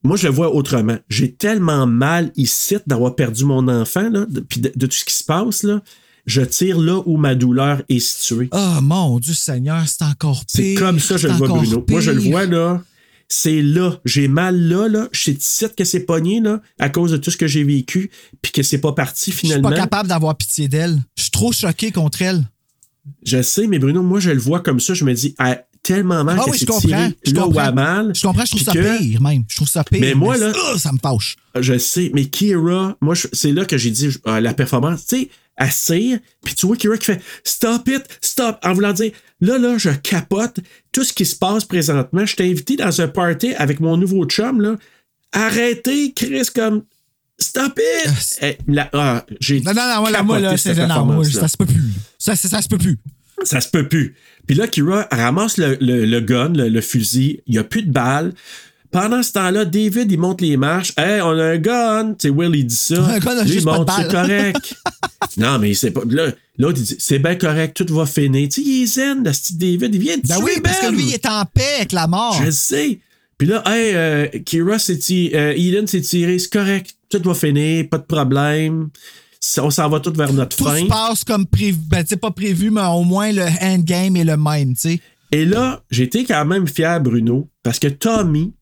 Moi, 0.03 0.17
je 0.17 0.27
le 0.27 0.33
vois 0.33 0.53
autrement. 0.53 0.97
J'ai 1.09 1.31
tellement 1.33 1.87
mal 1.87 2.31
ici 2.35 2.75
d'avoir 2.85 3.15
perdu 3.15 3.45
mon 3.45 3.67
enfant, 3.69 4.09
là, 4.09 4.25
de, 4.27 4.41
puis 4.41 4.59
de, 4.59 4.71
de 4.75 4.85
tout 4.85 4.95
ce 4.97 5.05
qui 5.05 5.13
se 5.15 5.23
passe, 5.23 5.63
là. 5.63 5.81
Je 6.25 6.41
tire 6.41 6.79
là 6.79 7.01
où 7.05 7.17
ma 7.17 7.35
douleur 7.35 7.81
est 7.89 7.99
située. 7.99 8.47
Oh 8.51 8.79
mon 8.81 9.19
Dieu 9.19 9.33
Seigneur, 9.33 9.83
c'est 9.87 10.03
encore 10.03 10.39
pire. 10.45 10.45
C'est 10.47 10.73
comme 10.75 10.99
ça 10.99 11.15
que 11.15 11.21
je 11.21 11.27
le 11.27 11.33
vois, 11.33 11.47
Bruno. 11.49 11.85
Moi, 11.89 12.01
je 12.01 12.11
le 12.11 12.21
vois, 12.21 12.45
là. 12.45 12.81
C'est 13.27 13.61
là. 13.61 13.99
J'ai 14.05 14.27
mal 14.27 14.55
là, 14.69 14.87
là. 14.87 15.07
Je 15.11 15.31
sais 15.39 15.69
que 15.69 15.83
c'est 15.83 16.01
pogné, 16.01 16.39
là, 16.39 16.61
à 16.79 16.89
cause 16.89 17.11
de 17.11 17.17
tout 17.17 17.31
ce 17.31 17.37
que 17.37 17.47
j'ai 17.47 17.63
vécu, 17.63 18.09
puis 18.41 18.51
que 18.51 18.63
c'est 18.63 18.77
pas 18.77 18.93
parti 18.93 19.31
Je 19.31 19.35
suis 19.37 19.47
finalement. 19.47 19.69
pas 19.69 19.75
capable 19.75 20.07
d'avoir 20.09 20.37
pitié 20.37 20.67
d'elle. 20.67 21.01
Je 21.17 21.23
suis 21.23 21.31
trop 21.31 21.51
choqué 21.51 21.91
contre 21.91 22.21
elle. 22.21 22.43
Je 23.25 23.41
sais, 23.41 23.67
mais 23.67 23.79
Bruno, 23.79 24.01
moi, 24.03 24.19
je 24.19 24.29
le 24.29 24.39
vois 24.39 24.61
comme 24.61 24.79
ça. 24.79 24.93
Je 24.93 25.03
me 25.03 25.13
dis, 25.13 25.35
ah, 25.39 25.57
tellement 25.81 26.23
mal 26.23 26.37
Ah 26.39 26.45
oui, 26.49 26.57
je 26.57 26.65
comprends. 26.65 27.09
Je 27.25 27.33
là 27.33 27.47
où 27.47 27.51
elle 27.53 27.59
a 27.59 27.71
mal. 27.73 28.11
Je 28.15 28.21
comprends, 28.21 28.45
je 28.45 28.51
trouve 28.51 28.63
ça 28.63 28.71
que- 28.71 28.97
pire, 28.99 29.21
même. 29.21 29.43
Je 29.49 29.55
trouve 29.57 29.67
ça 29.67 29.83
pire. 29.83 29.99
Mais 29.99 30.13
moi, 30.13 30.37
là- 30.37 30.53
ça, 30.53 30.79
ça 30.79 30.91
me 30.93 30.99
fâche. 30.99 31.35
Je 31.59 31.77
sais, 31.77 32.11
mais 32.13 32.25
Kira, 32.25 32.95
moi, 33.01 33.13
je- 33.15 33.27
c'est 33.33 33.51
là 33.51 33.65
que 33.65 33.77
j'ai 33.77 33.91
dit 33.91 34.09
euh, 34.27 34.39
la 34.39 34.53
performance, 34.53 35.05
tu 35.05 35.17
sais, 35.17 35.29
elle 35.57 35.69
tire, 35.69 36.19
puis 36.43 36.55
tu 36.55 36.65
vois 36.67 36.75
Kira 36.77 36.97
qui 36.97 37.05
fait 37.05 37.21
Stop 37.43 37.87
it, 37.87 38.03
stop, 38.21 38.57
en 38.63 38.73
voulant 38.73 38.93
dire 38.93 39.11
là, 39.41 39.57
là, 39.57 39.77
je 39.77 39.89
capote 39.89 40.57
tout 40.91 41.03
ce 41.03 41.13
qui 41.13 41.25
se 41.25 41.35
passe 41.35 41.65
présentement. 41.65 42.25
Je 42.25 42.35
t'ai 42.35 42.49
invité 42.49 42.75
dans 42.75 43.01
un 43.01 43.07
party 43.07 43.53
avec 43.55 43.79
mon 43.79 43.97
nouveau 43.97 44.25
chum, 44.25 44.61
là. 44.61 44.75
Arrêtez, 45.31 46.13
Chris, 46.13 46.47
comme 46.55 46.83
Stop 47.39 47.79
it! 47.79 48.37
Eh, 48.43 48.57
la- 48.67 48.89
ah, 48.93 49.25
j'ai 49.39 49.59
Non, 49.61 49.73
non, 49.73 49.81
non, 49.95 49.99
moi, 50.01 50.11
là, 50.11 50.23
moi, 50.23 50.39
là, 50.39 50.55
c'est 50.55 50.75
performance-là. 50.75 51.41
ça 51.41 51.47
se 51.47 51.57
peut 51.57 51.65
plus. 51.65 51.81
Ça, 52.19 52.35
ça, 52.35 52.47
ça 52.47 52.61
se 52.61 52.67
peut 52.67 52.77
plus. 52.77 52.97
Ça 53.43 53.59
se 53.59 53.69
peut 53.69 53.87
plus. 53.89 54.15
Puis 54.45 54.55
là, 54.55 54.67
Kira 54.67 55.07
ramasse 55.11 55.57
le, 55.57 55.75
le- 55.81 56.05
le 56.05 56.19
gun, 56.21 56.49
le, 56.49 56.69
le 56.69 56.81
fusil. 56.81 57.41
Il 57.47 57.53
n'y 57.53 57.57
a 57.57 57.63
plus 57.63 57.81
de 57.83 57.91
balles. 57.91 58.33
Pendant 58.93 59.23
ce 59.23 59.31
temps-là, 59.33 59.65
David, 59.65 60.11
il 60.11 60.19
monte 60.19 60.39
les 60.41 60.55
marches. 60.55 60.93
Hey, 60.97 61.19
on 61.21 61.31
a 61.31 61.43
un 61.43 61.57
gun. 61.57 62.13
Tu 62.13 62.27
sais, 62.27 62.29
Will, 62.29 62.55
il 62.55 62.65
dit 62.67 62.75
ça. 62.75 63.03
Un 63.03 63.17
gun 63.19 63.37
a 63.37 63.43
Lui, 63.43 63.49
il 63.49 63.53
juste 63.53 63.65
monte, 63.65 63.89
c'est 63.97 64.09
correct. 64.11 64.75
non, 65.37 65.57
mais 65.59 65.73
c'est 65.73 65.91
pas. 65.91 66.01
Là, 66.07 66.27
l'autre, 66.59 66.77
il 66.79 66.83
dit, 66.85 66.95
c'est 66.99 67.19
bien 67.19 67.35
correct, 67.35 67.75
tout 67.83 67.93
va 67.93 68.05
finir. 68.05 68.47
Tu 68.49 68.61
sais, 68.63 68.69
il 68.69 68.83
est 68.83 68.85
zen, 68.85 69.23
le 69.23 69.31
petit 69.31 69.55
David. 69.57 69.95
Il 69.95 69.99
vient 70.01 70.17
de 70.17 70.21
Ben 70.27 70.35
tuer 70.37 70.43
oui, 70.45 70.51
parce 70.63 70.77
que 70.79 70.85
Ben. 70.85 70.95
lui, 70.95 71.03
il 71.07 71.13
est 71.15 71.25
en 71.25 71.43
paix 71.45 71.75
avec 71.77 71.91
la 71.91 72.07
mort. 72.07 72.39
Je 72.45 72.51
sais. 72.51 72.99
Puis 73.37 73.47
là, 73.47 73.63
hey, 73.65 73.95
euh, 73.95 74.27
Kira 74.45 74.77
s'est 74.77 74.99
tiré, 74.99 75.35
euh, 75.35 75.53
Eden 75.57 75.87
s'est 75.87 76.01
tiré, 76.01 76.37
c'est 76.37 76.53
correct, 76.53 76.95
tout 77.09 77.19
va 77.25 77.33
finir, 77.33 77.89
pas 77.89 77.97
de 77.97 78.03
problème. 78.03 78.89
On 79.57 79.69
s'en 79.71 79.89
va 79.89 79.99
tout 79.99 80.13
vers 80.15 80.31
notre 80.31 80.55
Tout 80.55 80.63
fin. 80.65 80.77
se 80.77 80.85
passe 80.85 81.23
comme 81.23 81.45
prévu. 81.47 81.77
Ben, 81.89 82.05
c'est 82.07 82.15
pas 82.21 82.31
prévu, 82.31 82.69
mais 82.69 82.85
au 82.85 83.03
moins 83.03 83.31
le 83.31 83.43
endgame 83.61 84.15
est 84.17 84.23
le 84.23 84.37
même, 84.37 84.75
tu 84.75 84.81
sais. 84.81 84.99
Et 85.31 85.45
là, 85.45 85.81
j'étais 85.89 86.23
quand 86.23 86.45
même 86.45 86.67
fier, 86.67 87.01
Bruno, 87.01 87.49
parce 87.63 87.79
que 87.79 87.87
Tommy, 87.87 88.53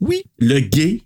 Oui. 0.00 0.22
le 0.38 0.60
gay, 0.60 1.02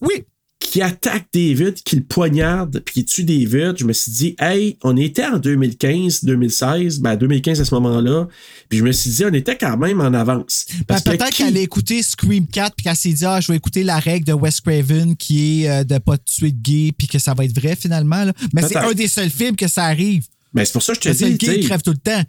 Oui. 0.00 0.24
qui 0.58 0.82
attaque 0.82 1.26
David, 1.32 1.74
qui 1.82 1.96
le 1.96 2.02
poignarde, 2.02 2.80
puis 2.84 2.94
qui 2.94 3.04
tue 3.04 3.24
David, 3.24 3.76
je 3.78 3.84
me 3.84 3.92
suis 3.92 4.12
dit, 4.12 4.36
hey, 4.38 4.76
on 4.82 4.96
était 4.96 5.24
en 5.24 5.38
2015, 5.38 6.22
2016, 6.24 7.00
ben 7.00 7.16
2015 7.16 7.60
à 7.60 7.64
ce 7.64 7.74
moment-là, 7.76 8.28
puis 8.68 8.78
je 8.78 8.84
me 8.84 8.92
suis 8.92 9.10
dit, 9.10 9.24
on 9.24 9.32
était 9.32 9.56
quand 9.56 9.76
même 9.76 10.00
en 10.00 10.12
avance. 10.14 10.66
Ben, 10.70 10.84
Parce 10.88 11.02
peut-être 11.02 11.30
qu'elle 11.30 11.56
a 11.56 11.60
écouté 11.60 12.02
Scream 12.02 12.46
4 12.46 12.76
puis 12.76 12.84
qu'elle 12.84 12.94
s'est 12.96 13.12
dit 13.12 13.24
ah 13.24 13.40
je 13.40 13.50
vais 13.50 13.56
écouter 13.56 13.82
la 13.82 13.98
règle 13.98 14.26
de 14.26 14.32
Wes 14.32 14.60
Craven 14.60 15.16
qui 15.16 15.64
est 15.64 15.70
euh, 15.70 15.84
de 15.84 15.98
pas 15.98 16.18
tuer 16.18 16.52
de 16.52 16.60
gay 16.60 16.92
puis 16.96 17.08
que 17.08 17.18
ça 17.18 17.34
va 17.34 17.44
être 17.44 17.58
vrai 17.58 17.74
finalement 17.74 18.24
là. 18.24 18.32
mais 18.52 18.62
c'est 18.62 18.76
un 18.76 18.92
des 18.92 19.08
seuls 19.08 19.30
films 19.30 19.56
que 19.56 19.66
ça 19.68 19.84
arrive 19.86 20.26
Ben, 20.54 20.64
c'est 20.64 20.72
pour 20.72 20.82
ça 20.82 20.92
que 20.94 20.98
je 20.98 21.00
te 21.02 21.08
Parce 21.08 21.18
que 21.20 21.24
le 21.24 21.32
dis, 21.32 21.46
gay 21.46 21.58
il 21.60 21.64
crève 21.66 21.82
tout 21.82 21.90
le 21.92 21.96
temps 21.98 22.22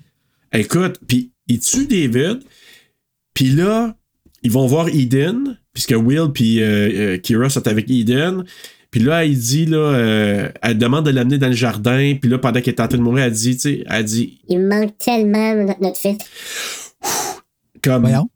Écoute, 0.54 1.00
puis 1.08 1.32
il 1.48 1.60
tue 1.60 1.86
David, 1.86 2.40
puis 3.34 3.50
là, 3.52 3.96
ils 4.44 4.52
vont 4.52 4.66
voir 4.68 4.88
Eden, 4.90 5.58
puisque 5.74 5.92
Will 5.98 6.32
puis 6.34 6.62
euh, 6.62 7.16
euh, 7.16 7.18
Kira 7.18 7.50
sont 7.50 7.68
avec 7.68 7.90
Eden. 7.90 8.44
Puis 8.92 9.00
là, 9.00 9.24
il 9.24 9.40
dit, 9.40 9.66
là, 9.66 9.78
euh, 9.78 10.50
elle 10.62 10.78
demande 10.78 11.06
de 11.06 11.12
l'amener 11.12 11.38
dans 11.38 11.48
le 11.48 11.54
jardin. 11.54 12.16
Puis 12.20 12.30
là, 12.30 12.38
pendant 12.40 12.60
qu'elle 12.60 12.74
est 12.74 12.82
en 12.82 12.88
train 12.90 12.98
de 12.98 13.04
mourir, 13.04 13.24
elle 13.26 13.32
dit, 13.32 13.56
tu 13.56 13.62
sais, 13.62 13.84
elle 13.90 14.04
dit, 14.04 14.42
Il 14.50 14.60
me 14.60 14.68
manque 14.68 14.98
tellement 14.98 15.56
notre, 15.56 15.82
notre 15.82 15.98
fils. 15.98 16.18
comme. 17.82 18.02
voyons 18.02 18.30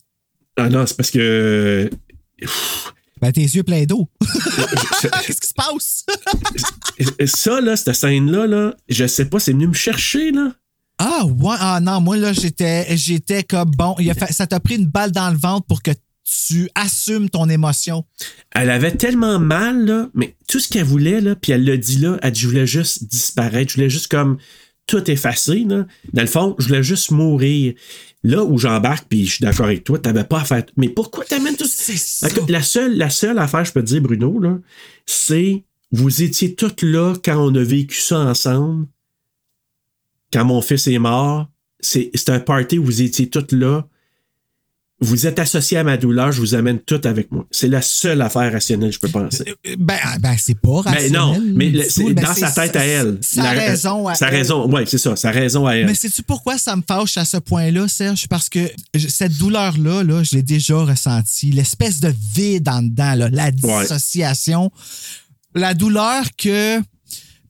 Ah 0.57 0.69
non, 0.69 0.85
c'est 0.85 0.95
parce 0.95 1.11
que. 1.11 1.89
ben 3.21 3.31
tes 3.33 3.41
yeux 3.41 3.63
pleins 3.63 3.83
d'eau 3.83 4.07
qu'est-ce 5.25 5.41
qui 5.41 5.47
se 5.47 5.53
passe? 5.53 6.05
Ça, 7.25 7.59
là, 7.59 7.75
cette 7.75 7.93
scène-là, 7.93 8.47
là, 8.47 8.75
je 8.87 9.05
sais 9.07 9.25
pas, 9.25 9.39
c'est 9.39 9.51
venu 9.51 9.67
me 9.67 9.73
chercher, 9.73 10.31
là. 10.31 10.53
ah 10.99 11.25
ouais 11.25 11.55
ah 11.59 11.79
non 11.81 11.99
moi 11.99 12.15
là 12.15 12.31
j'étais 12.31 12.95
j'étais 12.95 13.43
comme 13.43 13.71
bon 13.71 13.95
il 13.99 14.09
a 14.09 14.13
fait- 14.13 14.31
ça 14.31 14.47
t'a 14.47 14.61
pris 14.61 14.75
une 14.75 14.85
balle 14.87 15.11
dans 15.11 15.29
le 15.29 15.37
ventre 15.37 15.65
pour 15.67 15.81
que 15.83 15.91
tu 16.25 16.69
assumes 16.73 17.29
ton 17.29 17.47
émotion 17.47 18.03
Elle 18.51 18.71
avait 18.71 18.95
tellement 18.97 19.39
mal, 19.39 19.85
là, 19.85 20.09
mais 20.13 20.35
tout 20.47 20.59
ce 20.59 20.67
qu'elle 20.67 20.83
voulait, 20.83 21.21
là, 21.21 21.35
puis 21.35 21.51
elle 21.51 21.63
l'a 21.63 21.77
dit 21.77 21.99
là, 21.99 22.17
elle 22.21 22.31
dit, 22.31 22.41
je 22.41 22.47
voulais 22.47 22.67
juste 22.67 23.05
disparaître, 23.05 23.71
je 23.71 23.75
voulais 23.75 23.89
juste 23.89 24.07
comme 24.07 24.37
tout 24.87 25.09
effacer, 25.09 25.65
là. 25.67 25.85
Dans 26.13 26.21
le 26.21 26.27
fond, 26.27 26.55
je 26.57 26.67
voulais 26.67 26.83
juste 26.83 27.11
mourir. 27.11 27.73
Là 28.23 28.43
où 28.43 28.57
j'embarque, 28.57 29.05
puis 29.07 29.25
je 29.27 29.35
suis 29.35 29.43
d'accord 29.43 29.67
avec 29.67 29.83
toi, 29.83 29.99
t'avais 29.99 30.23
pas 30.23 30.41
à 30.41 30.45
faire. 30.45 30.63
Mais 30.77 30.89
pourquoi 30.89 31.25
t'amènes 31.25 31.55
tout 31.55 31.67
ça 31.67 32.27
La 32.47 32.63
seule, 32.63 32.97
la 32.97 33.11
seule 33.11 33.37
affaire, 33.37 33.63
je 33.65 33.71
peux 33.71 33.81
te 33.81 33.87
dire, 33.87 34.01
Bruno, 34.01 34.39
là, 34.39 34.57
c'est 35.05 35.63
vous 35.91 36.23
étiez 36.23 36.55
toutes 36.55 36.81
là 36.81 37.13
quand 37.23 37.37
on 37.37 37.53
a 37.53 37.63
vécu 37.63 37.99
ça 37.99 38.17
ensemble. 38.19 38.87
Quand 40.33 40.43
mon 40.43 40.61
fils 40.61 40.87
est 40.87 40.97
mort, 40.97 41.47
c'est 41.79 42.09
c'est 42.15 42.31
un 42.31 42.39
party 42.39 42.79
où 42.79 42.85
vous 42.85 43.01
étiez 43.03 43.29
toutes 43.29 43.51
là. 43.51 43.87
Vous 45.01 45.27
êtes 45.27 45.39
associés 45.39 45.77
à 45.77 45.83
ma 45.83 45.97
douleur, 45.97 46.31
je 46.31 46.39
vous 46.39 46.55
amène 46.55 46.79
toutes 46.79 47.05
avec 47.05 47.29
moi. 47.29 47.45
C'est 47.51 47.67
la 47.67 47.81
seule 47.81 48.21
affaire 48.21 48.49
rationnelle, 48.53 48.93
je 48.93 48.99
peux 48.99 49.09
penser. 49.09 49.43
ben, 49.77 49.97
ben 50.21 50.35
c'est 50.37 50.57
pas 50.57 50.81
rationnel 50.83 51.11
non, 51.11 51.37
mais 51.53 51.69
le- 51.69 51.83
tout, 51.83 51.89
c'est 51.89 52.13
ben, 52.13 52.23
dans 52.23 52.33
c'est 52.33 52.39
sa 52.47 52.51
tête 52.51 52.75
à 52.77 52.85
elle. 52.85 53.17
sa 53.19 53.43
La- 53.43 53.49
raison 53.51 54.07
à 54.07 54.15
Sa 54.15 54.29
elle. 54.29 54.35
raison, 54.35 54.71
oui, 54.73 54.83
c'est 54.87 54.97
ça, 54.97 55.17
sa 55.17 55.31
raison 55.31 55.67
à 55.67 55.73
elle. 55.73 55.85
Mais 55.87 55.95
sais-tu 55.95 56.23
pourquoi 56.23 56.57
ça 56.57 56.77
me 56.77 56.81
fâche 56.87 57.17
à 57.17 57.25
ce 57.25 57.35
point-là, 57.35 57.89
Serge? 57.89 58.27
Parce 58.29 58.47
que 58.47 58.71
cette 59.09 59.37
douleur-là, 59.37 60.01
là, 60.03 60.23
je 60.23 60.33
l'ai 60.37 60.43
déjà 60.43 60.77
ressentie. 60.77 61.51
L'espèce 61.51 61.99
de 61.99 62.13
vide 62.33 62.69
en 62.69 62.81
dedans, 62.81 63.15
là, 63.15 63.29
la 63.29 63.51
dissociation. 63.51 64.71
La 65.55 65.73
douleur 65.73 66.23
que. 66.37 66.79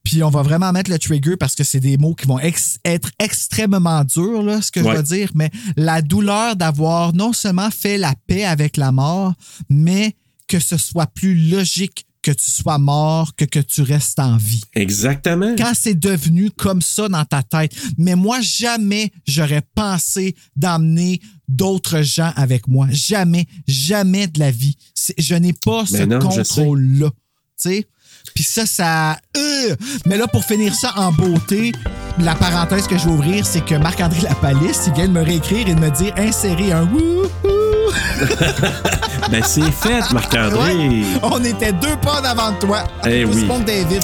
Puis 0.05 0.23
on 0.23 0.29
va 0.29 0.41
vraiment 0.43 0.71
mettre 0.71 0.89
le 0.89 0.97
trigger 0.99 1.35
parce 1.35 1.55
que 1.55 1.65
c'est 1.65 1.81
des 1.81 1.97
mots 1.97 2.15
qui 2.15 2.27
vont 2.27 2.39
ex- 2.39 2.77
être 2.85 3.09
extrêmement 3.19 4.03
durs, 4.05 4.41
là, 4.43 4.61
ce 4.61 4.71
que 4.71 4.81
je 4.81 4.87
veux 4.97 5.03
dire. 5.03 5.31
Mais 5.35 5.51
la 5.75 6.01
douleur 6.01 6.55
d'avoir 6.55 7.11
non 7.13 7.33
seulement 7.33 7.69
fait 7.71 7.97
la 7.97 8.13
paix 8.27 8.45
avec 8.45 8.77
la 8.77 8.91
mort, 8.93 9.33
mais 9.69 10.15
que 10.47 10.59
ce 10.59 10.77
soit 10.77 11.07
plus 11.07 11.49
logique 11.49 12.05
que 12.21 12.31
tu 12.31 12.49
sois 12.49 12.79
mort 12.79 13.35
que 13.35 13.45
que 13.45 13.59
tu 13.59 13.81
restes 13.83 14.17
en 14.17 14.35
vie 14.37 14.63
Exactement. 14.73 15.55
quand 15.57 15.73
c'est 15.75 15.93
devenu 15.99 16.49
comme 16.49 16.81
ça 16.81 17.07
dans 17.07 17.23
ta 17.25 17.43
tête. 17.43 17.71
Mais 17.99 18.15
moi, 18.15 18.41
jamais 18.41 19.11
j'aurais 19.27 19.61
pensé 19.75 20.35
d'emmener 20.55 21.19
d'autres 21.47 22.01
gens 22.01 22.31
avec 22.35 22.67
moi. 22.67 22.87
Jamais, 22.89 23.45
jamais 23.67 24.25
de 24.27 24.39
la 24.39 24.49
vie. 24.49 24.75
Je 25.19 25.35
n'ai 25.35 25.53
pas 25.53 25.85
ce 25.85 26.03
Ben 26.03 26.19
sais. 26.19 26.27
contrôle-là. 26.27 27.09
Tu 27.09 27.69
sais? 27.69 27.87
Puis 28.33 28.43
ça, 28.43 28.65
ça. 28.65 29.17
euh! 29.37 29.75
Mais 30.05 30.17
là, 30.17 30.27
pour 30.27 30.43
finir 30.43 30.73
ça 30.73 30.93
en 30.95 31.11
beauté, 31.11 31.71
la 32.19 32.35
parenthèse 32.35 32.87
que 32.87 32.97
je 32.97 33.05
vais 33.05 33.11
ouvrir, 33.11 33.45
c'est 33.45 33.63
que 33.63 33.75
Marc-André 33.75 34.21
Lapalisse, 34.21 34.83
il 34.87 34.93
vient 34.93 35.07
de 35.07 35.13
me 35.13 35.21
réécrire 35.23 35.67
et 35.67 35.75
de 35.75 35.79
me 35.79 35.89
dire 35.89 36.13
insérer 36.17 36.71
un 36.71 36.83
wouhou. 36.85 37.27
Ben, 39.31 39.41
c'est 39.43 39.71
fait, 39.71 40.01
Marc-André. 40.13 40.73
Ouais. 40.75 41.01
On 41.23 41.43
était 41.43 41.71
deux 41.73 41.95
pas 42.01 42.21
en 42.21 42.25
avant 42.25 42.51
de 42.51 42.59
toi. 42.59 42.83
Eh 43.07 43.25
oui. 43.25 43.47
David. 43.65 44.01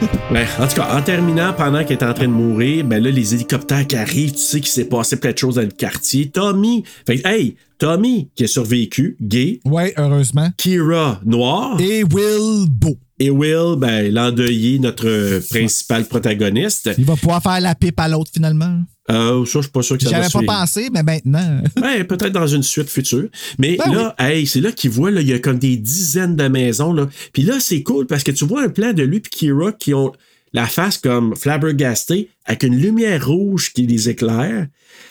Ben, 0.30 0.46
en 0.58 0.66
tout 0.66 0.76
cas, 0.76 0.96
en 0.96 1.02
terminant, 1.02 1.52
pendant 1.52 1.84
qu'elle 1.84 1.98
est 1.98 2.04
en 2.04 2.14
train 2.14 2.26
de 2.26 2.32
mourir, 2.32 2.84
ben 2.84 3.02
là, 3.02 3.10
les 3.10 3.34
hélicoptères 3.34 3.86
qui 3.86 3.96
arrivent, 3.96 4.32
tu 4.32 4.38
sais 4.38 4.60
qu'il 4.60 4.70
s'est 4.70 4.84
passé 4.86 5.16
plein 5.16 5.32
de 5.32 5.38
choses 5.38 5.56
dans 5.56 5.60
le 5.62 5.68
quartier. 5.68 6.30
Tommy, 6.30 6.84
fait 7.06 7.20
hey, 7.26 7.56
Tommy 7.78 8.30
qui 8.34 8.44
a 8.44 8.46
survécu, 8.46 9.16
gay. 9.20 9.60
Ouais, 9.64 9.92
heureusement. 9.98 10.48
Kira, 10.56 11.20
noir. 11.26 11.78
Et 11.80 12.04
Will, 12.04 12.66
beau. 12.70 12.96
Et 13.22 13.28
Will, 13.28 13.76
ben, 13.76 14.12
l'endeuillé, 14.12 14.78
notre 14.78 15.40
principal 15.50 16.06
protagoniste. 16.06 16.90
Il 16.96 17.04
va 17.04 17.16
pouvoir 17.16 17.42
faire 17.42 17.60
la 17.60 17.74
pipe 17.74 18.00
à 18.00 18.08
l'autre 18.08 18.30
finalement. 18.32 18.80
Euh, 19.10 19.44
ça, 19.44 19.58
je 19.58 19.62
suis 19.64 19.70
pas 19.70 19.82
sûr 19.82 19.98
que 19.98 20.04
ça 20.04 20.10
va 20.10 20.22
J'avais 20.22 20.46
pas 20.46 20.60
pensé, 20.60 20.88
mais 20.90 21.02
maintenant. 21.02 21.62
Ouais, 21.82 22.02
peut-être 22.08 22.32
dans 22.32 22.46
une 22.46 22.62
suite 22.62 22.88
future. 22.88 23.28
Mais 23.58 23.76
Ben 23.76 23.92
là, 23.92 24.14
hey, 24.18 24.46
c'est 24.46 24.62
là 24.62 24.72
qu'il 24.72 24.88
voit, 24.88 25.10
là, 25.10 25.20
il 25.20 25.28
y 25.28 25.34
a 25.34 25.38
comme 25.38 25.58
des 25.58 25.76
dizaines 25.76 26.34
de 26.34 26.48
maisons. 26.48 26.94
Là. 26.94 27.10
Puis 27.34 27.42
là, 27.42 27.60
c'est 27.60 27.82
cool 27.82 28.06
parce 28.06 28.24
que 28.24 28.30
tu 28.30 28.46
vois 28.46 28.62
un 28.62 28.70
plan 28.70 28.94
de 28.94 29.02
lui 29.02 29.18
et 29.18 29.20
Kira 29.20 29.72
qui 29.72 29.92
ont 29.92 30.12
la 30.54 30.64
face 30.64 30.96
comme 30.96 31.36
flabbergastée 31.36 32.30
avec 32.46 32.62
une 32.62 32.76
lumière 32.76 33.26
rouge 33.26 33.74
qui 33.74 33.86
les 33.86 34.08
éclaire. 34.08 34.66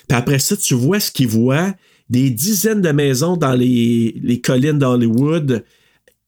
Puis 0.08 0.18
après 0.18 0.40
ça, 0.40 0.58
tu 0.58 0.74
vois 0.74 1.00
ce 1.00 1.12
qu'ils 1.12 1.28
voient. 1.28 1.76
Des 2.10 2.32
dizaines 2.32 2.82
de 2.82 2.90
maisons 2.90 3.38
dans 3.38 3.54
les, 3.54 4.16
les 4.24 4.42
collines 4.42 4.80
d'Hollywood 4.80 5.64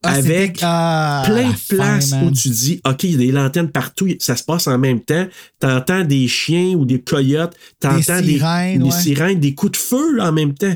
Ah, 0.04 0.14
avec 0.14 0.60
ah, 0.64 1.22
plein 1.28 1.52
de 1.52 1.76
places 1.76 2.12
où 2.24 2.32
tu 2.32 2.50
dis, 2.50 2.82
OK, 2.86 3.04
il 3.04 3.12
y 3.12 3.14
a 3.14 3.18
des 3.18 3.32
lanternes 3.32 3.70
partout, 3.70 4.10
ça 4.20 4.36
se 4.36 4.44
passe 4.44 4.66
en 4.66 4.80
même 4.80 5.00
temps. 5.00 5.28
T'entends 5.60 6.04
des 6.04 6.28
chiens 6.28 6.74
ou 6.74 6.86
des 6.86 7.00
coyotes, 7.02 7.56
t'entends 7.80 8.20
des, 8.20 8.40
sirènes, 8.40 8.80
des 8.80 8.86
ouais. 8.86 8.92
sirènes, 8.92 9.40
des 9.40 9.54
coups 9.54 9.74
de 9.74 9.78
feu 9.78 10.20
en 10.20 10.32
même 10.32 10.56
temps. 10.56 10.76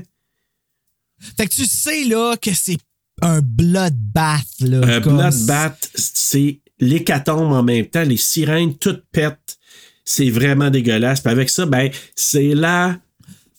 Fait 1.37 1.47
que 1.47 1.55
tu 1.55 1.65
sais 1.65 2.03
là 2.03 2.35
que 2.39 2.53
c'est 2.53 2.77
un 3.23 3.41
bloodbath. 3.41 4.59
Là, 4.59 4.81
Un 4.85 4.99
bloodbath, 4.99 5.89
c'est 5.95 6.59
l'hécatombe 6.79 7.51
en 7.51 7.63
même 7.63 7.87
temps, 7.87 8.03
les 8.03 8.17
sirènes 8.17 8.75
toutes 8.75 9.05
pètent. 9.11 9.57
C'est 10.03 10.29
vraiment 10.29 10.69
dégueulasse. 10.69 11.21
Puis 11.21 11.31
avec 11.31 11.49
ça, 11.49 11.65
ben, 11.65 11.89
c'est 12.15 12.53
la 12.53 12.99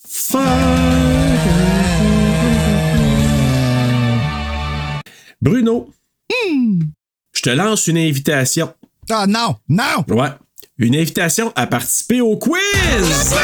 fin. 0.07 1.26
Bruno, 5.41 5.89
je 7.33 7.43
te 7.43 7.51
lance 7.51 7.87
une 7.89 7.99
invitation. 7.99 8.73
Ah 9.11 9.27
non, 9.27 9.57
non! 9.69 10.05
Ouais. 10.09 10.31
Une 10.79 10.97
invitation 10.97 11.53
à 11.55 11.67
participer 11.67 12.21
au 12.21 12.37
quiz! 12.37 12.61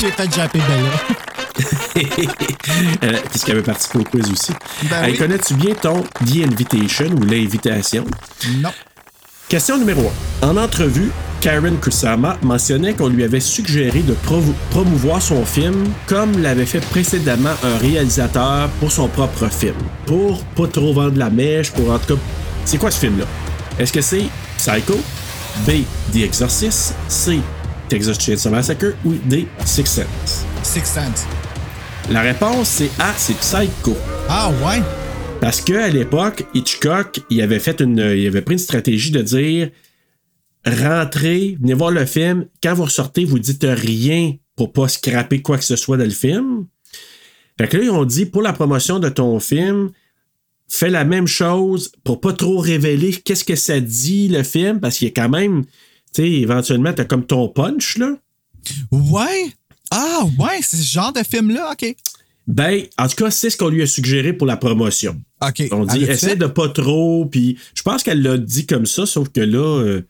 J'ai 0.00 0.10
fait 0.10 0.34
japper 0.34 0.58
Bella. 0.60 0.90
Euh, 3.02 3.18
Puisqu'elle 3.30 3.56
avait 3.56 3.64
participé 3.64 3.98
au 3.98 4.04
quiz 4.04 4.30
aussi? 4.30 4.52
Ben 4.88 5.02
Hey, 5.04 5.12
oui. 5.12 5.18
Connais-tu 5.18 5.54
bien 5.54 5.74
ton 5.74 6.02
The 6.24 6.44
Invitation 6.46 7.06
ou 7.10 7.24
l'invitation? 7.24 8.06
Non. 8.60 8.70
Question 9.50 9.78
numéro 9.78 10.12
1. 10.42 10.48
En 10.48 10.56
entrevue, 10.56 11.10
Karen 11.40 11.76
Kusama 11.80 12.36
mentionnait 12.40 12.94
qu'on 12.94 13.08
lui 13.08 13.24
avait 13.24 13.40
suggéré 13.40 13.98
de 13.98 14.14
promouvoir 14.70 15.20
son 15.20 15.44
film 15.44 15.88
comme 16.06 16.40
l'avait 16.40 16.66
fait 16.66 16.78
précédemment 16.78 17.50
un 17.64 17.76
réalisateur 17.78 18.68
pour 18.78 18.92
son 18.92 19.08
propre 19.08 19.48
film. 19.48 19.74
Pour 20.06 20.44
pas 20.54 20.68
trop 20.68 20.92
vendre 20.92 21.18
la 21.18 21.30
mèche, 21.30 21.72
pour 21.72 21.90
en 21.90 21.98
tout 21.98 22.14
cas. 22.14 22.20
C'est 22.64 22.78
quoi 22.78 22.92
ce 22.92 23.00
film-là? 23.00 23.24
Est-ce 23.76 23.92
que 23.92 24.00
c'est 24.00 24.26
Psycho, 24.56 25.00
B. 25.66 25.82
The 26.12 26.18
Exorcist, 26.18 26.94
C. 27.08 27.40
Texas 27.88 28.20
Chainsaw 28.20 28.50
Massacre 28.50 28.94
ou 29.04 29.14
D. 29.24 29.48
Six 29.64 29.86
Sense? 29.86 30.44
Six 30.62 30.84
Sense. 30.84 31.26
La 32.08 32.20
réponse, 32.20 32.68
c'est 32.68 32.90
A. 33.00 33.12
C'est 33.16 33.36
Psycho. 33.36 33.96
Ah 34.28 34.52
ouais? 34.64 34.80
Parce 35.40 35.62
qu'à 35.62 35.88
l'époque, 35.88 36.44
Hitchcock, 36.52 37.20
il 37.30 37.40
avait 37.40 37.60
fait 37.60 37.80
une, 37.80 37.98
il 37.98 38.26
avait 38.26 38.42
pris 38.42 38.54
une 38.54 38.58
stratégie 38.58 39.10
de 39.10 39.22
dire 39.22 39.70
rentrez, 40.66 41.56
venez 41.58 41.72
voir 41.72 41.90
le 41.90 42.04
film. 42.04 42.46
Quand 42.62 42.74
vous 42.74 42.84
ressortez, 42.84 43.24
vous 43.24 43.38
dites 43.38 43.64
rien 43.66 44.34
pour 44.54 44.72
pas 44.72 44.88
scraper 44.88 45.40
quoi 45.40 45.56
que 45.56 45.64
ce 45.64 45.76
soit 45.76 45.96
dans 45.96 46.04
le 46.04 46.10
film. 46.10 46.66
Fait 47.58 47.68
que 47.68 47.78
là, 47.78 47.84
ils 47.84 47.90
ont 47.90 48.04
dit 48.04 48.26
pour 48.26 48.42
la 48.42 48.52
promotion 48.52 48.98
de 48.98 49.08
ton 49.08 49.40
film, 49.40 49.90
fais 50.68 50.90
la 50.90 51.04
même 51.04 51.26
chose 51.26 51.90
pour 52.04 52.20
pas 52.20 52.34
trop 52.34 52.58
révéler 52.58 53.12
qu'est-ce 53.12 53.44
que 53.44 53.56
ça 53.56 53.80
dit 53.80 54.28
le 54.28 54.42
film, 54.42 54.78
parce 54.78 54.98
qu'il 54.98 55.08
y 55.08 55.10
a 55.10 55.14
quand 55.14 55.30
même, 55.30 55.64
tu 55.64 55.70
sais, 56.22 56.30
éventuellement, 56.30 56.92
t'as 56.92 57.04
comme 57.06 57.26
ton 57.26 57.48
punch, 57.48 57.96
là. 57.96 58.14
Ouais? 58.90 59.52
Ah 59.90 60.20
ouais, 60.38 60.60
c'est 60.60 60.76
ce 60.76 60.92
genre 60.92 61.12
de 61.14 61.22
film-là, 61.22 61.72
ok. 61.72 61.94
Ben, 62.46 62.82
en 62.98 63.06
tout 63.08 63.16
cas, 63.24 63.30
c'est 63.30 63.50
ce 63.50 63.56
qu'on 63.56 63.68
lui 63.68 63.82
a 63.82 63.86
suggéré 63.86 64.32
pour 64.32 64.46
la 64.46 64.56
promotion. 64.56 65.20
OK. 65.40 65.68
On 65.70 65.84
dit, 65.84 66.04
essaie 66.04 66.36
de 66.36 66.46
pas 66.46 66.68
trop, 66.68 67.26
puis 67.26 67.58
je 67.74 67.82
pense 67.82 68.02
qu'elle 68.02 68.22
l'a 68.22 68.38
dit 68.38 68.66
comme 68.66 68.86
ça, 68.86 69.06
sauf 69.06 69.28
que 69.28 69.40
là, 69.40 69.58
euh, 69.82 70.00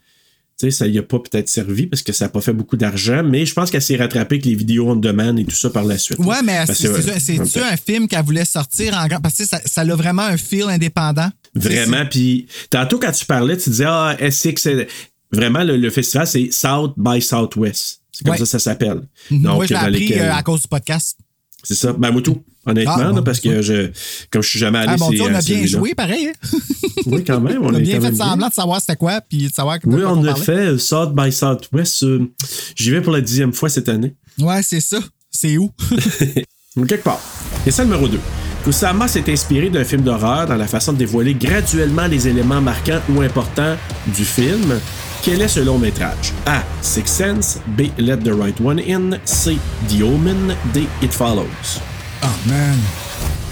tu 0.59 0.67
sais, 0.67 0.71
ça 0.71 0.87
y 0.87 0.99
a 0.99 1.03
pas 1.03 1.19
peut-être 1.19 1.49
servi 1.49 1.87
parce 1.87 2.03
que 2.03 2.13
ça 2.13 2.27
n'a 2.27 2.29
pas 2.31 2.41
fait 2.41 2.53
beaucoup 2.53 2.77
d'argent, 2.77 3.23
mais 3.23 3.47
je 3.47 3.53
pense 3.55 3.71
qu'elle 3.71 3.83
s'est 3.83 3.97
rattrapée 3.97 4.37
avec 4.37 4.45
les 4.47 4.55
vidéos 4.55 4.91
on 4.91 4.97
demand 4.97 5.37
et 5.37 5.45
tout 5.45 5.55
ça 5.57 5.71
par 5.71 5.85
la 5.85 5.99
suite. 5.99 6.19
Ouais, 6.19 6.43
mais 6.45 6.59
euh, 6.61 6.65
c'est-tu 6.73 7.61
un 7.61 7.77
film 7.77 8.09
qu'elle 8.09 8.25
voulait 8.25 8.45
sortir 8.45 8.95
en 8.97 9.07
grand? 9.07 9.21
Parce 9.21 9.37
que 9.37 9.45
ça, 9.47 9.61
ça 9.65 9.81
a 9.83 9.95
vraiment 9.95 10.23
un 10.23 10.37
feel 10.37 10.65
indépendant. 10.69 11.31
Vraiment, 11.55 12.05
puis 12.07 12.47
tantôt 12.71 12.99
quand 12.99 13.13
tu 13.13 13.25
parlais, 13.27 13.57
tu 13.57 13.71
disais, 13.71 13.85
ah, 13.87 14.17
SX, 14.21 14.55
c'est- 14.63 14.87
vraiment, 15.33 15.63
le, 15.65 15.77
le 15.77 15.91
festival, 15.91 16.27
c'est 16.27 16.51
South 16.53 16.95
by 16.97 17.21
Southwest. 17.23 18.01
C'est 18.13 18.25
comme 18.25 18.33
Ouais. 18.33 18.39
ça 18.39 18.45
que 18.45 18.51
ça 18.51 18.59
s'appelle. 18.59 19.03
Mhm. 19.31 19.43
Moi, 19.43 19.65
je 19.67 19.71
l'ai 19.75 19.77
appris 19.81 19.93
lesquels- 20.01 20.23
euh, 20.23 20.35
à 20.35 20.43
cause 20.43 20.63
du 20.63 20.69
podcast. 20.69 21.17
C'est 21.63 21.75
ça. 21.75 21.93
Ben, 21.93 22.11
moi, 22.11 22.23
tout. 22.23 22.43
Honnêtement, 22.67 22.95
Ah, 22.97 23.05
là, 23.05 23.13
bon, 23.13 23.23
parce 23.23 23.41
bon. 23.41 23.51
que 23.51 23.63
je, 23.63 23.91
comme 24.31 24.43
je 24.43 24.49
suis 24.49 24.59
jamais 24.59 24.79
allé, 24.79 24.93
Ah, 24.93 24.97
c'est, 24.99 25.15
Dieu, 25.15 25.23
on 25.25 25.33
euh, 25.33 25.39
a 25.39 25.41
bien 25.43 25.65
joué, 25.67 25.95
pareil. 25.95 26.29
hein? 26.29 26.59
Oui, 27.07 27.25
quand 27.25 27.41
même. 27.41 27.63
On, 27.63 27.75
a 27.75 27.79
est 27.79 27.83
bien 27.83 28.01
fait 28.01 28.15
semblant 28.15 28.49
de 28.49 28.53
savoir 28.53 28.81
c'était 28.81 28.97
quoi, 28.97 29.21
puis 29.23 29.49
de 29.49 29.53
savoir 29.53 29.79
Oui, 29.85 30.03
quoi 30.03 30.13
on 30.13 30.25
a 30.25 30.35
fait 30.35 30.77
South 30.79 31.15
by 31.15 31.33
Southwest. 31.33 32.03
euh, 32.05 32.31
J'y 32.77 32.91
vais 32.91 33.01
pour 33.01 33.13
la 33.15 33.21
dixième 33.23 33.53
fois 33.55 33.69
cette 33.71 33.89
année. 33.89 34.15
Ouais, 34.39 34.63
c'est 34.63 34.81
ça. 34.81 34.99
C'est 35.31 35.57
où? 35.57 35.71
Quelque 36.87 37.03
part. 37.05 37.21
Et 37.67 37.71
ça, 37.71 37.85
numéro 37.85 38.09
2. 38.09 38.19
Kusama 38.65 39.09
s'est 39.09 39.25
inspiré 39.33 39.71
d'un 39.71 39.85
film 39.85 40.03
d'horreur 40.03 40.47
dans 40.47 40.57
la 40.57 40.67
façon 40.67 40.93
de 40.93 40.99
dévoiler 40.99 41.33
graduellement 41.35 42.07
les 42.07 42.29
éléments 42.29 42.61
marquants 42.61 43.01
ou 43.09 43.23
importants 43.23 43.77
du 44.15 44.25
film. 44.25 44.79
Quel 45.23 45.43
est 45.43 45.49
ce 45.49 45.61
long 45.61 45.79
métrage? 45.79 46.33
A. 46.47 46.63
Six 46.81 47.07
Sense. 47.07 47.59
B. 47.77 47.83
Let 47.99 48.19
the 48.19 48.33
Right 48.33 48.59
One 48.61 48.81
In. 48.81 49.19
C. 49.25 49.59
The 49.89 50.03
Omen. 50.03 50.55
D. 50.73 50.87
It 51.03 51.13
Follows. 51.13 51.81
Oh 52.23 52.27
man. 52.47 52.79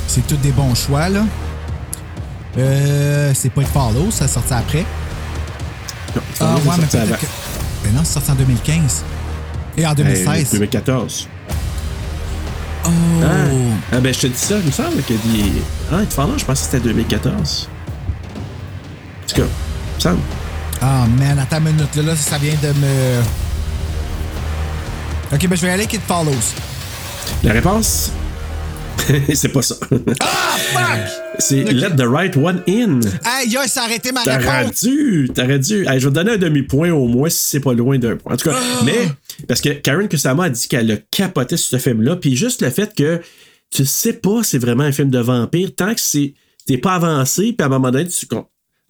C'est 0.07 0.27
tous 0.27 0.36
des 0.36 0.53
bons 0.53 0.74
choix, 0.74 1.09
là. 1.11 1.24
Euh, 2.57 3.32
c'est 3.35 3.51
pas 3.51 3.62
It 3.62 3.69
Follows, 3.69 4.11
ça 4.11 4.27
sorti 4.27 4.53
après. 4.55 4.85
Non, 6.16 6.23
It 6.23 6.36
Ah, 6.40 6.57
Follows 6.57 6.70
ouais, 6.70 6.86
mais 6.93 6.99
avant. 7.01 7.15
que. 7.16 7.27
Mais 7.85 7.90
non, 7.93 8.01
c'est 8.05 8.15
sorti 8.15 8.31
en 8.31 8.35
2015. 8.35 9.05
Et 9.77 9.86
en 9.86 9.90
Hey, 9.90 9.97
2016. 9.97 10.51
2014. 10.53 11.28
Oh. 12.85 12.89
Ah. 13.23 13.27
Ah, 13.93 14.01
ben, 14.01 14.15
je 14.15 14.20
te 14.20 14.27
dis 14.28 14.39
ça, 14.39 14.57
il 14.59 14.66
me 14.66 14.70
semble 14.73 15.03
que 15.03 15.12
dit. 15.12 15.53
Ah, 15.93 16.03
It 16.03 16.12
Follows, 16.12 16.39
je 16.39 16.45
pense 16.47 16.61
que 16.61 16.65
c'était 16.65 16.81
2014. 16.81 17.69
En 19.23 19.28
tout 19.28 19.35
cas, 19.36 19.43
il 19.43 19.95
me 19.97 20.01
semble. 20.01 20.19
Ah, 20.80 21.06
man, 21.18 21.38
attends 21.38 21.59
une 21.59 21.64
minute. 21.74 21.94
Là, 21.96 22.02
là, 22.02 22.16
ça 22.16 22.38
vient 22.38 22.55
de 22.62 22.68
me. 22.78 23.20
Ok, 25.34 25.46
ben 25.46 25.56
je 25.56 25.62
vais 25.62 25.70
aller 25.70 25.82
avec 25.82 25.92
It 25.94 26.00
Follows. 26.06 26.55
La 27.42 27.52
réponse, 27.52 28.12
c'est 29.34 29.48
pas 29.50 29.62
ça. 29.62 29.74
C'est 31.38 31.64
Let 31.64 31.96
the 31.96 32.02
Right 32.06 32.36
One 32.36 32.62
In. 32.68 33.00
Aïe, 33.24 33.56
aïe, 33.56 33.68
ça 33.68 33.82
a 33.82 33.84
arrêté 33.84 34.10
ma 34.12 34.22
T'aurais 34.24 34.62
réponse. 34.62 34.82
dû, 34.84 35.30
t'aurais 35.34 35.59
dû. 35.59 35.86
Hey, 35.86 36.00
je 36.00 36.09
vais 36.09 36.12
te 36.12 36.14
donner 36.14 36.32
un 36.32 36.36
demi-point 36.38 36.90
au 36.90 37.06
moins 37.06 37.28
si 37.28 37.38
c'est 37.50 37.60
pas 37.60 37.74
loin 37.74 37.98
d'un 37.98 38.16
point. 38.16 38.32
En 38.32 38.36
tout 38.36 38.48
cas, 38.48 38.56
Ah! 38.56 38.82
mais, 38.84 39.09
parce 39.46 39.60
que 39.60 39.68
Karen 39.70 40.09
Kusama 40.09 40.44
a 40.44 40.50
dit 40.50 40.66
qu'elle 40.68 40.90
a 40.90 40.96
capoté 41.10 41.56
sur 41.56 41.78
ce 41.78 41.82
film-là, 41.82 42.16
puis 42.16 42.34
juste 42.36 42.62
le 42.62 42.70
fait 42.70 42.94
que 42.94 43.20
tu 43.70 43.84
sais 43.84 44.14
pas 44.14 44.42
c'est 44.42 44.59
vraiment 44.59 44.84
un 44.84 44.92
film 44.92 45.10
de 45.10 45.18
vampire, 45.18 45.70
tant 45.76 45.94
que 45.94 46.00
c'est, 46.00 46.32
t'es 46.66 46.78
pas 46.78 46.94
avancé, 46.94 47.52
puis 47.52 47.56
à 47.62 47.66
un 47.66 47.68
moment 47.68 47.90
donné, 47.90 48.09
tu 48.09 48.26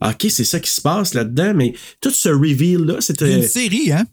OK, 0.05 0.27
c'est 0.31 0.45
ça 0.45 0.61
qui 0.61 0.71
se 0.71 0.81
passe 0.81 1.15
là-dedans, 1.15 1.53
mais 1.55 1.75
tout 2.01 2.11
ce 2.11 2.29
reveal-là, 2.29 2.97
C'est 3.01 3.19
c'était. 3.19 3.35
une 3.37 3.43
série, 3.43 3.93
hein? 3.93 4.05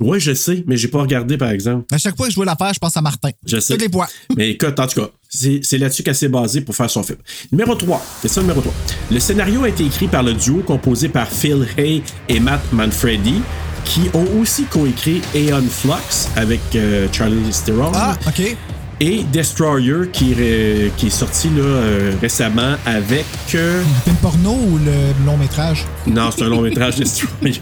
Ouais, 0.00 0.18
je 0.18 0.32
sais, 0.32 0.64
mais 0.66 0.78
j'ai 0.78 0.88
pas 0.88 1.00
regardé, 1.02 1.36
par 1.36 1.50
exemple. 1.50 1.84
À 1.92 1.98
chaque 1.98 2.16
fois 2.16 2.26
que 2.26 2.30
je 2.32 2.36
vois 2.36 2.46
l'affaire, 2.46 2.72
je 2.72 2.78
pense 2.78 2.96
à 2.96 3.02
Martin. 3.02 3.30
Je 3.44 3.60
sais. 3.60 3.76
Tous 3.76 3.80
les. 3.80 3.90
Mais 4.36 4.50
écoute, 4.52 4.80
en 4.80 4.86
tout 4.86 4.98
cas, 4.98 5.08
c'est 5.28 5.60
c'est 5.62 5.76
là-dessus 5.76 6.02
qu'elle 6.02 6.14
s'est 6.14 6.28
basée 6.30 6.62
pour 6.62 6.74
faire 6.74 6.88
son 6.88 7.02
film. 7.02 7.18
Numéro 7.52 7.74
3. 7.74 8.02
Question 8.22 8.40
numéro 8.40 8.62
3. 8.62 8.72
Le 9.10 9.20
scénario 9.20 9.62
a 9.64 9.68
été 9.68 9.84
écrit 9.84 10.08
par 10.08 10.22
le 10.22 10.32
duo 10.32 10.62
composé 10.66 11.10
par 11.10 11.28
Phil 11.28 11.66
Hay 11.76 12.02
et 12.30 12.40
Matt 12.40 12.62
Manfredi, 12.72 13.42
qui 13.84 14.02
ont 14.14 14.24
aussi 14.40 14.64
coécrit 14.64 15.20
Aeon 15.34 15.64
Flux 15.68 16.28
avec 16.34 16.60
euh, 16.76 17.06
Charlie 17.12 17.50
Theron. 17.66 17.92
Ah, 17.94 18.16
OK. 18.26 18.56
Et 19.02 19.24
Destroyer, 19.32 20.08
qui, 20.12 20.32
est- 20.32 20.94
qui 20.98 21.06
est 21.06 21.10
sorti 21.10 21.48
là, 21.48 21.62
euh, 21.62 22.12
récemment 22.20 22.74
avec. 22.84 23.24
euh, 23.54 23.80
Le 23.82 24.00
film 24.04 24.16
porno 24.16 24.50
ou 24.52 24.78
le 24.78 25.24
long 25.24 25.38
métrage? 25.38 25.86
non, 26.06 26.30
c'est 26.30 26.42
un 26.44 26.48
long 26.48 26.60
métrage 26.60 26.96
Destroyer. 26.98 27.60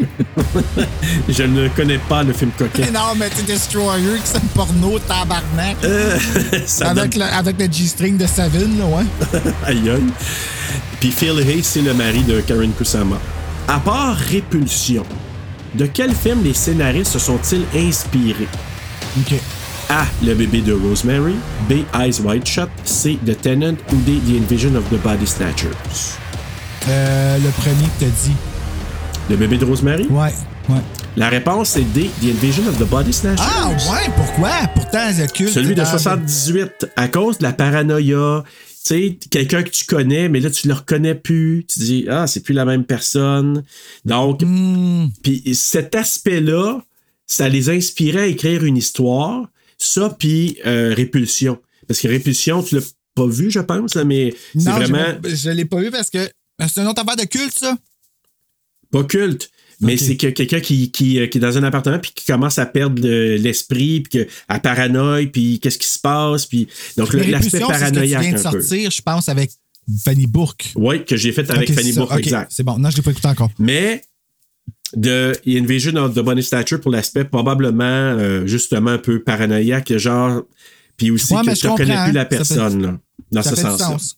Je 1.29 1.43
ne 1.45 1.69
connais 1.69 1.99
pas 1.99 2.25
le 2.25 2.33
film 2.33 2.51
coquin. 2.59 2.83
Mais 2.87 2.91
non, 2.99 3.15
mais 3.17 3.29
c'est 3.33 3.47
Destroyer, 3.47 4.15
que 4.17 4.21
c'est 4.25 4.39
un 4.39 4.41
porno 4.53 4.99
tabarnak. 4.99 5.77
Euh, 5.85 6.19
ça 6.67 6.89
avec, 6.91 7.13
donne- 7.17 7.23
le, 7.29 7.33
avec 7.33 7.57
le 7.61 7.67
G-string 7.73 8.17
de 8.17 8.27
Savin, 8.27 8.59
là, 8.77 8.87
ouais. 8.87 9.41
aïe 9.65 9.91
aïe. 9.91 10.03
Puis 10.99 11.13
Phil 11.13 11.39
Hay, 11.49 11.63
c'est 11.63 11.83
le 11.83 11.95
mari 11.95 12.25
de 12.25 12.41
Karen 12.41 12.73
Kusama. 12.73 13.17
À 13.69 13.79
part 13.79 14.17
Répulsion, 14.17 15.05
de 15.77 15.87
quel 15.87 16.13
film 16.17 16.43
les 16.43 16.55
scénaristes 16.55 17.13
se 17.13 17.21
sont-ils 17.21 17.63
inspirés? 17.77 18.49
OK. 19.21 19.35
A. 19.91 20.05
Le 20.25 20.35
bébé 20.35 20.61
de 20.61 20.73
Rosemary. 20.73 21.35
B. 21.69 21.73
Eyes 21.99 22.21
Wide 22.23 22.47
Shut. 22.47 22.69
C. 22.85 23.19
The 23.25 23.41
Tenant. 23.41 23.77
Ou 23.93 23.97
D. 24.07 24.21
The 24.27 24.43
Invasion 24.43 24.75
of 24.77 24.85
the 24.91 25.01
Body 25.03 25.27
Snatchers. 25.27 25.71
Euh, 26.89 27.39
le 27.39 27.51
premier 27.51 27.85
que 27.99 28.01
t'as 28.01 28.07
dit. 28.07 28.33
Le 29.31 29.37
bébé 29.37 29.59
de 29.59 29.65
Rosemary? 29.65 30.07
Ouais, 30.09 30.33
ouais. 30.69 30.81
La 31.17 31.29
réponse 31.29 31.71
c'est 31.71 31.91
D. 31.93 32.11
The 32.23 32.27
Invasion 32.27 32.65
of 32.69 32.79
the 32.79 32.89
Body 32.89 33.13
Snatchers. 33.13 33.45
Ah, 33.47 33.69
ouais, 33.71 34.11
pourquoi? 34.17 34.51
Pourtant, 34.75 35.09
le 35.09 35.27
culte. 35.27 35.51
Celui 35.53 35.71
de 35.75 35.83
dans- 35.83 35.87
78, 35.87 36.87
à 36.97 37.09
cause 37.09 37.39
de 37.39 37.43
la 37.45 37.53
paranoïa. 37.53 38.45
Tu 38.85 38.95
sais, 38.95 39.19
quelqu'un 39.31 39.63
que 39.63 39.71
tu 39.71 39.85
connais, 39.85 40.29
mais 40.31 40.41
là, 40.41 40.51
tu 40.51 40.67
le 40.69 40.73
reconnais 40.75 41.15
plus. 41.15 41.67
Tu 41.69 41.81
dis, 41.81 42.07
ah, 42.09 42.27
c'est 42.27 42.41
plus 42.41 42.55
la 42.55 42.65
même 42.65 42.85
personne. 42.85 43.63
Donc, 44.07 44.41
Hmm. 44.43 45.09
puis 45.23 45.43
cet 45.55 45.95
aspect-là, 45.95 46.81
ça 47.27 47.49
les 47.51 47.69
inspirait 47.71 48.21
à 48.23 48.27
écrire 48.27 48.65
une 48.65 48.77
histoire. 48.79 49.47
Ça, 49.79 50.15
puis 50.19 50.59
euh, 50.67 50.93
Répulsion. 50.95 51.59
Parce 51.87 52.01
que 52.01 52.09
Répulsion, 52.09 52.63
tu 52.63 52.75
l'as 52.77 52.93
pas 53.15 53.27
vu, 53.27 53.51
je 53.51 53.61
pense, 53.61 53.95
là, 53.95 54.05
mais 54.05 54.35
c'est 54.53 54.65
Non, 54.65 54.77
vraiment 54.77 55.19
je, 55.25 55.51
l'ai 55.51 55.65
pas 55.65 55.81
vu 55.81 55.91
parce 55.91 56.11
que 56.11 56.29
c'est 56.69 56.81
une 56.81 56.87
autre 56.87 57.03
affaire 57.03 57.17
de 57.17 57.25
culte, 57.25 57.55
ça. 57.57 57.77
pas 58.91 59.05
culte. 59.05 59.51
Mais 59.81 59.97
c'est 59.97 60.17
que 60.17 60.27
quelqu'un 60.27 60.59
qui, 60.59 60.91
qui, 60.91 61.21
euh, 61.21 61.29
qui 61.29 61.39
est 61.39 61.41
dans 61.41 61.57
un 61.57 61.63
appartement 61.63 62.01
puis 62.01 62.11
qui 62.13 62.25
commence 62.25 62.59
à 62.59 62.67
perdre 62.67 63.01
de 63.01 63.37
l'esprit 63.41 64.01
puis 64.01 64.25
que 64.25 64.31
à 64.49 64.59
paranoïe 64.59 65.29
puis 65.29 65.61
qu'est-ce 65.61 65.79
qui 65.79 65.87
se 65.87 66.01
passe 66.01 66.47
puis 66.47 66.67
donc 66.97 67.13
l'aspect 67.13 67.51
ce 67.51 67.57
que 67.59 67.63
tu 67.63 67.69
paranoïaque 67.69 68.23
viens 68.23 68.33
de 68.33 68.39
un 68.39 68.51
peu. 68.51 68.61
sortir, 68.61 68.91
je 68.91 69.03
pense, 69.03 69.29
avec 69.29 69.53
Fanny 70.05 70.27
Bourque. 70.27 70.73
Oui, 70.75 71.05
que 71.05 71.17
j'ai 71.17 71.33
fait 71.33 71.49
avec 71.51 71.73
Fanny. 71.73 71.93
Bourque, 71.93 72.19
exact. 72.19 72.51
C'est 72.55 72.65
bon. 72.65 72.79
Non, 72.79 72.91
je 72.91 72.97
l'ai 72.97 73.03
pas 73.03 73.13
écouté 73.13 73.29
encore. 73.29 73.51
Mais 73.59 74.03
de 74.97 75.33
Invasion 75.47 75.97
of 75.97 76.15
the 76.15 76.21
Bunny 76.21 76.43
Stature 76.43 76.81
pour 76.81 76.91
l'aspect 76.91 77.25
probablement 77.25 77.85
euh, 77.85 78.47
justement 78.47 78.91
un 78.93 78.99
peu 78.99 79.23
paranoïaque, 79.23 79.97
genre 79.99 80.43
Puis 80.97 81.11
aussi 81.13 81.33
Ouais, 81.35 81.43
que 81.45 81.55
tu 81.55 81.67
ne 81.67 81.71
comprends. 81.71 81.85
plus 82.05 82.13
la 82.13 82.23
Ça 82.23 82.29
fait- 82.29 82.37
personne, 82.37 82.83
là, 82.83 82.99
dans 83.31 83.43
ça 83.43 83.51
ce 83.51 83.57
sens-là. 83.57 83.87
sens. 83.87 84.17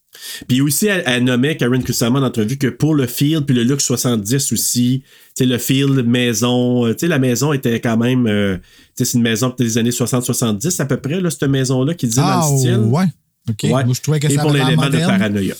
Puis 0.48 0.60
aussi, 0.62 0.86
elle, 0.86 1.02
elle 1.06 1.24
nommait, 1.24 1.56
Karen 1.56 1.82
Kusama 1.84 2.20
en 2.20 2.22
entrevue, 2.24 2.56
que 2.56 2.68
pour 2.68 2.94
le 2.94 3.06
feel, 3.06 3.42
puis 3.44 3.54
le 3.54 3.64
look 3.64 3.80
70 3.82 4.52
aussi, 4.52 5.02
tu 5.04 5.10
sais, 5.34 5.46
le 5.46 5.58
feel 5.58 6.02
maison, 6.04 6.86
euh, 6.86 6.92
tu 6.94 7.00
sais, 7.00 7.08
la 7.08 7.18
maison 7.18 7.52
était 7.52 7.80
quand 7.80 7.96
même, 7.98 8.26
euh, 8.26 8.56
tu 8.56 8.62
sais, 8.94 9.04
c'est 9.04 9.18
une 9.18 9.24
maison 9.24 9.54
des 9.58 9.76
années 9.78 9.90
60-70 9.92 10.80
à 10.80 10.86
peu 10.86 10.96
près, 10.96 11.20
là, 11.20 11.30
cette 11.30 11.44
maison-là 11.50 11.92
qui 11.94 12.06
disait 12.06 12.22
Ah, 12.24 12.40
dans 12.42 12.52
le 12.52 12.58
style. 12.58 12.76
ouais. 12.78 13.04
OK. 13.50 13.64
Moi, 13.64 13.84
je 13.94 14.00
trouvais 14.00 14.20
que 14.20 14.26
Et 14.28 14.34
ça 14.36 14.42
pour 14.42 14.50
l'élément 14.52 14.88
de 14.88 14.98
paranoïa. 14.98 15.54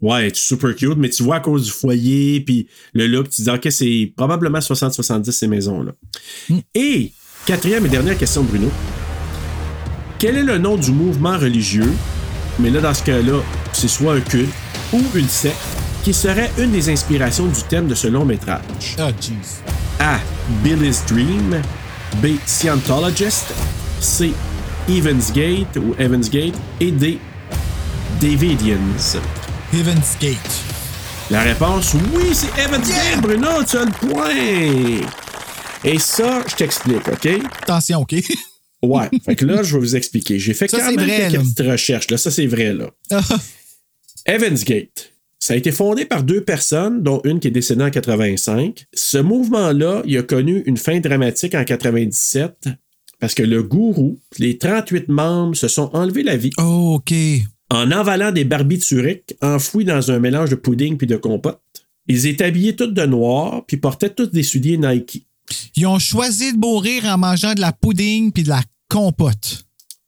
Ouais, 0.00 0.20
elle 0.20 0.26
est 0.28 0.36
super 0.36 0.74
cute, 0.74 0.96
mais 0.96 1.10
tu 1.10 1.22
vois 1.22 1.36
à 1.36 1.40
cause 1.40 1.64
du 1.64 1.70
foyer, 1.70 2.40
puis 2.40 2.68
le 2.94 3.06
look, 3.06 3.28
tu 3.28 3.36
te 3.36 3.42
dis, 3.42 3.50
OK, 3.50 3.70
c'est 3.70 4.12
probablement 4.16 4.58
60-70 4.58 5.30
ces 5.30 5.46
maisons-là. 5.46 5.92
Hmm. 6.48 6.60
Et, 6.74 7.12
quatrième 7.46 7.84
et 7.86 7.88
dernière 7.88 8.16
question, 8.16 8.42
Bruno. 8.42 8.70
Quel 10.18 10.36
est 10.36 10.42
le 10.42 10.58
nom 10.58 10.76
du 10.76 10.92
mouvement 10.92 11.38
religieux, 11.38 11.92
mais 12.58 12.70
là, 12.70 12.80
dans 12.80 12.94
ce 12.94 13.02
cas-là, 13.04 13.42
c'est 13.72 13.88
soit 13.88 14.14
un 14.14 14.20
culte 14.20 14.50
ou 14.92 15.02
une 15.14 15.28
secte, 15.28 15.56
qui 16.02 16.14
serait 16.14 16.50
une 16.58 16.70
des 16.70 16.88
inspirations 16.88 17.46
du 17.46 17.62
thème 17.68 17.86
de 17.86 17.94
ce 17.94 18.06
long 18.08 18.24
métrage? 18.24 18.62
Ah, 18.98 19.10
jeez. 19.20 19.62
A. 19.98 20.18
Billy's 20.64 21.04
Dream. 21.06 21.60
B. 22.22 22.38
Scientologist. 22.46 23.52
C. 24.00 24.32
Evans 24.88 25.22
Gate 25.34 25.76
ou 25.76 25.94
Evans 25.98 26.26
Gate. 26.30 26.54
Et 26.80 26.90
D. 26.90 27.18
Davidians. 28.20 28.78
Heaven's 29.72 30.18
Gate. 30.18 30.36
La 31.30 31.42
réponse, 31.42 31.94
oui, 32.12 32.34
c'est 32.34 32.48
Evans 32.60 32.80
Gate, 32.80 33.22
Bruno, 33.22 33.62
tu 33.62 33.76
as 33.76 33.84
le 33.84 34.08
point. 34.08 35.06
Et 35.84 35.98
ça, 36.00 36.42
je 36.48 36.56
t'explique, 36.56 37.06
OK? 37.06 37.28
Attention, 37.62 38.00
OK? 38.00 38.16
Ouais. 38.82 39.08
fait 39.24 39.36
que 39.36 39.44
là, 39.44 39.62
je 39.62 39.74
vais 39.74 39.78
vous 39.78 39.94
expliquer. 39.94 40.40
J'ai 40.40 40.54
fait 40.54 40.68
Ça, 40.68 40.78
quand 40.78 40.86
même 40.86 40.96
vrai, 41.06 41.28
quelques 41.30 41.42
petites 41.42 41.60
recherches. 41.60 42.10
Là, 42.10 42.18
ça, 42.18 42.32
c'est 42.32 42.46
vrai, 42.46 42.72
là. 42.72 42.90
Evans 44.26 44.56
Gate. 44.56 45.12
Ça 45.38 45.54
a 45.54 45.56
été 45.56 45.70
fondé 45.70 46.04
par 46.04 46.24
deux 46.24 46.42
personnes, 46.42 47.02
dont 47.04 47.20
une 47.24 47.38
qui 47.38 47.48
est 47.48 47.52
décédée 47.52 47.84
en 47.84 47.90
85. 47.90 48.86
Ce 48.92 49.18
mouvement-là, 49.18 50.02
il 50.04 50.18
a 50.18 50.22
connu 50.24 50.64
une 50.66 50.78
fin 50.78 50.98
dramatique 50.98 51.54
en 51.54 51.64
97 51.64 52.68
parce 53.20 53.34
que 53.34 53.44
le 53.44 53.62
gourou, 53.62 54.18
les 54.38 54.58
38 54.58 55.08
membres 55.08 55.54
se 55.54 55.68
sont 55.68 55.90
enlevés 55.92 56.24
la 56.24 56.36
vie. 56.36 56.50
Oh, 56.58 56.96
OK. 56.98 57.14
En 57.70 57.90
avalant 57.90 58.32
des 58.32 58.44
barbituriques 58.44 59.34
enfouis 59.40 59.84
dans 59.84 60.10
un 60.10 60.18
mélange 60.18 60.50
de 60.50 60.56
pudding 60.56 60.96
puis 60.96 61.06
de 61.06 61.16
compote. 61.16 61.60
Ils 62.08 62.26
étaient 62.26 62.44
habillés 62.44 62.74
tous 62.74 62.88
de 62.88 63.06
noir 63.06 63.64
puis 63.66 63.76
portaient 63.76 64.10
tous 64.10 64.26
des 64.26 64.42
souliers 64.42 64.76
Nike. 64.76 65.26
Ils 65.76 65.86
ont 65.86 65.98
choisi 65.98 66.52
de 66.52 66.58
mourir 66.58 67.04
en 67.06 67.18
mangeant 67.18 67.54
de 67.54 67.60
la 67.60 67.72
pudding 67.72 68.32
puis 68.32 68.42
de 68.42 68.48
la 68.48 68.62
compote. 68.88 69.64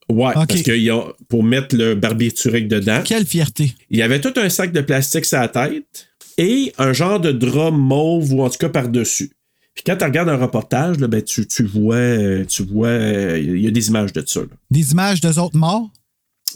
Ouais, 0.09 0.33
parce 0.35 0.63
qu'ils 0.63 0.91
ont 0.91 1.13
pour 1.29 1.43
mettre 1.45 1.77
le 1.77 1.95
barbiturique 1.95 2.69
dedans. 2.69 3.03
Quelle 3.05 3.25
fierté. 3.25 3.75
Il 3.91 3.99
y 3.99 4.03
avait 4.03 4.21
tout 4.21 4.35
un 4.37 4.49
sac 4.49 4.73
de 4.73 4.81
plastique 4.81 5.25
sur 5.25 5.39
la 5.39 5.49
tête 5.49 6.09
et 6.39 6.73
un 6.79 6.93
genre 6.93 7.21
de 7.21 7.33
drap 7.33 7.71
mauve 7.71 8.33
ou 8.35 8.43
en 8.43 8.51
tout 8.51 8.59
cas 8.59 8.69
par-dessus. 8.69 9.31
Puis 9.75 9.85
quand 9.87 9.97
tu 9.97 10.05
regardes 10.05 10.29
un 10.29 10.37
reportage, 10.37 10.99
là, 10.99 11.07
ben, 11.09 11.23
tu, 11.23 11.47
tu 11.47 11.63
vois, 11.63 11.97
euh, 11.97 12.45
tu 12.45 12.63
vois, 12.63 12.89
euh, 12.89 13.39
il 13.39 13.61
y 13.61 13.67
a 13.67 13.71
des 13.71 13.89
images 13.89 14.13
de 14.13 14.23
ça. 14.27 14.41
là. 14.41 14.47
Des 14.71 14.93
images 14.93 15.21
d'eux 15.21 15.39
autres 15.39 15.57
morts? 15.57 15.89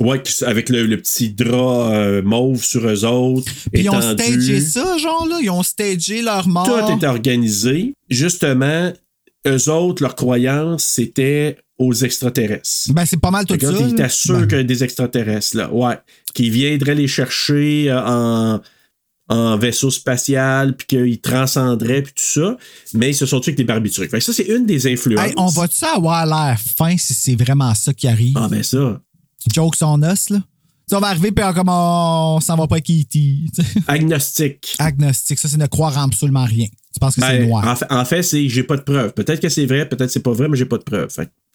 Ouais, 0.00 0.22
avec 0.44 0.68
le, 0.68 0.86
le 0.86 0.96
petit 0.98 1.30
drap 1.30 1.90
euh, 1.92 2.22
mauve 2.22 2.62
sur 2.62 2.86
eux 2.86 3.04
autres. 3.04 3.50
Puis 3.72 3.84
ils 3.84 3.90
ont 3.90 4.00
stagé 4.00 4.60
ça, 4.60 4.98
genre, 4.98 5.26
là. 5.28 5.38
Ils 5.42 5.50
ont 5.50 5.62
stagé 5.62 6.22
leur 6.22 6.46
mort. 6.48 6.66
Tout 6.66 7.04
est 7.04 7.06
organisé. 7.06 7.94
Justement, 8.10 8.92
eux 9.46 9.70
autres, 9.70 10.02
leur 10.02 10.14
croyance, 10.14 10.84
c'était 10.84 11.56
aux 11.78 11.92
extraterrestres. 11.94 12.92
Ben, 12.92 13.04
c'est 13.06 13.20
pas 13.20 13.30
mal 13.30 13.44
tout 13.44 13.56
ça. 13.60 13.72
Ils 13.80 13.92
étaient 13.92 14.08
sûrs 14.08 14.40
Ben, 14.40 14.46
qu'il 14.48 14.56
y 14.58 14.60
a 14.60 14.64
des 14.64 14.84
extraterrestres, 14.84 15.56
là. 15.56 15.72
Ouais. 15.72 15.98
Qui 16.34 16.50
viendraient 16.50 16.94
les 16.94 17.06
chercher 17.08 17.90
euh, 17.90 18.00
en, 18.04 18.60
en 19.28 19.56
vaisseau 19.58 19.90
spatial, 19.90 20.76
puis 20.76 20.86
qu'ils 20.86 21.20
transcenderaient, 21.20 22.02
puis 22.02 22.12
tout 22.14 22.40
ça. 22.40 22.56
Mais 22.94 23.10
ils 23.10 23.14
se 23.14 23.26
sont 23.26 23.40
tués 23.40 23.50
avec 23.50 23.58
des 23.58 23.64
barbituriques. 23.64 24.10
Fait 24.10 24.18
que 24.18 24.24
ça, 24.24 24.32
c'est 24.32 24.44
une 24.44 24.66
des 24.66 24.86
influences. 24.90 25.26
hey, 25.26 25.34
on 25.36 25.46
va-tu 25.46 25.84
avoir 25.84 26.24
l'air 26.26 26.58
fin 26.78 26.96
si 26.96 27.12
c'est 27.14 27.34
vraiment 27.36 27.74
ça 27.74 27.92
qui 27.92 28.08
arrive? 28.08 28.34
Ah, 28.36 28.48
ben 28.50 28.62
ça. 28.62 29.00
Jokes 29.52 29.76
on 29.82 30.02
us, 30.02 30.30
là. 30.30 30.38
Tu 30.38 30.90
sais, 30.90 30.96
on 30.96 31.00
va 31.00 31.08
arriver, 31.08 31.32
puis 31.32 31.44
on, 31.44 31.52
comme 31.52 31.68
on 31.68 32.38
s'en 32.40 32.56
va 32.56 32.66
pas 32.68 32.76
avec 32.76 32.88
E.T. 32.90 33.46
sais. 33.52 33.62
Agnostique. 33.88 34.76
Agnostique, 34.78 35.38
ça, 35.38 35.48
c'est 35.48 35.56
ne 35.56 35.66
croire 35.66 35.98
en 35.98 36.02
absolument 36.04 36.44
rien. 36.44 36.66
Tu 36.94 37.00
penses 37.00 37.16
que 37.16 37.20
c'est 37.22 37.38
Ben, 37.40 37.48
noir? 37.48 37.66
en 37.66 37.74
fait, 37.74 37.86
en 37.90 38.04
fait, 38.04 38.22
c'est 38.22 38.48
j'ai 38.48 38.62
pas 38.62 38.76
de 38.76 38.82
preuves. 38.82 39.12
Peut-être 39.12 39.40
que 39.40 39.48
c'est 39.48 39.66
vrai, 39.66 39.88
peut-être 39.88 40.06
que 40.06 40.12
c'est 40.12 40.20
pas 40.20 40.32
vrai, 40.32 40.48
mais 40.48 40.56
j'ai 40.56 40.64
pas 40.64 40.78
de 40.78 40.84
preuves. 40.84 41.08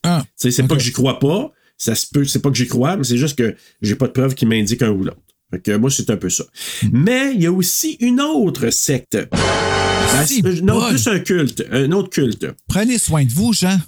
Ah, 0.03 0.23
c'est 0.35 0.67
pas 0.67 0.75
que 0.75 0.81
j'y 0.81 0.91
crois 0.91 1.19
pas. 1.19 1.51
Ça 1.77 1.95
se 1.95 2.05
peut, 2.11 2.25
c'est 2.25 2.39
pas 2.39 2.49
que 2.51 2.57
j'y 2.57 2.67
crois, 2.67 2.97
mais 2.97 3.03
c'est 3.03 3.17
juste 3.17 3.37
que 3.37 3.55
j'ai 3.81 3.95
pas 3.95 4.07
de 4.07 4.11
preuves 4.11 4.35
qui 4.35 4.45
m'indiquent 4.45 4.83
un 4.83 4.89
ou 4.91 5.03
l'autre. 5.03 5.17
Fait 5.49 5.59
que 5.59 5.75
moi, 5.77 5.89
c'est 5.89 6.09
un 6.09 6.17
peu 6.17 6.29
ça. 6.29 6.43
Hmm. 6.83 6.89
Mais 6.91 7.31
il 7.33 7.41
y 7.41 7.45
a 7.47 7.51
aussi 7.51 7.93
une 8.01 8.21
autre 8.21 8.69
secte. 8.69 9.17
Ben, 9.31 10.25
c'est- 10.25 10.61
non, 10.61 10.89
plus 10.89 11.07
un 11.07 11.19
culte. 11.19 11.65
Un 11.71 11.91
autre 11.93 12.09
culte. 12.09 12.47
Prenez 12.67 12.97
soin 12.97 13.23
de 13.25 13.31
vous, 13.31 13.53
Jean. 13.53 13.79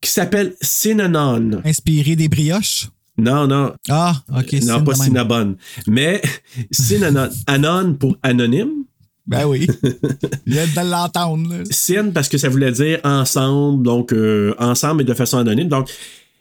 Qui 0.00 0.10
s'appelle 0.10 0.54
Synanon. 0.60 1.60
Inspiré 1.64 2.16
des 2.16 2.28
brioches. 2.28 2.88
Non, 3.18 3.46
non. 3.46 3.72
Ah, 3.88 4.14
OK. 4.36 4.52
non, 4.64 4.84
pas. 4.84 4.94
Cinnabon. 4.94 5.56
Mais. 5.86 6.22
Anon 7.46 7.94
pour 7.94 8.16
anonyme. 8.22 8.84
Ben 9.26 9.44
oui. 9.46 9.66
Il 10.46 10.52
vient 10.52 10.66
de 10.66 10.90
l'entendre. 10.90 11.64
Sin 11.70 12.10
parce 12.10 12.28
que 12.28 12.38
ça 12.38 12.48
voulait 12.48 12.72
dire 12.72 13.00
ensemble, 13.02 13.82
donc 13.82 14.12
euh, 14.12 14.54
ensemble 14.58 15.02
et 15.02 15.04
de 15.04 15.14
façon 15.14 15.38
anonyme. 15.38 15.68
Donc, 15.68 15.90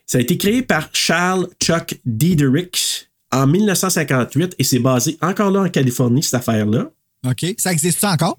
ça 0.05 0.19
a 0.19 0.21
été 0.21 0.37
créé 0.37 0.61
par 0.61 0.89
Charles 0.93 1.47
Chuck 1.61 1.99
Diederich 2.05 3.09
en 3.31 3.47
1958 3.47 4.55
et 4.59 4.63
c'est 4.63 4.79
basé 4.79 5.17
encore 5.21 5.49
là 5.49 5.61
en 5.61 5.69
Californie, 5.69 6.21
cette 6.21 6.35
affaire-là. 6.35 6.91
OK. 7.27 7.55
Ça 7.57 7.71
existe 7.71 8.03
encore? 8.03 8.37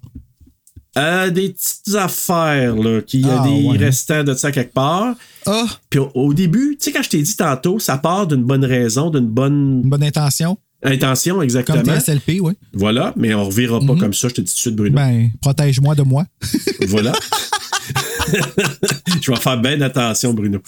Euh, 0.97 1.31
des 1.31 1.51
petites 1.51 1.95
affaires, 1.95 2.75
là, 2.75 3.03
qui 3.03 3.21
y 3.21 3.25
a 3.29 3.43
Ah, 3.43 3.47
des 3.49 3.65
ouais. 3.67 3.77
restants 3.77 4.25
de 4.25 4.33
ça 4.35 4.51
quelque 4.51 4.73
part. 4.73 5.15
Ah, 5.45 5.67
Puis 5.91 6.01
au, 6.01 6.11
au 6.15 6.33
début, 6.35 6.77
tu 6.81 6.85
sais, 6.85 6.93
quand 6.93 7.03
je 7.03 7.11
t'ai 7.11 7.21
dit 7.23 7.37
tantôt, 7.37 7.79
ça 7.79 7.99
part 7.99 8.27
d'une 8.27 8.43
bonne 8.45 8.65
raison, 8.65 9.11
d'une 9.11 9.27
bonne 9.29 9.83
une 9.85 9.91
bonne 9.91 10.03
intention. 10.05 10.57
intention, 10.83 11.43
exactement. 11.43 11.83
Comme 11.83 11.95
TSLP, 12.01 12.41
oui. 12.41 12.55
Voilà, 12.73 13.13
mais 13.17 13.35
on 13.35 13.45
revira 13.45 13.79
pas 13.81 13.93
Mhm. 13.95 14.01
comme 14.01 14.15
ça, 14.15 14.29
je 14.29 14.35
te 14.35 14.41
dis 14.41 14.51
tout 14.51 14.57
de 14.57 14.61
suite, 14.61 14.77
Bruno. 14.77 14.95
Ben, 14.97 15.31
protège-moi 15.43 15.95
de 15.95 16.03
moi. 16.03 16.25
Voilà. 16.89 17.13
je 19.23 19.31
vais 19.31 19.37
faire 19.37 19.61
bien 19.61 19.81
attention, 19.83 20.33
Bruno. 20.35 20.59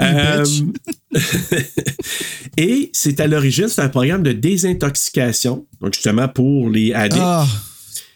Euh, 0.00 0.44
et 2.56 2.90
c'est 2.92 3.20
à 3.20 3.26
l'origine, 3.26 3.68
c'est 3.68 3.82
un 3.82 3.88
programme 3.88 4.22
de 4.22 4.32
désintoxication, 4.32 5.66
donc 5.80 5.94
justement 5.94 6.28
pour 6.28 6.70
les 6.70 6.92
addicts. 6.92 7.20
Ah, 7.24 7.46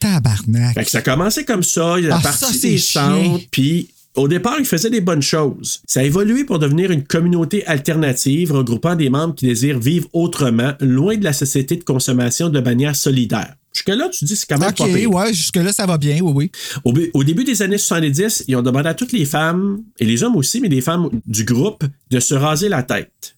tabarnak. 0.01 0.75
Fait 0.75 0.85
que 0.85 0.91
ça 0.91 0.99
a 0.99 1.03
commencé 1.03 1.45
comme 1.45 1.63
ça, 1.63 1.97
il 2.01 2.11
a 2.11 2.17
Ah, 2.17 2.21
parti 2.21 2.45
ça, 2.59 2.69
des 2.69 2.79
centres, 2.79 3.45
puis 3.51 3.89
au 4.17 4.27
départ, 4.27 4.57
il 4.59 4.65
faisait 4.65 4.91
des 4.91 5.01
bonnes 5.01 5.23
choses. 5.23 5.81
Ça 5.87 6.01
a 6.01 6.03
évolué 6.03 6.45
pour 6.45 6.59
devenir 6.59 6.91
une 6.91 7.05
communauté 7.05 7.65
alternative 7.67 8.51
regroupant 8.53 8.97
des 8.97 9.09
membres 9.11 9.35
qui 9.37 9.47
désirent 9.47 9.79
vivre 9.79 10.09
autrement, 10.13 10.73
loin 10.81 11.17
de 11.17 11.23
la 11.25 11.33
société 11.33 11.77
de 11.77 11.85
consommation 11.85 12.49
de 12.49 12.59
manière 12.61 12.97
solidaire. 12.97 13.55
Jusque-là, 13.73 14.09
tu 14.09 14.25
dis 14.25 14.35
c'est 14.35 14.49
quand 14.49 14.59
même 14.59 14.71
OK, 14.71 14.79
pas 14.79 14.87
pire. 14.87 15.11
ouais, 15.13 15.33
jusque-là, 15.33 15.73
ça 15.73 15.87
va 15.87 15.97
bien, 15.97 16.19
oui, 16.23 16.33
oui. 16.35 16.51
Au, 16.85 16.93
au 17.15 17.23
début 17.23 17.45
des 17.45 17.63
années 17.63 17.79
70, 17.79 18.45
ils 18.49 18.57
ont 18.57 18.63
demandé 18.63 18.89
à 18.89 18.95
toutes 18.95 19.13
les 19.13 19.25
femmes, 19.25 19.79
et 20.01 20.05
les 20.05 20.25
hommes 20.25 20.35
aussi, 20.35 20.61
mais 20.61 20.69
les 20.69 20.81
femmes 20.81 21.09
du 21.27 21.45
groupe, 21.45 21.85
de 22.11 22.19
se 22.19 22.35
raser 22.35 22.69
la 22.69 22.83
tête. 22.83 23.37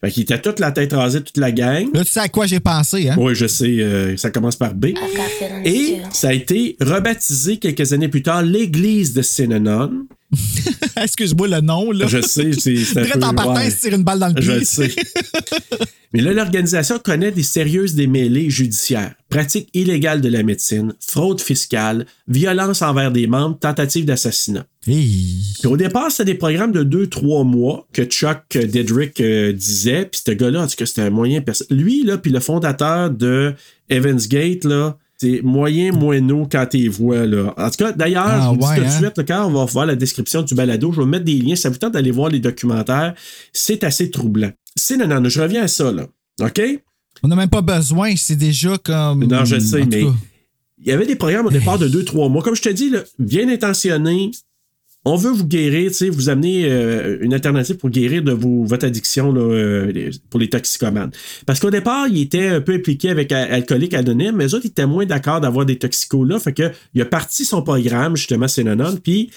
Fait 0.00 0.10
qu'ils 0.10 0.22
étaient 0.22 0.40
toute 0.40 0.60
la 0.60 0.72
tête 0.72 0.92
rasée, 0.92 1.22
toute 1.22 1.36
la 1.36 1.52
gang. 1.52 1.88
Là, 1.92 2.04
tu 2.04 2.10
sais 2.10 2.20
à 2.20 2.28
quoi 2.28 2.46
j'ai 2.46 2.60
pensé, 2.60 3.08
hein? 3.08 3.16
Oui, 3.18 3.34
je 3.34 3.46
sais, 3.46 3.66
euh, 3.80 4.16
ça 4.16 4.30
commence 4.30 4.56
par 4.56 4.74
B. 4.74 4.86
Et 5.64 5.98
ça 6.12 6.28
a 6.28 6.32
été 6.32 6.76
rebaptisé 6.80 7.58
quelques 7.58 7.92
années 7.92 8.08
plus 8.08 8.22
tard 8.22 8.42
l'église 8.42 9.12
de 9.12 9.22
Synanon. 9.22 10.06
Excuse-moi 10.96 11.48
le 11.48 11.60
nom, 11.60 11.90
là. 11.92 12.06
Je 12.06 12.20
sais, 12.20 12.52
c'est 12.52 13.24
en 13.24 13.34
partant, 13.34 13.54
ouais. 13.56 13.70
se 13.70 13.80
tire 13.80 13.94
une 13.94 14.04
balle 14.04 14.18
dans 14.18 14.28
le 14.28 14.34
pied. 14.34 14.42
Je 14.44 14.52
le 14.52 14.64
sais. 14.64 14.90
Mais 16.12 16.22
là, 16.22 16.32
l'organisation 16.32 16.98
connaît 16.98 17.32
des 17.32 17.42
sérieuses 17.42 17.94
démêlés 17.94 18.48
judiciaires, 18.48 19.14
pratiques 19.28 19.68
illégales 19.74 20.20
de 20.20 20.28
la 20.28 20.42
médecine, 20.42 20.94
fraude 21.00 21.40
fiscale, 21.40 22.06
violence 22.26 22.80
envers 22.82 23.12
des 23.12 23.26
membres, 23.26 23.58
tentatives 23.58 24.04
d'assassinat. 24.04 24.64
Hey. 24.86 25.42
Au 25.64 25.76
départ, 25.76 26.10
c'était 26.10 26.32
des 26.32 26.38
programmes 26.38 26.72
de 26.72 26.84
2-3 26.84 27.44
mois 27.44 27.86
que 27.92 28.04
Chuck 28.04 28.40
Dedrick 28.52 29.20
euh, 29.20 29.52
disait. 29.52 30.08
Puis 30.10 30.22
ce 30.24 30.30
gars-là, 30.30 30.62
en 30.62 30.66
tout 30.66 30.76
cas, 30.76 30.86
c'était 30.86 31.02
un 31.02 31.10
moyen 31.10 31.42
Lui, 31.70 32.04
là, 32.04 32.18
puis 32.18 32.30
le 32.30 32.40
fondateur 32.40 33.10
de 33.10 33.54
Evans 33.90 34.20
Gate, 34.28 34.64
là, 34.64 34.96
c'est 35.18 35.40
moyen 35.42 35.92
moineau 35.92 36.46
quand 36.50 36.66
t'es 36.66 36.88
vois, 36.88 37.24
là. 37.26 37.54
En 37.56 37.70
tout 37.70 37.76
cas, 37.78 37.92
d'ailleurs, 37.92 38.26
Ah, 38.26 38.40
je 38.44 38.48
vous 38.50 38.56
dis 38.56 38.66
ouais, 38.66 38.76
tout 38.76 38.82
de 38.82 38.86
hein? 38.86 38.90
suite, 39.00 39.16
là, 39.18 39.24
quand 39.24 39.46
on 39.46 39.50
va 39.50 39.64
voir 39.64 39.86
la 39.86 39.96
description 39.96 40.42
du 40.42 40.54
balado, 40.54 40.92
je 40.92 41.00
vais 41.00 41.06
mettre 41.06 41.24
des 41.24 41.38
liens. 41.38 41.56
Ça 41.56 41.70
vous 41.70 41.78
tente 41.78 41.94
d'aller 41.94 42.10
voir 42.10 42.28
les 42.28 42.40
documentaires. 42.40 43.14
C'est 43.52 43.82
assez 43.84 44.10
troublant. 44.10 44.50
C'est 44.74 44.96
non, 44.96 45.08
non, 45.20 45.28
je 45.28 45.40
reviens 45.40 45.62
à 45.62 45.68
ça, 45.68 45.90
là. 45.90 46.06
OK? 46.42 46.60
On 47.22 47.28
n'a 47.28 47.36
même 47.36 47.48
pas 47.48 47.62
besoin, 47.62 48.14
c'est 48.16 48.36
déjà 48.36 48.76
comme. 48.76 49.24
Non, 49.24 49.44
je 49.46 49.58
sais, 49.58 49.86
mais 49.86 50.02
il 50.78 50.86
y 50.86 50.92
avait 50.92 51.06
des 51.06 51.16
programmes 51.16 51.46
au 51.46 51.50
départ 51.50 51.78
de 51.78 51.88
2-3 51.88 52.30
mois. 52.30 52.42
Comme 52.42 52.54
je 52.54 52.60
te 52.60 52.68
dis, 52.68 52.90
là, 52.90 53.00
bien 53.18 53.48
intentionnés, 53.48 54.30
on 55.08 55.14
veut 55.16 55.30
vous 55.30 55.46
guérir, 55.46 55.90
tu 55.92 55.96
sais, 55.98 56.08
vous 56.10 56.28
amener 56.28 56.64
euh, 56.68 57.18
une 57.20 57.32
alternative 57.32 57.76
pour 57.76 57.90
guérir 57.90 58.22
de 58.24 58.32
vos, 58.32 58.64
votre 58.64 58.84
addiction 58.86 59.32
là, 59.32 59.40
euh, 59.40 60.10
pour 60.30 60.40
les 60.40 60.50
toxicomanes. 60.50 61.12
Parce 61.46 61.60
qu'au 61.60 61.70
départ, 61.70 62.08
il 62.08 62.20
était 62.20 62.48
un 62.48 62.60
peu 62.60 62.74
impliqué 62.74 63.10
avec 63.10 63.30
Al- 63.30 63.52
Alcoolique 63.52 63.94
Anonyme, 63.94 64.34
mais 64.34 64.46
eux 64.46 64.54
autres, 64.54 64.64
ils 64.64 64.70
étaient 64.70 64.84
moins 64.86 65.06
d'accord 65.06 65.40
d'avoir 65.40 65.64
des 65.64 65.78
toxicos 65.78 66.26
là. 66.28 66.38
Fait 66.40 66.52
que 66.52 66.72
il 66.94 67.00
a 67.02 67.04
parti 67.04 67.44
son 67.44 67.62
programme, 67.62 68.16
justement, 68.16 68.48
Synanon, 68.48 68.96
puis 68.96 69.30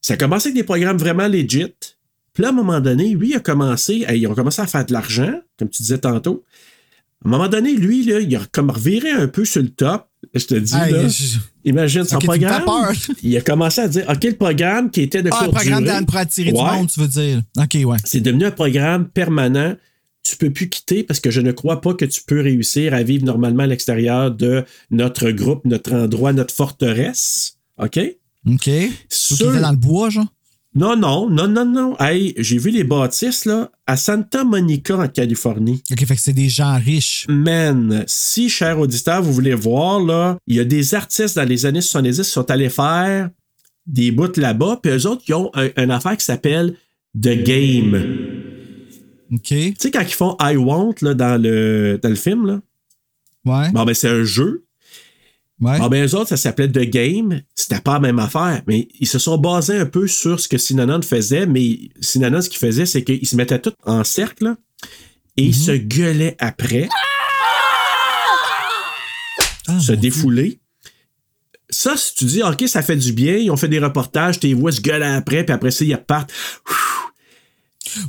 ça 0.00 0.14
a 0.14 0.16
commencé 0.18 0.48
avec 0.48 0.56
des 0.56 0.64
programmes 0.64 0.98
vraiment 0.98 1.26
legit. 1.26 1.72
Puis 2.34 2.42
là, 2.42 2.48
à 2.48 2.52
un 2.52 2.54
moment 2.54 2.80
donné, 2.80 3.14
lui, 3.14 3.30
il 3.30 3.34
a 3.36 3.40
commencé, 3.40 4.04
à- 4.06 4.14
ils 4.14 4.26
ont 4.26 4.34
commencé 4.34 4.60
à 4.60 4.66
faire 4.66 4.84
de 4.84 4.92
l'argent, 4.92 5.32
comme 5.58 5.70
tu 5.70 5.82
disais 5.82 5.98
tantôt. 5.98 6.44
À 7.24 7.28
un 7.28 7.30
moment 7.30 7.48
donné, 7.48 7.74
lui, 7.74 8.04
là, 8.04 8.20
il 8.20 8.36
a 8.36 8.40
comme 8.52 8.68
reviré 8.70 9.10
un 9.10 9.28
peu 9.28 9.44
sur 9.46 9.62
le 9.62 9.68
top. 9.70 10.06
Je 10.34 10.44
te 10.44 10.54
dis, 10.54 10.74
là, 10.90 11.02
je- 11.08 11.38
imagine 11.64 12.04
son 12.04 12.18
programme. 12.18 12.64
Il 13.22 13.36
a 13.36 13.40
commencé 13.40 13.80
à 13.80 13.88
dire, 13.88 14.04
OK, 14.08 14.24
le 14.24 14.36
programme 14.36 14.90
qui 14.90 15.02
était 15.02 15.22
de 15.22 15.30
Ah, 15.32 15.36
courte 15.38 15.54
programme 15.54 15.82
durée, 15.84 15.94
d'Anne 15.94 16.06
pour 16.06 16.16
attirer 16.16 16.52
du 16.52 16.58
Ouais. 16.58 16.76
monde, 16.76 16.88
tu 16.88 17.00
veux 17.00 17.08
dire. 17.08 17.42
OK, 17.58 17.76
ouais. 17.84 17.96
c'est 18.04 18.20
devenu 18.20 18.44
un 18.46 18.50
programme 18.50 19.08
permanent. 19.08 19.74
Tu 20.22 20.36
peux 20.36 20.50
plus 20.50 20.70
quitter 20.70 21.02
parce 21.04 21.20
que 21.20 21.30
je 21.30 21.40
ne 21.42 21.52
crois 21.52 21.80
pas 21.82 21.92
que 21.94 22.06
tu 22.06 22.22
peux 22.26 22.40
réussir 22.40 22.94
à 22.94 23.02
vivre 23.02 23.26
normalement 23.26 23.64
à 23.64 23.66
l'extérieur 23.66 24.30
de 24.30 24.64
notre 24.90 25.30
groupe, 25.30 25.64
notre 25.66 25.92
endroit, 25.92 26.32
notre 26.32 26.54
forteresse. 26.54 27.58
OK? 27.78 27.98
OK. 28.50 28.68
Était 28.68 28.90
dans 29.60 29.70
le 29.70 29.76
bois, 29.76 30.10
genre? 30.10 30.26
Non, 30.76 30.96
non, 30.96 31.30
non, 31.30 31.46
non, 31.46 31.64
non. 31.64 31.96
Hey, 32.00 32.34
j'ai 32.36 32.58
vu 32.58 32.70
les 32.70 32.82
bâtisses 32.82 33.44
là, 33.44 33.70
à 33.86 33.96
Santa 33.96 34.42
Monica, 34.42 34.96
en 34.96 35.06
Californie. 35.06 35.82
OK, 35.92 36.04
fait 36.04 36.16
que 36.16 36.20
c'est 36.20 36.32
des 36.32 36.48
gens 36.48 36.76
riches. 36.78 37.26
Man, 37.28 38.02
si, 38.08 38.48
cher 38.48 38.78
auditeur, 38.80 39.22
vous 39.22 39.32
voulez 39.32 39.54
voir, 39.54 40.00
là, 40.00 40.36
il 40.48 40.56
y 40.56 40.60
a 40.60 40.64
des 40.64 40.94
artistes 40.96 41.36
dans 41.36 41.48
les 41.48 41.64
années 41.64 41.80
70 41.80 42.18
qui 42.18 42.24
sont 42.24 42.50
allés 42.50 42.70
faire 42.70 43.30
des 43.86 44.10
bouts 44.10 44.32
là-bas, 44.36 44.80
puis 44.82 44.90
eux 44.92 45.06
autres, 45.06 45.22
ils 45.28 45.34
ont 45.34 45.50
un- 45.54 45.70
une 45.76 45.90
affaire 45.92 46.16
qui 46.16 46.24
s'appelle 46.24 46.74
The 47.14 47.42
Game. 47.44 47.94
OK. 49.32 49.42
Tu 49.46 49.74
sais, 49.78 49.90
quand 49.90 50.00
ils 50.00 50.12
font 50.14 50.36
I 50.40 50.56
Want 50.56 50.94
là, 51.02 51.14
dans, 51.14 51.40
le, 51.40 51.98
dans 52.02 52.08
le 52.08 52.14
film, 52.14 52.46
là, 52.46 52.60
Ouais. 53.46 53.70
bon, 53.72 53.84
ben, 53.84 53.94
c'est 53.94 54.08
un 54.08 54.24
jeu. 54.24 54.63
Ouais. 55.60 55.78
Bon, 55.78 55.86
ben, 55.88 56.04
eux 56.04 56.14
autres, 56.16 56.28
ça 56.30 56.36
s'appelait 56.36 56.68
The 56.68 56.80
Game. 56.90 57.40
C'était 57.54 57.80
pas 57.80 57.94
la 57.94 58.00
même 58.00 58.18
affaire, 58.18 58.62
mais 58.66 58.88
ils 58.98 59.06
se 59.06 59.18
sont 59.18 59.38
basés 59.38 59.78
un 59.78 59.86
peu 59.86 60.06
sur 60.08 60.40
ce 60.40 60.48
que 60.48 60.58
Synanon 60.58 61.00
faisait, 61.02 61.46
mais 61.46 61.90
Synanon, 62.00 62.42
ce 62.42 62.48
qu'il 62.50 62.58
faisait, 62.58 62.86
c'est 62.86 63.04
qu'ils 63.04 63.26
se 63.26 63.36
mettaient 63.36 63.60
tous 63.60 63.72
en 63.84 64.02
cercle, 64.04 64.44
là, 64.44 64.56
et 65.36 65.44
ils 65.44 65.54
se 65.54 65.70
gueulaient 65.72 66.36
après. 66.40 66.88
se 69.80 69.92
défouler. 69.92 70.60
Ça, 71.70 71.96
si 71.96 72.14
tu 72.14 72.24
dis, 72.26 72.42
OK, 72.42 72.64
ça 72.68 72.82
fait 72.82 72.96
du 72.96 73.12
bien, 73.12 73.36
ils 73.36 73.50
ont 73.50 73.56
fait 73.56 73.68
des 73.68 73.78
reportages, 73.78 74.38
tes 74.38 74.52
voix 74.54 74.70
se 74.72 74.80
gueulent 74.80 75.02
après, 75.02 75.44
puis 75.44 75.52
après 75.54 75.70
ça, 75.70 75.84
ils 75.84 75.94
repartent. 75.94 76.32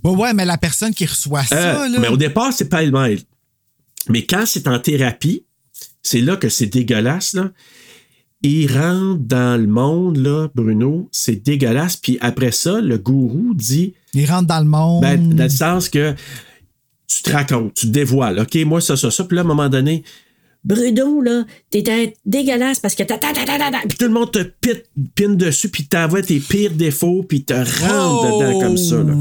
Ouais, 0.04 0.12
ouais, 0.12 0.34
mais 0.34 0.46
la 0.46 0.58
personne 0.58 0.94
qui 0.94 1.06
reçoit 1.06 1.44
ça, 1.44 1.84
Euh, 1.84 1.88
là. 1.90 2.00
mais 2.00 2.08
au 2.10 2.18
départ, 2.18 2.52
c'est 2.54 2.70
pas 2.70 2.84
elle 2.84 2.92
Mais 4.10 4.26
quand 4.26 4.46
c'est 4.46 4.68
en 4.68 4.80
thérapie, 4.80 5.46
c'est 6.06 6.22
là 6.22 6.36
que 6.38 6.49
c'est 6.49 6.68
dégueulasse, 6.68 7.34
là. 7.34 7.52
Il 8.44 8.72
rentre 8.72 9.22
dans 9.22 9.60
le 9.60 9.65
monde, 9.65 10.18
là, 10.18 10.49
Bruno, 10.53 11.10
c'est 11.11 11.44
dégueulasse. 11.44 11.95
Puis 11.95 12.19
après 12.22 12.52
ça, 12.52 12.80
le 12.80 12.99
gourou 12.99 13.56
dit. 13.56 13.95
Il 14.14 14.30
rentre 14.30 14.45
dans 14.45 14.60
le 14.60 14.69
monde. 14.69 15.02
Ben, 15.02 15.34
dans 15.34 15.44
le 15.45 15.49
sens 15.49 15.90
que 15.90 16.14
tu 17.07 17.23
te 17.23 17.32
racontes, 17.32 17.73
tu 17.73 17.88
te 17.88 17.91
dévoiles. 17.91 18.40
OK, 18.40 18.56
moi, 18.65 18.82
ça, 18.82 18.95
ça, 18.95 19.10
ça. 19.10 19.23
Puis 19.23 19.36
là, 19.36 19.41
à 19.41 19.45
un 19.45 19.48
moment 19.48 19.68
donné, 19.68 20.03
Bruno, 20.64 21.22
là, 21.22 21.44
t'étais 21.72 22.14
dégueulasse 22.23 22.80
parce 22.80 22.94
que 22.94 23.02
ta 23.02 23.18
ta 23.18 23.34
ta 23.34 23.45
ta 23.45 23.57
ta 23.57 23.72
ta. 23.72 23.80
puis 23.88 23.98
tout 23.98 24.06
le 24.06 24.11
monde 24.11 24.32
te 24.32 24.44
pite, 24.44 24.86
pine 25.15 25.38
dessus, 25.38 25.69
puis 25.69 25.86
t'envoie 25.86 26.22
tes 26.22 26.40
pires 26.40 26.73
défauts, 26.73 27.23
puis 27.27 27.44
te 27.44 27.53
rentre 27.53 28.38
dedans 28.38 28.60
comme 28.60 28.77
ça, 28.77 28.98
là. 28.98 29.14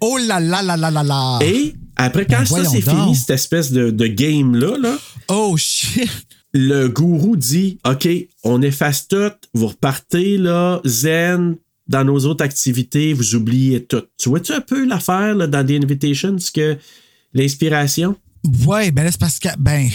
Oh 0.00 0.16
là 0.16 0.40
là 0.40 0.62
là 0.62 0.76
là 0.76 0.90
là 0.90 1.02
là. 1.02 1.38
Et 1.42 1.74
après, 1.98 2.24
quand 2.26 2.38
Ben, 2.38 2.46
ça 2.46 2.64
c'est 2.64 2.80
fini, 2.80 3.14
cette 3.14 3.30
espèce 3.30 3.72
de, 3.72 3.90
de 3.90 4.06
game-là, 4.06 4.78
là, 4.78 4.96
Oh 5.28 5.56
shit. 5.56 6.08
le 6.54 6.88
gourou 6.88 7.36
dit 7.36 7.78
OK, 7.84 8.08
on 8.44 8.62
efface 8.62 9.08
tout, 9.08 9.32
vous 9.52 9.66
repartez 9.66 10.38
là, 10.38 10.80
zen, 10.86 11.56
dans 11.88 12.04
nos 12.04 12.18
autres 12.26 12.44
activités, 12.44 13.12
vous 13.12 13.34
oubliez 13.34 13.84
tout. 13.84 14.02
Tu 14.18 14.28
vois-tu 14.28 14.52
un 14.52 14.60
peu 14.60 14.86
l'affaire 14.86 15.36
dans 15.36 15.66
The 15.66 15.70
Invitations 15.70 16.36
que 16.54 16.76
l'inspiration? 17.34 18.16
Ouais, 18.66 18.90
ben 18.90 19.04
là, 19.04 19.10
c'est 19.10 19.20
parce 19.20 19.38
que, 19.38 19.48
ben, 19.58 19.88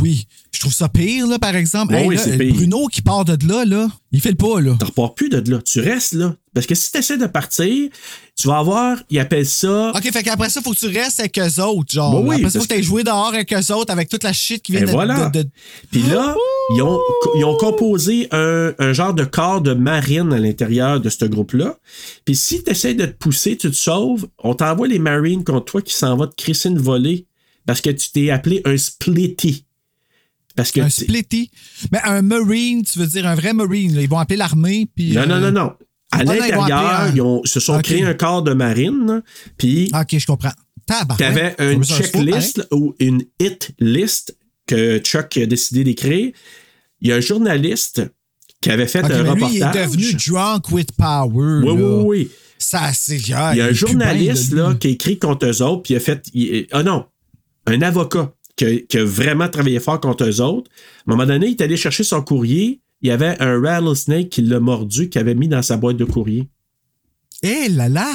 oui. 0.00 0.26
Je 0.52 0.60
trouve 0.60 0.72
ça 0.72 0.88
pire, 0.88 1.26
là, 1.26 1.38
par 1.38 1.54
exemple. 1.56 1.94
Ouais, 1.94 2.02
Hey, 2.02 2.08
oui, 2.08 2.16
là, 2.16 2.22
c'est 2.24 2.38
pire. 2.38 2.54
Bruno 2.54 2.86
qui 2.86 3.02
part 3.02 3.24
de 3.24 3.36
là, 3.46 3.64
là, 3.64 3.88
il 4.12 4.20
fait 4.20 4.30
le 4.30 4.36
pas, 4.36 4.60
là. 4.60 4.76
Tu 4.78 4.84
repars 4.86 5.14
plus 5.14 5.28
de 5.28 5.50
là. 5.50 5.60
Tu 5.62 5.80
restes 5.80 6.14
là. 6.14 6.34
Parce 6.54 6.66
que 6.66 6.74
si 6.74 6.90
tu 6.90 6.98
essaies 6.98 7.18
de 7.18 7.26
partir, 7.26 7.90
tu 8.36 8.48
vas 8.48 8.58
avoir, 8.58 8.96
ils 9.10 9.18
appellent 9.18 9.46
ça. 9.46 9.90
OK, 9.94 10.02
fait 10.12 10.22
qu'après 10.22 10.48
ça, 10.48 10.60
faut 10.62 10.72
que 10.72 10.78
tu 10.78 10.86
restes 10.86 11.20
avec 11.20 11.38
eux 11.38 11.62
autres, 11.62 11.92
genre. 11.92 12.24
Oui, 12.24 12.36
après 12.36 12.50
ça, 12.50 12.58
faut 12.60 12.66
parce 12.66 12.66
que 12.68 12.74
tu 12.74 12.82
joué 12.82 13.04
dehors 13.04 13.28
avec 13.34 13.52
eux 13.52 13.72
autres, 13.74 13.92
avec 13.92 14.08
toute 14.08 14.24
la 14.24 14.32
shit 14.32 14.62
qui 14.62 14.72
vient 14.72 14.80
Et 14.82 14.84
de, 14.86 14.90
voilà. 14.90 15.28
de- 15.28 15.42
de- 15.42 15.48
Puis 15.90 16.02
là, 16.02 16.34
ils 16.74 16.82
ont, 16.82 16.98
ils 17.36 17.44
ont 17.44 17.56
composé 17.56 18.28
un, 18.32 18.72
un 18.78 18.92
genre 18.92 19.14
de 19.14 19.24
corps 19.24 19.60
de 19.60 19.74
marine 19.74 20.32
à 20.32 20.38
l'intérieur 20.38 21.00
de 21.00 21.08
ce 21.10 21.24
groupe-là. 21.26 21.76
Puis 22.24 22.34
si 22.34 22.64
tu 22.64 22.70
essaies 22.70 22.94
de 22.94 23.06
te 23.06 23.12
pousser, 23.16 23.56
tu 23.56 23.70
te 23.70 23.76
sauves, 23.76 24.26
on 24.42 24.54
t'envoie 24.54 24.88
les 24.88 24.98
marines 24.98 25.44
contre 25.44 25.66
toi 25.66 25.82
qui 25.82 25.94
s'en 25.94 26.16
va 26.16 26.26
te 26.26 26.34
crisser 26.34 26.70
une 26.70 26.78
volée 26.78 27.26
parce 27.68 27.82
que 27.82 27.90
tu 27.90 28.10
t'es 28.12 28.30
appelé 28.30 28.62
un 28.64 28.78
splitty. 28.78 29.66
Parce 30.56 30.72
que 30.72 30.80
un 30.80 30.88
splitty? 30.88 31.50
Mais 31.92 31.98
un 32.02 32.22
Marine, 32.22 32.82
tu 32.82 32.98
veux 32.98 33.06
dire 33.06 33.26
un 33.26 33.34
vrai 33.34 33.52
Marine, 33.52 33.94
là. 33.94 34.00
Ils 34.00 34.08
vont 34.08 34.16
appeler 34.18 34.38
l'armée, 34.38 34.88
puis. 34.96 35.12
Non, 35.12 35.26
non, 35.26 35.34
euh, 35.34 35.50
non, 35.50 35.52
non. 35.52 35.66
À 36.10 36.20
Ah 36.20 36.24
non, 36.24 36.32
vont 36.32 36.38
l'intérieur, 36.40 37.10
ils, 37.14 37.20
ont- 37.20 37.44
se 37.44 37.60
sont 37.60 37.78
créés 37.82 38.04
un 38.04 38.14
corps 38.14 38.42
de 38.42 38.54
marine, 38.54 39.22
puis 39.58 39.90
OK, 39.92 40.18
je 40.18 40.24
comprends. 40.24 40.54
Tu 41.18 41.24
avais 41.24 41.56
une 41.58 41.84
checklist 41.84 42.56
là, 42.56 42.64
ou 42.72 42.94
une 43.00 43.22
hit 43.38 43.72
list 43.78 44.34
que 44.66 44.98
Chuck 45.00 45.36
a 45.36 45.44
décidé 45.44 45.84
d'écrire. 45.84 46.32
Il 47.02 47.08
y 47.08 47.12
a 47.12 47.16
un 47.16 47.20
journaliste 47.20 48.00
qui 48.62 48.70
avait 48.70 48.86
fait 48.86 49.04
un 49.04 49.08
mais 49.08 49.22
lui, 49.24 49.28
reportage. 49.28 49.52
il 49.52 49.62
est 49.62 49.84
devenu 49.84 50.14
drunk 50.14 50.70
with 50.70 50.92
power. 50.92 51.60
Oui, 51.62 51.66
là. 51.66 51.72
oui, 51.74 52.02
oui. 52.06 52.30
Ça, 52.56 52.90
c'est. 52.94 53.18
Il 53.18 53.28
y 53.28 53.34
a 53.34 53.66
un 53.66 53.72
journaliste 53.72 54.52
là, 54.54 54.74
qui 54.74 54.86
a 54.86 54.90
écrit 54.92 55.18
contre 55.18 55.44
eux 55.44 55.60
autres, 55.60 55.82
puis 55.82 55.92
il 55.92 55.96
a 55.98 56.00
fait. 56.00 56.26
il- 56.32 56.66
Ah 56.72 56.82
non, 56.82 57.04
un 57.68 57.82
avocat 57.82 58.32
qui 58.56 58.64
a, 58.64 58.76
qui 58.88 58.98
a 58.98 59.04
vraiment 59.04 59.48
travaillé 59.48 59.78
fort 59.80 60.00
contre 60.00 60.24
eux 60.24 60.40
autres. 60.40 60.70
À 61.06 61.12
un 61.12 61.14
moment 61.16 61.26
donné, 61.26 61.46
il 61.46 61.50
est 61.52 61.60
allé 61.62 61.76
chercher 61.76 62.02
son 62.04 62.22
courrier. 62.22 62.80
Il 63.02 63.08
y 63.08 63.12
avait 63.12 63.36
un 63.40 63.60
rattlesnake 63.60 64.28
qui 64.30 64.42
l'a 64.42 64.58
mordu, 64.60 65.08
qu'il 65.08 65.20
avait 65.20 65.34
mis 65.36 65.46
dans 65.48 65.62
sa 65.62 65.76
boîte 65.76 65.96
de 65.96 66.04
courrier. 66.04 66.48
Eh 67.42 67.68
là 67.68 67.88
là! 67.88 68.12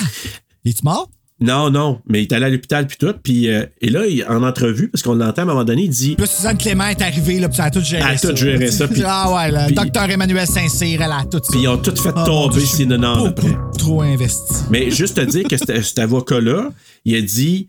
Es-tu 0.65 0.83
mort? 0.83 1.09
Non, 1.39 1.69
non, 1.69 1.99
mais 2.07 2.19
il 2.19 2.21
est 2.23 2.31
allé 2.33 2.45
à 2.45 2.49
l'hôpital 2.49 2.87
puis 2.87 2.95
tout. 2.97 3.13
Puis, 3.21 3.49
euh, 3.49 3.65
et 3.81 3.89
là, 3.89 4.05
il- 4.05 4.23
en 4.25 4.43
entrevue, 4.43 4.87
parce 4.89 5.01
qu'on 5.01 5.15
l'entend 5.15 5.41
à 5.41 5.43
un 5.43 5.47
moment 5.47 5.63
donné, 5.65 5.83
il 5.83 5.89
dit 5.89 6.15
Puis 6.15 6.27
Suzanne 6.27 6.57
Clément 6.57 6.85
est 6.85 7.01
arrivée, 7.01 7.39
là, 7.39 7.49
puis 7.49 7.57
ça 7.57 7.65
a 7.65 7.71
tout 7.71 7.81
géré 7.81 8.03
Elle 8.07 8.15
a 8.15 8.19
tout 8.19 8.35
géré 8.35 8.71
ça, 8.71 8.87
ah 9.05 9.33
ouais, 9.33 9.51
le 9.51 9.73
docteur 9.73 10.09
Emmanuel 10.09 10.47
Saint-Cyr, 10.47 11.01
elle 11.01 11.11
a 11.11 11.25
tout 11.29 11.39
ça. 11.43 11.51
Puis 11.51 11.61
ils 11.61 11.67
ont 11.67 11.77
tout 11.77 11.95
fait 11.95 12.11
Oh, 12.15 12.19
mon 12.19 12.25
tomber 12.49 12.61
Synanon 12.65 13.15
beaucoup 13.15 13.27
après. 13.27 13.57
Trop 13.77 14.01
investi. 14.03 14.53
Mais 14.69 14.89
juste 14.91 15.15
te 15.17 15.21
dire 15.21 15.45
que 15.47 15.57
cet, 15.57 15.83
cet 15.83 15.99
avocat-là, 15.99 16.71
il 17.03 17.15
a 17.15 17.21
dit 17.21 17.67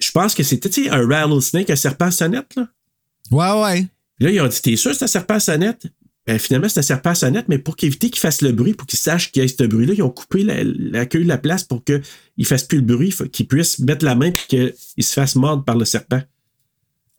Je 0.00 0.10
pense 0.12 0.34
que 0.34 0.42
c'était 0.42 0.88
un 0.90 1.06
rattlesnake, 1.06 1.70
un 1.70 1.76
serpent 1.76 2.06
à 2.06 2.10
sonnette, 2.10 2.56
là. 2.56 2.68
Ouais, 3.30 3.62
ouais. 3.62 3.86
Là, 4.18 4.30
ils 4.30 4.40
ont 4.40 4.48
dit 4.48 4.60
T'es 4.60 4.76
sûr 4.76 4.94
c'est 4.94 5.04
un 5.04 5.08
serpent 5.08 5.34
à 5.34 5.40
sonnette? 5.40 5.86
Ben, 6.26 6.38
finalement, 6.38 6.68
c'est 6.68 6.80
un 6.80 6.82
serpent 6.82 7.10
à 7.10 7.14
sonnette, 7.14 7.46
mais 7.48 7.58
pour 7.58 7.76
éviter 7.82 8.10
qu'il 8.10 8.20
fasse 8.20 8.42
le 8.42 8.52
bruit, 8.52 8.74
pour 8.74 8.86
qu'il 8.86 8.98
sache 8.98 9.32
qu'il 9.32 9.42
y 9.42 9.44
a 9.44 9.48
ce 9.48 9.64
bruit-là, 9.64 9.94
ils 9.94 10.02
ont 10.02 10.10
coupé 10.10 10.42
la, 10.42 10.62
la 10.62 11.06
queue 11.06 11.22
de 11.22 11.28
la 11.28 11.38
place 11.38 11.64
pour 11.64 11.82
qu'il 11.82 12.02
ne 12.38 12.44
fasse 12.44 12.64
plus 12.64 12.78
le 12.78 12.84
bruit, 12.84 13.14
qu'il 13.32 13.46
puisse 13.46 13.78
mettre 13.78 14.04
la 14.04 14.14
main 14.14 14.26
et 14.26 14.32
qu'il 14.48 14.74
se 15.04 15.12
fasse 15.14 15.34
mordre 15.34 15.64
par 15.64 15.76
le 15.76 15.84
serpent. 15.84 16.22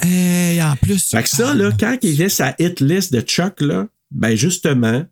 Et 0.06 0.60
en 0.62 0.76
plus. 0.76 1.10
Fait 1.10 1.24
que 1.24 1.30
ça, 1.30 1.54
là, 1.54 1.72
quand 1.80 1.98
il 2.02 2.22
est 2.22 2.30
sa 2.30 2.56
hit 2.60 2.80
list 2.80 3.14
de 3.14 3.22
Chuck, 3.22 3.62
là, 3.62 3.88
ben 4.12 4.36
justement, 4.36 5.06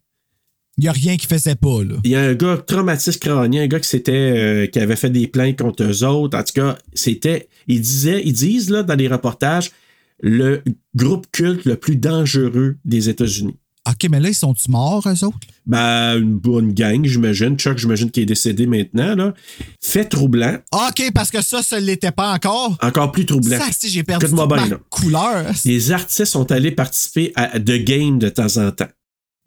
Il 0.79 0.83
n'y 0.83 0.87
a 0.87 0.93
rien 0.93 1.17
qui 1.17 1.27
faisait 1.27 1.55
pas, 1.55 1.83
là. 1.83 1.95
il 2.05 2.11
y 2.11 2.15
a 2.15 2.21
un 2.21 2.33
gars 2.35 2.55
traumatisme 2.55 3.19
crânien, 3.19 3.63
un 3.63 3.67
gars 3.67 3.81
qui 3.81 4.01
euh, 4.07 4.65
qui 4.67 4.79
avait 4.79 4.95
fait 4.95 5.09
des 5.09 5.27
plaintes 5.27 5.59
contre 5.59 5.83
eux 5.83 6.05
autres. 6.05 6.37
En 6.37 6.43
tout 6.43 6.53
cas, 6.53 6.77
c'était. 6.93 7.49
Ils 7.67 7.81
disaient, 7.81 8.21
ils 8.23 8.31
disent 8.31 8.69
là 8.69 8.81
dans 8.81 8.95
les 8.95 9.09
reportages, 9.09 9.71
le 10.21 10.63
groupe 10.95 11.27
culte 11.33 11.65
le 11.65 11.75
plus 11.75 11.97
dangereux 11.97 12.77
des 12.85 13.09
États-Unis. 13.09 13.57
OK, 13.89 14.09
mais 14.09 14.21
là, 14.21 14.29
ils 14.29 14.35
sont-tu 14.35 14.71
morts, 14.71 15.05
eux 15.05 15.25
autres? 15.25 15.47
Ben, 15.65 16.17
une 16.17 16.37
bonne 16.37 16.73
gang, 16.73 17.03
j'imagine. 17.05 17.57
Chuck, 17.57 17.77
j'imagine 17.77 18.09
qu'il 18.09 18.23
est 18.23 18.27
décédé 18.27 18.65
maintenant. 18.65 19.15
Là. 19.15 19.33
Fait 19.81 20.05
troublant. 20.05 20.59
OK, 20.71 21.11
parce 21.13 21.29
que 21.29 21.41
ça, 21.41 21.61
ça 21.61 21.79
ne 21.79 21.85
l'était 21.85 22.11
pas 22.11 22.33
encore. 22.33 22.77
Encore 22.81 23.11
plus 23.11 23.25
troublant. 23.25 23.57
Ça, 23.57 23.65
si 23.71 23.89
j'ai 23.89 24.03
perdu 24.03 24.33
ma 24.33 24.47
couleur. 24.89 25.51
Les 25.65 25.91
artistes 25.91 26.25
sont 26.25 26.49
allés 26.53 26.71
participer 26.71 27.33
à 27.35 27.59
The 27.59 27.83
Game 27.83 28.17
de 28.17 28.29
temps 28.29 28.57
en 28.57 28.71
temps. 28.71 28.87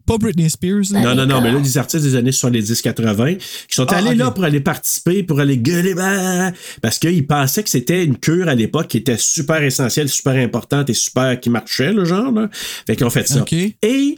Pas 0.05 0.17
Britney 0.17 0.49
Spears, 0.49 0.91
là. 0.91 1.01
Non, 1.01 1.15
non, 1.15 1.25
non, 1.25 1.41
mais 1.41 1.51
là, 1.51 1.59
les 1.59 1.77
artistes 1.77 2.03
des 2.03 2.15
années 2.15 2.31
70-80, 2.31 3.37
qui 3.37 3.45
sont 3.69 3.85
Ah, 3.89 3.97
allés 3.97 4.15
là 4.15 4.31
pour 4.31 4.43
aller 4.43 4.59
participer, 4.59 5.23
pour 5.23 5.39
aller 5.39 5.57
gueuler, 5.57 5.93
bah, 5.93 6.51
parce 6.81 6.99
qu'ils 6.99 7.25
pensaient 7.25 7.63
que 7.63 7.69
c'était 7.69 8.03
une 8.03 8.17
cure 8.17 8.47
à 8.49 8.55
l'époque 8.55 8.87
qui 8.89 8.97
était 8.97 9.17
super 9.17 9.63
essentielle, 9.63 10.09
super 10.09 10.33
importante 10.33 10.89
et 10.89 10.93
super 10.93 11.39
qui 11.39 11.49
marchait, 11.49 11.93
le 11.93 12.03
genre. 12.05 12.31
Là. 12.31 12.49
Fait 12.51 12.95
qu'ils 12.95 13.05
ont 13.05 13.09
fait 13.09 13.27
ça. 13.27 13.41
OK. 13.41 13.53
Et 13.53 14.17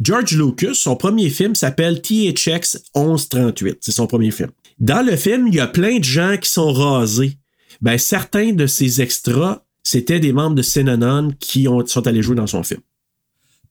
George 0.00 0.36
Lucas, 0.36 0.74
son 0.74 0.96
premier 0.96 1.30
film 1.30 1.54
s'appelle 1.54 2.00
THX 2.02 2.82
1138. 2.94 3.78
C'est 3.80 3.92
son 3.92 4.06
premier 4.06 4.30
film. 4.30 4.50
Dans 4.78 5.04
le 5.04 5.16
film, 5.16 5.48
il 5.48 5.54
y 5.54 5.60
a 5.60 5.66
plein 5.66 5.98
de 5.98 6.04
gens 6.04 6.36
qui 6.40 6.50
sont 6.50 6.72
rasés. 6.72 7.38
Ben, 7.80 7.98
certains 7.98 8.52
de 8.52 8.66
ces 8.66 9.00
extras, 9.00 9.62
c'était 9.82 10.20
des 10.20 10.32
membres 10.32 10.56
de 10.56 10.62
Synanon 10.62 11.32
qui 11.38 11.68
ont, 11.68 11.84
sont 11.86 12.06
allés 12.06 12.22
jouer 12.22 12.36
dans 12.36 12.46
son 12.46 12.62
film. 12.62 12.80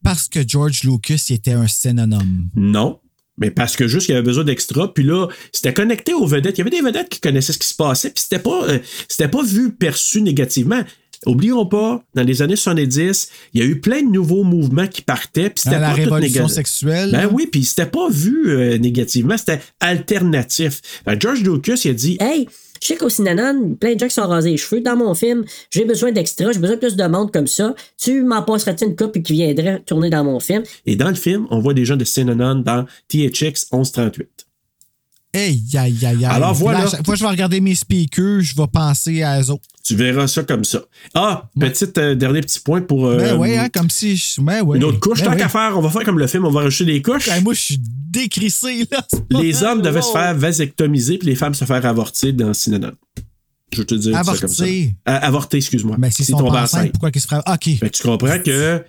Parce 0.03 0.27
que 0.27 0.47
George 0.47 0.83
Lucas 0.83 1.25
était 1.29 1.51
un 1.53 1.67
synonyme. 1.67 2.49
Non. 2.55 2.99
Mais 3.37 3.49
parce 3.49 3.75
que 3.75 3.87
juste 3.87 4.05
qu'il 4.05 4.13
y 4.13 4.17
avait 4.17 4.25
besoin 4.25 4.43
d'extra, 4.43 4.93
puis 4.93 5.03
là, 5.03 5.27
c'était 5.51 5.73
connecté 5.73 6.13
aux 6.13 6.27
vedettes. 6.27 6.55
Il 6.57 6.59
y 6.59 6.61
avait 6.61 6.69
des 6.69 6.81
vedettes 6.81 7.09
qui 7.09 7.19
connaissaient 7.19 7.53
ce 7.53 7.57
qui 7.57 7.67
se 7.67 7.73
passait, 7.75 8.11
puis 8.11 8.21
c'était 8.21 8.41
pas, 8.43 8.63
euh, 8.67 8.77
c'était 9.07 9.27
pas 9.27 9.43
vu, 9.43 9.71
perçu 9.73 10.21
négativement. 10.21 10.81
Oublions 11.25 11.65
pas, 11.65 12.03
dans 12.15 12.21
les 12.23 12.41
années 12.41 12.57
70, 12.57 13.29
il 13.53 13.61
y 13.61 13.63
a 13.63 13.65
eu 13.65 13.79
plein 13.79 14.03
de 14.03 14.09
nouveaux 14.11 14.43
mouvements 14.43 14.87
qui 14.87 15.01
partaient, 15.01 15.49
puis 15.49 15.61
c'était 15.63 15.79
la 15.79 15.89
pas 15.89 15.95
tout 15.95 16.01
révolution 16.01 16.41
négatif. 16.41 16.55
sexuelle, 16.55 17.11
Ben 17.11 17.21
là. 17.21 17.29
oui, 17.31 17.47
puis 17.51 17.63
c'était 17.63 17.85
pas 17.85 18.09
vu 18.09 18.49
euh, 18.49 18.77
négativement, 18.77 19.37
c'était 19.37 19.61
alternatif. 19.79 20.81
Que 21.07 21.19
George 21.19 21.41
Lucas, 21.41 21.81
il 21.85 21.91
a 21.91 21.93
dit 21.93 22.17
Hey, 22.19 22.47
je 22.83 22.87
sais 22.89 22.97
qu'au 22.97 23.07
plein 23.07 23.93
de 23.93 23.99
gens 23.99 24.07
qui 24.07 24.13
sont 24.13 24.27
rasés 24.27 24.51
les 24.51 24.57
cheveux. 24.57 24.81
Dans 24.81 24.97
mon 24.97 25.13
film, 25.13 25.45
j'ai 25.69 25.85
besoin 25.85 26.11
d'extra, 26.11 26.51
j'ai 26.51 26.59
besoin 26.59 26.75
de 26.75 26.81
plus 26.81 26.97
de 26.97 27.03
monde 27.05 27.31
comme 27.31 27.47
ça. 27.47 27.75
Tu 27.97 28.23
m'en 28.23 28.41
passerais-tu 28.41 28.83
une 28.83 28.95
coupe 28.97 29.15
et 29.15 29.23
qui 29.23 29.33
viendrait 29.33 29.81
tourner 29.85 30.09
dans 30.09 30.25
mon 30.25 30.41
film? 30.41 30.63
Et 30.85 30.97
dans 30.97 31.07
le 31.07 31.15
film, 31.15 31.47
on 31.49 31.59
voit 31.59 31.73
des 31.73 31.85
gens 31.85 31.95
de 31.95 32.03
Synanon 32.03 32.55
dans 32.55 32.85
THX 33.07 33.71
1138. 33.71 34.42
Hey, 35.35 35.63
aïe, 35.75 35.97
aïe, 36.05 36.05
aïe. 36.05 36.25
Alors, 36.25 36.53
voilà. 36.53 36.85
Là, 36.85 36.89
je 37.15 37.23
vais 37.23 37.27
regarder 37.29 37.59
mes 37.59 37.73
speakers, 37.73 38.41
je 38.41 38.55
vais 38.55 38.67
penser 38.71 39.23
à 39.23 39.41
eux 39.41 39.49
autres. 39.49 39.63
Tu 39.83 39.95
verras 39.95 40.27
ça 40.27 40.43
comme 40.43 40.63
ça. 40.63 40.81
Ah, 41.15 41.49
petit 41.59 41.85
euh, 41.97 42.13
dernier 42.15 42.41
petit 42.41 42.59
point 42.59 42.81
pour. 42.81 43.07
euh, 43.07 43.17
Ben 43.17 43.37
ouais, 43.37 43.57
hein, 43.57 43.67
comme 43.73 43.89
si. 43.89 44.15
je- 44.15 44.39
Ben 44.41 44.61
ouais. 44.61 44.77
Une 44.77 44.83
autre 44.83 44.99
couche, 44.99 45.19
Ben 45.21 45.25
tant 45.25 45.31
ouais. 45.31 45.37
qu'à 45.37 45.49
faire, 45.49 45.73
on 45.75 45.81
va 45.81 45.89
faire 45.89 46.03
comme 46.03 46.19
le 46.19 46.27
film, 46.27 46.45
on 46.45 46.51
va 46.51 46.61
rajouter 46.61 46.85
des 46.91 47.01
couches. 47.01 47.27
Ben, 47.27 47.41
moi, 47.43 47.53
je 47.55 47.59
suis 47.61 47.79
décrissé, 47.81 48.87
là. 48.91 49.05
Les 49.41 49.63
hommes 49.63 49.81
devaient 49.81 49.99
wow. 50.01 50.05
se 50.05 50.11
faire 50.11 50.35
vasectomiser, 50.35 51.17
puis 51.17 51.27
les 51.29 51.35
femmes 51.35 51.55
se 51.55 51.65
faire 51.65 51.83
avorter 51.85 52.31
dans 52.31 52.53
Synanon. 52.53 52.91
Je 53.75 53.81
te 53.81 53.95
dire 53.95 54.13
ça 54.13 54.23
comme 54.23 54.35
ça. 54.47 54.63
Avorter. 54.63 54.93
Euh, 55.09 55.19
avorter, 55.21 55.57
excuse-moi. 55.57 55.95
Ben, 55.97 56.11
s'ils 56.11 56.25
sont 56.25 56.35
enceintes, 56.45 56.91
pourquoi 56.91 57.09
qu'ils 57.09 57.21
se 57.23 57.27
feraient. 57.27 57.41
OK. 57.47 57.79
Que 57.79 57.87
tu 57.87 58.03
comprends 58.03 58.37
que, 58.39 58.83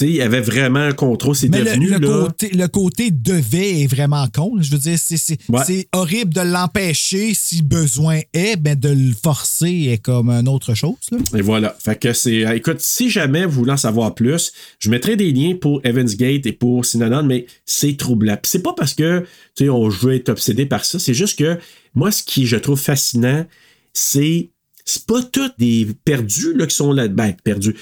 il 0.00 0.10
y 0.12 0.22
avait 0.22 0.40
vraiment 0.40 0.80
un 0.80 0.92
contrôle. 0.92 1.34
C'est 1.34 1.48
le, 1.48 1.64
devenu, 1.64 1.86
le 1.88 1.98
là. 1.98 2.06
côté, 2.26 2.48
le 2.50 2.68
côté 2.68 3.10
devait 3.10 3.80
est 3.82 3.86
vraiment 3.86 4.26
con. 4.28 4.52
Je 4.60 4.70
veux 4.70 4.78
dire, 4.78 4.98
c'est 4.98 5.38
Ouais. 5.48 5.88
horrible 5.92 6.32
de 6.32 6.40
l'empêcher 6.42 7.34
si 7.34 7.62
besoin 7.62 8.20
est, 8.32 8.56
mais 8.62 8.76
de 8.76 8.88
le 8.88 9.12
forcer 9.22 9.88
est 9.90 9.98
comme 9.98 10.30
une 10.30 10.48
autre 10.48 10.74
chose. 10.74 10.94
Là. 11.10 11.18
Et 11.36 11.42
voilà. 11.42 11.76
Fait 11.78 11.98
que 11.98 12.12
c'est. 12.12 12.46
euh, 12.46 12.54
Écoute, 12.54 12.80
si 12.80 13.10
jamais 13.10 13.44
vous 13.46 13.52
voulez 13.52 13.72
en 13.72 13.76
savoir 13.76 14.14
plus, 14.14 14.52
je 14.78 14.90
mettrai 14.90 15.16
des 15.16 15.32
liens 15.32 15.56
pour 15.60 15.80
Evans 15.84 16.06
Gate 16.06 16.46
et 16.46 16.52
pour 16.52 16.84
Synanon, 16.84 17.22
mais 17.24 17.46
c'est 17.66 17.96
troublant. 17.96 18.36
Puis 18.40 18.50
c'est 18.50 18.62
pas 18.62 18.74
parce 18.76 18.94
que, 18.94 19.20
tu 19.56 19.64
sais, 19.64 19.68
on 19.70 19.88
veut 19.88 20.14
être 20.14 20.28
obsédé 20.28 20.66
par 20.66 20.84
ça. 20.84 20.98
C'est 20.98 21.14
juste 21.14 21.38
que, 21.38 21.58
moi, 21.94 22.12
ce 22.12 22.22
qui 22.22 22.46
je 22.46 22.56
trouve 22.56 22.78
fascinant, 22.80 23.44
c'est. 23.92 24.50
C'est 24.86 25.04
pas 25.06 25.22
tous 25.22 25.50
des 25.58 25.86
perdus, 26.04 26.52
là, 26.54 26.66
qui 26.66 26.74
sont 26.74 26.92
là. 26.92 27.06
Ben, 27.06 27.32
perdus. 27.44 27.76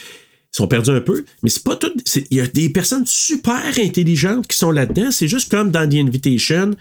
Ils 0.58 0.62
sont 0.62 0.66
perdus 0.68 0.90
un 0.90 1.00
peu, 1.00 1.24
mais 1.44 1.50
c'est 1.50 1.62
pas 1.62 1.76
tout. 1.76 1.92
c'est- 2.04 2.26
Il 2.32 2.38
y 2.38 2.40
a 2.40 2.46
des 2.48 2.68
personnes 2.68 3.06
super 3.06 3.62
intelligentes 3.78 4.48
qui 4.48 4.56
sont 4.58 4.72
là-dedans. 4.72 5.12
C'est 5.12 5.28
juste 5.28 5.50
comme 5.50 5.70
dans 5.70 5.88
The 5.88 5.94
Invitation 5.94 6.72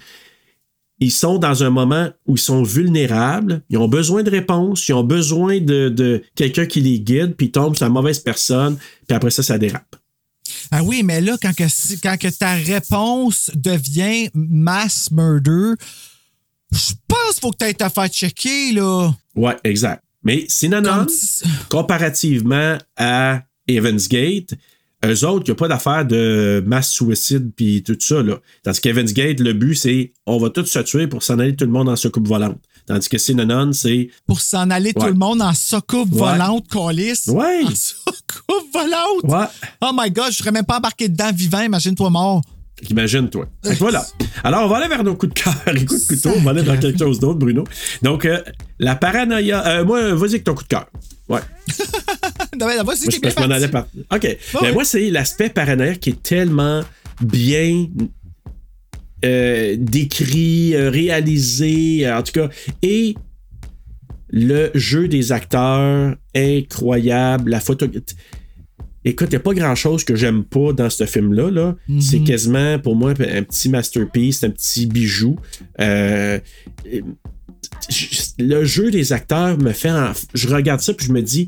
ils 0.99 1.11
sont 1.11 1.37
dans 1.37 1.61
un 1.63 1.69
moment 1.69 2.09
où 2.25 2.37
ils 2.37 2.41
sont 2.41 2.63
vulnérables, 2.63 3.61
ils 3.69 3.77
ont 3.77 3.87
besoin 3.87 4.23
de 4.23 4.31
réponses, 4.31 4.87
ils 4.89 4.93
ont 4.93 5.03
besoin 5.03 5.59
de, 5.59 5.89
de 5.89 6.23
quelqu'un 6.33 6.65
qui 6.65 6.81
les 6.81 6.99
guide, 6.99 7.35
puis 7.35 7.47
ils 7.47 7.51
tombent 7.51 7.75
sur 7.75 7.85
la 7.85 7.91
mauvaise 7.91 8.17
personne, 8.17 8.77
puis 9.07 9.15
après 9.15 9.29
ça, 9.29 9.43
ça 9.43 9.59
dérape. 9.59 9.95
Ah 10.71 10.83
oui, 10.83 11.03
mais 11.03 11.21
là, 11.21 11.37
quand, 11.39 11.53
que, 11.55 11.65
quand 12.01 12.17
que 12.17 12.29
ta 12.29 12.55
réponse 12.55 13.51
devient 13.53 14.29
mass 14.33 15.11
murder, 15.11 15.73
je 16.71 16.93
pense 17.07 17.33
qu'il 17.33 17.41
faut 17.41 17.51
que 17.51 17.57
tu 17.57 17.65
ailles 17.65 17.75
te 17.75 17.87
faire 17.89 18.07
checker, 18.07 18.71
là. 18.71 19.11
Ouais, 19.35 19.55
exact. 19.63 20.03
Mais 20.23 20.45
Synanon, 20.49 21.05
comparativement 21.69 22.77
à 22.97 23.43
Evans 23.67 23.99
Gate, 24.09 24.53
eux 25.05 25.25
autres, 25.25 25.43
il 25.47 25.51
n'y 25.51 25.51
a 25.51 25.55
pas 25.55 25.67
d'affaire 25.67 26.05
de 26.05 26.63
mass 26.65 26.89
suicide 26.91 27.51
puis 27.55 27.83
tout 27.83 27.95
ça. 27.99 28.21
Là. 28.23 28.39
Tandis 28.63 28.81
qu'Evans 28.81 29.03
Gate, 29.03 29.39
le 29.39 29.53
but, 29.53 29.75
c'est 29.75 30.13
on 30.25 30.37
va 30.39 30.49
tous 30.49 30.65
se 30.65 30.79
tuer 30.79 31.07
pour 31.07 31.21
s'en 31.23 31.37
aller 31.39 31.55
tout 31.55 31.65
le 31.65 31.71
monde 31.71 31.87
en 31.89 31.95
soucoupe 31.95 32.27
volante. 32.27 32.57
Tandis 32.87 33.09
que 33.09 33.17
Synanon, 33.17 33.73
c'est. 33.73 34.09
Pour 34.25 34.39
s'en 34.41 34.69
aller 34.69 34.93
Ouais. 34.95 35.01
tout 35.01 35.07
le 35.07 35.13
monde 35.19 35.41
en 35.41 35.53
soucoupe 35.53 36.11
Ouais. 36.13 36.19
volante, 36.19 36.67
colis. 36.69 37.19
Ouais. 37.27 37.63
En 37.65 37.69
soucoupe 37.75 38.73
volante? 38.73 39.23
Ouais. 39.23 39.47
Oh 39.81 39.91
my 39.93 40.09
God, 40.09 40.31
je 40.31 40.37
serais 40.37 40.51
même 40.51 40.65
pas 40.65 40.77
embarqué 40.77 41.09
dedans 41.09 41.31
vivant, 41.33 41.61
imagine-toi 41.61 42.09
mort. 42.09 42.41
Imagine-toi. 42.89 43.47
Voilà. 43.79 44.05
Alors, 44.43 44.65
on 44.65 44.67
va 44.67 44.77
aller 44.77 44.87
vers 44.87 45.03
nos 45.03 45.15
coups 45.15 45.33
de 45.33 45.39
cœur 45.39 45.55
et 45.75 45.85
coups 45.85 46.07
de 46.07 46.15
couteau. 46.15 46.29
On 46.37 46.41
va 46.41 46.51
aller 46.51 46.61
vers 46.61 46.79
quelque 46.79 46.99
chose 46.99 47.19
d'autre, 47.19 47.39
Bruno. 47.39 47.63
Donc, 48.03 48.25
euh, 48.25 48.41
la 48.79 48.95
paranoïa. 48.95 49.65
euh, 49.67 49.85
moi, 49.85 50.13
vas-y 50.13 50.29
avec 50.31 50.43
ton 50.43 50.53
coup 50.53 50.63
de 50.63 50.67
cœur. 50.69 50.85
Ouais. 51.29 51.41
Non, 52.59 52.65
mais 52.67 52.75
là, 52.75 52.83
Moi, 52.83 52.95
t'es 52.95 53.11
je, 53.11 53.19
bien 53.19 53.29
je 53.29 53.39
m'en 53.39 53.51
allais 53.53 53.67
parti. 53.67 54.03
par. 54.09 54.17
OK. 54.17 54.23
Ouais, 54.23 54.37
Ben. 54.61 54.73
Moi, 54.73 54.83
c'est 54.83 55.09
l'aspect 55.11 55.49
paranoïaque 55.49 55.99
qui 55.99 56.09
est 56.11 56.23
tellement 56.23 56.81
bien 57.21 57.85
euh, 59.25 59.75
décrit, 59.77 60.75
euh, 60.75 60.89
réalisé, 60.89 62.09
en 62.11 62.23
tout 62.23 62.31
cas. 62.31 62.49
Et 62.81 63.15
le 64.29 64.71
jeu 64.73 65.07
des 65.07 65.31
acteurs, 65.31 66.15
incroyable. 66.35 67.51
La 67.51 67.59
photo. 67.59 67.85
Écoute, 69.09 69.27
il 69.29 69.35
n'y 69.35 69.37
a 69.37 69.39
pas 69.41 69.53
grand-chose 69.53 70.03
que 70.03 70.15
j'aime 70.15 70.43
pas 70.43 70.73
dans 70.73 70.89
ce 70.89 71.05
film-là. 71.05 71.49
Là. 71.49 71.75
Mhm. 71.87 72.01
C'est 72.01 72.19
quasiment, 72.19 72.77
pour 72.79 72.95
moi, 72.95 73.11
un 73.11 73.43
petit 73.43 73.69
masterpiece, 73.69 74.43
un 74.43 74.49
petit 74.49 74.85
bijou. 74.85 75.37
Euh, 75.79 76.39
le 78.39 78.63
jeu 78.65 78.91
des 78.91 79.13
acteurs 79.13 79.57
me 79.57 79.71
fait. 79.71 79.91
en- 79.91 80.11
Je 80.33 80.47
regarde 80.47 80.81
ça 80.81 80.93
puis 80.93 81.07
je 81.07 81.13
me 81.13 81.21
dis, 81.21 81.45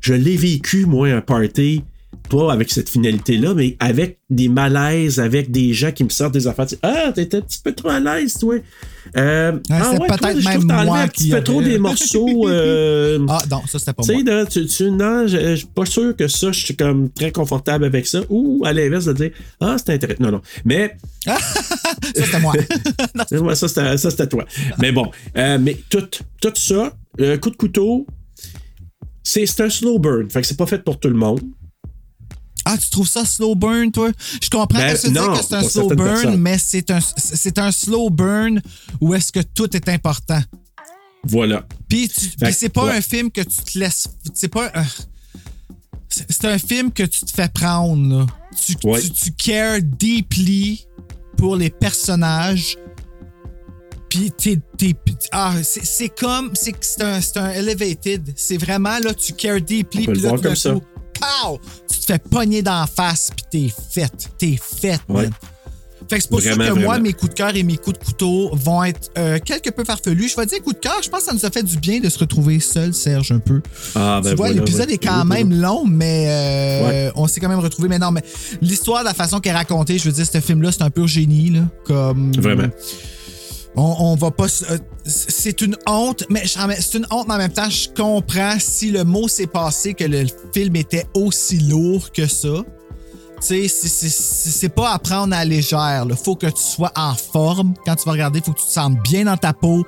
je 0.00 0.14
l'ai 0.14 0.36
vécu, 0.36 0.86
moi, 0.86 1.08
un 1.08 1.20
party, 1.20 1.84
pas 2.28 2.52
avec 2.52 2.70
cette 2.70 2.88
finalité-là, 2.88 3.52
mais 3.54 3.76
avec 3.80 4.18
des 4.30 4.48
malaises, 4.48 5.20
avec 5.20 5.50
des 5.50 5.72
gens 5.74 5.92
qui 5.92 6.04
me 6.04 6.08
sortent 6.08 6.32
des 6.34 6.46
affaires. 6.46 6.68
Sais, 6.68 6.78
Ah, 6.82 7.12
t'étais 7.14 7.38
un 7.38 7.40
petit 7.42 7.58
peu 7.62 7.72
trop 7.72 7.88
à 7.90 8.00
l'aise, 8.00 8.34
toi. 8.34 8.54
Euh, 9.16 9.58
ah 9.70 9.90
ouais, 9.92 10.06
peut-être 10.06 10.44
même 10.44 10.62
moi 10.86 10.98
un 11.00 11.08
qui 11.08 11.24
petit 11.24 11.28
peu 11.30 11.34
aurais- 11.36 11.42
trop 11.44 11.62
des 11.62 11.78
morceaux. 11.78 12.48
euh, 12.48 13.18
Ah, 13.28 13.42
non, 13.50 13.60
ça, 13.66 13.78
c'était 13.78 13.92
pas 13.92 14.02
tu 14.04 14.12
moi. 14.12 14.20
sais, 14.24 14.30
là, 14.30 14.46
tu, 14.46 14.66
tu- 14.66 14.90
non, 14.90 15.26
je, 15.26 15.56
suis 15.56 15.66
pas 15.66 15.84
sûr 15.84 16.16
que 16.16 16.28
ça, 16.28 16.52
je 16.52 16.64
suis 16.64 16.76
comme 16.76 17.10
très 17.10 17.32
confortable 17.32 17.84
avec 17.84 18.06
ça. 18.06 18.20
Ou 18.30 18.62
à 18.64 18.72
l'inverse 18.72 19.04
de 19.06 19.12
dire, 19.12 19.30
ah, 19.60 19.76
c'est 19.78 19.92
intéressant. 19.92 20.22
Non, 20.22 20.30
non. 20.32 20.40
Mais. 20.64 20.96
ça, 21.26 21.36
c'était 22.14 22.40
moi. 22.40 22.54
Ouais, 23.32 23.54
ça, 23.54 23.68
c'était 23.68 23.96
ça, 23.98 24.10
c'était 24.10 24.28
toi. 24.28 24.44
Mais 24.78 24.92
bon, 24.92 25.10
euh, 25.36 25.58
mais 25.60 25.76
tout, 25.90 26.06
tout 26.40 26.52
ça, 26.54 26.92
euh, 27.20 27.36
coup 27.38 27.50
de 27.50 27.56
couteau, 27.56 28.06
c'est 29.22 29.46
c'est 29.46 29.62
un 29.64 29.70
slow 29.70 29.98
burn. 29.98 30.30
Fait 30.30 30.40
que 30.40 30.46
c'est 30.46 30.56
pas 30.56 30.66
fait 30.66 30.82
pour 30.82 30.98
tout 30.98 31.08
le 31.08 31.14
monde. 31.14 31.40
Ah, 32.64 32.78
tu 32.78 32.88
trouves 32.90 33.08
ça 33.08 33.24
slow 33.24 33.54
burn, 33.54 33.90
toi? 33.90 34.10
Je 34.42 34.48
comprends 34.50 34.78
Ben, 34.78 34.94
que 34.96 35.00
tu 35.00 35.08
dis 35.08 35.12
non, 35.14 35.34
que 35.36 35.42
c'est 35.42 35.54
un 35.54 35.62
slow 35.68 35.88
burn, 35.88 35.98
personnes. 36.22 36.36
mais 36.40 36.58
c'est 36.58 36.90
un, 36.90 37.00
c'est 37.16 37.58
un 37.58 37.72
slow 37.72 38.08
burn 38.10 38.60
où 39.00 39.14
est-ce 39.14 39.32
que 39.32 39.40
tout 39.40 39.74
est 39.76 39.88
important. 39.88 40.40
Voilà. 41.24 41.64
Puis, 41.88 42.10
c'est 42.52 42.68
pas 42.68 42.84
ouais. 42.86 42.96
un 42.96 43.00
film 43.00 43.30
que 43.30 43.40
tu 43.42 43.56
te 43.56 43.78
laisses. 43.78 44.06
C'est 44.34 44.48
pas. 44.48 44.70
un- 44.74 44.84
c'est 46.08 46.44
un 46.44 46.58
film 46.58 46.92
que 46.92 47.04
tu 47.04 47.24
te 47.24 47.30
fais 47.30 47.48
prendre, 47.48 48.18
là. 48.18 48.26
Tu, 48.66 48.76
Ouais. 48.84 49.00
tu, 49.00 49.10
tu 49.10 49.32
cares 49.32 49.78
deeply 49.82 50.86
pour 51.38 51.56
les 51.56 51.70
personnages. 51.70 52.76
Puis 54.10 54.30
t'es. 54.30 54.58
t'es- 54.76 54.94
ah, 55.32 55.54
c'est 55.62 55.86
c'est 55.86 56.10
comme. 56.10 56.50
C'est 56.54 56.74
c'est 56.82 57.02
un, 57.02 57.20
c'est 57.20 57.38
un 57.38 57.48
elevated. 57.50 58.32
C'est 58.36 58.58
vraiment, 58.58 58.98
là, 58.98 59.14
tu 59.14 59.32
cares 59.32 59.60
deeply. 59.62 60.02
On 60.02 60.06
peut 60.06 60.12
le 60.12 60.18
voir 60.20 60.40
comme 60.40 60.56
ça. 60.56 60.74
Pow! 61.18 61.58
Tu 61.90 61.98
te 62.00 62.04
fais 62.06 62.18
pogner 62.18 62.62
d'en 62.62 62.86
face, 62.86 63.30
puis 63.34 63.44
t'es 63.68 63.74
faite. 63.90 64.28
T'es 64.38 64.58
faite, 64.60 65.00
Ouais. 65.08 65.24
man. 65.24 65.32
Fait 66.10 66.16
que 66.16 66.22
c'est 66.24 66.30
pour 66.30 66.40
Vraiment, 66.40 66.64
ça 66.64 66.70
que 66.72 66.78
moi, 66.80 66.98
mes 66.98 67.12
coups 67.12 67.30
de 67.30 67.36
cœur 67.36 67.54
et 67.54 67.62
mes 67.62 67.76
coups 67.76 67.96
de 67.98 68.04
couteau 68.04 68.50
vont 68.54 68.82
être 68.82 69.10
euh, 69.16 69.38
quelque 69.38 69.70
peu 69.70 69.84
farfelus. 69.84 70.28
Je 70.30 70.36
vais 70.36 70.44
dire 70.46 70.60
coup 70.60 70.72
de 70.72 70.78
cœur, 70.78 70.96
je 71.02 71.08
pense 71.08 71.20
que 71.20 71.26
ça 71.26 71.32
nous 71.32 71.46
a 71.46 71.50
fait 71.50 71.62
du 71.62 71.78
bien 71.78 72.00
de 72.00 72.08
se 72.08 72.18
retrouver 72.18 72.58
seul, 72.58 72.92
Serge, 72.92 73.30
un 73.30 73.38
peu. 73.38 73.62
Ah, 73.94 74.20
ben 74.22 74.30
tu 74.30 74.36
vois, 74.36 74.50
l'épisode 74.50 74.90
est 74.90 74.98
quand 74.98 75.24
même 75.24 75.54
long, 75.54 75.84
mais 75.86 76.24
euh, 76.28 76.88
Ouais. 77.06 77.12
on 77.14 77.28
s'est 77.28 77.38
quand 77.40 77.48
même 77.48 77.60
retrouvé. 77.60 77.88
Mais 77.88 78.00
non, 78.00 78.10
mais 78.10 78.22
l'histoire, 78.60 79.02
de 79.02 79.06
la 79.08 79.14
façon 79.14 79.38
qu'elle 79.38 79.52
est 79.54 79.58
racontée, 79.58 79.96
je 79.96 80.04
veux 80.04 80.12
dire, 80.12 80.26
ce 80.26 80.40
film-là, 80.40 80.72
c'est 80.72 80.82
un 80.82 80.90
pur 80.90 81.06
génie. 81.06 81.50
Là, 81.50 81.60
comme, 81.84 82.32
Vraiment. 82.36 82.68
On, 83.76 83.96
on 84.00 84.14
va 84.16 84.30
pas. 84.30 84.46
euh, 84.70 84.78
C'est 85.04 85.62
une 85.62 85.76
honte, 85.88 86.24
mais 86.28 86.44
je- 86.44 86.58
c'est 86.80 86.94
une 86.98 87.06
honte, 87.10 87.26
mais 87.26 87.34
en 87.34 87.38
même 87.38 87.52
temps, 87.52 87.68
je 87.70 87.88
comprends 87.88 88.56
si 88.58 88.90
le 88.90 89.02
mot 89.04 89.26
s'est 89.28 89.46
passé 89.46 89.94
que 89.94 90.04
le 90.04 90.26
film 90.52 90.76
était 90.76 91.06
aussi 91.14 91.58
lourd 91.58 92.12
que 92.12 92.26
ça. 92.26 92.48
Tu 93.44 93.68
sais, 93.68 94.08
c'est- 94.08 94.68
pas 94.68 94.92
à 94.92 94.98
prendre 95.00 95.34
à 95.34 95.38
la 95.38 95.44
légère. 95.44 96.06
Il 96.08 96.14
faut 96.16 96.36
que 96.36 96.46
tu 96.46 96.62
sois 96.62 96.92
en 96.94 97.14
forme 97.14 97.74
quand 97.84 97.96
tu 97.96 98.04
vas 98.04 98.12
regarder. 98.12 98.40
Faut 98.40 98.52
que 98.52 98.60
tu 98.60 98.66
te 98.66 98.70
sentes 98.70 99.02
bien 99.02 99.24
dans 99.24 99.36
ta 99.36 99.52
peau. 99.52 99.84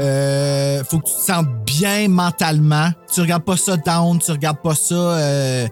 Euh, 0.00 0.82
faut 0.82 0.98
que 0.98 1.06
tu 1.06 1.14
te 1.14 1.20
sentes 1.32 1.46
bien 1.64 2.08
mentalement. 2.08 2.90
Tu 3.14 3.20
regardes 3.20 3.44
pas 3.44 3.56
ça 3.56 3.76
down. 3.76 4.18
Tu 4.18 4.32
regardes 4.32 4.60
pas 4.60 4.74
ça 4.74 4.94
euh, 4.94 5.68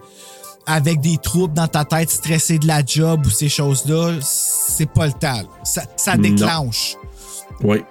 avec 0.65 1.01
des 1.01 1.17
troubles 1.17 1.53
dans 1.53 1.67
ta 1.67 1.83
tête, 1.83 2.09
stressé 2.09 2.57
de 2.57 2.67
la 2.67 2.81
job 2.85 3.25
ou 3.25 3.29
ces 3.29 3.49
choses-là, 3.49 4.13
c'est 4.21 4.89
pas 4.89 5.07
le 5.07 5.13
temps. 5.13 5.41
Ça, 5.65 5.83
ça 5.97 6.15
Non. 6.15 6.47
Oui. 7.63 7.83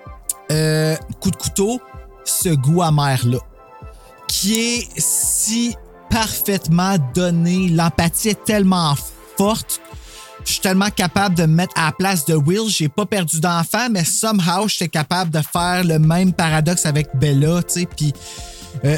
Euh, 0.51 0.97
coup 1.21 1.31
de 1.31 1.37
couteau, 1.37 1.81
ce 2.25 2.51
goût 2.51 2.83
amer-là, 2.83 3.39
qui 4.29 4.55
est 4.55 4.89
si 4.97 5.75
parfaitement 6.11 6.97
donné, 7.15 7.69
l'empathie 7.69 8.31
est 8.31 8.45
tellement 8.45 8.95
forte. 9.37 9.81
Je 10.45 10.53
suis 10.53 10.61
tellement 10.61 10.91
capable 10.91 11.35
de 11.35 11.43
me 11.43 11.55
mettre 11.55 11.73
à 11.77 11.87
la 11.87 11.93
place 11.93 12.27
de 12.27 12.35
Will. 12.35 12.69
J'ai 12.69 12.89
pas 12.89 13.07
perdu 13.07 13.41
d'enfant, 13.41 13.89
mais 13.91 14.05
somehow, 14.05 14.69
j'étais 14.69 14.89
capable 14.89 15.31
de 15.31 15.41
faire 15.41 15.83
le 15.85 15.99
même 15.99 16.33
paradoxe 16.35 16.85
avec 16.85 17.09
Bella, 17.15 17.63
tu 17.63 17.81
sais. 17.81 17.87
Puis 17.87 18.13
euh, 18.85 18.97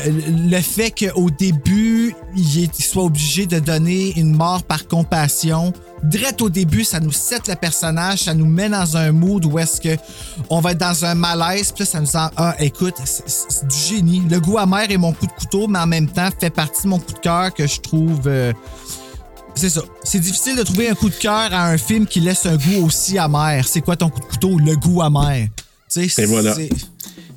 le 0.51 0.61
fait 0.61 0.91
qu'au 0.91 1.31
début, 1.31 2.15
il 2.37 2.71
soit 2.75 3.05
obligé 3.05 3.47
de 3.47 3.59
donner 3.61 4.19
une 4.19 4.35
mort 4.35 4.65
par 4.65 4.89
compassion, 4.89 5.73
direct 6.09 6.41
au 6.43 6.49
début, 6.51 6.85
ça 6.85 7.01
nous 7.01 7.13
set 7.13 7.49
le 7.49 7.55
personnage, 7.57 8.21
ça 8.25 8.35
nous 8.35 8.47
met 8.47 8.69
dans 8.69 8.97
un 8.97 9.13
mood 9.13 9.45
où 9.45 9.59
est-ce 9.59 9.81
que 9.81 9.97
on 10.51 10.61
va 10.61 10.73
être 10.73 10.79
dans 10.79 11.05
un 11.05 11.15
malaise, 11.15 11.73
puis 11.73 11.85
là, 11.85 11.87
ça 11.91 12.01
nous 12.01 12.17
en... 12.17 12.31
Ah, 12.37 12.55
écoute, 12.61 12.95
c'est- 13.05 13.67
du 13.67 13.77
génie. 13.77 14.23
Le 14.29 14.41
goût 14.41 14.59
amer 14.59 14.91
est 14.91 14.97
mon 14.97 15.13
coup 15.13 15.27
de 15.27 15.33
couteau, 15.33 15.67
mais 15.69 15.79
en 15.79 15.87
même 15.87 16.09
temps, 16.09 16.29
fait 16.39 16.51
partie 16.51 16.83
de 16.85 16.89
mon 16.89 16.99
coup 16.99 17.13
de 17.13 17.19
cœur 17.19 17.53
que 17.55 17.67
je 17.67 17.81
trouve... 17.81 18.21
euh, 18.27 18.53
c'est 19.55 19.71
ça. 19.71 19.81
C'est 20.05 20.21
difficile 20.21 20.55
de 20.57 20.63
trouver 20.63 20.91
un 20.91 20.95
coup 20.95 21.09
de 21.09 21.15
cœur 21.15 21.49
à 21.53 21.69
un 21.69 21.79
film 21.79 22.07
qui 22.07 22.21
laisse 22.21 22.45
un 22.45 22.57
goût 22.57 22.85
aussi 22.87 23.17
amer. 23.19 23.67
C'est 23.67 23.81
quoi 23.81 23.97
ton 23.97 24.11
coup 24.11 24.21
de 24.21 24.27
couteau? 24.27 24.59
Le 24.59 24.77
goût 24.77 25.01
amer. 25.03 25.49
Tu 25.91 26.09
sais, 26.11 26.23
Et 26.23 26.27
voilà. 26.27 26.55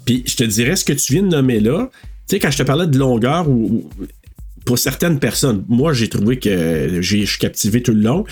Puis 0.06 0.24
je 0.26 0.36
te 0.36 0.44
dirais 0.44 0.76
ce 0.76 0.84
que 0.84 0.92
tu 0.94 1.14
viens 1.14 1.22
de 1.22 1.28
nommer 1.30 1.60
là. 1.62 1.88
Tu 2.28 2.36
sais, 2.36 2.40
quand 2.40 2.52
je 2.52 2.58
te 2.58 2.64
parlais 2.64 2.88
de 2.88 2.98
longueur, 2.98 3.48
ou- 3.48 3.90
pour 4.66 4.78
certaines 4.80 5.20
personnes, 5.20 5.64
moi 5.68 5.94
j'ai 5.94 6.10
trouvé 6.10 6.40
que 6.40 7.00
je 7.02 7.26
suis 7.26 7.38
captivé 7.40 7.82
tout 7.84 7.94
le 7.94 8.02
long. 8.02 8.26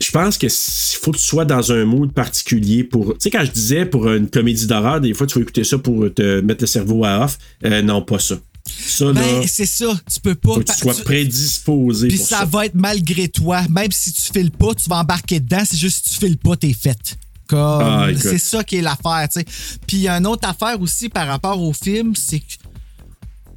Je 0.00 0.10
pense 0.12 0.38
qu'il 0.38 0.48
faut 0.50 1.10
que 1.10 1.16
tu 1.16 1.24
sois 1.24 1.44
dans 1.44 1.72
un 1.72 1.84
mood 1.84 2.12
particulier 2.12 2.84
pour. 2.84 3.14
Tu 3.14 3.16
sais, 3.20 3.30
quand 3.30 3.44
je 3.44 3.50
disais 3.50 3.84
pour 3.84 4.08
une 4.08 4.28
comédie 4.30 4.66
d'horreur, 4.68 5.00
des 5.00 5.12
fois 5.12 5.26
tu 5.26 5.34
vas 5.36 5.42
écouter 5.42 5.64
ça 5.64 5.76
pour 5.78 6.06
te 6.14 6.40
mettre 6.40 6.62
le 6.62 6.68
cerveau 6.68 7.04
à 7.04 7.24
off. 7.24 7.36
Euh, 7.64 7.82
non, 7.82 8.02
pas 8.02 8.20
ça. 8.20 8.36
Ça, 8.64 9.12
Ben, 9.12 9.44
c'est 9.46 9.66
ça. 9.66 9.98
Tu 10.12 10.20
peux 10.20 10.34
pas. 10.36 10.54
faut 10.54 10.60
que 10.60 10.70
tu 10.72 10.78
sois 10.78 10.94
prédisposé 11.04 12.08
Puis 12.08 12.18
ça, 12.18 12.40
ça. 12.40 12.44
va 12.44 12.66
être 12.66 12.74
malgré 12.74 13.26
toi. 13.28 13.62
Même 13.70 13.90
si 13.90 14.12
tu 14.12 14.22
files 14.32 14.50
pas, 14.52 14.74
tu 14.74 14.88
vas 14.88 14.98
embarquer 14.98 15.40
dedans. 15.40 15.62
C'est 15.64 15.76
juste 15.78 16.06
si 16.06 16.14
tu 16.14 16.26
files 16.26 16.38
pas, 16.38 16.54
t'es 16.54 16.74
faite. 16.74 17.16
Comme, 17.48 17.58
Ah, 17.82 18.08
c'est 18.16 18.38
ça 18.38 18.62
qui 18.62 18.76
est 18.76 18.82
l'affaire, 18.82 19.26
tu 19.32 19.40
sais. 19.40 19.46
Puis 19.86 19.96
il 19.96 20.00
y 20.02 20.08
a 20.08 20.18
une 20.18 20.26
autre 20.26 20.46
affaire 20.46 20.78
aussi 20.82 21.08
par 21.08 21.26
rapport 21.26 21.60
au 21.60 21.72
film, 21.72 22.14
c'est 22.14 22.40
que 22.40 22.44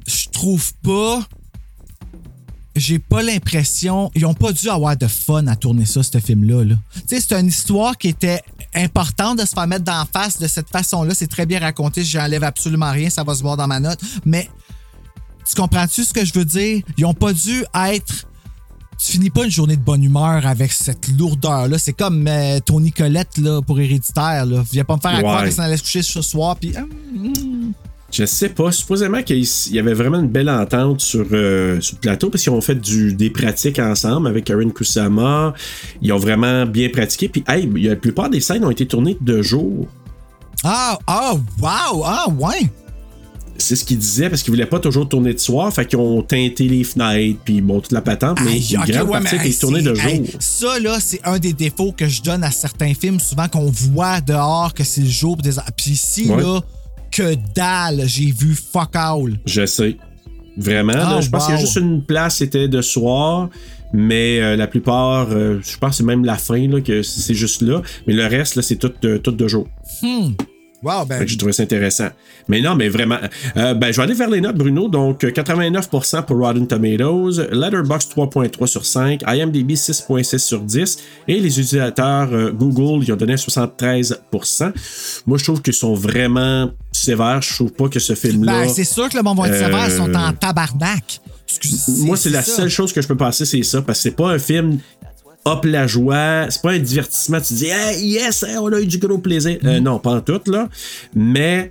je 0.06 0.28
trouve 0.30 0.72
pas. 0.82 1.20
J'ai 2.74 2.98
pas 2.98 3.22
l'impression. 3.22 4.10
Ils 4.14 4.24
ont 4.24 4.32
pas 4.32 4.50
dû 4.52 4.68
avoir 4.70 4.96
de 4.96 5.06
fun 5.06 5.46
à 5.46 5.56
tourner 5.56 5.84
ça, 5.84 6.02
ce 6.02 6.18
film-là. 6.18 6.64
là. 6.64 6.74
Tu 6.94 7.00
sais, 7.06 7.20
c'est 7.20 7.38
une 7.38 7.48
histoire 7.48 7.98
qui 7.98 8.08
était 8.08 8.40
importante 8.74 9.38
de 9.40 9.44
se 9.44 9.50
faire 9.52 9.66
mettre 9.66 9.84
d'en 9.84 10.04
face 10.10 10.38
de 10.38 10.46
cette 10.48 10.70
façon-là. 10.70 11.14
C'est 11.14 11.26
très 11.26 11.44
bien 11.44 11.60
raconté. 11.60 12.02
J'enlève 12.02 12.42
absolument 12.44 12.90
rien. 12.90 13.10
Ça 13.10 13.24
va 13.24 13.34
se 13.34 13.42
voir 13.42 13.58
dans 13.58 13.66
ma 13.66 13.78
note. 13.78 13.98
Mais 14.24 14.48
tu 15.46 15.54
comprends-tu 15.54 16.02
ce 16.04 16.14
que 16.14 16.24
je 16.24 16.32
veux 16.32 16.46
dire? 16.46 16.82
Ils 16.96 17.04
ont 17.04 17.12
pas 17.12 17.34
dû 17.34 17.62
être. 17.90 18.24
Tu 18.98 19.12
finis 19.12 19.30
pas 19.30 19.44
une 19.44 19.50
journée 19.50 19.76
de 19.76 19.82
bonne 19.82 20.02
humeur 20.02 20.46
avec 20.46 20.72
cette 20.72 21.08
lourdeur-là. 21.08 21.76
C'est 21.76 21.92
comme 21.92 22.26
euh, 22.26 22.58
Tony 22.60 22.90
Collette 22.92 23.36
là, 23.36 23.60
pour 23.60 23.80
Héréditaire. 23.80 24.46
Là. 24.46 24.62
Viens 24.72 24.84
pas 24.84 24.96
me 24.96 25.00
faire 25.00 25.10
à 25.10 25.14
Ouais. 25.16 25.20
croire 25.22 25.44
que 25.44 25.50
ça 25.50 25.64
allait 25.64 25.76
se 25.76 25.82
coucher 25.82 26.02
ce 26.02 26.22
soir. 26.22 26.56
Puis, 26.56 26.72
ah, 26.74 26.84
Je 28.12 28.26
sais 28.26 28.50
pas. 28.50 28.70
Supposément 28.70 29.22
qu'il 29.22 29.42
y 29.70 29.78
avait 29.78 29.94
vraiment 29.94 30.20
une 30.20 30.28
belle 30.28 30.50
entente 30.50 31.00
sur, 31.00 31.24
euh, 31.32 31.80
sur 31.80 31.96
le 31.96 32.00
plateau 32.00 32.28
parce 32.28 32.42
qu'ils 32.44 32.52
ont 32.52 32.60
fait 32.60 32.74
du, 32.74 33.14
des 33.14 33.30
pratiques 33.30 33.78
ensemble 33.78 34.28
avec 34.28 34.44
Karen 34.44 34.70
Kusama. 34.72 35.54
Ils 36.02 36.12
ont 36.12 36.18
vraiment 36.18 36.66
bien 36.66 36.90
pratiqué. 36.90 37.28
Puis, 37.30 37.42
hey, 37.48 37.66
la 37.82 37.96
plupart 37.96 38.28
des 38.28 38.40
scènes 38.40 38.64
ont 38.66 38.70
été 38.70 38.86
tournées 38.86 39.16
de 39.20 39.40
jour. 39.40 39.86
ah, 40.62 40.98
ah, 41.06 41.34
wow, 41.60 42.02
ah, 42.04 42.26
ouais. 42.38 42.70
C'est 43.58 43.76
ce 43.76 43.84
qu'ils 43.84 43.98
disaient 43.98 44.28
parce 44.28 44.42
qu'ils 44.42 44.52
voulaient 44.52 44.66
pas 44.66 44.80
toujours 44.80 45.08
tourner 45.08 45.32
de 45.34 45.38
soir. 45.38 45.72
Fait 45.72 45.86
qu'ils 45.86 45.98
ont 45.98 46.20
teinté 46.22 46.68
les 46.68 46.84
fenêtres. 46.84 47.38
Puis, 47.44 47.60
bon, 47.62 47.80
toute 47.80 47.92
la 47.92 48.00
patente. 48.02 48.38
Mais 48.44 48.50
Aïe, 48.52 48.74
une 48.74 48.80
ok, 48.80 48.90
grande 48.90 49.06
ouais, 49.08 49.12
partie 49.20 49.34
mais, 49.36 49.40
a 49.40 49.44
été 49.46 49.56
tournée 49.58 49.82
de 49.82 49.94
jour. 49.94 50.10
hey, 50.10 50.30
ça, 50.38 50.78
là, 50.80 50.98
c'est 51.00 51.20
un 51.24 51.38
des 51.38 51.52
défauts 51.54 51.92
que 51.92 52.08
je 52.08 52.20
donne 52.22 52.44
à 52.44 52.50
certains 52.50 52.92
films, 52.92 53.20
souvent 53.20 53.48
qu'on 53.48 53.70
voit 53.70 54.20
dehors 54.20 54.74
que 54.74 54.84
c'est 54.84 55.00
le 55.02 55.08
jour. 55.08 55.36
Des... 55.36 55.52
Puis 55.76 55.92
ici, 55.92 56.28
Ouais. 56.28 56.42
là, 56.42 56.60
que 57.12 57.34
dalle, 57.54 58.02
j'ai 58.06 58.32
vu 58.32 58.54
fuck 58.54 58.94
all. 58.94 59.38
Je 59.46 59.66
sais. 59.66 59.96
Vraiment. 60.56 60.92
là, 60.94 61.14
Ah, 61.16 61.20
je 61.20 61.30
pense 61.30 61.46
qu'il 61.46 61.54
y 61.54 61.58
a 61.58 61.60
juste 61.60 61.76
une 61.76 62.02
place, 62.04 62.36
c'était 62.36 62.68
de 62.68 62.80
soir. 62.82 63.48
Mais 63.94 64.40
euh, 64.40 64.56
la 64.56 64.66
plupart, 64.66 65.28
euh, 65.30 65.60
je 65.62 65.76
pense 65.76 65.90
que 65.90 65.96
c'est 65.96 66.02
même 66.04 66.24
la 66.24 66.36
fin, 66.38 66.66
là, 66.66 66.80
que 66.80 67.02
c'est 67.02 67.34
juste 67.34 67.60
là. 67.60 67.82
Mais 68.06 68.14
le 68.14 68.26
reste, 68.26 68.56
là, 68.56 68.62
c'est 68.62 68.76
tout, 68.76 68.90
de- 69.02 69.18
tout 69.18 69.32
de 69.32 69.46
jour. 69.48 69.68
Hmm. 70.02 70.30
Wow, 70.82 71.04
ben. 71.06 71.26
j'ai 71.26 71.36
trouvé 71.36 71.52
ça 71.52 71.62
intéressant. 71.62 72.08
Mais 72.48 72.60
non, 72.60 72.74
mais 72.74 72.88
vraiment. 72.88 73.18
euh, 73.56 73.74
ben, 73.74 73.92
je 73.92 73.96
vais 73.98 74.02
aller 74.02 74.14
vers 74.14 74.28
les 74.30 74.40
notes, 74.40 74.56
Bruno. 74.56 74.88
Donc, 74.88 75.22
euh, 75.24 75.30
89% 75.30 76.22
pour 76.24 76.38
Rotten 76.38 76.66
Tomatoes, 76.66 77.40
Letterboxd 77.52 78.10
3.3 78.16 78.66
sur 78.66 78.84
5, 78.84 79.22
IMDb 79.26 79.70
6.6 79.76 80.38
sur 80.38 80.60
10, 80.60 80.98
et 81.28 81.38
les 81.38 81.60
utilisateurs 81.60 82.32
euh, 82.32 82.50
Google, 82.50 83.04
ils 83.04 83.12
ont 83.12 83.16
donné 83.16 83.36
73%. 83.36 84.72
Moi, 85.26 85.38
je 85.38 85.44
trouve 85.44 85.62
qu'ils 85.62 85.72
sont 85.74 85.94
vraiment 85.94 86.70
sévères. 86.90 87.42
Je 87.42 87.54
trouve 87.54 87.72
pas 87.72 87.88
que 87.88 88.00
ce 88.00 88.14
film-là. 88.14 88.62
Ben, 88.64 88.68
c'est 88.68 88.84
sûr 88.84 89.08
que 89.08 89.16
le 89.16 89.22
monde 89.22 89.38
va 89.38 89.48
être 89.48 89.58
sévère, 89.58 89.86
ils 89.88 89.92
sont 89.96 90.08
Euh, 90.12 90.14
en 90.28 90.32
tabarnak. 90.32 91.20
Excuse- 91.48 92.04
Moi, 92.04 92.16
c'est 92.16 92.30
la 92.30 92.42
ça. 92.42 92.56
seule 92.56 92.68
chose 92.70 92.92
que 92.92 93.02
je 93.02 93.08
peux 93.08 93.16
passer, 93.16 93.44
c'est 93.44 93.62
ça, 93.62 93.82
parce 93.82 93.98
que 93.98 94.02
c'est 94.04 94.16
pas 94.16 94.30
un 94.30 94.38
film 94.38 94.78
hop 95.44 95.64
la 95.64 95.86
joie, 95.86 96.46
c'est 96.50 96.62
pas 96.62 96.72
un 96.72 96.78
divertissement, 96.78 97.40
tu 97.40 97.54
dis 97.54 97.66
hey, 97.66 98.04
yes, 98.06 98.42
hey, 98.44 98.56
on 98.58 98.66
a 98.72 98.80
eu 98.80 98.86
du 98.86 98.98
gros 98.98 99.18
plaisir. 99.18 99.58
Euh, 99.64 99.80
Mm. 99.80 99.82
non, 99.84 99.98
pas 99.98 100.14
en 100.14 100.20
tout, 100.20 100.40
là. 100.46 100.68
Mais 101.14 101.70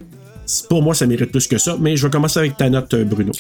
pour 0.70 0.84
moi, 0.84 0.94
ça 0.94 1.06
mérite 1.06 1.32
plus 1.32 1.48
que 1.48 1.58
ça. 1.58 1.78
Mais 1.80 1.96
je 1.96 2.06
vais 2.06 2.12
commencer 2.12 2.40
avec 2.40 2.58
ta 2.58 2.70
note, 2.70 2.94
euh, 2.94 3.06
Bruno. 3.06 3.32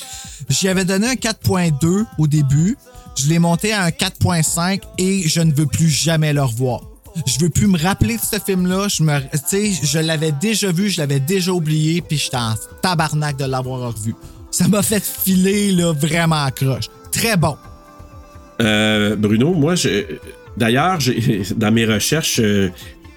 J'y 0.49 0.69
avais 0.69 0.85
donné 0.85 1.07
un 1.07 1.15
4.2 1.15 2.05
au 2.17 2.27
début. 2.27 2.77
Je 3.17 3.27
l'ai 3.27 3.39
monté 3.39 3.73
à 3.73 3.83
un 3.83 3.89
4.5 3.89 4.81
et 4.97 5.27
je 5.27 5.41
ne 5.41 5.51
veux 5.53 5.65
plus 5.65 5.89
jamais 5.89 6.31
le 6.31 6.41
revoir. 6.43 6.81
Je 7.27 7.37
veux 7.41 7.49
plus 7.49 7.67
me 7.67 7.77
rappeler 7.77 8.15
de 8.15 8.21
ce 8.21 8.39
film-là. 8.39 8.87
Je 8.87 9.03
me, 9.03 9.19
tu 9.19 9.27
sais, 9.45 9.71
je 9.83 9.99
l'avais 9.99 10.31
déjà 10.31 10.71
vu, 10.71 10.89
je 10.89 11.01
l'avais 11.01 11.19
déjà 11.19 11.51
oublié, 11.51 11.99
puis 12.01 12.17
j'étais 12.17 12.37
en 12.37 12.53
tabarnak 12.81 13.35
de 13.35 13.43
l'avoir 13.43 13.91
revu. 13.93 14.15
Ça 14.49 14.69
m'a 14.69 14.81
fait 14.81 15.03
filer 15.03 15.73
là, 15.73 15.91
vraiment 15.91 16.37
en 16.45 16.51
croche. 16.51 16.85
Très 17.11 17.35
bon. 17.35 17.57
Euh, 18.61 19.15
Bruno, 19.15 19.53
moi, 19.53 19.75
je- 19.75 20.05
d'ailleurs, 20.57 20.99
dans 21.57 21.71
mes 21.71 21.85
recherches, 21.85 22.39
euh, 22.39 22.69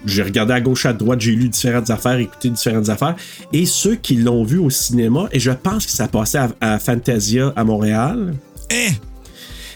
j'ai 0.05 0.21
regardé 0.23 0.53
à 0.53 0.61
gauche, 0.61 0.85
à 0.85 0.93
droite, 0.93 1.21
j'ai 1.21 1.31
lu 1.31 1.49
différentes 1.49 1.89
affaires, 1.89 2.17
écouté 2.19 2.49
différentes 2.49 2.89
affaires. 2.89 3.15
Et 3.53 3.65
ceux 3.65 3.95
qui 3.95 4.15
l'ont 4.15 4.43
vu 4.43 4.57
au 4.57 4.69
cinéma, 4.69 5.27
et 5.31 5.39
je 5.39 5.51
pense 5.51 5.85
que 5.85 5.91
ça 5.91 6.07
passait 6.07 6.37
à, 6.39 6.49
à 6.61 6.79
Fantasia 6.79 7.53
à 7.55 7.63
Montréal. 7.63 8.33
Eh! 8.71 8.89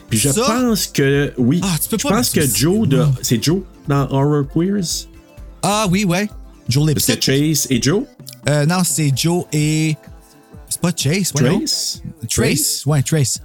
Puis 0.09 0.17
je 0.19 0.29
Ça? 0.29 0.41
pense 0.41 0.87
que, 0.87 1.33
oui, 1.37 1.61
Ah, 1.63 1.75
tu 1.81 1.87
peux 1.89 1.97
je 1.99 2.03
pas 2.07 2.15
pense 2.15 2.31
que 2.31 2.41
Joe, 2.41 2.87
de, 2.87 3.03
c'est 3.21 3.43
Joe 3.43 3.61
dans 3.87 4.07
Horror 4.09 4.43
Queers? 4.51 5.07
Ah 5.61 5.85
oui, 5.89 6.03
ouais. 6.03 6.27
Joe. 6.67 6.91
C'est 6.97 7.21
Chase 7.23 7.67
et 7.69 7.81
Joe? 7.81 8.03
Euh, 8.47 8.65
non, 8.65 8.81
c'est 8.83 9.11
Joe 9.15 9.43
et. 9.53 9.95
C'est 10.67 10.81
pas 10.81 10.91
Chase, 10.95 11.31
ouais, 11.35 11.49
non? 11.49 11.59
Trace. 11.59 12.01
Trace? 12.29 12.83
Ouais, 12.85 13.01
Trace. 13.03 13.39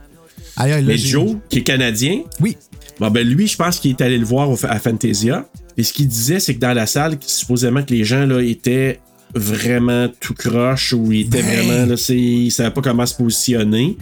Aïe, 0.57 0.71
là, 0.71 0.83
Mais 0.83 0.97
Joe, 0.99 1.37
qui 1.49 1.59
est 1.59 1.63
canadien, 1.63 2.21
Oui. 2.41 2.57
bon, 3.01 3.11
ben 3.11 3.27
lui, 3.27 3.47
je 3.49 3.57
pense 3.57 3.79
qu'il 3.81 3.91
est 3.91 4.01
allé 4.01 4.19
le 4.19 4.25
voir 4.25 4.51
à 4.65 4.79
Fantasia. 4.79 5.49
Et 5.77 5.83
ce 5.83 5.93
qu'il 5.93 6.07
disait, 6.09 6.39
c'est 6.41 6.55
que 6.55 6.61
dans 6.61 6.73
la 6.75 6.87
salle, 6.87 7.19
supposément 7.21 7.83
que 7.83 7.93
les 7.93 8.05
gens 8.05 8.27
là, 8.27 8.41
étaient 8.41 9.01
vraiment 9.35 10.09
tout 10.21 10.35
croche 10.35 10.93
ou 10.93 11.11
ils 11.11 11.23
étaient 11.23 11.43
Ben. 11.43 11.67
vraiment, 11.67 11.87
là, 11.87 11.97
c'est- 11.97 12.17
ils 12.17 12.51
savaient 12.53 12.71
pas 12.71 12.83
comment 12.83 13.05
se 13.07 13.15
positionner. 13.17 13.97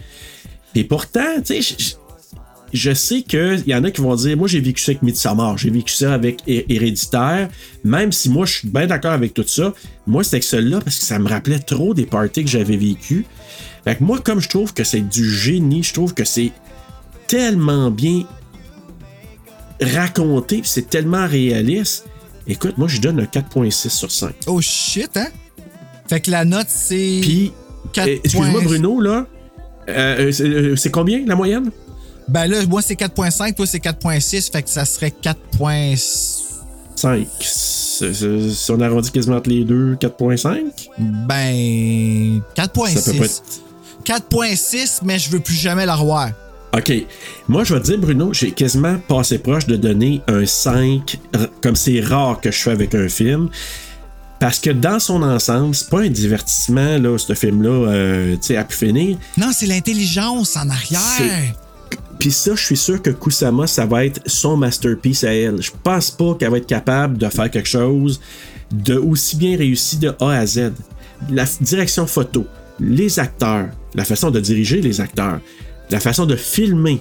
Et 0.74 0.84
pourtant, 0.84 1.40
tu 1.44 1.62
sais, 1.62 1.96
je- 2.72 2.92
sais 2.92 3.22
qu'il 3.22 3.62
y 3.66 3.74
en 3.74 3.82
a 3.84 3.90
qui 3.90 4.00
vont 4.02 4.14
dire 4.14 4.36
Moi, 4.36 4.48
j'ai 4.48 4.60
vécu 4.60 4.82
ça 4.82 4.90
avec 4.92 5.02
Midsommar, 5.02 5.56
j'ai 5.56 5.70
vécu 5.70 5.92
ça 5.94 6.12
avec 6.12 6.40
Hé- 6.46 6.66
Héréditaire. 6.68 7.48
Même 7.84 8.12
si 8.12 8.28
moi, 8.28 8.44
je 8.44 8.52
suis 8.58 8.68
bien 8.68 8.86
d'accord 8.86 9.12
avec 9.12 9.32
tout 9.32 9.44
ça, 9.46 9.72
moi, 10.06 10.22
c'était 10.24 10.40
que 10.40 10.46
celui-là 10.46 10.80
parce 10.82 10.98
que 10.98 11.04
ça 11.04 11.18
me 11.18 11.28
rappelait 11.28 11.58
trop 11.60 11.94
des 11.94 12.04
parties 12.06 12.44
que 12.44 12.50
j'avais 12.50 12.76
vécues. 12.76 13.24
Fait 13.84 13.96
que 13.96 14.04
moi, 14.04 14.18
comme 14.20 14.40
je 14.40 14.48
trouve 14.48 14.72
que 14.74 14.84
c'est 14.84 15.00
du 15.00 15.28
génie, 15.30 15.82
je 15.82 15.92
trouve 15.92 16.14
que 16.14 16.24
c'est 16.24 16.52
tellement 17.26 17.90
bien 17.90 18.24
raconté, 19.80 20.60
c'est 20.64 20.88
tellement 20.88 21.26
réaliste. 21.26 22.06
Écoute, 22.46 22.76
moi, 22.78 22.88
je 22.88 23.00
donne 23.00 23.20
un 23.20 23.24
4.6 23.24 23.88
sur 23.88 24.10
5. 24.10 24.34
Oh 24.46 24.60
shit, 24.60 25.16
hein? 25.16 25.28
Fait 26.08 26.20
que 26.20 26.30
la 26.30 26.44
note, 26.44 26.66
c'est. 26.68 27.20
Puis, 27.22 27.52
euh, 27.98 28.16
excuse-moi. 28.24 28.60
Bruno, 28.62 29.00
là. 29.00 29.26
euh, 29.88 30.32
euh, 30.40 30.76
c'est 30.76 30.90
combien 30.90 31.24
la 31.26 31.34
moyenne? 31.36 31.70
Ben 32.28 32.46
là, 32.46 32.64
moi, 32.66 32.82
c'est 32.82 32.94
4.5, 32.94 33.54
toi, 33.54 33.66
c'est 33.66 33.78
4.6, 33.82 34.50
fait 34.52 34.62
que 34.62 34.70
ça 34.70 34.84
serait 34.84 35.10
4. 35.10 35.38
5. 36.94 37.26
C'est- 37.40 38.12
c'est- 38.14 38.50
Si 38.50 38.70
on 38.70 38.80
arrondit 38.80 39.10
quasiment 39.10 39.36
entre 39.36 39.50
les 39.50 39.64
deux, 39.64 39.96
4.5? 39.96 40.88
Ben. 40.98 42.40
Ça 42.56 42.68
peut 42.68 42.80
pas 42.80 42.88
4.6. 43.26 43.42
4.6, 44.04 45.00
mais 45.04 45.18
je 45.18 45.30
veux 45.30 45.40
plus 45.40 45.54
jamais 45.54 45.86
la 45.86 45.94
revoir. 45.94 46.30
OK. 46.76 46.92
Moi, 47.48 47.64
je 47.64 47.74
vais 47.74 47.80
te 47.80 47.86
dire, 47.86 47.98
Bruno, 47.98 48.32
j'ai 48.32 48.50
quasiment 48.50 48.96
passé 49.06 49.38
proche 49.38 49.66
de 49.66 49.76
donner 49.76 50.22
un 50.26 50.46
5, 50.46 51.18
r- 51.34 51.48
comme 51.62 51.76
c'est 51.76 52.00
rare 52.00 52.40
que 52.40 52.50
je 52.50 52.58
fais 52.58 52.70
avec 52.70 52.94
un 52.94 53.08
film. 53.08 53.48
Parce 54.40 54.58
que 54.58 54.70
dans 54.70 54.98
son 54.98 55.22
ensemble, 55.22 55.74
c'est 55.74 55.88
pas 55.90 56.00
un 56.00 56.08
divertissement, 56.08 56.98
là, 56.98 57.16
ce 57.18 57.34
film-là, 57.34 57.68
euh, 57.90 58.32
tu 58.36 58.38
sais, 58.48 58.56
à 58.56 58.64
pu 58.64 58.76
finir. 58.76 59.18
Non, 59.36 59.50
c'est 59.52 59.66
l'intelligence 59.66 60.56
en 60.56 60.68
arrière. 60.68 61.54
Puis 62.18 62.32
ça, 62.32 62.54
je 62.54 62.64
suis 62.64 62.76
sûr 62.76 63.00
que 63.02 63.10
Kusama, 63.10 63.66
ça 63.66 63.84
va 63.84 64.04
être 64.06 64.20
son 64.26 64.56
masterpiece 64.56 65.24
à 65.24 65.32
elle. 65.34 65.60
Je 65.60 65.70
pense 65.82 66.10
pas 66.10 66.34
qu'elle 66.34 66.50
va 66.50 66.56
être 66.58 66.66
capable 66.66 67.18
de 67.18 67.28
faire 67.28 67.50
quelque 67.50 67.68
chose 67.68 68.20
de 68.72 68.96
aussi 68.96 69.36
bien 69.36 69.56
réussi 69.56 69.96
de 69.98 70.12
A 70.20 70.30
à 70.30 70.46
Z. 70.46 70.72
La 71.30 71.44
direction 71.60 72.06
photo, 72.06 72.46
les 72.80 73.18
acteurs, 73.18 73.68
la 73.94 74.04
façon 74.04 74.30
de 74.30 74.40
diriger 74.40 74.80
les 74.80 75.00
acteurs, 75.00 75.40
la 75.90 76.00
façon 76.00 76.26
de 76.26 76.36
filmer, 76.36 77.00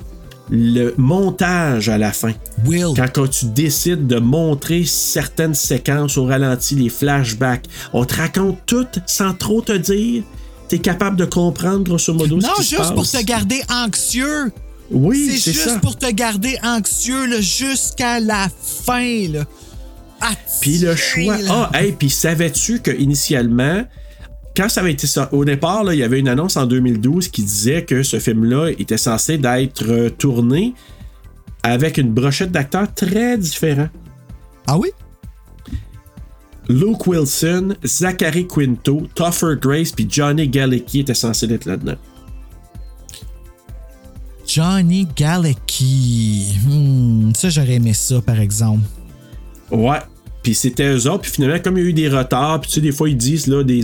le 0.50 0.94
montage 0.98 1.90
à 1.90 1.98
la 1.98 2.12
fin. 2.12 2.34
Will. 2.66 2.94
Quand, 2.96 3.08
quand 3.14 3.28
tu 3.28 3.46
décides 3.46 4.08
de 4.08 4.20
montrer 4.20 4.84
certaines 4.86 5.56
séquences 5.56 6.18
au 6.18 6.26
ralenti, 6.26 6.76
les 6.76 6.90
flashbacks, 6.90 7.66
on 7.94 8.06
te 8.06 8.16
raconte 8.16 8.58
tout 8.66 8.88
sans 9.06 9.34
trop 9.34 9.62
te 9.62 9.74
dire? 9.78 10.24
T'es 10.68 10.80
capable 10.80 11.18
de 11.18 11.26
comprendre 11.26 11.84
grosso 11.84 12.14
modo 12.14 12.38
Non, 12.38 12.50
ce 12.56 12.62
qui 12.62 12.68
se 12.68 12.76
juste 12.78 12.94
pour 12.94 13.10
te 13.10 13.22
garder 13.24 13.62
anxieux. 13.70 14.52
Oui, 14.90 15.38
c'est 15.40 15.52
juste 15.54 15.70
ça. 15.70 15.80
pour 15.80 15.98
te 15.98 16.10
garder 16.12 16.58
anxieux 16.64 17.42
jusqu'à 17.42 18.20
la 18.20 18.50
fin. 18.86 19.28
Là. 19.30 19.46
Puis 20.62 20.80
le 20.80 20.96
choix. 20.96 21.38
Ah, 21.50 21.72
hey, 21.74 21.94
puis 21.94 22.10
savais-tu 22.10 22.80
que 22.80 22.92
initialement, 22.92 23.84
quand 24.56 24.70
ça 24.70 24.82
avait 24.82 24.92
été 24.92 25.08
ça, 25.08 25.30
au 25.32 25.46
départ, 25.46 25.84
là, 25.84 25.94
il 25.94 26.00
y 26.00 26.04
avait 26.04 26.20
une 26.20 26.28
annonce 26.28 26.58
en 26.58 26.66
2012 26.66 27.30
qui 27.30 27.44
disait 27.44 27.86
que 27.86 28.04
ce 28.04 28.20
film-là 28.20 28.72
était 28.78 28.98
censé 28.98 29.38
d'être 29.38 29.86
euh, 29.88 30.10
tourné 30.10 30.74
avec 31.64 31.98
une 31.98 32.12
brochette 32.12 32.52
d'acteurs 32.52 32.94
très 32.94 33.38
différents. 33.38 33.90
Ah 34.68 34.78
oui? 34.78 34.90
Luke 36.68 37.08
Wilson, 37.08 37.76
Zachary 37.84 38.48
Quinto, 38.48 39.08
Topher 39.16 39.56
Grace 39.60 39.92
puis 39.92 40.08
Johnny 40.10 40.48
Galecki 40.48 41.02
étaient 41.02 41.14
censés 41.14 41.52
être 41.52 41.66
là-dedans. 41.66 41.96
Johnny 44.48 45.08
Galecki. 45.16 46.58
Hmm, 46.66 47.32
ça, 47.34 47.50
j'aurais 47.50 47.76
aimé 47.76 47.94
ça, 47.94 48.22
par 48.22 48.40
exemple. 48.40 48.84
Ouais. 49.72 50.00
Puis 50.44 50.56
c'était 50.56 50.92
eux 50.92 51.08
autres. 51.10 51.22
Puis 51.22 51.32
finalement, 51.32 51.60
comme 51.64 51.78
il 51.78 51.84
y 51.84 51.86
a 51.88 51.90
eu 51.90 51.94
des 51.94 52.10
retards, 52.10 52.62
puis 52.62 52.70
tu 52.70 52.76
sais, 52.76 52.82
des 52.82 52.92
fois, 52.92 53.10
ils 53.10 53.18
disent 53.18 53.48
là, 53.48 53.64
des, 53.64 53.82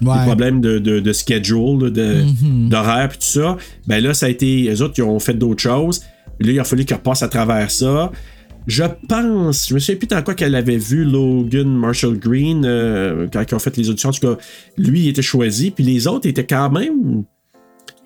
problèmes 0.00 0.60
de, 0.60 0.78
de, 0.78 1.00
de 1.00 1.12
schedule, 1.12 1.92
Mhm. 1.92 2.68
d'horaire, 2.70 3.08
puis 3.10 3.18
tout 3.18 3.40
ça. 3.40 3.56
Ben 3.86 4.02
là, 4.02 4.14
ça 4.14 4.26
a 4.26 4.28
été. 4.30 4.70
Eux 4.72 4.82
autres, 4.82 4.94
ils 4.98 5.02
ont 5.02 5.18
fait 5.18 5.34
d'autres 5.34 5.62
choses. 5.62 6.00
Là, 6.40 6.52
il 6.52 6.58
a 6.60 6.64
fallu 6.64 6.84
qu'ils 6.84 6.96
repassent 6.96 7.22
à 7.22 7.28
travers 7.28 7.70
ça. 7.70 8.10
Je 8.66 8.84
pense, 9.08 9.68
je 9.68 9.74
me 9.74 9.78
souviens 9.78 9.96
plus 9.96 10.06
dans 10.08 10.22
quoi 10.22 10.34
qu'elle 10.34 10.54
avait 10.54 10.76
vu 10.76 11.04
Logan 11.04 11.66
Marshall 11.68 12.18
Green 12.18 12.64
euh, 12.66 13.26
quand 13.32 13.42
ils 13.50 13.54
ont 13.54 13.58
fait 13.58 13.74
les 13.78 13.88
auditions. 13.88 14.10
En 14.10 14.12
tout 14.12 14.20
cas, 14.20 14.36
lui, 14.76 15.00
il 15.00 15.08
était 15.08 15.22
choisi. 15.22 15.70
Puis 15.70 15.84
les 15.84 16.06
autres 16.06 16.28
étaient 16.28 16.46
quand 16.46 16.70
même. 16.70 17.24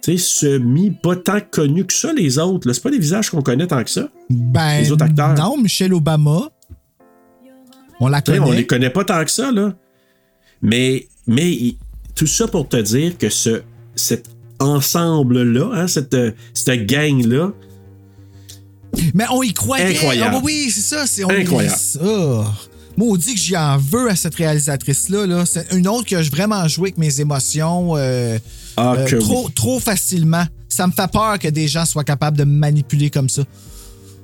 Tu 0.04 0.16
sais, 0.16 0.24
semi, 0.50 0.90
pas 0.90 1.14
tant 1.16 1.38
connus 1.50 1.84
que 1.84 1.92
ça, 1.92 2.12
les 2.12 2.38
autres. 2.38 2.72
C'est 2.72 2.82
pas 2.82 2.90
des 2.90 2.98
visages 2.98 3.30
qu'on 3.30 3.42
connaît 3.42 3.66
tant 3.68 3.82
que 3.84 3.90
ça. 3.90 4.08
Ben, 4.30 4.80
Les 4.80 4.90
autres 4.92 5.04
acteurs. 5.04 5.34
Non, 5.34 5.56
Michelle 5.60 5.94
Obama. 5.94 6.48
On 8.04 8.08
la 8.08 8.20
connaît. 8.20 8.40
on 8.40 8.50
les 8.50 8.66
connaît 8.66 8.90
pas 8.90 9.04
tant 9.04 9.24
que 9.24 9.30
ça, 9.30 9.52
là. 9.52 9.74
Mais, 10.60 11.06
mais 11.26 11.76
tout 12.16 12.26
ça 12.26 12.48
pour 12.48 12.68
te 12.68 12.76
dire 12.76 13.16
que 13.16 13.28
ce, 13.28 13.62
cet 13.94 14.28
ensemble-là, 14.58 15.70
hein, 15.72 15.86
cette, 15.86 16.16
cette 16.52 16.86
gang-là, 16.86 17.52
Mais 19.14 19.24
on 19.30 19.42
y 19.42 19.52
croyait. 19.54 19.96
Incroyable. 19.96 20.36
Ah 20.38 20.40
oui, 20.44 20.70
c'est 20.70 20.80
ça. 20.80 21.06
C'est, 21.06 21.24
on 21.24 21.30
Incroyable. 21.30 21.76
Oh. 22.04 22.44
Maudit 22.96 23.34
que 23.34 23.40
j'y 23.40 23.56
en 23.56 23.78
veux 23.78 24.10
à 24.10 24.16
cette 24.16 24.34
réalisatrice-là. 24.34 25.26
Là. 25.26 25.46
C'est 25.46 25.72
une 25.72 25.88
autre 25.88 26.04
que 26.06 26.20
j'ai 26.22 26.28
vraiment 26.30 26.66
joué 26.68 26.88
avec 26.88 26.98
mes 26.98 27.20
émotions 27.20 27.92
euh, 27.96 28.38
Ah, 28.76 28.94
euh, 28.98 29.20
trop, 29.20 29.46
oui. 29.46 29.52
trop 29.54 29.80
facilement. 29.80 30.44
Ça 30.68 30.86
me 30.86 30.92
fait 30.92 31.10
peur 31.10 31.38
que 31.38 31.48
des 31.48 31.68
gens 31.68 31.84
soient 31.86 32.04
capables 32.04 32.36
de 32.36 32.44
me 32.44 32.52
manipuler 32.58 33.10
comme 33.10 33.28
ça. 33.28 33.42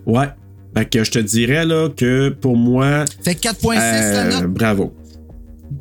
ouais. 0.07 0.29
Fait 0.77 0.89
que 0.89 1.03
je 1.05 1.11
te 1.11 1.19
dirais 1.19 1.65
là, 1.65 1.89
que 1.95 2.29
pour 2.29 2.57
moi. 2.57 3.05
Fait 3.25 3.33
4.6 3.33 3.75
la 3.75 3.83
euh, 3.83 4.41
note? 4.43 4.51
Bravo. 4.53 4.95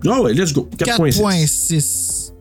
Ah 0.07 0.21
ouais, 0.21 0.33
let's 0.33 0.53
go. 0.53 0.69
4.6. 0.77 1.21
4.6. 1.21 2.31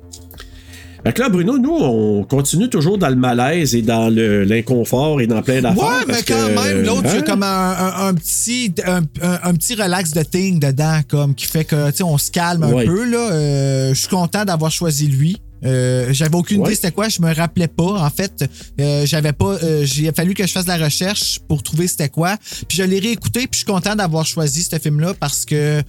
Fait 1.04 1.12
que 1.12 1.22
là, 1.22 1.28
Bruno, 1.28 1.56
nous, 1.56 1.70
on 1.70 2.24
continue 2.24 2.68
toujours 2.68 2.98
dans 2.98 3.08
le 3.08 3.14
malaise 3.14 3.76
et 3.76 3.82
dans 3.82 4.12
l'inconfort 4.12 5.20
et 5.20 5.28
dans 5.28 5.40
plein 5.40 5.62
d'affaires. 5.62 5.84
Ouais, 5.84 6.04
mais 6.08 6.14
quand 6.14 6.34
que, 6.34 6.54
même, 6.74 6.84
l'autre, 6.84 7.02
il 7.04 7.18
hein? 7.18 7.22
comme 7.24 7.44
un, 7.44 7.46
un- 7.78 8.08
un 8.08 8.14
petit, 8.14 8.72
un, 8.84 9.02
un- 9.22 9.38
un 9.44 9.54
petit 9.54 9.76
relax 9.76 10.10
de 10.10 10.22
thing 10.24 10.58
dedans, 10.58 10.98
comme 11.08 11.36
qui 11.36 11.46
fait 11.46 11.64
que, 11.64 11.90
tu 11.90 11.98
sais, 11.98 12.02
on 12.02 12.18
se 12.18 12.32
calme 12.32 12.64
un 12.64 12.72
peu, 12.84 13.04
là. 13.08 13.30
Euh, 13.30 13.88
je 13.94 14.00
suis 14.00 14.08
content 14.08 14.44
d'avoir 14.44 14.72
choisi 14.72 15.06
lui. 15.06 15.40
Euh, 15.64 16.12
j'avais 16.12 16.36
aucune 16.36 16.60
Ouais. 16.60 16.66
idée 16.68 16.74
c'était 16.74 16.92
quoi, 16.92 17.08
je 17.08 17.20
me 17.22 17.32
rappelais 17.34 17.68
pas. 17.68 18.04
En 18.04 18.10
fait, 18.10 18.44
euh, 18.80 19.06
j'avais 19.06 19.32
pas. 19.32 19.56
euh, 19.62 19.84
j'ai 19.84 20.12
fallu 20.12 20.34
que 20.34 20.46
je 20.46 20.52
fasse 20.52 20.64
de 20.66 20.70
la 20.70 20.84
recherche 20.84 21.40
pour 21.48 21.62
trouver 21.62 21.88
c'était 21.88 22.08
quoi. 22.10 22.36
Puis 22.68 22.78
je 22.78 22.82
l'ai 22.82 22.98
réécouté, 22.98 23.40
puis 23.40 23.48
je 23.52 23.56
suis 23.58 23.64
content 23.66 23.96
d'avoir 23.96 24.26
choisi 24.26 24.62
ce 24.62 24.78
film-là 24.78 25.14
parce 25.18 25.44
que 25.44 25.82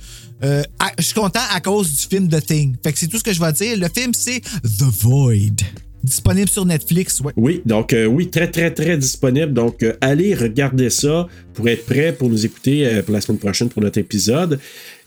euh, 0.44 0.64
à- 0.80 0.92
je 0.98 1.04
suis 1.04 1.14
content 1.14 1.42
à 1.54 1.60
cause 1.60 1.92
du 1.94 2.08
film 2.08 2.30
The 2.30 2.46
Thing. 2.46 2.76
Fait 2.84 2.94
que 2.94 3.00
c'est 3.00 3.08
tout 3.08 3.18
ce 3.18 3.24
que 3.24 3.34
je 3.34 3.40
vais 3.42 3.52
dire. 3.54 3.78
Le 3.78 3.88
film, 3.94 4.14
c'est 4.14 4.40
The 4.64 4.84
Void. 5.02 5.62
Disponible 6.04 6.48
sur 6.48 6.66
Netflix, 6.66 7.20
ouais. 7.20 7.34
Oui, 7.36 7.62
donc 7.66 7.94
oui, 8.10 8.30
très 8.30 8.50
très 8.50 8.72
très 8.72 8.98
disponible. 8.98 9.52
Donc 9.52 9.84
allez 10.00 10.34
regarder 10.36 10.90
ça 10.90 11.28
pour 11.54 11.68
être 11.68 11.86
prêt 11.86 12.14
pour 12.14 12.30
nous 12.30 12.46
écouter 12.46 13.02
pour 13.02 13.14
la 13.14 13.20
semaine 13.20 13.40
prochaine 13.40 13.68
pour 13.68 13.82
notre 13.82 13.98
épisode. 13.98 14.60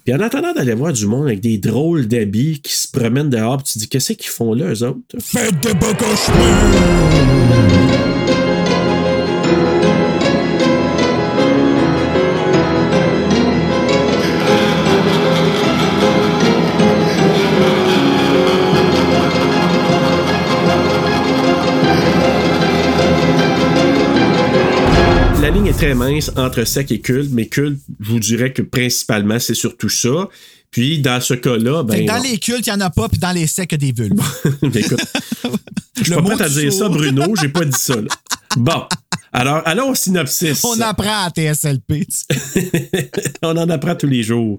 Puis 0.05 0.15
en 0.15 0.21
attendant 0.21 0.53
d'aller 0.53 0.75
voir 0.75 0.93
du 0.93 1.07
monde 1.07 1.27
avec 1.27 1.41
des 1.41 1.59
drôles 1.59 2.07
d'habits 2.07 2.61
qui 2.61 2.73
se 2.73 2.89
promènent 2.91 3.31
dehors, 3.31 3.63
tu 3.63 3.75
te 3.75 3.79
dis 3.79 3.89
qu'est-ce 3.89 4.13
qu'ils 4.15 4.31
font 4.31 4.55
là 4.55 4.73
eux 4.73 4.83
autres? 4.83 5.01
Faites 5.19 5.63
de 5.63 5.71
La 25.51 25.57
ligne 25.57 25.67
est 25.67 25.73
très 25.73 25.95
mince 25.97 26.31
entre 26.37 26.63
sec 26.63 26.93
et 26.93 27.01
culte, 27.01 27.31
mais 27.33 27.49
culte, 27.49 27.81
je 27.99 28.13
vous 28.13 28.21
dirais 28.21 28.53
que 28.53 28.63
principalement 28.63 29.41
c'est 29.41 29.57
surtout 29.57 29.89
ça. 29.89 30.29
Puis 30.71 31.01
dans 31.01 31.21
ce 31.21 31.35
cas-là, 31.35 31.83
ben 31.83 32.03
que 32.03 32.07
dans 32.07 32.23
les 32.23 32.39
cultes, 32.39 32.69
il 32.69 32.73
n'y 32.73 32.77
en 32.77 32.87
a 32.87 32.91
pas, 32.91 33.09
puis 33.09 33.19
dans 33.19 33.33
les 33.33 33.49
secs, 33.49 33.69
il 33.73 33.83
y 33.83 33.89
a 33.89 33.93
des 33.93 34.01
vulves. 34.01 34.23
Ben, 34.63 34.77
écoute, 34.77 35.01
je 35.97 36.05
suis 36.05 36.15
pas 36.15 36.23
prêt 36.23 36.45
à 36.45 36.49
dire 36.49 36.73
ça, 36.73 36.89
Bruno. 36.89 37.35
J'ai 37.35 37.49
pas 37.49 37.65
dit 37.65 37.77
ça. 37.77 37.97
là. 37.97 38.07
Bon. 38.59 38.85
Alors, 39.33 39.63
allons 39.65 39.91
au 39.91 39.95
synopsis. 39.97 40.63
On 40.63 40.81
apprend 40.81 41.25
à 41.25 41.31
TSLP. 41.31 42.07
On 43.43 43.57
en 43.57 43.69
apprend 43.71 43.97
tous 43.97 44.07
les 44.07 44.23
jours. 44.23 44.57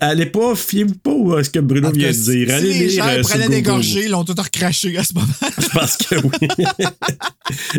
Allez 0.00 0.26
pas, 0.26 0.54
fiez-vous 0.54 0.96
pas 0.96 1.38
à 1.38 1.44
ce 1.44 1.48
que 1.48 1.60
Bruno 1.60 1.92
vient 1.92 2.08
de 2.10 2.12
dire. 2.12 2.46
Si 2.46 2.52
Allez 2.52 2.72
les 2.74 2.88
lire, 2.88 3.04
gens 3.04 3.10
euh, 3.10 3.22
prenaient 3.22 3.48
des 3.48 3.62
gorgées, 3.62 4.04
ils 4.04 4.10
l'ont 4.10 4.24
tout 4.24 4.34
recraché 4.36 4.98
à 4.98 5.02
ce 5.02 5.14
moment. 5.14 5.26
Je 5.58 5.68
pense 5.68 5.96
que 5.96 6.14
oui. 6.16 6.68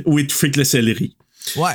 Ou 0.08 0.18
étouffer 0.18 0.48
avec 0.48 0.58
le 0.58 0.64
céleri. 0.64 1.16
Ouais. 1.56 1.74